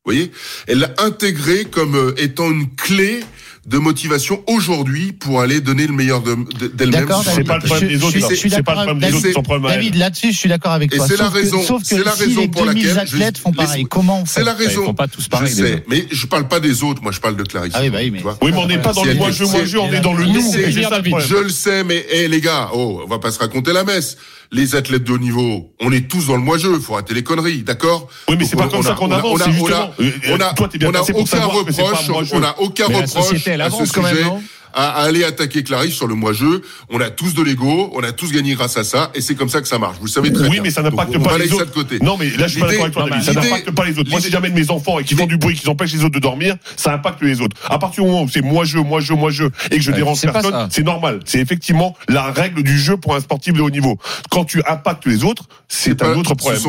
Vous 0.05 0.13
voyez? 0.13 0.31
Elle 0.67 0.81
l'a 0.81 0.95
intégré 0.99 1.65
comme 1.65 1.97
euh, 1.97 2.15
étant 2.19 2.51
une 2.51 2.75
clé 2.75 3.21
de 3.67 3.79
motivation 3.79 4.45
aujourd'hui 4.47 5.13
pour 5.13 5.41
aller 5.41 5.61
donner 5.61 5.89
le 5.89 5.93
meilleur 5.93 6.23
de- 6.23 6.37
de- 6.59 6.69
d'elle-même. 6.69 7.09
C'est 7.25 7.43
pas 7.43 7.57
le 7.59 7.65
problème 7.65 7.91
Je- 7.91 7.97
des 7.97 8.05
autres, 8.05 8.13
C'est 8.37 8.63
pas 8.63 8.75
le 8.75 8.83
problème 8.87 8.99
des 9.01 9.09
autres, 9.17 9.27
c'est 9.27 9.33
son 9.33 9.43
problème. 9.43 9.73
David, 9.73 9.97
là-dessus, 9.97 10.31
je 10.33 10.39
suis 10.39 10.49
d'accord 10.49 10.71
avec 10.73 10.95
Et 10.95 10.99
toi. 10.99 11.07
c'est 11.09 11.17
la 11.17 11.29
raison- 11.29 11.63
Sauf 11.63 11.83
que 11.83 11.89
c'est 11.89 12.05
la 12.05 12.13
si 12.13 12.23
raison 12.25 12.41
les 12.43 12.49
pour 12.49 12.65
2000 12.65 12.85
laquelle 12.87 12.99
athlètes 13.01 13.37
je- 13.39 13.43
font 13.43 13.53
pareil, 13.53 13.85
comment 13.87 14.21
on 14.21 14.25
fait 14.25 14.41
C'est 14.41 14.45
la 14.45 14.55
raison. 14.55 14.83
Ils 14.83 14.87
font 14.87 14.95
pas 14.95 15.09
tous 15.09 15.27
pareil, 15.27 15.53
Je 15.57 15.63
les 15.65 15.69
sais, 15.73 15.85
mais 15.89 16.07
je 16.13 16.27
parle 16.27 16.47
pas 16.47 16.61
des 16.61 16.85
autres. 16.85 17.03
Moi, 17.03 17.11
je 17.11 17.19
parle 17.21 17.37
de 17.37 17.43
Clarisse. 17.43 17.73
Ah 17.75 17.81
oui, 17.83 17.91
bah 17.91 17.99
oui, 18.01 18.11
mais- 18.13 18.23
on 18.57 18.67
n'est 18.69 18.79
pas 18.79 18.93
dans 18.93 19.03
le 19.05 19.15
moi 19.15 19.31
je, 19.33 19.43
moi 19.45 19.65
je, 19.65 19.79
on 19.79 19.93
est 19.93 20.01
dans 20.01 20.15
le 20.15 20.27
nous. 20.27 20.55
Et. 20.57 20.71
Je 20.71 21.37
le 21.37 21.49
sais, 21.49 21.83
mais 21.83 22.07
eh 22.11 22.29
les 22.29 22.41
gars, 22.41 22.71
oh, 22.73 23.03
on 23.05 23.09
va 23.09 23.19
pas 23.19 23.33
se 23.33 23.39
raconter 23.41 23.73
la 23.73 23.83
messe. 23.83 24.17
Les 24.53 24.75
athlètes 24.77 25.05
de 25.05 25.13
haut 25.13 25.19
niveau, 25.19 25.73
on 25.81 25.91
est 25.93 26.09
tous 26.09 26.29
dans 26.29 26.37
le 26.37 26.43
moi-jeu. 26.43 26.79
Faut 26.79 26.95
arrêter 26.95 27.15
les 27.15 27.23
conneries, 27.25 27.63
d'accord? 27.63 28.09
Oui, 28.29 28.37
mais 28.39 28.45
c'est 28.45 28.57
pas 28.57 28.67
on 28.67 28.69
comme 28.69 28.81
a- 28.81 28.83
ça 28.85 28.95
qu'on 28.95 29.11
avance, 29.11 29.33
on 29.33 29.37
a- 29.41 29.45
c'est 29.45 29.51
on 29.61 29.67
a- 29.67 29.71
justement. 29.71 29.93
euh, 30.01 30.11
On 30.31 30.41
a, 30.41 30.53
bien 30.79 30.89
on 30.89 30.95
a 30.95 31.01
aucun 31.21 31.45
reproche, 31.47 32.31
on 32.33 32.43
a 32.43 32.55
aucun 32.59 32.85
reproche 32.87 33.33
à 33.67 33.71
ce 33.71 33.79
sujet. 34.15 34.23
À, 34.77 34.91
à 35.01 35.03
aller 35.07 35.25
attaquer 35.25 35.65
Clarisse 35.65 35.95
sur 35.95 36.07
le 36.07 36.15
moi-jeu. 36.15 36.63
On 36.91 37.01
a 37.01 37.11
tous 37.11 37.35
de 37.35 37.43
l'ego, 37.43 37.91
on 37.95 38.03
a 38.05 38.13
tous 38.13 38.31
gagné 38.31 38.55
grâce 38.55 38.77
à 38.77 38.85
ça, 38.85 39.11
et 39.15 39.21
c'est 39.21 39.35
comme 39.35 39.49
ça 39.49 39.61
que 39.61 39.67
ça 39.67 39.79
marche. 39.79 39.97
Vous 39.99 40.05
le 40.07 40.11
savez 40.11 40.33
très 40.33 40.45
Oui, 40.45 40.51
bien. 40.51 40.63
mais 40.63 40.71
ça 40.71 40.83
n'impacte 40.83 41.17
on 41.17 41.21
pas 41.21 41.31
va 41.33 41.39
les 41.39 41.45
laisser 41.45 41.57
ça 41.57 41.63
autres. 41.63 41.71
de 41.71 41.75
côté. 41.75 41.99
Non, 42.01 42.17
mais 42.17 42.31
là, 42.31 42.47
je 42.47 42.53
suis 42.53 42.61
pas 42.61 42.67
L'idée- 42.67 42.83
d'accord 42.83 42.83
avec 42.85 42.93
toi, 42.95 43.09
David. 43.11 43.25
Ça 43.25 43.33
n'impacte 43.33 43.71
pas 43.73 43.85
les 43.87 43.99
autres. 43.99 44.11
Moi, 44.11 44.21
si 44.21 44.31
j'amène 44.31 44.53
mes 44.55 44.71
enfants 44.71 44.99
et 45.01 45.05
qu'ils 45.05 45.17
font 45.17 45.27
du 45.27 45.39
bruit, 45.39 45.57
qu'ils 45.57 45.69
empêchent 45.71 45.95
les 45.95 46.05
autres 46.05 46.15
de 46.15 46.21
dormir, 46.21 46.57
ça 46.77 46.93
impacte 46.93 47.23
les 47.23 47.41
autres. 47.41 47.57
À 47.69 47.79
partir 47.79 48.05
du 48.05 48.11
moment 48.11 48.23
où 48.25 48.29
c'est 48.29 48.43
moi 48.43 48.65
je, 48.65 48.79
moi 48.79 49.01
je, 49.01 49.15
moi 49.15 49.31
je, 49.31 49.45
et 49.71 49.77
que 49.79 49.81
je 49.83 49.91
Ouais, 49.91 49.97
dérange 49.97 50.21
personne, 50.21 50.69
c'est 50.71 50.83
normal. 50.85 51.21
C'est 51.25 51.41
effectivement 51.41 51.97
la 52.09 52.31
règle 52.31 52.63
du 52.63 52.79
jeu 52.79 52.97
pour 52.99 53.15
un 53.15 53.21
sportif 53.21 53.55
de 53.55 53.63
haut 53.63 53.71
niveau. 53.71 53.99
Quand 54.31 54.45
tu 54.45 54.63
impactes 54.69 55.07
les 55.07 55.25
autres, 55.25 55.45
c'est 55.69 55.95
pas- 55.95 56.09
un 56.09 56.15
autre 56.17 56.35
problème. 56.35 56.61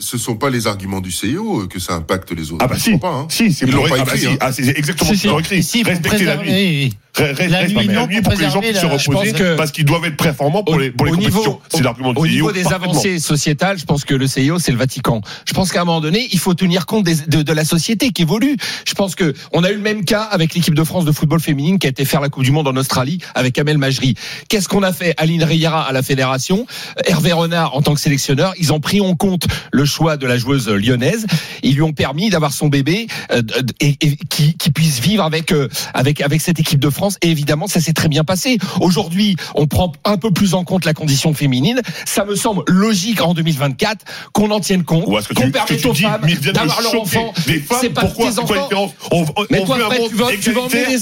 Ce 0.00 0.16
sont 0.16 0.16
pas, 0.16 0.16
ce 0.16 0.18
sont 0.18 0.36
pas 0.36 0.50
les 0.50 0.66
arguments 0.66 1.00
du 1.00 1.10
CIO 1.10 1.62
euh, 1.62 1.66
que 1.66 1.78
ça 1.78 1.94
impacte 1.94 2.32
les 2.32 2.52
autres. 2.52 2.64
Ah 2.64 2.68
bah 2.68 2.76
si, 2.78 2.96
pas, 2.98 3.08
hein. 3.08 3.26
si, 3.30 3.52
c'est 3.52 3.66
Ils 3.66 3.72
l'ont 3.72 3.82
pas 3.88 3.96
ah 4.00 4.04
bah 4.04 4.12
écrit, 4.14 4.18
si. 4.20 4.26
hein. 4.26 4.36
Ah, 4.40 4.52
c'est 4.52 4.76
exactement 4.78 5.10
Si, 5.10 5.16
ce 5.16 5.22
qu'ils 5.22 5.30
ont 5.30 5.38
écrit. 5.38 5.62
si, 5.62 5.82
Respecter 5.82 6.24
la 6.24 6.36
nuit. 6.36 6.48
oui, 6.48 6.54
oui. 6.54 6.92
Re- 7.16 7.32
re- 7.34 7.48
La 7.48 7.58
respecter 7.60 7.74
nuit, 7.80 7.86
la 7.86 7.92
non, 7.94 8.06
nuit 8.08 8.20
pour 8.20 8.34
que 8.34 8.38
les 8.38 8.50
gens 8.50 8.60
puissent 8.60 8.76
se 8.78 8.84
la- 8.86 8.98
je 8.98 9.08
reposer 9.10 9.30
pense 9.32 9.40
que- 9.40 9.56
parce 9.56 9.72
qu'ils 9.72 9.86
doivent 9.86 10.04
être 10.04 10.18
performants 10.18 10.62
pour 10.62 10.78
les, 10.78 10.90
pour 10.90 11.06
les 11.06 11.12
au 11.12 11.16
niveau, 11.16 11.38
compétitions. 11.42 11.60
C'est 11.74 11.82
l'argument 11.82 12.12
du 12.12 12.18
au 12.20 12.24
CIO, 12.26 12.32
niveau 12.34 12.52
des 12.52 12.66
avancées 12.66 13.18
sociétales, 13.18 13.78
je 13.78 13.86
pense 13.86 14.04
que 14.04 14.14
le 14.14 14.26
CIO 14.26 14.58
c'est 14.58 14.70
le 14.70 14.76
Vatican. 14.76 15.22
Je 15.48 15.54
pense 15.54 15.72
qu'à 15.72 15.80
un 15.80 15.84
moment 15.86 16.02
donné, 16.02 16.28
il 16.32 16.38
faut 16.38 16.52
tenir 16.52 16.84
compte 16.84 17.04
des- 17.04 17.14
de, 17.26 17.40
de 17.40 17.52
la 17.54 17.64
société 17.64 18.10
qui 18.10 18.20
évolue. 18.22 18.58
Je 18.86 18.92
pense 18.92 19.14
que 19.14 19.32
on 19.54 19.64
a 19.64 19.70
eu 19.70 19.76
le 19.76 19.80
même 19.80 20.04
cas 20.04 20.24
avec 20.24 20.52
l'équipe 20.54 20.74
de 20.74 20.84
France 20.84 21.06
de 21.06 21.12
football 21.12 21.40
féminine 21.40 21.78
qui 21.78 21.86
a 21.86 21.90
été 21.90 22.04
faire 22.04 22.20
la 22.20 22.28
Coupe 22.28 22.44
du 22.44 22.50
Monde 22.52 22.68
en 22.68 22.76
Australie 22.76 23.18
avec 23.34 23.58
Amel 23.58 23.78
Majri. 23.78 24.14
Qu'est-ce 24.50 24.68
qu'on 24.68 24.82
a 24.82 24.92
fait? 24.92 25.14
Aline 25.16 25.42
Riera 25.42 25.88
à 25.88 25.92
la 25.92 26.02
fédération, 26.02 26.66
Hervé 27.06 27.32
Renard 27.32 27.74
en 27.74 27.80
tant 27.80 27.94
que 27.94 28.00
sélectionneur, 28.00 28.52
ils 28.58 28.74
ont 28.74 28.80
pris 28.80 29.00
en 29.00 29.14
compte 29.16 29.46
le 29.72 29.85
choix 29.86 30.16
de 30.16 30.26
la 30.26 30.38
joueuse 30.38 30.68
lyonnaise. 30.68 31.26
Ils 31.62 31.74
lui 31.74 31.82
ont 31.82 31.92
permis 31.92 32.30
d'avoir 32.30 32.52
son 32.52 32.68
bébé 32.68 33.06
euh, 33.32 33.42
et, 33.80 33.96
et 34.00 34.16
qui, 34.28 34.54
puisse 34.74 35.00
vivre 35.00 35.24
avec, 35.24 35.52
euh, 35.52 35.68
avec, 35.94 36.20
avec 36.20 36.40
cette 36.40 36.60
équipe 36.60 36.80
de 36.80 36.90
France. 36.90 37.16
Et 37.22 37.30
évidemment, 37.30 37.66
ça 37.66 37.80
s'est 37.80 37.92
très 37.92 38.08
bien 38.08 38.24
passé. 38.24 38.58
Aujourd'hui, 38.80 39.36
on 39.54 39.66
prend 39.66 39.92
un 40.04 40.16
peu 40.16 40.30
plus 40.30 40.54
en 40.54 40.64
compte 40.64 40.84
la 40.84 40.94
condition 40.94 41.34
féminine. 41.34 41.80
Ça 42.04 42.24
me 42.24 42.34
semble 42.34 42.62
logique 42.66 43.22
en 43.22 43.34
2024 43.34 44.04
qu'on 44.32 44.50
en 44.50 44.60
tienne 44.60 44.84
compte, 44.84 45.06
qu'on 45.34 45.50
permette 45.50 45.86
aux 45.86 45.92
dis, 45.92 46.02
femmes 46.02 46.26
d'avoir 46.52 46.82
leur 46.82 47.00
enfant. 47.00 47.32
C'est 47.80 47.90
pas 47.90 48.02
pourquoi, 48.02 48.30
des 48.30 48.38
enfants. 48.38 48.68
On, 49.10 49.24
on, 49.36 49.46
mais 49.50 49.64
toi, 49.64 49.78
après, 49.84 49.98
tu 50.08 50.14
vas, 50.14 50.26
tu 50.36 50.50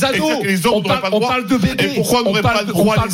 ados. 0.04 0.32
On, 0.72 0.82
parle, 0.82 1.00
on, 1.12 1.20
parle, 1.20 1.46
de 1.46 1.56
bébé. 1.56 1.90
Pourquoi 1.94 2.20
on 2.20 2.24
n'aurait 2.24 2.42
pas 2.42 2.62
le 2.62 2.68
droit 2.68 2.96
à 2.96 3.06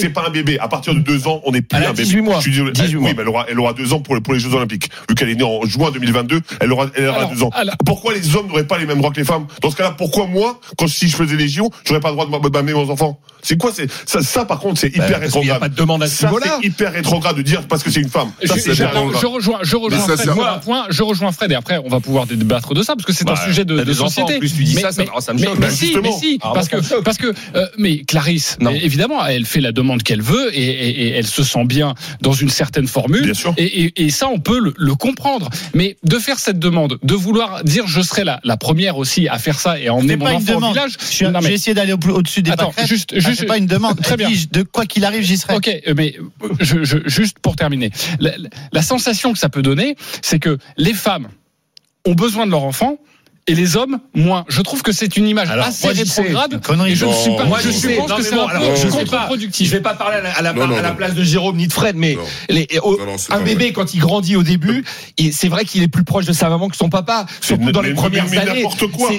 C'est 0.00 0.10
pas 0.10 0.26
un 0.26 0.30
bébé. 0.30 0.58
À 0.58 0.68
partir 0.68 0.94
de 0.94 1.00
deux 1.00 1.26
ans, 1.26 1.40
on 1.44 1.52
n'est 1.52 1.62
plus 1.62 1.78
un 1.78 1.92
bébé. 1.92 2.04
18 2.04 2.20
mois. 2.22 2.40
Oui, 2.46 3.14
mais 3.16 3.24
elle 3.48 3.58
aura, 3.58 3.72
deux 3.72 3.92
ans 3.92 4.00
pour, 4.00 4.20
pour 4.22 4.34
les 4.34 4.40
Jeux 4.40 4.54
Olympiques 4.54 4.90
qu'elle 5.18 5.30
est 5.30 5.34
née 5.34 5.44
en 5.44 5.64
juin 5.64 5.90
2022, 5.90 6.40
elle 6.60 6.72
aura, 6.72 6.86
elle 6.94 7.08
aura 7.08 7.18
alors, 7.18 7.30
deux 7.30 7.42
ans. 7.42 7.50
Pourquoi 7.84 8.14
les 8.14 8.36
hommes 8.36 8.48
n'auraient 8.48 8.66
pas 8.66 8.78
les 8.78 8.86
mêmes 8.86 8.98
droits 8.98 9.10
que 9.10 9.20
les 9.20 9.26
femmes? 9.26 9.46
Dans 9.60 9.70
ce 9.70 9.76
cas-là, 9.76 9.92
pourquoi 9.92 10.26
moi, 10.26 10.60
quand 10.76 10.88
si 10.88 11.08
je 11.08 11.16
faisais 11.16 11.36
les 11.36 11.48
JO, 11.48 11.70
j'aurais 11.84 12.00
pas 12.00 12.10
le 12.10 12.14
droit 12.14 12.26
de 12.26 12.48
m'amener 12.48 12.72
mes 12.72 12.90
enfants? 12.90 13.20
C'est 13.42 13.56
quoi 13.56 13.72
C'est 13.72 13.88
ça, 14.22 14.44
par 14.44 14.58
contre, 14.58 14.80
c'est 14.80 14.88
bah, 14.90 15.06
hyper 15.06 15.18
bah, 15.18 15.24
rétrograde. 15.24 15.44
Il 15.44 15.50
n'y 15.50 15.56
a 15.56 15.60
pas 15.60 15.68
de 15.68 15.74
demande 15.74 16.02
à 16.02 16.06
ce 16.06 16.26
niveau 16.26 16.40
C'est 16.40 16.66
hyper 16.66 16.92
rétrograde 16.92 17.36
de 17.36 17.42
dire 17.42 17.66
parce 17.68 17.82
que 17.82 17.90
c'est 17.90 18.00
une 18.00 18.08
femme. 18.08 18.30
Je, 18.42 19.26
rejoins, 19.26 19.60
je 19.62 19.76
rejoins 19.76 20.16
Fred. 20.16 20.30
Moi, 20.66 20.86
je 20.90 21.02
rejoins 21.02 21.32
Fred 21.32 21.52
et 21.52 21.54
après, 21.54 21.80
on 21.84 21.88
va 21.88 22.00
pouvoir 22.00 22.26
débattre 22.26 22.74
de 22.74 22.82
ça 22.82 22.94
parce 22.94 23.06
que 23.06 23.12
c'est 23.12 23.28
un 23.28 23.34
bah, 23.34 23.44
sujet 23.44 23.64
de, 23.64 23.82
de 23.82 23.92
société. 23.92 24.36
En 24.36 24.38
plus, 24.38 24.54
tu 24.54 24.64
dis 24.64 24.74
ça, 24.74 24.92
ça, 24.92 25.02
me 25.02 25.38
choque. 25.38 25.54
Mais, 25.58 25.66
bah, 25.66 25.70
si, 25.70 25.96
mais 26.02 26.12
si, 26.12 26.38
ah, 26.42 26.50
parce 26.54 26.68
que, 26.68 27.00
parce 27.00 27.18
que, 27.18 27.32
mais 27.78 27.98
Clarisse, 27.98 28.58
évidemment, 28.82 29.24
elle 29.24 29.46
fait 29.46 29.60
la 29.60 29.72
demande 29.72 30.02
qu'elle 30.02 30.22
veut 30.22 30.50
et 30.54 31.10
elle 31.10 31.26
se 31.26 31.42
sent 31.42 31.64
bien 31.64 31.94
dans 32.20 32.32
une 32.32 32.50
certaine 32.50 32.86
formule. 32.86 33.22
Bien 33.22 33.34
sûr. 33.34 33.54
Et 33.56 34.10
ça, 34.10 34.28
on 34.28 34.40
peut 34.40 34.60
le 34.76 34.94
comprendre. 34.98 35.48
Mais 35.74 35.96
de 36.04 36.18
faire 36.18 36.38
cette 36.38 36.58
demande, 36.58 36.98
de 37.02 37.14
vouloir 37.14 37.64
dire 37.64 37.86
je 37.86 38.00
serai 38.02 38.24
la, 38.24 38.40
la 38.44 38.56
première 38.56 38.98
aussi 38.98 39.28
à 39.28 39.38
faire 39.38 39.58
ça 39.58 39.78
et 39.78 39.88
à 39.88 39.94
emmener 39.94 40.16
mon 40.16 40.26
enfant 40.26 40.56
au 40.56 40.68
village. 40.68 40.92
J'ai 41.10 41.52
essayé 41.52 41.74
d'aller 41.74 41.92
au-dessus 41.94 42.42
des 42.42 42.50
Attends, 42.50 42.72
juste, 42.84 43.14
ah, 43.14 43.44
pas 43.46 43.58
une 43.58 43.66
demande. 43.66 44.00
Très 44.02 44.16
bien. 44.16 44.28
De 44.52 44.62
quoi 44.62 44.86
qu'il 44.86 45.04
arrive, 45.04 45.22
j'y 45.22 45.38
serai. 45.38 45.56
Ok, 45.56 45.68
euh, 45.68 45.94
mais 45.96 46.16
euh, 46.42 46.48
je, 46.60 46.84
je, 46.84 46.98
juste 47.06 47.38
pour 47.38 47.56
terminer, 47.56 47.90
la, 48.20 48.32
la 48.72 48.82
sensation 48.82 49.32
que 49.32 49.38
ça 49.38 49.48
peut 49.48 49.62
donner, 49.62 49.96
c'est 50.22 50.38
que 50.38 50.58
les 50.76 50.94
femmes 50.94 51.28
ont 52.06 52.14
besoin 52.14 52.46
de 52.46 52.50
leur 52.50 52.64
enfant 52.64 52.98
et 53.48 53.54
les 53.54 53.76
hommes 53.76 53.98
moins. 54.14 54.44
Je 54.48 54.60
trouve 54.60 54.82
que 54.82 54.92
c'est 54.92 55.16
une 55.16 55.26
image 55.26 55.50
assez 55.50 55.86
moi, 55.86 55.96
rétrograde. 55.96 56.60
Et 56.86 56.94
je 56.94 57.06
ne 57.06 57.12
suis 57.12 57.34
pas. 57.34 57.44
Moi, 57.44 57.58
je, 57.64 57.70
je 57.70 57.96
pense 57.96 58.12
que 58.12 58.22
c'est 58.22 58.36
bon, 58.36 58.46
contre-productif. 58.90 59.66
Je 59.66 59.72
ne 59.72 59.78
vais 59.78 59.82
pas 59.82 59.94
parler 59.94 60.18
à 60.36 60.42
la, 60.42 60.92
place 60.92 61.14
de 61.14 61.24
Jérôme 61.24 61.56
ni 61.56 61.66
de 61.66 61.72
Fred, 61.72 61.96
mais 61.96 62.16
un 63.30 63.40
bébé 63.40 63.72
quand 63.72 63.94
il 63.94 64.00
grandit 64.00 64.36
au 64.36 64.42
début, 64.42 64.84
c'est 65.32 65.48
vrai 65.48 65.64
qu'il 65.64 65.82
est 65.82 65.88
plus 65.88 66.04
proche 66.04 66.26
de 66.26 66.32
sa 66.32 66.48
maman 66.48 66.68
que 66.68 66.76
son 66.76 66.90
papa, 66.90 67.26
surtout 67.40 67.72
dans 67.72 67.82
les 67.82 67.94
premières 67.94 68.30
années. 68.38 68.66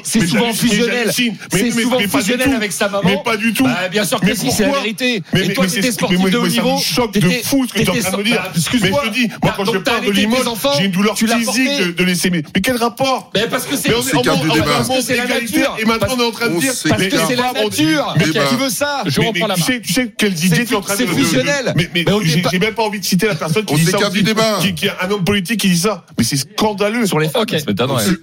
C'est 0.04 0.26
souvent 0.26 0.54
fusionnel. 0.54 1.12
C'est 1.52 1.72
souvent 1.72 2.00
fusionnel 2.00 2.54
avec 2.54 2.72
sa 2.72 2.88
maman. 2.88 3.02
Mais 3.04 3.18
pas 3.24 3.38
du 3.38 3.54
tout. 3.54 3.64
Bah, 3.64 3.90
bien 3.90 4.06
sûr 4.06 4.20
que 4.22 4.36
si, 4.36 4.52
c'est 4.52 4.66
la 4.66 4.74
vérité. 4.74 5.24
Et 5.34 5.54
toi, 5.54 5.66
t'étais 5.66 5.92
sportif 5.92 6.30
de 6.30 6.38
haut 6.38 6.48
niveau. 6.48 6.78
choc 6.78 7.14
de 7.14 7.30
fou 7.44 7.66
ce 7.68 7.74
que 7.74 7.80
tu 7.80 7.86
es 7.86 7.90
en 7.90 8.00
train 8.00 8.12
de 8.12 8.18
me 8.18 8.24
dire. 8.24 8.42
Bah, 8.42 8.52
mais 8.82 8.92
je 8.92 9.10
te 9.10 9.14
dis, 9.14 9.28
moi, 9.28 9.38
bah, 9.42 9.54
quand 9.58 9.66
je 9.66 9.78
parle 9.80 10.06
de 10.06 10.12
Limoges, 10.12 10.46
j'ai 10.78 10.86
une 10.86 10.92
douleur 10.92 11.18
physique 11.18 11.96
de 11.98 12.04
laisser. 12.04 12.30
Mais 12.30 12.44
quel 12.62 12.78
rapport 12.78 13.32
parce 13.50 13.66
que 13.66 13.76
c'est 13.76 13.90
écart 14.20 14.40
du 14.40 14.50
débat. 14.50 14.84
C'est 15.02 15.18
la 15.18 15.28
nature. 15.28 15.78
Et 15.80 15.86
maintenant, 15.86 16.16
on 16.18 16.20
est 16.20 16.26
en 16.26 16.32
train 16.32 16.50
de 16.50 16.60
dire. 16.60 16.74
Parce 16.88 17.04
que 17.04 17.18
c'est 17.28 17.36
la 17.36 17.54
nature. 17.54 18.16
Tu 18.24 18.56
veux 18.56 18.70
ça 18.70 19.04
Je 19.06 19.22
reprends 19.22 19.48
la 19.48 19.56
main. 19.56 19.64
Tu 19.84 19.94
sais 19.94 20.14
quelle 20.18 20.34
idée 20.34 20.66
tu 20.66 20.74
es 20.74 20.76
en 20.76 20.82
train 20.82 20.96
de. 20.96 21.00
C'est 21.00 21.08
fusionnel. 21.08 21.74
Mais 21.76 21.90
j'ai 22.24 22.60
même 22.60 22.74
pas 22.74 22.84
envie 22.84 23.00
de 23.00 23.06
citer 23.06 23.28
la 23.28 23.36
personne 23.36 23.66
qui 23.66 23.76
dit 23.76 23.86
ça. 23.86 24.10
du 24.10 24.24
débat. 24.24 24.60
Qui 24.60 24.86
est 24.86 24.92
un 25.02 25.12
homme 25.12 25.24
politique 25.24 25.60
qui 25.60 25.70
dit 25.70 25.78
ça. 25.78 26.06
Mais 26.18 26.24
c'est 26.24 26.38
scandaleux. 26.38 27.06
Sur 27.06 27.20
les 27.20 27.30
femmes. 27.30 27.46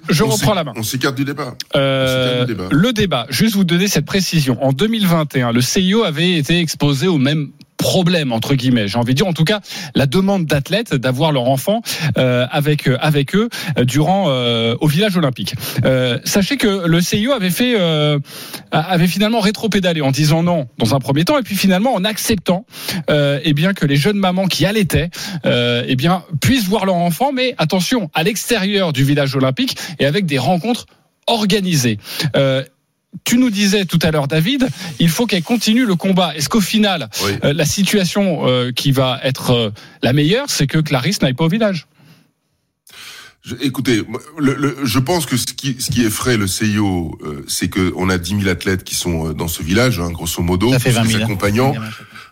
Je 0.09 0.23
reprends 0.23 0.55
la 0.55 0.65
main. 0.65 0.73
On 0.77 0.81
euh, 0.81 0.83
s'écarte 0.83 1.15
du 1.15 1.25
débat. 1.25 1.55
Le 1.75 2.93
débat. 2.93 3.27
Juste 3.31 3.55
vous 3.55 3.65
donner 3.65 3.89
cette 3.89 4.07
précision. 4.07 4.63
En 4.63 4.73
2021, 4.73 5.53
le 5.53 5.61
CIO 5.61 6.05
avait 6.05 6.33
été 6.33 6.59
exposé 6.59 7.09
au 7.09 7.19
même 7.19 7.51
problème 7.77 8.33
entre 8.33 8.55
guillemets. 8.55 8.89
J'ai 8.89 8.99
envie 8.99 9.15
de 9.15 9.19
dire, 9.19 9.27
en 9.27 9.33
tout 9.33 9.45
cas, 9.45 9.61
la 9.95 10.07
demande 10.07 10.47
d'athlètes 10.47 10.95
d'avoir 10.95 11.33
leur 11.33 11.49
enfant 11.49 11.83
euh, 12.19 12.47
avec 12.51 12.89
euh, 12.89 12.97
avec 13.01 13.35
eux 13.35 13.49
euh, 13.79 13.85
durant 13.85 14.27
euh, 14.29 14.77
au 14.81 14.87
village 14.87 15.17
olympique. 15.17 15.55
Euh, 15.85 16.19
sachez 16.25 16.57
que 16.57 16.87
le 16.87 17.01
CIO 17.01 17.33
avait 17.33 17.51
fait 17.51 17.75
euh, 17.79 18.19
avait 18.71 19.07
finalement 19.07 19.41
rétropédalé 19.41 20.01
en 20.01 20.11
disant 20.11 20.43
non 20.43 20.69
dans 20.79 20.95
un 20.95 20.99
premier 20.99 21.25
temps 21.25 21.39
et 21.39 21.43
puis 21.43 21.57
finalement 21.57 21.95
en 21.95 22.05
acceptant 22.05 22.67
eh 23.09 23.53
bien 23.53 23.73
que 23.73 23.87
les 23.87 23.97
jeunes 23.97 24.19
mamans 24.19 24.47
qui 24.47 24.67
allaitaient 24.67 25.11
eh 25.45 25.97
bien 25.97 26.25
puissent 26.41 26.67
voir 26.67 26.87
leur 26.87 26.97
enfant, 26.97 27.33
mais 27.33 27.55
attention 27.59 28.11
à 28.15 28.23
l'extérieur 28.23 28.93
du 28.93 29.05
village 29.05 29.35
olympique 29.37 29.77
et 29.99 30.07
avec 30.07 30.27
des 30.27 30.39
rencontres 30.39 30.87
organisées. 31.27 31.99
Euh, 32.37 32.65
tu 33.25 33.39
nous 33.39 33.51
disais 33.51 33.85
tout 33.85 33.99
à 34.03 34.11
l'heure, 34.11 34.29
David, 34.29 34.69
il 34.99 35.09
faut 35.09 35.27
qu'elle 35.27 35.43
continue 35.43 35.85
le 35.85 35.97
combat. 35.97 36.35
Est-ce 36.37 36.49
qu'au 36.49 36.61
final, 36.61 37.09
euh, 37.45 37.53
la 37.53 37.65
situation 37.65 38.47
euh, 38.47 38.73
qui 38.73 38.93
va 38.93 39.21
être 39.23 39.51
euh, 39.51 39.71
la 40.03 40.13
meilleure, 40.13 40.49
c'est 40.49 40.67
que 40.67 40.79
Clarisse 40.79 41.23
n'aille 41.23 41.35
pas 41.35 41.45
au 41.45 41.49
village? 41.49 41.87
Écoutez, 43.61 44.03
je 44.83 44.99
pense 44.99 45.25
que 45.25 45.37
ce 45.37 45.47
qui, 45.47 45.77
ce 45.79 45.93
qui 45.93 46.03
effraie 46.03 46.37
le 46.37 46.49
CIO, 46.49 47.17
c'est 47.47 47.69
qu'on 47.69 48.11
a 48.11 48.19
10 48.19 48.41
000 48.41 48.49
athlètes 48.49 48.83
qui 48.83 48.97
sont 48.97 49.33
dans 49.35 49.47
ce 49.47 49.63
village, 49.63 50.01
hein, 50.01 50.11
grosso 50.11 50.43
modo, 50.43 50.73
ça 50.73 50.81
fait 50.81 50.91
20 50.91 51.05
000 51.05 51.23
accompagnants. 51.23 51.73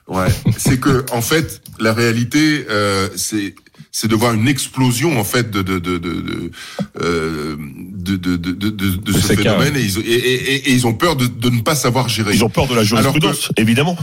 Ouais, 0.08 0.26
c'est 0.58 0.80
que 0.80 1.06
en 1.12 1.22
fait, 1.22 1.62
la 1.78 1.92
réalité, 1.92 2.66
c'est 3.14 3.54
c'est 3.96 4.08
de 4.08 4.16
voir 4.16 4.34
une 4.34 4.48
explosion 4.48 5.20
en 5.20 5.22
fait 5.22 5.52
de 5.52 5.62
de 5.62 5.78
de 5.78 5.98
de 5.98 6.20
de, 6.20 6.50
euh, 7.00 7.56
de, 7.56 8.16
de, 8.16 8.36
de, 8.36 9.12
ce 9.12 9.34
phénomène 9.34 9.76
et 9.76 10.68
ils, 10.68 10.86
ont 10.88 10.94
peur 10.94 11.14
de, 11.14 11.26
de 11.26 11.48
ne 11.48 11.60
pas 11.60 11.76
savoir 11.76 12.08
gérer. 12.08 12.34
Ils 12.34 12.42
ont 12.42 12.48
peur 12.48 12.66
de 12.66 12.74
la 12.74 12.82
jurisprudence, 12.82 13.52
évidemment. 13.56 13.96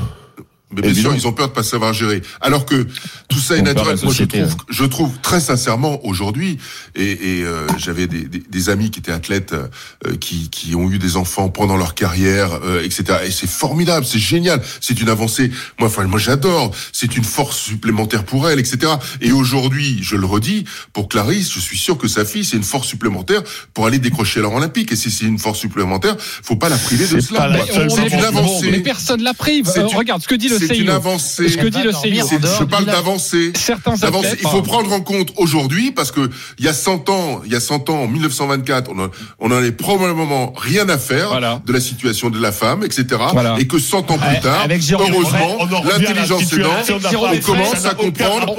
Mais 0.74 0.82
bien 0.82 0.94
sûr, 0.94 1.14
ils 1.14 1.28
ont 1.28 1.34
peur 1.34 1.50
de 1.50 1.54
pas 1.54 1.64
savoir 1.64 1.94
gérer. 1.94 2.22
Alors 2.40 2.66
que 2.66 2.88
tout 3.28 3.40
ça 3.40 3.58
est 3.58 3.62
naturel. 3.62 3.98
Moi, 4.04 4.14
je 4.14 4.24
trouve, 4.24 4.56
je 4.70 4.86
trouve 4.86 5.12
très 5.22 5.40
sincèrement 5.40 6.06
aujourd'hui, 6.06 6.58
et, 6.96 7.40
et 7.40 7.44
euh, 7.44 7.68
j'avais 7.78 8.08
des, 8.08 8.24
des, 8.26 8.70
amis 8.70 8.92
qui 8.92 9.00
étaient 9.00 9.12
athlètes, 9.12 9.54
euh, 9.54 10.16
qui, 10.20 10.50
qui 10.50 10.76
ont 10.76 10.90
eu 10.90 10.98
des 10.98 11.18
enfants 11.18 11.50
pendant 11.50 11.78
leur 11.78 11.96
carrière, 11.96 12.60
euh, 12.64 12.84
etc. 12.84 13.20
Et 13.26 13.32
c'est 13.32 13.50
formidable, 13.50 14.06
c'est 14.06 14.20
génial, 14.20 14.62
c'est 14.80 15.00
une 15.02 15.10
avancée. 15.10 15.52
Moi, 15.80 15.90
enfin, 15.90 16.04
moi, 16.06 16.20
j'adore. 16.20 16.72
C'est 16.92 17.18
une 17.18 17.24
force 17.24 17.58
supplémentaire 17.58 18.24
pour 18.24 18.50
elle, 18.50 18.60
etc. 18.60 18.94
Et 19.22 19.32
aujourd'hui, 19.32 20.00
je 20.02 20.16
le 20.16 20.26
redis, 20.26 20.66
pour 20.94 21.10
Clarisse, 21.10 21.52
je 21.52 21.60
suis 21.60 21.78
sûr 21.78 21.98
que 21.98 22.08
sa 22.08 22.26
fille, 22.26 22.46
c'est 22.46 22.58
une 22.58 22.64
force 22.64 22.88
supplémentaire 22.88 23.44
pour 23.74 23.86
aller 23.86 24.00
décrocher 24.00 24.40
l'or 24.42 24.54
olympique. 24.54 24.92
Et 24.92 24.96
si 24.96 25.12
c'est 25.12 25.26
une 25.26 25.40
force 25.40 25.60
supplémentaire, 25.60 26.16
faut 26.20 26.56
pas 26.56 26.70
la 26.70 26.78
priver 26.78 27.08
de 27.08 27.20
cela. 27.20 27.50
C'est 27.66 28.08
une 28.08 28.24
avancée. 28.24 28.72
Mais 28.72 28.80
personne 28.80 29.22
la 29.22 29.34
prive. 29.34 29.70
Euh, 29.78 29.88
regarde 29.88 30.22
ce 30.22 30.28
que 30.28 30.36
dit 30.36 30.48
le 30.48 30.60
c'est 30.68 30.78
une 30.78 30.90
avancée. 30.90 31.50
Ce 31.50 31.58
que 31.58 31.68
dit 31.68 31.84
le 31.84 31.92
CIO. 31.92 32.26
Je 32.60 32.64
parle 32.64 32.86
d'avancée. 32.86 33.52
Certains 33.56 33.96
Il 33.96 34.48
faut 34.48 34.62
prendre 34.62 34.92
en 34.92 35.02
compte 35.02 35.34
aujourd'hui 35.38 35.92
parce 35.92 36.12
que 36.12 36.30
il 36.58 36.66
y 36.66 36.68
a 36.68 36.74
100 36.74 37.10
ans, 37.10 37.42
il 37.46 37.52
y 37.52 37.56
a 37.56 37.60
100 37.60 37.90
ans, 37.90 38.04
en 38.04 38.08
1924, 38.08 38.92
on 39.40 39.50
n'en 39.50 39.56
avait 39.56 39.72
probablement 39.72 40.54
rien 40.58 40.88
à 40.90 40.98
faire 40.98 41.30
voilà. 41.30 41.62
de 41.66 41.74
la 41.74 41.80
situation 41.80 42.30
de 42.30 42.40
la 42.40 42.52
femme, 42.52 42.84
etc. 42.84 43.06
Voilà. 43.34 43.56
Et 43.60 43.68
que 43.68 43.80
100 43.80 44.12
ans 44.12 44.18
plus 44.18 44.40
tard, 44.40 44.62
avec 44.64 44.82
heureusement, 44.92 45.68
l'intelligence 45.84 46.54
aidante, 46.54 46.92
on 46.92 47.40
commence 47.40 47.86
à 47.86 47.94
comprendre. 47.94 48.56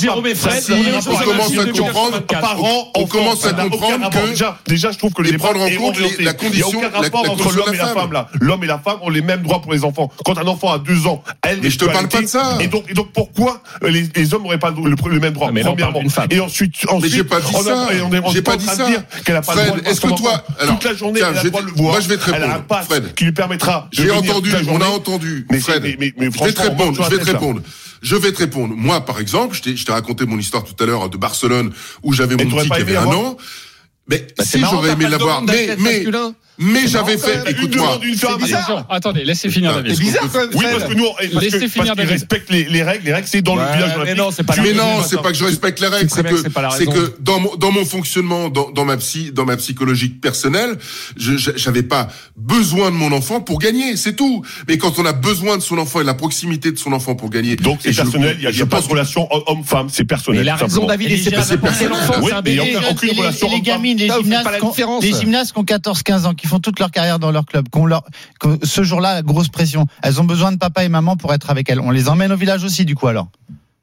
Jérôme 0.00 0.26
et 0.26 0.34
Fred, 0.34 0.62
on 1.08 1.16
commence 1.16 1.58
à 1.58 1.64
comprendre. 1.66 2.20
Parents, 2.26 2.92
on 2.96 3.06
commence 3.06 3.44
à 3.46 3.52
comprendre 3.52 4.10
que 4.10 4.70
déjà, 4.70 4.90
je 4.90 4.98
trouve 4.98 5.12
que 5.12 5.22
les 5.22 5.38
prendre 5.38 5.60
en 5.60 5.70
compte 5.70 5.96
la 6.20 6.34
condition, 6.34 6.80
entre 7.28 7.52
l'homme 7.52 7.74
et 7.74 7.78
la 7.78 7.88
femme. 7.88 8.24
L'homme 8.40 8.64
et 8.64 8.66
la 8.66 8.78
femme 8.78 8.98
ont 9.02 9.10
les 9.10 9.22
mêmes 9.22 9.42
droits 9.42 9.60
pour 9.60 9.72
les 9.72 9.84
enfants. 9.84 10.10
Quand 10.24 10.38
un 10.38 10.46
enfant 10.46 10.72
a 10.72 10.78
deux 10.78 11.06
ans 11.06 11.11
gens. 11.14 11.24
Elle, 11.42 11.60
mais 11.62 11.70
je 11.70 11.78
te 11.78 11.84
parle 11.84 12.08
pas 12.08 12.22
de 12.22 12.26
ça. 12.26 12.58
Et 12.60 12.68
donc, 12.68 12.84
et 12.90 12.94
donc 12.94 13.12
pourquoi 13.12 13.62
euh, 13.82 13.90
les, 13.90 14.08
les 14.14 14.34
hommes 14.34 14.42
n'auraient 14.42 14.58
pas 14.58 14.70
le, 14.70 15.10
le, 15.10 15.20
même 15.20 15.32
droit 15.32 15.48
ah, 15.48 15.52
mais 15.52 15.62
Premièrement? 15.62 16.00
Une 16.00 16.10
femme. 16.10 16.28
Et 16.30 16.40
ensuite, 16.40 16.74
ensuite 16.88 17.12
j'ai 17.12 17.24
pas 17.24 17.40
dit 17.40 17.52
on 17.54 17.60
a, 17.60 17.62
ça. 17.62 17.88
J'ai 18.32 18.42
pas 18.42 18.56
dit 18.56 18.66
ça. 18.66 18.86
Qu'elle 19.24 19.36
a 19.36 19.42
pas 19.42 19.52
Fred, 19.52 19.86
est-ce 19.86 20.00
que 20.00 20.08
toi, 20.08 20.44
alors, 20.58 20.74
toute 20.74 20.84
la 20.84 20.94
journée, 20.94 21.20
tiens, 21.20 21.32
elle 21.32 21.46
a 21.46 21.50
droit 21.50 21.62
le 21.62 21.72
voir. 21.72 21.92
Moi, 21.92 22.00
je 22.00 22.08
vais 22.08 22.16
te 22.16 22.24
répondre. 22.24 22.44
Elle 22.44 22.50
a 22.50 22.78
un 22.78 22.82
Fred. 22.82 23.14
qui 23.14 23.24
lui 23.24 23.32
permettra. 23.32 23.88
J'ai 23.92 24.10
entendu. 24.10 24.52
On 24.68 24.80
a 24.80 24.86
entendu. 24.86 25.46
Mais 25.50 25.60
Fred, 25.60 25.84
je 25.84 26.44
vais 26.44 26.52
te 26.52 26.62
répondre. 26.62 27.04
Je 27.04 27.16
vais 27.16 27.22
te 27.22 27.30
répondre. 27.30 27.60
Je 28.02 28.16
vais 28.16 28.32
te 28.32 28.38
répondre. 28.38 28.74
Moi, 28.76 29.04
par 29.04 29.20
exemple, 29.20 29.56
je 29.56 29.84
t'ai 29.84 29.92
raconté 29.92 30.26
mon 30.26 30.38
histoire 30.38 30.64
tout 30.64 30.74
à 30.82 30.86
l'heure 30.86 31.08
de 31.08 31.16
Barcelone 31.16 31.72
où 32.02 32.12
j'avais 32.12 32.36
mon 32.36 32.50
petit 32.50 32.68
qui 32.68 32.80
avait 32.80 32.96
un 32.96 33.06
an. 33.06 33.36
Mais 34.08 34.26
bah 34.36 34.44
si 34.44 34.58
j'aurais 34.58 34.90
aimé 34.90 35.08
l'avoir, 35.08 35.42
mais 35.42 35.76
mais 35.78 36.04
mais 36.58 36.80
eh 36.80 36.82
ben, 36.82 36.88
j'avais 36.88 37.18
fait. 37.18 37.50
Écoute-moi. 37.50 37.98
Attendez, 38.90 39.24
laissez 39.24 39.48
finir 39.48 39.74
David. 39.74 39.94
C'est 39.94 40.02
bizarre 40.02 40.28
quand. 40.30 40.46
Oui, 40.54 40.64
parce 40.70 40.84
que 40.84 40.94
nous, 40.94 41.06
parce 41.06 41.44
laissez 41.44 41.60
que, 41.60 41.68
finir 41.68 41.96
parce 41.96 42.08
respecte 42.08 42.50
les, 42.50 42.82
règles. 42.82 43.06
Les 43.06 43.12
règles, 43.14 43.26
c'est 43.26 43.40
dans 43.40 43.56
le 43.56 43.62
village. 43.62 43.92
Mais 44.04 44.14
non, 44.14 44.30
c'est 44.30 44.44
pas. 44.44 44.54
Mais 44.62 44.74
non, 44.74 45.02
c'est 45.06 45.20
pas 45.20 45.30
que 45.30 45.38
je 45.38 45.44
respecte 45.44 45.80
les 45.80 45.88
règles. 45.88 46.10
C'est 46.10 46.22
que, 46.22 46.36
c'est 46.76 46.86
que 46.86 47.16
dans 47.20 47.40
mon, 47.40 47.56
dans 47.56 47.72
mon 47.72 47.86
fonctionnement, 47.86 48.50
dans, 48.50 48.70
dans 48.70 48.84
ma 48.84 48.98
psy, 48.98 49.32
dans 49.32 49.46
ma 49.46 49.56
psychologie 49.56 50.10
personnelle, 50.10 50.76
je 51.16 51.32
j'avais 51.56 51.82
pas 51.82 52.08
besoin 52.36 52.90
de 52.90 52.96
mon 52.96 53.12
enfant 53.12 53.40
pour 53.40 53.58
gagner. 53.58 53.96
C'est 53.96 54.14
tout. 54.14 54.44
Mais 54.68 54.76
quand 54.76 54.98
on 54.98 55.06
a 55.06 55.14
besoin 55.14 55.56
de 55.56 55.62
son 55.62 55.78
enfant 55.78 56.02
et 56.02 56.04
la 56.04 56.14
proximité 56.14 56.70
de 56.70 56.78
son 56.78 56.92
enfant 56.92 57.14
pour 57.14 57.30
gagner, 57.30 57.56
donc 57.56 57.78
c'est 57.82 57.94
personnel. 57.94 58.36
Il 58.40 58.50
n'y 58.50 58.60
a 58.60 58.66
pas 58.66 58.82
de 58.82 58.86
relation 58.86 59.26
homme-femme. 59.46 59.88
C'est 59.90 60.04
personnel. 60.04 60.44
La 60.44 60.56
raison, 60.56 60.86
David, 60.86 61.22
c'est 61.22 61.30
parce 61.30 61.48
que 61.48 61.56
c'est 61.78 61.88
l'enfant, 61.88 62.14
c'est 62.26 62.32
un 62.32 62.42
bébé. 62.42 62.76
Aucune 62.90 63.18
relation. 63.18 63.48
Les 65.00 65.12
gymnastes 65.12 65.52
qui 65.52 65.58
ont 65.58 65.64
14-15 65.64 66.26
ans 66.26 66.34
qui 66.42 66.48
font 66.48 66.58
toute 66.58 66.80
leur 66.80 66.90
carrière 66.90 67.20
dans 67.20 67.30
leur 67.30 67.46
club, 67.46 67.68
qu'on 67.68 67.86
leur, 67.86 68.02
ce 68.64 68.82
jour-là, 68.82 69.22
grosse 69.22 69.48
pression, 69.48 69.86
elles 70.02 70.20
ont 70.20 70.24
besoin 70.24 70.50
de 70.50 70.56
papa 70.56 70.82
et 70.82 70.88
maman 70.88 71.16
pour 71.16 71.32
être 71.32 71.50
avec 71.50 71.70
elles. 71.70 71.78
On 71.78 71.92
les 71.92 72.08
emmène 72.08 72.32
au 72.32 72.36
village 72.36 72.64
aussi, 72.64 72.84
du 72.84 72.96
coup, 72.96 73.06
alors. 73.06 73.28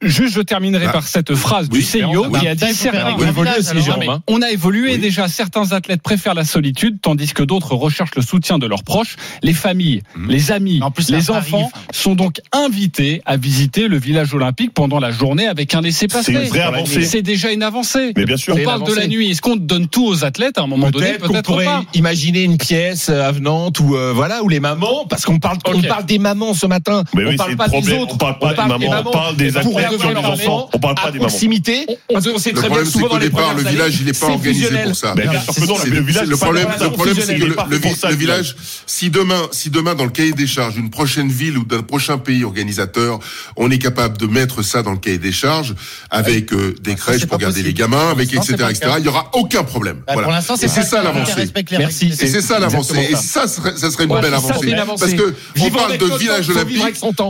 Juste, 0.02 0.34
je 0.34 0.40
terminerai 0.40 0.86
Ah. 0.88 0.92
par 0.92 1.06
cette 1.06 1.34
phrase 1.34 1.68
du 1.68 1.82
CIO 1.82 2.30
qui 2.30 2.48
a 2.48 2.54
dit 2.54 2.72
certains- 2.72 3.14
on 3.18 4.10
hein. 4.10 4.22
On 4.28 4.40
a 4.40 4.50
évolué 4.50 4.96
déjà. 4.96 5.28
Certains 5.28 5.72
athlètes 5.72 6.00
préfèrent 6.02 6.32
la 6.34 6.44
solitude, 6.44 6.98
tandis 7.02 7.34
que 7.34 7.42
d'autres 7.42 7.74
recherchent 7.74 8.14
le 8.16 8.22
soutien 8.22 8.58
de 8.58 8.66
leurs 8.66 8.82
proches. 8.82 9.16
Les 9.42 9.52
familles, 9.52 10.00
les 10.28 10.52
amis, 10.52 10.80
plus, 10.94 11.10
les 11.10 11.30
enfants 11.30 11.70
sont 11.92 12.14
donc 12.14 12.40
invités 12.52 13.20
à 13.26 13.36
visiter 13.36 13.88
le 13.88 13.98
village 13.98 14.32
olympique 14.32 14.72
pendant 14.72 15.00
la 15.00 15.10
journée 15.10 15.46
avec 15.46 15.74
un 15.74 15.82
laissez-passer. 15.82 16.32
C'est 16.32 16.42
une 16.44 16.48
vraie 16.48 16.60
avancée. 16.60 17.02
C'est 17.02 17.22
déjà 17.22 17.52
une 17.52 17.62
avancée. 17.62 18.12
Mais 18.16 18.24
bien 18.24 18.38
sûr. 18.38 18.56
On 18.58 18.64
parle 18.64 18.84
de 18.86 18.94
la 18.94 19.06
nuit. 19.06 19.30
Est-ce 19.30 19.42
qu'on 19.42 19.56
donne 19.56 19.86
tout 19.88 20.06
aux 20.06 20.24
athlètes 20.24 20.56
à 20.56 20.62
un 20.62 20.66
moment 20.66 20.90
donné? 20.90 21.08
Peut-être 21.08 21.26
qu'on 21.26 21.32
Peut-être 21.34 21.44
pourrait 21.46 21.64
pas. 21.66 21.84
imaginer 21.92 22.42
une 22.44 22.56
pièce 22.56 23.10
euh, 23.10 23.28
avenante 23.28 23.78
où 23.80 23.96
euh, 23.96 24.12
voilà 24.14 24.42
où 24.42 24.48
les 24.48 24.60
mamans 24.60 25.04
parce 25.08 25.24
qu'on 25.26 25.38
parle 25.38 25.58
on 25.66 25.74
Ok. 25.78 25.86
parle 25.88 26.06
des 26.06 26.18
mamans 26.18 26.54
ce 26.54 26.66
matin 26.66 27.04
Mais 27.14 27.24
on 27.24 27.28
oui, 27.30 27.36
parle 27.36 27.50
c'est 27.50 27.56
pas 27.56 27.64
le 27.66 27.70
des 27.72 27.76
problème. 27.78 28.00
autres 28.00 28.14
On 28.14 28.16
parle 28.16 28.38
pas 28.38 28.50
des 28.54 28.68
mamans, 28.68 29.02
on 29.06 29.10
parle 29.10 29.36
des 29.36 29.56
athlètes 29.56 29.89
revenir 29.96 30.20
qui 30.20 30.26
ont 30.26 30.34
des 30.34 30.42
enfants. 30.42 30.70
On 30.72 30.78
parle 30.78 30.94
pas 30.94 31.10
des 31.10 31.18
mamans. 31.18 31.28
proximité 31.28 31.86
parce 32.12 32.26
qu'on 32.26 32.38
sait 32.38 32.52
Le 32.52 32.56
très 32.56 32.68
bien 32.68 32.76
problème, 32.76 32.84
que 32.84 32.84
c'est 32.86 32.92
souvent 32.92 33.08
qu'au 33.08 33.14
dans 33.14 33.18
les 33.18 33.28
départ, 33.28 33.54
premières 33.54 33.64
le 33.64 33.70
village, 33.70 33.96
il 34.00 34.06
n'est 34.06 34.12
pas 34.12 34.26
organisé 34.26 34.68
pour 34.84 34.96
ça. 34.96 35.14
Le 35.14 36.00
village, 36.00 36.28
problème, 36.30 36.68
c'est 37.14 37.38
que 37.38 37.44
le, 37.44 38.14
village, 38.14 38.56
si 38.86 39.10
demain, 39.10 39.42
si 39.52 39.70
demain, 39.70 39.94
dans 39.94 40.04
le 40.04 40.10
cahier 40.10 40.32
des 40.32 40.46
charges 40.46 40.74
d'une 40.74 40.90
prochaine 40.90 41.28
ville 41.28 41.58
ou 41.58 41.64
d'un 41.64 41.82
prochain 41.82 42.18
pays 42.18 42.44
organisateur, 42.44 43.18
on 43.56 43.70
est 43.70 43.78
capable 43.78 44.18
de 44.18 44.26
mettre 44.26 44.62
ça 44.62 44.82
dans 44.82 44.92
le 44.92 44.98
cahier 44.98 45.18
des 45.18 45.32
charges 45.32 45.74
avec 46.10 46.52
euh, 46.52 46.74
des 46.82 46.94
crèches 46.94 47.26
pour 47.26 47.38
garder 47.38 47.62
les 47.62 47.74
gamins, 47.74 48.10
avec 48.10 48.32
etc., 48.32 48.54
etc., 48.70 48.92
il 48.98 49.04
y 49.04 49.08
aura 49.08 49.30
aucun 49.34 49.62
problème. 49.62 50.02
Voilà. 50.06 50.22
pour 50.22 50.32
l'instant, 50.32 50.56
c'est 50.56 50.66
Et 50.66 50.68
c'est 50.68 50.82
ça 50.82 51.02
l'avancée. 51.02 51.50
Merci. 51.78 52.06
Et 52.08 52.26
c'est 52.26 52.40
ça 52.40 52.58
l'avancée. 52.58 53.08
Et 53.10 53.16
ça. 53.16 53.46
ça, 53.46 53.90
serait- 53.90 54.04
une 54.04 54.20
belle 54.20 54.34
avancée. 54.34 54.74
Parce 54.98 55.14
que 55.14 55.34
on 55.60 55.70
parle 55.70 55.98
de 55.98 56.18
village 56.18 56.50
olympique. 56.50 56.82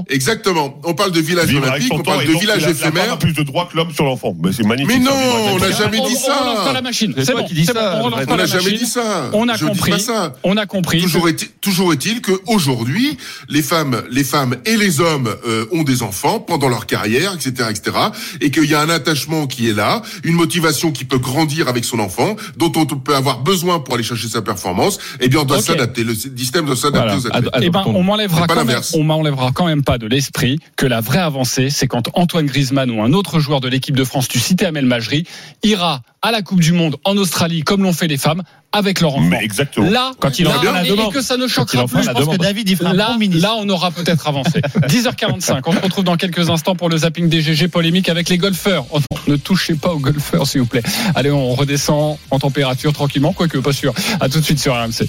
Exactement. 0.08 0.80
On 0.84 0.94
parle 0.94 1.12
de 1.12 1.20
village 1.20 1.54
olympique, 1.54 1.92
on 1.92 2.02
parle 2.02 2.26
de 2.26 2.32
donc 2.32 2.42
village 2.56 2.62
la- 2.62 2.68
la 2.68 2.74
femme 2.74 2.92
éphémère. 2.96 3.12
a 3.14 3.18
plus 3.18 3.32
de 3.32 3.42
droits 3.42 3.68
que 3.70 3.76
l'homme 3.76 3.92
sur 3.92 4.04
l'enfant. 4.04 4.34
Mais 4.42 4.52
c'est 4.52 4.64
magnifique. 4.66 4.96
Mais 4.98 5.04
non, 5.04 5.10
on 5.52 5.58
n'a 5.58 5.70
jamais 5.72 5.98
dit 5.98 6.16
On 6.28 6.40
relance 6.42 6.64
ça. 6.66 6.72
la 6.72 6.82
machine. 6.82 7.14
C'est 7.16 7.32
bon. 7.34 7.40
bon, 7.42 8.10
on 8.28 8.32
On 8.32 8.36
n'a 8.36 8.46
jamais 8.46 8.72
dit 8.72 8.86
ça. 8.86 9.30
On 9.32 9.48
a 9.48 9.58
compris. 9.58 10.06
On 10.44 10.56
a 10.56 10.66
compris. 10.66 11.00
Toujours 11.00 11.28
est 11.28 11.60
toujours 11.60 11.92
est-il 11.92 12.20
que 12.20 12.32
aujourd'hui 12.46 13.16
les 13.48 13.62
femmes, 13.62 14.02
les 14.10 14.24
femmes 14.24 14.56
et 14.66 14.76
les 14.76 15.00
hommes 15.00 15.28
euh, 15.46 15.66
ont 15.72 15.82
des 15.82 16.02
enfants 16.02 16.40
pendant 16.40 16.68
leur 16.68 16.86
carrière, 16.86 17.34
etc., 17.34 17.68
etc., 17.70 17.96
et 18.40 18.50
qu'il 18.50 18.64
y 18.64 18.74
a 18.74 18.80
un 18.80 18.90
attachement 18.90 19.46
qui 19.46 19.68
est 19.68 19.74
là, 19.74 20.02
une 20.24 20.34
motivation 20.34 20.90
qui 20.92 21.04
peut 21.04 21.18
grandir 21.18 21.68
avec 21.68 21.84
son 21.84 21.98
enfant, 21.98 22.36
dont 22.56 22.72
on 22.76 22.86
peut 22.86 23.14
avoir 23.14 23.40
besoin 23.40 23.80
pour 23.80 23.94
aller 23.94 24.02
chercher 24.04 24.28
sa 24.28 24.42
performance. 24.42 24.98
Eh 25.20 25.28
bien, 25.28 25.40
on 25.40 25.44
doit 25.44 25.62
s'adapter. 25.62 26.04
Le 26.04 26.14
système 26.14 26.66
doit 26.66 26.76
s'adapter 26.76 27.16
Voilà. 27.16 27.16
aux 27.16 27.26
athlètes. 27.26 27.62
Eh 27.62 27.70
ben, 27.70 27.82
on 27.86 28.02
m'enlèvera 28.02 28.46
quand 28.46 28.64
on 28.94 29.52
quand 29.52 29.66
même 29.66 29.82
pas 29.82 29.98
de 29.98 30.06
l'esprit 30.06 30.58
que 30.76 30.86
la 30.86 31.00
vraie 31.00 31.18
avancée, 31.18 31.70
c'est 31.70 31.86
quand 31.86 32.08
Antoine 32.14 32.39
Griezmann 32.46 32.90
ou 32.90 33.02
un 33.02 33.12
autre 33.12 33.40
joueur 33.40 33.60
de 33.60 33.68
l'équipe 33.68 33.96
de 33.96 34.04
France, 34.04 34.28
tu 34.28 34.38
citais 34.38 34.66
Amel 34.66 34.86
Majri, 34.86 35.24
ira 35.62 36.02
à 36.22 36.30
la 36.30 36.42
Coupe 36.42 36.60
du 36.60 36.72
Monde 36.72 36.96
en 37.04 37.16
Australie, 37.16 37.62
comme 37.62 37.82
l'ont 37.82 37.92
fait 37.92 38.06
les 38.06 38.18
femmes, 38.18 38.42
avec 38.72 39.00
leur 39.00 39.14
enfant. 39.14 39.24
Mais 39.24 39.42
exactement. 39.42 39.88
Là, 39.90 40.12
Quand 40.20 40.38
il 40.38 40.46
en 40.46 40.62
là, 40.62 40.84
et, 40.84 41.12
que 41.12 41.22
ça 41.22 41.36
ne 41.36 41.48
choquera 41.48 41.86
plus. 41.86 41.96
la 41.96 42.02
Je 42.02 42.06
pense 42.10 42.20
demande. 42.20 42.36
que 42.36 42.42
David, 42.42 42.68
il 42.68 42.76
fera 42.76 42.90
un 42.90 42.94
là, 42.94 43.16
là, 43.32 43.54
on 43.58 43.68
aura 43.68 43.90
peut-être 43.90 44.28
avancé. 44.28 44.60
10h45, 44.82 45.62
on 45.66 45.72
se 45.72 45.78
retrouve 45.80 46.04
dans 46.04 46.16
quelques 46.16 46.50
instants 46.50 46.76
pour 46.76 46.88
le 46.88 46.98
zapping 46.98 47.28
des 47.28 47.40
GG 47.40 47.68
polémique 47.68 48.08
avec 48.08 48.28
les 48.28 48.38
golfeurs. 48.38 48.84
Oh 48.90 48.98
non, 48.98 49.18
ne 49.28 49.36
touchez 49.36 49.74
pas 49.74 49.92
aux 49.92 49.98
golfeurs, 49.98 50.46
s'il 50.46 50.60
vous 50.60 50.66
plaît. 50.66 50.82
Allez, 51.14 51.30
on 51.30 51.54
redescend 51.54 52.18
en 52.30 52.38
température 52.38 52.92
tranquillement, 52.92 53.32
quoique 53.32 53.58
pas 53.58 53.72
sûr. 53.72 53.94
À 54.20 54.28
tout 54.28 54.40
de 54.40 54.44
suite 54.44 54.60
sur 54.60 54.74
RMC. 54.74 55.08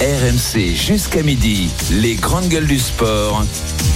RMC 0.00 0.74
jusqu'à 0.74 1.22
midi, 1.22 1.68
les 1.92 2.14
grandes 2.14 2.48
gueules 2.48 2.66
du 2.66 2.78
sport. 2.78 3.44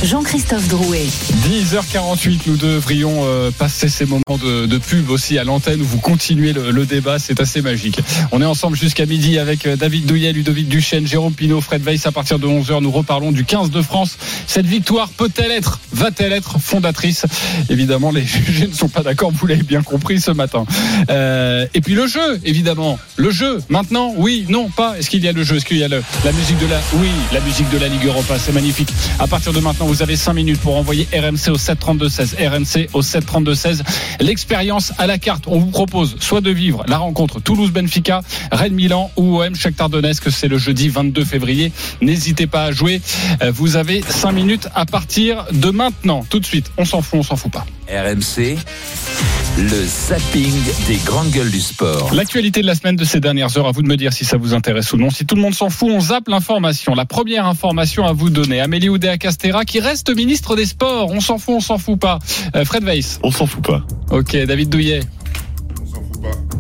Jean-Christophe 0.05 0.69
Drouet. 0.69 1.07
10h48, 1.49 2.41
nous 2.47 2.57
devrions 2.57 3.23
euh, 3.25 3.51
passer 3.51 3.89
ces 3.89 4.05
moments 4.05 4.23
de, 4.41 4.67
de 4.67 4.79
pub 4.79 5.11
aussi 5.11 5.39
à 5.39 5.45
l'antenne 5.45 5.81
où 5.81 5.85
vous 5.85 5.99
continuez 5.99 6.53
le, 6.53 6.71
le 6.71 6.87
débat, 6.87 7.19
c'est 7.19 7.41
assez 7.41 7.63
magique. 7.63 7.99
On 8.31 8.43
est 8.43 8.45
ensemble 8.45 8.77
jusqu'à 8.77 9.07
midi 9.07 9.39
avec 9.39 9.67
euh, 9.67 9.75
David 9.75 10.07
Douillet, 10.07 10.33
Ludovic 10.33 10.69
Duchesne, 10.69 11.07
Jérôme 11.07 11.33
Pinault, 11.33 11.61
Fred 11.63 11.83
Weiss. 11.83 12.07
À 12.07 12.13
partir 12.13 12.39
de 12.39 12.47
11h, 12.47 12.83
nous 12.83 12.91
reparlons 12.91 13.33
du 13.33 13.45
15 13.45 13.71
de 13.71 13.81
France. 13.81 14.19
Cette 14.47 14.67
victoire 14.67 15.09
peut-elle 15.09 15.51
être, 15.51 15.81
va-t-elle 15.93 16.33
être 16.35 16.61
fondatrice? 16.61 17.25
Évidemment, 17.71 18.11
les 18.13 18.25
juges 18.27 18.69
ne 18.69 18.75
sont 18.75 18.89
pas 18.89 19.03
d'accord, 19.03 19.33
vous 19.33 19.47
l'avez 19.47 19.63
bien 19.63 19.83
compris 19.83 20.21
ce 20.21 20.31
matin. 20.31 20.67
Euh, 21.11 21.67
et 21.75 21.81
puis 21.81 21.95
le 21.95 22.07
jeu, 22.07 22.39
évidemment. 22.45 22.99
Le 23.17 23.31
jeu, 23.31 23.59
maintenant, 23.71 24.13
oui, 24.17 24.45
non, 24.51 24.69
pas. 24.69 24.99
Est-ce 24.99 25.09
qu'il 25.11 25.25
y 25.25 25.29
a 25.29 25.33
le 25.33 25.43
jeu? 25.43 25.57
Est-ce 25.57 25.65
qu'il 25.65 25.79
y 25.79 25.85
a 25.85 25.89
le, 25.89 25.96
la 26.25 26.33
musique 26.33 26.59
de 26.59 26.67
la... 26.67 26.81
Oui, 26.95 27.09
la 27.33 27.41
musique 27.41 27.69
de 27.71 27.79
la 27.79 27.89
Ligue 27.89 28.07
Europa, 28.07 28.39
c'est 28.39 28.53
magnifique. 28.53 28.89
À 29.19 29.27
partir 29.27 29.53
de 29.53 29.61
maintenant, 29.61 29.87
vous 29.87 30.03
avez 30.03 30.17
5 30.17 30.33
minutes 30.33 30.61
pour 30.61 30.77
envoyer 30.77 31.09
RMC 31.13 31.51
au 31.51 31.57
732-16. 31.57 32.37
RMC 32.49 32.89
au 32.93 33.03
732-16. 33.03 33.83
L'expérience 34.21 34.93
à 34.99 35.07
la 35.07 35.19
carte. 35.19 35.45
On 35.47 35.59
vous 35.59 35.71
propose 35.71 36.17
soit 36.21 36.41
de 36.41 36.51
vivre 36.51 36.85
la 36.89 36.99
rencontre 36.99 37.41
Toulouse-Benfica, 37.41 38.23
Rennes-Milan 38.53 39.11
ou 39.17 39.43
OM 39.43 39.55
Shakhtar 39.55 39.89
Donetsk. 39.89 40.31
C'est 40.31 40.49
le 40.49 40.59
jeudi 40.59 40.89
22 40.89 41.25
février. 41.25 41.73
N'hésitez 42.01 42.47
pas 42.47 42.65
à 42.65 42.73
jouer. 42.73 43.01
Euh, 43.43 43.51
Vous 43.51 43.77
avez 43.77 44.03
5 44.03 44.33
minutes 44.33 44.69
à 44.75 44.87
partir 44.87 45.47
de 45.53 45.71
maintenant. 45.71 46.25
Tout 46.29 46.41
de 46.41 46.47
suite. 46.47 46.71
On 46.79 46.85
s'en 46.85 47.03
fout, 47.03 47.21
on 47.21 47.23
s'en 47.23 47.37
fout 47.37 47.53
pas. 47.53 47.67
RMC, 47.89 48.57
le 49.59 49.87
zapping 49.87 50.53
des 50.89 50.97
grandes 51.05 51.31
gueules 51.31 51.51
du 51.51 51.61
sport. 51.61 52.13
L'actualité 52.13 52.61
de 52.61 52.67
la 52.67 52.75
semaine 52.75 52.97
de 52.97 53.05
ces 53.05 53.21
dernières 53.21 53.57
heures, 53.57 53.69
à 53.69 53.73
vous 53.73 53.83
de 53.83 53.87
me 53.87 53.97
dire 53.97 54.13
si 54.13 54.25
ça 54.25 54.37
vous 54.37 54.55
intéresse 54.55 54.93
ou 54.93 54.97
non. 54.97 55.11
Si 55.11 55.25
tout 55.25 55.37
le 55.37 55.41
monde 55.41 55.55
s'en 55.55 55.71
fout, 55.71 55.89
on 55.91 56.01
zappe 56.01 56.29
l'information. 56.29 56.95
La 56.95 57.05
première 57.05 57.47
information 57.47 58.05
à 58.05 58.13
vous 58.13 58.29
donner, 58.29 58.61
Amélie 58.61 58.89
Oudéa-Castera 58.89 59.65
qui 59.65 59.81
reste 59.81 60.15
ministre 60.15 60.57
des 60.57 60.67
Sports. 60.67 61.11
On 61.13 61.21
s'en 61.21 61.39
fout, 61.39 61.55
on 61.57 61.61
s'en 61.61 61.79
fout 61.79 61.99
pas. 61.99 62.19
Euh, 62.55 62.65
Fred 62.65 62.83
Weiss. 62.83 63.21
On 63.23 63.31
s'en 63.31 63.47
fout 63.47 63.65
pas. 63.65 63.87
Ok, 64.11 64.37
David 64.37 64.69
Douillet. 64.69 65.01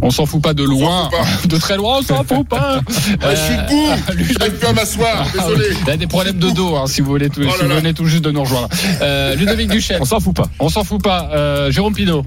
On 0.02 0.10
s'en 0.10 0.26
fout 0.26 0.42
pas 0.42 0.52
de 0.54 0.62
loin, 0.62 1.10
de 1.48 1.56
très 1.56 1.76
loin, 1.76 1.98
on 2.00 2.02
s'en 2.02 2.22
fout 2.24 2.46
pas. 2.48 2.80
Ah, 3.22 3.34
je 3.34 3.40
suis 3.40 3.56
debout. 3.56 4.34
J'arrive 4.38 4.54
plus 4.58 4.66
à 4.68 4.72
m'asseoir. 4.72 5.26
Désolé. 5.32 5.66
Il 5.86 5.90
a 5.90 5.96
des 5.96 6.06
problèmes 6.06 6.38
de 6.38 6.50
dos, 6.50 6.76
hein, 6.76 6.86
si 6.86 7.00
vous 7.00 7.08
voulez, 7.10 7.30
tout, 7.30 7.40
Oh 7.40 7.50
si 7.50 7.58
là 7.58 7.64
vous 7.64 7.68
là. 7.70 7.76
venez 7.76 7.94
tout 7.94 8.04
juste 8.06 8.22
de 8.24 8.30
nous 8.30 8.42
rejoindre. 8.42 8.68
Euh, 9.00 9.34
Ludovic 9.36 9.70
Duchesne. 9.70 9.98
On 10.00 10.04
s'en 10.04 10.20
fout 10.20 10.34
pas. 10.36 10.48
On 10.60 10.68
s'en 10.68 10.84
fout 10.84 11.02
pas. 11.02 11.30
Euh, 11.32 11.70
Jérôme 11.70 11.94
Pinault. 11.94 12.24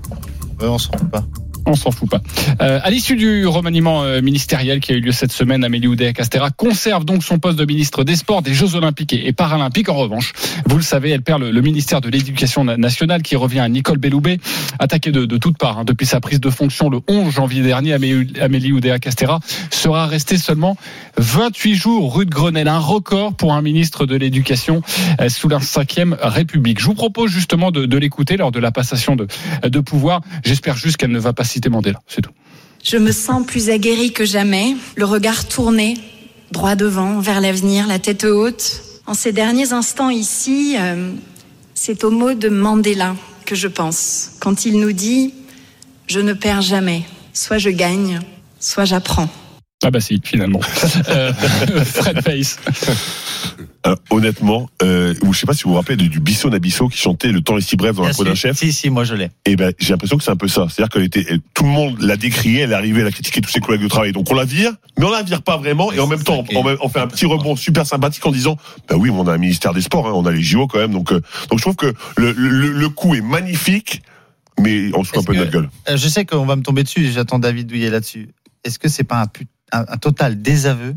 Ouais, 0.62 0.68
on 0.68 0.78
s'en 0.78 0.92
fout 0.98 1.10
pas. 1.12 1.24
On 1.70 1.76
s'en 1.76 1.92
fout 1.92 2.10
pas. 2.10 2.22
Euh, 2.62 2.80
à 2.82 2.90
l'issue 2.90 3.16
du 3.16 3.46
remaniement 3.46 4.04
euh, 4.04 4.22
ministériel 4.22 4.80
qui 4.80 4.92
a 4.92 4.96
eu 4.96 5.02
lieu 5.02 5.12
cette 5.12 5.32
semaine, 5.32 5.64
Amélie 5.64 5.88
Oudéa-Castera 5.88 6.50
conserve 6.50 7.06
donc 7.06 7.24
son 7.24 7.38
poste 7.38 7.60
de 7.60 7.66
ministre 7.66 8.04
des 8.04 8.16
Sports, 8.16 8.42
des 8.42 8.56
Jeux 8.56 8.74
Olympiques 8.74 9.14
et, 9.14 9.32
Paralympiques. 9.34 9.88
En 9.88 9.94
revanche, 9.94 10.34
vous 10.66 10.78
le 10.78 10.82
savez, 10.82 11.12
elle 11.12 11.22
perd 11.22 11.44
le, 11.44 11.62
ministère 11.62 12.02
de 12.02 12.10
l'Éducation 12.10 12.64
na- 12.64 12.76
nationale 12.76 13.22
qui 13.22 13.36
revient 13.36 13.60
à 13.60 13.70
Nicole 13.70 14.00
Belloubet, 14.00 14.40
attaquée 14.80 15.12
de, 15.12 15.38
toutes 15.38 15.60
parts 15.60 15.78
hein, 15.78 15.84
depuis 15.86 16.08
sa 16.08 16.20
prise 16.20 16.40
de 16.40 16.50
fonction 16.50 16.90
le 16.90 17.02
11 17.08 17.32
janvier 17.32 17.62
dernier. 17.62 17.94
Amélie 17.94 18.72
Oudéa-Castera 18.72 19.40
sera 19.70 20.08
restée 20.08 20.38
seulement 20.38 20.76
28 21.18 21.76
jours 21.76 22.16
rue 22.16 22.26
de 22.26 22.32
Grenelle, 22.32 22.68
un 22.68 22.80
record 22.80 23.36
pour 23.36 23.54
un 23.54 23.62
ministre 23.62 24.08
de 24.08 24.16
l'Éducation 24.16 24.82
euh, 25.22 25.30
sous 25.30 25.50
la 25.50 25.60
5e 25.60 26.16
République. 26.20 26.80
Je 26.80 26.86
vous 26.86 26.96
propose 26.96 27.30
justement 27.30 27.70
de, 27.70 27.98
l'écouter 28.00 28.38
lors 28.38 28.52
de 28.52 28.60
la 28.60 28.72
passation 28.72 29.16
de, 29.16 29.80
pouvoir. 29.82 30.22
J'espère 30.44 30.76
juste 30.76 30.98
qu'elle 30.98 31.12
ne 31.12 31.20
va 31.20 31.34
pas 31.34 31.44
citer 31.60 31.70
Mandela, 31.70 32.00
c'est 32.08 32.22
tout. 32.22 32.32
Je 32.84 32.96
me 32.96 33.12
sens 33.12 33.46
plus 33.46 33.70
aguerrie 33.70 34.14
que 34.14 34.24
jamais, 34.24 34.78
le 34.96 35.04
regard 35.04 35.46
tourné, 35.46 35.96
droit 36.52 36.76
devant, 36.76 37.20
vers 37.20 37.42
l'avenir, 37.42 37.86
la 37.86 38.00
tête 38.00 38.24
haute. 38.24 38.82
En 39.06 39.14
ces 39.14 39.34
derniers 39.34 39.74
instants 39.74 40.10
ici, 40.10 40.76
euh, 40.80 41.12
c'est 41.74 42.06
au 42.06 42.12
mot 42.12 42.34
de 42.34 42.48
Mandela 42.48 43.16
que 43.46 43.56
je 43.56 43.68
pense, 43.68 44.32
quand 44.40 44.66
il 44.66 44.80
nous 44.80 44.94
dit⁇ 44.94 45.28
Je 46.08 46.22
ne 46.22 46.32
perds 46.32 46.62
jamais, 46.62 47.04
soit 47.34 47.58
je 47.58 47.70
gagne, 47.70 48.22
soit 48.62 48.86
j'apprends⁇ 48.86 49.26
Ah 49.84 49.92
bah 49.92 50.00
si, 50.00 50.22
finalement. 50.24 50.62
Euh, 51.10 51.34
Fred 51.34 52.24
Pace. 52.24 52.58
Euh, 53.88 53.96
honnêtement, 54.10 54.70
euh, 54.84 55.14
je 55.32 55.38
sais 55.38 55.46
pas 55.46 55.54
si 55.54 55.64
vous 55.64 55.70
vous 55.70 55.76
rappelez 55.78 55.96
du, 55.96 56.10
du 56.10 56.20
Bisson 56.20 56.50
Nabisso 56.50 56.90
qui 56.90 56.98
chantait 56.98 57.32
Le 57.32 57.40
temps 57.40 57.58
est 57.58 57.62
si 57.62 57.78
bref 57.78 57.96
dans 57.96 58.04
la 58.04 58.14
peau 58.14 58.26
d'un 58.26 58.36
chef. 58.36 58.58
Si, 58.58 58.74
si, 58.74 58.90
moi 58.90 59.06
je 59.06 59.16
l'ai. 59.16 59.30
Et 59.46 59.56
ben, 59.56 59.74
j'ai 59.80 59.92
l'impression 59.94 60.18
que 60.18 60.24
c'est 60.24 60.32
un 60.32 60.36
peu 60.36 60.50
ça. 60.50 60.68
C'est-à-dire 60.70 61.02
était, 61.02 61.26
elle- 61.30 61.40
tout 61.54 61.64
le 61.64 61.70
monde 61.70 62.02
l'a 62.02 62.18
décriée, 62.18 62.60
elle 62.62 62.72
est 62.72 62.76
arrivée, 62.76 63.00
elle 63.02 63.08
a 63.08 63.12
critiqué 63.12 63.40
tous 63.40 63.50
ses 63.52 63.62
collègues 63.62 63.82
de 63.84 63.88
travail. 63.88 64.12
Donc 64.12 64.30
on 64.30 64.34
la 64.36 64.44
vire, 64.44 64.74
mais 64.98 65.06
on 65.06 65.12
la 65.12 65.24
vire 65.24 65.42
pas 65.42 65.56
vraiment. 65.58 65.94
Et 65.94 66.00
en 66.00 66.08
même 66.08 66.22
temps, 66.24 66.44
on, 66.54 66.76
on 66.82 66.90
fait 66.90 67.00
un 67.00 67.08
petit 67.08 67.26
rebond 67.26 67.56
super 67.56 67.86
sympathique 67.88 68.26
en 68.26 68.32
disant, 68.32 68.58
bah 68.90 68.96
oui, 68.98 69.10
on 69.10 69.26
a 69.28 69.34
un 69.34 69.38
ministère 69.38 69.74
des 69.74 69.82
Sports, 69.82 70.08
hein, 70.08 70.12
on 70.14 70.26
a 70.26 70.32
les 70.32 70.42
JO 70.42 70.68
quand 70.68 70.80
même. 70.80 70.92
Donc, 70.92 71.14
euh, 71.14 71.22
donc 71.50 71.60
je 71.60 71.64
trouve 71.64 71.78
que 71.78 71.94
le, 72.18 72.34
le, 72.34 72.72
le 72.74 72.90
coup 72.90 73.16
est 73.16 73.22
magnifique, 73.22 74.02
mais 74.60 74.92
on 74.94 75.06
se 75.06 75.10
fout 75.12 75.20
un 75.20 75.24
peu 75.24 75.34
de 75.34 75.40
notre 75.40 75.52
gueule. 75.52 75.70
Euh, 75.90 75.96
Je 75.96 76.08
sais 76.10 76.26
qu'on 76.26 76.46
va 76.46 76.58
me 76.58 76.64
tomber 76.64 76.84
dessus, 76.84 77.10
j'attends 77.14 77.40
David 77.40 77.68
Douillet 77.68 77.90
là-dessus. 77.90 78.28
Est-ce 78.66 78.78
que 78.78 78.90
c'est 78.90 79.06
pas 79.06 79.22
un, 79.72 79.86
un 79.88 79.98
total 79.98 80.42
désaveu 80.42 80.96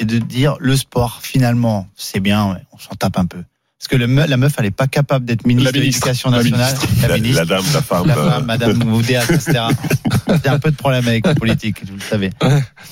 et 0.00 0.04
de 0.04 0.18
dire 0.18 0.56
le 0.60 0.76
sport, 0.76 1.20
finalement, 1.22 1.86
c'est 1.94 2.20
bien, 2.20 2.58
on 2.72 2.78
s'en 2.78 2.94
tape 2.98 3.18
un 3.18 3.26
peu 3.26 3.42
Parce 3.78 3.88
que 3.88 3.96
le 3.96 4.06
me- 4.06 4.26
la 4.26 4.36
meuf, 4.36 4.54
elle 4.58 4.64
n'est 4.64 4.70
pas 4.70 4.86
capable 4.88 5.24
d'être 5.26 5.46
ministre 5.46 5.72
de 5.72 5.78
l'Éducation 5.80 6.30
nationale. 6.30 6.74
La, 7.02 7.08
La, 7.08 7.14
ministre. 7.18 7.38
la 7.40 7.44
dame, 7.44 7.64
la 7.74 7.82
femme. 7.82 8.06
La 8.06 8.16
euh, 8.18 8.30
femme, 8.30 8.44
Madame 8.46 8.92
Oudéa, 8.92 9.22
etc. 9.24 9.60
J'ai 10.42 10.48
un 10.50 10.58
peu 10.58 10.70
de 10.70 10.76
problème 10.76 11.06
avec 11.06 11.26
la 11.26 11.34
politique, 11.34 11.84
vous 11.86 11.94
le 11.96 12.00
savez. 12.00 12.30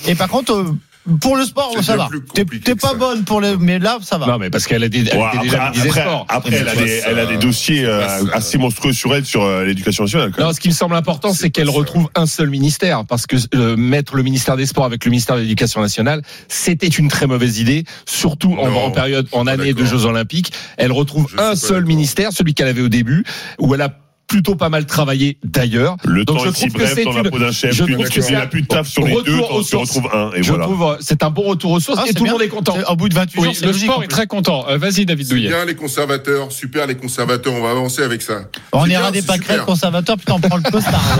Et 0.07 0.15
par 0.15 0.29
contre, 0.29 0.53
euh, 0.53 0.77
pour 1.21 1.35
le 1.35 1.43
sport, 1.43 1.73
ça 1.81 1.95
va. 1.95 2.09
T'es 2.33 2.75
pas 2.75 2.89
ça. 2.89 2.93
bonne 2.93 3.23
pour 3.23 3.41
le, 3.41 3.57
mais 3.57 3.79
là, 3.79 3.97
ça 4.01 4.17
va. 4.17 4.27
Non, 4.27 4.37
mais 4.37 4.49
parce 4.49 4.65
qu'elle 4.67 4.83
a, 4.83 4.89
des, 4.89 5.07
elle 5.07 5.17
Ouais, 5.17 5.27
était 5.33 5.43
déjà 5.43 5.63
après, 5.65 5.69
ministre 5.71 5.83
des 5.83 5.89
après, 5.89 6.01
Sports. 6.01 6.25
après, 6.29 6.55
elle, 6.55 6.69
a 6.69 6.75
des, 6.75 7.01
elle 7.07 7.19
a 7.19 7.25
des 7.25 7.37
dossiers 7.37 7.85
euh, 7.85 8.25
assez 8.33 8.57
monstrueux 8.57 8.93
sur 8.93 9.13
elle 9.13 9.25
sur 9.25 9.43
euh, 9.43 9.65
l'éducation 9.65 10.03
nationale. 10.05 10.31
Non, 10.39 10.53
ce 10.53 10.59
qui 10.59 10.69
me 10.69 10.73
semble 10.73 10.95
important, 10.95 11.33
C'est 11.33 11.49
qu'elle 11.49 11.69
retrouve 11.69 12.09
un 12.15 12.25
seul 12.25 12.49
ministère, 12.49 13.05
parce 13.05 13.25
que 13.27 13.35
euh, 13.55 13.75
mettre 13.75 14.15
le 14.15 14.23
ministère 14.23 14.55
des 14.55 14.65
Sports 14.65 14.85
avec 14.85 15.03
le 15.05 15.11
ministère 15.11 15.35
de 15.35 15.41
l'Éducation 15.41 15.81
nationale, 15.81 16.21
c'était 16.47 16.87
une 16.87 17.09
très 17.09 17.27
mauvaise 17.27 17.59
idée, 17.59 17.83
surtout 18.05 18.53
en, 18.53 18.69
Non, 18.69 18.85
en 18.85 18.91
période, 18.91 19.27
en 19.31 19.45
année 19.47 19.73
de. 19.73 19.85
Jeux 19.89 20.05
Olympiques. 20.05 20.53
Elle 20.77 20.91
retrouve 20.91 21.27
Je 21.31 21.41
un 21.41 21.55
seul 21.55 21.85
ministère, 21.85 22.31
celui 22.31 22.53
qu'elle 22.53 22.67
avait 22.67 22.81
au 22.81 22.89
début, 22.89 23.23
où 23.57 23.73
elle 23.73 23.81
a 23.81 23.89
plutôt 24.29 24.55
pas 24.55 24.69
mal 24.69 24.85
travaillé 24.85 25.37
d'ailleurs. 25.43 25.97
Le 26.05 26.23
Donc 26.23 26.37
temps 26.37 26.43
je 26.45 26.49
est 26.49 26.53
si 26.55 26.67
que 26.69 26.73
bref 26.73 26.93
c'est 26.95 27.03
dans 27.03 27.11
la 27.11 27.23
peau 27.29 27.39
d'un 27.39 27.51
chef. 27.51 27.73
je 27.75 27.83
trouve 27.83 28.07
que 28.09 28.21
c'est 28.21 28.35
un 28.35 28.47
plus 28.47 28.61
de 28.61 28.67
taf 28.67 28.87
sur 28.87 29.05
les 29.05 29.13
deux, 29.15 29.23
tu 29.23 29.63
sources. 29.63 29.71
retrouves 29.97 30.09
un. 30.13 30.31
Et 30.35 30.43
je 30.43 30.49
voilà. 30.49 30.65
trouve 30.65 30.83
euh, 30.83 30.95
c'est 31.01 31.23
un 31.23 31.31
bon 31.31 31.41
retour 31.41 31.71
aux 31.71 31.79
sources 31.79 31.99
Ah, 32.01 32.05
et 32.07 32.13
tout 32.13 32.23
le 32.23 32.31
monde 32.31 32.41
est 32.41 32.47
content. 32.47 32.77
Au 32.87 32.95
bout 32.95 33.09
de 33.09 33.15
28 33.15 33.39
Oui, 33.41 33.53
jours, 33.53 33.67
le 33.67 33.73
sport 33.73 34.03
est 34.03 34.07
très 34.07 34.27
content. 34.27 34.65
Euh, 34.69 34.77
Vas-y, 34.77 35.05
David 35.05 35.27
Douillet. 35.27 35.49
bien 35.49 35.65
les 35.65 35.75
conservateurs, 35.75 36.51
super 36.51 36.87
les 36.87 36.95
conservateurs, 36.95 37.53
on 37.53 37.61
va 37.61 37.71
avancer 37.71 38.03
avec 38.03 38.21
ça. 38.21 38.43
On 38.71 38.85
ira 38.85 39.11
des 39.11 39.21
pâquerettes 39.23 39.65
conservateurs, 39.65 40.17
putain, 40.17 40.35
on 40.35 40.39
prend 40.39 40.57
le 40.57 40.71
costard. 40.71 41.01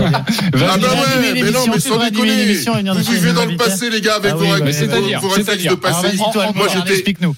Ah 0.72 0.76
bah 0.78 0.88
ouais, 0.88 1.28
une 1.38 1.44
mais 1.44 1.50
non, 1.50 1.64
émission, 1.64 1.72
mais 1.74 1.80
sans 1.80 1.98
déconner. 1.98 2.54
Vous 2.54 3.12
vivez 3.12 3.32
dans 3.32 3.44
le 3.44 3.56
passé, 3.56 3.90
les 3.90 4.00
gars, 4.00 4.14
avec 4.16 4.32
Ah 4.32 4.36
vos 4.36 4.48
règles, 4.48 4.70
de 4.70 5.68
Alors 5.68 5.80
passé. 5.80 6.16
Moi, 6.54 6.68
j'étais, 6.72 6.92
explique-nous. 6.92 7.34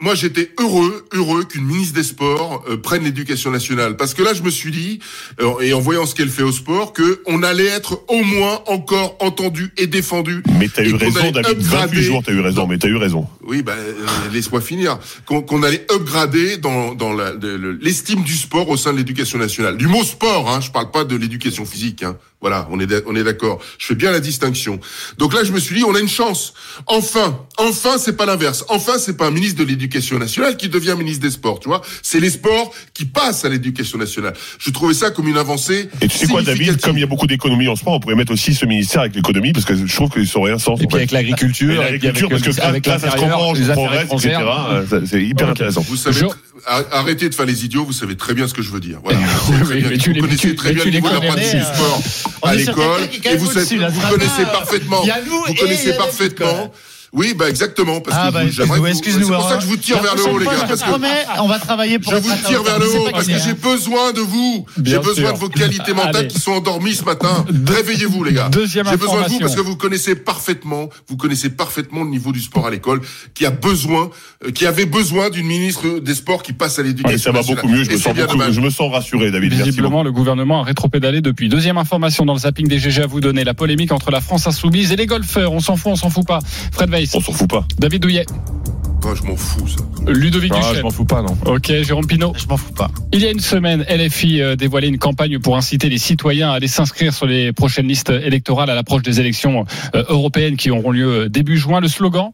Moi, 0.00 0.14
j'étais 0.14 0.50
heureux, 0.60 1.06
heureux 1.12 1.44
qu'une 1.44 1.64
ministre 1.64 1.94
des 1.94 2.04
Sports 2.04 2.64
euh, 2.68 2.76
prenne 2.76 3.02
l'éducation 3.02 3.50
nationale, 3.50 3.96
parce 3.96 4.14
que 4.14 4.22
là, 4.22 4.32
je 4.32 4.42
me 4.42 4.50
suis 4.50 4.70
dit, 4.70 5.00
euh, 5.40 5.58
et 5.60 5.72
en 5.72 5.80
voyant 5.80 6.06
ce 6.06 6.14
qu'elle 6.14 6.28
fait 6.28 6.42
au 6.42 6.52
sport, 6.52 6.92
que 6.92 7.20
on 7.26 7.42
allait 7.42 7.66
être 7.66 8.02
au 8.08 8.22
moins 8.22 8.60
encore 8.66 9.16
entendu 9.20 9.72
et 9.76 9.86
défendu. 9.86 10.42
Mais 10.58 10.68
t'as 10.68 10.84
eu 10.84 10.94
raison, 10.94 11.30
David. 11.32 11.58
28 11.58 11.58
upgrader 11.58 12.02
jours, 12.02 12.22
t'as 12.24 12.32
eu 12.32 12.40
raison, 12.40 12.66
mais 12.66 12.78
t'as 12.78 12.88
eu 12.88 12.96
raison. 12.96 13.26
Oui, 13.42 13.62
ben 13.62 13.72
euh, 13.72 14.06
laisse-moi 14.32 14.60
finir. 14.60 14.98
Qu'on 15.24 15.62
allait 15.62 15.84
upgrader 15.92 16.58
dans, 16.58 16.94
dans 16.94 17.12
l'estime 17.80 18.22
du 18.22 18.34
sport 18.34 18.68
au 18.68 18.76
sein 18.76 18.92
de 18.92 18.98
l'éducation 18.98 19.38
nationale. 19.38 19.76
Du 19.76 19.88
mot 19.88 20.04
sport, 20.04 20.50
hein, 20.50 20.60
je 20.60 20.70
parle 20.70 20.90
pas 20.90 21.04
de 21.04 21.16
l'éducation 21.16 21.64
physique. 21.64 22.02
Hein. 22.02 22.16
Voilà, 22.40 22.68
on 22.70 22.78
est 22.78 22.86
on 23.06 23.16
est 23.16 23.24
d'accord. 23.24 23.58
Je 23.78 23.86
fais 23.86 23.94
bien 23.96 24.12
la 24.12 24.20
distinction. 24.20 24.78
Donc 25.18 25.34
là, 25.34 25.42
je 25.42 25.50
me 25.50 25.58
suis 25.58 25.74
dit, 25.74 25.82
on 25.84 25.94
a 25.94 25.98
une 25.98 26.08
chance. 26.08 26.54
Enfin, 26.86 27.36
enfin, 27.56 27.98
c'est 27.98 28.16
pas 28.16 28.26
l'inverse. 28.26 28.64
Enfin, 28.68 28.92
c'est 28.98 29.16
pas 29.16 29.26
un 29.26 29.32
ministre 29.32 29.58
de 29.58 29.64
l'éducation 29.68 30.18
nationale 30.20 30.56
qui 30.56 30.68
devient 30.68 30.94
ministre 30.96 31.22
des 31.22 31.30
sports. 31.32 31.58
Tu 31.58 31.68
vois, 31.68 31.82
c'est 32.02 32.20
les 32.20 32.30
sports 32.30 32.72
qui 32.94 33.06
passent 33.06 33.44
à 33.44 33.48
l'éducation 33.48 33.98
nationale. 33.98 34.34
Je 34.60 34.70
trouvais 34.70 34.94
ça 34.94 35.10
comme 35.10 35.26
une 35.26 35.36
avancée. 35.36 35.88
Et 36.00 36.06
tu 36.06 36.16
sais 36.16 36.26
quoi, 36.28 36.42
David, 36.42 36.80
comme 36.80 36.96
il 36.96 37.00
y 37.00 37.04
a 37.04 37.06
beaucoup 37.08 37.26
d'économies 37.26 37.66
en 37.68 37.74
sport, 37.74 37.94
on 37.94 38.00
pourrait 38.00 38.14
mettre 38.14 38.32
aussi 38.32 38.54
ce 38.54 38.64
ministère 38.66 39.00
avec 39.00 39.16
l'économie, 39.16 39.52
parce 39.52 39.64
que 39.66 39.74
je 39.74 39.92
trouve 39.94 40.10
qu'ils 40.10 40.28
sont 40.28 40.42
rien 40.42 40.58
sans. 40.58 40.76
Et 40.76 40.86
puis 40.86 40.96
avec 40.96 41.10
l'agriculture, 41.10 41.74
l'agriculture, 41.80 42.28
avec 42.30 42.44
parce 42.44 42.56
que 42.56 42.62
avec 42.62 42.84
qu'on 42.84 42.90
l'intérieur, 42.92 43.38
mange, 43.40 43.58
les 43.58 43.72
progresse, 43.72 44.08
etc. 44.12 44.36
euh, 44.70 44.86
ça- 44.86 45.00
C'est 45.06 45.24
hyper 45.24 45.48
intéressant. 45.48 45.80
Vous 45.80 45.96
savez, 45.96 46.16
Je- 46.20 46.24
tr- 46.24 46.28
ar- 46.28 46.36
arrêtez 46.66 47.28
de 47.28 47.34
faire 47.34 47.46
les 47.46 47.64
idiots, 47.64 47.84
vous 47.84 47.92
savez 47.92 48.16
très 48.16 48.34
bien 48.34 48.48
ce 48.48 48.54
que 48.54 48.62
je 48.62 48.70
veux 48.70 48.80
dire. 48.80 49.00
Voilà. 49.02 49.18
Vous 49.46 49.64
mais 49.70 49.98
tu 49.98 50.14
connaissez 50.14 50.54
très 50.54 50.72
bien 50.72 50.84
le 50.84 50.90
les 50.90 50.96
niveau 51.00 51.08
d'apprentissage 51.08 51.54
du 51.70 51.74
sport 51.76 52.02
à 52.42 52.54
l'école, 52.54 53.02
et 53.24 53.36
vous, 53.36 53.50
savez- 53.50 53.76
connaissez 54.10 54.44
parfaitement. 54.44 55.02
Vous 55.46 55.54
connaissez 55.54 55.92
parfaitement. 55.94 56.72
Oui, 57.12 57.34
bah 57.34 57.48
exactement, 57.48 58.00
parce 58.00 58.16
Ah 58.20 58.28
que 58.28 58.34
bah, 58.34 58.44
excuse-nous, 58.44 58.74
que 58.74 58.78
vous- 58.78 58.86
excuse-nous. 58.86 59.26
C'est 59.26 59.32
pour 59.32 59.48
ça 59.48 59.56
que 59.56 59.62
je 59.62 59.66
vous 59.66 59.76
tire 59.76 60.02
vers 60.02 60.14
le 60.14 60.24
haut, 60.24 60.38
les 60.38 60.44
gars, 60.44 60.52
je 60.60 60.66
parce 60.66 60.82
que 60.82 60.88
promets, 60.88 61.24
on 61.38 61.48
va 61.48 61.58
travailler 61.58 61.98
pour 61.98 62.12
je 62.12 62.18
vous 62.18 62.34
tire 62.46 62.62
vers 62.62 62.78
le 62.78 62.86
haut 62.86 63.08
parce 63.10 63.26
que 63.26 63.38
j'ai 63.38 63.50
hein. 63.50 63.56
besoin 63.62 64.12
de 64.12 64.20
vous. 64.20 64.66
J'ai 64.82 64.98
besoin 64.98 65.32
de 65.32 65.38
vos 65.38 65.48
qualités 65.48 65.94
mentales 65.94 66.28
qui 66.28 66.38
sont 66.38 66.52
endormies 66.52 66.94
ce 66.94 67.04
matin. 67.04 67.46
Réveillez-vous, 67.66 68.24
les 68.24 68.32
gars. 68.34 68.48
Deuxième 68.50 68.86
J'ai 68.88 68.96
besoin 68.96 69.14
de 69.14 69.18
vous 69.20 69.24
information. 69.24 69.38
parce 69.40 69.56
que 69.56 69.60
vous 69.60 69.76
connaissez 69.76 70.16
parfaitement, 70.16 70.90
vous 71.08 71.16
connaissez 71.16 71.50
parfaitement 71.50 72.04
le 72.04 72.10
niveau 72.10 72.32
du 72.32 72.40
sport 72.40 72.66
à 72.66 72.70
l'école, 72.70 73.00
qui 73.34 73.46
a 73.46 73.50
besoin, 73.50 74.10
euh, 74.44 74.50
qui 74.50 74.66
avait 74.66 74.86
besoin 74.86 75.30
d'une 75.30 75.46
ministre 75.46 76.00
des 76.00 76.14
Sports 76.14 76.42
qui 76.42 76.52
passe 76.52 76.78
à 76.78 76.82
l'éducation. 76.82 77.32
Ça 77.32 77.38
va 77.38 77.42
beaucoup 77.42 77.68
mieux, 77.68 77.84
je 77.84 77.90
me 77.90 77.96
sens 77.96 78.14
bien 78.14 78.26
beaucoup, 78.26 78.52
je 78.52 78.60
me 78.60 78.70
sens 78.70 78.92
rassuré, 78.92 79.30
David. 79.30 79.52
Visiblement, 79.54 80.02
le 80.02 80.12
gouvernement 80.12 80.60
a 80.60 80.64
rétropédalé 80.64 81.20
depuis. 81.20 81.48
Deuxième 81.48 81.78
information 81.78 82.26
dans 82.26 82.34
le 82.34 82.40
zapping 82.40 82.68
des 82.68 82.78
GG 82.78 83.02
à 83.02 83.06
vous 83.06 83.20
donner. 83.20 83.44
La 83.44 83.54
polémique 83.54 83.92
entre 83.92 84.10
la 84.10 84.20
France 84.20 84.46
insoumise 84.46 84.92
et 84.92 84.96
les 84.96 85.06
golfeurs. 85.06 85.52
On 85.52 85.60
s'en 85.60 85.76
fout, 85.76 85.92
on 85.92 85.96
s'en 85.96 86.10
fout 86.10 86.26
pas. 86.26 86.40
Fred 86.72 86.90
On 87.14 87.20
s'en 87.20 87.32
fout 87.32 87.48
pas. 87.48 87.64
David 87.78 88.02
Douillet. 88.02 88.26
Oh, 89.04 89.14
je 89.14 89.22
m'en 89.22 89.36
fous, 89.36 89.66
ça. 89.66 89.78
Ludovic 90.06 90.52
Ah, 90.54 90.72
je 90.74 90.82
m'en 90.82 90.90
fous 90.90 91.04
pas, 91.04 91.22
non. 91.22 91.36
Ok, 91.46 91.66
Jérôme 91.82 92.06
Pinault. 92.06 92.32
Je 92.36 92.46
m'en 92.46 92.56
fous 92.56 92.72
pas. 92.72 92.90
Il 93.12 93.20
y 93.20 93.26
a 93.26 93.30
une 93.30 93.40
semaine, 93.40 93.84
LFI 93.88 94.42
euh, 94.42 94.56
dévoilait 94.56 94.88
une 94.88 94.98
campagne 94.98 95.38
pour 95.38 95.56
inciter 95.56 95.88
les 95.88 95.96
citoyens 95.98 96.50
à 96.50 96.54
aller 96.54 96.66
s'inscrire 96.68 97.14
sur 97.14 97.24
les 97.26 97.52
prochaines 97.52 97.86
listes 97.88 98.10
électorales 98.10 98.68
à 98.68 98.74
l'approche 98.74 99.02
des 99.02 99.18
élections 99.20 99.64
euh, 99.94 100.04
européennes 100.08 100.56
qui 100.56 100.70
auront 100.70 100.90
lieu 100.90 101.08
euh, 101.24 101.28
début 101.28 101.56
juin. 101.56 101.80
Le 101.80 101.88
slogan 101.88 102.30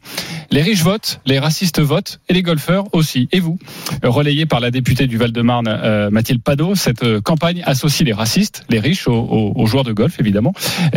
Les 0.50 0.62
riches 0.62 0.82
votent, 0.82 1.20
les 1.26 1.38
racistes 1.38 1.80
votent 1.80 2.18
et 2.28 2.32
les 2.34 2.42
golfeurs 2.42 2.84
aussi. 2.92 3.28
Et 3.30 3.38
vous 3.40 3.58
Relayé 4.02 4.46
par 4.46 4.58
la 4.60 4.70
députée 4.70 5.06
du 5.06 5.16
Val-de-Marne, 5.16 6.08
Mathilde 6.10 6.42
Padot, 6.42 6.74
cette 6.74 7.20
campagne 7.20 7.62
associe 7.64 8.04
les 8.06 8.12
racistes, 8.12 8.64
les 8.68 8.80
riches, 8.80 9.06
aux, 9.06 9.52
aux- 9.54 9.66
joueurs 9.66 9.84
de 9.84 9.92
golf, 9.92 10.18
évidemment. 10.20 10.52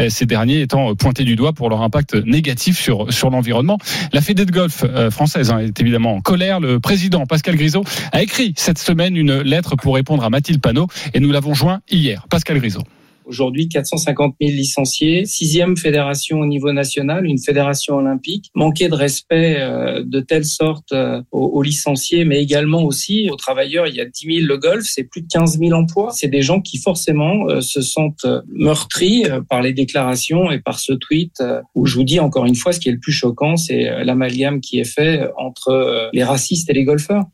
Ces 0.10 0.26
derniers 0.26 0.62
étant 0.62 0.96
pointés 0.96 1.24
du 1.24 1.36
doigt 1.36 1.54
pour 1.54 1.70
leur 1.70 1.82
impact 1.82 2.16
négatif 2.26 2.80
sur, 2.80 3.12
sur 3.14 3.30
l'environnement. 3.30 3.78
La 4.14 4.22
Fédé 4.22 4.46
de 4.46 4.52
golf 4.52 4.84
française 5.12 5.52
est 5.60 5.80
évidemment 5.80 6.16
en 6.16 6.22
colère. 6.22 6.60
Le 6.60 6.80
président 6.80 7.26
Pascal 7.26 7.56
Grisot 7.56 7.84
a 8.12 8.22
écrit 8.22 8.54
cette 8.58 8.78
semaine 8.78 9.16
une 9.16 9.42
lettre 9.42 9.76
pour 9.76 9.96
répondre 9.96 10.24
à 10.24 10.30
Mathilde 10.30 10.62
Panot 10.62 10.88
et 11.14 11.20
nous 11.20 11.32
l'avons 11.32 11.54
joint 11.54 11.82
hier. 11.90 12.26
Pascal 12.30 12.60
Grisot. 12.60 12.84
Aujourd'hui, 13.28 13.68
450 13.68 14.36
000 14.42 14.54
licenciés, 14.54 15.26
sixième 15.26 15.76
fédération 15.76 16.40
au 16.40 16.46
niveau 16.46 16.72
national, 16.72 17.26
une 17.26 17.40
fédération 17.40 17.96
olympique. 17.96 18.50
Manquer 18.56 18.88
de 18.88 18.96
respect 18.96 19.58
euh, 19.60 20.02
de 20.06 20.22
telle 20.22 20.46
sorte 20.46 20.94
euh, 20.94 21.22
aux, 21.32 21.62
licenciés, 21.62 22.24
mais 22.24 22.42
également 22.42 22.84
aussi 22.84 23.30
aux 23.30 23.36
travailleurs. 23.36 23.88
Il 23.88 23.96
y 23.96 24.00
a 24.00 24.06
10 24.06 24.42
000 24.42 24.48
le 24.48 24.58
golf, 24.58 24.86
c'est 24.88 25.04
plus 25.04 25.22
de 25.22 25.28
15 25.28 25.60
000 25.60 25.74
emplois. 25.74 26.12
C'est 26.14 26.30
des 26.30 26.42
gens 26.42 26.62
qui 26.62 26.78
forcément 26.78 27.50
euh, 27.50 27.60
se 27.60 27.82
sentent 27.82 28.26
meurtris 28.48 29.26
par 29.50 29.62
les 29.62 29.74
déclarations 29.74 30.50
et 30.50 30.60
par 30.60 30.80
ce 30.80 30.94
tweet 30.94 31.44
où 31.76 31.86
je 31.86 31.96
vous 31.96 32.04
dis 32.04 32.20
encore 32.20 32.46
une 32.46 32.56
fois, 32.56 32.72
ce 32.72 32.80
qui 32.80 32.88
est 32.88 32.94
le 32.94 33.00
plus 33.00 33.12
choquant, 33.12 33.58
c'est 33.58 34.04
l'amalgame 34.06 34.62
qui 34.62 34.80
est 34.80 34.90
fait 34.90 35.28
entre 35.38 36.10
les 36.14 36.24
racistes 36.24 36.70
et 36.70 36.74
les 36.74 36.86
golfeurs. 36.86 37.26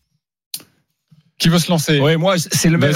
Qui 1.39 1.49
veut 1.49 1.59
se 1.59 1.69
lancer 1.69 1.99
Ouais, 1.99 2.15
moi, 2.15 2.35
c'est 2.37 2.69
le 2.69 2.77
même, 2.77 2.93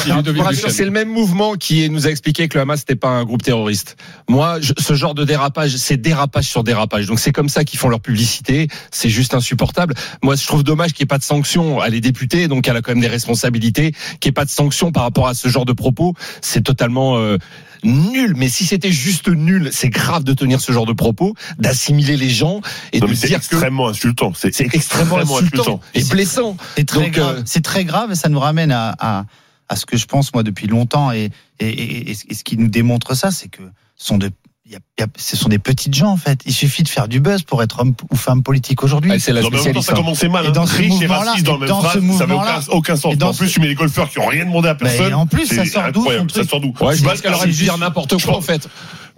c'est 0.70 0.86
le 0.86 0.92
même 0.92 1.10
mouvement 1.10 1.56
qui 1.56 1.90
nous 1.90 2.06
a 2.08 2.12
expliqué 2.12 2.48
que 2.48 2.58
le 2.58 2.62
Hamas 2.62 2.80
n'était 2.82 2.96
pas 2.96 3.10
un 3.10 3.26
groupe 3.26 3.42
terroriste. 3.42 3.98
Moi, 4.30 4.60
je- 4.62 4.74
ce 4.78 4.94
genre 4.94 5.16
de 5.16 5.26
dérapage, 5.26 5.76
c'est 5.76 5.98
dérapage 5.98 6.46
sur 6.46 6.64
dérapage. 6.64 7.08
Donc 7.08 7.20
c'est 7.20 7.32
comme 7.32 7.50
ça 7.50 7.64
qu'ils 7.66 7.80
font 7.80 7.90
leur 7.90 8.00
publicité. 8.00 8.68
C'est 8.92 9.10
juste 9.10 9.34
insupportable. 9.34 9.96
Moi, 10.24 10.36
je 10.36 10.46
trouve 10.46 10.64
dommage 10.64 10.94
qu'il 10.94 11.04
n'y 11.04 11.08
ait 11.08 11.14
pas 11.14 11.18
de 11.18 11.24
sanction. 11.24 11.84
Elle 11.84 11.96
est 11.96 12.00
députée, 12.02 12.48
donc 12.48 12.68
elle 12.68 12.78
a 12.78 12.82
quand 12.82 12.92
même 12.92 13.02
des 13.02 13.08
responsabilités. 13.08 13.92
Qu'il 14.20 14.30
n'y 14.30 14.30
ait 14.30 14.32
pas 14.34 14.46
de 14.46 14.50
sanction 14.52 14.92
par 14.92 15.04
rapport 15.04 15.28
à 15.28 15.34
ce 15.34 15.50
genre 15.50 15.66
de 15.66 15.74
propos, 15.74 16.14
c'est 16.42 16.62
totalement 16.64 17.18
euh, 17.18 17.38
nul. 17.84 18.34
Mais 18.36 18.50
si 18.50 18.66
c'était 18.66 18.92
juste 18.92 19.28
nul, 19.28 19.70
c'est 19.72 19.90
grave 19.90 20.24
de 20.24 20.34
tenir 20.34 20.62
ce 20.62 20.72
genre 20.72 20.86
de 20.86 20.94
propos, 20.94 21.34
d'assimiler 21.60 22.18
les 22.18 22.30
gens 22.30 22.62
et 22.94 23.00
Non, 23.00 23.08
de 23.08 23.14
c'est 23.14 23.28
dire 23.28 23.40
que 23.40 23.46
extrêmement 23.46 23.88
insultant. 23.90 24.34
C'est 24.36 24.54
c'est 24.54 24.74
extrêmement 24.74 25.18
insultant 25.18 25.80
et 25.94 26.04
blessant. 26.04 26.58
C'est 26.76 26.86
très 26.86 27.12
euh, 27.20 27.42
C'est 27.46 27.64
très 27.64 27.86
grave 27.86 28.12
et 28.12 28.16
ça 28.16 28.30
nous 28.30 28.40
ramène 28.40 28.72
à, 28.72 28.96
à, 29.00 29.26
à 29.70 29.76
ce 29.76 29.86
que 29.86 29.98
je 29.98 30.06
pense 30.06 30.34
moi 30.34 30.44
depuis 30.44 30.68
longtemps 30.68 31.12
et, 31.12 31.32
et, 31.60 31.68
et, 31.68 32.12
et 32.12 32.14
ce 32.14 32.24
et 32.30 32.34
ce 32.34 32.44
qui 32.44 32.58
nous 32.58 32.68
démontre 32.70 33.16
ça, 33.16 33.32
c'est 33.32 33.50
que 33.50 33.64
ce 33.96 34.08
sont 34.08 34.18
de 34.18 34.32
y 34.72 34.76
a- 34.76 34.80
il 34.98 35.02
y 35.02 35.04
a- 35.04 35.08
ce 35.18 35.38
sont 35.38 35.50
des 35.50 35.60
petites 35.60 35.94
gens 35.94 36.10
en 36.12 36.18
fait. 36.18 36.42
Il 36.46 36.54
suffit 36.54 36.84
de 36.84 36.90
faire 36.90 37.08
du 37.08 37.20
buzz 37.20 37.44
pour 37.44 37.64
être 37.64 37.80
homme 37.80 37.94
ou 38.12 38.16
femme 38.16 38.44
politique 38.44 38.84
aujourd'hui. 38.84 39.12
Ouais, 39.12 39.20
c'est 39.20 39.32
la 39.34 39.42
temps, 39.42 39.52
ça 39.52 39.58
spécialiste. 39.58 39.94
commençait 39.94 40.28
mal. 40.30 40.46
Et 40.46 40.48
Hein. 40.50 40.52
dans 40.52 40.66
ce 40.66 40.76
Riche 40.78 41.02
et 41.02 41.08
raciste 41.08 41.46
dans 41.46 41.64
et 41.64 41.68
dans 41.68 41.80
phrase, 41.82 41.94
ce 42.02 42.18
ça 42.18 42.26
n'avait 42.28 42.34
aucun, 42.40 42.60
aucun 42.72 42.96
sens. 42.96 43.14
et 43.14 43.24
En 43.24 43.34
plus, 43.34 43.48
ce- 43.48 43.54
tu 43.54 43.60
mets 43.62 43.68
les 43.68 43.76
golfeurs 43.76 44.10
qui 44.10 44.20
ont 44.20 44.26
rien 44.28 44.46
demandé 44.46 44.68
à 44.70 44.76
personne. 44.76 45.14
en 45.14 45.26
plus, 45.26 45.46
ça 45.46 45.66
sort 45.66 45.92
d'où, 45.92 46.06
Ça 46.34 46.44
sort 46.44 46.60
d'où 46.62 46.74
Ouais, 46.82 46.94
je 46.96 46.98
Tu 47.00 47.04
pense 47.04 47.46
dû 47.46 47.52
dire 47.52 47.78
n'importe 47.78 48.22
quoi 48.24 48.36
en 48.38 48.42
fait. 48.42 48.68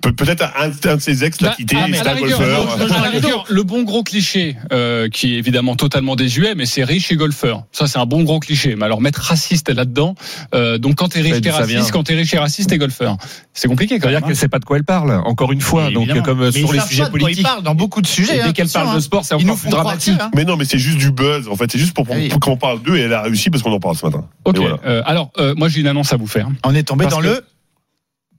Pe- 0.02 0.12
Peut-être 0.12 0.44
un, 0.44 0.72
un 0.90 0.96
de 0.96 1.02
ses 1.02 1.24
ex 1.24 1.42
l'a 1.42 1.50
Bah, 1.50 1.56
quitté, 1.56 1.76
ah, 1.80 1.86
c'est 1.92 2.08
un 2.08 2.16
golfeur. 2.20 3.46
le 3.50 3.64
bon 3.64 3.84
gros 3.84 4.04
cliché, 4.04 4.56
euh, 4.72 5.10
qui 5.10 5.36
est 5.36 5.38
évidemment 5.38 5.76
totalement 5.76 6.16
désuet, 6.16 6.56
mais 6.56 6.66
c'est 6.66 6.84
riche 6.84 7.12
et 7.12 7.16
golfeur. 7.16 7.64
Ça, 7.72 7.88
c'est 7.88 7.98
un 8.00 8.06
bon 8.06 8.24
gros 8.24 8.40
cliché. 8.40 8.76
Mais 8.76 8.86
alors 8.86 9.02
mettre 9.02 9.22
raciste 9.22 9.70
là-dedans, 9.70 10.16
euh, 10.56 10.78
donc 10.78 10.96
quand 10.96 11.10
t'es 11.10 11.22
riche, 11.22 11.34
t'es 11.42 11.50
vient 11.50 11.54
raciste, 11.54 11.92
quand 11.92 12.04
t'es 12.04 12.16
riche 12.16 12.34
et 12.34 12.38
raciste, 12.38 12.70
t'es 12.70 12.78
golfeur. 12.78 13.18
C'est 13.54 13.68
compliqué 13.68 13.96
quand 13.96 14.04
C'est-à-dire 14.04 14.22
même. 14.22 14.28
qu'elle 14.30 14.38
sait 14.38 14.48
pas 14.48 14.60
de 14.60 14.66
quoi 14.66 14.78
elle 14.78 14.84
parle. 14.86 15.12
Encore 15.26 15.52
une 15.52 15.62
fois, 15.62 15.92
donc 15.92 16.04
évidemment. 16.04 16.24
comme 16.24 16.42
euh, 16.42 16.52
Mais 16.54 16.60
sur 16.60 16.72
les 16.74 16.80
sujets 16.80 17.10
politiques. 17.10 17.44
parlent 17.44 17.64
dans 17.64 17.76
beaucoup 17.76 18.02
de 18.02 18.08
sujets. 18.08 18.38
Et 18.38 18.42
hein, 18.42 18.48
dès 18.48 18.54
qu'elle 18.54 18.70
parle 18.70 18.90
hein. 18.90 18.96
de 18.96 19.00
sport, 19.02 19.26
c'est 19.26 19.34
encore 19.36 19.58
plus 19.58 19.70
dramatique. 19.70 20.18
que, 20.18 20.24
hein. 20.24 20.32
Mais 20.36 20.46
non, 20.46 20.56
mais 20.56 20.66
c'est 20.66 20.80
juste 20.80 20.98
du 20.98 21.12
buzz. 21.12 21.48
En 21.50 21.56
fait, 21.56 21.72
c'est 21.72 21.80
juste 21.80 21.94
pour, 21.94 22.08
qu'on 22.40 22.58
parle 22.58 22.82
d'eux 22.82 22.96
et 22.96 23.02
elle 23.02 23.14
a 23.14 23.22
réussi 23.24 23.50
parce 23.50 23.64
qu'on 23.64 23.74
en 23.74 23.80
parle 23.80 23.96
ce 23.98 24.06
matin. 24.06 24.26
Ok. 24.46 24.60
Euh, 24.86 25.02
alors, 25.06 25.32
euh, 25.40 25.54
moi, 25.58 25.68
j'ai 25.68 25.82
une 25.82 25.88
annonce 25.88 26.14
à 26.14 26.18
vous 26.18 26.28
faire. 26.28 26.48
On 26.64 26.74
est 26.74 26.84
tombé 26.84 27.06
dans 27.08 27.20
le 27.20 27.44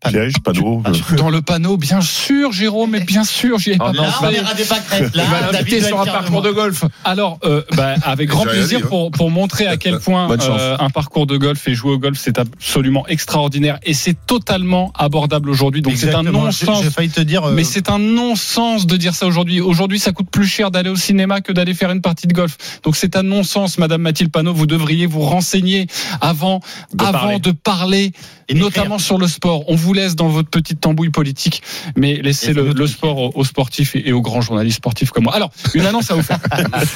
Piège, 0.09 0.32
panneau. 0.42 0.82
euh. 0.86 1.16
Dans 1.16 1.28
le 1.28 1.42
panneau, 1.42 1.76
bien 1.76 2.01
sûr, 2.01 2.53
Jérôme, 2.53 2.92
mais 2.92 3.01
bien 3.01 3.22
sûr, 3.22 3.59
j'y 3.59 3.72
ai 3.72 3.76
pas 3.76 3.90
Oh 3.90 3.96
non, 3.96 4.05
pensé. 4.05 4.18
on 4.22 4.30
ira 4.30 4.55
des 4.55 4.64
pâquerettes, 4.64 5.14
là. 5.14 5.24
David 5.53 5.84
sur 5.84 6.01
un 6.01 6.07
parcours 6.07 6.40
de 6.40 6.51
golf. 6.51 6.84
Alors, 7.05 7.38
euh, 7.44 7.62
bah, 7.76 7.96
avec 8.05 8.30
grand 8.30 8.44
plaisir 8.44 8.80
pour, 8.88 9.11
pour 9.11 9.30
montrer 9.30 9.66
à 9.66 9.76
quel 9.76 9.98
point 9.98 10.26
Bonne 10.26 10.40
chance. 10.40 10.59
euh, 10.59 10.76
un 10.80 10.88
parcours 10.88 11.26
de 11.26 11.36
golf 11.36 11.68
et 11.68 11.74
jouer 11.74 11.92
au 11.92 11.98
golf, 11.98 12.18
c'est 12.18 12.38
absolument 12.38 13.07
extraordinaire 13.09 13.78
et 13.82 13.92
c'est 13.92 14.16
totalement 14.26 14.90
abordable 14.98 15.51
aujourd'hui. 15.51 15.82
Donc 15.82 15.94
c'est 15.96 16.14
un 16.14 16.22
non-sens. 16.22 16.78
J'ai- 16.78 16.84
J'ai 16.84 16.90
failli 16.90 17.11
te 17.11 17.20
dire. 17.20 17.44
euh, 17.48 17.53
Mais 17.55 17.64
c'est 17.64 17.90
un 17.90 17.98
non-sens 17.98 18.86
de 18.86 18.96
dire 18.96 19.14
ça 19.14 19.26
aujourd'hui. 19.26 19.61
Aujourd'hui, 19.61 19.98
ça 19.98 20.12
coûte 20.12 20.30
plus 20.30 20.46
cher 20.46 20.70
d'aller 20.70 20.88
au 20.88 20.96
cinéma 20.96 21.42
que 21.42 21.53
d'aller 21.53 21.74
faire 21.74 21.90
une 21.90 22.01
partie 22.01 22.26
de 22.26 22.32
golf. 22.32 22.57
Donc 22.84 22.96
c'est 22.96 23.16
un 23.16 23.22
non-sens, 23.22 23.76
Madame 23.76 24.01
Mathilde 24.01 24.30
Panot. 24.32 24.55
Vous 24.55 24.66
devriez 24.66 25.05
vous 25.05 25.20
renseigner 25.20 25.88
avant, 26.22 26.61
De 26.94 27.05
avant 27.05 27.12
parler. 27.18 27.38
de 27.38 27.51
parler, 27.53 28.12
Et 28.48 28.55
notamment 28.55 28.98
sur 28.98 29.18
le 29.18 29.26
sport. 29.28 29.64
On 29.68 29.74
vous 29.76 29.89
laisse 29.93 30.16
dans 30.16 30.28
votre 30.28 30.49
petite 30.49 30.80
tambouille 30.80 31.11
politique, 31.11 31.62
mais 31.97 32.14
laissez 32.14 32.53
le, 32.53 32.86
sport 32.86 33.18
aux, 33.18 33.32
aux 33.34 33.45
sportifs 33.45 33.97
et, 33.97 34.09
et 34.09 34.12
aux 34.12 34.22
grands 34.22 34.41
journalistes 34.41 34.78
sportifs 34.78 35.11
comme 35.11 35.24
moi. 35.24 35.34
Alors, 35.34 35.51
une 35.74 35.86
annonce 35.86 36.11
à 36.11 36.14
vous 36.14 36.22
faire. 36.22 36.41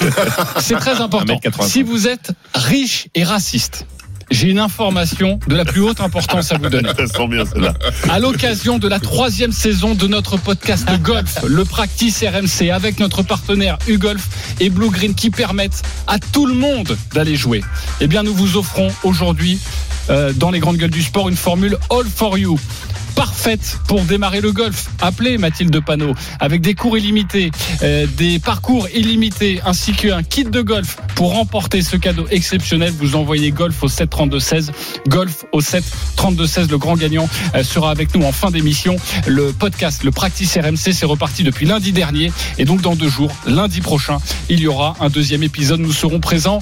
c'est 0.58 0.76
très 0.76 1.00
important. 1.00 1.34
1m85. 1.34 1.68
Si 1.68 1.82
vous 1.82 2.08
êtes 2.08 2.32
riche 2.54 3.08
et 3.14 3.24
raciste, 3.24 3.86
j'ai 4.30 4.48
une 4.48 4.58
information 4.58 5.38
de 5.46 5.54
la 5.54 5.64
plus 5.64 5.80
haute 5.80 6.00
importance 6.00 6.52
à 6.52 6.58
vous 6.58 6.68
donner. 6.68 6.88
Ça 6.96 7.06
sent 7.06 7.28
bien 7.28 7.44
celle-là. 7.44 7.74
À 8.08 8.18
l'occasion 8.18 8.78
de 8.78 8.88
la 8.88 8.98
troisième 8.98 9.52
saison 9.52 9.94
de 9.94 10.06
notre 10.06 10.36
podcast 10.36 10.88
Golf, 11.02 11.44
le 11.46 11.64
Practice 11.64 12.24
RMC, 12.24 12.70
avec 12.70 12.98
notre 12.98 13.22
partenaire 13.22 13.78
UGolf 13.86 14.56
et 14.60 14.70
Blue 14.70 14.90
Green 14.90 15.14
qui 15.14 15.30
permettent 15.30 15.82
à 16.06 16.18
tout 16.18 16.46
le 16.46 16.54
monde 16.54 16.96
d'aller 17.12 17.36
jouer. 17.36 17.62
Eh 18.00 18.06
bien, 18.06 18.22
nous 18.22 18.34
vous 18.34 18.56
offrons 18.56 18.88
aujourd'hui, 19.02 19.58
euh, 20.10 20.32
dans 20.32 20.50
les 20.50 20.60
grandes 20.60 20.76
gueules 20.76 20.90
du 20.90 21.02
sport, 21.02 21.28
une 21.28 21.36
formule 21.36 21.78
All 21.90 22.06
for 22.06 22.38
You. 22.38 22.58
Parfaite 23.14 23.78
pour 23.86 24.02
démarrer 24.02 24.40
le 24.40 24.50
golf. 24.50 24.86
Appelez 25.00 25.38
Mathilde 25.38 25.78
Panot 25.84 26.14
avec 26.40 26.60
des 26.60 26.74
cours 26.74 26.98
illimités, 26.98 27.52
euh, 27.82 28.06
des 28.16 28.40
parcours 28.40 28.88
illimités 28.92 29.60
ainsi 29.64 29.92
qu'un 29.92 30.22
kit 30.22 30.44
de 30.44 30.62
golf 30.62 30.96
pour 31.14 31.32
remporter 31.32 31.82
ce 31.82 31.96
cadeau 31.96 32.26
exceptionnel. 32.30 32.92
Vous 32.98 33.14
envoyez 33.14 33.52
golf 33.52 33.82
au 33.82 33.88
7 33.88 34.10
32 34.10 34.40
16. 34.40 34.72
Golf 35.06 35.44
au 35.52 35.60
7 35.60 35.84
32 36.16 36.46
16. 36.46 36.70
Le 36.70 36.78
grand 36.78 36.96
gagnant 36.96 37.28
euh, 37.54 37.62
sera 37.62 37.92
avec 37.92 38.14
nous 38.16 38.24
en 38.24 38.32
fin 38.32 38.50
d'émission. 38.50 38.96
Le 39.26 39.52
podcast, 39.52 40.02
le 40.02 40.10
Practice 40.10 40.56
RMC, 40.56 40.92
c'est 40.92 41.06
reparti 41.06 41.44
depuis 41.44 41.66
lundi 41.66 41.92
dernier. 41.92 42.32
Et 42.58 42.64
donc 42.64 42.80
dans 42.80 42.96
deux 42.96 43.08
jours, 43.08 43.30
lundi 43.46 43.80
prochain, 43.80 44.18
il 44.48 44.58
y 44.58 44.66
aura 44.66 44.96
un 45.00 45.08
deuxième 45.08 45.44
épisode. 45.44 45.80
Nous 45.80 45.92
serons 45.92 46.18
présents 46.18 46.60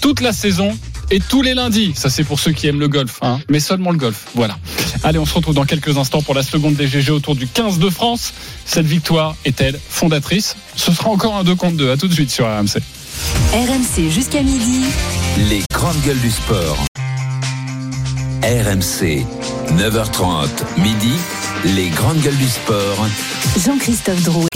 toute 0.00 0.20
la 0.20 0.32
saison. 0.32 0.76
Et 1.10 1.20
tous 1.20 1.42
les 1.42 1.54
lundis, 1.54 1.92
ça 1.94 2.10
c'est 2.10 2.24
pour 2.24 2.40
ceux 2.40 2.52
qui 2.52 2.66
aiment 2.66 2.80
le 2.80 2.88
golf, 2.88 3.18
hein, 3.22 3.38
mais 3.48 3.60
seulement 3.60 3.92
le 3.92 3.98
golf. 3.98 4.26
Voilà. 4.34 4.58
Allez, 5.04 5.18
on 5.18 5.26
se 5.26 5.34
retrouve 5.34 5.54
dans 5.54 5.64
quelques 5.64 5.96
instants 5.98 6.22
pour 6.22 6.34
la 6.34 6.42
seconde 6.42 6.74
des 6.74 6.88
GG 6.88 7.12
autour 7.12 7.36
du 7.36 7.46
15 7.46 7.78
de 7.78 7.90
France. 7.90 8.34
Cette 8.64 8.86
victoire 8.86 9.36
est-elle 9.44 9.78
fondatrice? 9.88 10.56
Ce 10.74 10.92
sera 10.92 11.10
encore 11.10 11.36
un 11.36 11.44
2 11.44 11.54
contre 11.54 11.76
2. 11.76 11.90
À 11.92 11.96
tout 11.96 12.08
de 12.08 12.14
suite 12.14 12.30
sur 12.30 12.46
RMC. 12.46 12.80
RMC 13.52 14.10
jusqu'à 14.10 14.42
midi. 14.42 14.84
Les 15.48 15.62
grandes 15.72 16.00
gueules 16.02 16.20
du 16.20 16.30
sport. 16.30 16.84
RMC, 18.42 19.24
9h30, 19.78 20.48
midi. 20.78 21.12
Les 21.64 21.88
grandes 21.88 22.20
gueules 22.20 22.36
du 22.36 22.48
sport. 22.48 23.06
Jean-Christophe 23.64 24.22
Drouet. 24.22 24.46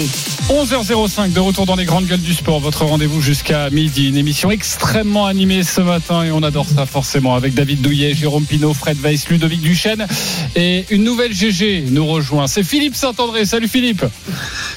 11h05 0.49 1.33
de 1.33 1.41
retour 1.41 1.67
dans 1.67 1.75
les 1.75 1.85
grandes 1.85 2.07
gueules 2.07 2.21
du 2.21 2.35
sport. 2.35 2.61
Votre 2.61 2.85
rendez-vous 2.85 3.21
jusqu'à 3.21 3.71
midi. 3.71 4.09
Une 4.09 4.17
émission 4.17 4.51
extrêmement 4.51 5.27
animée 5.27 5.63
ce 5.63 5.81
matin 5.81 6.23
et 6.25 6.31
on 6.31 6.43
adore 6.43 6.67
ça 6.69 6.87
forcément 6.87 7.35
avec 7.35 7.55
David 7.55 7.81
Douillet, 7.81 8.15
Jérôme 8.15 8.45
Pinault, 8.45 8.75
Fred 8.75 8.99
Weiss, 9.01 9.29
Ludovic 9.29 9.61
Duchesne 9.61 10.07
et 10.55 10.85
une 10.91 11.05
nouvelle 11.05 11.33
GG 11.33 11.87
nous 11.91 12.07
rejoint. 12.07 12.47
C'est 12.47 12.63
Philippe 12.65 12.95
Saint-André. 12.95 13.45
Salut 13.45 13.69
Philippe. 13.69 14.05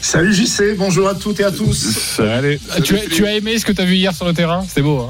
Salut 0.01 0.33
JC, 0.33 0.75
bonjour 0.77 1.07
à 1.07 1.15
toutes 1.15 1.39
et 1.39 1.43
à 1.43 1.51
tous. 1.51 2.19
Allez. 2.19 2.59
Tu, 2.83 2.97
as, 2.97 3.05
tu 3.07 3.25
as 3.25 3.35
aimé 3.35 3.57
ce 3.59 3.65
que 3.65 3.71
tu 3.71 3.81
as 3.81 3.85
vu 3.85 3.95
hier 3.95 4.15
sur 4.15 4.25
le 4.25 4.33
terrain? 4.33 4.63
C'était 4.67 4.81
beau. 4.81 5.07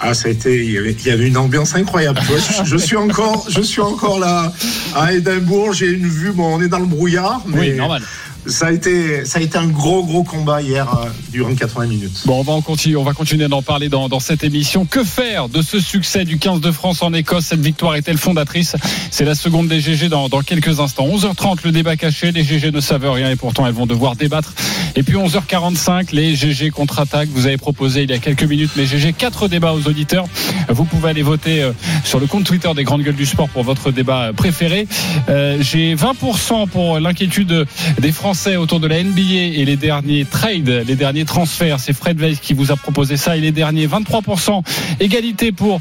Ah, 0.00 0.14
ça 0.14 0.28
a 0.28 0.30
été, 0.30 0.64
il 0.64 0.70
y 0.70 0.78
avait, 0.78 0.92
il 0.92 1.06
y 1.06 1.10
avait 1.10 1.26
une 1.26 1.36
ambiance 1.36 1.74
incroyable. 1.74 2.20
Je, 2.28 2.64
je 2.64 2.76
suis 2.76 2.96
encore, 2.96 3.46
je 3.48 3.60
suis 3.60 3.80
encore 3.80 4.20
là 4.20 4.52
à 4.94 5.12
Édimbourg. 5.12 5.72
J'ai 5.72 5.88
une 5.88 6.06
vue, 6.06 6.30
bon, 6.30 6.56
on 6.56 6.62
est 6.62 6.68
dans 6.68 6.78
le 6.78 6.86
brouillard, 6.86 7.42
mais 7.46 7.58
oui, 7.58 7.72
normal. 7.74 8.02
Ça 8.46 8.66
a 8.66 8.72
été, 8.72 9.24
ça 9.24 9.38
a 9.38 9.42
été 9.42 9.58
un 9.58 9.66
gros, 9.66 10.04
gros 10.04 10.22
combat 10.22 10.62
hier 10.62 10.88
euh, 10.88 11.08
durant 11.30 11.54
80 11.54 11.86
minutes. 11.86 12.22
Bon, 12.24 12.40
on 12.40 12.42
va 12.42 12.52
en 12.52 12.62
continuer, 12.62 12.96
on 12.96 13.04
va 13.04 13.12
continuer 13.12 13.48
d'en 13.48 13.62
parler 13.62 13.88
dans, 13.88 14.08
dans 14.08 14.20
cette 14.20 14.44
émission. 14.44 14.86
Que 14.86 15.04
faire 15.04 15.48
de 15.48 15.60
ce 15.60 15.80
succès 15.80 16.24
du 16.24 16.38
15 16.38 16.60
de 16.60 16.70
France 16.70 17.02
en 17.02 17.12
Écosse? 17.12 17.46
Cette 17.46 17.60
victoire 17.60 17.96
est-elle 17.96 18.16
fondatrice? 18.16 18.76
C'est 19.10 19.24
la 19.24 19.34
seconde 19.34 19.68
des 19.68 19.80
GG 19.80 20.08
dans, 20.08 20.28
quelques 20.42 20.80
instants. 20.80 21.06
11h30, 21.06 21.58
le 21.64 21.72
débat 21.72 21.96
caché. 21.96 22.32
Les 22.32 22.44
GG 22.44 22.70
ne 22.70 22.80
savent 22.80 23.10
rien 23.10 23.30
et 23.30 23.36
pourtant 23.36 23.66
elles 23.66 23.74
vont 23.74 23.86
devoir 23.86 24.16
débattre. 24.16 24.54
Et 24.96 25.02
puis 25.02 25.14
11h45, 25.14 26.08
les 26.12 26.34
GG 26.34 26.70
contre-attaque. 26.70 27.28
Vous 27.32 27.46
avez 27.46 27.58
proposé 27.58 28.04
il 28.04 28.10
y 28.10 28.14
a 28.14 28.18
quelques 28.18 28.44
minutes, 28.44 28.70
mais 28.76 28.86
GG, 28.86 29.12
quatre 29.12 29.48
débats 29.48 29.72
aux 29.72 29.86
auditeurs. 29.88 30.26
Vous 30.68 30.84
pouvez 30.84 31.10
aller 31.10 31.22
voter 31.22 31.62
euh, 31.62 31.72
sur 32.04 32.18
le 32.18 32.26
compte 32.26 32.44
Twitter 32.44 32.70
des 32.74 32.84
Grandes 32.84 33.02
Gueules 33.02 33.16
du 33.16 33.26
Sport 33.26 33.48
pour 33.48 33.62
votre 33.62 33.90
débat 33.90 34.30
préféré. 34.34 34.86
Euh, 35.28 35.58
J'ai 35.60 35.94
20% 35.94 36.68
pour 36.68 36.98
l'inquiétude 36.98 37.66
des 37.98 38.12
Français 38.12 38.27
autour 38.58 38.78
de 38.78 38.86
la 38.86 39.02
NBA 39.02 39.56
et 39.56 39.64
les 39.64 39.76
derniers 39.76 40.26
trades, 40.26 40.84
les 40.86 40.96
derniers 40.96 41.24
transferts. 41.24 41.80
C'est 41.80 41.94
Fred 41.94 42.20
Weiss 42.20 42.40
qui 42.40 42.52
vous 42.52 42.70
a 42.70 42.76
proposé 42.76 43.16
ça. 43.16 43.38
Et 43.38 43.40
les 43.40 43.52
derniers 43.52 43.86
23% 43.86 44.62
égalité 45.00 45.50
pour 45.50 45.80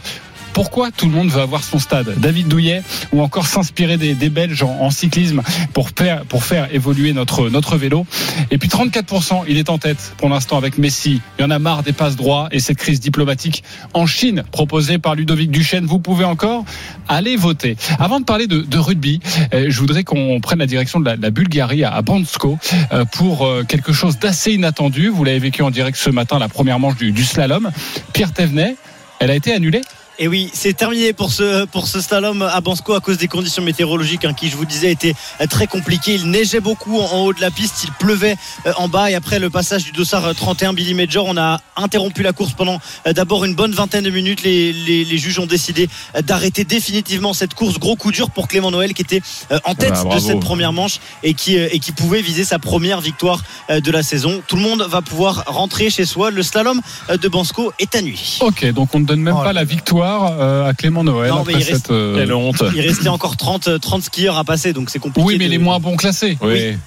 pourquoi 0.58 0.90
tout 0.90 1.06
le 1.06 1.12
monde 1.12 1.30
veut 1.30 1.44
avoir 1.44 1.64
son 1.64 1.78
stade 1.78 2.16
David 2.18 2.48
Douillet 2.48 2.82
ou 3.14 3.22
encore 3.22 3.46
s'inspirer 3.46 3.98
des, 3.98 4.30
Belges 4.32 4.64
en, 4.64 4.90
cyclisme 4.90 5.44
pour 5.72 5.92
faire, 5.92 6.68
évoluer 6.74 7.14
notre, 7.14 7.78
vélo. 7.78 8.08
Et 8.50 8.58
puis 8.58 8.68
34%, 8.68 9.44
il 9.48 9.60
est 9.60 9.70
en 9.70 9.78
tête 9.78 10.16
pour 10.18 10.30
l'instant 10.30 10.58
avec 10.58 10.80
Messi. 10.80 11.22
Il 11.38 11.44
y 11.44 11.46
en 11.46 11.52
a 11.52 11.60
marre 11.60 11.84
des 11.84 11.94
passes 11.94 12.16
droits 12.16 12.48
et 12.52 12.60
cette 12.60 12.78
crise 12.78 13.00
diplomatique 13.00 13.64
en 13.94 14.08
Chine 14.08 14.46
proposée 14.52 14.98
par 14.98 15.14
Ludovic 15.14 15.52
Duchesne. 15.52 15.86
Vous 15.86 16.00
pouvez 16.00 16.26
encore 16.26 16.66
aller 17.08 17.36
voter. 17.36 17.78
Avant 18.00 18.20
de 18.20 18.26
parler 18.26 18.48
de, 18.48 18.78
rugby, 18.80 19.20
euh, 19.54 19.68
je 19.70 19.80
voudrais 19.80 20.04
qu'on 20.04 20.40
prenne 20.42 20.58
la 20.58 20.66
direction 20.66 21.00
de 21.00 21.06
la, 21.06 21.18
la 21.18 21.30
Bulgarie 21.30 21.84
à, 21.84 21.94
à 21.94 22.02
Bansko 22.02 22.58
euh, 22.94 23.06
pour 23.06 23.46
euh, 23.46 23.64
quelque 23.64 23.94
chose 23.94 24.18
d'assez 24.18 24.54
inattendu. 24.54 25.10
Vous 25.10 25.24
l'avez 25.24 25.38
vécu 25.38 25.62
en 25.62 25.70
direct 25.70 26.00
ce 26.00 26.10
matin, 26.10 26.40
la 26.40 26.50
première 26.50 26.80
manche 26.80 26.96
du, 26.96 27.12
du 27.12 27.26
slalom. 27.26 27.70
Pierre 28.12 28.34
Thévenet, 28.34 28.76
elle 29.20 29.30
a 29.30 29.36
été 29.36 29.54
annulée 29.54 29.82
et 30.20 30.28
oui, 30.28 30.50
c'est 30.52 30.76
terminé 30.76 31.14
pour 31.14 31.32
ce, 31.32 31.66
pour 31.66 31.88
ce 31.88 32.02
slalom 32.02 32.42
à 32.42 32.60
Bansko 32.60 32.96
à 32.96 33.00
cause 33.00 33.20
des 33.20 33.28
conditions 33.28 33.62
météorologiques 33.62 34.26
hein, 34.26 34.34
qui, 34.34 34.50
je 34.50 34.58
vous 34.58 34.66
disais, 34.66 34.92
étaient 34.92 35.14
très 35.48 35.68
compliquées. 35.68 36.16
Il 36.16 36.32
neigeait 36.32 36.60
beaucoup 36.60 37.00
en, 37.00 37.06
en, 37.06 37.20
haut 37.26 37.34
de 37.34 37.42
la 37.42 37.52
piste, 37.52 37.84
il 37.84 37.92
pleuvait 37.92 38.36
euh, 38.66 38.74
en 38.78 38.88
bas. 38.88 39.12
Et 39.12 39.16
après 39.16 39.38
le 39.38 39.52
passage 39.52 39.84
du 39.84 39.92
dossard 39.92 40.34
31 40.34 40.74
Billy 40.74 40.96
Major, 40.96 41.26
on 41.28 41.38
a 41.38 41.60
interrompu 41.76 42.24
la 42.24 42.34
course 42.34 42.54
pendant 42.54 42.80
euh, 43.06 43.14
d'abord 43.14 43.46
une 43.46 43.54
bonne 43.54 43.74
vingtaine 43.74 44.06
de 44.06 44.10
minutes. 44.10 44.42
Les, 44.42 44.74
les, 44.74 45.06
les 45.06 45.18
juges 45.20 45.38
ont 45.38 45.46
décidé 45.46 45.88
euh, 46.16 46.24
d'arrêter 46.24 46.64
définitivement 46.64 47.34
cette 47.34 47.54
course. 47.54 47.78
Gros 47.78 47.96
coup 47.96 48.12
dur 48.12 48.32
pour 48.32 48.48
Clément 48.48 48.72
Noël 48.72 48.96
qui 48.96 49.04
était 49.04 49.22
en 49.66 49.76
tête 49.76 49.94
ah, 49.94 50.16
de 50.16 50.20
cette 50.20 50.40
première 50.40 50.74
manche 50.74 51.00
et 51.22 51.36
qui, 51.36 51.56
et 51.56 51.80
qui 51.80 51.92
pouvait 51.92 52.22
viser 52.22 52.44
sa 52.44 52.58
première 52.58 53.02
victoire 53.02 53.44
de 53.70 53.92
la 53.92 54.02
saison. 54.02 54.42
Tout 54.48 54.56
le 54.56 54.62
monde 54.64 54.82
va 54.82 55.02
pouvoir 55.02 55.44
rentrer 55.46 55.90
chez 55.90 56.06
soi. 56.06 56.32
Le 56.32 56.42
slalom 56.42 56.82
de 57.10 57.28
Bansko 57.28 57.72
est 57.80 57.96
à 57.96 58.02
nuit. 58.02 58.40
Ok, 58.42 58.66
donc 58.72 58.96
on 58.96 59.00
ne 59.00 59.06
donne 59.06 59.22
même 59.22 59.36
oh, 59.38 59.44
pas 59.44 59.54
la 59.54 59.64
victoire 59.64 60.07
à 60.08 60.74
Clément 60.74 61.04
Noël 61.04 61.32
non, 61.32 61.42
après 61.42 61.54
il, 61.54 61.64
cette 61.64 61.92
euh, 61.92 62.30
honte. 62.32 62.64
il 62.76 62.82
restait 62.82 63.10
encore 63.10 63.38
30, 63.38 63.80
30 63.80 64.04
skieurs 64.04 64.38
à 64.38 64.44
passer, 64.44 64.74
donc 64.74 64.90
c'est 64.90 65.00
compliqué. 65.00 65.28
Oui, 65.28 65.38
mais 65.38 65.46
de... 65.46 65.52
les 65.52 65.58
moins 65.58 65.80
bons 65.80 65.98
classés. 65.98 66.38
Oui. 66.42 66.54
oui. 66.54 66.78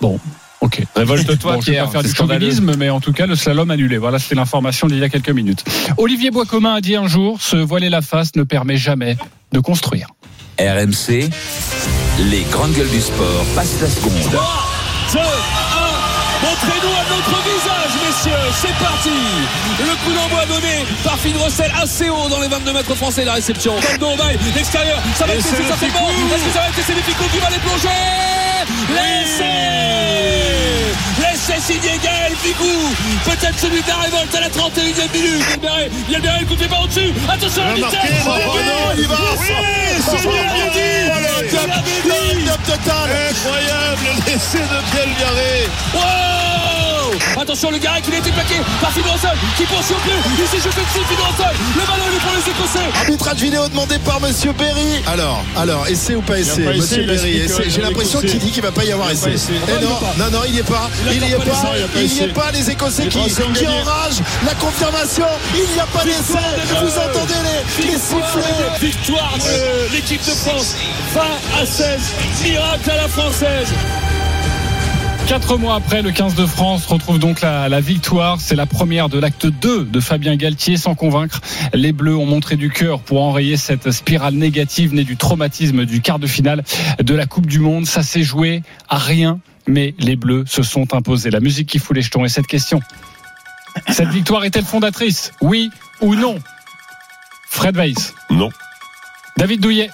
Bon. 0.00 0.18
Ok. 0.62 0.80
Révolte-toi, 0.94 1.54
bon, 1.54 1.60
Je 1.60 1.72
vais 1.72 1.78
pas 1.78 1.88
faire 1.88 2.02
du 2.02 2.14
chauvinisme, 2.14 2.74
mais 2.76 2.88
en 2.88 3.00
tout 3.00 3.12
cas, 3.12 3.26
le 3.26 3.34
slalom 3.34 3.70
annulé. 3.70 3.98
Voilà, 3.98 4.20
c'était 4.20 4.36
l'information 4.36 4.86
d'il 4.86 4.98
y 4.98 5.04
a 5.04 5.08
quelques 5.08 5.30
minutes. 5.30 5.64
Olivier 5.96 6.30
Boiscomin 6.30 6.74
a 6.74 6.80
dit 6.80 6.94
un 6.94 7.08
jour 7.08 7.42
se 7.42 7.56
voiler 7.56 7.90
la 7.90 8.00
face 8.00 8.36
ne 8.36 8.44
permet 8.44 8.76
jamais 8.76 9.16
de 9.52 9.58
construire. 9.58 10.06
RMC, 10.60 11.28
les 12.30 12.42
grandes 12.50 12.72
gueules 12.74 12.90
du 12.90 13.00
sport 13.00 13.44
passent 13.56 13.80
la 13.80 13.88
seconde. 13.88 14.12
3, 14.12 14.42
2, 15.14 15.18
1, 15.18 15.22
montrez-nous 16.42 16.94
à 16.94 17.04
notre 17.16 17.42
visage, 17.42 17.81
messieurs, 18.24 18.38
c'est 18.60 18.74
parti. 18.84 19.10
Le 19.80 19.94
coup 20.04 20.12
d'envoi 20.12 20.44
donné 20.46 20.84
par 21.04 21.18
Finn 21.18 21.36
Rossel 21.36 21.72
assez 21.80 22.08
haut 22.08 22.28
dans 22.28 22.40
les 22.40 22.48
22 22.48 22.72
mètres 22.72 22.94
français, 22.94 23.24
la 23.24 23.34
réception. 23.34 23.74
Caldo 23.80 24.16
Bail, 24.16 24.38
l'extérieur, 24.54 24.98
ça 25.14 25.26
va 25.26 25.34
être 25.34 25.44
laissé 25.44 25.56
certainement. 25.66 26.08
Est-ce 26.08 26.44
que 26.44 26.52
ça 26.52 26.60
va 26.60 26.68
être 26.68 26.76
laissé 26.76 26.94
Fico 27.02 27.24
qui 27.32 27.38
va 27.38 27.50
les 27.50 27.58
plonger? 27.58 27.88
Laissez. 28.90 29.44
Laissez 31.20 31.60
signer 31.60 31.98
Gaël 32.02 32.32
Ficou 32.40 32.64
Peut-être 33.24 33.58
celui 33.58 33.82
de 33.82 33.88
la 33.88 33.96
révolte 33.96 34.34
à 34.34 34.40
la 34.40 34.48
31e 34.48 35.12
minute. 35.12 35.44
Il 36.08 36.12
y 36.12 36.16
a 36.28 36.38
le 36.38 36.46
coup 36.46 36.54
de 36.54 36.66
par 36.66 36.82
au-dessus. 36.82 37.12
Attention 37.28 37.64
la 37.64 37.74
vitesse 37.74 37.98
Oh 38.26 38.30
il 38.96 39.08
va 39.08 39.16
c'est 39.36 40.22
Incroyable 43.30 44.06
l'essai 44.26 44.58
de 44.58 44.78
Biel 44.92 45.10
Garé 45.18 45.68
Attention 47.40 47.70
le 47.70 47.78
Garec, 47.78 48.04
il 48.08 48.14
a 48.14 48.18
été 48.18 48.30
plaqué 48.30 48.54
par 48.80 48.92
Fidanzol 48.92 49.36
qui 49.56 49.64
poursuit 49.64 49.94
au 49.94 49.98
plus. 49.98 50.12
Il 50.38 50.46
s'est 50.48 50.68
jeté 50.68 50.80
dessus 50.80 51.04
Fidanzol. 51.08 51.54
Le 51.76 51.86
ballon 51.86 52.04
il 52.10 52.16
est 52.16 52.20
pour 52.20 52.32
les 52.32 52.50
Écossais. 52.50 53.00
Arbitrage 53.00 53.38
vidéo 53.38 53.68
demandé 53.68 53.98
par 53.98 54.20
Monsieur 54.20 54.52
Berry. 54.52 55.02
Alors, 55.06 55.44
alors, 55.56 55.86
essai 55.88 56.14
ou 56.14 56.22
pas 56.22 56.38
essai, 56.38 56.62
Monsieur 56.62 57.04
Berry. 57.04 57.42
J'ai 57.68 57.80
l'impression 57.80 58.20
qu'il 58.20 58.38
dit 58.38 58.50
qu'il 58.50 58.62
va 58.62 58.72
pas 58.72 58.84
y 58.84 58.92
avoir 58.92 59.10
essai. 59.10 59.32
essai. 59.32 59.52
Eh 59.68 59.84
Non, 59.84 59.90
non, 60.18 60.30
non, 60.30 60.40
il 60.46 60.52
n'y 60.52 60.58
est 60.58 60.62
pas. 60.62 60.90
Il 61.10 61.20
n'y 61.20 61.32
est 61.32 61.36
pas 61.36 61.42
il 61.96 62.06
n'y 62.06 62.20
est 62.20 62.28
pas. 62.28 62.50
Les 62.52 62.70
Écossais 62.70 63.08
qui, 63.08 63.18
enragent. 63.18 64.22
La 64.44 64.54
confirmation. 64.54 65.26
Il 65.54 65.74
n'y 65.74 65.80
a 65.80 65.86
pas 65.86 66.04
d'essai. 66.04 66.38
Vous 66.80 66.98
entendez 66.98 67.34
les, 67.44 67.92
les 67.92 67.98
sifflets. 67.98 68.80
Victoire 68.80 69.34
de 69.38 69.92
l'équipe 69.94 70.24
de 70.24 70.30
France 70.30 70.76
20 71.14 71.20
à 71.60 71.66
16. 71.66 72.00
Miracle 72.44 72.90
à 72.90 72.96
la 72.96 73.08
française. 73.08 73.68
Quatre 75.32 75.56
mois 75.56 75.76
après, 75.76 76.02
le 76.02 76.10
15 76.10 76.34
de 76.34 76.44
France 76.44 76.84
retrouve 76.84 77.18
donc 77.18 77.40
la, 77.40 77.66
la 77.70 77.80
victoire. 77.80 78.38
C'est 78.38 78.54
la 78.54 78.66
première 78.66 79.08
de 79.08 79.18
l'acte 79.18 79.46
2 79.46 79.86
de 79.86 79.98
Fabien 79.98 80.36
Galtier. 80.36 80.76
Sans 80.76 80.94
convaincre, 80.94 81.40
les 81.72 81.92
Bleus 81.92 82.14
ont 82.14 82.26
montré 82.26 82.56
du 82.56 82.68
cœur 82.68 83.00
pour 83.00 83.22
enrayer 83.22 83.56
cette 83.56 83.92
spirale 83.92 84.34
négative 84.34 84.92
née 84.92 85.04
du 85.04 85.16
traumatisme 85.16 85.86
du 85.86 86.02
quart 86.02 86.18
de 86.18 86.26
finale 86.26 86.64
de 87.02 87.14
la 87.14 87.24
Coupe 87.24 87.46
du 87.46 87.60
Monde. 87.60 87.86
Ça 87.86 88.02
s'est 88.02 88.22
joué 88.22 88.62
à 88.90 88.98
rien, 88.98 89.40
mais 89.66 89.94
les 89.98 90.16
Bleus 90.16 90.44
se 90.46 90.62
sont 90.62 90.94
imposés. 90.94 91.30
La 91.30 91.40
musique 91.40 91.70
qui 91.70 91.78
fout 91.78 91.96
les 91.96 92.02
jetons. 92.02 92.26
Et 92.26 92.28
cette 92.28 92.46
question, 92.46 92.82
cette 93.88 94.10
victoire 94.10 94.44
est-elle 94.44 94.66
fondatrice? 94.66 95.32
Oui 95.40 95.70
ou 96.02 96.14
non? 96.14 96.40
Fred 97.48 97.74
Weiss 97.74 98.12
Non. 98.28 98.50
David 99.38 99.62
Douillet 99.62 99.88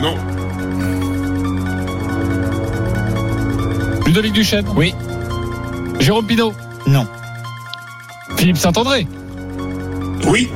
Non. 0.00 0.16
Ludovic 4.10 4.32
Duchesne 4.32 4.66
Oui. 4.74 4.92
Jérôme 6.00 6.26
Pinault 6.26 6.52
Non. 6.88 7.06
Philippe 8.36 8.56
Saint-André 8.56 9.06
Oui. 10.26 10.48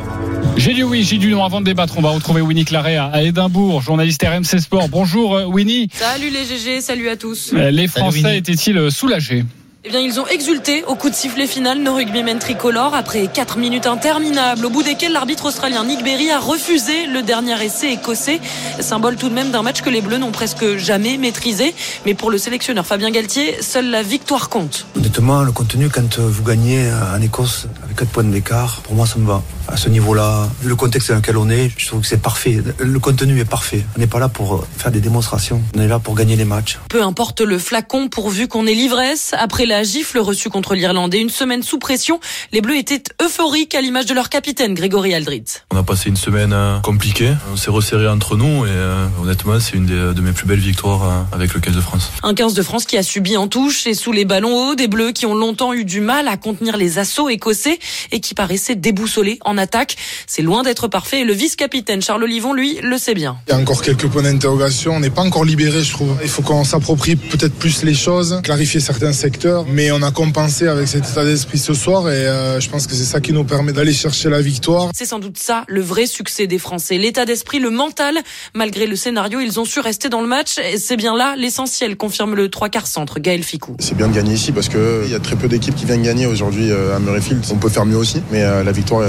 J'ai 0.56 0.74
dit 0.74 0.82
oui, 0.82 1.04
j'ai 1.04 1.18
dit 1.18 1.28
non. 1.28 1.44
Avant 1.44 1.60
de 1.60 1.66
débattre, 1.66 1.96
on 1.96 2.02
va 2.02 2.10
retrouver 2.10 2.40
Winnie 2.40 2.64
Claret 2.64 2.96
à 2.96 3.22
Édimbourg, 3.22 3.80
journaliste 3.80 4.24
RMC 4.24 4.58
Sport. 4.58 4.88
Bonjour 4.88 5.36
euh, 5.36 5.44
Winnie. 5.44 5.88
Salut 5.92 6.30
les 6.30 6.44
GG, 6.44 6.80
salut 6.80 7.08
à 7.08 7.16
tous. 7.16 7.52
Euh, 7.54 7.70
Les 7.70 7.86
Français 7.86 8.38
étaient-ils 8.38 8.90
soulagés? 8.90 9.44
Eh 9.86 9.90
bien, 9.90 10.00
ils 10.00 10.18
ont 10.18 10.26
exulté 10.26 10.82
au 10.84 10.94
coup 10.94 11.10
de 11.10 11.14
sifflet 11.14 11.46
final 11.46 11.78
nos 11.78 11.94
rugbymen 11.94 12.38
tricolores 12.38 12.94
après 12.94 13.26
4 13.26 13.58
minutes 13.58 13.86
interminables, 13.86 14.64
au 14.64 14.70
bout 14.70 14.82
desquelles 14.82 15.12
l'arbitre 15.12 15.44
australien 15.44 15.84
Nick 15.84 16.02
Berry 16.02 16.30
a 16.30 16.40
refusé 16.40 17.04
le 17.06 17.22
dernier 17.22 17.62
essai 17.62 17.92
écossais, 17.92 18.40
symbole 18.80 19.16
tout 19.16 19.28
de 19.28 19.34
même 19.34 19.50
d'un 19.50 19.60
match 19.60 19.82
que 19.82 19.90
les 19.90 20.00
Bleus 20.00 20.16
n'ont 20.16 20.32
presque 20.32 20.78
jamais 20.78 21.18
maîtrisé. 21.18 21.74
Mais 22.06 22.14
pour 22.14 22.30
le 22.30 22.38
sélectionneur 22.38 22.86
Fabien 22.86 23.10
Galtier, 23.10 23.60
seule 23.60 23.90
la 23.90 24.02
victoire 24.02 24.48
compte. 24.48 24.86
Honnêtement, 24.96 25.42
le 25.42 25.52
contenu, 25.52 25.90
quand 25.90 26.18
vous 26.18 26.44
gagnez 26.44 26.90
en 27.14 27.20
Écosse 27.20 27.66
avec 27.84 27.98
4 27.98 28.08
points 28.08 28.24
d'écart, 28.24 28.80
pour 28.84 28.94
moi, 28.94 29.06
ça 29.06 29.18
me 29.18 29.26
va. 29.26 29.42
À 29.68 29.76
ce 29.76 29.90
niveau-là, 29.90 30.48
le 30.62 30.76
contexte 30.76 31.10
dans 31.10 31.16
lequel 31.16 31.36
on 31.36 31.50
est, 31.50 31.70
je 31.76 31.86
trouve 31.88 32.00
que 32.00 32.06
c'est 32.06 32.22
parfait. 32.22 32.62
Le 32.78 32.98
contenu 33.00 33.38
est 33.38 33.44
parfait. 33.44 33.84
On 33.96 34.00
n'est 34.00 34.06
pas 34.06 34.18
là 34.18 34.30
pour 34.30 34.66
faire 34.78 34.92
des 34.92 35.00
démonstrations. 35.00 35.62
On 35.76 35.80
est 35.80 35.88
là 35.88 35.98
pour 35.98 36.14
gagner 36.14 36.36
les 36.36 36.44
matchs. 36.46 36.78
Peu 36.88 37.02
importe 37.02 37.42
le 37.42 37.58
flacon 37.58 38.08
pourvu 38.08 38.48
qu'on 38.48 38.66
ait 38.66 38.74
l'ivresse. 38.74 39.34
Après 39.38 39.66
la 39.66 39.73
gifle 39.82 40.18
reçue 40.18 40.48
contre 40.50 40.74
l'Irlande 40.74 41.14
et 41.14 41.18
une 41.18 41.30
semaine 41.30 41.62
sous 41.62 41.78
pression, 41.78 42.20
les 42.52 42.60
Bleus 42.60 42.76
étaient 42.76 43.02
euphoriques 43.22 43.74
à 43.74 43.80
l'image 43.80 44.06
de 44.06 44.14
leur 44.14 44.28
capitaine 44.28 44.74
Grégory 44.74 45.14
Aldritz. 45.14 45.62
On 45.72 45.76
a 45.76 45.82
passé 45.82 46.08
une 46.08 46.16
semaine 46.16 46.52
euh, 46.52 46.78
compliquée. 46.80 47.32
On 47.52 47.56
s'est 47.56 47.70
resserré 47.70 48.06
entre 48.08 48.36
nous 48.36 48.64
et 48.66 48.68
euh, 48.70 49.06
honnêtement, 49.22 49.58
c'est 49.60 49.76
une 49.76 49.86
des- 49.86 50.14
de 50.14 50.20
mes 50.20 50.32
plus 50.32 50.46
belles 50.46 50.58
victoires 50.60 51.02
euh, 51.04 51.34
avec 51.34 51.54
le 51.54 51.60
15 51.60 51.74
de 51.74 51.80
France. 51.80 52.10
Un 52.22 52.34
15 52.34 52.54
de 52.54 52.62
France 52.62 52.84
qui 52.84 52.96
a 52.96 53.02
subi 53.02 53.36
en 53.36 53.48
touche 53.48 53.86
et 53.86 53.94
sous 53.94 54.12
les 54.12 54.24
ballons 54.24 54.68
hauts 54.70 54.74
des 54.74 54.86
Bleus 54.88 55.12
qui 55.12 55.26
ont 55.26 55.34
longtemps 55.34 55.72
eu 55.72 55.84
du 55.84 56.00
mal 56.00 56.28
à 56.28 56.36
contenir 56.36 56.76
les 56.76 56.98
assauts 56.98 57.28
écossais 57.28 57.78
et 58.12 58.20
qui 58.20 58.34
paraissaient 58.34 58.76
déboussolés 58.76 59.38
en 59.44 59.56
attaque. 59.58 59.96
C'est 60.26 60.42
loin 60.42 60.62
d'être 60.62 60.88
parfait 60.88 61.20
et 61.20 61.24
le 61.24 61.32
vice-capitaine 61.32 62.02
Charles 62.02 62.22
Olivon, 62.24 62.52
lui, 62.52 62.78
le 62.82 62.98
sait 62.98 63.14
bien. 63.14 63.36
Il 63.48 63.52
y 63.52 63.54
a 63.54 63.58
encore 63.58 63.82
quelques 63.82 64.06
points 64.08 64.22
d'interrogation. 64.22 64.92
On 64.96 65.00
n'est 65.00 65.10
pas 65.10 65.22
encore 65.22 65.44
libéré, 65.44 65.82
je 65.82 65.92
trouve. 65.92 66.16
Il 66.22 66.28
faut 66.28 66.42
qu'on 66.42 66.64
s'approprie 66.64 67.16
peut-être 67.16 67.54
plus 67.54 67.82
les 67.82 67.94
choses, 67.94 68.40
clarifier 68.42 68.80
certains 68.80 69.12
secteurs. 69.12 69.63
Mais 69.66 69.90
on 69.90 70.02
a 70.02 70.10
compensé 70.10 70.68
avec 70.68 70.88
cet 70.88 71.08
état 71.08 71.24
d'esprit 71.24 71.58
ce 71.58 71.74
soir 71.74 72.08
et 72.10 72.26
euh, 72.26 72.60
je 72.60 72.68
pense 72.68 72.86
que 72.86 72.94
c'est 72.94 73.04
ça 73.04 73.20
qui 73.20 73.32
nous 73.32 73.44
permet 73.44 73.72
d'aller 73.72 73.92
chercher 73.92 74.28
la 74.28 74.40
victoire. 74.40 74.90
C'est 74.94 75.06
sans 75.06 75.18
doute 75.18 75.38
ça 75.38 75.64
le 75.68 75.80
vrai 75.80 76.06
succès 76.06 76.46
des 76.46 76.58
Français. 76.58 76.98
L'état 76.98 77.24
d'esprit, 77.24 77.58
le 77.58 77.70
mental. 77.70 78.18
Malgré 78.54 78.86
le 78.86 78.96
scénario, 78.96 79.40
ils 79.40 79.58
ont 79.60 79.64
su 79.64 79.80
rester 79.80 80.08
dans 80.08 80.20
le 80.20 80.26
match. 80.26 80.58
Et 80.58 80.78
c'est 80.78 80.96
bien 80.96 81.16
là 81.16 81.34
l'essentiel, 81.36 81.96
confirme 81.96 82.34
le 82.34 82.48
trois 82.48 82.68
quarts 82.68 82.86
centre 82.86 83.20
Gaël 83.20 83.42
Ficou. 83.42 83.76
C'est 83.78 83.96
bien 83.96 84.08
de 84.08 84.14
gagner 84.14 84.34
ici 84.34 84.52
parce 84.52 84.68
que 84.68 85.02
il 85.04 85.10
y 85.10 85.14
a 85.14 85.20
très 85.20 85.36
peu 85.36 85.48
d'équipes 85.48 85.74
qui 85.74 85.86
viennent 85.86 86.02
gagner 86.02 86.26
aujourd'hui 86.26 86.70
euh, 86.70 86.96
à 86.96 86.98
Murrayfield. 86.98 87.44
On 87.50 87.56
peut 87.56 87.68
faire 87.68 87.86
mieux 87.86 87.96
aussi, 87.96 88.20
mais 88.30 88.42
euh, 88.42 88.62
la 88.62 88.72
victoire 88.72 89.08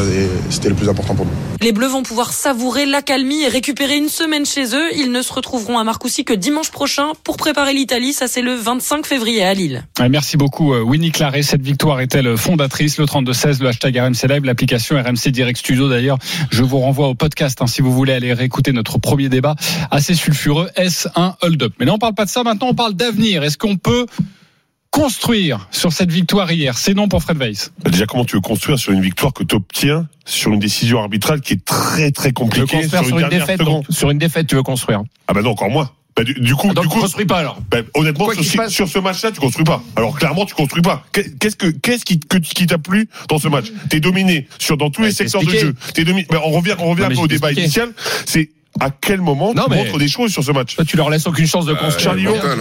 c'était 0.49 0.69
le 0.69 0.75
plus 0.75 0.89
important 0.89 1.15
pour 1.15 1.25
nous. 1.25 1.31
Les 1.61 1.71
Bleus 1.71 1.87
vont 1.87 2.03
pouvoir 2.03 2.33
savourer 2.33 2.85
l'accalmie 2.85 3.43
et 3.43 3.47
récupérer 3.47 3.97
une 3.97 4.09
semaine 4.09 4.45
chez 4.45 4.75
eux. 4.75 4.95
Ils 4.95 5.11
ne 5.11 5.21
se 5.21 5.33
retrouveront 5.33 5.77
à 5.77 5.83
Marcoussis 5.83 6.25
que 6.25 6.33
dimanche 6.33 6.71
prochain 6.71 7.11
pour 7.23 7.37
préparer 7.37 7.73
l'Italie. 7.73 8.13
Ça, 8.13 8.27
c'est 8.27 8.41
le 8.41 8.55
25 8.55 9.05
février 9.05 9.43
à 9.43 9.53
Lille. 9.53 9.83
Ouais, 9.99 10.09
Merci 10.09 10.37
beaucoup 10.37 10.44
euh, 10.73 10.81
Winnie 10.81 11.11
Claret. 11.11 11.43
Cette 11.43 11.61
victoire 11.61 12.01
est-elle 12.01 12.37
fondatrice? 12.37 12.97
Le 12.97 13.05
32-16, 13.05 13.61
le 13.61 13.69
hashtag 13.69 13.97
RMC 13.97 14.27
Live, 14.29 14.45
l'application 14.45 14.95
RMC 14.95 15.31
Direct 15.31 15.57
Studio 15.57 15.89
d'ailleurs. 15.89 16.17
Je 16.51 16.63
vous 16.63 16.79
renvoie 16.79 17.07
au 17.07 17.15
podcast 17.15 17.61
hein, 17.61 17.67
si 17.67 17.81
vous 17.81 17.91
voulez 17.91 18.13
aller 18.13 18.33
réécouter 18.33 18.71
notre 18.71 18.97
premier 18.97 19.29
débat 19.29 19.55
assez 19.91 20.15
sulfureux. 20.15 20.69
Est-ce 20.75 21.07
un 21.15 21.35
hold-up 21.41 21.73
Mais 21.79 21.85
là 21.85 21.93
on 21.93 21.97
parle 21.97 22.15
pas 22.15 22.25
de 22.25 22.29
ça, 22.29 22.43
maintenant 22.43 22.67
on 22.69 22.73
parle 22.73 22.93
d'avenir. 22.93 23.43
Est-ce 23.43 23.57
qu'on 23.57 23.77
peut 23.77 24.05
construire 24.91 25.67
sur 25.71 25.91
cette 25.91 26.11
victoire 26.11 26.51
hier? 26.51 26.77
C'est 26.77 26.93
non 26.93 27.07
pour 27.07 27.21
Fred 27.21 27.37
Weiss. 27.37 27.71
Bah, 27.83 27.91
Déjà, 27.91 28.05
comment 28.05 28.25
tu 28.25 28.35
veux 28.35 28.41
construire 28.41 28.79
sur 28.79 28.93
une 28.93 29.01
victoire 29.01 29.33
que 29.33 29.43
tu 29.43 29.55
obtiens 29.55 30.07
sur 30.25 30.53
une 30.53 30.59
décision 30.59 30.99
arbitrale 30.99 31.41
qui 31.41 31.53
est 31.53 31.65
très 31.65 32.11
très 32.11 32.31
compliquée 32.31 32.87
sur 32.87 33.19
une 33.19 33.29
défaite, 33.29 33.61
donc. 33.61 33.85
Sur 33.89 34.09
une 34.11 34.17
défaite, 34.17 34.47
tu 34.47 34.55
veux 34.55 34.63
construire. 34.63 35.03
Ah 35.27 35.33
bah 35.33 35.41
non, 35.41 35.51
encore 35.51 35.69
moins. 35.69 35.89
Bah, 36.17 36.23
du, 36.23 36.33
du 36.35 36.55
coup, 36.55 36.67
Ah, 36.71 36.73
donc 36.73 36.83
du 36.85 36.89
tu 36.89 36.95
coup, 36.95 37.01
construis 37.01 37.25
pas 37.25 37.39
alors. 37.39 37.59
bah, 37.69 37.79
honnêtement, 37.93 38.29
sur, 38.69 38.87
ce 38.87 38.99
match-là, 38.99 39.31
tu 39.33 39.39
construis 39.41 39.65
pas. 39.65 39.83
Alors 39.97 40.17
clairement, 40.17 40.45
tu 40.45 40.55
construis 40.55 40.81
pas. 40.81 41.05
Qu'est- 41.11 41.37
Qu'est-ce 41.39 41.57
que 41.57 41.67
qu'est-ce 41.67 42.05
qui 42.05 42.19
que- 42.21 42.37
qui 42.37 42.65
t'a 42.67 42.77
plu 42.77 43.09
dans 43.27 43.37
ce 43.37 43.49
match? 43.49 43.65
T'es 43.89 43.99
dominé 43.99 44.47
sur 44.57 44.77
dans 44.77 44.89
tous 44.89 45.01
les 45.01 45.11
secteurs 45.11 45.43
de 45.43 45.49
jeu. 45.51 45.75
T'es 45.93 46.05
dominé. 46.05 46.25
Bah, 46.29 46.41
on 46.45 46.51
revient, 46.51 46.75
on 46.79 46.89
revient 46.91 47.01
Non, 47.01 47.07
un 47.07 47.15
peu 47.15 47.19
au 47.21 47.27
débat 47.27 47.47
expliqué. 47.51 47.63
initial. 47.65 47.91
C'est 48.25 48.49
à 48.81 48.89
quel 48.89 49.21
moment 49.21 49.53
Non, 49.53 49.63
tu 49.65 49.69
mais- 49.69 49.77
montres 49.77 49.97
des 49.97 50.07
choses 50.07 50.31
sur 50.31 50.43
ce 50.43 50.51
match? 50.51 50.75
Toi, 50.75 50.85
tu 50.85 50.97
leur 50.97 51.09
laisses 51.09 51.27
aucune 51.27 51.47
chance 51.47 51.65
de 51.65 51.71
Euh, 51.71 51.75
construire. 51.75 52.11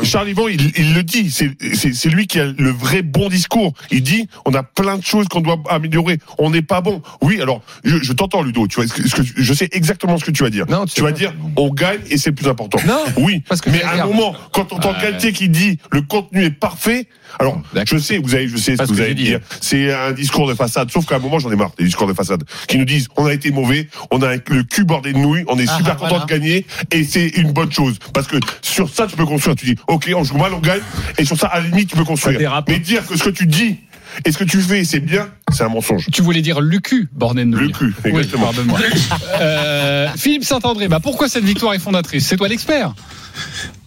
Charlie 0.05 0.33
Van, 0.33 0.47
hein. 0.47 0.51
Il, 0.53 0.73
il 0.77 0.95
le 0.95 1.03
dit, 1.03 1.31
c'est 1.31 1.51
c'est- 1.75 1.93
c'est 1.93 2.09
lui 2.09 2.27
qui 2.27 2.39
a 2.41 2.45
le 2.47 2.71
vrai 2.71 3.03
bon 3.03 3.29
discours. 3.29 3.73
Il 3.91 4.03
dit, 4.03 4.29
on 4.45 4.55
a 4.55 4.63
plein 4.63 4.97
de 4.99 5.05
choses 5.05 5.27
qu'on 5.29 5.41
doit 5.41 5.61
améliorer. 5.69 6.19
On 6.39 6.51
n'est 6.51 6.63
pas 6.63 6.81
bon. 6.81 7.03
Oui, 7.21 7.41
alors 7.41 7.63
je, 7.85 7.97
je 7.99 8.13
t'entends, 8.13 8.43
Ludo. 8.43 8.67
Tu 8.69 8.77
vois, 8.77 8.87
ce 8.87 8.93
que, 8.93 9.09
ce 9.09 9.15
que 9.17 9.23
tu- 9.23 9.35
je 9.37 9.55
sais 9.55 9.69
exactement 9.73 10.19
ce 10.19 10.25
que 10.25 10.31
tu 10.31 10.43
vas 10.45 10.51
dire. 10.51 10.67
Non, 10.69 10.87
tu 10.87 10.95
tu 10.95 11.03
vas 11.03 11.13
dire, 11.13 11.33
on 11.57 11.71
gagne 11.71 12.01
et 12.11 12.17
c'est 12.19 12.31
le 12.31 12.37
plus 12.37 12.49
important. 12.49 12.79
Non, 12.87 13.03
oui, 13.17 13.43
parce 13.49 13.61
que 13.61 13.71
mais 13.71 13.83
à 13.83 14.03
un 14.03 14.07
moment, 14.07 14.35
quand 14.53 14.73
on 14.73 14.77
entend 14.77 14.93
Ouais. 14.93 15.03
Galtier 15.03 15.33
qui 15.33 15.49
dit, 15.49 15.79
le 15.91 16.03
contenu 16.03 16.45
est 16.45 16.51
parfait. 16.51 17.09
Alors, 17.39 17.61
je 17.87 17.99
sais, 17.99 18.19
vous 18.19 18.35
avez, 18.35 18.49
je 18.49 18.57
sais 18.57 18.77
ce 18.77 18.83
que 18.83 18.87
vous 18.93 19.01
allez 19.01 19.15
dire. 19.15 19.41
C'est 19.61 19.93
un 19.93 20.13
discours 20.13 20.47
de 20.49 20.55
façade. 20.55 20.91
Sauf 20.91 21.05
qu'à 21.07 21.17
un 21.17 21.19
moment, 21.19 21.39
j'en 21.39 21.51
ai 21.51 21.57
marre 21.57 21.73
des 21.79 21.85
discours 21.85 22.07
de 22.07 22.13
façade 22.15 22.45
qui 22.69 22.79
nous 22.79 22.85
disent, 22.85 23.09
on 23.17 23.27
a 23.27 23.33
été 23.33 23.51
mauvais, 23.51 23.89
on 24.11 24.23
a 24.23 24.35
le 24.35 24.63
cul 24.63 24.85
bordé 24.85 25.13
de 25.13 25.19
nouilles, 25.19 25.45
on 25.49 25.59
est 25.59 25.67
Ah, 25.69 25.77
super 25.77 25.97
content 25.97 26.09
voilà. 26.11 26.25
de 26.27 26.31
gagner 26.31 26.67
et 26.93 27.05
c'est 27.05 27.27
une 27.29 27.53
bonne 27.53 27.73
chose 27.73 27.97
parce 28.13 28.27
que 28.27 28.37
sur 28.63 28.89
ça 28.89 29.07
tu 29.07 29.17
peux 29.17 29.27
construire. 29.27 29.57
Tu 29.57 29.67
dis, 29.67 29.77
ok, 29.89 30.11
on 30.17 30.23
joue 30.25 30.37
mal, 30.37 30.53
on 30.55 30.61
gagne 30.61 30.81
et 31.19 31.25
sur 31.25 31.37
ça 31.39 31.49
à 31.49 31.61
la 31.61 31.67
limite 31.67 31.91
tu 31.91 31.97
peux 31.97 32.05
construire. 32.05 32.63
Mais 32.69 32.79
dire 32.79 33.07
que 33.07 33.17
ce 33.17 33.25
que 33.25 33.31
tu 33.31 33.47
dis 33.47 33.77
et 34.25 34.31
ce 34.31 34.39
que 34.39 34.45
tu 34.45 34.61
fais 34.61 34.85
c'est 34.85 35.01
bien, 35.01 35.29
c'est 35.53 35.65
un 35.65 35.69
mensonge. 35.69 36.07
Tu 36.13 36.23
voulais 36.23 36.41
dire 36.43 36.61
Lucu, 36.61 37.09
bordel 37.13 37.51
de 37.51 37.57
Le 37.57 37.69
cul, 37.69 37.95
Oui, 38.05 38.11
exactement. 38.11 38.45
pardonne-moi. 38.45 38.79
Euh, 39.41 40.09
Philippe 40.17 40.45
Saint-André, 40.45 40.87
bah 40.89 41.01
pourquoi 41.01 41.29
cette 41.29 41.45
victoire 41.45 41.75
est 41.75 41.79
fondatrice? 41.81 42.27
C'est 42.27 42.37
toi 42.37 42.47
l'expert. 42.49 42.95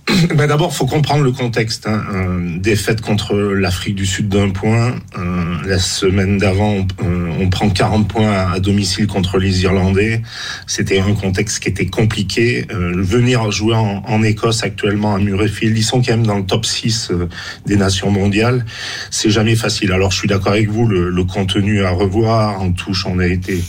Ben 0.36 0.48
D'abord, 0.48 0.74
faut 0.74 0.86
comprendre 0.86 1.24
le 1.24 1.32
contexte. 1.32 1.88
Hein. 1.88 2.04
Euh, 2.14 2.58
défaite 2.60 3.02
contre 3.02 3.36
l'Afrique 3.36 3.96
du 3.96 4.06
Sud 4.06 4.30
d'un 4.30 4.50
point. 4.50 4.96
Euh, 5.18 5.56
la 5.66 5.80
semaine 5.80 6.38
d'avant, 6.38 6.76
on, 6.76 6.88
euh, 7.04 7.30
on 7.40 7.50
prend 7.50 7.70
40 7.70 8.08
points 8.08 8.32
à, 8.32 8.60
domicile 8.60 9.08
contre 9.08 9.38
les 9.38 9.64
Irlandais. 9.64 10.22
C'était 10.66 11.00
un 11.00 11.14
contexte 11.14 11.60
qui 11.62 11.70
était 11.70 11.88
compliqué. 11.88 12.66
Euh, 12.72 12.94
venir 12.98 13.52
jouer 13.52 13.76
en, 13.76 14.04
en 14.06 14.24
Écosse 14.24 14.64
actuellement 14.64 15.16
à 15.16 15.20
Murrayfield, 15.20 15.78
ils 15.78 15.84
sont 15.84 16.02
quand 16.02 16.12
même 16.12 16.26
dans 16.26 16.38
le 16.38 16.46
top 16.46 16.66
6 16.66 17.10
euh, 17.12 17.28
des 17.66 17.76
nations 17.76 18.10
mondiales. 18.10 18.66
C'est 19.12 19.30
jamais 19.30 19.56
facile. 19.56 19.92
Alors, 19.92 20.12
je 20.12 20.18
suis 20.18 20.28
d'accord 20.28 20.54
avec 20.54 20.70
vous, 20.70 20.88
le, 20.88 21.10
le 21.10 21.24
contenu 21.26 21.84
à 21.84 21.90
revoir. 21.90 22.62
En 22.62 22.72
touche, 22.72 23.06
on 23.06 23.20
a 23.20 23.28
été, 23.28 23.62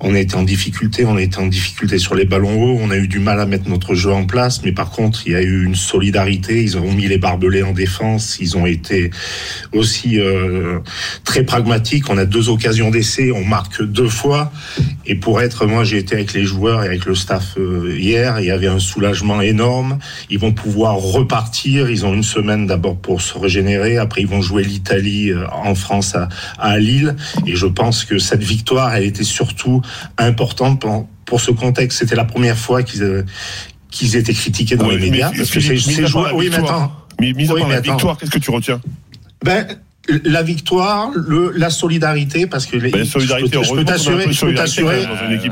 on 0.00 0.14
a 0.14 0.18
été 0.18 0.34
en 0.36 0.42
difficulté. 0.42 1.04
On 1.06 1.16
a 1.16 1.22
été 1.22 1.38
en 1.38 1.46
difficulté 1.46 1.98
sur 1.98 2.14
les 2.14 2.26
ballons 2.26 2.62
hauts. 2.62 2.78
On 2.82 2.90
a 2.90 2.96
eu 2.96 3.08
du 3.08 3.18
mal 3.18 3.40
à 3.40 3.46
mettre 3.46 3.68
notre 3.68 3.94
jeu 3.94 4.12
en 4.12 4.26
place. 4.26 4.62
Mais 4.62 4.72
par 4.72 4.90
contre, 4.90 5.26
il 5.26 5.32
y 5.32 5.36
a 5.36 5.42
eu 5.42 5.69
solidarité. 5.74 6.62
Ils 6.62 6.78
ont 6.78 6.92
mis 6.92 7.06
les 7.06 7.18
barbelés 7.18 7.62
en 7.62 7.72
défense. 7.72 8.38
Ils 8.40 8.56
ont 8.56 8.66
été 8.66 9.10
aussi 9.72 10.20
euh, 10.20 10.78
très 11.24 11.44
pragmatique. 11.44 12.10
On 12.10 12.18
a 12.18 12.24
deux 12.24 12.48
occasions 12.48 12.90
d'essai, 12.90 13.32
on 13.32 13.44
marque 13.44 13.82
deux 13.82 14.08
fois. 14.08 14.52
Et 15.06 15.14
pour 15.14 15.40
être, 15.40 15.66
moi, 15.66 15.84
j'ai 15.84 15.98
été 15.98 16.14
avec 16.14 16.32
les 16.32 16.44
joueurs 16.44 16.82
et 16.82 16.86
avec 16.86 17.04
le 17.04 17.14
staff 17.14 17.56
euh, 17.58 17.96
hier. 17.98 18.40
Il 18.40 18.46
y 18.46 18.50
avait 18.50 18.66
un 18.66 18.78
soulagement 18.78 19.40
énorme. 19.40 19.98
Ils 20.30 20.38
vont 20.38 20.52
pouvoir 20.52 20.96
repartir. 20.96 21.90
Ils 21.90 22.06
ont 22.06 22.14
une 22.14 22.22
semaine 22.22 22.66
d'abord 22.66 22.96
pour 22.96 23.20
se 23.20 23.38
régénérer. 23.38 23.98
Après, 23.98 24.22
ils 24.22 24.28
vont 24.28 24.42
jouer 24.42 24.62
l'Italie 24.62 25.30
euh, 25.30 25.46
en 25.50 25.74
France 25.74 26.14
à, 26.58 26.78
Lille. 26.78 27.16
Et 27.46 27.56
je 27.56 27.66
pense 27.66 28.04
que 28.04 28.18
cette 28.18 28.42
victoire, 28.42 28.94
elle 28.94 29.04
était 29.04 29.24
surtout 29.24 29.82
importante 30.18 30.80
pour, 30.80 31.08
pour 31.24 31.40
ce 31.40 31.50
contexte. 31.50 31.98
C'était 31.98 32.16
la 32.16 32.24
première 32.24 32.56
fois 32.56 32.82
qu'ils 32.82 33.24
qu'ils 33.90 34.16
étaient 34.16 34.34
critiqués 34.34 34.76
dans 34.76 34.88
les 34.88 34.96
mais 34.98 35.10
médias. 35.10 35.32
Parce 35.36 35.50
que 35.50 35.60
c'est 35.60 35.72
mis 35.74 35.80
ces 35.80 35.98
à 35.98 36.02
part 36.02 36.08
joueurs. 36.10 36.26
la 36.28 36.34
Oui, 36.34 36.48
mais 36.50 36.56
attends. 36.56 36.92
Mais 37.20 37.32
mis 37.32 37.48
à 37.50 37.54
Oui, 37.54 37.60
part 37.60 37.68
mais 37.68 37.74
la 37.74 37.80
attends. 37.80 37.92
victoire, 37.92 38.16
qu'est-ce 38.18 38.30
que 38.30 38.38
tu 38.38 38.50
retiens? 38.50 38.80
Ben, 39.44 39.66
la 40.24 40.42
victoire, 40.42 41.10
le, 41.14 41.52
la 41.56 41.70
solidarité, 41.70 42.46
parce 42.46 42.66
que 42.66 42.76
les, 42.76 42.90
Ben, 42.90 43.04
solidarité, 43.04 43.58
je 43.62 43.72
peux- 43.74 43.84
t'assurer, 43.84 44.24
je 44.30 44.44
peux 44.46 44.54
t'assurer, 44.54 45.02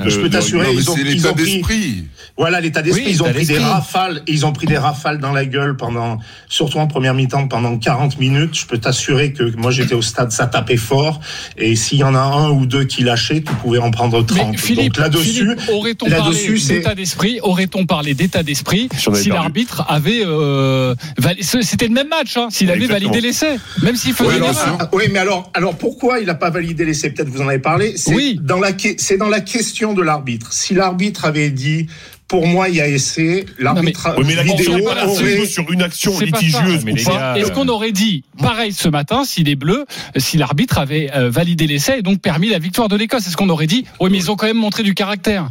je 0.06 0.18
peux 0.20 0.30
t'assurer, 0.30 0.66
ils 0.74 0.90
ont, 0.90 0.96
ils 0.96 1.22
pris, 1.22 1.34
d'esprit. 1.34 2.04
voilà 2.36 2.60
l'état 2.60 2.82
d'esprit, 2.82 3.04
Oui, 3.06 3.10
ils 3.12 3.22
ont 3.22 3.32
pris 3.32 3.46
des 3.46 3.58
rafales, 3.58 4.22
ils 4.26 4.46
ont 4.46 4.52
pris 4.52 4.66
des 4.66 4.78
rafales 4.78 5.18
dans 5.18 5.32
la 5.32 5.44
gueule 5.44 5.76
pendant, 5.76 6.18
surtout 6.48 6.78
en 6.78 6.86
première 6.86 7.14
mi-temps 7.14 7.48
pendant 7.48 7.76
40 7.78 8.18
minutes. 8.18 8.54
Je 8.58 8.66
peux 8.66 8.78
t'assurer 8.78 9.32
que 9.32 9.44
moi 9.56 9.70
j'étais 9.70 9.94
au 9.94 10.02
stade, 10.02 10.30
ça 10.32 10.46
tapait 10.46 10.76
fort, 10.76 11.20
et 11.56 11.76
s'il 11.76 11.98
y 11.98 12.04
en 12.04 12.14
a 12.14 12.20
un 12.20 12.50
ou 12.50 12.66
deux 12.66 12.84
qui 12.84 13.02
lâchaient, 13.04 13.42
tu 13.42 13.52
pouvais 13.54 13.78
en 13.78 13.90
prendre 13.90 14.24
30. 14.24 14.52
Mais 14.52 14.56
Philippe, 14.56 14.94
Donc 14.94 14.98
là-dessus, 15.04 15.56
aurait-on 15.72 16.08
parlé 16.10 16.54
d'état 16.58 16.94
d'esprit 16.94 17.38
Aurait-on 17.42 17.86
parlé 17.86 18.14
d'état 18.14 18.42
d'esprit 18.42 18.88
Si 19.14 19.28
l'arbitre 19.28 19.84
avait 19.88 20.22
euh, 20.24 20.94
C'était 21.40 21.88
le 21.88 21.94
même 21.94 22.08
match, 22.08 22.36
hein, 22.36 22.48
s'il 22.50 22.70
avait 22.70 22.86
validé 22.86 23.20
l'essai, 23.20 23.58
même 23.82 23.96
s'il 23.96 24.12
faisait 24.14 24.38
Oui. 24.50 24.76
Ah, 24.80 24.88
oui, 24.92 25.04
mais 25.12 25.18
alors, 25.18 25.50
alors 25.54 25.76
pourquoi 25.76 26.18
il 26.20 26.26
n'a 26.26 26.34
pas 26.34 26.50
validé 26.50 26.84
l'essai? 26.84 27.10
Peut-être 27.10 27.28
vous 27.28 27.40
en 27.42 27.48
avez 27.48 27.58
parlé. 27.58 27.96
C'est 27.96 28.14
Oui. 28.14 28.38
dans 28.42 28.58
la 28.58 28.70
c'est 28.98 29.16
dans 29.16 29.28
la 29.28 29.40
question 29.40 29.92
de 29.94 30.02
l'arbitre. 30.02 30.52
Si 30.52 30.74
l'arbitre 30.74 31.24
avait 31.24 31.50
dit 31.50 31.86
pour 32.26 32.46
moi 32.46 32.68
il 32.68 32.74
y 32.76 32.80
a 32.80 32.88
essai, 32.88 33.46
l'arbitre 33.58 34.14
Oui, 34.18 34.24
mais 34.26 34.34
la 34.34 34.42
vidéo 34.42 34.86
aurait 34.86 35.46
sur 35.46 35.70
une 35.72 35.82
action 35.82 36.12
pas 36.16 36.24
litigieuse 36.26 36.84
ça. 37.02 37.10
ou 37.10 37.14
pas. 37.16 37.38
Est-ce 37.38 37.52
qu'on 37.52 37.68
aurait 37.68 37.92
dit 37.92 38.24
pareil 38.38 38.72
ce 38.72 38.88
matin 38.88 39.24
si 39.24 39.42
les 39.44 39.56
Bleus, 39.56 39.86
si 40.16 40.36
l'arbitre 40.36 40.78
avait 40.78 41.10
euh, 41.16 41.30
validé 41.30 41.66
l'essai 41.66 41.98
et 41.98 42.02
donc 42.02 42.20
permis 42.20 42.50
la 42.50 42.58
victoire 42.58 42.88
de 42.88 42.96
l'Écosse? 42.96 43.26
Est-ce 43.26 43.36
qu'on 43.36 43.48
aurait 43.48 43.66
dit 43.66 43.84
oui 44.00 44.10
mais 44.10 44.18
ils 44.18 44.30
ont 44.30 44.36
quand 44.36 44.46
même 44.46 44.58
montré 44.58 44.82
du 44.82 44.94
caractère? 44.94 45.48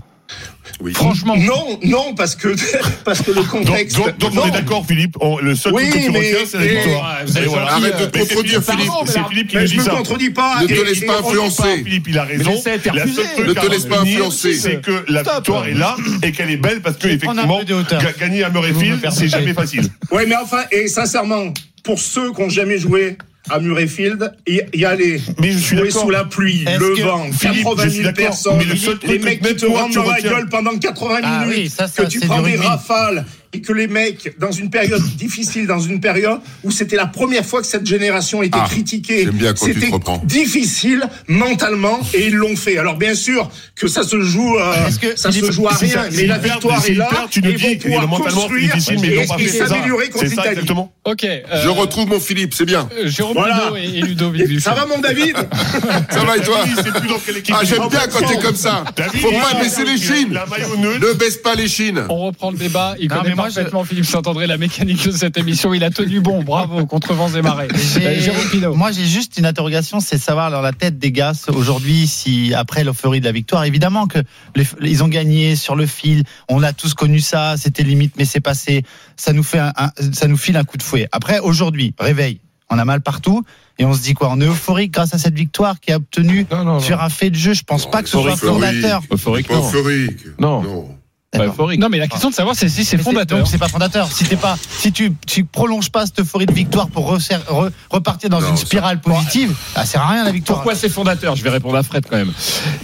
Oui. 0.80 0.94
Franchement. 0.94 1.36
Non, 1.38 1.80
non, 1.84 2.14
parce 2.16 2.36
que 2.36 2.50
parce 3.04 3.22
que 3.24 3.32
le 3.32 3.42
contexte. 3.42 3.98
donc, 3.98 4.18
donc 4.20 4.32
on 4.36 4.48
est 4.48 4.52
d'accord, 4.52 4.86
Philippe. 4.86 5.16
on- 5.22 5.40
le 5.40 5.56
seul 5.56 5.74
Oui, 5.74 5.90
truc 5.90 6.04
que 6.04 6.12
tu 6.12 6.18
retiens, 6.18 6.38
c'est 6.46 6.58
la 6.60 6.66
victoire. 6.68 7.18
voilà. 7.48 7.72
Arrête 7.74 8.00
de 8.00 8.06
te 8.06 8.18
c'est 8.20 8.28
contredire, 8.36 8.64
Philippe. 8.64 8.92
C'est 9.08 9.28
Philippe 9.30 9.48
qui 9.48 9.56
Mais 9.56 9.66
je 9.68 9.72
dit 9.72 9.78
me 9.80 9.84
ça. 9.84 9.92
contredis 9.92 10.30
pas. 10.30 10.62
Ne 10.62 10.68
te 10.68 10.74
laisse 10.74 11.00
pas 11.06 11.20
influencer. 11.20 11.84
Philippe, 11.84 12.08
il 12.10 12.18
a 12.20 12.24
raison. 12.26 12.52
La 12.94 13.06
seule 13.08 13.26
truc 13.36 13.48
Ne 13.48 13.54
te 13.54 13.66
laisse 13.72 13.86
pas 13.86 14.00
influencer. 14.02 14.54
C'est 14.54 14.82
que 14.82 15.04
la 15.08 15.24
victoire 15.24 15.68
est 15.68 15.74
là 15.74 15.96
et 16.22 16.32
qu'elle 16.32 16.52
est 16.52 16.58
belle 16.58 16.82
parce 16.82 16.98
que 16.98 17.08
effectivement, 17.08 17.62
gagner 18.20 18.44
à 18.44 18.50
me 18.50 18.54
Murrayfield, 18.54 19.08
c'est 19.12 19.28
jamais 19.30 19.54
facile. 19.54 19.88
Ouais, 20.12 20.26
mais 20.26 20.36
enfin, 20.36 20.64
et 20.72 20.88
sincèrement, 20.88 21.54
pour 21.84 22.00
ceux 22.00 22.32
qui 22.34 22.42
n'ont 22.42 22.50
jamais 22.50 22.78
joué 22.78 23.18
à 23.50 23.60
Murrayfield, 23.60 24.34
y, 24.48 24.62
y 24.74 24.86
aller. 24.86 25.22
Mais 25.40 25.52
je 25.52 25.58
suis 25.58 25.92
sous 25.92 26.10
la 26.10 26.24
pluie, 26.26 26.66
le 26.66 26.96
que- 26.96 27.02
vent, 27.02 27.26
Philippe, 27.32 27.64
80 27.64 27.84
je 27.84 27.90
000 27.90 27.94
suis 27.94 28.04
d'accord, 28.04 28.26
personnes, 28.26 28.58
mais 28.58 28.66
le 28.66 28.76
seul 28.76 29.00
les 29.08 29.20
mecs 29.20 29.42
qui 29.42 29.56
te 29.56 29.66
tu 29.66 29.96
dans 29.96 30.04
la 30.10 30.22
gueule 30.22 30.50
pendant 30.50 30.78
80 30.78 31.20
Ah 31.24 31.46
minutes, 31.46 31.58
oui, 31.58 31.70
ça, 31.70 31.88
ça, 31.88 32.04
que 32.04 32.10
tu 32.10 32.20
prends 32.22 32.42
des 32.42 32.56
rafales 32.56 33.26
et 33.54 33.62
que 33.62 33.74
les 33.74 33.88
mecs, 33.88 34.34
dans 34.40 34.52
une 34.52 34.70
période 34.70 35.02
difficile, 35.18 35.68
dans 35.68 35.80
une 35.80 36.00
période 36.02 36.40
où 36.64 36.72
c'était 36.72 36.96
la 36.96 37.06
première 37.08 37.46
fois 37.46 37.62
que 37.62 37.68
cette 37.68 37.86
génération 37.86 38.44
était 38.44 38.58
Ah, 38.62 38.68
critiquée, 38.70 39.28
c'était 39.56 39.90
difficile 40.26 41.04
mentalement 41.28 42.00
et 42.14 42.28
ils 42.28 42.36
l'ont 42.36 42.56
fait. 42.56 42.78
Alors 42.78 42.96
bien 42.98 43.16
sûr 43.16 43.50
que 43.76 43.88
ça 43.88 44.04
se 44.04 44.22
joue, 44.22 44.58
euh, 44.58 44.74
que- 45.02 45.16
ça 45.18 45.32
se 45.32 45.52
joue 45.52 45.68
à 45.68 45.74
rien, 45.76 45.90
ça, 45.90 46.04
mais 46.12 46.26
la 46.26 46.38
victoire 46.38 46.86
est 46.86 46.94
là 46.94 47.10
tu 47.30 47.42
nous 47.42 47.50
et 47.52 47.54
dis 47.56 47.64
vont 47.68 47.76
que 47.76 47.82
pouvoir 47.84 48.08
mentalement 48.08 48.48
difficile, 48.50 49.00
mais 49.02 49.08
et, 49.08 49.26
ils 49.40 49.50
s'améliorer 49.50 50.10
contre 50.10 50.26
l'Italie. 50.26 50.68
Ok. 51.06 51.24
euh, 51.24 51.40
Je 51.64 51.70
retrouve 51.70 52.08
mon 52.10 52.20
Philippe, 52.20 52.54
c'est 52.54 52.66
bien. 52.66 52.90
euh, 52.98 53.08
Jérôme 53.08 53.36
Voilà. 53.38 53.72
Et, 53.78 54.60
Ça 54.60 54.74
va 54.74 54.86
mon 54.86 55.00
David 55.00 55.36
Ça 56.12 56.24
va 56.24 56.38
et 56.38 56.42
toi 56.42 56.60
Ah, 57.52 57.60
j'aime 57.64 57.88
bien 57.90 58.02
quand 58.12 58.26
t'es 58.28 58.40
comme 58.40 58.56
ça. 58.56 58.84
Faut 59.22 59.32
pas 59.32 59.60
baisser 59.62 59.84
les 59.86 59.98
chines. 59.98 60.38
Ne 61.00 61.14
baisse 61.14 61.38
pas 61.38 61.56
les 61.56 61.68
chines. 61.68 62.04
On 62.10 62.18
reprend 62.28 62.52
le 62.52 62.58
débat. 62.58 62.96
Il 63.00 63.08
connaît 63.10 63.36
moi, 63.38 63.50
je- 63.50 63.56
parfaitement 63.56 63.84
Philippe 63.86 64.06
Saint-André, 64.06 64.48
la 64.48 64.58
mécanique 64.58 65.06
de 65.06 65.12
cette 65.12 65.38
émission. 65.38 65.74
Il 65.74 65.84
a 65.84 65.90
tenu 65.90 66.20
bon. 66.20 66.44
Bravo 66.44 66.86
contre 66.88 67.14
vents 67.14 67.30
et 67.30 67.42
marées. 67.42 67.68
Pinault. 68.52 68.76
Moi, 68.76 68.92
j'ai 68.92 69.06
juste 69.06 69.38
une 69.38 69.46
interrogation, 69.46 70.00
c'est 70.00 70.18
savoir 70.18 70.52
dans 70.52 70.62
la 70.62 70.74
tête 70.74 71.00
des 71.00 71.12
gars 71.12 71.32
aujourd'hui 71.50 72.08
si 72.08 72.54
après 72.54 72.84
l'euphorie 72.84 73.20
de 73.20 73.26
la 73.26 73.32
victoire, 73.32 73.64
évidemment 73.64 74.08
que 74.08 74.20
les- 74.56 74.68
ils 74.84 75.04
ont 75.04 75.08
gagné 75.08 75.56
sur 75.56 75.76
le 75.76 75.86
fil. 75.86 76.24
On 76.50 76.64
a 76.64 76.74
tous 76.74 76.94
connu 76.94 77.20
ça, 77.20 77.56
c'était 77.58 77.84
limite, 77.84 78.14
mais 78.18 78.26
c'est 78.26 78.42
passé. 78.42 78.84
Ça 79.16 79.34
nous 79.34 79.44
fait, 79.44 79.60
un, 79.60 79.74
un- 79.78 79.92
ça 80.14 80.28
nous 80.28 80.38
file 80.38 80.58
un 80.58 80.64
coup 80.64 80.78
de 80.78 80.84
fouet. 80.84 81.08
Après, 81.12 81.40
aujourd'hui, 81.40 81.94
réveil, 82.00 82.40
on 82.70 82.78
a 82.80 82.84
mal 82.86 83.00
partout 83.02 83.44
et 83.80 83.86
on 83.86 83.94
se 83.94 84.02
dit 84.02 84.14
quoi? 84.14 84.30
On 84.32 84.42
est 84.42 84.46
euphorique 84.46 84.92
grâce 84.92 85.14
à 85.14 85.18
cette 85.18 85.36
victoire 85.36 85.80
qui 85.80 85.92
a 85.94 85.98
obtenu 85.98 86.46
sur 86.82 87.02
un 87.02 87.10
fait 87.10 87.30
de 87.30 87.36
jeu. 87.36 87.54
Je 87.54 87.64
pense 87.64 87.90
pas 87.90 88.02
que 88.04 88.10
ce 88.10 88.18
soit 88.24 88.36
fondateur. 88.82 89.02
Euphorique, 89.12 89.48
euphorique. 89.60 90.18
Non. 90.40 90.97
Non. 91.34 91.40
D'accord. 91.42 91.54
euphorique. 91.56 91.80
Non, 91.82 91.90
mais 91.90 91.98
la 91.98 92.08
question 92.08 92.30
de 92.30 92.34
savoir 92.34 92.56
c'est 92.56 92.70
si 92.70 92.86
c'est 92.86 92.98
fondateur. 92.98 93.38
Donc 93.40 93.48
c'est 93.50 93.58
pas 93.58 93.68
fondateur. 93.68 94.10
Si 94.10 94.24
t'es 94.24 94.38
pas, 94.38 94.58
si 94.70 94.94
tu, 94.94 95.12
tu 95.28 95.44
prolonges 95.44 95.90
pas 95.92 96.06
cette 96.06 96.22
euphorie 96.22 96.46
de 96.46 96.54
victoire 96.54 96.88
pour 96.88 97.14
re- 97.18 97.70
repartir 97.90 98.30
dans 98.30 98.40
Non, 98.40 98.52
une 98.52 98.56
spirale 98.56 99.02
positive, 99.02 99.54
ça 99.76 99.84
sert 99.86 100.02
à 100.02 100.08
rien 100.12 100.24
la 100.24 100.32
victoire. 100.32 100.60
Pourquoi 100.60 100.74
c'est 100.76 100.88
fondateur? 100.88 101.36
Je 101.36 101.44
vais 101.44 101.50
répondre 101.50 101.76
à 101.76 101.84
Fred 101.84 102.06
quand 102.10 102.16
même. 102.16 102.32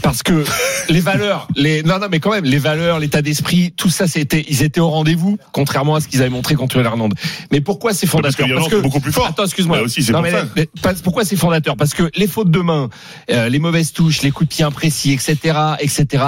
Parce 0.01 0.23
que 0.23 0.43
les 0.89 0.99
valeurs, 0.99 1.47
les 1.55 1.83
non 1.83 1.99
non 1.99 2.07
mais 2.11 2.19
quand 2.19 2.31
même 2.31 2.43
les 2.43 2.57
valeurs, 2.57 2.99
l'état 2.99 3.21
d'esprit, 3.21 3.71
tout 3.77 3.89
ça 3.89 4.07
c'était 4.09 4.43
ils 4.49 4.61
étaient 4.61 4.81
au 4.81 4.89
rendez-vous 4.89 5.37
contrairement 5.53 5.95
à 5.95 6.01
ce 6.01 6.09
qu'ils 6.09 6.19
avaient 6.19 6.29
montré 6.29 6.55
contre 6.55 6.81
l'Irlande. 6.81 7.13
Mais 7.49 7.61
pourquoi 7.61 7.93
c'est 7.93 8.07
Parce 8.07 8.11
fondateur? 8.35 8.45
que 8.45 8.51
l'Irlande, 8.51 8.67
c'est 8.69 8.81
beaucoup 8.81 8.99
plus 8.99 9.13
fort. 9.13 9.27
Attends, 9.27 9.45
excuse-moi. 9.45 9.79
Aussi, 9.79 10.03
c'est 10.03 10.11
pour 10.11 10.21
pourquoi 11.03 11.23
c'est 11.23 11.37
fondateur? 11.37 11.77
Parce 11.77 11.93
que 11.93 12.11
les 12.15 12.27
fautes 12.27 12.51
de 12.51 12.59
main, 12.59 12.89
euh, 13.31 13.47
les 13.47 13.59
mauvaises 13.59 13.93
touches, 13.93 14.21
les 14.21 14.31
coups 14.31 14.49
de 14.49 14.53
pied 14.55 14.65
imprécis, 14.65 15.13
etc., 15.13 15.57
etc. 15.79 16.23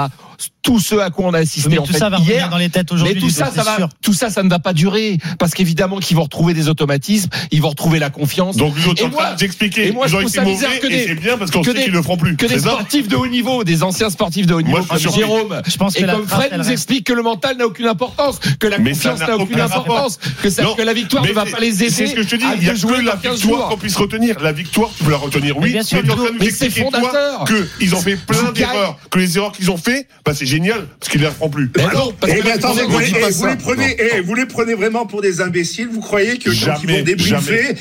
Tout 0.66 0.80
ce 0.80 0.96
à 0.96 1.10
quoi 1.10 1.26
on 1.26 1.32
a 1.34 1.38
assisté 1.38 1.68
Mais 1.70 1.78
en 1.78 1.84
tout 1.84 1.92
fait 1.92 1.98
ça 2.00 2.08
va 2.10 2.16
hier, 2.18 2.26
revenir 2.26 2.48
dans 2.50 2.56
les 2.58 2.68
têtes 2.70 2.90
aujourd'hui. 2.90 3.14
mais 3.14 3.20
tout 3.20 3.30
ça, 3.30 3.52
ça 3.54 3.62
va, 3.62 3.88
tout 4.02 4.12
ça, 4.12 4.30
ça 4.30 4.42
ne 4.42 4.50
va 4.50 4.58
pas 4.58 4.72
durer 4.72 5.16
parce 5.38 5.52
qu'évidemment 5.54 5.98
qu'ils 6.00 6.16
vont 6.16 6.24
retrouver 6.24 6.54
des 6.54 6.68
automatismes, 6.68 7.30
ils 7.52 7.62
vont 7.62 7.68
retrouver 7.68 8.00
la 8.00 8.10
confiance. 8.10 8.56
Donc, 8.56 8.74
Et 8.98 9.06
moi- 9.08 9.22
train 9.26 9.34
d'expliquer. 9.36 9.86
et 9.88 9.92
moi, 9.92 10.06
Ils 10.06 10.10
je 10.10 10.16
ont 10.16 10.18
trouve 10.20 10.30
été 10.30 10.38
ça 10.38 10.42
mauvais 10.42 10.54
bizarre 10.56 10.78
que 10.80 10.86
et 10.86 10.90
des- 10.90 11.06
c'est 11.06 11.14
bien 11.14 11.38
parce 11.38 11.52
qu'on 11.52 11.60
que 11.62 11.68
sait 11.70 11.74
des- 11.74 11.84
qu'ils 11.84 11.92
le 11.92 12.02
feront 12.02 12.16
plus. 12.16 12.36
que 12.36 12.46
des 12.46 12.58
sportifs 12.58 13.06
de 13.06 13.14
haut 13.14 13.28
niveau, 13.28 13.62
des 13.62 13.84
anciens 13.84 14.10
sportifs 14.10 14.46
de 14.46 14.54
haut 14.54 14.60
niveau, 14.62 14.78
Moi, 14.78 14.86
comme. 14.88 15.12
Jérôme, 15.14 15.62
Je 15.68 15.76
pense 15.76 15.94
que 15.94 16.02
et 16.02 16.06
comme 16.06 16.26
Fred 16.26 16.52
nous 16.58 16.68
explique 16.70 17.06
que 17.06 17.12
le 17.12 17.22
mental 17.22 17.56
n'a 17.58 17.66
aucune 17.66 17.86
importance, 17.86 18.40
que 18.58 18.66
la 18.66 18.78
Mais 18.78 18.90
confiance 18.90 19.20
n'a 19.20 19.36
aucune 19.36 19.54
aucun 19.54 19.64
importance, 19.66 20.18
que, 20.42 20.50
ça- 20.50 20.64
que 20.76 20.82
la 20.82 20.92
victoire 20.94 21.24
ne 21.24 21.30
va 21.32 21.44
pas 21.46 21.60
les 21.60 21.74
aider. 21.84 21.90
C'est 21.90 22.06
ce 22.08 22.14
que 22.14 22.22
je 22.22 22.28
te 22.28 22.34
dis. 22.36 22.44
Il 22.60 22.64
y 22.66 22.70
a 22.70 22.74
que 22.74 23.02
la 23.04 23.12
dans 23.14 23.20
15 23.20 23.40
victoire 23.40 23.68
qu'on 23.68 23.76
puisse 23.76 23.96
retenir. 23.96 24.40
La 24.40 24.50
victoire, 24.52 24.90
tu 24.98 25.04
peux 25.04 25.12
la 25.12 25.16
retenir. 25.18 25.56
Oui, 25.58 25.70
bien 25.70 25.82
sûr, 25.84 26.02
mais 26.40 26.50
c'est 26.50 26.66
expliquer, 26.66 26.82
fondateur. 26.90 27.44
qu'ils 27.78 27.94
ont 27.94 28.00
fait 28.00 28.16
plein 28.16 28.38
Vous 28.42 28.52
d'erreurs, 28.52 28.98
que 29.10 29.18
les 29.20 29.36
erreurs 29.38 29.52
qu'ils 29.52 29.70
ont 29.70 29.76
fait, 29.76 30.08
bah, 30.24 30.32
c'est 30.34 30.46
génial, 30.56 30.86
parce 30.98 31.10
qu'ils 31.12 31.20
les 31.20 31.26
feront 31.28 31.48
plus. 31.50 31.70
Mais 31.76 31.82
non, 31.94 32.12
parce 32.20 32.32
Eh 32.32 32.38
que 32.38 32.42
bien, 32.42 32.54
attendez, 32.54 32.82
vous, 32.88 32.98
les- 32.98 33.06
eh, 33.16 33.20
ça. 33.20 33.28
vous 33.30 33.46
les 33.46 33.56
prenez, 33.56 33.88
Non. 33.88 34.04
eh, 34.16 34.20
vous 34.20 34.34
les 34.34 34.46
prenez 34.46 34.74
vraiment 34.74 35.06
pour 35.06 35.22
des 35.22 35.40
imbéciles. 35.40 35.88
Vous 35.90 36.00
croyez 36.00 36.38
que 36.38 36.50
quand 36.50 36.76
ils 36.82 36.90
vont 36.90 37.02
débriefer, 37.02 37.62
jamais. 37.62 37.76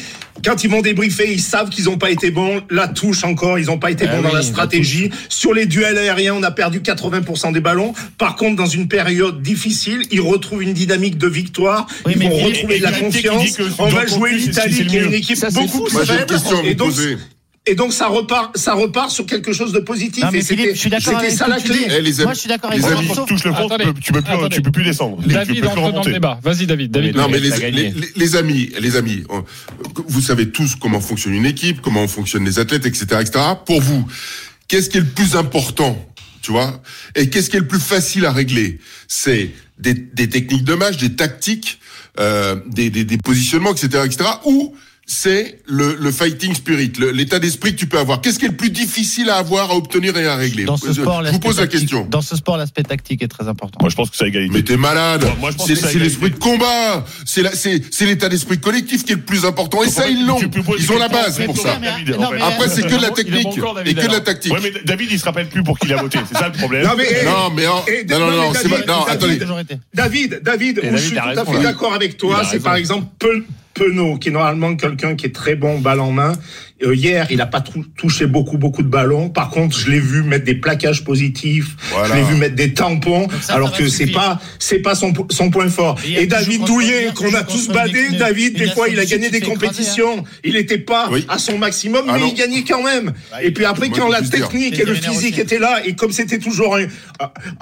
quand 0.45 0.63
ils 0.63 0.69
vont 0.69 0.81
débriefer, 0.81 1.31
ils 1.31 1.41
savent 1.41 1.69
qu'ils 1.69 1.85
n'ont 1.85 1.97
pas 1.97 2.11
été 2.11 2.31
bons. 2.31 2.61
La 2.69 2.87
touche 2.87 3.23
encore, 3.23 3.57
ils 3.59 3.65
n'ont 3.67 3.77
pas 3.79 3.91
été 3.91 4.05
Ah 4.07 4.15
bons 4.15 4.21
dans 4.21 4.27
oui, 4.29 4.33
la 4.35 4.39
la 4.41 4.45
stratégie. 4.45 5.09
Sur 5.29 5.53
les 5.53 5.65
duels 5.65 5.97
aériens, 5.97 6.35
on 6.35 6.43
a 6.43 6.51
perdu 6.51 6.81
80% 6.81 7.51
des 7.53 7.61
ballons. 7.61 7.93
Par 8.17 8.35
contre, 8.35 8.55
dans 8.55 8.65
une 8.65 8.87
période 8.87 9.41
difficile, 9.41 10.01
ils 10.11 10.21
retrouvent 10.21 10.63
une 10.63 10.73
dynamique 10.73 11.17
de 11.17 11.27
victoire. 11.27 11.87
Oui, 12.05 12.13
ils 12.15 12.23
vont 12.27 12.35
retrouver 12.35 12.75
et 12.75 12.79
de 12.79 12.83
la 12.83 12.91
confiance. 12.91 13.57
On 13.79 13.87
va 13.87 14.05
jouer 14.05 14.33
l'Italie, 14.33 14.85
qui 14.85 14.97
est 14.97 15.03
une 15.05 15.13
équipe 15.13 15.45
beaucoup 15.53 15.83
plus 15.85 16.05
faible. 16.05 16.33
Et 16.65 16.75
donc. 16.75 16.91
Et 17.67 17.75
donc 17.75 17.93
ça 17.93 18.07
repart, 18.07 18.55
ça 18.57 18.73
repart 18.73 19.09
sur 19.11 19.25
quelque 19.25 19.51
chose 19.53 19.71
de 19.73 19.79
positif. 19.79 20.23
Non, 20.23 20.29
mais 20.31 20.39
et 20.39 20.41
c'était 20.41 20.55
Philippe, 20.61 20.75
je 20.75 20.79
suis 20.81 20.89
d'accord 20.89 21.13
c'était 21.13 21.25
avec 21.25 21.37
ça 21.37 21.47
la 21.47 21.59
clé. 21.59 21.79
Eh, 21.85 22.01
les 22.01 22.11
Moi, 22.13 22.23
amis, 22.23 22.31
je 22.35 22.39
suis 22.39 22.49
d'accord 22.49 22.71
les 22.71 22.83
avec 22.85 22.97
amis, 22.99 23.07
tu 23.09 23.25
touches 23.25 23.43
le 23.45 23.51
fond, 23.53 23.67
tu 23.67 23.73
Attendez. 23.73 23.83
peux, 23.85 23.93
tu 23.99 24.11
peux 24.11 24.21
plus, 24.21 24.33
Attendez. 24.33 24.55
tu 24.55 24.61
peux 24.61 24.71
plus 24.71 24.83
descendre. 24.83 25.17
Tu 25.23 25.29
David 25.29 25.61
peux 25.61 25.67
entre 25.67 25.83
plus 25.83 25.91
dans 25.93 26.03
le 26.03 26.13
débat. 26.13 26.39
Vas-y, 26.43 26.65
David. 26.67 26.91
David. 26.91 27.15
Non, 27.15 27.27
mais 27.29 27.39
les, 27.39 27.49
les, 27.49 27.71
les- 27.71 27.93
les 28.15 28.35
amis, 28.35 28.69
les 28.79 28.95
amis, 28.95 29.23
vous 30.07 30.21
savez 30.21 30.49
tous 30.51 30.75
comment 30.75 31.01
fonctionne 31.01 31.33
une 31.33 31.45
équipe, 31.45 31.81
comment 31.81 32.07
fonctionnent 32.07 32.45
les 32.45 32.59
athlètes, 32.59 32.85
etc., 32.85 33.05
etc. 33.21 33.39
Pour 33.65 33.81
vous, 33.81 34.05
qu'est-ce 34.67 34.89
qui 34.89 34.97
est 34.97 35.01
le 35.01 35.07
plus 35.07 35.35
important, 35.35 35.97
tu 36.41 36.51
vois 36.51 36.81
Et 37.15 37.29
qu'est-ce 37.29 37.49
qui 37.49 37.57
est 37.57 37.61
le 37.61 37.67
plus 37.67 37.79
facile 37.79 38.25
à 38.25 38.31
régler? 38.31 38.79
C'est 39.07 39.51
des, 39.79 39.93
des 39.93 40.29
techniques 40.29 40.63
de 40.63 40.73
match, 40.75 40.97
des 40.97 41.15
tactiques, 41.15 41.79
euh, 42.19 42.55
des, 42.67 42.89
des, 42.89 43.03
des 43.05 43.17
positionnements, 43.17 43.71
etc., 43.73 44.03
etc. 44.05 44.29
Ou 44.45 44.75
c'est 45.07 45.59
le, 45.67 45.95
le 45.99 46.11
fighting 46.11 46.55
spirit, 46.55 46.91
l'état 47.13 47.37
d'esprit 47.37 47.73
que 47.73 47.79
tu 47.79 47.85
peux 47.85 47.99
avoir. 47.99 48.21
Qu'est-ce 48.21 48.39
qui 48.39 48.45
est 48.45 48.49
le 48.49 48.55
plus 48.55 48.71
difficile 48.71 49.29
à 49.29 49.35
avoir, 49.35 49.69
à 49.69 49.75
obtenir 49.75 50.17
et 50.17 50.25
à 50.25 50.35
régler? 50.35 50.63
Dans 50.63 50.77
ce 50.77 50.87
Je- 50.87 51.01
sport, 51.01 51.23
Je 51.23 51.31
vous 51.31 51.39
pose 51.39 51.57
la 51.57 51.63
l'aspect 51.63 51.77
tactique- 51.77 51.89
question. 51.91 52.07
Dans 52.09 52.21
ce 52.21 52.35
sport, 52.35 52.57
l'aspect 52.57 52.81
tactique 52.83 53.21
est 53.21 53.27
très 53.27 53.47
important. 53.47 53.77
Moi, 53.81 53.89
je 53.91 53.95
pense 53.95 54.09
que 54.09 54.17
c'est 54.17 54.27
égalité. 54.27 54.53
Mais 54.55 54.63
t'es 54.63 54.77
malade. 54.77 55.21
Moi, 55.39 55.51
moi, 55.57 55.65
C'est 55.67 55.93
l'esprit 55.99 56.31
de 56.31 56.37
combat. 56.37 57.05
C'est 57.23 57.43
la- 57.43 57.55
c'est 57.55 57.81
c'est 57.93 58.05
l'état 58.07 58.29
d'esprit 58.29 58.59
collectif 58.59 59.05
qui 59.05 59.11
est 59.11 59.15
le 59.15 59.21
plus 59.21 59.45
important. 59.45 59.83
Et 59.83 59.85
Donc, 59.85 59.93
ça, 59.93 60.07
ils 60.07 60.25
l'ont. 60.25 60.39
Ils 60.79 60.91
ont 60.91 60.97
la 60.97 61.07
base 61.07 61.39
pour 61.45 61.55
ça. 61.57 61.77
David, 61.79 62.09
Non, 62.09 62.23
en 62.23 62.29
fait. 62.31 62.35
mais- 62.37 62.41
Après, 62.41 62.69
c'est 62.69 62.81
que 62.81 62.95
de 62.95 63.01
la 63.01 63.11
technique 63.11 63.45
encore 63.47 63.75
David 63.75 63.97
et 63.97 64.01
que 64.01 64.07
de 64.07 64.11
la 64.11 64.21
tactique. 64.21 64.53
Ouais, 64.53 64.59
mais 64.63 64.71
David, 64.85 65.09
il 65.11 65.19
se 65.19 65.25
rappelle 65.25 65.49
plus 65.49 65.63
pour 65.63 65.77
qui 65.77 65.85
il 65.87 65.93
a 65.93 65.97
voté. 66.01 66.17
C'est 66.27 66.37
ça 66.37 66.47
le 66.47 66.53
problème. 66.53 66.83
Non, 66.83 66.93
mais, 66.97 67.07
eh, 67.21 67.25
Non, 67.25 67.49
mais 67.55 67.63
eh, 67.87 68.05
non, 68.05 68.19
non, 68.19 68.27
mais 68.31 68.35
non, 68.37 68.41
non, 68.47 68.51
David, 68.53 68.83
attendez. 69.07 69.39
David, 70.41 70.81
je 70.91 70.97
suis 70.97 71.15
t'as 71.15 71.33
tout 71.33 71.39
à 71.41 71.45
fait 71.45 71.61
d'accord 71.63 71.93
avec 71.93 72.17
toi, 72.17 72.41
c'est 72.49 72.59
par 72.63 72.75
exemple 72.75 73.05
Penaud, 73.75 74.17
qui 74.17 74.29
est 74.29 74.31
normalement 74.31 74.75
quelqu'un 74.75 75.15
qui 75.15 75.27
est 75.27 75.35
très 75.35 75.55
bon 75.55 75.79
balle 75.79 75.99
en 75.99 76.11
main. 76.11 76.33
Euh, 76.83 76.93
hier, 76.93 77.27
il 77.29 77.39
a 77.39 77.45
pas 77.45 77.63
touché 77.97 78.25
beaucoup, 78.25 78.57
beaucoup 78.57 78.83
de 78.83 78.89
ballons. 78.89 79.29
Par 79.29 79.49
contre, 79.49 79.77
je 79.79 79.89
l'ai 79.89 79.99
vu 79.99 80.23
mettre 80.23 80.43
des 80.43 80.55
plaquages 80.55 81.05
positifs. 81.05 81.69
Voilà. 81.91 82.09
Je 82.09 82.13
l'ai 82.19 82.23
vu 82.27 82.35
mettre 82.35 82.55
des 82.55 82.73
tampons, 82.73 83.29
ça, 83.41 83.53
alors 83.53 83.69
ça 83.71 83.77
que 83.77 83.87
c'est 83.87 84.07
pas, 84.07 84.41
c'est 84.59 84.79
pas 84.79 84.93
son, 84.93 85.13
son 85.29 85.49
point 85.51 85.69
fort. 85.69 85.97
Et 86.05 86.27
David 86.27 86.65
Douillet, 86.65 87.11
qu'on 87.15 87.33
a 87.33 87.43
tous 87.43 87.69
badé, 87.69 88.07
une- 88.11 88.17
David, 88.17 88.59
une 88.59 88.65
des 88.65 88.71
fois, 88.71 88.89
il 88.89 88.99
a 88.99 89.05
gagné 89.05 89.29
des 89.29 89.37
écraser, 89.37 89.53
compétitions. 89.53 90.25
Il 90.43 90.57
était 90.57 90.77
pas 90.77 91.07
Oui. 91.11 91.25
à 91.29 91.37
son 91.37 91.57
maximum, 91.57 92.05
Ah 92.09 92.17
mais 92.19 92.27
il 92.27 92.33
gagnait 92.33 92.63
quand 92.65 92.83
même. 92.83 93.13
Et 93.41 93.51
puis 93.51 93.63
après, 93.63 93.89
quand 93.89 94.09
la 94.09 94.21
technique 94.21 94.77
Et 94.77 94.83
le 94.83 94.95
physique 94.95 95.39
étaient 95.39 95.59
là, 95.59 95.79
et 95.85 95.95
comme 95.95 96.11
c'était 96.11 96.39
toujours 96.39 96.75
un, 96.75 96.87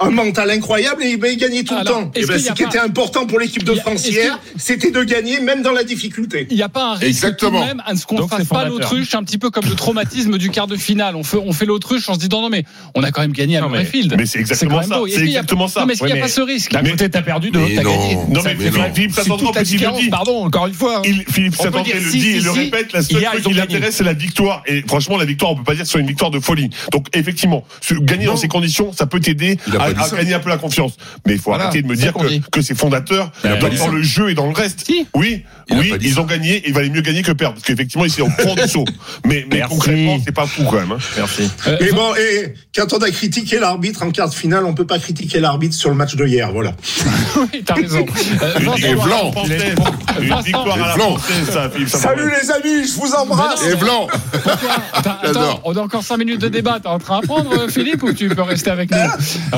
un 0.00 0.10
mental 0.10 0.50
incroyable, 0.50 1.04
et 1.04 1.16
ben, 1.18 1.30
il 1.32 1.38
gagnait 1.38 1.62
tout 1.62 1.74
Alors, 1.74 2.00
le 2.00 2.04
temps. 2.06 2.12
Et 2.16 2.26
ben, 2.26 2.36
ce 2.36 2.52
qui 2.52 2.64
était 2.64 2.80
important 2.80 3.26
pour 3.26 3.38
l'équipe 3.38 3.62
de 3.64 3.74
France 3.76 4.08
hier, 4.08 4.40
c'était 4.56 4.90
de 4.90 5.04
gagner 5.04 5.38
même 5.38 5.62
dans 5.62 5.72
la 5.72 5.84
difficulté. 5.84 6.48
Il 6.50 6.56
n'y 6.56 6.62
a 6.62 6.68
pas 6.68 6.94
un 6.94 6.94
risque 6.94 7.42
même 7.44 7.80
à 7.86 7.94
ce 7.94 8.06
qu'on 8.06 8.16
ne 8.16 8.20
Donc, 8.22 8.30
fasse 8.30 8.48
pas 8.48 8.66
fondateur. 8.66 8.90
L'autruche, 9.04 9.14
un 9.14 9.24
petit 9.24 9.38
peu 9.38 9.50
comme 9.50 9.66
le 9.66 9.74
traumatisme 9.74 10.38
du 10.38 10.50
quart 10.50 10.66
de 10.66 10.76
finale. 10.76 11.16
On 11.16 11.22
fait, 11.22 11.36
on 11.36 11.52
fait 11.52 11.66
l'autruche 11.66 12.08
en 12.08 12.14
se 12.14 12.18
disant 12.18 12.42
non 12.42 12.48
mais 12.48 12.64
on 12.94 13.02
a 13.02 13.10
quand 13.10 13.20
même 13.20 13.32
gagné 13.32 13.56
à 13.56 13.60
Murrayfield. 13.62 14.14
mais 14.16 14.26
c'est 14.26 14.40
exactement 14.40 14.82
ça. 14.82 15.00
C'est 15.08 15.22
exactement 15.22 15.68
ça. 15.68 15.80
Non 15.80 15.86
mais 15.86 15.92
est-ce 15.92 16.00
qu'il 16.00 16.12
n'y 16.12 16.18
a 16.18 16.22
pas 16.22 16.26
mais- 16.26 16.32
ce 16.32 16.40
risque 16.40 16.72
D'un 16.72 16.82
côté, 16.82 17.10
t'as 17.10 17.22
perdu, 17.22 17.50
de 17.50 17.58
l'autre, 17.58 17.72
t'as 17.74 17.82
non. 17.82 17.90
gagné. 17.90 18.16
Non, 18.28 18.42
Ça, 18.42 18.48
mais 18.48 18.54
mais 18.54 18.64
Philippe, 18.64 18.78
non. 18.78 18.94
Philippe 18.94 19.12
C'est 19.14 19.22
Saint-André, 19.22 19.62
dit. 19.64 20.08
pardon, 20.10 20.44
encore 20.44 20.66
une 20.66 20.74
fois. 20.74 21.02
Il, 21.04 21.24
Philippe 21.28 21.56
Saint-André 21.56 21.92
le 21.94 22.10
si, 22.10 22.18
dit 22.18 22.22
si, 22.22 22.36
et 22.36 22.40
le 22.40 22.50
répète, 22.50 22.92
la 22.92 23.02
seule 23.02 23.24
chose 23.32 23.42
qui 23.42 23.54
l'intéresse, 23.54 23.96
c'est 23.96 24.04
la 24.04 24.12
victoire. 24.12 24.62
Et 24.66 24.82
franchement, 24.82 25.16
la 25.16 25.24
victoire, 25.24 25.52
on 25.52 25.56
peut 25.56 25.64
pas 25.64 25.74
dire 25.74 25.82
que 25.82 25.86
ce 25.86 25.92
soit 25.92 26.00
une 26.00 26.06
victoire 26.06 26.30
de 26.30 26.40
folie. 26.40 26.70
Donc, 26.92 27.06
effectivement, 27.12 27.64
gagner 28.02 28.26
dans 28.26 28.36
ces 28.36 28.48
conditions, 28.48 28.92
ça 28.92 29.06
peut 29.06 29.20
t'aider 29.20 29.58
à, 29.78 29.92
gagner 30.16 30.34
un 30.34 30.40
peu 30.40 30.48
la 30.50 30.58
confiance. 30.58 30.96
Mais 31.26 31.34
il 31.34 31.38
faut 31.38 31.52
arrêter 31.52 31.82
de 31.82 31.86
me 31.86 31.96
dire 31.96 32.12
que, 32.50 32.62
c'est 32.62 32.76
fondateur 32.76 33.30
dans, 33.42 33.88
le 33.88 34.02
jeu 34.02 34.30
et 34.30 34.34
dans 34.34 34.46
le 34.46 34.52
reste. 34.52 34.90
Oui, 35.14 35.44
oui, 35.70 35.92
ils 36.00 36.20
ont 36.20 36.24
gagné, 36.24 36.62
il 36.66 36.72
valait 36.72 36.88
mieux 36.88 37.02
gagner 37.02 37.22
que 37.22 37.32
perdre. 37.32 37.54
Parce 37.54 37.66
qu'effectivement, 37.66 38.04
ils 38.04 38.10
sont 38.10 38.22
au 38.22 38.30
fond 38.30 38.54
du 38.54 38.68
saut. 38.68 38.84
Mais, 39.24 39.46
concrètement, 39.68 40.18
c'est 40.24 40.34
pas 40.34 40.46
fou 40.46 40.62
quand 40.64 40.76
même. 40.80 40.92
hein. 40.92 40.98
Merci. 41.16 41.50
Euh, 41.66 41.76
Mais 41.80 41.92
bon, 41.92 42.14
et 42.16 42.54
quand 42.74 42.92
on 42.92 42.98
a 42.98 43.10
critiqué 43.10 43.58
l'arbitre 43.58 44.02
en 44.02 44.10
quart 44.10 44.28
de 44.28 44.34
finale, 44.34 44.64
on 44.64 44.74
peut 44.74 44.86
pas 44.86 44.98
critiquer 44.98 45.40
l'arbitre 45.40 45.74
sur 45.74 45.90
le 45.90 45.96
match 45.96 46.14
de 46.16 46.26
hier, 46.26 46.52
voilà. 46.52 46.72
oui, 47.36 47.62
t'as 47.64 47.74
raison. 47.74 48.04
Euh, 48.42 48.58
Une 48.60 48.64
Vincent, 48.66 48.76
victoire 48.76 49.06
à 49.14 49.18
la 49.18 49.34
Blanc. 49.34 49.34
Une 50.20 50.28
Vincent. 50.28 50.42
victoire 50.42 50.74
à 50.74 50.78
la 50.78 50.92
Et 50.92 50.96
Blanc. 50.96 51.16
française, 51.18 51.50
ça, 51.52 51.70
Philippe 51.70 51.88
Saint-André. 51.88 52.16
Salut 52.16 52.32
les 52.42 52.50
amis, 52.50 52.88
je 52.88 53.00
vous 53.00 53.12
embrasse. 53.14 53.66
Et 53.66 53.76
blanc. 53.76 54.06
Attends, 54.92 55.60
on 55.64 55.76
a 55.76 55.80
encore 55.80 56.02
5 56.02 56.16
minutes 56.18 56.40
de 56.40 56.48
débat. 56.48 56.78
T'es 56.80 56.88
en 56.88 56.98
train 56.98 57.20
d'apprendre, 57.20 57.50
euh, 57.58 57.68
Philippe, 57.68 58.02
ou 58.02 58.12
tu 58.12 58.28
peux 58.28 58.42
rester 58.42 58.70
avec 58.70 58.90
nous? 58.90 58.96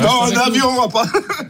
Non, 0.01 0.09
en 0.09 0.31
avion, 0.31 0.67
on 0.69 0.81
va 0.81 0.87
pas. 0.87 1.05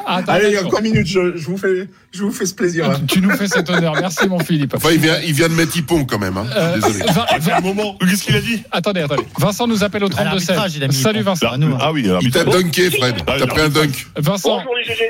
Attends, 0.05 0.31
Allez, 0.34 0.47
il 0.47 0.53
y 0.53 0.57
a 0.57 0.64
encore 0.65 0.80
une 0.80 0.91
minute, 0.91 1.07
je, 1.07 1.35
je 1.38 1.45
vous 1.45 1.57
fais, 1.57 1.88
je 2.14 2.22
vous 2.23 2.31
fais 2.31 2.45
ce 2.45 2.53
plaisir. 2.53 2.89
hein. 2.89 2.95
Tu 3.07 3.22
nous 3.22 3.31
fais 3.31 3.47
cet 3.47 3.69
honneur. 3.69 3.93
Merci, 3.99 4.27
mon 4.27 4.39
Philippe. 4.39 4.73
Enfin, 4.76 4.89
il 4.91 4.99
vient, 4.99 5.18
il 5.26 5.34
vient 5.34 5.49
de 5.49 5.53
mettre 5.53 5.76
Hippon 5.77 6.05
quand 6.05 6.19
même. 6.19 6.38
Hein. 6.38 6.45
Euh, 6.55 6.76
Désolé. 6.76 7.01
À 7.27 7.39
Qu'est-ce 7.99 8.23
qu'il 8.23 8.35
a 8.35 8.41
dit 8.41 8.61
Attendez, 8.71 9.01
attendez. 9.01 9.23
Vincent 9.39 9.67
nous 9.67 9.83
appelle 9.83 10.03
au 10.03 10.09
32 10.09 10.25
l'arbitrage, 10.29 10.75
il 10.75 10.83
a 10.83 10.87
mis 10.87 10.93
Salut 10.93 11.19
le 11.19 11.23
point. 11.25 11.33
Vincent. 11.33 11.53
hein. 11.53 11.77
Ah 11.79 11.91
oui, 11.91 12.07
Il 12.21 12.31
t'a 12.31 12.43
dunké, 12.43 12.89
Fred. 12.91 13.15
Ah, 13.27 13.35
T'as 13.39 13.47
pris 13.47 13.61
un 13.61 13.69
dunk. 13.69 14.07
Vincent, 14.17 14.61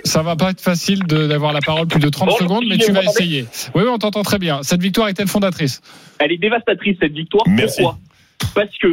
ça 0.03 0.21
va 0.23 0.35
pas 0.35 0.51
être 0.51 0.61
facile 0.61 1.03
de- 1.03 1.27
d'avoir 1.27 1.53
la 1.53 1.61
parole 1.61 1.87
plus 1.87 1.99
de 1.99 2.09
30 2.09 2.27
Bonjour, 2.29 2.39
secondes, 2.41 2.65
mais 2.69 2.77
tu 2.77 2.91
vas 2.91 3.03
essayer. 3.03 3.45
Oui, 3.75 3.83
oui, 3.83 3.89
on 3.91 3.97
t'entend 3.97 4.23
très 4.23 4.39
bien. 4.39 4.59
Cette 4.63 4.81
victoire 4.81 5.07
est-elle 5.07 5.27
fondatrice? 5.27 5.81
Elle 6.19 6.31
est 6.31 6.37
dévastatrice 6.37 6.97
cette 7.01 7.13
victoire. 7.13 7.43
Merci. 7.47 7.81
Pourquoi? 7.81 7.99
Parce 8.53 8.77
que 8.77 8.87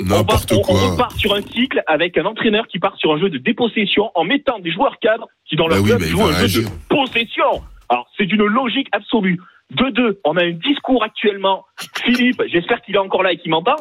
on, 0.59 0.60
quoi. 0.62 0.90
repart 0.90 1.16
sur 1.18 1.34
un 1.34 1.42
cycle 1.42 1.82
avec 1.86 2.16
un 2.16 2.24
entraîneur 2.24 2.66
qui 2.66 2.78
part 2.78 2.96
sur 2.98 3.12
un 3.12 3.18
jeu 3.20 3.28
de 3.28 3.38
dépossession 3.38 4.10
en 4.14 4.24
mettant 4.24 4.59
des 4.59 4.72
joueurs 4.72 4.96
cadres 5.01 5.28
qui 5.48 5.55
dans 5.56 5.68
leur 5.68 5.78
Bah 5.78 5.82
oui, 5.82 5.88
club 5.90 6.01
bah, 6.01 6.06
il 6.06 6.12
jouent 6.12 6.26
un 6.26 6.46
jeu 6.46 6.62
de 6.62 6.68
possession. 6.88 7.62
Alors 7.90 8.06
c'est 8.16 8.24
d'une 8.26 8.42
logique 8.44 8.88
absolue. 8.92 9.38
De 9.70 9.91
deux, 9.91 10.20
on 10.24 10.36
a 10.36 10.45
un 10.45 10.53
discours 10.53 11.03
actuellement. 11.03 11.65
Philippe, 12.05 12.43
j'espère 12.47 12.82
qu'il 12.82 12.95
est 12.95 12.99
encore 12.99 13.23
là 13.23 13.32
et 13.32 13.36
qu'il 13.36 13.51
m'entend. 13.51 13.77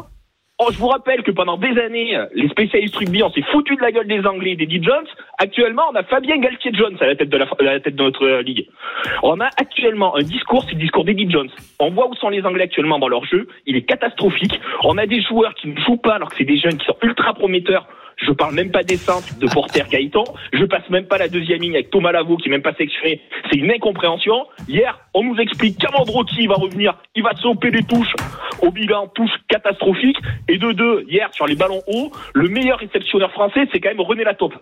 Oh, 0.59 0.67
je 0.71 0.77
vous 0.77 0.87
rappelle 0.87 1.23
que 1.23 1.31
pendant 1.31 1.57
des 1.57 1.77
années, 1.79 2.17
les 2.35 2.47
spécialistes 2.47 2.95
rugby, 2.95 3.23
on 3.23 3.31
s'est 3.31 3.41
foutu 3.51 3.75
de 3.75 3.81
la 3.81 3.91
gueule 3.91 4.07
des 4.07 4.25
Anglais 4.25 4.51
et 4.51 4.55
d'Eddie 4.55 4.83
Jones. 4.83 5.05
Actuellement, 5.39 5.81
on 5.91 5.95
a 5.95 6.03
Fabien 6.03 6.37
Galtier-Jones 6.37 6.95
à 7.01 7.07
la 7.07 7.15
tête 7.15 7.29
de 7.29 7.37
la 7.37 7.79
tête 7.79 7.95
de 7.95 8.03
notre 8.03 8.23
euh, 8.23 8.41
ligue. 8.43 8.67
On 9.23 9.39
a 9.39 9.47
actuellement 9.57 10.15
un 10.15 10.21
discours, 10.21 10.63
c'est 10.63 10.75
le 10.75 10.79
discours 10.79 11.05
d'Eddie 11.05 11.29
Jones. 11.29 11.49
On 11.79 11.89
voit 11.89 12.07
où 12.07 12.13
sont 12.15 12.29
les 12.29 12.45
Anglais 12.45 12.65
actuellement 12.65 12.99
dans 12.99 13.07
leur 13.07 13.25
jeu. 13.25 13.47
Il 13.65 13.75
est 13.75 13.81
catastrophique. 13.81 14.59
On 14.83 14.97
a 14.99 15.07
des 15.07 15.21
joueurs 15.21 15.55
qui 15.55 15.69
ne 15.69 15.79
jouent 15.81 15.97
pas 15.97 16.15
alors 16.15 16.29
que 16.29 16.35
c'est 16.37 16.45
des 16.45 16.57
jeunes 16.57 16.77
qui 16.77 16.85
sont 16.85 16.97
ultra 17.01 17.33
prometteurs. 17.33 17.87
Je 18.17 18.31
parle 18.31 18.55
même 18.55 18.71
pas 18.71 18.83
des 18.83 18.97
de 18.97 19.47
Porter 19.53 19.83
Gaëtan. 19.89 20.23
Je 20.53 20.65
passe 20.65 20.89
même 20.89 21.05
pas 21.05 21.17
la 21.17 21.27
deuxième 21.27 21.61
ligne 21.61 21.73
avec 21.73 21.89
Thomas 21.89 22.11
Lavaux 22.11 22.37
qui 22.37 22.47
est 22.47 22.51
même 22.51 22.61
pas 22.61 22.73
sélectionné. 22.73 23.21
C'est 23.51 23.57
une 23.57 23.71
incompréhension. 23.71 24.45
Hier, 24.67 24.99
on 25.13 25.23
nous 25.23 25.37
explique 25.37 25.77
qu'Amandrotti 25.77 26.47
va 26.47 26.55
revenir. 26.55 26.97
Il 27.15 27.23
va 27.23 27.35
sauper 27.35 27.71
des 27.71 27.83
touches 27.83 28.13
au 28.61 28.71
bilan, 28.71 29.07
touche 29.07 29.31
catastrophique. 29.47 30.17
Et 30.47 30.57
de 30.57 30.71
deux, 30.71 31.05
hier, 31.09 31.33
sur 31.33 31.47
les 31.47 31.55
ballons 31.55 31.81
hauts, 31.87 32.11
le 32.33 32.47
meilleur 32.49 32.79
réceptionneur 32.79 33.31
français, 33.31 33.67
c'est 33.71 33.79
quand 33.79 33.89
même 33.89 34.01
René 34.01 34.23
Lataupe. 34.23 34.55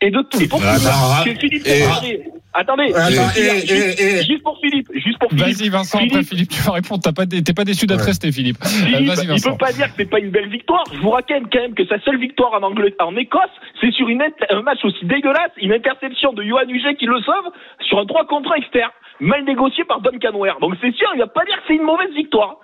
Et 0.00 0.10
de 0.10 0.18
et 0.40 0.48
pour 0.48 0.60
Ah, 0.64 0.74
finir, 0.76 0.90
bah, 0.90 1.20
c'est 1.24 1.40
Philippe 1.40 1.66
et-. 1.66 2.22
Attendez, 2.54 2.92
Attends, 2.94 3.10
juste, 3.10 3.36
et- 3.36 3.66
juste- 3.66 4.00
et- 4.00 4.02
et- 4.20 4.24
juste 4.24 4.42
pour 4.42 4.58
Philippe, 4.60 4.88
juste 4.94 5.18
pour 5.18 5.30
Philippe. 5.30 5.46
Vas-y, 5.58 5.68
Vincent, 5.68 5.98
après 5.98 6.24
Philippe, 6.24 6.48
tu 6.50 6.62
vas 6.62 6.72
répondre. 6.72 7.00
T'as 7.04 7.12
pas, 7.12 7.26
t'es 7.26 7.52
pas 7.52 7.64
déçu 7.64 7.86
d'être 7.86 8.00
Ouais. 8.00 8.06
resté, 8.06 8.32
Philippe. 8.32 8.56
Euh, 8.62 8.66
Philippe, 8.68 9.12
il 9.36 9.42
peut 9.42 9.56
pas 9.58 9.72
dire 9.72 9.86
que 9.86 9.92
c'est 9.98 10.10
pas 10.10 10.18
une 10.18 10.30
belle 10.30 10.48
victoire. 10.48 10.82
Je 10.92 10.98
vous 10.98 11.10
rappelle 11.10 11.42
quand 11.52 11.60
même 11.60 11.74
que 11.74 11.86
sa 11.86 12.00
seule 12.00 12.18
victoire 12.18 12.54
en 12.54 12.62
Angleterre, 12.66 13.06
en 13.06 13.16
Écosse, 13.16 13.52
c'est 13.80 13.92
sur 13.92 14.08
une 14.08 14.22
un 14.50 14.62
match 14.62 14.78
aussi 14.82 15.04
dégueulasse, 15.04 15.52
une 15.60 15.72
interception 15.72 16.32
de 16.32 16.42
Johan 16.42 16.66
Huget 16.68 16.96
qui 16.96 17.06
le 17.06 17.20
sauve 17.20 17.52
sur 17.86 17.98
un 18.00 18.06
3 18.06 18.26
contre 18.26 18.50
1 18.52 18.56
externe, 18.56 18.90
mal 19.20 19.44
négocié 19.44 19.84
par 19.84 20.00
Duncan 20.00 20.36
Ware. 20.38 20.58
Donc 20.60 20.74
c'est 20.80 20.92
sûr, 20.94 21.08
il 21.14 21.18
va 21.20 21.26
pas 21.26 21.44
dire 21.44 21.56
que 21.56 21.62
c'est 21.68 21.74
une 21.74 21.82
mauvaise 21.84 22.12
victoire. 22.14 22.56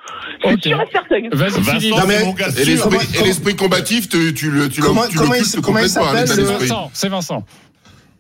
C'est 0.43 0.63
sûr 0.63 0.81
et 0.81 0.89
certain. 0.93 1.29
Vas-y, 1.33 1.63
Philippe. 1.63 1.95
Vincent, 1.95 2.01
Non, 2.01 2.07
mais- 2.07 2.19
c'est 2.19 2.25
mon 2.27 2.33
gars 2.33 2.49
Et 2.49 2.65
l'esprit, 2.65 2.91
Comment- 2.99 3.01
et 3.21 3.25
l'esprit 3.25 3.57
combatif, 3.57 4.09
tu, 4.09 4.35
tu 4.35 4.51
le, 4.51 4.69
tu 4.69 4.81
le, 4.81 4.87
Comment- 4.87 5.07
tu 5.09 5.19
comment 5.19 5.33
le 5.33 5.39
il- 5.39 5.61
comment 5.63 5.79
il 5.81 5.89
s'appelle, 5.89 6.29
C'est. 6.29 6.43
Vincent, 6.43 6.91
c'est 6.93 7.09
Vincent. 7.09 7.45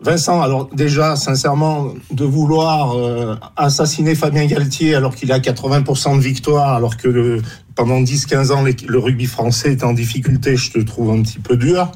Vincent, 0.00 0.42
alors 0.42 0.68
déjà, 0.72 1.16
sincèrement, 1.16 1.94
de 2.10 2.24
vouloir 2.24 2.94
euh, 2.96 3.36
assassiner 3.56 4.14
Fabien 4.14 4.44
Galtier 4.46 4.94
alors 4.94 5.14
qu'il 5.14 5.32
a 5.32 5.38
80% 5.38 6.16
de 6.16 6.20
victoire, 6.20 6.74
alors 6.74 6.96
que 6.96 7.08
le- 7.08 7.40
pendant 7.74 8.00
10-15 8.00 8.52
ans, 8.52 8.64
le 8.64 8.98
rugby 8.98 9.26
français 9.26 9.72
est 9.72 9.84
en 9.84 9.92
difficulté, 9.92 10.56
je 10.56 10.70
te 10.72 10.78
trouve 10.78 11.10
un 11.10 11.22
petit 11.22 11.38
peu 11.38 11.56
dur. 11.56 11.90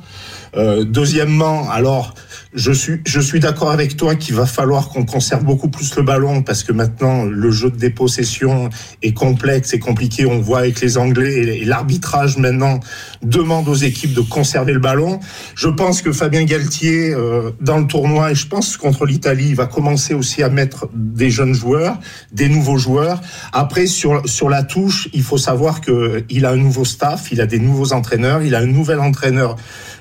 Euh, 0.57 0.85
deuxièmement, 0.85 1.71
alors, 1.71 2.15
je 2.55 2.73
suis, 2.73 3.01
je 3.07 3.21
suis 3.21 3.41
d'accord 3.41 3.71
avec 3.71 3.97
toi 3.97 4.15
qu'il 4.15 4.35
va 4.35 4.47
falloir 4.47 4.89
qu'on 4.89 5.05
conserve 5.05 5.45
beaucoup 5.45 5.69
plus 5.69 5.95
le 5.97 6.03
ballon 6.03 6.43
parce 6.43 6.63
que 6.63 6.73
maintenant, 6.73 7.25
le 7.25 7.51
jeu 7.51 7.71
de 7.71 7.77
dépossession 7.77 8.71
est 9.03 9.13
complexe 9.13 9.75
et 9.75 9.79
compliqué. 9.79 10.25
On 10.27 10.41
voit 10.41 10.61
avec 10.61 10.81
les 10.81 10.97
Anglais 10.97 11.59
et 11.59 11.65
l'arbitrage 11.65 12.39
maintenant 12.39 12.81
demande 13.23 13.69
aux 13.69 13.75
équipes 13.75 14.15
de 14.15 14.23
conserver 14.23 14.73
le 14.73 14.81
ballon. 14.81 15.21
Je 15.55 15.69
pense 15.69 16.01
que 16.01 16.13
Fabien 16.13 16.45
Galtier, 16.45 17.13
euh, 17.13 17.51
dans 17.61 17.79
le 17.79 17.87
tournoi, 17.87 18.33
et 18.33 18.35
je 18.35 18.47
pense 18.47 18.77
contre 18.77 19.05
l'Italie, 19.05 19.49
il 19.51 19.57
va 19.57 19.67
commencer 19.67 20.15
aussi 20.15 20.43
à 20.43 20.49
mettre 20.49 20.89
des 20.95 21.31
jeunes 21.31 21.55
joueurs, 21.55 21.99
des 22.33 22.49
nouveaux 22.49 22.79
joueurs. 22.79 23.21
Après, 23.53 23.87
sur, 23.87 24.23
sur 24.27 24.49
la 24.49 24.63
touche, 24.63 25.09
il 25.13 25.23
faut 25.23 25.39
savoir 25.39 25.68
que 25.81 26.25
il 26.29 26.45
a 26.47 26.51
un 26.51 26.57
nouveau 26.57 26.85
staff, 26.85 27.31
il 27.33 27.41
a 27.41 27.47
des 27.47 27.59
nouveaux 27.59 27.93
entraîneurs, 27.93 28.43
il 28.43 28.55
a 28.55 28.61
un 28.61 28.67
nouvel 28.67 29.01
entraîneur 29.01 29.57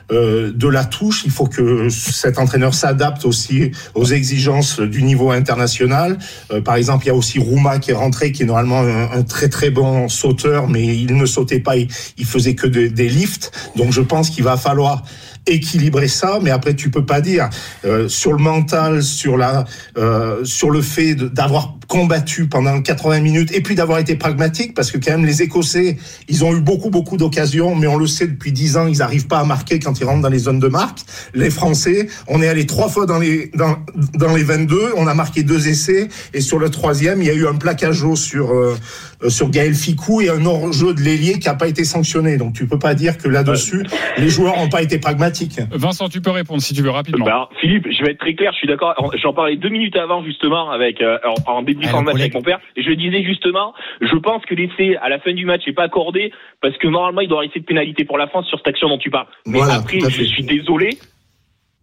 euh, 0.10 0.54
de 0.54 0.68
la 0.70 0.86
touche. 0.86 1.24
Il 1.26 1.32
faut 1.32 1.48
que 1.48 1.90
cet 1.90 2.40
entraîneur 2.40 2.74
s'adapte 2.74 3.26
aussi 3.26 3.72
aux 3.94 4.06
exigences 4.06 4.80
du 4.80 5.04
niveau 5.04 5.32
international. 5.32 6.18
Euh, 6.52 6.62
par 6.62 6.76
exemple, 6.76 7.06
il 7.06 7.08
y 7.10 7.12
a 7.12 7.16
aussi 7.16 7.40
Rouma 7.40 7.80
qui 7.80 7.92
est 7.92 8.00
rentré, 8.06 8.32
qui 8.32 8.44
est 8.44 8.46
normalement 8.46 8.80
un, 8.80 9.24
très 9.24 9.50
très 9.50 9.70
bon 9.70 10.08
sauteur, 10.08 10.70
mais 10.70 10.86
il 10.86 11.16
ne 11.18 11.26
sautait 11.26 11.60
pas, 11.60 11.76
il, 11.76 12.26
faisait 12.26 12.56
que 12.56 12.68
de- 12.68 12.88
des 12.88 13.10
lifts. 13.10 13.52
Donc 13.76 13.92
je 13.92 14.02
pense 14.02 14.30
qu'il 14.30 14.46
va 14.46 14.56
falloir 14.56 15.04
équilibrer 15.48 16.08
ça, 16.08 16.40
mais 16.42 16.52
après 16.52 16.76
tu 16.76 16.90
peux 16.90 17.06
pas 17.06 17.22
dire 17.22 17.50
euh, 17.86 18.08
sur 18.08 18.34
le 18.34 18.40
mental, 18.40 19.04
sur 19.04 19.38
la, 19.38 19.66
euh, 19.98 20.44
sur 20.46 20.70
le 20.70 20.82
fait 20.82 21.16
d'avoir 21.16 21.76
combattu 21.88 22.48
pendant 22.48 22.82
80 22.82 23.22
minutes 23.22 23.52
et 23.54 23.62
puis 23.62 23.76
d'avoir 23.76 24.00
été 24.00 24.16
pragmatique 24.16 24.74
parce 24.74 24.92
que 24.92 24.98
quand 24.98 25.12
même 25.12 25.26
les 25.26 25.42
Écossais, 25.42 25.98
ils 26.28 26.44
ont 26.44 26.56
eu 26.56 26.62
beaucoup 26.62 26.90
beaucoup 26.90 27.18
d'occasions, 27.18 27.76
mais 27.76 27.88
on 27.88 27.98
le 27.98 28.08
sait 28.08 28.28
depuis 28.28 28.52
10 28.52 28.78
ans, 28.78 28.88
ils 28.88 28.98
n'arrivent 28.98 29.28
pas 29.28 29.40
à 29.40 29.46
marquer 29.46 29.80
quand 29.80 30.00
ils 30.00 30.06
rentrent 30.06 30.22
dans 30.22 30.30
les 30.30 30.40
zones 30.40 30.60
de 30.60 30.68
marque. 30.68 31.00
Les 31.34 31.50
Français, 31.50 32.08
on 32.28 32.42
est 32.42 32.48
allé 32.48 32.66
trois 32.66 32.90
fois 32.90 33.06
dans 33.06 33.20
les 33.20 33.52
dans, 33.54 33.78
dans 34.16 34.36
les 34.36 34.44
22, 34.44 34.94
on 34.96 35.08
a 35.08 35.14
marqué 35.14 35.44
deux 35.44 35.68
essais 35.68 36.08
et 36.34 36.42
sur 36.42 36.60
le 36.60 36.70
troisième, 36.70 37.22
il 37.22 37.28
y 37.28 37.32
a 37.32 37.34
eu 37.34 37.48
un 37.48 37.56
plaquage 37.56 37.98
sur 38.16 38.52
euh, 38.52 38.78
sur 39.28 39.50
Gaël 39.50 39.74
Ficou 39.74 40.22
et 40.22 40.30
un 40.30 40.46
hors-jeu 40.46 40.94
de 40.94 41.02
l'ailier 41.02 41.40
qui 41.40 41.50
a 41.50 41.56
pas 41.56 41.68
été 41.68 41.84
sanctionné. 41.84 42.38
Donc 42.38 42.54
tu 42.54 42.68
peux 42.68 42.80
pas 42.80 42.94
dire 42.94 43.18
que 43.18 43.28
là-dessus, 43.28 43.84
les 44.18 44.30
joueurs 44.30 44.58
ont 44.58 44.70
pas 44.70 44.82
été 44.82 45.00
pragmatiques. 45.00 45.60
Vincent, 45.72 46.10
tu 46.10 46.22
peux 46.22 46.32
répondre 46.32 46.62
si 46.62 46.74
tu 46.74 46.82
veux 46.82 46.90
rapidement. 46.90 47.26
Bah, 47.26 47.32
alors, 47.32 47.50
Philippe, 47.60 47.88
je 47.92 48.04
vais 48.04 48.12
être 48.12 48.20
très 48.20 48.36
clair, 48.36 48.52
je 48.54 48.58
suis 48.58 48.68
d'accord. 48.68 48.94
J'en 49.22 49.34
parlais 49.34 49.56
deux 49.56 49.70
minutes 49.70 49.96
avant 49.96 50.24
justement 50.24 50.72
avec 50.72 51.02
euh, 51.02 51.18
en, 51.46 51.62
débriefant 51.62 52.00
le 52.00 52.06
match 52.06 52.20
avec 52.20 52.34
mon 52.34 52.42
père. 52.42 52.60
Et 52.76 52.84
je 52.84 52.92
disais 52.92 53.24
justement, 53.24 53.74
je 54.02 54.16
pense 54.16 54.44
que 54.46 54.56
l'essai 54.56 54.96
à 55.02 55.10
la 55.10 55.20
fin 55.20 55.34
du 55.34 55.46
match 55.46 55.62
n'est 55.66 55.74
pas 55.74 55.84
accordé 55.84 56.32
parce 56.62 56.78
que 56.78 56.88
normalement 56.88 57.22
il 57.22 57.30
doit 57.30 57.42
rester 57.42 57.60
de 57.60 57.66
pénalité 57.66 58.06
pour 58.06 58.18
la 58.18 58.28
France 58.28 58.48
sur 58.48 58.58
cette 58.58 58.68
action 58.68 58.90
dont 58.90 58.98
tu 58.98 59.10
parles. 59.10 59.28
Mais 59.46 59.58
Voilà, 59.58 59.76
après, 59.76 60.00
je 60.00 60.24
suis 60.24 60.44
désolé, 60.44 60.98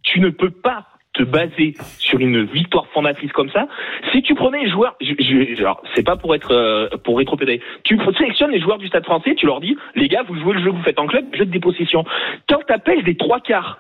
tu 0.03 0.21
ne 0.21 0.31
peux 0.31 0.51
pas 0.51 0.87
te 1.15 1.23
baser 1.23 1.75
sur 1.99 2.19
une 2.19 2.45
victoire 2.45 2.87
fondatrice 2.89 3.33
comme 3.33 3.51
ça. 3.51 3.67
Si 4.13 4.23
tu 4.23 4.35
prenais 4.35 4.65
les 4.65 4.71
joueurs, 4.71 4.97
je, 5.01 5.15
je, 5.19 5.65
c'est 5.95 6.05
pas 6.05 6.17
pour 6.17 6.35
être 6.35 6.53
euh, 6.53 6.89
pour 7.03 7.19
rétropéder. 7.19 7.61
Tu 7.85 7.99
sélectionnes 8.19 8.51
les 8.51 8.61
joueurs 8.61 8.79
du 8.79 8.89
Stade 8.89 9.05
Français, 9.05 9.35
tu 9.35 9.47
leur 9.47 9.61
dis, 9.61 9.77
les 9.95 10.09
gars, 10.09 10.23
vous 10.27 10.39
jouez 10.39 10.55
le 10.55 10.61
jeu 10.61 10.71
que 10.71 10.77
vous 10.77 10.83
faites 10.83 10.99
en 10.99 11.07
club, 11.07 11.25
jeu 11.35 11.47
de 11.47 11.51
dépossession. 11.51 12.05
Quand 12.49 12.61
t'appelles 12.67 13.05
des 13.05 13.17
trois 13.17 13.41
quarts 13.41 13.79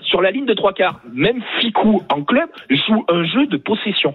sur 0.00 0.20
la 0.20 0.30
ligne 0.30 0.46
de 0.46 0.54
trois 0.54 0.72
quarts, 0.72 1.00
même 1.12 1.40
Ficou 1.60 2.02
en 2.10 2.22
club 2.22 2.48
joue 2.68 3.04
un 3.08 3.24
jeu 3.24 3.46
de 3.46 3.56
possession. 3.56 4.14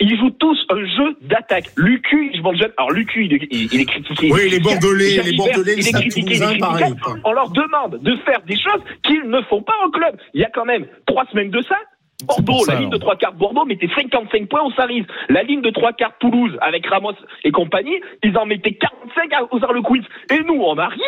Ils 0.00 0.18
jouent 0.18 0.30
tous 0.30 0.58
un 0.70 0.84
jeu 0.84 1.16
d'attaque. 1.22 1.66
Lucu, 1.76 2.32
je 2.34 2.40
m'en 2.42 2.54
jeune. 2.54 2.72
Alors 2.76 2.90
Lucu, 2.92 3.24
il, 3.26 3.34
est- 3.34 3.48
il, 3.50 3.72
il 3.72 3.80
est 3.80 3.84
critiqué. 3.86 4.30
Oui, 4.32 4.48
les 4.50 4.60
Bordelais, 4.60 5.22
les 5.24 5.36
Bordelais, 5.36 5.74
il 5.78 5.88
est 5.88 5.92
critiqué, 5.92 6.34
il 6.34 6.42
est 6.42 6.46
critiqué. 6.46 6.58
pareil. 6.60 6.94
On 7.24 7.32
leur 7.32 7.50
demande 7.50 8.00
de 8.02 8.16
faire 8.24 8.40
des 8.42 8.56
choses 8.56 8.82
qu'ils 9.02 9.28
ne 9.28 9.40
font 9.42 9.62
pas 9.62 9.74
en 9.84 9.90
club. 9.90 10.16
Il 10.34 10.40
y 10.40 10.44
a 10.44 10.50
quand 10.50 10.64
même 10.64 10.86
trois 11.06 11.24
semaines 11.26 11.50
de 11.50 11.62
ça. 11.62 11.76
Bordeaux, 12.26 12.58
ça, 12.66 12.74
la 12.74 12.80
ligne 12.80 12.90
de 12.90 12.98
trois 12.98 13.16
quarts 13.16 13.32
Bordeaux 13.32 13.64
mettait 13.64 13.88
55 13.94 14.46
points 14.48 14.62
au 14.62 14.70
Saris. 14.72 15.06
La 15.30 15.42
ligne 15.42 15.62
de 15.62 15.70
trois 15.70 15.92
quarts 15.94 16.12
Toulouse 16.20 16.54
avec 16.60 16.86
Ramos 16.86 17.14
et 17.44 17.50
compagnie, 17.50 17.98
ils 18.22 18.36
en 18.36 18.44
mettaient 18.44 18.74
45 18.74 19.32
à- 19.32 19.44
aux 19.54 19.64
Harlequins. 19.64 20.02
Et 20.30 20.40
nous, 20.42 20.60
on 20.62 20.76
arrive. 20.76 21.00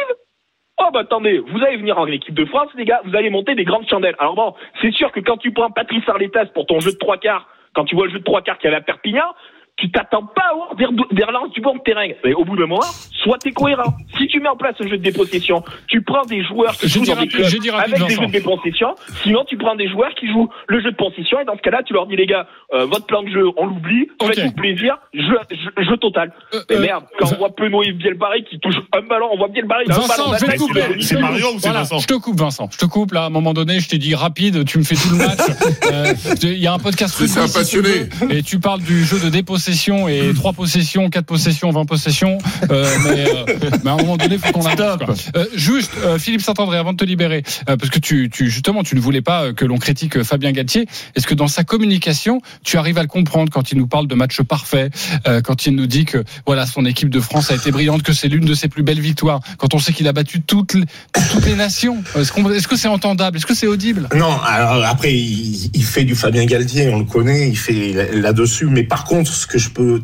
Oh 0.78 0.88
bah 0.92 1.00
attendez, 1.00 1.38
vous 1.38 1.62
allez 1.62 1.76
venir 1.76 1.98
en 1.98 2.06
équipe 2.06 2.34
de 2.34 2.46
France, 2.46 2.70
les 2.76 2.86
gars, 2.86 3.02
vous 3.04 3.14
allez 3.14 3.28
monter 3.28 3.54
des 3.54 3.64
grandes 3.64 3.86
chandelles. 3.88 4.16
Alors 4.18 4.34
bon, 4.34 4.54
c'est 4.80 4.90
sûr 4.92 5.12
que 5.12 5.20
quand 5.20 5.36
tu 5.36 5.52
prends 5.52 5.70
Patrice 5.70 6.02
Arletas 6.08 6.46
pour 6.54 6.64
ton 6.64 6.80
jeu 6.80 6.92
de 6.92 6.96
trois 6.98 7.18
quarts, 7.18 7.46
quand 7.74 7.84
tu 7.84 7.94
vois 7.94 8.06
le 8.06 8.12
jeu 8.12 8.18
de 8.18 8.24
trois 8.24 8.42
quarts 8.42 8.58
qu'il 8.58 8.70
y 8.70 8.72
avait 8.72 8.82
à 8.82 8.84
Perpignan, 8.84 9.34
tu 9.82 9.90
t'attends 9.90 10.22
pas 10.24 10.42
à 10.42 10.52
avoir 10.52 10.76
des, 10.76 10.86
des 11.16 11.24
relances 11.24 11.50
du 11.50 11.60
bon 11.60 11.76
terrain. 11.84 12.06
Mais 12.24 12.34
au 12.34 12.44
bout 12.44 12.56
d'un 12.56 12.66
moment, 12.66 12.86
sois 13.22 13.36
t'es 13.38 13.50
cohérent. 13.50 13.94
Si 14.16 14.28
tu 14.28 14.38
mets 14.38 14.48
en 14.48 14.56
place 14.56 14.76
un 14.80 14.84
jeu 14.88 14.96
de 14.96 15.02
dépossession, 15.02 15.64
tu 15.88 16.02
prends 16.02 16.22
des 16.24 16.44
joueurs 16.44 16.72
qui 16.76 16.88
J'ai 16.88 17.00
jouent 17.00 17.06
dans 17.06 17.20
des 17.20 17.26
clubs 17.26 17.44
avec 17.44 17.94
des 17.94 17.98
Vincent. 17.98 18.20
jeux 18.20 18.26
de 18.28 18.32
dépossession. 18.32 18.94
Sinon, 19.24 19.44
tu 19.48 19.56
prends 19.56 19.74
des 19.74 19.88
joueurs 19.88 20.14
qui 20.14 20.28
jouent 20.30 20.48
le 20.68 20.80
jeu 20.80 20.92
de 20.92 20.96
possession 20.96 21.40
et 21.40 21.44
dans 21.44 21.56
ce 21.56 21.62
cas-là, 21.62 21.82
tu 21.84 21.94
leur 21.94 22.06
dis 22.06 22.14
les 22.14 22.26
gars, 22.26 22.46
euh, 22.74 22.86
votre 22.86 23.06
plan 23.06 23.24
de 23.24 23.28
jeu, 23.30 23.44
on 23.56 23.66
l'oublie, 23.66 24.08
faites-vous 24.24 24.52
plaisir, 24.52 24.98
jeu, 25.14 25.36
jeu, 25.50 25.84
jeu 25.84 25.96
total. 25.96 26.32
Mais 26.70 26.78
merde, 26.78 27.04
quand 27.18 27.32
on 27.32 27.38
voit 27.38 27.50
Penaud 27.54 27.82
et 27.82 27.90
Bielbarré 27.92 28.44
qui 28.44 28.60
touchent 28.60 28.76
un 28.96 29.02
ballon, 29.02 29.28
on 29.32 29.36
voit 29.36 29.48
Bielbarré, 29.48 29.82
il 29.86 29.92
a 29.92 29.96
un 29.96 29.98
ballon 30.06 30.30
Vincent, 30.30 30.46
je 30.46 30.52
te 30.52 30.58
couper. 30.58 30.80
il 30.96 31.16
le 31.16 31.20
donne. 31.20 31.58
Voilà, 31.58 31.82
Je 32.00 32.06
te 32.06 32.14
coupe, 32.14 32.38
Vincent. 32.38 32.68
Je 32.70 32.78
te 32.78 32.86
coupe 32.86 33.12
là. 33.12 33.24
À 33.24 33.26
un 33.26 33.30
moment 33.30 33.52
donné, 33.52 33.80
je 33.80 33.88
t'ai 33.88 33.98
dit 33.98 34.14
rapide. 34.14 34.64
Tu 34.64 34.78
me 34.78 34.84
fais 34.84 34.94
tout 34.94 35.10
le 35.10 35.18
match. 35.18 35.38
Euh, 35.92 36.14
Il 36.42 36.58
y 36.58 36.66
a 36.66 36.72
un 36.72 36.78
podcast. 36.78 37.14
C'est 37.26 37.38
un 37.40 37.48
passionné. 37.48 38.08
et 38.30 38.42
tu 38.42 38.58
parles 38.60 38.80
du 38.80 39.04
jeu 39.04 39.18
de 39.18 39.28
dépossession 39.28 39.71
et 40.08 40.32
3 40.34 40.52
possessions, 40.52 41.08
4 41.10 41.24
possessions, 41.24 41.70
20 41.70 41.84
possessions. 41.84 42.38
Euh, 42.70 42.88
mais, 43.04 43.24
euh, 43.28 43.70
mais 43.84 43.90
à 43.90 43.94
un 43.94 43.96
moment 43.96 44.16
donné, 44.16 44.34
il 44.36 44.40
faut 44.40 44.52
qu'on 44.52 44.64
arrête. 44.66 44.80
Euh, 44.80 45.44
juste, 45.54 45.92
euh, 46.04 46.18
Philippe 46.18 46.42
Saint-André, 46.42 46.76
avant 46.78 46.92
de 46.92 46.96
te 46.98 47.04
libérer, 47.04 47.42
euh, 47.68 47.76
parce 47.76 47.90
que 47.90 47.98
tu, 47.98 48.30
tu 48.30 48.50
justement, 48.50 48.82
tu 48.82 48.94
ne 48.94 49.00
voulais 49.00 49.22
pas 49.22 49.52
que 49.52 49.64
l'on 49.64 49.78
critique 49.78 50.22
Fabien 50.22 50.52
Galtier. 50.52 50.86
Est-ce 51.14 51.26
que 51.26 51.34
dans 51.34 51.48
sa 51.48 51.64
communication, 51.64 52.40
tu 52.64 52.76
arrives 52.78 52.98
à 52.98 53.02
le 53.02 53.08
comprendre 53.08 53.50
quand 53.52 53.72
il 53.72 53.78
nous 53.78 53.86
parle 53.86 54.06
de 54.06 54.14
match 54.14 54.40
parfait, 54.42 54.90
euh, 55.26 55.40
quand 55.40 55.66
il 55.66 55.74
nous 55.74 55.86
dit 55.86 56.04
que 56.04 56.24
voilà, 56.46 56.66
son 56.66 56.84
équipe 56.86 57.10
de 57.10 57.20
France 57.20 57.50
a 57.50 57.54
été 57.54 57.70
brillante, 57.70 58.02
que 58.02 58.12
c'est 58.12 58.28
l'une 58.28 58.44
de 58.44 58.54
ses 58.54 58.68
plus 58.68 58.82
belles 58.82 59.00
victoires, 59.00 59.40
quand 59.58 59.74
on 59.74 59.78
sait 59.78 59.92
qu'il 59.92 60.08
a 60.08 60.12
battu 60.12 60.40
toutes 60.40 60.74
les, 60.74 60.84
toutes 61.30 61.46
les 61.46 61.54
nations? 61.54 62.02
Est-ce 62.16 62.68
que 62.68 62.76
c'est 62.76 62.88
entendable? 62.88 63.36
Est-ce 63.36 63.46
que 63.46 63.54
c'est 63.54 63.66
audible? 63.66 64.08
Non, 64.14 64.32
alors 64.44 64.84
après, 64.84 65.12
il, 65.14 65.70
il 65.74 65.84
fait 65.84 66.04
du 66.04 66.14
Fabien 66.14 66.44
Galtier, 66.44 66.88
on 66.88 66.98
le 66.98 67.04
connaît, 67.04 67.48
il 67.48 67.56
fait 67.56 67.92
là- 67.92 68.04
là-dessus. 68.12 68.66
Mais 68.66 68.82
par 68.82 69.04
contre, 69.04 69.32
ce 69.32 69.46
que 69.52 69.58
je 69.58 69.68
peux 69.68 70.02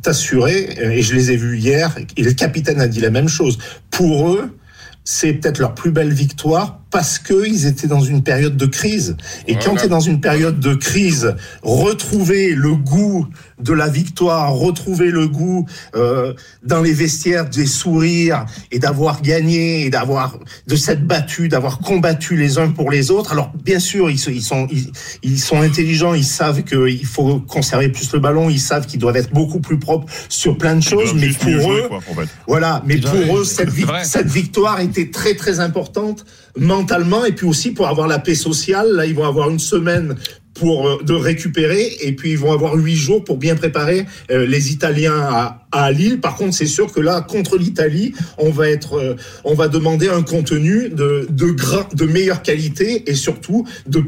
t'assurer, 0.00 0.78
et 0.80 1.02
je 1.02 1.14
les 1.14 1.30
ai 1.32 1.36
vus 1.36 1.58
hier, 1.58 1.94
et 2.16 2.22
le 2.22 2.32
capitaine 2.32 2.80
a 2.80 2.88
dit 2.88 3.00
la 3.00 3.10
même 3.10 3.28
chose, 3.28 3.58
pour 3.90 4.30
eux, 4.30 4.56
c'est 5.04 5.34
peut-être 5.34 5.58
leur 5.58 5.74
plus 5.74 5.90
belle 5.90 6.12
victoire 6.12 6.80
parce 6.90 7.18
qu'ils 7.18 7.66
étaient 7.66 7.86
dans 7.86 8.00
une 8.00 8.22
période 8.22 8.56
de 8.56 8.66
crise. 8.66 9.16
Et 9.46 9.56
quand 9.56 9.76
tu 9.76 9.84
es 9.84 9.88
dans 9.88 10.00
une 10.00 10.20
période 10.20 10.58
de 10.58 10.74
crise, 10.74 11.34
retrouver 11.62 12.54
le 12.54 12.74
goût 12.74 13.26
de 13.60 13.72
la 13.72 13.88
victoire, 13.88 14.52
retrouver 14.52 15.10
le 15.10 15.28
goût 15.28 15.66
euh, 15.96 16.32
dans 16.62 16.80
les 16.80 16.92
vestiaires 16.92 17.48
des 17.48 17.66
sourires 17.66 18.46
et 18.70 18.78
d'avoir 18.78 19.20
gagné 19.20 19.84
et 19.84 19.90
d'avoir 19.90 20.38
de 20.66 20.76
s'être 20.76 21.06
battu, 21.06 21.48
d'avoir 21.48 21.80
combattu 21.80 22.36
les 22.36 22.58
uns 22.58 22.70
pour 22.70 22.90
les 22.90 23.10
autres. 23.10 23.32
Alors 23.32 23.52
bien 23.64 23.80
sûr, 23.80 24.10
ils, 24.10 24.20
ils 24.28 24.42
sont 24.42 24.66
ils, 24.70 24.90
ils 25.22 25.40
sont 25.40 25.60
intelligents, 25.60 26.14
ils 26.14 26.24
savent 26.24 26.62
qu'il 26.62 27.06
faut 27.06 27.40
conserver 27.40 27.88
plus 27.88 28.12
le 28.12 28.20
ballon, 28.20 28.48
ils 28.48 28.60
savent 28.60 28.86
qu'ils 28.86 29.00
doivent 29.00 29.16
être 29.16 29.32
beaucoup 29.32 29.60
plus 29.60 29.78
propres 29.78 30.06
sur 30.28 30.56
plein 30.56 30.76
de 30.76 30.82
choses, 30.82 31.12
mais 31.14 31.28
pour 31.28 31.50
jouer, 31.50 31.82
eux, 31.82 31.88
quoi, 31.88 31.98
en 31.98 32.14
fait. 32.14 32.28
voilà, 32.46 32.82
mais 32.86 32.96
pour 32.98 33.38
eux, 33.38 33.44
cette 33.44 34.28
victoire 34.28 34.80
était 34.80 35.10
très 35.10 35.34
très 35.34 35.60
importante 35.60 36.24
mentalement 36.58 37.24
et 37.24 37.32
puis 37.32 37.46
aussi 37.46 37.70
pour 37.70 37.88
avoir 37.88 38.08
la 38.08 38.18
paix 38.18 38.34
sociale. 38.34 38.92
Là, 38.92 39.06
ils 39.06 39.14
vont 39.14 39.24
avoir 39.24 39.50
une 39.50 39.58
semaine 39.58 40.16
pour 40.58 40.88
euh, 40.88 41.02
de 41.02 41.14
récupérer 41.14 41.96
et 42.02 42.12
puis 42.12 42.32
ils 42.32 42.38
vont 42.38 42.52
avoir 42.52 42.74
huit 42.74 42.96
jours 42.96 43.24
pour 43.24 43.36
bien 43.36 43.54
préparer 43.54 44.06
euh, 44.30 44.46
les 44.46 44.72
Italiens 44.72 45.16
à, 45.16 45.66
à 45.72 45.92
Lille. 45.92 46.20
Par 46.20 46.36
contre, 46.36 46.54
c'est 46.54 46.66
sûr 46.66 46.92
que 46.92 47.00
là, 47.00 47.20
contre 47.20 47.56
l'Italie, 47.56 48.12
on 48.38 48.50
va 48.50 48.68
être, 48.68 48.94
euh, 48.94 49.16
on 49.44 49.54
va 49.54 49.68
demander 49.68 50.08
un 50.08 50.22
contenu 50.22 50.88
de 50.88 51.26
de, 51.30 51.54
de 51.94 52.04
meilleure 52.06 52.42
qualité 52.42 53.08
et 53.10 53.14
surtout 53.14 53.66
de 53.86 54.04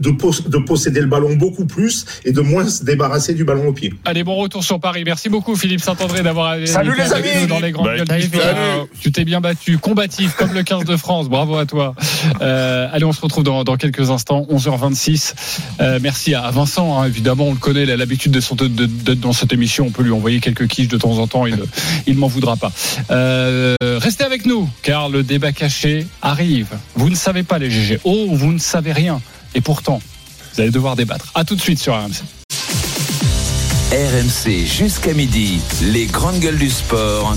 de, 0.00 0.10
pos- 0.10 0.48
de 0.48 0.58
posséder 0.58 1.00
le 1.00 1.06
ballon 1.06 1.34
beaucoup 1.36 1.66
plus 1.66 2.04
et 2.24 2.32
de 2.32 2.40
moins 2.40 2.66
se 2.68 2.84
débarrasser 2.84 3.34
du 3.34 3.44
ballon 3.44 3.68
au 3.68 3.72
pied. 3.72 3.92
Allez, 4.04 4.24
bon 4.24 4.36
retour 4.36 4.62
sur 4.64 4.80
Paris. 4.80 5.02
Merci 5.04 5.28
beaucoup, 5.28 5.56
Philippe 5.56 5.80
Saint-André, 5.80 6.22
d'avoir 6.22 6.56
Salut, 6.66 6.92
été 6.92 7.02
les 7.02 7.12
avec 7.12 7.32
amis. 7.32 7.42
nous 7.42 7.46
dans 7.48 7.60
les 7.60 7.72
grandes 7.72 7.86
Bah, 7.86 7.96
gueules 7.96 8.06
salut. 8.06 8.28
du. 8.28 8.38
Tu 9.00 9.12
t'es 9.12 9.24
bien 9.24 9.40
battu, 9.40 9.78
combatif, 9.78 10.34
comme 10.36 10.52
le 10.52 10.62
15 10.62 10.84
de 10.84 10.96
France. 10.96 11.28
Bravo 11.28 11.56
à 11.56 11.66
toi. 11.66 11.94
Euh, 12.40 12.88
allez, 12.92 13.04
on 13.04 13.12
se 13.12 13.20
retrouve 13.20 13.44
dans, 13.44 13.64
dans 13.64 13.76
quelques 13.76 14.10
instants, 14.10 14.46
11h26. 14.50 15.34
Euh, 15.80 15.98
merci 16.02 16.34
à 16.34 16.50
Vincent, 16.50 17.00
hein. 17.00 17.06
évidemment, 17.06 17.46
on 17.48 17.52
le 17.52 17.58
connaît, 17.58 17.82
il 17.82 17.90
a 17.90 17.96
l'habitude 17.96 18.32
de 18.32 18.40
son- 18.40 18.54
de- 18.54 18.66
de- 18.68 18.86
d'être 18.86 19.20
dans 19.20 19.32
cette 19.32 19.52
émission. 19.52 19.86
On 19.86 19.90
peut 19.90 20.02
lui 20.02 20.12
envoyer 20.12 20.40
quelques 20.40 20.66
quiches 20.68 20.88
de 20.88 20.98
temps 20.98 21.18
en 21.18 21.26
temps, 21.26 21.46
il 21.46 21.58
il 22.06 22.16
m'en 22.16 22.26
voudra 22.28 22.56
pas. 22.56 22.72
Euh, 23.10 23.74
restez 23.80 24.24
avec 24.24 24.46
nous, 24.46 24.68
car 24.82 25.08
le 25.08 25.22
débat 25.22 25.52
caché 25.52 26.06
arrive. 26.22 26.68
Vous 26.94 27.10
ne 27.10 27.14
savez 27.14 27.42
pas 27.42 27.58
les 27.58 27.70
GG. 27.70 28.00
Oh, 28.04 28.26
vous 28.32 28.52
ne 28.52 28.58
savez 28.58 28.92
rien. 28.92 29.20
Et 29.54 29.60
pourtant, 29.60 30.00
vous 30.54 30.60
allez 30.60 30.70
devoir 30.70 30.96
débattre. 30.96 31.30
À 31.34 31.44
tout 31.44 31.54
de 31.54 31.60
suite 31.60 31.78
sur 31.78 31.94
RMC. 31.94 32.22
RMC 33.92 34.64
jusqu'à 34.64 35.12
midi, 35.12 35.60
les 35.82 36.06
grandes 36.06 36.40
gueules 36.40 36.58
du 36.58 36.70
sport. 36.70 37.34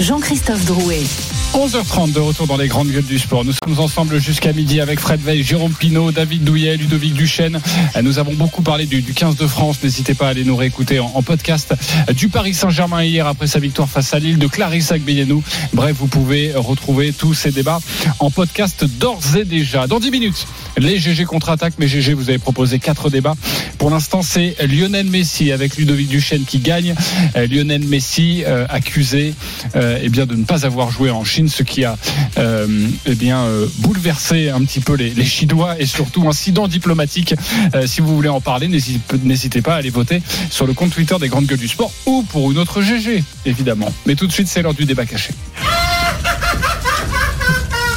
Jean-Christophe 0.00 0.64
Drouet. 0.64 1.04
11h30 1.54 2.12
de 2.12 2.20
retour 2.20 2.46
dans 2.46 2.56
les 2.56 2.66
grandes 2.66 2.88
gueules 2.88 3.04
du 3.04 3.18
sport. 3.18 3.44
Nous 3.44 3.52
sommes 3.52 3.78
ensemble 3.78 4.18
jusqu'à 4.18 4.52
midi 4.52 4.80
avec 4.80 4.98
Fred 4.98 5.20
Veil, 5.20 5.42
Jérôme 5.42 5.72
Pinault, 5.72 6.10
David 6.10 6.44
Douillet, 6.44 6.76
Ludovic 6.76 7.12
Duchesne. 7.12 7.60
Nous 8.02 8.18
avons 8.18 8.32
beaucoup 8.32 8.62
parlé 8.62 8.86
du, 8.86 9.02
du 9.02 9.12
15 9.12 9.36
de 9.36 9.46
France. 9.46 9.78
N'hésitez 9.82 10.14
pas 10.14 10.28
à 10.28 10.30
aller 10.30 10.44
nous 10.44 10.56
réécouter 10.56 10.98
en, 10.98 11.22
podcast. 11.22 11.74
Du 12.14 12.28
Paris 12.28 12.54
Saint-Germain 12.54 13.04
hier 13.04 13.26
après 13.26 13.46
sa 13.46 13.58
victoire 13.58 13.88
face 13.88 14.14
à 14.14 14.18
Lille, 14.18 14.38
de 14.38 14.46
Clarisse 14.46 14.92
Agbeyenou. 14.92 15.42
Bref, 15.74 15.94
vous 15.98 16.06
pouvez 16.06 16.52
retrouver 16.54 17.12
tous 17.12 17.34
ces 17.34 17.50
débats 17.50 17.80
en 18.18 18.30
podcast 18.30 18.84
d'ores 18.84 19.36
et 19.36 19.44
déjà. 19.44 19.86
Dans 19.86 20.00
10 20.00 20.10
minutes, 20.10 20.46
les 20.78 20.98
GG 20.98 21.24
contre-attaque. 21.24 21.74
Mais 21.78 21.86
GG, 21.86 22.14
vous 22.14 22.30
avez 22.30 22.38
proposé 22.38 22.78
quatre 22.78 23.10
débats. 23.10 23.34
Pour 23.78 23.90
l'instant, 23.90 24.22
c'est 24.22 24.56
Lionel 24.66 25.06
Messi 25.06 25.52
avec 25.52 25.76
Ludovic 25.76 26.08
Duchesne 26.08 26.44
qui 26.44 26.58
gagne. 26.60 26.94
Euh, 27.36 27.46
Lionel 27.46 27.84
Messi 27.84 28.44
euh, 28.46 28.66
accusé 28.68 29.34
euh, 29.76 29.98
eh 30.02 30.08
bien 30.08 30.26
de 30.26 30.34
ne 30.34 30.44
pas 30.44 30.64
avoir 30.64 30.90
joué 30.90 31.10
en 31.10 31.24
Chine, 31.24 31.41
ce 31.48 31.62
qui 31.62 31.84
a 31.84 31.96
euh, 32.38 32.66
eh 33.06 33.14
bien 33.14 33.40
euh, 33.40 33.66
bouleversé 33.78 34.50
un 34.50 34.60
petit 34.60 34.80
peu 34.80 34.94
les, 34.94 35.10
les 35.10 35.24
Chinois 35.24 35.76
et 35.78 35.86
surtout 35.86 36.28
incident 36.28 36.68
diplomatique. 36.68 37.34
Euh, 37.74 37.86
si 37.86 38.00
vous 38.00 38.14
voulez 38.14 38.28
en 38.28 38.40
parler, 38.40 38.68
n'hésitez 38.68 39.18
n'hésitez 39.22 39.62
pas 39.62 39.74
à 39.74 39.76
aller 39.76 39.90
voter 39.90 40.22
sur 40.50 40.66
le 40.66 40.74
compte 40.74 40.92
Twitter 40.92 41.16
des 41.20 41.28
grandes 41.28 41.46
gueules 41.46 41.58
du 41.58 41.68
sport 41.68 41.92
ou 42.06 42.22
pour 42.22 42.50
une 42.50 42.58
autre 42.58 42.82
GG 42.82 43.24
évidemment. 43.46 43.92
Mais 44.06 44.14
tout 44.14 44.26
de 44.26 44.32
suite, 44.32 44.48
c'est 44.48 44.62
l'heure 44.62 44.74
du 44.74 44.84
débat 44.84 45.06
caché. 45.06 45.32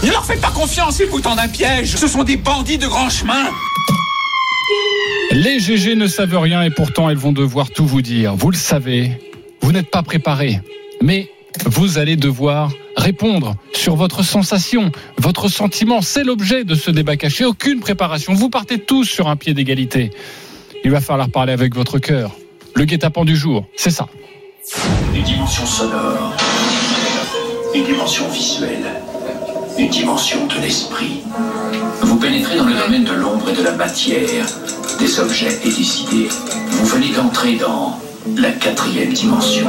Ne 0.04 0.12
leur 0.12 0.26
faites 0.26 0.42
pas 0.42 0.52
confiance, 0.52 1.00
ils 1.00 1.08
vous 1.08 1.20
tendent 1.20 1.40
un 1.40 1.48
piège. 1.48 1.96
Ce 1.96 2.08
sont 2.08 2.24
des 2.24 2.38
bandits 2.38 2.78
de 2.78 2.88
grand 2.88 3.10
chemin. 3.10 3.50
Les 5.32 5.60
GG 5.60 5.96
ne 5.96 6.08
savent 6.08 6.38
rien 6.38 6.62
et 6.64 6.70
pourtant 6.70 7.10
elles 7.10 7.18
vont 7.18 7.32
devoir 7.32 7.70
tout 7.70 7.86
vous 7.86 8.02
dire. 8.02 8.36
Vous 8.36 8.52
le 8.52 8.58
savez, 8.58 9.20
vous 9.62 9.72
n'êtes 9.72 9.90
pas 9.90 10.04
préparés. 10.04 10.62
Mais 11.02 11.30
vous 11.66 11.98
allez 11.98 12.16
devoir 12.16 12.72
répondre 12.96 13.56
sur 13.74 13.96
votre 13.96 14.24
sensation, 14.24 14.92
votre 15.18 15.48
sentiment. 15.48 16.02
C'est 16.02 16.24
l'objet 16.24 16.64
de 16.64 16.76
ce 16.76 16.92
débat 16.92 17.18
caché. 17.18 17.46
Aucune 17.46 17.80
préparation. 17.80 18.34
Vous 18.34 18.50
partez 18.50 18.80
tous 18.80 19.06
sur 19.06 19.28
un 19.28 19.36
pied 19.36 19.54
d'égalité. 19.54 20.12
Il 20.84 20.92
va 20.92 21.02
falloir 21.02 21.30
parler 21.30 21.54
avec 21.54 21.76
votre 21.76 22.00
cœur. 22.00 22.32
Le 22.76 22.86
guet-apens 22.86 23.26
du 23.26 23.36
jour, 23.36 23.66
c'est 23.76 23.90
ça. 23.90 24.08
Une 25.16 25.24
dimension 25.24 25.66
sonore, 25.66 26.36
une 27.74 27.86
dimension 27.86 28.28
visuelle, 28.30 28.86
une 29.78 29.90
dimension 29.90 30.46
de 30.48 30.62
l'esprit. 30.62 31.22
Vous 32.02 32.18
pénétrez 32.18 32.58
dans 32.58 32.66
le 32.66 32.74
domaine 32.74 33.04
de 33.04 33.14
l'ombre 33.14 33.50
et 33.50 33.54
de 33.54 33.64
la 33.64 33.72
matière, 33.72 34.46
des 35.00 35.20
objets 35.20 35.60
et 35.64 35.70
des 35.70 36.02
idées. 36.02 36.30
Vous 36.70 36.86
venez 36.86 37.12
d'entrer 37.14 37.56
dans 37.56 38.00
la 38.36 38.52
quatrième 38.52 39.14
dimension. 39.14 39.68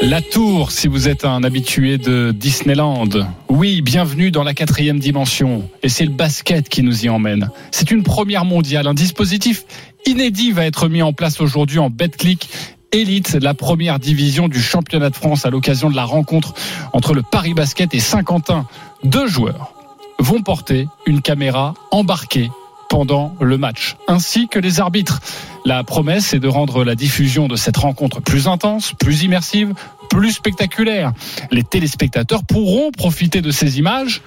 La 0.00 0.22
tour, 0.22 0.70
si 0.70 0.86
vous 0.86 1.08
êtes 1.08 1.24
un 1.24 1.42
habitué 1.42 1.98
de 1.98 2.30
Disneyland. 2.30 3.08
Oui, 3.48 3.82
bienvenue 3.82 4.30
dans 4.30 4.44
la 4.44 4.54
quatrième 4.54 5.00
dimension. 5.00 5.68
Et 5.82 5.88
c'est 5.88 6.04
le 6.04 6.12
basket 6.12 6.68
qui 6.68 6.84
nous 6.84 7.04
y 7.04 7.08
emmène. 7.08 7.50
C'est 7.72 7.90
une 7.90 8.04
première 8.04 8.44
mondiale. 8.44 8.86
Un 8.86 8.94
dispositif 8.94 9.64
inédit 10.06 10.52
va 10.52 10.66
être 10.66 10.88
mis 10.88 11.02
en 11.02 11.12
place 11.12 11.40
aujourd'hui 11.40 11.80
en 11.80 11.90
BetClick 11.90 12.48
Elite, 12.92 13.38
la 13.42 13.54
première 13.54 13.98
division 13.98 14.46
du 14.46 14.60
championnat 14.60 15.10
de 15.10 15.16
France 15.16 15.44
à 15.44 15.50
l'occasion 15.50 15.90
de 15.90 15.96
la 15.96 16.04
rencontre 16.04 16.54
entre 16.92 17.12
le 17.12 17.22
Paris 17.22 17.54
Basket 17.54 17.92
et 17.92 18.00
Saint-Quentin. 18.00 18.68
Deux 19.02 19.26
joueurs 19.26 19.74
vont 20.20 20.42
porter 20.42 20.86
une 21.06 21.22
caméra 21.22 21.74
embarquée 21.90 22.50
pendant 22.88 23.36
le 23.40 23.58
match, 23.58 23.96
ainsi 24.06 24.48
que 24.48 24.58
les 24.58 24.80
arbitres. 24.80 25.20
La 25.64 25.84
promesse 25.84 26.32
est 26.34 26.40
de 26.40 26.48
rendre 26.48 26.84
la 26.84 26.94
diffusion 26.94 27.48
de 27.48 27.56
cette 27.56 27.76
rencontre 27.76 28.20
plus 28.20 28.48
intense, 28.48 28.92
plus 28.98 29.22
immersive, 29.22 29.74
plus 30.08 30.32
spectaculaire. 30.32 31.12
Les 31.50 31.62
téléspectateurs 31.62 32.44
pourront 32.44 32.90
profiter 32.90 33.42
de 33.42 33.50
ces 33.50 33.78
images 33.78 34.22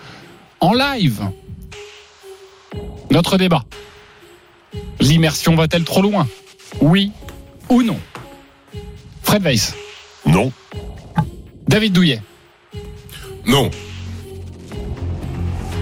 en 0.60 0.74
live. 0.74 1.22
Notre 3.10 3.38
débat. 3.38 3.64
L'immersion 5.00 5.56
va-t-elle 5.56 5.84
trop 5.84 6.02
loin? 6.02 6.28
Oui 6.80 7.12
ou 7.70 7.82
non? 7.82 8.00
Fred 9.24 9.44
Weiss 9.44 9.76
Non. 10.26 10.52
David 11.68 11.94
Douillet 11.94 12.22
Non. 13.46 13.72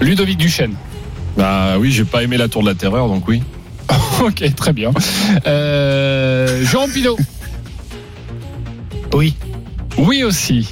Ludovic 0.00 0.38
Duchesne 0.38 0.76
Bah 1.40 1.78
oui, 1.78 1.90
j'ai 1.90 2.04
pas 2.04 2.22
aimé 2.22 2.36
la 2.36 2.48
tour 2.48 2.60
de 2.60 2.68
la 2.68 2.74
terreur, 2.74 3.08
donc 3.08 3.26
oui. 3.26 3.42
ok, 4.22 4.54
très 4.54 4.74
bien. 4.74 4.92
Euh, 5.46 6.62
Jean 6.66 6.86
Pinault 6.86 7.16
Oui. 9.14 9.34
Oui 9.96 10.22
aussi. 10.22 10.68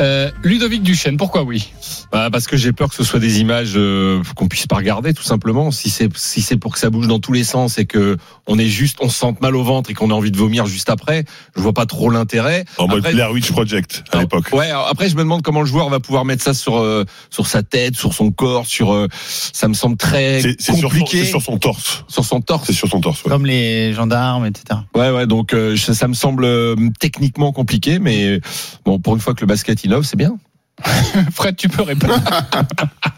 Euh, 0.00 0.30
Ludovic 0.44 0.84
Duchesne, 0.84 1.16
pourquoi 1.16 1.42
oui? 1.42 1.72
Bah 2.12 2.28
parce 2.30 2.46
que 2.46 2.56
j'ai 2.58 2.72
peur 2.72 2.90
que 2.90 2.94
ce 2.94 3.04
soit 3.04 3.18
des 3.20 3.40
images 3.40 3.72
euh, 3.76 4.22
qu'on 4.36 4.46
puisse 4.46 4.66
pas 4.66 4.76
regarder 4.76 5.14
tout 5.14 5.22
simplement. 5.22 5.70
Si 5.70 5.88
c'est 5.90 6.14
si 6.16 6.42
c'est 6.42 6.56
pour 6.58 6.74
que 6.74 6.78
ça 6.78 6.90
bouge 6.90 7.08
dans 7.08 7.18
tous 7.18 7.32
les 7.32 7.42
sens 7.44 7.78
et 7.78 7.86
que 7.86 8.18
on 8.46 8.58
est 8.58 8.66
juste 8.68 8.98
on 9.00 9.08
se 9.08 9.16
sente 9.18 9.40
mal 9.40 9.56
au 9.56 9.62
ventre 9.62 9.90
et 9.90 9.94
qu'on 9.94 10.10
a 10.10 10.14
envie 10.14 10.30
de 10.30 10.36
vomir 10.36 10.66
juste 10.66 10.90
après, 10.90 11.24
je 11.56 11.60
vois 11.62 11.72
pas 11.72 11.86
trop 11.86 12.10
l'intérêt. 12.10 12.64
En 12.78 12.86
mode 12.86 13.02
Blair 13.02 13.32
Witch 13.32 13.50
Project 13.50 14.04
à 14.12 14.20
l'époque. 14.20 14.52
Ouais, 14.52 14.70
après 14.70 15.08
je 15.08 15.14
me 15.14 15.20
demande 15.22 15.42
comment 15.42 15.60
le 15.60 15.66
joueur 15.66 15.88
va 15.88 16.00
pouvoir 16.00 16.24
mettre 16.24 16.42
ça 16.44 16.52
sur 16.54 16.76
euh, 16.78 17.04
sur 17.30 17.46
sa 17.46 17.62
tête, 17.62 17.96
sur 17.96 18.12
son 18.12 18.30
corps, 18.30 18.66
sur 18.66 18.92
euh, 18.92 19.08
ça 19.26 19.66
me 19.68 19.74
semble 19.74 19.96
très 19.96 20.40
C'est 20.42 20.56
c'est 20.58 20.72
sur, 20.72 20.76
son- 20.76 20.82
compliqué 20.82 21.24
c'est 21.24 21.30
sur 21.30 21.40
son 21.42 21.56
torse. 21.58 22.04
sur 22.08 22.24
son 22.24 22.40
torse. 22.42 22.66
C'est 22.66 22.72
sur 22.74 22.88
son 22.88 23.00
torse. 23.00 23.24
ouais. 23.24 23.30
Comme 23.30 23.46
les 23.46 23.94
gendarmes, 23.94 24.44
etc. 24.46 24.80
Ouais, 24.94 25.10
ouais, 25.10 25.26
donc 25.26 25.54
euh, 25.54 25.76
ça, 25.78 25.94
ça 25.94 26.08
me 26.08 26.14
semble 26.14 26.44
euh, 26.44 26.76
techniquement 27.00 27.52
compliqué, 27.52 27.98
mais 27.98 28.40
bon, 28.84 28.98
pour 28.98 29.14
une 29.14 29.20
fois 29.20 29.32
que 29.34 29.40
le 29.40 29.46
basket 29.46 29.82
innove, 29.84 30.04
c'est 30.04 30.16
bien. 30.18 30.36
Fred, 31.32 31.56
tu 31.56 31.68
peux 31.68 31.82
répondre. 31.82 32.14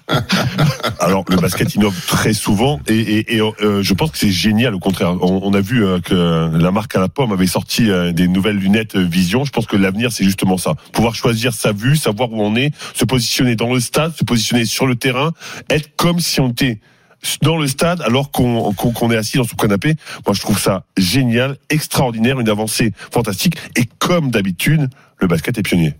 Alors 1.01 1.24
le 1.28 1.36
basket 1.36 1.74
innove 1.74 1.98
très 2.06 2.32
souvent 2.32 2.81
et, 2.89 3.40
euh, 3.40 3.82
je 3.82 3.94
pense 3.94 4.10
que 4.10 4.18
c'est 4.18 4.31
génial 4.31 4.74
au 4.74 4.78
contraire. 4.78 5.16
On, 5.22 5.52
a 5.55 5.60
vu 5.60 5.85
euh, 5.85 6.01
que 6.01 6.51
la 6.56 6.70
marque 6.70 6.94
à 6.97 7.01
la 7.01 7.09
pomme 7.09 7.32
avait 7.32 7.47
sorti 7.47 7.90
euh, 7.90 8.12
des 8.12 8.28
nouvelles 8.28 8.56
lunettes 8.56 8.97
vision. 8.97 9.44
Je 9.44 9.51
pense 9.51 9.66
que 9.66 9.76
l'avenir 9.76 10.12
c'est 10.12 10.24
justement 10.24 10.59
ça. 10.59 10.74
Pouvoir 10.93 11.14
choisir 11.14 11.52
sa 11.52 11.72
vue, 11.72 11.97
savoir 11.97 12.32
où 12.32 12.43
on 12.43 12.55
est, 12.56 12.72
se 12.94 13.05
positionner 13.05 13.56
dans 13.56 13.72
le 13.72 13.81
stade, 13.81 14.14
se 14.16 14.24
positionner 14.24 14.64
sur 14.64 14.86
le 14.86 14.97
terrain, 14.97 15.32
être 15.70 15.94
comme 15.97 16.20
si 16.20 16.40
on 16.40 16.51
était 16.51 16.81
dans 17.40 17.56
le 17.56 17.66
stade 17.66 18.02
alors 18.02 18.31
qu'on 18.31 18.72
qu'on 18.74 19.10
est 19.10 19.16
assis 19.16 19.39
dans 19.39 19.44
son 19.44 19.56
canapé. 19.56 19.94
Moi 20.26 20.35
je 20.35 20.40
trouve 20.40 20.59
ça 20.59 20.85
génial, 20.97 21.56
extraordinaire, 21.70 22.40
une 22.40 22.48
avancée 22.48 22.93
fantastique 23.10 23.56
et 23.76 23.85
comme 23.98 24.31
d'habitude 24.31 24.89
le 25.18 25.26
basket 25.28 25.56
est 25.59 25.62
pionnier. 25.62 25.94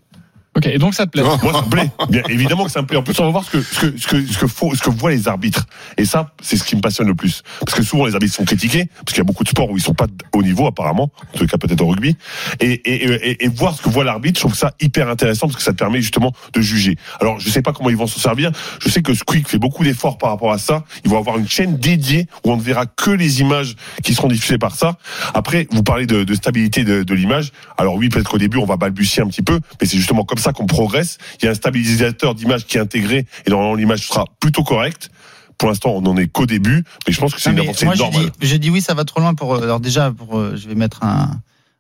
Ok, 0.57 0.67
et 0.67 0.79
donc 0.79 0.95
ça 0.95 1.07
te 1.07 1.11
plaît 1.11 1.23
Moi, 1.43 1.53
ça 1.53 1.63
me 1.63 1.71
plaît. 1.71 1.91
Bien 2.09 2.23
évidemment 2.29 2.65
que 2.65 2.71
ça 2.71 2.81
me 2.81 2.87
plaît. 2.87 2.97
En 2.97 3.03
plus, 3.03 3.19
on 3.19 3.25
va 3.25 3.31
voir 3.31 3.45
ce 3.45 3.51
que, 3.51 3.63
ce 3.63 3.81
que, 3.81 3.99
ce 3.99 4.07
que, 4.07 4.27
ce 4.27 4.39
que, 4.39 4.47
faut, 4.47 4.75
ce 4.75 4.83
que 4.83 4.91
voient 4.91 5.11
les 5.11 5.27
arbitres. 5.29 5.67
Et 5.97 6.05
ça, 6.05 6.31
c'est 6.41 6.57
ce 6.57 6.65
qui 6.65 6.77
me 6.77 6.81
passionne 6.81 7.09
le 7.09 7.15
plus. 7.15 7.43
Parce 7.61 7.77
que 7.77 7.83
souvent, 7.83 8.07
les 8.07 8.15
arbitres 8.15 8.35
sont 8.35 8.45
critiqués, 8.45 8.87
parce 8.87 9.13
qu'il 9.13 9.19
y 9.19 9.21
a 9.21 9.25
beaucoup 9.25 9.45
de 9.45 9.49
sports 9.49 9.71
où 9.71 9.77
ils 9.77 9.83
sont 9.83 9.95
pas 9.95 10.07
au 10.33 10.43
niveau, 10.43 10.67
apparemment. 10.67 11.11
En 11.35 11.39
tout 11.39 11.47
cas, 11.47 11.59
peut-être 11.59 11.81
au 11.81 11.89
rugby. 11.89 12.17
Et, 12.61 12.73
et, 12.73 13.05
et, 13.31 13.45
et 13.45 13.49
voir 13.49 13.75
ce 13.75 13.83
que 13.83 13.89
voit 13.89 14.05
l'arbitre, 14.05 14.39
je 14.39 14.45
trouve 14.45 14.55
ça 14.55 14.73
hyper 14.81 15.09
intéressant, 15.09 15.47
parce 15.47 15.57
que 15.57 15.63
ça 15.63 15.73
te 15.73 15.79
permet 15.79 16.01
justement 16.01 16.33
de 16.53 16.61
juger. 16.61 16.97
Alors, 17.21 17.41
je 17.41 17.51
sais 17.51 17.63
pas 17.63 17.73
comment 17.73 17.91
ils 17.91 17.97
vont 17.97 18.07
s'en 18.07 18.21
servir. 18.21 18.53
Je 18.81 18.89
sais 18.89 19.03
que 19.03 19.15
Squeak 19.15 19.49
fait 19.49 19.59
beaucoup 19.59 19.83
d'efforts 19.83 20.19
par 20.19 20.31
rapport 20.31 20.53
à 20.53 20.59
ça. 20.59 20.85
Ils 21.05 21.11
vont 21.11 21.19
avoir 21.19 21.39
une 21.39 21.49
chaîne 21.49 21.77
dédiée 21.77 22.29
où 22.45 22.53
on 22.53 22.57
ne 22.57 22.63
verra 22.63 22.87
que 22.87 23.11
les 23.11 23.41
images 23.41 23.75
qui 24.03 24.15
seront 24.15 24.29
diffusées 24.29 24.59
par 24.59 24.77
ça. 24.77 24.99
Après, 25.35 25.67
vous 25.73 25.83
parlez 25.83 26.07
de, 26.07 26.23
de 26.23 26.35
stabilité 26.35 26.85
de, 26.85 27.03
de 27.03 27.15
l'image. 27.15 27.51
Alors 27.77 27.97
oui, 27.97 28.09
peut-être 28.09 28.31
qu'au 28.31 28.39
début, 28.39 28.59
on 28.59 28.67
va 28.67 28.77
balbutier 28.77 29.23
un 29.23 29.27
petit 29.27 29.43
peu, 29.43 29.59
mais 29.81 29.87
c'est 29.87 29.97
justement 29.97 30.25
comme 30.25 30.39
ça 30.39 30.44
qu'on 30.53 30.67
progresse. 30.67 31.19
Il 31.41 31.45
y 31.47 31.49
a 31.49 31.53
un 31.53 31.55
stabilisateur 31.55 32.35
d'image 32.35 32.67
qui 32.67 32.77
est 32.77 32.81
intégré 32.81 33.27
et 33.47 33.51
normalement 33.51 33.75
l'image 33.75 34.07
sera 34.07 34.27
plutôt 34.41 34.63
correcte. 34.65 35.11
Pour 35.59 35.69
l'instant, 35.69 35.91
on 35.91 36.01
n'en 36.03 36.17
est 36.17 36.27
qu'au 36.27 36.47
début, 36.47 36.85
mais 37.07 37.13
je 37.13 37.21
pense 37.21 37.33
que 37.33 37.41
c'est 37.41 37.51
une 37.53 37.61
avancée 37.61 37.87
normale. 37.87 38.25
dit, 38.25 38.31
j'ai 38.43 38.59
dit 38.59 38.71
oui, 38.71 38.81
ça 38.81 38.95
va 38.95 39.05
trop 39.05 39.21
loin 39.21 39.35
pour. 39.35 39.55
Alors 39.57 39.79
déjà, 39.81 40.11
pour, 40.11 40.37
euh, 40.39 40.57
je 40.57 40.67
vais 40.69 40.75
mettre 40.75 41.05
un, 41.05 41.31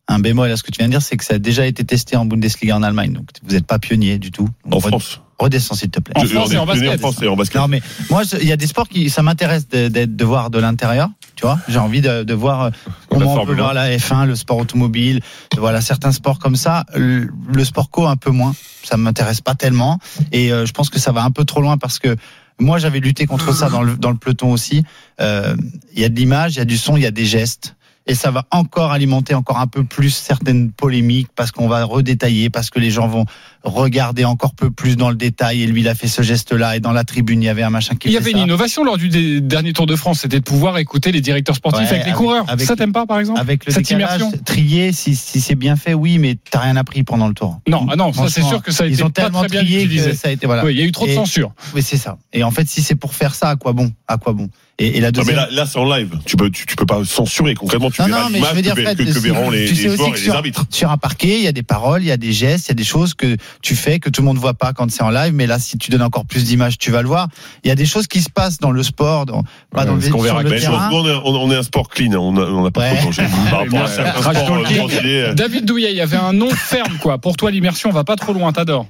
un 0.07 0.19
bémol 0.21 0.49
à 0.51 0.57
ce 0.57 0.63
que 0.63 0.71
tu 0.71 0.79
viens 0.79 0.87
de 0.87 0.93
dire, 0.93 1.03
c'est 1.03 1.17
que 1.17 1.25
ça 1.25 1.35
a 1.35 1.39
déjà 1.39 1.67
été 1.67 1.83
testé 1.85 2.17
en 2.17 2.25
Bundesliga 2.25 2.77
en 2.77 2.83
Allemagne, 2.85 3.13
donc 3.13 3.27
vous 3.43 3.53
n'êtes 3.55 3.67
pas 3.67 3.81
pionnier 3.81 4.19
du 4.19 4.31
tout. 4.31 4.49
En 4.71 4.77
Red- 4.79 4.89
France. 4.89 5.21
Redescends 5.41 5.75
s'il 5.75 5.91
te 5.91 5.99
plaît. 5.99 6.15
En 6.17 6.25
Je- 6.25 6.29
France 6.29 6.51
on 6.51 6.53
et 6.53 6.59
en 6.59 6.67
basket. 6.67 6.95
en 6.95 6.99
France 6.99 7.17
et 7.23 7.27
en 7.27 7.35
basket. 7.35 7.61
Non 7.61 7.67
mais 7.67 7.83
moi, 8.09 8.23
il 8.41 8.47
y 8.47 8.53
a 8.53 8.57
des 8.57 8.69
sports 8.69 8.89
qui 8.89 9.11
ça 9.11 9.23
m'intéresse 9.23 9.69
de, 9.69 9.89
d'être- 9.89 10.15
de 10.15 10.25
voir 10.25 10.51
de 10.51 10.61
l'intérieur. 10.61 11.11
Tu 11.37 11.43
vois, 11.43 11.59
j'ai 11.69 11.79
envie 11.79 12.01
de, 12.01 12.23
de 12.23 12.35
voir 12.35 12.63
euh, 12.63 12.71
comment 13.09 13.35
on 13.35 13.47
peut 13.47 13.55
voir 13.55 13.75
la 13.75 13.97
F1, 13.97 14.27
le 14.27 14.37
sport 14.37 14.59
automobile, 14.59 15.21
voilà 15.59 15.81
certains 15.81 16.13
sports 16.13 16.39
comme 16.39 16.57
ça. 16.57 16.85
Le, 16.95 17.29
le 17.53 17.65
sport 17.65 17.91
co 17.91 18.07
un 18.07 18.17
peu 18.17 18.31
moins, 18.31 18.55
ça 18.85 18.97
m'intéresse 18.97 19.41
pas 19.41 19.55
tellement. 19.55 19.99
Et 20.31 20.53
euh, 20.53 20.65
je 20.65 20.73
pense 20.73 20.91
que 20.91 20.99
ça 21.01 21.11
va 21.13 21.25
un 21.25 21.31
peu 21.31 21.45
trop 21.45 21.61
loin 21.61 21.77
parce 21.77 21.99
que 21.99 22.17
moi 22.61 22.79
j'avais 22.79 23.01
lutté 23.01 23.27
contre 23.27 23.53
ça 23.53 23.69
dans 23.69 23.83
le, 23.83 23.97
dans 23.97 24.11
le 24.11 24.17
peloton 24.17 24.53
aussi. 24.53 24.85
Euh, 25.21 25.57
Il 25.93 26.01
y 26.01 26.05
a 26.05 26.09
de 26.09 26.15
l'image, 26.15 26.55
il 26.55 26.59
y 26.59 26.63
a 26.63 26.65
du 26.65 26.79
son, 26.79 26.97
il 26.97 27.03
y 27.03 27.07
a 27.07 27.11
des 27.11 27.27
gestes. 27.27 27.75
Et 28.07 28.15
ça 28.15 28.31
va 28.31 28.45
encore 28.51 28.93
alimenter 28.93 29.33
encore 29.33 29.59
un 29.59 29.67
peu 29.67 29.83
plus 29.83 30.11
certaines 30.11 30.71
polémiques 30.71 31.29
parce 31.35 31.53
qu'on 31.53 31.69
va 31.69 31.85
redétailler, 31.85 32.51
parce 32.51 32.69
que 32.69 32.79
les 32.79 32.91
gens 32.91 33.09
vont 33.09 33.25
regarder 33.63 34.27
encore 34.27 34.55
peu 34.55 34.71
plus 34.71 34.97
dans 34.97 35.09
le 35.09 35.17
détail. 35.17 35.63
Et 35.63 35.67
lui, 35.67 35.81
il 35.81 35.89
a 35.89 35.95
fait 35.95 36.07
ce 36.07 36.21
geste-là. 36.21 36.77
Et 36.77 36.81
dans 36.81 36.93
la 36.93 37.05
tribune, 37.05 37.43
il 37.43 37.47
y 37.47 37.49
avait 37.49 37.63
un 37.63 37.71
machin 37.71 37.95
qui 37.95 38.09
Il 38.09 38.13
y 38.15 38.19
avait 38.19 38.33
ça. 38.33 38.37
une 38.37 38.45
innovation 38.45 38.85
lors 38.85 38.99
du 38.99 39.41
dernier 39.41 39.73
Tour 39.73 39.87
de 39.87 39.97
France, 39.97 40.21
c'était 40.21 40.41
de 40.41 40.45
pouvoir 40.45 40.77
écouter 40.77 41.13
les 41.13 41.23
directeurs 41.23 41.57
sportifs 41.57 41.89
Ouais, 41.89 41.95
avec 41.95 42.07
les 42.07 42.13
coureurs. 42.13 42.45
avec- 42.47 42.67
ça 42.67 42.77
t'aime 42.77 42.93
pas 42.93 43.07
par 43.07 43.21
exemple 43.21 43.41
Avec 43.41 43.65
le 43.65 43.73
Cette 43.73 43.85
décalage 43.89 44.21
immersion 44.21 44.39
trié, 44.45 44.93
si, 44.93 45.17
si 45.17 45.41
c'est 45.41 45.55
bien 45.55 45.77
fait, 45.77 45.95
oui, 45.95 46.19
mais 46.19 46.37
t'as 46.51 46.61
rien 46.61 46.77
appris 46.77 47.05
pendant 47.05 47.27
le 47.29 47.33
tour. 47.35 47.61
Non, 47.67 47.87
ah 47.91 47.97
non, 47.97 48.13
ça 48.13 48.29
c'est 48.29 48.43
sûr 48.43 48.63
que 48.63 48.71
ça 48.71 48.85
a 48.85 48.87
ils 48.87 48.93
été 48.95 49.03
ont 49.03 49.09
pas 49.11 49.23
tellement 49.23 49.39
très 49.41 49.49
bien 49.49 49.61
trié 49.63 49.83
utilisé. 49.83 50.11
que 50.11 50.17
ça 50.17 50.29
a 50.29 50.31
été 50.31 50.45
voilà. 50.47 50.63
Oui, 50.65 50.75
il 50.75 50.79
y 50.79 50.83
a 50.83 50.85
eu 50.85 50.93
trop 50.93 51.07
de 51.07 51.13
censure. 51.13 51.53
Oui, 51.75 51.83
c'est 51.83 51.97
ça. 51.97 52.19
Et 52.35 52.45
en 52.45 52.51
fait, 52.51 52.69
si 52.69 52.83
c'est 52.83 52.97
pour 52.97 53.15
faire 53.15 53.35
ça, 53.35 53.49
à 53.49 53.57
quoi 53.57 53.73
bon? 53.73 53.91
À 54.09 54.19
quoi 54.19 54.35
bon? 54.35 54.51
Et, 54.79 54.97
et 54.99 55.01
la 55.01 55.13
Non, 55.13 55.23
mais 55.25 55.35
là, 55.35 55.49
là 55.53 55.67
c'est 55.67 55.79
en 55.79 55.85
live. 55.89 56.19
Tu 56.27 56.37
peux, 56.37 56.51
tu, 56.51 56.67
tu 56.67 56.75
peux 56.75 56.85
pas 56.87 57.05
censurer 57.05 57.55
concrètement. 57.55 57.91
Tu 57.91 58.03
Non, 58.03 58.09
verras 58.09 58.23
non, 58.25 58.31
mais 58.31 58.41
je 58.41 58.55
veux 58.57 58.63
dire, 58.63 58.75
que, 58.75 58.83
Fred, 58.83 58.99
que- 58.99 59.05
que 59.05 59.13
si- 59.13 59.19
verront 59.21 59.51
les, 59.51 59.67
tu 59.67 59.77
sais 59.77 59.89
les 59.89 59.97
joueurs 59.97 60.09
et 60.09 60.13
les 60.13 60.17
sur- 60.19 60.35
arbitres. 60.35 60.65
Sur 60.71 60.91
un 60.91 60.97
parquet, 60.97 61.39
il 61.39 61.43
y 61.45 61.47
a 61.47 61.53
des 61.53 61.63
paroles, 61.63 62.03
il 62.03 62.07
y 62.07 62.11
a 62.11 62.17
des 62.17 62.33
gestes, 62.33 62.67
il 62.67 62.71
y 62.71 62.73
a 62.73 62.75
des 62.75 62.83
choses 62.85 63.15
que 63.15 63.37
tu 63.63 63.77
fais 63.77 64.01
que 64.01 64.11
tout 64.11 64.21
le 64.23 64.27
monde 64.27 64.39
voit 64.39 64.55
pas 64.55 64.73
quand 64.73 64.91
c'est 64.91 65.03
en 65.03 65.11
live. 65.11 65.33
Mais 65.33 65.47
là, 65.47 65.59
si 65.61 65.79
tu 65.79 65.91
donnes 65.93 66.03
encore 66.03 66.25
plus 66.27 66.45
d'images, 66.45 66.77
tu 66.77 66.91
vas 66.91 67.03
le 67.03 67.09
voir. 67.09 67.29
Il 67.63 67.69
y 67.69 67.71
a 67.71 67.77
des 67.77 67.87
choses 67.87 68.09
qui 68.09 68.21
se 68.21 68.31
passent 68.31 68.59
dans 68.59 68.73
le 68.73 68.83
sport, 68.83 69.27
dans, 69.27 69.45
pas 69.71 69.85
dans 69.85 69.95
le, 69.95 70.01
ce 70.01 70.09
qu'on 70.11 70.19
sur 70.19 70.25
verra 70.25 70.43
le 70.43 70.51
terrain. 70.51 70.91
nous, 70.91 70.97
on 70.97 71.07
est, 71.09 71.21
on 71.25 71.53
est 71.53 71.57
un 71.57 71.63
sport 71.63 71.89
clean. 71.89 72.13
hein. 72.13 72.17
On 72.19 72.33
n'a 72.33 72.43
on 72.43 72.67
a 72.67 72.71
pas 72.73 72.89
trop 72.95 72.97
de 72.97 73.05
danger. 73.05 73.23
Par 73.51 73.61
rapport 73.61 73.83
à 73.83 73.87
certains 73.87 74.21
Crash 74.21 74.37
sports, 74.39 74.63
talking. 74.65 74.91
euh, 75.05 75.29
euh, 75.31 75.35
David 75.35 75.65
Douillet, 75.67 75.93
il 75.93 75.97
y 75.97 76.01
avait 76.01 76.17
un 76.17 76.33
nom 76.33 76.51
ferme 76.51 76.99
quoi. 77.01 77.19
Pour 77.19 77.37
toi, 77.37 77.51
l'immersion 77.53 77.91
va 77.91 78.03
pas 78.03 78.17
trop 78.17 78.33
loin, 78.33 78.53
t'adores. 78.53 78.87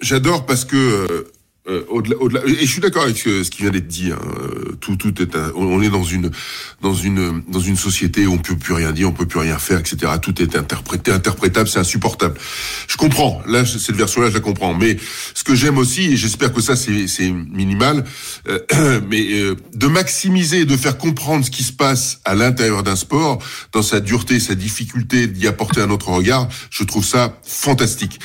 J'adore 0.00 0.46
parce 0.46 0.64
que 0.64 1.30
euh, 1.68 1.84
au-delà, 1.88 2.16
au-delà, 2.18 2.40
et 2.46 2.64
je 2.64 2.70
suis 2.70 2.80
d'accord 2.80 3.02
avec 3.02 3.18
ce, 3.18 3.44
ce 3.44 3.50
qui 3.50 3.60
vient 3.62 3.70
d'être 3.70 3.86
dit. 3.86 4.10
Hein. 4.10 4.18
Euh, 4.40 4.76
tout, 4.80 4.96
tout 4.96 5.20
est. 5.20 5.36
Un, 5.36 5.52
on 5.54 5.82
est 5.82 5.90
dans 5.90 6.02
une, 6.02 6.30
dans 6.80 6.94
une, 6.94 7.42
dans 7.46 7.60
une 7.60 7.76
société 7.76 8.26
où 8.26 8.32
on 8.32 8.38
peut 8.38 8.56
plus 8.56 8.72
rien 8.72 8.90
dire, 8.92 9.08
on 9.08 9.12
peut 9.12 9.26
plus 9.26 9.40
rien 9.40 9.58
faire, 9.58 9.78
etc. 9.78 10.12
Tout 10.22 10.40
est 10.40 10.56
interprété, 10.56 11.12
interprétable, 11.12 11.68
c'est 11.68 11.78
insupportable. 11.78 12.38
Je 12.86 12.96
comprends. 12.96 13.42
Là, 13.46 13.66
cette 13.66 13.96
version-là, 13.96 14.30
je 14.30 14.34
la 14.34 14.40
comprends. 14.40 14.72
Mais 14.72 14.96
ce 15.34 15.44
que 15.44 15.54
j'aime 15.54 15.76
aussi, 15.76 16.04
et 16.04 16.16
j'espère 16.16 16.54
que 16.54 16.62
ça, 16.62 16.74
c'est, 16.74 17.06
c'est 17.06 17.30
minimal, 17.30 18.04
euh, 18.48 19.00
mais 19.08 19.26
euh, 19.32 19.54
de 19.74 19.86
maximiser, 19.88 20.64
de 20.64 20.76
faire 20.76 20.96
comprendre 20.96 21.44
ce 21.44 21.50
qui 21.50 21.64
se 21.64 21.72
passe 21.72 22.20
à 22.24 22.34
l'intérieur 22.34 22.82
d'un 22.82 22.96
sport, 22.96 23.42
dans 23.72 23.82
sa 23.82 24.00
dureté, 24.00 24.40
sa 24.40 24.54
difficulté 24.54 25.26
d'y 25.26 25.46
apporter 25.46 25.82
un 25.82 25.90
autre 25.90 26.08
regard. 26.08 26.48
Je 26.70 26.84
trouve 26.84 27.04
ça 27.04 27.38
fantastique 27.44 28.20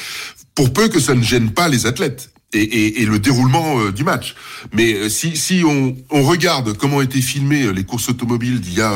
pour 0.56 0.72
peu 0.72 0.88
que 0.88 1.00
ça 1.00 1.16
ne 1.16 1.24
gêne 1.24 1.52
pas 1.52 1.68
les 1.68 1.88
athlètes 1.88 2.33
et, 2.54 2.62
et, 2.62 3.02
et, 3.02 3.06
le 3.06 3.20
déroulement 3.20 3.80
euh, 3.80 3.92
du 3.92 4.04
match. 4.04 4.36
Mais 4.74 4.94
euh, 4.94 5.10
si, 5.10 5.36
si 5.36 5.64
on, 5.66 5.96
on, 6.10 6.24
regarde 6.24 6.76
comment 6.78 7.02
étaient 7.02 7.22
filmées 7.22 7.64
euh, 7.64 7.72
les 7.72 7.84
courses 7.84 8.10
automobiles 8.10 8.60
d'il 8.60 8.76
y, 8.76 8.82
a, 8.82 8.96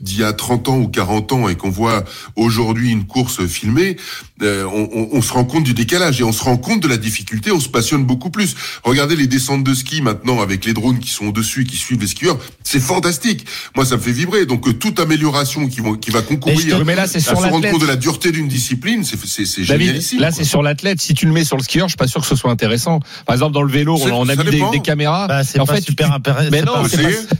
d'il 0.00 0.20
y 0.20 0.24
a 0.24 0.32
30 0.32 0.68
ans 0.68 0.78
ou 0.78 0.88
40 0.88 1.32
ans 1.32 1.48
et 1.48 1.56
qu'on 1.56 1.70
voit 1.70 2.04
aujourd'hui 2.36 2.90
une 2.90 3.06
course 3.06 3.46
filmée, 3.46 3.96
on, 4.40 4.88
on, 4.92 5.08
on, 5.12 5.22
se 5.22 5.32
rend 5.32 5.44
compte 5.44 5.62
du 5.62 5.74
décalage 5.74 6.20
et 6.20 6.24
on 6.24 6.32
se 6.32 6.42
rend 6.42 6.56
compte 6.56 6.82
de 6.82 6.88
la 6.88 6.96
difficulté, 6.96 7.52
on 7.52 7.60
se 7.60 7.68
passionne 7.68 8.04
beaucoup 8.04 8.30
plus. 8.30 8.56
Regardez 8.82 9.14
les 9.14 9.28
descentes 9.28 9.62
de 9.62 9.72
ski 9.72 10.02
maintenant 10.02 10.40
avec 10.40 10.64
les 10.64 10.72
drones 10.72 10.98
qui 10.98 11.10
sont 11.10 11.26
au-dessus, 11.26 11.64
qui 11.64 11.76
suivent 11.76 12.00
les 12.00 12.08
skieurs, 12.08 12.38
c'est 12.64 12.80
fantastique. 12.80 13.46
Moi, 13.76 13.84
ça 13.84 13.96
me 13.96 14.00
fait 14.00 14.10
vibrer. 14.10 14.46
Donc, 14.46 14.78
toute 14.80 14.98
amélioration 14.98 15.68
qui, 15.68 15.80
vont, 15.80 15.94
qui 15.94 16.10
va 16.10 16.22
concourir 16.22 16.84
mais, 16.84 16.94
là, 16.96 17.06
c'est 17.06 17.20
sur 17.20 17.32
à 17.32 17.36
se 17.36 17.42
rendre 17.42 17.70
compte 17.70 17.80
de 17.80 17.86
la 17.86 17.96
dureté 17.96 18.32
d'une 18.32 18.48
discipline, 18.48 19.04
c'est, 19.04 19.18
c'est, 19.24 19.46
c'est 19.46 19.62
Là, 20.18 20.30
c'est 20.30 20.44
sur 20.44 20.62
l'athlète. 20.62 21.00
Si 21.00 21.14
tu 21.14 21.26
le 21.26 21.32
mets 21.32 21.44
sur 21.44 21.56
le 21.56 21.62
skieur, 21.62 21.86
je 21.86 21.92
suis 21.92 21.96
pas 21.96 22.08
sûr 22.08 22.20
que 22.20 22.26
ce 22.26 22.36
soit 22.36 22.50
intéressant. 22.50 22.81
Par 22.84 23.34
exemple, 23.34 23.52
dans 23.52 23.62
le 23.62 23.70
vélo, 23.70 23.98
on 24.12 24.28
a 24.28 24.36
mis 24.36 24.44
des, 24.72 24.80
caméras. 24.80 25.26
Bah, 25.28 25.44
c'est 25.44 25.60
en 25.60 25.66
fait, 25.66 25.80
super 25.80 26.12
intéressant. 26.12 26.50
Mais 26.50 26.62
non, 26.62 26.84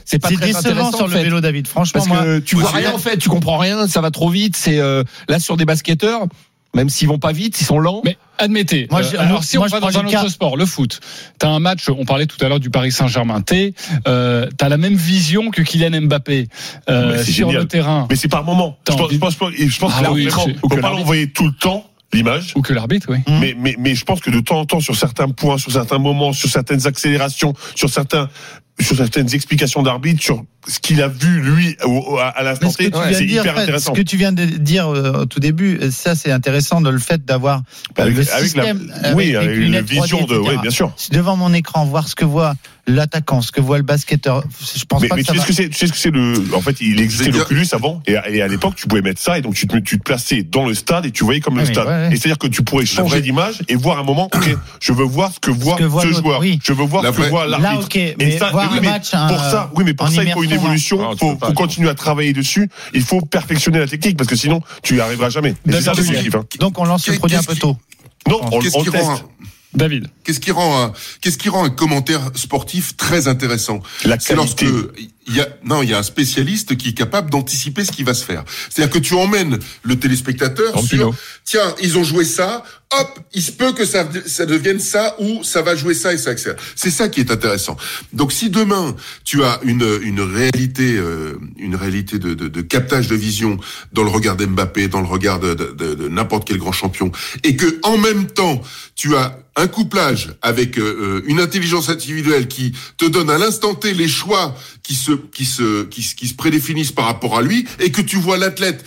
c'est 0.05 0.19
pas, 0.19 0.29
très 0.29 0.55
intéressant 0.55 0.97
sur 0.97 1.07
le 1.07 1.13
vélo, 1.13 1.41
David. 1.41 1.67
Franchement, 1.67 2.03
parce 2.05 2.25
que 2.25 2.39
tu 2.39 2.55
vois 2.55 2.71
rien 2.71 2.93
en 2.93 2.97
fait, 2.97 3.17
tu 3.17 3.29
comprends 3.29 3.57
rien, 3.57 3.87
ça 3.87 4.01
va 4.01 4.11
trop 4.11 4.29
vite. 4.29 4.55
C'est 4.55 4.79
euh, 4.79 5.03
là 5.27 5.39
sur 5.39 5.57
des 5.57 5.65
basketteurs 5.65 6.27
même 6.75 6.89
s'ils 6.89 7.07
vont 7.07 7.19
pas 7.19 7.31
vite, 7.31 7.59
ils 7.61 7.65
sont 7.65 7.79
lents. 7.79 8.01
Mais 8.03 8.17
admettez, 8.37 8.87
moi, 8.89 9.01
euh, 9.01 9.19
alors 9.19 9.43
si 9.43 9.57
on 9.57 9.65
va 9.65 9.79
dans 9.79 9.97
un 9.97 10.05
autre 10.05 10.29
sport, 10.29 10.57
le 10.57 10.65
foot, 10.65 10.99
t'as 11.37 11.49
un 11.49 11.59
match, 11.59 11.87
on 11.89 12.05
parlait 12.05 12.25
tout 12.25 12.43
à 12.43 12.49
l'heure 12.49 12.59
du 12.59 12.69
Paris 12.69 12.91
Saint-Germain, 12.91 13.41
t'es, 13.41 13.73
euh, 14.07 14.49
t'as 14.57 14.69
la 14.69 14.77
même 14.77 14.95
vision 14.95 15.51
que 15.51 15.61
Kylian 15.61 16.01
Mbappé 16.01 16.47
euh, 16.89 17.23
sur 17.23 17.47
génial. 17.47 17.63
le 17.63 17.67
terrain. 17.67 18.07
Mais 18.09 18.15
c'est 18.15 18.27
par 18.27 18.43
moment. 18.43 18.77
Je 18.87 18.93
pense, 18.95 19.11
je 19.11 19.17
pense, 19.17 19.33
je 19.33 19.79
pense, 19.79 19.93
que 19.93 20.05
ah 20.05 20.11
oui, 20.11 20.27
pas 20.81 20.89
l'envoyer 20.89 21.29
tout 21.29 21.45
le 21.45 21.53
temps 21.53 21.85
l'image. 22.13 22.53
Ou 22.55 22.61
que 22.61 22.73
l'arbitre, 22.73 23.07
oui. 23.09 23.19
Mais, 23.27 23.55
mais, 23.57 23.75
mais 23.77 23.95
je 23.95 24.05
pense 24.05 24.21
que 24.21 24.29
de 24.29 24.39
temps 24.39 24.59
en 24.59 24.65
temps, 24.65 24.79
sur 24.79 24.95
certains 24.95 25.29
points, 25.29 25.57
sur 25.57 25.71
certains 25.71 25.99
moments, 25.99 26.33
sur 26.33 26.49
certaines 26.49 26.87
accélérations, 26.87 27.53
sur 27.75 27.89
certains 27.89 28.29
sur 28.79 28.97
certaines 28.97 29.33
explications 29.33 29.83
d'arbitre, 29.83 30.21
sur 30.21 30.43
ce 30.67 30.79
qu'il 30.79 31.01
a 31.01 31.07
vu 31.07 31.41
lui 31.41 31.75
à, 32.19 32.43
l'instant 32.43 32.71
T, 32.71 32.89
c'est 33.11 33.25
hyper 33.25 33.57
intéressant. 33.57 33.93
Ce 33.93 33.99
que 33.99 34.03
tu 34.03 34.17
viens 34.17 34.31
de 34.31 34.45
dire 34.45 34.87
euh, 34.87 35.21
au 35.21 35.25
tout 35.25 35.39
début, 35.39 35.79
ça 35.91 36.15
c'est 36.15 36.31
intéressant 36.31 36.81
de 36.81 36.89
le 36.89 36.99
fait 36.99 37.23
d'avoir 37.25 37.63
bah, 37.95 38.03
euh, 38.03 38.09
le 38.09 38.23
système, 38.23 38.91
la, 39.01 39.13
oui, 39.13 39.35
avec 39.35 39.57
vision 39.85 40.25
de, 40.25 40.37
oui, 40.37 40.57
bien 40.61 40.71
sûr. 40.71 40.93
Devant 41.11 41.35
mon 41.35 41.53
écran, 41.53 41.85
voir 41.85 42.07
ce 42.07 42.15
que 42.15 42.25
voit 42.25 42.55
l'attaquant, 42.85 43.41
ce 43.41 43.51
que 43.51 43.61
voit 43.61 43.77
le 43.77 43.83
basketteur, 43.83 44.43
je 44.75 44.83
pense 44.85 45.01
mais, 45.01 45.07
pas 45.07 45.15
mais 45.15 45.23
tu, 45.23 45.33
sais 45.33 45.39
ce 45.39 45.45
que 45.45 45.53
c'est, 45.53 45.69
tu 45.69 45.77
sais 45.77 45.87
ce 45.87 45.91
que 45.91 45.97
c'est 45.97 46.11
le, 46.11 46.33
en 46.53 46.61
fait, 46.61 46.81
il 46.81 46.99
existait 46.99 47.31
l'Oculus 47.31 47.67
avant, 47.71 48.01
et, 48.07 48.15
à 48.17 48.47
l'époque, 48.47 48.75
tu 48.75 48.87
pouvais 48.87 49.01
mettre 49.01 49.21
ça, 49.21 49.37
et 49.37 49.41
donc 49.41 49.55
tu 49.55 49.67
te, 49.67 49.77
tu 49.77 49.97
te 49.97 50.03
plaçais 50.03 50.43
dans 50.43 50.65
le 50.65 50.73
stade, 50.73 51.05
et 51.05 51.11
tu 51.11 51.23
voyais 51.23 51.39
comme 51.39 51.57
le 51.57 51.65
stade. 51.65 52.11
Et 52.11 52.15
c'est-à-dire 52.15 52.37
que 52.37 52.47
tu 52.47 52.63
pourrais 52.63 52.85
changer 52.85 53.21
d'image 53.21 53.61
et 53.67 53.75
voir 53.75 53.99
un 53.99 54.03
moment, 54.03 54.29
ok, 54.33 54.57
je 54.81 54.93
veux 54.93 55.05
voir 55.05 55.31
ce 55.33 55.39
que 55.39 55.51
voit 55.51 55.77
ce, 55.77 56.11
joueur. 56.11 56.41
Je 56.63 56.73
veux 56.73 56.85
voir 56.85 57.03
ce 57.05 57.11
que 57.11 57.29
voit 57.29 57.47
l'arbitre 57.47 57.89
oui. 58.71 58.79
Pour 59.27 59.39
ça, 59.39 59.71
oui, 59.75 59.83
mais 59.85 59.93
pour 59.93 60.09
ça, 60.09 60.23
il 60.23 60.31
faut 60.31 60.43
une 60.43 60.51
évolution. 60.51 61.11
Il 61.13 61.17
faut, 61.17 61.35
continuer 61.53 61.89
à 61.89 61.95
travailler 61.95 62.33
dessus. 62.33 62.69
Il 62.93 63.03
faut 63.03 63.21
perfectionner 63.21 63.79
la 63.79 63.87
technique 63.87 64.17
parce 64.17 64.29
que 64.29 64.35
sinon, 64.35 64.61
tu 64.81 64.95
n'y 64.95 64.99
arriveras 64.99 65.29
jamais. 65.29 65.55
Hein. 65.67 66.43
Donc, 66.59 66.79
on 66.79 66.85
lance 66.85 67.07
le 67.07 67.17
produit 67.17 67.37
un 67.37 67.43
peu 67.43 67.55
tôt. 67.55 67.77
Non, 68.27 68.39
on, 68.51 68.57
on 68.57 68.59
teste. 68.59 69.25
David. 69.73 70.07
Qu'est-ce 70.23 70.39
qui 70.39 70.51
rend 70.51 70.93
qu'est-ce 71.21 71.37
qui 71.37 71.49
rend 71.49 71.65
un 71.65 71.69
commentaire 71.69 72.21
sportif 72.35 72.95
très 72.95 73.27
intéressant? 73.27 73.81
La 74.05 74.17
qualité 74.17 74.67
il 75.27 75.35
y 75.35 75.41
a, 75.41 75.47
non, 75.63 75.81
il 75.81 75.89
y 75.89 75.93
a 75.93 75.99
un 75.99 76.03
spécialiste 76.03 76.75
qui 76.75 76.89
est 76.89 76.93
capable 76.93 77.29
d'anticiper 77.29 77.85
ce 77.85 77.91
qui 77.91 78.03
va 78.03 78.13
se 78.13 78.23
faire. 78.23 78.43
C'est-à-dire 78.69 78.93
que 78.93 78.99
tu 78.99 79.13
emmènes 79.13 79.57
le 79.83 79.97
téléspectateur 79.97 80.73
Rampino. 80.73 81.13
sur, 81.13 81.21
tiens, 81.45 81.75
ils 81.81 81.97
ont 81.97 82.03
joué 82.03 82.25
ça, 82.25 82.63
hop, 82.99 83.19
il 83.33 83.41
se 83.41 83.51
peut 83.51 83.73
que 83.73 83.85
ça, 83.85 84.03
devienne 84.03 84.79
ça 84.79 85.15
ou 85.19 85.43
ça 85.43 85.61
va 85.61 85.75
jouer 85.75 85.93
ça 85.93 86.13
et 86.13 86.17
ça 86.17 86.31
accélère. 86.31 86.57
C'est 86.75 86.91
ça 86.91 87.09
qui 87.09 87.19
est 87.19 87.31
intéressant. 87.31 87.77
Donc 88.11 88.31
si 88.31 88.49
demain 88.49 88.95
tu 89.23 89.43
as 89.43 89.59
une, 89.63 89.87
une 90.01 90.21
réalité, 90.21 90.95
euh, 90.97 91.39
une 91.57 91.75
réalité 91.75 92.19
de, 92.19 92.33
de, 92.33 92.47
de, 92.47 92.61
captage 92.61 93.07
de 93.07 93.15
vision 93.15 93.57
dans 93.93 94.03
le 94.03 94.09
regard 94.09 94.35
d'Mbappé, 94.35 94.87
dans 94.87 95.01
le 95.01 95.07
regard 95.07 95.39
de, 95.39 95.53
de 95.53 96.07
n'importe 96.07 96.47
quel 96.47 96.57
grand 96.57 96.71
champion, 96.71 97.11
et 97.43 97.55
que 97.55 97.79
en 97.83 97.97
même 97.97 98.27
temps 98.27 98.61
tu 98.95 99.15
as 99.15 99.39
un 99.55 99.67
couplage 99.67 100.33
avec 100.41 100.77
euh, 100.77 100.81
euh, 100.81 101.23
une 101.27 101.39
intelligence 101.39 101.89
individuelle 101.89 102.47
qui 102.47 102.73
te 102.97 103.05
donne 103.05 103.29
à 103.29 103.37
l'instant 103.37 103.75
T 103.75 103.93
les 103.93 104.07
choix 104.07 104.55
qui 104.83 104.95
se, 104.95 105.11
qui 105.11 105.45
se, 105.45 105.85
qui, 105.85 106.27
se 106.27 106.33
prédéfinissent 106.33 106.91
par 106.91 107.05
rapport 107.05 107.37
à 107.37 107.41
lui 107.41 107.65
et 107.79 107.91
que 107.91 108.01
tu 108.01 108.17
vois 108.17 108.37
l'athlète 108.37 108.83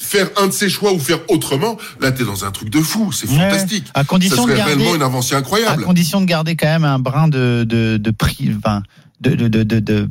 faire 0.00 0.28
un 0.36 0.46
de 0.46 0.52
ses 0.52 0.68
choix 0.68 0.92
ou 0.92 0.98
faire 0.98 1.18
autrement, 1.28 1.76
là 2.00 2.12
t'es 2.12 2.24
dans 2.24 2.44
un 2.44 2.50
truc 2.52 2.70
de 2.70 2.80
fou, 2.80 3.10
c'est 3.12 3.26
fantastique. 3.26 3.86
À 3.94 4.04
condition 4.04 4.36
Ça 4.36 4.42
serait 4.42 4.62
réellement 4.62 4.94
une 4.94 5.02
avancée 5.02 5.34
incroyable. 5.34 5.82
À 5.82 5.86
condition 5.86 6.20
de 6.20 6.26
garder 6.26 6.54
quand 6.54 6.68
même 6.68 6.84
un 6.84 6.98
brin 6.98 7.28
de 7.28 7.64
de 7.66 7.96
de 7.96 8.10
prix, 8.10 8.50
de, 9.20 9.34
de, 9.34 9.62
de, 9.64 10.08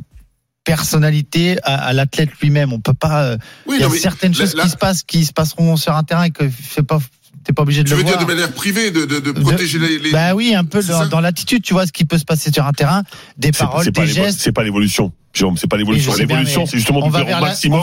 personnalité 0.64 1.56
à, 1.62 1.94
l'athlète 1.94 2.30
lui-même. 2.42 2.74
On 2.74 2.80
peut 2.80 2.92
pas. 2.92 3.22
Euh, 3.22 3.38
il 3.68 3.80
y 3.80 3.82
a 3.82 3.88
certaines 3.88 4.34
choses 4.34 4.54
qui 4.54 4.68
se 4.68 4.76
passent, 4.76 5.02
qui 5.02 5.24
se 5.24 5.32
passeront 5.32 5.76
sur 5.76 5.94
un 5.94 6.02
terrain 6.02 6.24
et 6.24 6.30
que 6.30 6.44
c'est 6.74 6.82
pas 6.82 6.98
t'es 7.44 7.54
pas 7.54 7.62
obligé 7.62 7.82
de 7.82 7.88
le 7.88 7.96
voir. 7.96 8.04
Tu 8.04 8.12
veux 8.12 8.18
dire 8.18 8.26
de 8.26 8.32
manière 8.32 8.52
privée, 8.52 8.90
de, 8.90 9.32
protéger 9.32 9.78
les, 9.78 10.10
Bah 10.10 10.34
oui, 10.34 10.54
un 10.54 10.64
peu 10.64 10.82
dans, 11.10 11.20
l'attitude, 11.20 11.62
tu 11.62 11.72
vois, 11.72 11.86
ce 11.86 11.92
qui 11.92 12.04
peut 12.04 12.18
se 12.18 12.24
passer 12.24 12.52
sur 12.52 12.66
un 12.66 12.72
terrain, 12.72 13.02
des 13.38 13.52
paroles, 13.52 13.90
des 13.90 14.06
gestes. 14.06 14.40
C'est 14.40 14.52
pas 14.52 14.64
l'évolution. 14.64 15.12
C'est 15.32 15.68
pas 15.68 15.76
l'évolution. 15.76 16.14
L'évolution, 16.14 16.66
c'est 16.66 16.76
justement 16.76 17.06
de 17.06 17.12
faire 17.12 17.38
au 17.38 17.40
maximum 17.40 17.82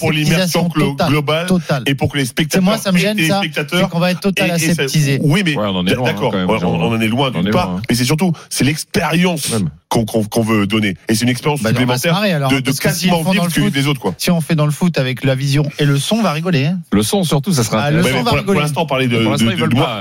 pour, 0.00 0.12
l'immersion 0.12 0.68
globale 0.68 1.46
et 1.86 1.94
pour 1.94 2.10
que 2.10 2.18
les 2.18 2.24
spectateurs. 2.24 2.64
Moi, 2.64 2.78
ça 2.78 2.92
me 2.92 2.98
gêne, 2.98 3.18
ça. 3.26 3.42
C'est 3.54 3.88
qu'on 3.88 3.98
va 3.98 4.10
être 4.10 4.20
total 4.20 4.50
aseptisé. 4.52 5.18
Oui, 5.22 5.42
mais 5.44 5.56
ouais, 5.56 5.64
hein, 5.64 5.84
d'accord, 5.84 6.34
on, 6.34 6.48
en 6.48 7.00
est 7.00 7.08
loin 7.08 7.30
d'une 7.30 7.50
part. 7.50 7.66
Loin. 7.66 7.76
Hein. 7.76 7.82
Mais 7.88 7.94
c'est 7.94 8.04
surtout, 8.04 8.32
c'est 8.48 8.64
l'expérience 8.64 9.52
qu'on 9.88 10.42
veut 10.42 10.66
donner. 10.66 10.96
Et 11.08 11.14
c'est 11.14 11.22
une 11.22 11.28
expérience 11.28 11.62
bah, 11.62 11.70
supplémentaire 11.70 12.12
marrer, 12.14 12.32
alors, 12.32 12.50
de, 12.50 12.60
de 12.60 12.72
quasiment 12.72 13.24
si 13.24 13.30
vivre 13.30 13.46
que 13.46 13.60
foot, 13.60 13.74
les 13.74 13.86
autres. 13.86 14.00
Quoi. 14.00 14.14
Si 14.18 14.30
on 14.30 14.40
fait 14.40 14.54
dans 14.54 14.66
le 14.66 14.72
foot 14.72 14.98
avec 14.98 15.24
la 15.24 15.34
vision 15.34 15.64
et 15.78 15.84
le 15.84 15.98
son, 15.98 16.16
on 16.16 16.22
va 16.22 16.32
rigoler. 16.32 16.66
Hein. 16.66 16.80
Le 16.92 17.02
son, 17.02 17.24
surtout, 17.24 17.52
ça 17.52 17.64
sera. 17.64 17.78
Bah, 17.78 17.90
le 17.90 18.02
son 18.02 18.22
va 18.22 18.42
pour 18.42 18.54
l'instant, 18.54 18.86
parler 18.86 19.08
de. 19.08 19.16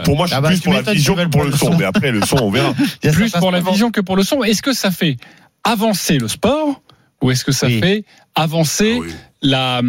Pour 0.03 0.15
moi, 0.15 0.25
je 0.25 0.31
suis 0.31 0.37
ah, 0.37 0.41
bah, 0.41 0.49
plus 0.49 0.59
pour 0.61 0.73
la 0.73 0.81
vision 0.81 1.15
que 1.15 1.27
pour 1.27 1.43
le 1.43 1.51
son. 1.51 1.77
Mais 1.77 1.85
après, 1.85 2.11
le 2.11 2.21
son, 2.21 2.37
on 2.37 2.51
verra. 2.51 2.73
Plus 3.15 3.31
pour 3.31 3.51
la 3.51 3.61
vision 3.61 3.91
que 3.91 4.01
pour 4.01 4.15
le 4.15 4.23
son. 4.23 4.43
Est-ce 4.43 4.61
que 4.61 4.73
ça 4.73 4.91
fait 4.91 5.17
avancer 5.65 6.17
le 6.17 6.29
sport 6.29 6.81
ou 7.21 7.31
est-ce 7.31 7.43
que 7.43 7.51
ça 7.51 7.67
fait 7.67 8.05
avancer 8.35 8.99
la 9.41 9.81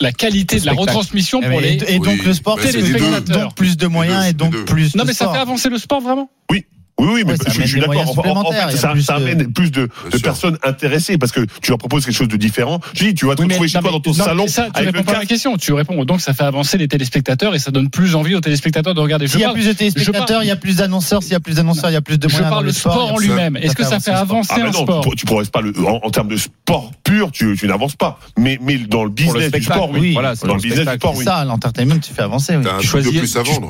la 0.00 0.12
qualité 0.12 0.60
de 0.60 0.66
la 0.66 0.72
retransmission 0.72 1.40
eh 1.42 1.48
pour 1.48 1.60
ben, 1.60 1.78
les 1.78 1.94
et 1.94 1.98
donc 1.98 2.24
le 2.24 2.34
sport 2.34 2.60
et 2.60 2.72
les 2.72 2.84
spectateurs 2.84 3.44
donc 3.44 3.54
plus 3.54 3.76
de 3.76 3.86
moyens 3.86 4.26
et 4.26 4.32
donc 4.32 4.64
plus 4.64 4.94
non 4.94 5.04
mais 5.04 5.14
ça 5.14 5.32
fait 5.32 5.38
avancer 5.38 5.68
le 5.68 5.78
sport 5.78 6.00
vraiment? 6.00 6.30
Oui. 6.50 6.66
Oui, 6.98 7.08
oui, 7.12 7.22
mais 7.26 7.32
ouais, 7.32 7.38
je, 7.48 7.62
je 7.62 7.66
suis 7.66 7.80
d'accord. 7.80 8.18
En, 8.18 8.46
en, 8.46 8.52
fait, 8.52 8.76
ça, 8.76 8.94
ça 9.00 9.14
amène 9.16 9.38
de... 9.38 9.44
plus 9.44 9.72
de, 9.72 9.88
de 10.12 10.18
personnes 10.18 10.58
intéressées 10.62 11.18
parce 11.18 11.32
que 11.32 11.40
tu 11.60 11.70
leur 11.70 11.78
proposes 11.78 12.04
quelque 12.04 12.14
chose 12.14 12.28
de 12.28 12.36
différent. 12.36 12.80
Je 12.94 13.06
dis, 13.06 13.14
tu 13.14 13.26
vas 13.26 13.34
te 13.34 13.42
oui, 13.42 13.48
retrouver 13.48 13.68
chez 13.68 13.80
toi 13.80 13.90
dans 13.90 14.00
ton 14.00 14.10
non, 14.10 14.24
salon. 14.24 14.46
Ça, 14.46 14.68
tu 14.74 14.84
réponds 14.84 15.02
pas 15.02 15.16
à 15.16 15.18
la 15.20 15.26
question. 15.26 15.56
Tu 15.56 15.72
réponds. 15.72 16.04
Donc, 16.04 16.20
ça 16.20 16.34
fait 16.34 16.44
avancer 16.44 16.78
les 16.78 16.86
téléspectateurs 16.86 17.54
et 17.54 17.58
ça 17.58 17.72
donne 17.72 17.90
plus 17.90 18.14
envie 18.14 18.36
aux 18.36 18.40
téléspectateurs 18.40 18.94
de 18.94 19.00
regarder. 19.00 19.26
S'il 19.26 19.40
y 19.40 19.44
a 19.44 19.52
plus 19.52 19.66
de 19.66 19.72
téléspectateurs, 19.72 20.44
il 20.44 20.46
y 20.46 20.52
a 20.52 20.56
plus 20.56 20.76
d'annonceurs. 20.76 21.22
S'il 21.22 21.32
y 21.32 21.36
a 21.36 21.40
plus 21.40 21.56
d'annonceurs, 21.56 21.90
il 21.90 21.94
y 21.94 21.96
a 21.96 22.00
plus 22.00 22.18
de 22.18 22.28
moyens. 22.28 22.46
Je 22.46 22.50
parle 22.50 22.66
de 22.66 22.72
sport 22.72 23.12
en 23.14 23.18
lui-même. 23.18 23.56
Est-ce 23.56 23.74
que 23.74 23.84
ça 23.84 23.98
fait 23.98 24.12
avancer 24.12 24.54
ah, 24.56 24.68
un 24.68 24.72
sport 24.72 25.04
Tu 25.16 25.26
progresses 25.26 25.50
pas 25.50 25.62
en 26.02 26.10
termes 26.10 26.28
de 26.28 26.36
sport 26.36 26.92
pur. 27.02 27.32
Tu 27.32 27.56
n'avances 27.66 27.96
pas. 27.96 28.20
Mais 28.38 28.58
dans 28.88 29.04
le 29.04 29.10
business 29.10 29.50
du 29.50 29.62
sport, 29.62 29.90
oui. 29.90 30.14
Dans 30.14 30.54
le 30.54 30.60
business 30.60 30.86
du 30.86 30.94
sport, 30.94 31.14
oui. 31.16 31.24
Ça, 31.24 31.44
l'entertainment, 31.44 31.98
tu 31.98 32.12
fais 32.12 32.22
avancer. 32.22 32.56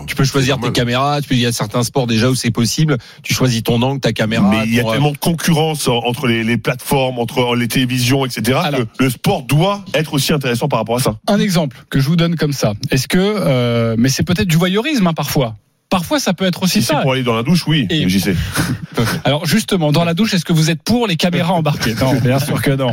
Tu 0.07 0.15
peux 0.15 0.25
choisir 0.25 0.61
tes 0.61 0.73
caméras. 0.73 1.21
Il 1.31 1.39
y 1.39 1.47
a 1.47 1.53
certains 1.53 1.83
sports 1.83 2.07
déjà 2.07 2.29
où 2.29 2.35
c'est 2.35 2.51
possible 2.51 2.99
tu 3.23 3.35
choisis 3.35 3.63
ton 3.63 3.81
angle, 3.83 4.01
ta 4.01 4.13
caméra. 4.13 4.49
Mais 4.51 4.67
il 4.67 4.75
y 4.75 4.81
a 4.81 4.87
euh, 4.87 4.93
tellement 4.93 5.13
de 5.13 5.19
concurrence 5.19 5.89
entre 5.89 6.27
les, 6.27 6.57
plateformes, 6.57 7.19
entre 7.19 7.39
euh, 7.39 7.57
les 7.57 7.69
télévisions, 7.69 8.25
etc. 8.25 8.59
Que 8.99 9.05
le 9.05 9.11
sport 9.11 9.43
doit 9.43 9.85
être 9.95 10.15
aussi 10.15 10.33
intéressant 10.33 10.69
par 10.69 10.79
rapport 10.79 10.97
à 10.97 11.01
ça. 11.01 11.17
Un 11.27 11.41
exemple 11.41 11.85
que 11.91 12.01
je 12.01 12.09
vous 12.09 12.17
donne 12.17 12.37
comme 12.37 12.53
ça. 12.53 12.75
Est-ce 12.91 13.09
que, 13.09 13.19
euh, 13.19 13.95
mais 13.99 14.09
c'est 14.09 14.23
peut-être 14.23 14.49
du 14.49 14.57
voyeurisme 14.57 15.07
hein, 15.07 15.15
parfois 15.15 15.57
parfois 15.91 16.19
ça 16.19 16.35
peut 16.35 16.45
être 16.45 16.65
aussi 16.65 16.81
si 16.81 16.89
ça. 16.89 16.97
pour 16.97 17.13
aller 17.13 17.23
dans 17.23 17.37
la 17.37 17.45
douche, 17.45 17.69
oui. 17.69 17.87
Et... 17.89 18.09
J'y 18.09 18.19
sais. 18.19 18.35
Alors 19.25 19.47
justement, 19.47 19.93
dans 19.93 20.03
la 20.03 20.15
douche, 20.15 20.35
est-ce 20.35 20.45
que 20.45 20.53
vous 20.53 20.69
êtes 20.69 20.83
pour 20.83 21.07
les 21.07 21.15
caméras 21.15 21.53
embarquées? 21.53 21.95
Non, 21.95 22.15
bien 22.15 22.41
sûr 22.41 22.61
que 22.61 22.73
non. 22.73 22.91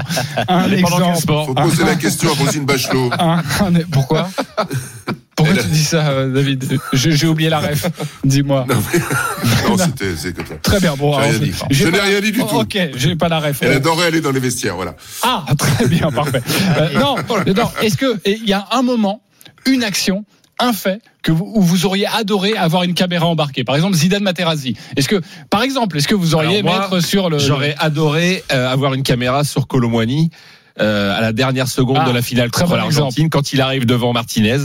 Un 0.47 0.71
exemple. 0.71 1.17
Faut 1.25 1.55
poser 1.55 1.83
la 1.83 1.95
question 1.95 2.29
à 2.29 2.33
Rosine 2.33 2.65
Bachelot. 2.65 3.09
Pourquoi? 3.91 4.29
Pourquoi 5.53 5.63
tu 5.63 5.69
dis 5.69 5.83
ça, 5.83 6.27
David 6.27 6.79
J'ai 6.93 7.27
oublié 7.27 7.49
la 7.49 7.59
ref. 7.59 7.85
Dis-moi. 8.23 8.65
Non, 8.67 8.75
c'était 9.77 10.33
comme 10.33 10.45
ça. 10.45 10.55
Très 10.61 10.79
bien. 10.79 10.95
Bon, 10.95 11.15
alors, 11.15 11.31
dit. 11.39 11.51
Je 11.69 11.85
n'ai 11.85 11.91
pas- 11.97 12.03
rien 12.03 12.19
dit 12.21 12.31
du 12.31 12.39
tout. 12.39 12.55
Ok, 12.55 12.77
j'ai 12.95 13.15
pas 13.15 13.29
la 13.29 13.39
ref. 13.39 13.59
Elle 13.61 13.73
adorait 13.73 14.07
aller 14.07 14.21
dans 14.21 14.31
les 14.31 14.39
vestiaires, 14.39 14.75
voilà. 14.75 14.95
Ah, 15.23 15.45
très 15.57 15.87
bien, 15.87 16.11
parfait. 16.11 16.41
Euh, 16.77 16.99
non, 16.99 17.15
non. 17.55 17.69
Est-ce 17.81 17.97
que 17.97 18.19
il 18.25 18.47
y 18.47 18.53
a 18.53 18.67
un 18.71 18.81
moment, 18.81 19.21
une 19.65 19.83
action, 19.83 20.25
un 20.59 20.73
fait 20.73 21.01
que 21.23 21.31
vous, 21.31 21.51
où 21.55 21.61
vous 21.61 21.85
auriez 21.85 22.07
adoré 22.07 22.55
avoir 22.55 22.83
une 22.83 22.93
caméra 22.93 23.25
embarquée? 23.27 23.63
Par 23.63 23.75
exemple, 23.75 23.95
Zidane 23.95 24.23
Materazzi. 24.23 24.75
Est-ce 24.95 25.07
que, 25.07 25.21
par 25.49 25.61
exemple, 25.63 25.97
est-ce 25.97 26.07
que 26.07 26.15
vous 26.15 26.35
auriez 26.35 26.59
Alors 26.59 26.63
moi, 26.71 26.89
mettre 26.89 26.99
sur 27.05 27.29
le 27.29 27.39
J'aurais 27.39 27.75
adoré 27.79 28.43
euh, 28.51 28.69
avoir 28.71 28.93
une 28.93 29.03
caméra 29.03 29.43
sur 29.43 29.67
Colomwani 29.67 30.29
euh, 30.79 31.17
à 31.17 31.21
la 31.21 31.33
dernière 31.33 31.67
seconde 31.67 31.99
Ah, 32.01 32.07
de 32.07 32.11
la 32.13 32.21
finale 32.21 32.49
très 32.51 32.63
contre 32.63 32.75
bon 32.75 32.81
l'Argentine 32.81 33.29
quand 33.29 33.53
il 33.53 33.61
arrive 33.61 33.85
devant 33.85 34.13
Martinez. 34.13 34.57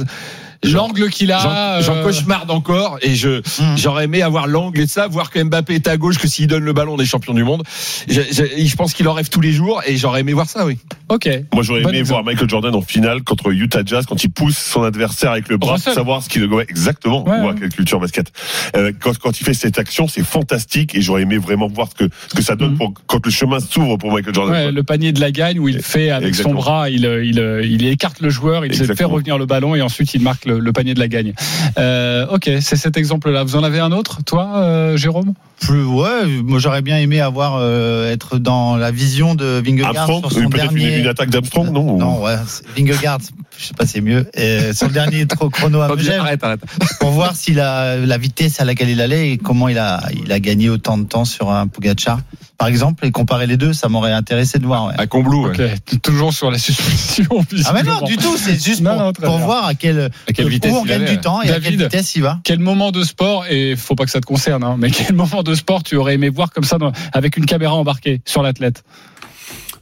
L'angle 0.64 1.08
qu'il 1.10 1.32
a 1.32 1.80
J'en 1.82 1.96
euh, 1.96 2.02
cauchemarde 2.02 2.50
encore 2.50 2.98
et 3.02 3.14
je 3.14 3.40
j'aurais 3.76 4.04
aimé 4.04 4.22
avoir 4.22 4.46
l'angle 4.46 4.80
et 4.80 4.86
ça, 4.86 5.06
voir 5.08 5.30
que 5.30 5.42
Mbappé 5.42 5.74
est 5.74 5.88
à 5.88 5.96
gauche, 5.96 6.18
que 6.18 6.28
s'il 6.28 6.46
donne 6.46 6.64
le 6.64 6.72
ballon, 6.72 6.94
on 6.94 6.98
est 6.98 7.04
champion 7.04 7.34
du 7.34 7.44
monde. 7.44 7.62
Je, 8.08 8.20
je- 8.32 8.64
je 8.66 8.76
pense 8.76 8.94
qu'il 8.94 9.06
en 9.08 9.12
rêve 9.12 9.28
tous 9.28 9.40
les 9.40 9.52
jours 9.52 9.82
et 9.86 9.96
j'aurais 9.96 10.20
aimé 10.20 10.32
voir 10.32 10.48
ça, 10.48 10.66
oui. 10.66 10.78
Ok. 11.08 11.28
Moi, 11.54 11.62
j'aurais 11.62 11.80
aimé 11.82 11.90
exemple. 11.98 12.08
voir 12.08 12.24
Michael 12.24 12.48
Jordan 12.48 12.74
en 12.74 12.80
finale 12.82 13.22
contre 13.22 13.52
Utah 13.52 13.82
Jazz 13.84 14.06
quand 14.06 14.22
il 14.24 14.30
pousse 14.30 14.56
son 14.58 14.82
adversaire 14.82 15.30
avec 15.30 15.48
le 15.48 15.56
bras 15.56 15.74
Russell. 15.74 15.84
pour 15.92 15.94
savoir 15.94 16.22
ce 16.22 16.28
qu'il 16.28 16.44
ouais, 16.46 16.66
exactement. 16.68 17.24
Ouais, 17.28 17.40
ouais. 17.40 17.54
quelle 17.58 17.68
culture 17.70 18.00
basket. 18.00 18.32
Euh, 18.76 18.92
quand, 19.00 19.16
quand 19.18 19.40
il 19.40 19.44
fait 19.44 19.54
cette 19.54 19.78
action, 19.78 20.08
c'est 20.08 20.24
fantastique 20.24 20.94
et 20.94 21.00
j'aurais 21.00 21.22
aimé 21.22 21.38
vraiment 21.38 21.68
voir 21.68 21.88
ce 21.90 22.04
que 22.04 22.10
ce 22.28 22.34
que 22.34 22.42
ça 22.42 22.56
donne 22.56 22.76
pour 22.76 22.92
quand 23.06 23.24
le 23.24 23.30
chemin 23.30 23.60
s'ouvre 23.60 23.96
pour 23.96 24.12
Michael 24.12 24.34
Jordan. 24.34 24.52
Ouais, 24.54 24.72
le 24.72 24.82
panier 24.82 25.12
de 25.12 25.20
la 25.20 25.30
gagne 25.30 25.58
où 25.60 25.68
il 25.68 25.80
fait 25.82 26.10
avec 26.10 26.28
Exactement. 26.28 26.60
son 26.60 26.62
bras, 26.64 26.90
il, 26.90 27.06
euh, 27.06 27.24
il, 27.24 27.38
il 27.70 27.86
écarte 27.86 28.20
le 28.20 28.30
joueur, 28.30 28.64
il 28.64 28.72
se 28.72 28.78
fait 28.78 28.84
Exactement. 28.84 29.10
revenir 29.14 29.38
le 29.38 29.46
ballon 29.46 29.74
et 29.74 29.82
ensuite 29.82 30.14
il 30.14 30.22
marque 30.22 30.45
le, 30.47 30.59
le 30.59 30.73
panier 30.73 30.94
de 30.94 31.01
la 31.01 31.09
gagne. 31.09 31.32
Euh, 31.78 32.27
ok, 32.31 32.51
c'est 32.60 32.77
cet 32.77 32.97
exemple-là. 32.97 33.44
Vous 33.44 33.56
en 33.56 33.62
avez 33.64 33.81
un 33.81 33.93
autre, 33.93 34.23
toi, 34.24 34.52
euh, 34.56 34.97
Jérôme? 34.97 35.35
Plus, 35.60 35.85
ouais, 35.85 36.27
moi 36.44 36.59
j'aurais 36.59 36.82
bien 36.82 36.98
aimé 36.98 37.20
avoir 37.20 37.56
euh, 37.59 38.12
être 38.12 38.36
dans 38.39 38.77
la 38.77 38.90
vision 38.90 39.35
de 39.35 39.62
Vingegaard 39.64 39.97
Armstrong, 39.97 40.20
sur 40.20 40.32
son 40.32 40.48
peut-être 40.51 40.70
une, 40.73 40.78
dernier. 40.78 40.98
une 40.98 41.06
attaque 41.06 41.31
d'Armstrong, 41.31 41.70
non 41.70 41.97
Non, 41.97 42.23
ouais, 42.23 42.36
Vingegaard, 42.77 43.18
je 43.59 43.64
sais 43.64 43.73
pas, 43.74 43.86
c'est 43.86 44.02
mieux. 44.02 44.27
Et 44.35 44.74
sur 44.74 44.86
le 44.89 44.93
dernier 44.93 45.27
tro- 45.27 45.48
chrono 45.48 45.81
à 45.81 45.89
Megève, 45.94 46.20
Arrête, 46.20 46.44
arrête. 46.44 46.60
pour 47.01 47.10
voir 47.10 47.35
si 47.35 47.55
la, 47.55 47.97
la 47.97 48.18
vitesse 48.18 48.60
à 48.60 48.64
laquelle 48.66 48.90
il 48.90 49.01
allait 49.01 49.31
et 49.32 49.39
comment 49.39 49.68
il 49.68 49.78
a, 49.78 50.02
il 50.23 50.31
a 50.31 50.40
gagné 50.40 50.68
autant 50.68 50.98
de 50.98 51.05
temps 51.05 51.24
sur 51.24 51.51
un 51.51 51.66
Pogacar, 51.68 52.18
par 52.59 52.68
exemple, 52.68 53.06
et 53.06 53.10
comparer 53.10 53.47
les 53.47 53.56
deux, 53.56 53.73
ça 53.73 53.89
m'aurait 53.89 54.12
intéressé 54.12 54.59
de 54.59 54.66
voir. 54.66 54.89
Ouais. 54.89 54.94
À 54.98 55.06
Combloux. 55.06 55.47
Ok, 55.47 55.56
t- 55.56 55.98
toujours 56.01 56.35
sur 56.35 56.51
la 56.51 56.59
suspension. 56.59 57.24
Ah 57.64 57.73
mais 57.73 57.82
non, 57.82 58.02
du 58.02 58.18
tout, 58.18 58.36
c'est 58.36 58.62
juste 58.62 58.82
Non, 58.82 59.12
pour, 59.14 59.24
non, 59.24 59.39
voir 59.39 59.64
à 59.66 59.74
quelle, 59.74 60.10
À 60.28 60.32
quelle 60.36 60.48
vitesse 60.48 60.72
où 60.72 60.76
on 60.76 60.84
il 60.84 60.88
gagne 60.88 61.02
allait, 61.02 61.16
du 61.16 61.20
temps 61.20 61.42
et 61.42 61.48
à 61.50 61.54
quelle 61.54 61.62
David. 61.76 61.82
vitesse 61.82 62.14
il 62.16 62.22
va. 62.22 62.40
Quel 62.44 62.58
moment 62.58 62.92
de 62.92 63.02
sport, 63.02 63.46
et 63.48 63.74
faut 63.76 63.94
pas 63.94 64.04
que 64.04 64.10
ça 64.10 64.20
te 64.20 64.26
concerne, 64.26 64.62
hein, 64.64 64.76
mais 64.78 64.90
quel 64.92 65.14
moment 65.14 65.42
de 65.42 65.54
sport 65.54 65.82
tu 65.82 65.96
aurais 65.96 66.14
aimé 66.14 66.28
voir 66.28 66.50
comme 66.52 66.64
ça 66.64 66.78
dans- 66.78 66.92
avec 67.12 67.36
une 67.36 67.46
caméra 67.46 67.74
embarquée 67.74 68.20
sur 68.24 68.42
l'athlète? 68.42 68.84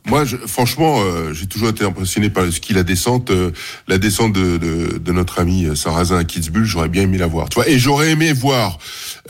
Moi, 0.06 0.26
je, 0.26 0.36
franchement, 0.36 0.98
euh, 1.00 1.32
j'ai 1.32 1.46
toujours 1.46 1.70
été 1.70 1.82
impressionné 1.82 2.28
par 2.28 2.44
le 2.44 2.50
ski, 2.50 2.74
la 2.74 2.82
descente, 2.82 3.30
euh, 3.30 3.52
la 3.88 3.96
descente 3.96 4.34
de, 4.34 4.58
de, 4.58 4.98
de 4.98 5.12
notre 5.12 5.38
ami 5.40 5.64
euh, 5.64 5.74
Sarrazin 5.74 6.18
à 6.18 6.24
Kitzbühel. 6.24 6.66
J'aurais 6.66 6.90
bien 6.90 7.04
aimé 7.04 7.16
la 7.16 7.26
voir, 7.26 7.48
tu 7.48 7.54
vois. 7.54 7.66
Et 7.70 7.78
j'aurais 7.78 8.10
aimé 8.10 8.34
voir 8.34 8.76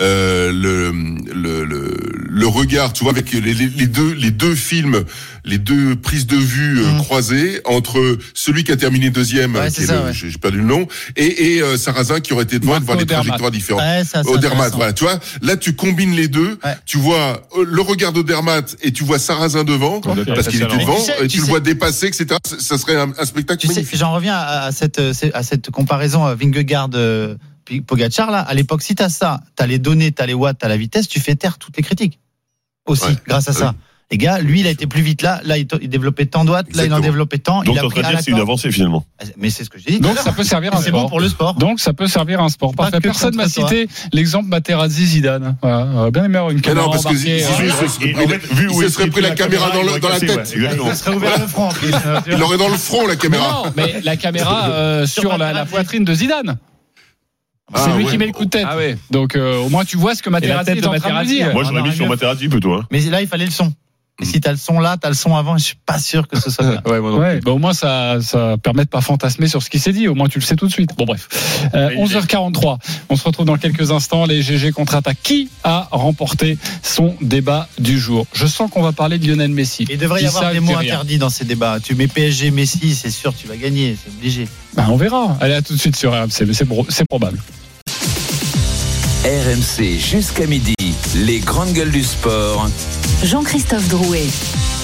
euh, 0.00 0.50
le, 0.52 0.90
le, 1.32 1.64
le 1.64 1.96
le 2.26 2.46
regard, 2.48 2.92
tu 2.92 3.04
vois, 3.04 3.12
avec 3.12 3.30
les, 3.30 3.40
les, 3.40 3.54
les 3.54 3.86
deux 3.86 4.14
les 4.14 4.32
deux 4.32 4.56
films, 4.56 5.04
les 5.44 5.58
deux 5.58 5.94
prises 5.96 6.26
de 6.26 6.36
vue 6.36 6.80
euh, 6.82 6.98
croisées 6.98 7.60
entre 7.64 8.18
celui 8.34 8.64
qui 8.64 8.72
a 8.72 8.76
terminé 8.76 9.10
deuxième, 9.10 9.52
Mm. 9.52 9.56
Ouais, 9.56 9.70
c'est 9.70 9.76
qui 9.76 9.82
est 9.82 9.86
ça, 9.86 9.94
le- 9.96 10.04
ouais. 10.06 10.12
j'ai 10.12 10.30
perdu 10.38 10.58
le 10.58 10.64
nom, 10.64 10.86
et, 11.16 11.54
et 11.56 11.62
euh, 11.62 11.76
Sarrazin 11.76 12.20
qui 12.20 12.32
aurait 12.32 12.44
été 12.44 12.58
devant, 12.58 12.78
de 12.80 12.84
voir 12.84 12.96
les 12.96 13.02
Odermatt. 13.02 13.24
trajectoires 13.26 13.50
différentes. 13.50 13.82
Ouais, 13.82 14.04
ça, 14.04 14.22
Odermatt, 14.26 14.72
voilà, 14.74 14.92
tu 14.92 15.04
vois. 15.04 15.18
Là, 15.42 15.56
tu 15.56 15.74
combines 15.74 16.14
les 16.14 16.28
deux. 16.28 16.58
Ouais. 16.64 16.76
Tu 16.86 16.96
vois 16.98 17.42
euh, 17.58 17.64
le 17.66 17.80
regard 17.82 18.12
d'Odermatt 18.12 18.76
et 18.82 18.92
tu 18.92 19.04
vois 19.04 19.18
Sarrazin 19.18 19.64
devant, 19.64 20.00
parce 20.00 20.48
qu'il 20.48 20.62
était 20.62 20.72
tu 20.72 20.78
devant, 20.78 20.98
sais- 20.98 21.12
et 21.20 21.28
tu 21.28 21.36
tu, 21.36 21.40
le 21.40 21.46
vois 21.46 21.60
dépasser, 21.60 22.06
etc. 22.06 22.26
Ça- 22.46 22.56
Ça 22.58 22.78
serait 22.78 22.96
un, 22.96 23.12
un 23.18 23.24
spectacle 23.26 23.60
Tu 23.60 23.68
magnifique. 23.68 23.98
j'en 23.98 24.12
reviens 24.14 24.34
à, 24.34 24.64
à 24.66 24.72
cette 24.72 25.00
à 25.34 25.42
cette 25.42 25.70
comparaison 25.70 26.34
Vingegaard 26.34 26.90
euh, 26.94 27.34
Pogacar 27.86 28.30
là. 28.30 28.40
À 28.40 28.54
l'époque, 28.54 28.82
si 28.82 28.94
t'as 28.94 29.08
ça, 29.08 29.40
t'as 29.56 29.66
les 29.66 29.78
données, 29.78 30.12
t'as 30.12 30.26
les 30.26 30.34
watts, 30.34 30.58
t'as 30.58 30.68
la 30.68 30.76
vitesse, 30.76 31.08
tu 31.08 31.20
fais 31.20 31.34
taire 31.34 31.58
toutes 31.58 31.76
les 31.76 31.82
critiques. 31.82 32.18
Aussi, 32.86 33.04
Ouais. 33.06 33.16
grâce 33.26 33.48
à 33.48 33.52
Ah 33.52 33.58
ça. 33.58 33.68
oui. 33.74 33.80
Les 34.14 34.18
gars, 34.18 34.38
lui, 34.38 34.60
il 34.60 34.66
a 34.68 34.70
été 34.70 34.86
plus 34.86 35.02
vite 35.02 35.22
là. 35.22 35.40
Là, 35.42 35.58
il, 35.58 35.66
développait 35.66 36.26
tant 36.26 36.44
de 36.44 36.50
watts. 36.52 36.72
Là, 36.76 36.84
il 36.84 36.94
en 36.94 37.00
développait 37.00 37.38
tant. 37.38 37.64
Donc, 37.64 37.74
il 37.74 37.78
a 37.80 37.84
en 37.84 37.88
pris 37.88 38.00
dire 38.00 38.20
c'est 38.22 38.30
une 38.30 38.38
avancée 38.38 38.70
finalement. 38.70 39.04
Mais 39.36 39.50
c'est 39.50 39.64
ce 39.64 39.70
que 39.70 39.76
j'ai 39.76 39.90
dit. 39.90 39.98
Donc 39.98 40.16
ça 40.18 40.30
peut 40.30 40.44
servir 40.44 40.72
à 40.72 40.78
un 40.78 40.80
C'est 40.80 40.90
sport. 40.90 41.02
bon 41.02 41.08
pour 41.08 41.18
le 41.18 41.28
sport. 41.28 41.54
Donc 41.54 41.80
ça 41.80 41.92
peut 41.94 42.06
servir 42.06 42.40
à 42.40 42.44
un 42.44 42.48
sport. 42.48 42.76
Parfait. 42.76 43.00
Personne 43.00 43.34
m'a 43.34 43.48
cité 43.48 43.88
l'exemple 44.12 44.48
Materazzi 44.48 45.04
Zidane. 45.04 45.56
Voilà. 45.60 45.88
J'aurais 45.92 46.10
bien 46.12 46.24
aimé 46.26 46.36
avoir 46.38 46.52
une 46.52 46.60
caméra 46.60 46.86
non, 46.86 46.92
parce 46.92 47.06
que. 47.06 47.16
Zizou, 47.16 47.32
euh, 47.32 47.64
il 47.64 48.72
se 48.84 48.88
serait 48.90 49.08
pris- 49.08 49.20
la 49.20 49.30
caméra 49.32 49.72
dans, 49.72 49.82
le- 49.82 49.98
dans 49.98 50.08
la 50.08 50.20
tête. 50.20 50.46
Ça 50.46 50.94
serait 50.94 51.16
ouvert 51.16 51.36
le 51.36 51.48
front. 51.48 51.70
en 51.70 51.72
plus. 51.72 51.90
Il 52.30 52.40
aurait 52.40 52.58
dans 52.58 52.68
le 52.68 52.76
front 52.76 53.08
la 53.08 53.16
caméra. 53.16 53.64
Non, 53.64 53.72
mais 53.76 54.00
la 54.04 54.16
caméra 54.16 54.68
euh, 54.70 55.06
Sur 55.06 55.36
la, 55.38 55.66
poitrine 55.66 56.04
de 56.04 56.14
Zidane. 56.14 56.56
Ah, 57.72 57.80
c'est 57.84 57.96
lui 57.96 58.04
ouais. 58.04 58.10
qui 58.12 58.18
met 58.18 58.26
le 58.26 58.32
coup 58.32 58.44
de 58.44 58.50
tête. 58.50 58.66
Ah 58.68 58.76
ouais. 58.76 58.96
Donc 59.10 59.34
euh, 59.34 59.58
au 59.58 59.70
moins 59.70 59.84
tu 59.84 59.96
vois 59.96 60.14
ce 60.14 60.22
que 60.22 60.30
Materazzi 60.30 60.70
est 60.70 60.86
en 60.86 60.94
train 61.00 61.22
de 61.22 61.26
dire. 61.26 61.48
ouais. 61.48 61.52
Moi, 61.52 61.64
j'aurais 61.64 61.82
mis 61.82 61.92
sur 61.92 62.06
Materazzi 62.06 62.46
plutôt. 62.48 62.74
Hein. 62.74 62.86
Mais 62.92 63.00
là, 63.00 63.20
il 63.20 63.26
fallait 63.26 63.46
le 63.46 63.50
son. 63.50 63.72
Et 64.22 64.24
si 64.24 64.40
t'as 64.40 64.52
le 64.52 64.56
son 64.56 64.78
là, 64.78 64.96
t'as 64.96 65.08
le 65.08 65.14
son 65.14 65.34
avant, 65.34 65.58
je 65.58 65.64
suis 65.64 65.76
pas 65.86 65.98
sûr 65.98 66.28
que 66.28 66.38
ce 66.38 66.48
soit 66.48 66.64
bien. 66.64 66.82
Ouais, 66.86 66.98
Ouais, 66.98 67.40
bah 67.40 67.50
au 67.50 67.58
moins 67.58 67.72
ça, 67.72 68.18
ça 68.20 68.56
permet 68.62 68.84
de 68.84 68.88
pas 68.88 69.00
fantasmer 69.00 69.48
sur 69.48 69.60
ce 69.62 69.68
qui 69.68 69.80
s'est 69.80 69.92
dit. 69.92 70.06
Au 70.06 70.14
moins 70.14 70.28
tu 70.28 70.38
le 70.38 70.44
sais 70.44 70.54
tout 70.54 70.68
de 70.68 70.72
suite. 70.72 70.90
Bon 70.96 71.04
bref. 71.04 71.28
Euh, 71.74 71.90
11h43. 71.90 72.78
On 73.08 73.16
se 73.16 73.24
retrouve 73.24 73.46
dans 73.46 73.56
quelques 73.56 73.90
instants. 73.90 74.24
Les 74.24 74.40
GG 74.42 74.70
contre-attaque. 74.70 75.18
Qui 75.22 75.48
a 75.64 75.88
remporté 75.90 76.58
son 76.82 77.16
débat 77.20 77.68
du 77.78 77.98
jour? 77.98 78.26
Je 78.32 78.46
sens 78.46 78.70
qu'on 78.70 78.82
va 78.82 78.92
parler 78.92 79.18
de 79.18 79.26
Lionel 79.26 79.50
Messi. 79.50 79.84
Il 79.90 79.98
devrait 79.98 80.22
y 80.22 80.26
avoir 80.26 80.52
des 80.52 80.60
mots 80.60 80.76
interdits 80.76 81.18
dans 81.18 81.30
ces 81.30 81.44
débats. 81.44 81.78
Tu 81.82 81.96
mets 81.96 82.06
PSG, 82.06 82.52
Messi, 82.52 82.94
c'est 82.94 83.10
sûr, 83.10 83.34
tu 83.34 83.48
vas 83.48 83.56
gagner, 83.56 83.96
c'est 84.02 84.10
obligé. 84.10 84.48
Bah, 84.74 84.86
on 84.90 84.96
verra. 84.96 85.36
Allez 85.40 85.54
à 85.54 85.62
tout 85.62 85.72
de 85.72 85.78
suite 85.78 85.96
sur 85.96 86.12
RMC. 86.12 86.28
c'est 86.88 87.04
probable. 87.08 87.40
RMC 89.24 89.98
jusqu'à 89.98 90.46
midi. 90.46 90.74
Les 91.14 91.40
grandes 91.40 91.72
gueules 91.72 91.90
du 91.90 92.04
sport. 92.04 92.68
Jean-Christophe 93.22 93.88
Drouet. 93.88 94.28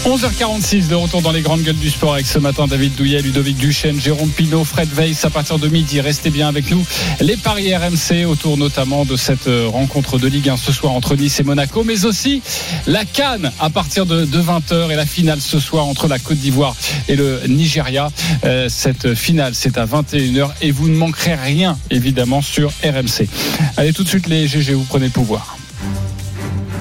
11h46 0.05 0.89
de 0.89 0.95
retour 0.95 1.21
dans 1.21 1.31
les 1.31 1.43
grandes 1.43 1.63
gueules 1.63 1.77
du 1.77 1.91
sport 1.91 2.15
avec 2.15 2.27
ce 2.27 2.39
matin 2.39 2.67
David 2.67 2.95
Douillet, 2.95 3.21
Ludovic 3.21 3.59
Duchesne, 3.59 4.01
Jérôme 4.01 4.31
Pinault, 4.31 4.65
Fred 4.65 4.89
Weiss 4.95 5.25
à 5.27 5.31
partir 5.31 5.59
de 5.59 5.69
midi. 5.69 6.01
Restez 6.01 6.31
bien 6.31 6.49
avec 6.49 6.71
nous. 6.71 6.83
Les 7.21 7.37
paris 7.37 7.75
RMC 7.77 8.25
autour 8.27 8.57
notamment 8.57 9.05
de 9.05 9.17
cette 9.17 9.47
euh, 9.47 9.69
rencontre 9.69 10.19
de 10.19 10.27
Ligue 10.27 10.49
1 10.49 10.57
ce 10.57 10.73
soir 10.73 10.95
entre 10.95 11.17
Nice 11.17 11.39
et 11.41 11.43
Monaco, 11.43 11.85
mais 11.85 12.07
aussi 12.07 12.43
la 12.87 13.05
Cannes 13.05 13.53
à 13.61 13.69
partir 13.69 14.07
de, 14.07 14.25
20h 14.25 14.91
et 14.91 14.97
la 14.97 15.05
finale 15.05 15.41
ce 15.41 15.61
soir 15.61 15.87
entre 15.87 16.09
la 16.09 16.19
Côte 16.19 16.39
d'Ivoire 16.39 16.75
et 17.07 17.15
le 17.15 17.43
Nigeria. 17.47 18.11
Euh, 18.45 18.71
cette 18.71 19.15
finale 19.15 19.53
c'est 19.55 19.77
à 19.77 19.85
21h 19.85 20.49
et 20.63 20.71
vous 20.71 20.89
ne 20.89 20.97
manquerez 20.97 21.35
rien 21.35 21.79
évidemment 21.91 22.41
sur 22.41 22.71
RMC. 22.83 23.29
Allez 23.77 23.93
tout 23.93 24.05
de 24.05 24.09
suite 24.09 24.29
les 24.29 24.49
GG, 24.49 24.73
vous 24.73 24.85
prenez 24.85 25.07
le 25.07 25.13
pouvoir. 25.13 25.59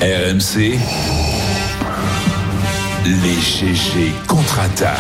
RMC. 0.02 0.80
Les 3.05 3.39
GG 3.39 4.11
contre-attaque. 4.27 4.97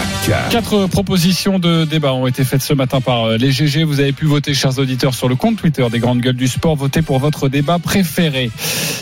Quatre 0.49 0.87
propositions 0.87 1.59
de 1.59 1.83
débat 1.83 2.13
ont 2.13 2.27
été 2.27 2.43
faites 2.43 2.61
ce 2.61 2.73
matin 2.73 3.01
par 3.01 3.25
euh, 3.25 3.37
les 3.37 3.51
GG. 3.51 3.83
Vous 3.83 3.99
avez 3.99 4.13
pu 4.13 4.25
voter, 4.25 4.53
chers 4.53 4.79
auditeurs, 4.79 5.13
sur 5.13 5.27
le 5.27 5.35
compte 5.35 5.57
Twitter 5.57 5.85
des 5.91 5.99
grandes 5.99 6.21
gueules 6.21 6.35
du 6.35 6.47
sport. 6.47 6.75
Votez 6.75 7.01
pour 7.01 7.19
votre 7.19 7.49
débat 7.49 7.77
préféré. 7.77 8.51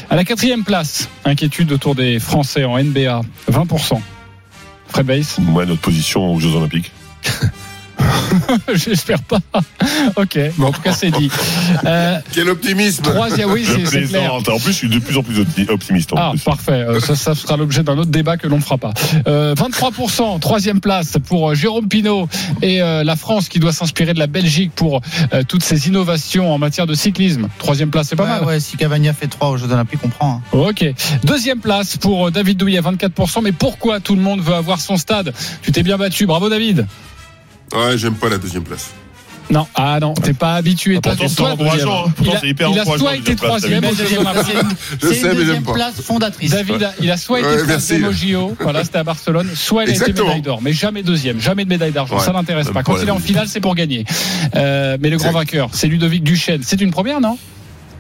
À 0.10 0.16
la 0.16 0.24
quatrième 0.24 0.64
place, 0.64 1.10
inquiétude 1.26 1.72
autour 1.72 1.94
des 1.94 2.20
Français 2.20 2.64
en 2.64 2.82
NBA. 2.82 3.22
20%. 3.52 4.02
Fred 4.88 5.06
Bass 5.06 5.38
Moi, 5.40 5.66
notre 5.66 5.82
position 5.82 6.34
aux 6.34 6.40
Jeux 6.40 6.56
Olympiques. 6.56 6.92
J'espère 8.74 9.22
pas. 9.22 9.40
Ok, 10.16 10.38
bon, 10.58 10.68
en 10.68 10.72
tout 10.72 10.82
cas, 10.82 10.92
c'est 10.94 11.12
dit. 11.12 11.30
Euh, 11.86 12.18
Quel 12.34 12.50
optimisme 12.50 13.04
troisième, 13.04 13.52
oui, 13.52 13.66
c'est 13.86 14.04
clair. 14.04 14.34
En 14.34 14.42
plus, 14.42 14.68
je 14.68 14.72
suis 14.72 14.90
de 14.90 15.00
plus 15.00 15.18
en 15.18 15.24
plus 15.24 15.40
opti- 15.42 15.70
optimiste. 15.70 16.14
en 16.14 16.18
Ah, 16.18 16.30
plus. 16.32 16.42
parfait. 16.42 16.72
Euh, 16.88 17.00
Ça, 17.00 17.16
ça 17.16 17.36
sera 17.36 17.58
l'objet 17.58 17.84
d'un 17.84 17.98
autre 17.98 18.12
débat 18.12 18.38
que 18.38 18.48
l'on 18.48 18.58
ne 18.58 18.62
fera 18.62 18.78
pas. 18.78 18.94
Euh, 19.28 19.56
23%, 19.56 20.40
troisième 20.40 20.80
place 20.80 21.18
pour 21.28 21.52
euh, 21.52 21.56
Jérôme 21.56 21.88
Pinault 21.88 22.28
et 22.62 22.82
euh, 22.82 23.04
la 23.04 23.16
France 23.16 23.50
qui 23.50 23.60
doit 23.60 23.74
s'inspirer 23.74 24.14
de 24.14 24.20
la 24.20 24.28
Belgique 24.28 24.72
pour 24.76 25.02
euh, 25.34 25.44
toutes 25.48 25.64
ces 25.64 25.88
innovations 25.88 26.54
en 26.54 26.58
matière 26.58 26.88
de 26.88 26.94
cyclisme. 26.94 27.48
Troisième 27.58 27.90
place, 27.90 28.08
c'est 28.10 28.16
pas 28.16 28.24
ouais, 28.24 28.30
mal. 28.30 28.44
ouais, 28.46 28.60
si 28.60 28.78
Cavani 28.78 29.10
a 29.10 29.14
fait 29.14 29.28
3 29.28 29.50
aux 29.50 29.58
Jeux 29.58 29.72
Olympiques, 29.72 30.00
on 30.04 30.10
prend. 30.10 30.42
hein. 30.54 30.58
Ok. 30.58 30.86
Deuxième 31.24 31.60
place 31.60 31.98
pour 31.98 32.28
euh, 32.28 32.32
David 32.32 32.58
Douillet, 32.58 32.82
24%. 32.82 33.42
Mais 33.44 33.52
pourquoi 33.52 34.00
tout 34.00 34.16
le 34.16 34.22
monde 34.22 34.42
veut 34.42 34.54
avoir 34.56 34.80
son 34.82 34.98
stade? 34.98 35.34
Tu 35.62 35.72
t'es 35.72 35.84
bien 35.84 35.98
battu. 35.98 36.26
Bravo 36.26 36.50
David. 36.50 36.86
Ouais, 37.74 37.98
j'aime 37.98 38.16
pas 38.16 38.30
la 38.30 38.38
deuxième 38.38 38.64
place. 38.64 38.92
Non, 39.50 39.66
ah 39.76 39.98
non, 40.02 40.14
t'es 40.14 40.34
pas 40.34 40.56
habitué. 40.56 40.96
Pourtant, 40.96 41.12
T'as- 41.12 41.28
c'est 41.30 41.36
soit- 41.36 41.52
encourageant, 41.52 42.08
hein. 42.08 42.14
Pourtant, 42.18 42.32
il 42.34 42.36
a- 42.36 42.40
c'est 42.42 42.48
hyper 42.50 42.70
Il 42.70 42.80
a 42.80 42.82
encourageant, 42.82 43.00
soit 43.04 43.12
la 43.12 43.18
été 43.18 43.36
deuxième 43.36 43.38
place, 43.38 43.62
troisième 43.62 43.96
Jeux 43.96 44.18
Olympiques. 44.20 44.78
C'est 45.00 45.08
sais, 45.08 45.16
une 45.16 45.22
mais 45.22 45.22
j'aime 45.30 45.36
deuxième 45.38 45.64
pas. 45.64 45.74
place 45.74 46.02
fondatrice. 46.02 46.52
David, 46.52 46.84
a- 46.84 46.94
il 47.02 47.12
a 47.12 47.16
soit 47.18 47.40
été 47.40 47.48
Ouais, 47.48 47.58
troisième 47.64 48.06
au. 48.08 48.12
JO, 48.12 48.58
voilà, 48.60 48.84
c'était 48.84 48.98
à 48.98 49.04
Barcelone, 49.06 49.50
soit 49.56 49.86
il 49.86 49.92
a 49.92 49.94
été 49.94 50.12
médaille 50.12 50.42
d'or, 50.42 50.62
mais 50.62 50.74
jamais 50.74 51.02
deuxième, 51.02 51.40
jamais 51.40 51.64
de 51.64 51.70
médaille 51.70 51.94
d'argent. 51.94 52.18
Ouais, 52.18 52.26
ça 52.26 52.34
l'intéresse 52.34 52.68
pas. 52.72 52.84
Quand 52.84 52.98
il 53.02 53.08
est 53.08 53.12
en 53.12 53.20
finale, 53.20 53.48
c'est 53.48 53.62
pour 53.62 53.74
gagner. 53.76 54.04
Euh, 54.56 54.98
mais 55.00 55.10
le 55.10 55.16
grand 55.16 55.32
vainqueur, 55.32 55.70
c'est 55.72 55.88
Ludovic 55.88 56.24
Duchesne. 56.26 56.62
C'est 56.64 56.82
une 56.82 56.92
première, 56.92 57.22
non? 57.22 57.38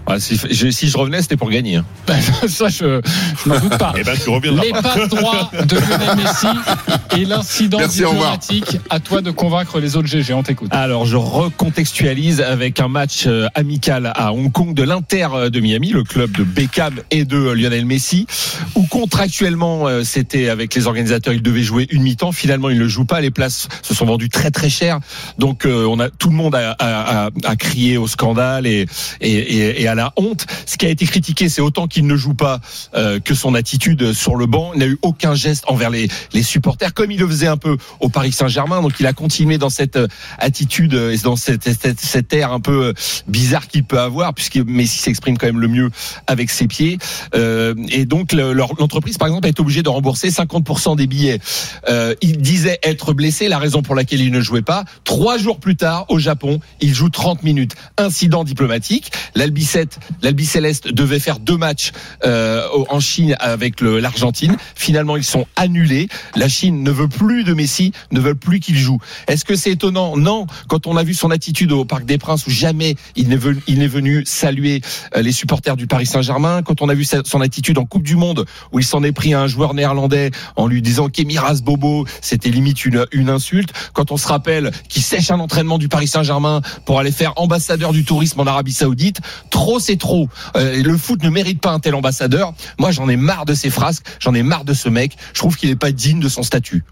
Ah, 0.09 0.19
si, 0.19 0.39
je, 0.49 0.69
si 0.69 0.87
je 0.89 0.97
revenais, 0.97 1.21
c'était 1.21 1.35
pour 1.37 1.49
gagner. 1.49 1.75
hein. 1.77 1.85
Ça, 2.47 2.69
je, 2.69 3.01
je 3.43 3.49
n'en 3.49 3.59
doute 3.59 3.77
pas. 3.77 3.93
Eh 3.97 4.03
ben, 4.03 4.15
tu 4.21 4.29
reviendras 4.29 4.63
Les 4.63 4.71
pas. 4.71 4.81
passes 4.81 5.09
droits 5.09 5.51
de 5.65 5.75
Lionel 5.75 6.15
Messi 6.17 6.47
et 7.17 7.25
l'incident 7.25 7.79
diplomatique. 7.85 8.77
À 8.89 8.99
toi 9.01 9.21
de 9.21 9.31
convaincre 9.31 9.79
les 9.79 9.95
autres 9.97 10.07
GG. 10.07 10.33
On 10.33 10.43
t'écoute. 10.43 10.69
Alors, 10.73 11.05
je 11.05 11.17
recontextualise 11.17 12.39
avec 12.41 12.79
un 12.79 12.87
match 12.87 13.25
euh, 13.27 13.47
amical 13.55 14.11
à 14.15 14.31
Hong 14.33 14.51
Kong 14.51 14.73
de 14.73 14.83
l'Inter 14.83 15.27
euh, 15.33 15.49
de 15.49 15.59
Miami, 15.59 15.89
le 15.89 16.03
club 16.03 16.31
de 16.31 16.43
Beckham 16.43 16.95
et 17.11 17.25
de 17.25 17.35
euh, 17.37 17.53
Lionel 17.53 17.85
Messi, 17.85 18.27
où 18.75 18.85
contractuellement, 18.85 19.87
euh, 19.87 20.03
c'était 20.03 20.47
avec 20.49 20.73
les 20.73 20.87
organisateurs, 20.87 21.33
ils 21.33 21.41
devaient 21.41 21.63
jouer 21.63 21.87
une 21.91 22.03
mi-temps. 22.03 22.31
Finalement, 22.31 22.69
ils 22.69 22.77
ne 22.77 22.83
le 22.83 22.87
jouent 22.87 23.05
pas. 23.05 23.19
Les 23.19 23.31
places 23.31 23.67
se 23.81 23.93
sont 23.93 24.05
vendues 24.05 24.29
très 24.29 24.51
très 24.51 24.69
cher. 24.69 24.99
Donc, 25.37 25.65
euh, 25.65 25.85
on 25.85 25.99
a 25.99 26.09
tout 26.09 26.29
le 26.29 26.35
monde 26.35 26.55
a, 26.55 26.71
a- 26.79 27.25
a- 27.25 27.29
a 27.43 27.55
crié 27.57 27.97
au 27.97 28.07
scandale 28.07 28.65
et, 28.67 28.85
et, 29.21 29.31
et- 29.31 29.81
et 29.81 29.87
à 29.87 29.95
la 29.97 30.13
honte. 30.15 30.45
Ce 30.65 30.77
qui 30.77 30.85
a 30.85 30.89
été 30.89 31.05
critiqué, 31.05 31.49
c'est 31.49 31.61
autant 31.61 31.87
qu'il 31.87 32.07
ne 32.07 32.15
joue 32.15 32.33
pas 32.33 32.59
euh, 32.95 33.19
que 33.19 33.33
son 33.35 33.53
attitude 33.55 34.13
sur 34.13 34.35
le 34.35 34.45
banc. 34.45 34.71
Il 34.73 34.79
n'a 34.79 34.87
eu 34.87 34.97
aucun 35.01 35.35
geste 35.35 35.63
envers 35.67 35.89
les, 35.89 36.07
les 36.33 36.43
supporters, 36.43 36.93
comme 36.93 37.11
il 37.11 37.19
le 37.19 37.27
faisait 37.27 37.47
un 37.47 37.57
peu 37.57 37.77
au 37.99 38.09
Paris 38.09 38.31
Saint-Germain. 38.31 38.81
Donc, 38.81 38.93
il 38.99 39.05
a 39.05 39.13
continué 39.13 39.57
dans 39.57 39.69
cette 39.69 39.97
euh, 39.97 40.07
attitude 40.39 40.93
euh, 40.93 41.11
et 41.13 41.17
dans 41.17 41.35
cette, 41.35 41.63
cette, 41.63 41.99
cet 41.99 42.33
air 42.33 42.51
un 42.51 42.59
peu 42.59 42.85
euh, 42.87 42.93
bizarre 43.27 43.67
qu'il 43.67 43.83
peut 43.83 43.99
avoir, 43.99 44.33
puisque 44.33 44.57
Messi 44.57 44.99
s'exprime 44.99 45.37
quand 45.37 45.47
même 45.47 45.59
le 45.59 45.67
mieux 45.67 45.89
avec 46.27 46.49
ses 46.49 46.67
pieds. 46.67 46.97
Euh, 47.35 47.73
et 47.89 48.05
donc, 48.05 48.31
le- 48.33 48.53
l'entreprise, 48.53 49.17
par 49.17 49.27
exemple, 49.27 49.47
est 49.47 49.59
obligée 49.59 49.83
de 49.83 49.89
rembourser 49.89 50.29
50% 50.29 50.95
des 50.95 51.07
billets. 51.07 51.39
Euh, 51.89 52.15
il 52.21 52.37
disait 52.37 52.79
être 52.83 53.13
blessé, 53.13 53.47
la 53.47 53.57
raison 53.57 53.81
pour 53.81 53.95
laquelle 53.95 54.21
il 54.21 54.31
ne 54.31 54.41
jouait 54.41 54.61
pas. 54.61 54.85
Trois 55.03 55.37
jours 55.37 55.59
plus 55.59 55.75
tard, 55.75 56.05
au 56.09 56.19
Japon, 56.19 56.59
il 56.81 56.93
joue 56.93 57.09
30 57.09 57.43
minutes. 57.43 57.73
Incident 57.97 58.43
diplomatique. 58.43 59.11
L'Albicette, 59.35 59.86
l'Albicéleste 60.21 60.89
devait 60.89 61.19
faire 61.19 61.39
deux 61.39 61.57
matchs 61.57 61.91
euh, 62.25 62.67
en 62.89 62.99
Chine 62.99 63.35
avec 63.39 63.81
l'Argentine. 63.81 64.57
Finalement, 64.75 65.17
ils 65.17 65.23
sont 65.23 65.45
annulés. 65.55 66.07
La 66.35 66.47
Chine 66.47 66.83
ne 66.83 66.91
veut 66.91 67.07
plus 67.07 67.43
de 67.43 67.53
Messi, 67.53 67.91
ne 68.11 68.19
veut 68.19 68.35
plus 68.35 68.59
qu'il 68.59 68.77
joue. 68.77 68.99
Est-ce 69.27 69.45
que 69.45 69.55
c'est 69.55 69.71
étonnant? 69.71 70.17
Non. 70.17 70.47
Quand 70.67 70.87
on 70.87 70.97
a 70.97 71.03
vu 71.03 71.13
son 71.13 71.31
attitude 71.31 71.71
au 71.71 71.85
Parc 71.85 72.05
des 72.05 72.17
Princes, 72.17 72.47
où 72.47 72.51
jamais 72.51 72.95
il 73.15 73.29
n'est 73.29 73.37
venu, 73.87 74.23
saluer 74.25 74.81
euh, 75.15 75.21
les 75.21 75.31
supporters 75.31 75.75
du 75.75 75.87
Paris 75.87 76.05
Saint-Germain, 76.05 76.61
quand 76.63 76.81
on 76.81 76.89
a 76.89 76.93
vu 76.93 77.05
son 77.05 77.41
attitude 77.41 77.77
en 77.77 77.85
Coupe 77.85 78.03
du 78.03 78.15
Monde, 78.15 78.45
où 78.71 78.79
il 78.79 78.85
s'en 78.85 79.03
est 79.03 79.11
pris 79.11 79.33
à 79.33 79.41
un 79.41 79.47
joueur 79.47 79.73
néerlandais 79.73 80.31
en 80.55 80.67
lui 80.67 80.81
disant 80.81 81.09
qu'Emiras 81.09 81.61
Bobo, 81.63 82.05
c'était 82.21 82.49
limite 82.49 82.85
une, 82.85 83.29
insulte. 83.29 83.73
Quand 83.93 84.11
on 84.11 84.17
se 84.17 84.27
rappelle 84.27 84.71
qu'il 84.89 85.01
sèche 85.01 85.31
un 85.31 85.39
entraînement 85.39 85.77
du 85.77 85.89
Paris 85.89 86.07
Saint-Germain 86.07 86.61
pour 86.85 86.99
aller 86.99 87.11
faire 87.11 87.33
ambassadeur 87.35 87.91
du 87.91 88.05
tourisme 88.05 88.39
en 88.39 88.47
Arabie 88.47 88.73
Saoudite, 88.73 89.19
c'est 89.79 89.97
trop. 89.97 90.29
Euh, 90.55 90.81
le 90.81 90.97
foot 90.97 91.23
ne 91.23 91.29
mérite 91.29 91.61
pas 91.61 91.71
un 91.71 91.79
tel 91.79 91.95
ambassadeur. 91.95 92.53
Moi, 92.79 92.91
j'en 92.91 93.09
ai 93.09 93.15
marre 93.15 93.45
de 93.45 93.53
ces 93.53 93.69
phrases, 93.69 94.01
j'en 94.19 94.33
ai 94.33 94.43
marre 94.43 94.65
de 94.65 94.73
ce 94.73 94.89
mec. 94.89 95.17
Je 95.33 95.39
trouve 95.39 95.55
qu'il 95.55 95.69
n'est 95.69 95.75
pas 95.75 95.91
digne 95.91 96.19
de 96.19 96.29
son 96.29 96.43
statut. 96.43 96.83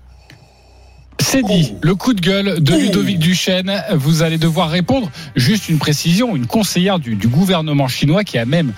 C'est 1.19 1.43
dit. 1.43 1.73
Le 1.81 1.95
coup 1.95 2.13
de 2.13 2.21
gueule 2.21 2.61
de 2.61 2.75
Ludovic 2.75 3.19
Duchesne. 3.19 3.83
Vous 3.93 4.21
allez 4.21 4.37
devoir 4.37 4.69
répondre. 4.69 5.09
Juste 5.35 5.69
une 5.69 5.79
précision. 5.79 6.35
Une 6.35 6.45
conseillère 6.45 6.99
du, 6.99 7.15
du 7.15 7.27
gouvernement 7.27 7.87
chinois 7.87 8.23
qui 8.23 8.37
a 8.37 8.45
même 8.45 8.73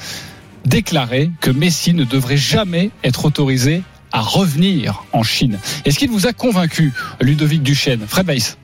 déclaré 0.65 1.31
que 1.41 1.49
Messi 1.49 1.93
ne 1.93 2.03
devrait 2.03 2.37
jamais 2.37 2.91
être 3.03 3.25
autorisé 3.25 3.83
à 4.11 4.21
revenir 4.21 5.03
en 5.13 5.23
Chine. 5.23 5.59
Est-ce 5.85 5.99
qu'il 5.99 6.09
vous 6.09 6.27
a 6.27 6.33
convaincu, 6.33 6.93
Ludovic 7.21 7.63
Duchesne? 7.63 8.05
Fred 8.07 8.27
Weiss 8.27 8.57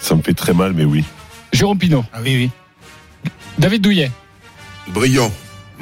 Ça 0.00 0.14
me 0.14 0.22
fait 0.22 0.34
très 0.34 0.52
mal, 0.52 0.72
mais 0.72 0.84
oui. 0.84 1.04
Jérôme 1.52 1.78
Pinault 1.78 2.04
Ah 2.12 2.18
oui, 2.22 2.36
oui. 2.36 3.30
David 3.58 3.82
Douillet 3.82 4.10
Brillant. 4.88 5.32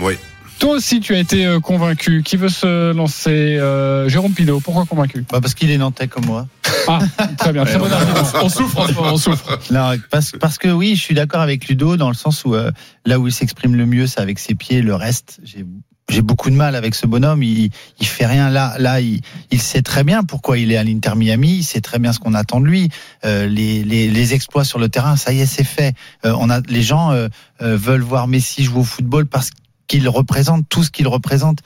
Oui. 0.01 0.15
Toi 0.59 0.75
aussi, 0.77 1.01
tu 1.01 1.15
as 1.15 1.19
été 1.19 1.45
euh, 1.45 1.59
convaincu. 1.59 2.23
Qui 2.23 2.37
veut 2.37 2.49
se 2.49 2.93
lancer 2.93 3.59
Euh, 3.59 4.09
Jérôme 4.09 4.33
Pinault, 4.33 4.61
pourquoi 4.61 4.85
convaincu? 4.87 5.25
Bah 5.31 5.41
parce 5.41 5.55
qu'il 5.55 5.71
est 5.71 5.79
nantais 5.79 6.07
comme 6.07 6.25
moi. 6.27 6.47
Ah, 6.87 7.01
très 7.37 7.53
bien, 7.53 7.65
très 7.65 7.79
bon 7.79 7.91
argument. 7.91 8.23
On 8.43 8.49
souffre 8.49 8.79
en 8.79 8.87
ce 8.87 8.93
moment, 8.93 9.13
on 9.15 9.17
souffre. 9.19 9.59
Non, 9.71 9.93
parce, 10.11 10.33
parce 10.33 10.59
que 10.59 10.69
oui, 10.69 10.95
je 10.95 11.01
suis 11.03 11.15
d'accord 11.15 11.41
avec 11.41 11.67
Ludo 11.69 11.97
dans 11.97 12.09
le 12.09 12.15
sens 12.15 12.45
où 12.45 12.55
euh, 12.55 12.71
là 13.05 13.19
où 13.19 13.27
il 13.27 13.33
s'exprime 13.33 13.75
le 13.75 13.87
mieux, 13.87 14.07
c'est 14.07 14.21
avec 14.21 14.39
ses 14.39 14.55
pieds. 14.55 14.83
Le 14.83 14.95
reste, 14.95 15.41
j'ai 15.43 15.65
j'ai 16.13 16.23
beaucoup 16.23 16.51
de 16.51 16.55
mal 16.55 16.77
avec 16.77 16.95
ce 16.95 17.07
bonhomme. 17.07 17.43
Il, 17.43 17.71
il 17.99 18.07
fait 18.07 18.27
rien 18.27 18.51
là. 18.51 18.77
Là, 18.79 19.01
il, 19.01 19.21
il 19.51 19.61
sait 19.61 19.83
très 19.83 20.05
bien 20.05 20.23
pourquoi 20.23 20.59
il 20.59 20.71
est 20.71 20.77
à 20.77 20.85
l'Inter 20.85 21.15
Miami. 21.17 21.57
Il 21.57 21.65
sait 21.65 21.81
très 21.81 21.99
bien 21.99 22.13
ce 22.13 22.19
qu'on 22.19 22.35
attend 22.35 22.61
de 22.61 22.67
lui. 22.67 22.91
Euh, 23.25 23.47
les, 23.47 23.83
les, 23.83 24.09
les 24.09 24.35
exploits 24.35 24.65
sur 24.65 24.79
le 24.79 24.89
terrain, 24.89 25.17
ça 25.17 25.33
y 25.33 25.41
est, 25.41 25.47
c'est 25.47 25.65
fait. 25.65 25.95
Euh, 26.25 26.35
on 26.39 26.51
a 26.51 26.61
les 26.69 26.83
gens 26.83 27.13
euh, 27.13 27.29
euh, 27.63 27.77
veulent 27.77 28.03
voir 28.03 28.29
Messi 28.29 28.63
jouer 28.63 28.81
au 28.81 28.85
football 28.85 29.27
parce 29.27 29.51
qu'il 29.89 30.09
représente 30.09 30.69
tout 30.69 30.85
ce 30.85 30.91
qu'il 30.91 31.09
représente 31.09 31.59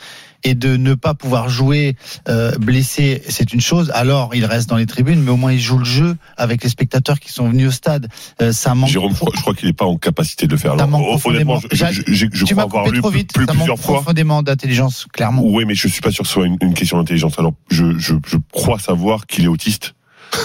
et 0.44 0.54
de 0.54 0.76
ne 0.76 0.94
pas 0.94 1.14
pouvoir 1.14 1.48
jouer 1.48 1.96
euh, 2.28 2.56
blessé, 2.58 3.22
c'est 3.28 3.52
une 3.52 3.60
chose. 3.60 3.90
Alors, 3.94 4.34
il 4.34 4.44
reste 4.44 4.68
dans 4.68 4.76
les 4.76 4.86
tribunes, 4.86 5.20
mais 5.22 5.30
au 5.30 5.36
moins 5.36 5.52
il 5.52 5.60
joue 5.60 5.78
le 5.78 5.84
jeu 5.84 6.16
avec 6.36 6.62
les 6.62 6.68
spectateurs 6.70 7.20
qui 7.20 7.32
sont 7.32 7.48
venus 7.48 7.68
au 7.68 7.70
stade. 7.70 8.08
Euh, 8.40 8.52
ça 8.52 8.74
manque. 8.74 8.88
Jérôme, 8.90 9.12
je 9.12 9.18
crois, 9.18 9.32
je 9.34 9.40
crois 9.40 9.54
qu'il 9.54 9.68
n'est 9.68 9.72
pas 9.74 9.84
en 9.86 9.96
capacité 9.96 10.46
de 10.46 10.52
le 10.52 10.58
faire. 10.58 10.72
Alors, 10.72 10.88
profondément. 10.88 11.60
je, 11.72 11.84
je, 12.06 12.26
je- 12.32 12.44
crois 12.44 12.62
avoir 12.64 12.86
lu 12.88 13.00
plus- 13.00 13.20
ça 13.46 13.52
plusieurs 13.52 13.78
fois. 13.78 13.94
profondément 13.96 14.42
d'intelligence, 14.42 15.06
clairement. 15.12 15.42
Oui, 15.44 15.64
mais 15.66 15.74
je 15.74 15.88
suis 15.88 16.00
pas 16.00 16.10
sûr 16.10 16.22
que 16.22 16.28
ce 16.28 16.34
soit 16.34 16.46
une, 16.46 16.56
une 16.60 16.74
question 16.74 16.98
d'intelligence. 16.98 17.38
Alors, 17.38 17.54
je, 17.70 17.98
je, 17.98 18.14
je 18.26 18.36
crois 18.52 18.78
savoir 18.78 19.26
qu'il 19.26 19.44
est 19.44 19.48
autiste 19.48 19.94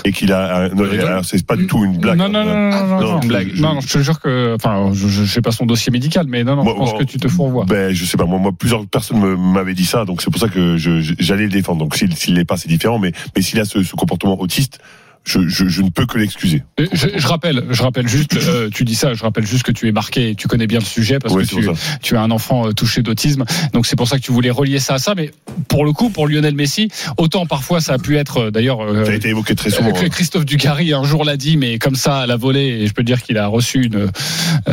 et 0.06 0.12
qu'il 0.12 0.32
a. 0.32 0.70
alors, 0.70 1.26
c'est 1.26 1.46
pas 1.46 1.56
du 1.56 1.68
tout 1.68 1.84
une 1.84 1.98
blague. 1.98 2.18
Non, 2.18 2.30
non, 2.30 2.44
non, 2.44 2.54
non, 2.54 2.70
non, 2.72 2.88
non, 2.88 3.02
non, 3.02 3.22
une 3.22 3.28
blague. 3.28 3.52
Je- 3.54 3.62
non, 3.62 3.76
non, 3.76 3.82
je 3.82 3.88
te 3.88 4.00
jure 4.00 4.20
que, 4.20 4.56
enfin, 4.56 4.92
je, 4.94 5.08
je 5.08 5.26
sais 5.26 5.42
pas 5.42 5.52
son 5.52 5.66
dossier 5.66 5.92
médical, 5.92 6.26
mais 6.28 6.44
non, 6.44 6.56
non, 6.56 6.64
Moi, 6.64 6.74
je 6.74 6.80
pense 6.80 6.92
moi, 6.92 7.00
que 7.00 7.06
tu 7.06 7.18
te 7.18 7.28
fourvoies. 7.28 7.66
Ben, 7.66 7.94
je 7.94 8.06
sais 8.06 8.18
pas. 8.18 8.26
Moi, 8.26 8.40
moi 8.40 8.52
plusieurs 8.58 8.86
personnes 8.88 9.36
m'avaient 9.36 9.74
dit 9.74 9.86
ça, 9.86 10.06
donc 10.06 10.22
c'est 10.22 10.32
pour 10.32 10.40
ça 10.42 10.50
que 10.50 10.78
j'allais 10.78 11.44
le 11.44 11.50
défendre. 11.50 11.80
Donc, 11.80 11.96
s'il 11.96 12.16
s'il 12.16 12.36
l'est 12.36 12.46
pas, 12.46 12.58
c'est 12.58 12.70
différent. 12.70 13.00
Mais, 13.00 13.12
mais 13.36 13.42
s'il 13.42 13.60
a 13.60 13.66
ce, 13.66 13.84
ce 13.84 13.96
comportement 13.96 14.40
autiste, 14.40 14.80
je, 15.24 15.48
je, 15.48 15.68
je 15.68 15.82
ne 15.84 15.90
peux 15.90 16.06
que 16.06 16.18
l'excuser. 16.18 16.64
Euh, 16.80 16.88
Je, 16.94 17.08
je 17.16 17.28
rappelle, 17.28 17.64
je 17.70 17.84
rappelle 17.84 18.08
juste, 18.08 18.36
euh, 18.36 18.70
tu 18.74 18.84
dis 18.86 18.96
ça, 18.96 19.14
je 19.14 19.22
rappelle 19.22 19.46
juste 19.46 19.64
que 19.64 19.72
tu 19.72 19.88
es 19.88 19.92
marqué, 19.92 20.30
et 20.32 20.36
tu 20.36 20.48
connais 20.48 20.68
bien 20.68 20.80
le 20.80 20.86
sujet 20.86 21.20
parce 21.20 21.36
que 21.36 21.42
tu, 21.44 21.68
tu 22.02 22.18
as 22.18 22.22
un 22.22 22.32
enfant 22.32 22.68
euh, 22.68 22.72
touché 22.72 23.02
d'autisme, 23.04 23.46
donc 23.74 23.86
c'est 23.86 23.96
pour 23.96 24.08
ça 24.08 24.18
que 24.18 24.24
tu 24.24 24.32
voulais 24.32 24.50
relier 24.50 24.80
ça 24.80 24.96
à 24.96 24.98
ça. 25.00 25.14
Mais 25.16 25.32
pour 25.68 25.86
le 25.86 25.92
coup, 25.94 26.10
pour 26.10 26.28
Lionel 26.28 26.56
Messi, 26.56 26.90
autant 27.18 27.46
parfois 27.46 27.82
ça 27.82 27.94
a 27.94 27.98
pu 28.00 28.18
être, 28.18 28.38
euh, 28.38 28.52
d'ailleurs, 28.52 28.82
euh, 28.82 29.06
Ça 29.06 29.12
a 29.12 29.16
été 29.16 29.30
évoqué 29.30 29.54
très 29.56 29.70
souvent. 29.70 29.90
euh, 29.90 29.94
hein. 30.06 30.10
Christophe 30.10 30.46
Dugarry 30.46 30.94
un 30.94 31.04
jour 31.04 31.24
l'a 31.24 31.38
dit, 31.38 31.56
mais 31.58 31.78
comme 31.78 31.96
ça 31.96 32.20
à 32.20 32.26
la 32.26 32.36
volée, 32.36 32.80
et 32.82 32.88
je 32.88 32.94
peux 32.94 33.04
dire 33.04 33.22
qu'il 33.22 33.38
a 33.38 33.48
reçu 33.48 33.84
une, 33.86 34.10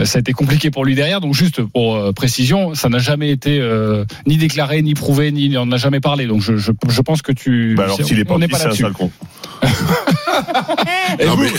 ça 0.05 0.19
a 0.19 0.21
été 0.21 0.33
compliqué 0.33 0.71
pour 0.71 0.85
lui 0.85 0.95
derrière. 0.95 1.21
Donc 1.21 1.35
juste 1.35 1.63
pour 1.63 2.15
précision, 2.15 2.75
ça 2.75 2.89
n'a 2.89 2.99
jamais 2.99 3.31
été 3.31 3.59
euh, 3.61 4.05
ni 4.27 4.37
déclaré, 4.39 4.81
ni 4.83 4.95
prouvé, 4.95 5.31
ni 5.31 5.57
on 5.59 5.67
n'a 5.67 5.77
jamais 5.77 6.01
parlé. 6.01 6.27
Donc 6.27 6.41
je, 6.41 6.57
je, 6.57 6.73
je 6.89 7.01
pense 7.03 7.23
que 7.23 7.33
tu, 7.33 7.75
Bah 7.77 7.85
alors, 7.85 8.01
s'il 8.03 8.19
est 8.19 8.25
pas 8.25 8.35
autiste, 8.35 8.57
c'est 8.57 8.85
un 8.85 8.89
là-dessus. 8.89 9.11
Non, 11.27 11.37
mais- 11.37 11.53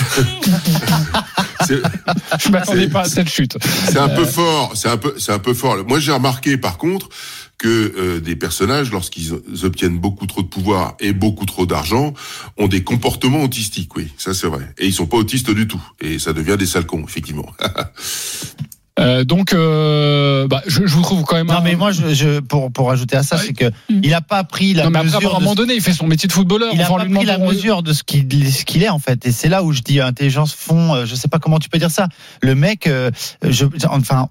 Je 2.39 2.49
m'attendais 2.49 2.87
pas 2.89 3.01
à 3.01 3.05
cette 3.09 3.29
chute. 3.29 3.57
C'est 3.61 3.97
un 3.99 4.09
peu 4.09 4.21
Euh, 4.21 4.25
fort, 4.25 4.71
c'est 4.75 4.89
un 4.89 4.97
peu, 4.97 5.13
c'est 5.17 5.31
un 5.31 5.39
peu 5.39 5.53
fort. 5.53 5.77
Moi, 5.87 5.99
j'ai 5.99 6.11
remarqué, 6.11 6.57
par 6.57 6.77
contre, 6.77 7.09
que 7.57 7.67
euh, 7.67 8.19
des 8.19 8.35
personnages, 8.35 8.89
lorsqu'ils 8.91 9.33
obtiennent 9.63 9.99
beaucoup 9.99 10.25
trop 10.25 10.41
de 10.41 10.47
pouvoir 10.47 10.95
et 10.99 11.11
beaucoup 11.13 11.45
trop 11.45 11.65
d'argent, 11.65 12.13
ont 12.57 12.67
des 12.67 12.83
comportements 12.83 13.43
autistiques. 13.43 13.95
Oui, 13.97 14.07
ça 14.17 14.33
c'est 14.33 14.47
vrai. 14.47 14.73
Et 14.77 14.87
ils 14.87 14.93
sont 14.93 15.05
pas 15.07 15.17
autistes 15.17 15.51
du 15.51 15.67
tout. 15.67 15.81
Et 15.99 16.17
ça 16.19 16.31
devient 16.33 16.55
des 16.57 16.65
sales 16.65 16.85
cons, 16.85 17.03
effectivement. 17.07 17.51
Euh, 18.99 19.23
donc, 19.23 19.53
euh, 19.53 20.47
bah, 20.47 20.61
je, 20.67 20.85
je 20.85 20.93
vous 20.93 21.01
trouve 21.01 21.23
quand 21.23 21.35
même. 21.37 21.47
Non, 21.47 21.55
un- 21.55 21.61
mais 21.61 21.75
moi, 21.75 21.91
je, 21.91 22.13
je, 22.13 22.39
pour, 22.39 22.71
pour 22.71 22.91
ajouter 22.91 23.15
à 23.15 23.23
ça, 23.23 23.37
c'est 23.37 23.53
que 23.53 23.71
il 23.89 24.13
a 24.13 24.21
pas 24.21 24.43
pris 24.43 24.73
la 24.73 24.83
non, 24.83 24.89
mais 24.89 24.99
après, 24.99 25.17
mesure. 25.17 25.33
à 25.33 25.37
un 25.37 25.39
moment 25.39 25.55
donné, 25.55 25.73
il 25.75 25.81
fait 25.81 25.93
son 25.93 26.05
métier 26.05 26.27
de 26.27 26.33
footballeur. 26.33 26.69
Il 26.73 26.81
a 26.81 26.87
pas 26.87 27.05
pris 27.05 27.25
la 27.25 27.37
mesure 27.37 27.81
de 27.81 27.93
ce 27.93 28.03
qu'il 28.03 28.51
ce 28.53 28.65
qu'il 28.65 28.83
est 28.83 28.89
en 28.89 28.99
fait, 28.99 29.25
et 29.25 29.31
c'est 29.31 29.47
là 29.49 29.63
où 29.63 29.71
je 29.71 29.81
dis 29.81 30.01
intelligence 30.01 30.53
fond. 30.53 30.93
euh, 30.95 31.05
Je 31.05 31.15
sais 31.15 31.27
pas 31.29 31.39
comment 31.39 31.59
tu 31.59 31.69
peux 31.69 31.77
dire 31.79 31.91
ça. 31.91 32.07
Le 32.41 32.55
mec, 32.55 32.87
euh, 32.87 33.09
je, 33.47 33.65
enfin, 33.89 34.27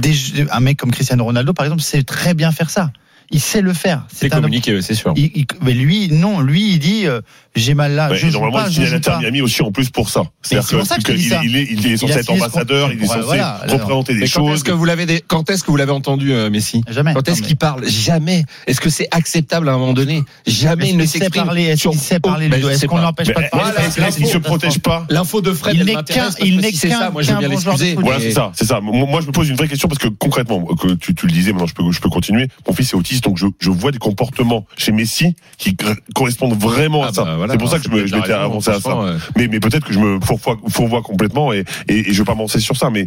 des- 0.00 0.46
un 0.50 0.60
mec 0.60 0.78
comme 0.78 0.90
Cristiano 0.90 1.24
Ronaldo 1.24 1.52
par 1.52 1.66
exemple, 1.66 1.82
sait 1.82 2.02
très 2.02 2.34
bien 2.34 2.50
faire 2.52 2.70
ça. 2.70 2.90
Il 3.32 3.40
sait 3.40 3.62
le 3.62 3.72
faire. 3.72 4.06
C'est 4.12 4.32
un- 4.32 4.36
communiqué, 4.40 4.80
c'est 4.82 4.94
sûr. 4.94 5.12
il- 5.16 5.30
il- 5.34 5.46
mais 5.62 5.72
lui, 5.72 6.08
non, 6.10 6.40
lui, 6.40 6.72
il 6.74 6.78
dit 6.78 7.06
euh, 7.06 7.20
j'ai 7.56 7.74
mal 7.74 7.92
là, 7.92 8.10
Ouais, 8.10 8.16
je 8.16 8.26
et 8.26 8.30
joue 8.30 8.38
normalement, 8.40 8.64
pas, 8.64 8.68
il 8.70 8.74
je 8.74 8.84
joue 8.84 9.00
pas. 9.00 9.18
Miami 9.18 9.40
aussi 9.42 9.62
en 9.62 9.72
plus 9.72 9.90
pour 9.90 10.10
ça. 10.10 10.22
c'est 10.42 10.56
pour 10.56 10.84
ça 10.86 10.96
que 10.98 11.16
ça. 11.16 11.40
il 11.44 11.56
est, 11.56 11.66
il 11.70 11.86
est 11.86 11.96
censé 11.96 12.12
être 12.14 12.30
ambassadeur, 12.30 12.92
il 12.92 13.02
est 13.02 13.06
censé 13.06 13.20
Voilà, 13.24 13.48
alors. 13.62 13.76
représenter 13.78 14.14
des 14.14 14.20
Mais 14.20 14.28
quand 14.28 14.46
choses. 14.46 14.54
est-ce 14.56 14.64
que 14.64 14.72
vous 14.72 14.84
l'avez 14.84 15.22
quand 15.26 15.48
est-ce 15.50 15.64
que 15.64 15.70
vous 15.70 15.76
l'avez 15.76 15.92
entendu 15.92 16.32
euh, 16.32 16.50
Messi? 16.50 16.82
Jamais. 16.90 17.14
Quand 17.14 17.26
est-ce 17.28 17.42
qu'il 17.42 17.56
parle? 17.56 17.88
Jamais. 17.88 18.44
Est-ce 18.66 18.80
que 18.80 18.90
c'est 18.90 19.08
acceptable 19.10 19.68
à 19.68 19.72
un 19.72 19.78
moment 19.78 19.92
donné? 19.94 20.22
Jamais 20.46 20.90
il 20.90 20.96
ne 20.96 21.04
sait 21.06 21.18
s'exprime. 21.18 21.44
parler 21.44 21.62
Est-ce 21.64 21.80
sur- 21.82 21.90
qu'il 21.92 22.00
sait 22.00 22.20
parler, 22.20 22.46
Est-ce 22.46 22.86
qu'on 22.86 22.98
l'empêche 22.98 23.32
pas 23.32 23.42
de 23.42 23.48
parler 23.48 23.72
Est-ce 24.06 24.16
qu'il 24.18 24.26
se 24.26 24.38
protège 24.38 24.78
pas 24.78 25.06
L'info 25.08 25.40
de 25.40 25.52
Fred, 25.52 25.74
Il 25.76 25.84
n'est 25.84 25.94
qu'un- 25.94 26.28
il 26.40 26.56
que 26.56 26.62
n'est 26.62 26.72
qu'un- 26.72 26.98
ça, 26.98 27.10
moi 27.10 27.22
je 27.22 27.32
veux 27.32 27.38
bien 27.38 27.48
l'excuser. 27.48 27.94
Voilà, 27.98 28.20
c'est 28.20 28.30
ça, 28.32 28.52
c'est 28.54 28.66
ça. 28.66 28.80
Moi, 28.82 29.20
je 29.22 29.26
me 29.26 29.32
pose 29.32 29.48
une 29.48 29.56
vraie 29.56 29.68
question 29.68 29.88
parce 29.88 29.98
que 29.98 30.08
concrètement, 30.08 30.62
que 30.64 30.92
tu, 30.94 31.14
tu 31.14 31.26
le 31.26 31.32
disais, 31.32 31.52
maintenant 31.52 31.66
je 31.66 31.74
peux, 31.74 31.90
je 31.90 32.00
peux 32.00 32.10
continuer. 32.10 32.48
Mon 32.66 32.74
fils 32.74 32.92
est 32.92 32.96
autiste, 32.96 33.21
donc 33.22 33.38
je, 33.38 33.46
je 33.60 33.70
vois 33.70 33.90
des 33.92 33.98
comportements 33.98 34.66
chez 34.76 34.92
Messi 34.92 35.34
qui 35.58 35.76
correspondent 36.14 36.58
vraiment 36.58 37.04
à 37.04 37.08
Ah 37.08 37.12
ça. 37.12 37.24
bah 37.24 37.36
voilà, 37.36 37.52
c'est 37.54 37.58
pour 37.58 37.68
ça 37.70 37.78
que 37.78 37.84
je, 37.84 37.90
me, 37.90 38.06
je 38.06 38.14
m'étais 38.14 38.32
avancé 38.32 38.70
à 38.70 38.80
ça. 38.80 39.16
Mais, 39.36 39.48
mais 39.48 39.60
peut-être 39.60 39.86
que 39.86 39.92
je 39.92 39.98
me 39.98 40.20
fourvoie, 40.20 40.58
fourvoie 40.68 41.02
complètement 41.02 41.52
et, 41.52 41.64
et, 41.88 42.10
et 42.10 42.12
je 42.12 42.18
veux 42.18 42.24
pas 42.24 42.34
m'avancer 42.34 42.60
sur 42.60 42.76
ça. 42.76 42.90
Mais, 42.90 43.06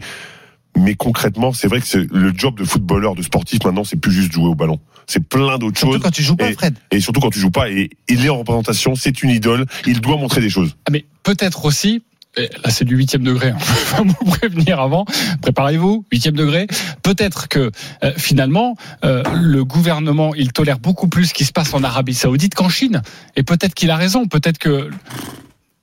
mais 0.77 0.95
concrètement, 0.95 1.53
c'est 1.53 1.67
vrai 1.67 1.79
que 1.79 1.87
c'est 1.87 2.05
le 2.11 2.33
job 2.35 2.57
de 2.59 2.65
footballeur, 2.65 3.15
de 3.15 3.21
sportif 3.21 3.59
maintenant, 3.63 3.83
c'est 3.85 3.95
plus 3.95 4.11
juste 4.11 4.33
jouer 4.33 4.47
au 4.47 4.55
ballon. 4.55 4.79
C'est 5.07 5.23
plein 5.23 5.57
d'autres 5.57 5.77
Surtout 5.77 5.93
choses. 5.93 6.01
quand 6.03 6.11
tu 6.11 6.23
joues 6.23 6.35
pas, 6.35 6.49
et, 6.49 6.53
Fred. 6.53 6.75
et 6.91 6.99
surtout 6.99 7.19
quand 7.21 7.29
tu 7.29 7.39
joues 7.39 7.51
pas. 7.51 7.69
Et 7.69 7.91
il 8.09 8.25
est 8.25 8.29
en 8.29 8.39
représentation, 8.39 8.95
c'est 8.95 9.21
une 9.23 9.29
idole. 9.29 9.65
Il 9.85 10.01
doit 10.01 10.17
montrer 10.17 10.41
des 10.41 10.49
choses. 10.49 10.75
Ah, 10.85 10.91
Mais 10.91 11.05
peut-être 11.23 11.63
aussi. 11.65 12.03
Et 12.37 12.49
Là, 12.63 12.69
c'est 12.69 12.85
du 12.85 12.95
huitième 12.95 13.23
degré. 13.23 13.49
hein. 13.49 13.57
Va 13.97 14.03
vous 14.03 14.25
prévenir 14.31 14.79
avant. 14.79 15.05
Préparez-vous, 15.41 16.05
huitième 16.11 16.35
degré. 16.35 16.67
Peut-être 17.03 17.47
que 17.47 17.71
euh, 18.03 18.11
finalement, 18.17 18.75
euh, 19.03 19.23
le 19.33 19.63
gouvernement, 19.63 20.33
il 20.35 20.51
tolère 20.51 20.79
beaucoup 20.79 21.07
plus 21.07 21.27
ce 21.27 21.33
qui 21.33 21.45
se 21.45 21.51
passe 21.51 21.73
en 21.73 21.83
Arabie 21.83 22.13
Saoudite 22.13 22.55
qu'en 22.55 22.69
Chine. 22.69 23.01
Et 23.35 23.43
peut-être 23.43 23.73
qu'il 23.73 23.91
a 23.91 23.95
raison. 23.97 24.27
Peut-être 24.27 24.57
que 24.57 24.89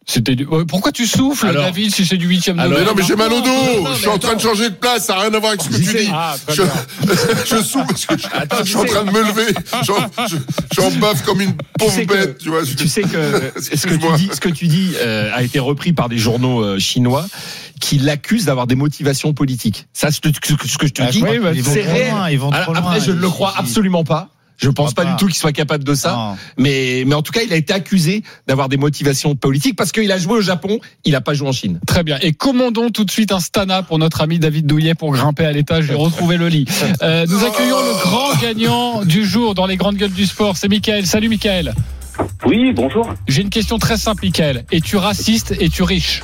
c'était. 0.06 0.34
du- 0.34 0.46
Pourquoi 0.68 0.92
tu 0.92 1.06
souffles, 1.06 1.46
Alors- 1.46 1.64
David, 1.64 1.94
si 1.94 2.04
c'est 2.06 2.16
du 2.16 2.26
huitième 2.26 2.56
Mais 2.56 2.68
non, 2.68 2.92
mais 2.96 3.02
j'ai 3.02 3.16
mal 3.16 3.32
au 3.32 3.40
dos. 3.40 3.46
non, 3.82 3.92
Je 3.94 3.98
suis 4.00 4.08
en 4.08 4.18
train 4.18 4.34
de 4.34 4.40
changer 4.40 4.70
de 4.70 4.74
place. 4.74 5.06
Ça 5.06 5.14
n'a 5.14 5.20
rien 5.22 5.34
à 5.34 5.38
voir 5.38 5.52
avec 5.52 5.62
ce 5.62 5.68
que 5.68 5.74
tu 5.76 5.82
dis. 6.04 6.10
Ah, 6.12 6.34
Je, 6.48 6.62
je 7.46 7.62
souffle 7.62 7.86
parce 7.88 8.06
que 8.06 8.16
je, 8.18 8.26
je 8.60 8.64
suis 8.64 8.76
en 8.76 8.82
tu 8.84 8.88
train 8.90 9.04
de 9.04 9.10
me 9.10 9.20
lever. 9.22 9.54
Je, 9.82 10.36
je, 10.76 10.98
baffe 10.98 11.22
comme 11.24 11.40
une 11.40 11.54
pauvre 11.78 11.92
sais 11.92 12.06
que- 12.06 12.12
bête. 12.14 12.38
Tu 12.38 12.48
vois. 12.48 12.62
Tu 12.64 12.88
sais 12.88 13.02
que 13.02 13.08
ce 13.56 13.60
que 13.60 13.68
tu 13.68 13.72
Excuse-moi. 13.74 14.16
dis, 14.16 14.30
ce 14.32 14.40
que 14.40 14.48
tu 14.48 14.66
dis 14.66 14.92
euh, 15.00 15.30
a 15.34 15.42
été 15.42 15.58
repris 15.58 15.92
par 15.92 16.08
des 16.08 16.18
journaux 16.18 16.62
euh, 16.62 16.78
chinois 16.78 17.26
qui 17.80 17.98
l'accusent 17.98 18.44
d'avoir 18.44 18.66
des 18.66 18.76
motivations 18.76 19.32
politiques. 19.34 19.86
Ça, 19.92 20.10
ce 20.12 20.20
que, 20.20 20.28
ce 20.28 20.52
je 20.52 20.88
te 20.88 21.02
Ah, 21.02 21.06
dis, 21.06 21.20
c'est 21.64 21.82
réel. 21.82 22.10
loin, 22.12 22.30
ils 22.30 22.38
vont 22.38 22.50
Alors, 22.50 22.66
trop 22.66 22.76
après, 22.76 23.00
je 23.00 23.10
ne 23.10 23.20
le 23.20 23.28
crois 23.28 23.54
absolument 23.56 24.04
pas. 24.04 24.28
Je 24.58 24.68
pense 24.68 24.92
crois 24.92 25.04
pas, 25.04 25.10
pas. 25.10 25.16
du 25.16 25.20
tout 25.20 25.26
qu'il 25.26 25.36
soit 25.36 25.52
capable 25.52 25.84
de 25.84 25.94
ça. 25.94 26.12
Non. 26.12 26.36
Mais, 26.56 27.04
mais 27.06 27.14
en 27.14 27.22
tout 27.22 27.32
cas, 27.32 27.40
il 27.42 27.52
a 27.52 27.56
été 27.56 27.72
accusé 27.72 28.22
d'avoir 28.46 28.68
des 28.68 28.76
motivations 28.76 29.34
politiques 29.34 29.76
parce 29.76 29.92
qu'il 29.92 30.10
a 30.12 30.18
joué 30.18 30.34
au 30.34 30.40
Japon, 30.40 30.78
il 31.04 31.12
n'a 31.12 31.20
pas 31.20 31.34
joué 31.34 31.48
en 31.48 31.52
Chine. 31.52 31.80
Très 31.86 32.02
bien. 32.02 32.18
Et 32.22 32.32
commandons 32.32 32.90
tout 32.90 33.04
de 33.04 33.10
suite 33.10 33.32
un 33.32 33.40
Stana 33.40 33.82
pour 33.82 33.98
notre 33.98 34.20
ami 34.20 34.38
David 34.38 34.66
Douillet 34.66 34.94
pour 34.94 35.12
grimper 35.12 35.44
à 35.44 35.52
l'étage 35.52 35.90
et 35.90 35.94
retrouver 35.94 36.36
le 36.36 36.48
lit. 36.48 36.66
Euh, 37.02 37.26
nous 37.28 37.44
accueillons 37.44 37.78
le 37.78 38.02
grand 38.02 38.34
gagnant 38.40 39.04
du 39.04 39.24
jour 39.24 39.54
dans 39.54 39.66
les 39.66 39.76
grandes 39.76 39.96
gueules 39.96 40.12
du 40.12 40.26
sport. 40.26 40.56
C'est 40.56 40.68
Michael. 40.68 41.06
Salut 41.06 41.28
Michael. 41.28 41.74
Oui, 42.44 42.72
bonjour. 42.72 43.08
J'ai 43.26 43.42
une 43.42 43.50
question 43.50 43.78
très 43.78 43.96
simple, 43.96 44.24
Michael. 44.24 44.64
Es-tu 44.70 44.96
raciste? 44.96 45.52
Es-tu 45.60 45.82
riche? 45.82 46.22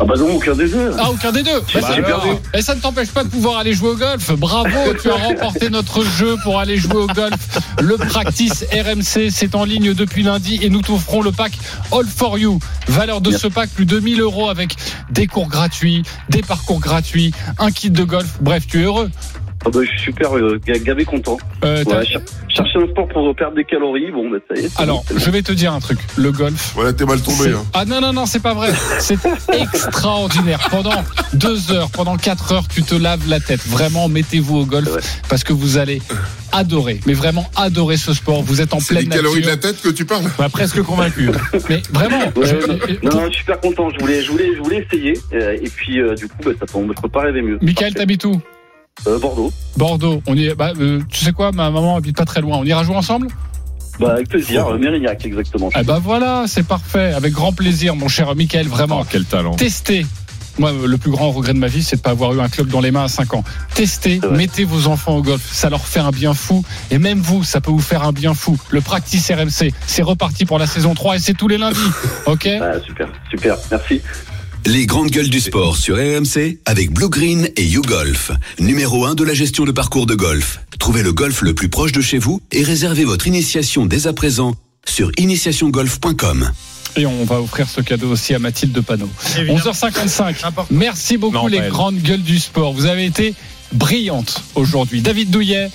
Ah 0.00 0.04
bah 0.04 0.14
non, 0.18 0.34
aucun 0.34 0.54
des 0.54 0.68
deux. 0.68 0.90
Ah, 0.98 1.10
aucun 1.10 1.32
des 1.32 1.42
deux. 1.42 1.60
Bah, 1.74 1.80
alors. 1.92 2.26
Et 2.54 2.62
ça 2.62 2.74
ne 2.74 2.80
t'empêche 2.80 3.10
pas 3.10 3.24
de 3.24 3.28
pouvoir 3.28 3.58
aller 3.58 3.72
jouer 3.72 3.90
au 3.90 3.96
golf. 3.96 4.32
Bravo, 4.32 4.94
tu 5.00 5.10
as 5.10 5.14
remporté 5.28 5.70
notre 5.70 6.04
jeu 6.04 6.36
pour 6.42 6.58
aller 6.58 6.76
jouer 6.76 6.96
au 6.96 7.06
golf. 7.06 7.36
Le 7.80 7.96
practice 7.96 8.64
RMC, 8.72 9.30
c'est 9.30 9.54
en 9.54 9.64
ligne 9.64 9.94
depuis 9.94 10.22
lundi 10.22 10.58
et 10.62 10.70
nous 10.70 10.82
t'offrons 10.82 11.22
le 11.22 11.32
pack 11.32 11.52
All 11.92 12.06
for 12.06 12.38
You. 12.38 12.58
Valeur 12.88 13.20
de 13.20 13.30
ce 13.30 13.46
pack, 13.46 13.70
plus 13.70 13.86
de 13.86 13.92
2000 13.92 14.20
euros 14.20 14.48
avec 14.48 14.76
des 15.10 15.26
cours 15.26 15.48
gratuits, 15.48 16.02
des 16.28 16.42
parcours 16.42 16.80
gratuits, 16.80 17.32
un 17.58 17.70
kit 17.70 17.90
de 17.90 18.04
golf. 18.04 18.38
Bref, 18.40 18.66
tu 18.66 18.80
es 18.80 18.84
heureux. 18.84 19.10
Ah 19.64 19.70
bah, 19.72 19.80
je 19.82 19.88
suis 19.90 20.00
super 20.00 20.36
euh, 20.36 20.58
ga- 20.66 20.78
gavé 20.78 21.04
content. 21.04 21.36
Euh, 21.64 21.84
t'as- 21.84 21.98
Ouais, 21.98 22.04
cher- 22.06 22.20
chercher 22.48 22.78
un 22.80 22.86
sport 22.88 23.06
pour 23.08 23.34
perdre 23.36 23.54
des 23.56 23.64
calories, 23.64 24.10
bon 24.10 24.28
bah 24.30 24.38
ça 24.48 24.60
y 24.60 24.64
est. 24.64 24.68
c'est 24.68 24.82
Alors, 24.82 24.98
bon, 24.98 25.04
c'est 25.08 25.14
bon. 25.14 25.20
je 25.20 25.30
vais 25.30 25.42
te 25.42 25.52
dire 25.52 25.72
un 25.72 25.78
truc. 25.80 25.98
Le 26.16 26.32
golf. 26.32 26.72
Voilà, 26.74 26.92
t'es 26.92 27.04
mal 27.04 27.18
c'est- 27.18 27.24
tombé. 27.36 27.50
Hein. 27.54 27.64
Ah 27.72 27.84
non, 27.84 28.00
non, 28.00 28.12
non, 28.12 28.26
c'est 28.26 28.40
pas 28.42 28.54
vrai. 28.54 28.72
C'est 28.98 29.18
extraordinaire. 29.52 30.60
Pendant 30.70 31.04
deux 31.34 31.70
heures, 31.72 31.90
pendant 31.90 32.16
quatre 32.16 32.52
heures, 32.52 32.66
tu 32.68 32.82
te 32.82 32.94
laves 32.94 33.28
la 33.28 33.40
tête. 33.40 33.60
Vraiment, 33.66 34.08
mettez-vous 34.08 34.58
au 34.58 34.64
golf 34.66 34.88
parce 35.28 35.44
que 35.44 35.52
vous 35.52 35.78
allez 35.78 36.02
adorer, 36.52 37.00
mais 37.06 37.14
vraiment 37.14 37.48
adorer 37.56 37.96
ce 37.96 38.12
sport. 38.12 38.42
Vous 38.42 38.60
êtes 38.60 38.74
en 38.74 38.80
C'est 38.80 38.94
des 38.94 39.00
pleine 39.06 39.10
calories 39.10 39.40
de 39.42 39.46
nature. 39.46 39.62
la 39.68 39.72
tête 39.72 39.82
que 39.82 39.88
tu 39.90 40.04
parles? 40.04 40.24
Bah, 40.38 40.48
presque 40.50 40.82
convaincu. 40.82 41.30
Mais 41.70 41.82
vraiment, 41.92 42.20
Ouais, 42.36 42.46
je- 42.46 42.66
non, 43.06 43.10
non, 43.14 43.20
non, 43.22 43.24
je 43.26 43.30
suis 43.30 43.38
super 43.38 43.60
content. 43.60 43.88
Je 43.90 43.98
voulais, 44.00 44.22
je 44.22 44.30
voulais, 44.30 44.50
je 44.56 44.60
voulais 44.62 44.84
essayer. 44.86 45.14
euh, 45.34 45.56
et 45.62 45.68
puis, 45.68 46.00
euh, 46.00 46.14
du 46.14 46.28
coup, 46.28 46.36
bah, 46.44 46.50
ça 46.58 46.66
tombe. 46.66 46.92
Je 46.96 47.00
peux 47.00 47.08
pas 47.08 47.22
rêver 47.22 47.42
mieux. 47.42 47.58
Michael, 47.62 47.94
t'habites 47.94 48.24
où? 48.24 48.40
Euh, 49.06 49.18
Bordeaux. 49.18 49.52
Bordeaux. 49.76 50.22
On 50.26 50.36
y, 50.36 50.54
bah, 50.54 50.72
euh, 50.78 51.00
tu 51.08 51.24
sais 51.24 51.32
quoi, 51.32 51.50
ma 51.52 51.70
maman 51.70 51.96
habite 51.96 52.16
pas 52.16 52.24
très 52.24 52.40
loin. 52.40 52.58
On 52.58 52.64
ira 52.64 52.84
jouer 52.84 52.96
ensemble? 52.96 53.28
Bah, 53.98 54.12
avec 54.12 54.28
plaisir. 54.28 54.66
Euh, 54.68 54.78
Mérignac, 54.78 55.24
exactement. 55.24 55.70
Eh 55.78 55.82
bah 55.82 56.00
voilà, 56.02 56.44
c'est 56.46 56.62
parfait. 56.66 57.12
Avec 57.12 57.32
grand 57.32 57.52
plaisir, 57.52 57.96
mon 57.96 58.08
cher 58.08 58.34
Michael. 58.34 58.68
Vraiment. 58.68 59.00
Oh, 59.02 59.06
quel 59.08 59.24
talent. 59.24 59.54
Testez. 59.54 60.06
Moi, 60.58 60.70
le 60.86 60.98
plus 60.98 61.10
grand 61.10 61.30
regret 61.30 61.54
de 61.54 61.58
ma 61.58 61.66
vie, 61.66 61.82
c'est 61.82 61.96
de 61.96 62.02
pas 62.02 62.10
avoir 62.10 62.34
eu 62.34 62.40
un 62.40 62.48
club 62.48 62.68
dans 62.68 62.80
les 62.80 62.90
mains 62.90 63.04
à 63.04 63.08
5 63.08 63.32
ans. 63.32 63.44
Testez, 63.74 64.20
mettez 64.32 64.64
vos 64.64 64.86
enfants 64.86 65.16
au 65.16 65.22
golf. 65.22 65.50
Ça 65.50 65.70
leur 65.70 65.86
fait 65.86 66.00
un 66.00 66.10
bien 66.10 66.34
fou. 66.34 66.62
Et 66.90 66.98
même 66.98 67.20
vous, 67.20 67.42
ça 67.42 67.62
peut 67.62 67.70
vous 67.70 67.80
faire 67.80 68.02
un 68.04 68.12
bien 68.12 68.34
fou. 68.34 68.58
Le 68.68 68.82
practice 68.82 69.30
RMC, 69.30 69.72
c'est 69.86 70.02
reparti 70.02 70.44
pour 70.44 70.58
la 70.58 70.66
saison 70.66 70.94
3 70.94 71.16
et 71.16 71.18
c'est 71.20 71.32
tous 71.32 71.48
les 71.48 71.56
lundis. 71.56 71.78
OK? 72.26 72.46
Ah, 72.60 72.78
super, 72.84 73.08
super. 73.30 73.56
Merci. 73.70 74.02
Les 74.66 74.86
grandes 74.86 75.10
gueules 75.10 75.28
du 75.28 75.40
sport 75.40 75.76
sur 75.76 75.96
RMC 75.96 76.58
avec 76.64 76.92
Blue 76.92 77.08
Green 77.08 77.48
et 77.56 77.64
YouGolf. 77.64 78.30
Numéro 78.60 79.04
1 79.06 79.14
de 79.14 79.24
la 79.24 79.34
gestion 79.34 79.64
de 79.64 79.72
parcours 79.72 80.06
de 80.06 80.14
golf. 80.14 80.60
Trouvez 80.78 81.02
le 81.02 81.12
golf 81.12 81.42
le 81.42 81.54
plus 81.54 81.68
proche 81.68 81.92
de 81.92 82.00
chez 82.00 82.18
vous 82.18 82.40
et 82.52 82.62
réservez 82.62 83.04
votre 83.04 83.26
initiation 83.26 83.86
dès 83.86 84.06
à 84.06 84.12
présent 84.12 84.54
sur 84.86 85.10
initiationgolf.com. 85.18 86.50
Et 86.96 87.06
on 87.06 87.24
va 87.24 87.40
offrir 87.40 87.68
ce 87.68 87.80
cadeau 87.80 88.10
aussi 88.10 88.34
à 88.34 88.38
Mathilde 88.38 88.78
Panot. 88.82 89.08
Évidemment. 89.36 89.58
11h55. 89.58 90.34
Merci 90.70 91.16
beaucoup 91.16 91.34
Non, 91.34 91.46
les 91.46 91.58
elle. 91.58 91.70
grandes 91.70 91.98
gueules 92.00 92.22
du 92.22 92.38
sport. 92.38 92.72
Vous 92.72 92.86
avez 92.86 93.06
été 93.06 93.34
brillantes 93.72 94.42
aujourd'hui. 94.54 95.00
David 95.02 95.30
Douillet, 95.30 95.70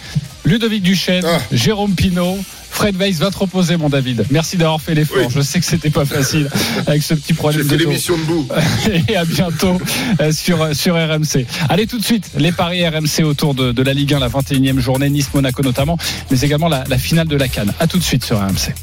Ludovic 0.46 0.84
Duchesne, 0.84 1.26
Ah. 1.26 1.40
Jérôme 1.52 1.94
Pinault. 1.96 2.38
Fred 2.78 2.96
Weiss 2.98 3.18
va 3.18 3.32
te 3.32 3.40
reposer, 3.40 3.76
mon 3.76 3.90
David. 3.90 4.28
Merci 4.30 4.56
d'avoir 4.56 4.80
fait 4.80 4.94
l'effort. 4.94 5.18
Oui. 5.18 5.34
Je 5.34 5.42
sais 5.42 5.60
que 5.60 5.66
c'était 5.66 5.90
pas 5.90 6.06
facile 6.06 6.48
avec 6.86 7.02
ce 7.02 7.16
petit 7.16 7.34
problème 7.34 7.66
de 7.68 7.76
l'émission 7.76 8.16
debout. 8.16 8.48
Et 9.10 9.16
à 9.16 9.26
bientôt 9.26 9.82
euh, 10.22 10.32
sur, 10.32 10.76
sur 10.76 10.94
RMC. 10.94 11.48
Allez 11.70 11.88
tout 11.88 11.98
de 11.98 12.06
suite, 12.06 12.30
les 12.38 12.52
paris 12.52 12.88
RMC 12.88 13.24
autour 13.24 13.56
de, 13.56 13.72
de 13.72 13.82
la 13.82 13.96
Ligue 13.96 14.14
1, 14.14 14.20
la 14.20 14.30
21e 14.30 14.78
journée, 14.78 15.10
Nice-Monaco 15.10 15.64
notamment, 15.64 15.98
mais 16.30 16.40
également 16.42 16.68
la, 16.68 16.84
la 16.88 17.00
finale 17.00 17.28
de 17.28 17.36
la 17.36 17.48
Cannes. 17.48 17.74
À 17.80 17.88
tout 17.88 17.98
de 17.98 18.04
suite 18.04 18.24
sur 18.24 18.38
RMC. 18.38 18.76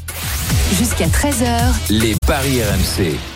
Jusqu'à 0.77 1.07
13h, 1.07 1.73
Les 1.89 2.15
paris 2.27 2.59
RMC. 2.63 3.15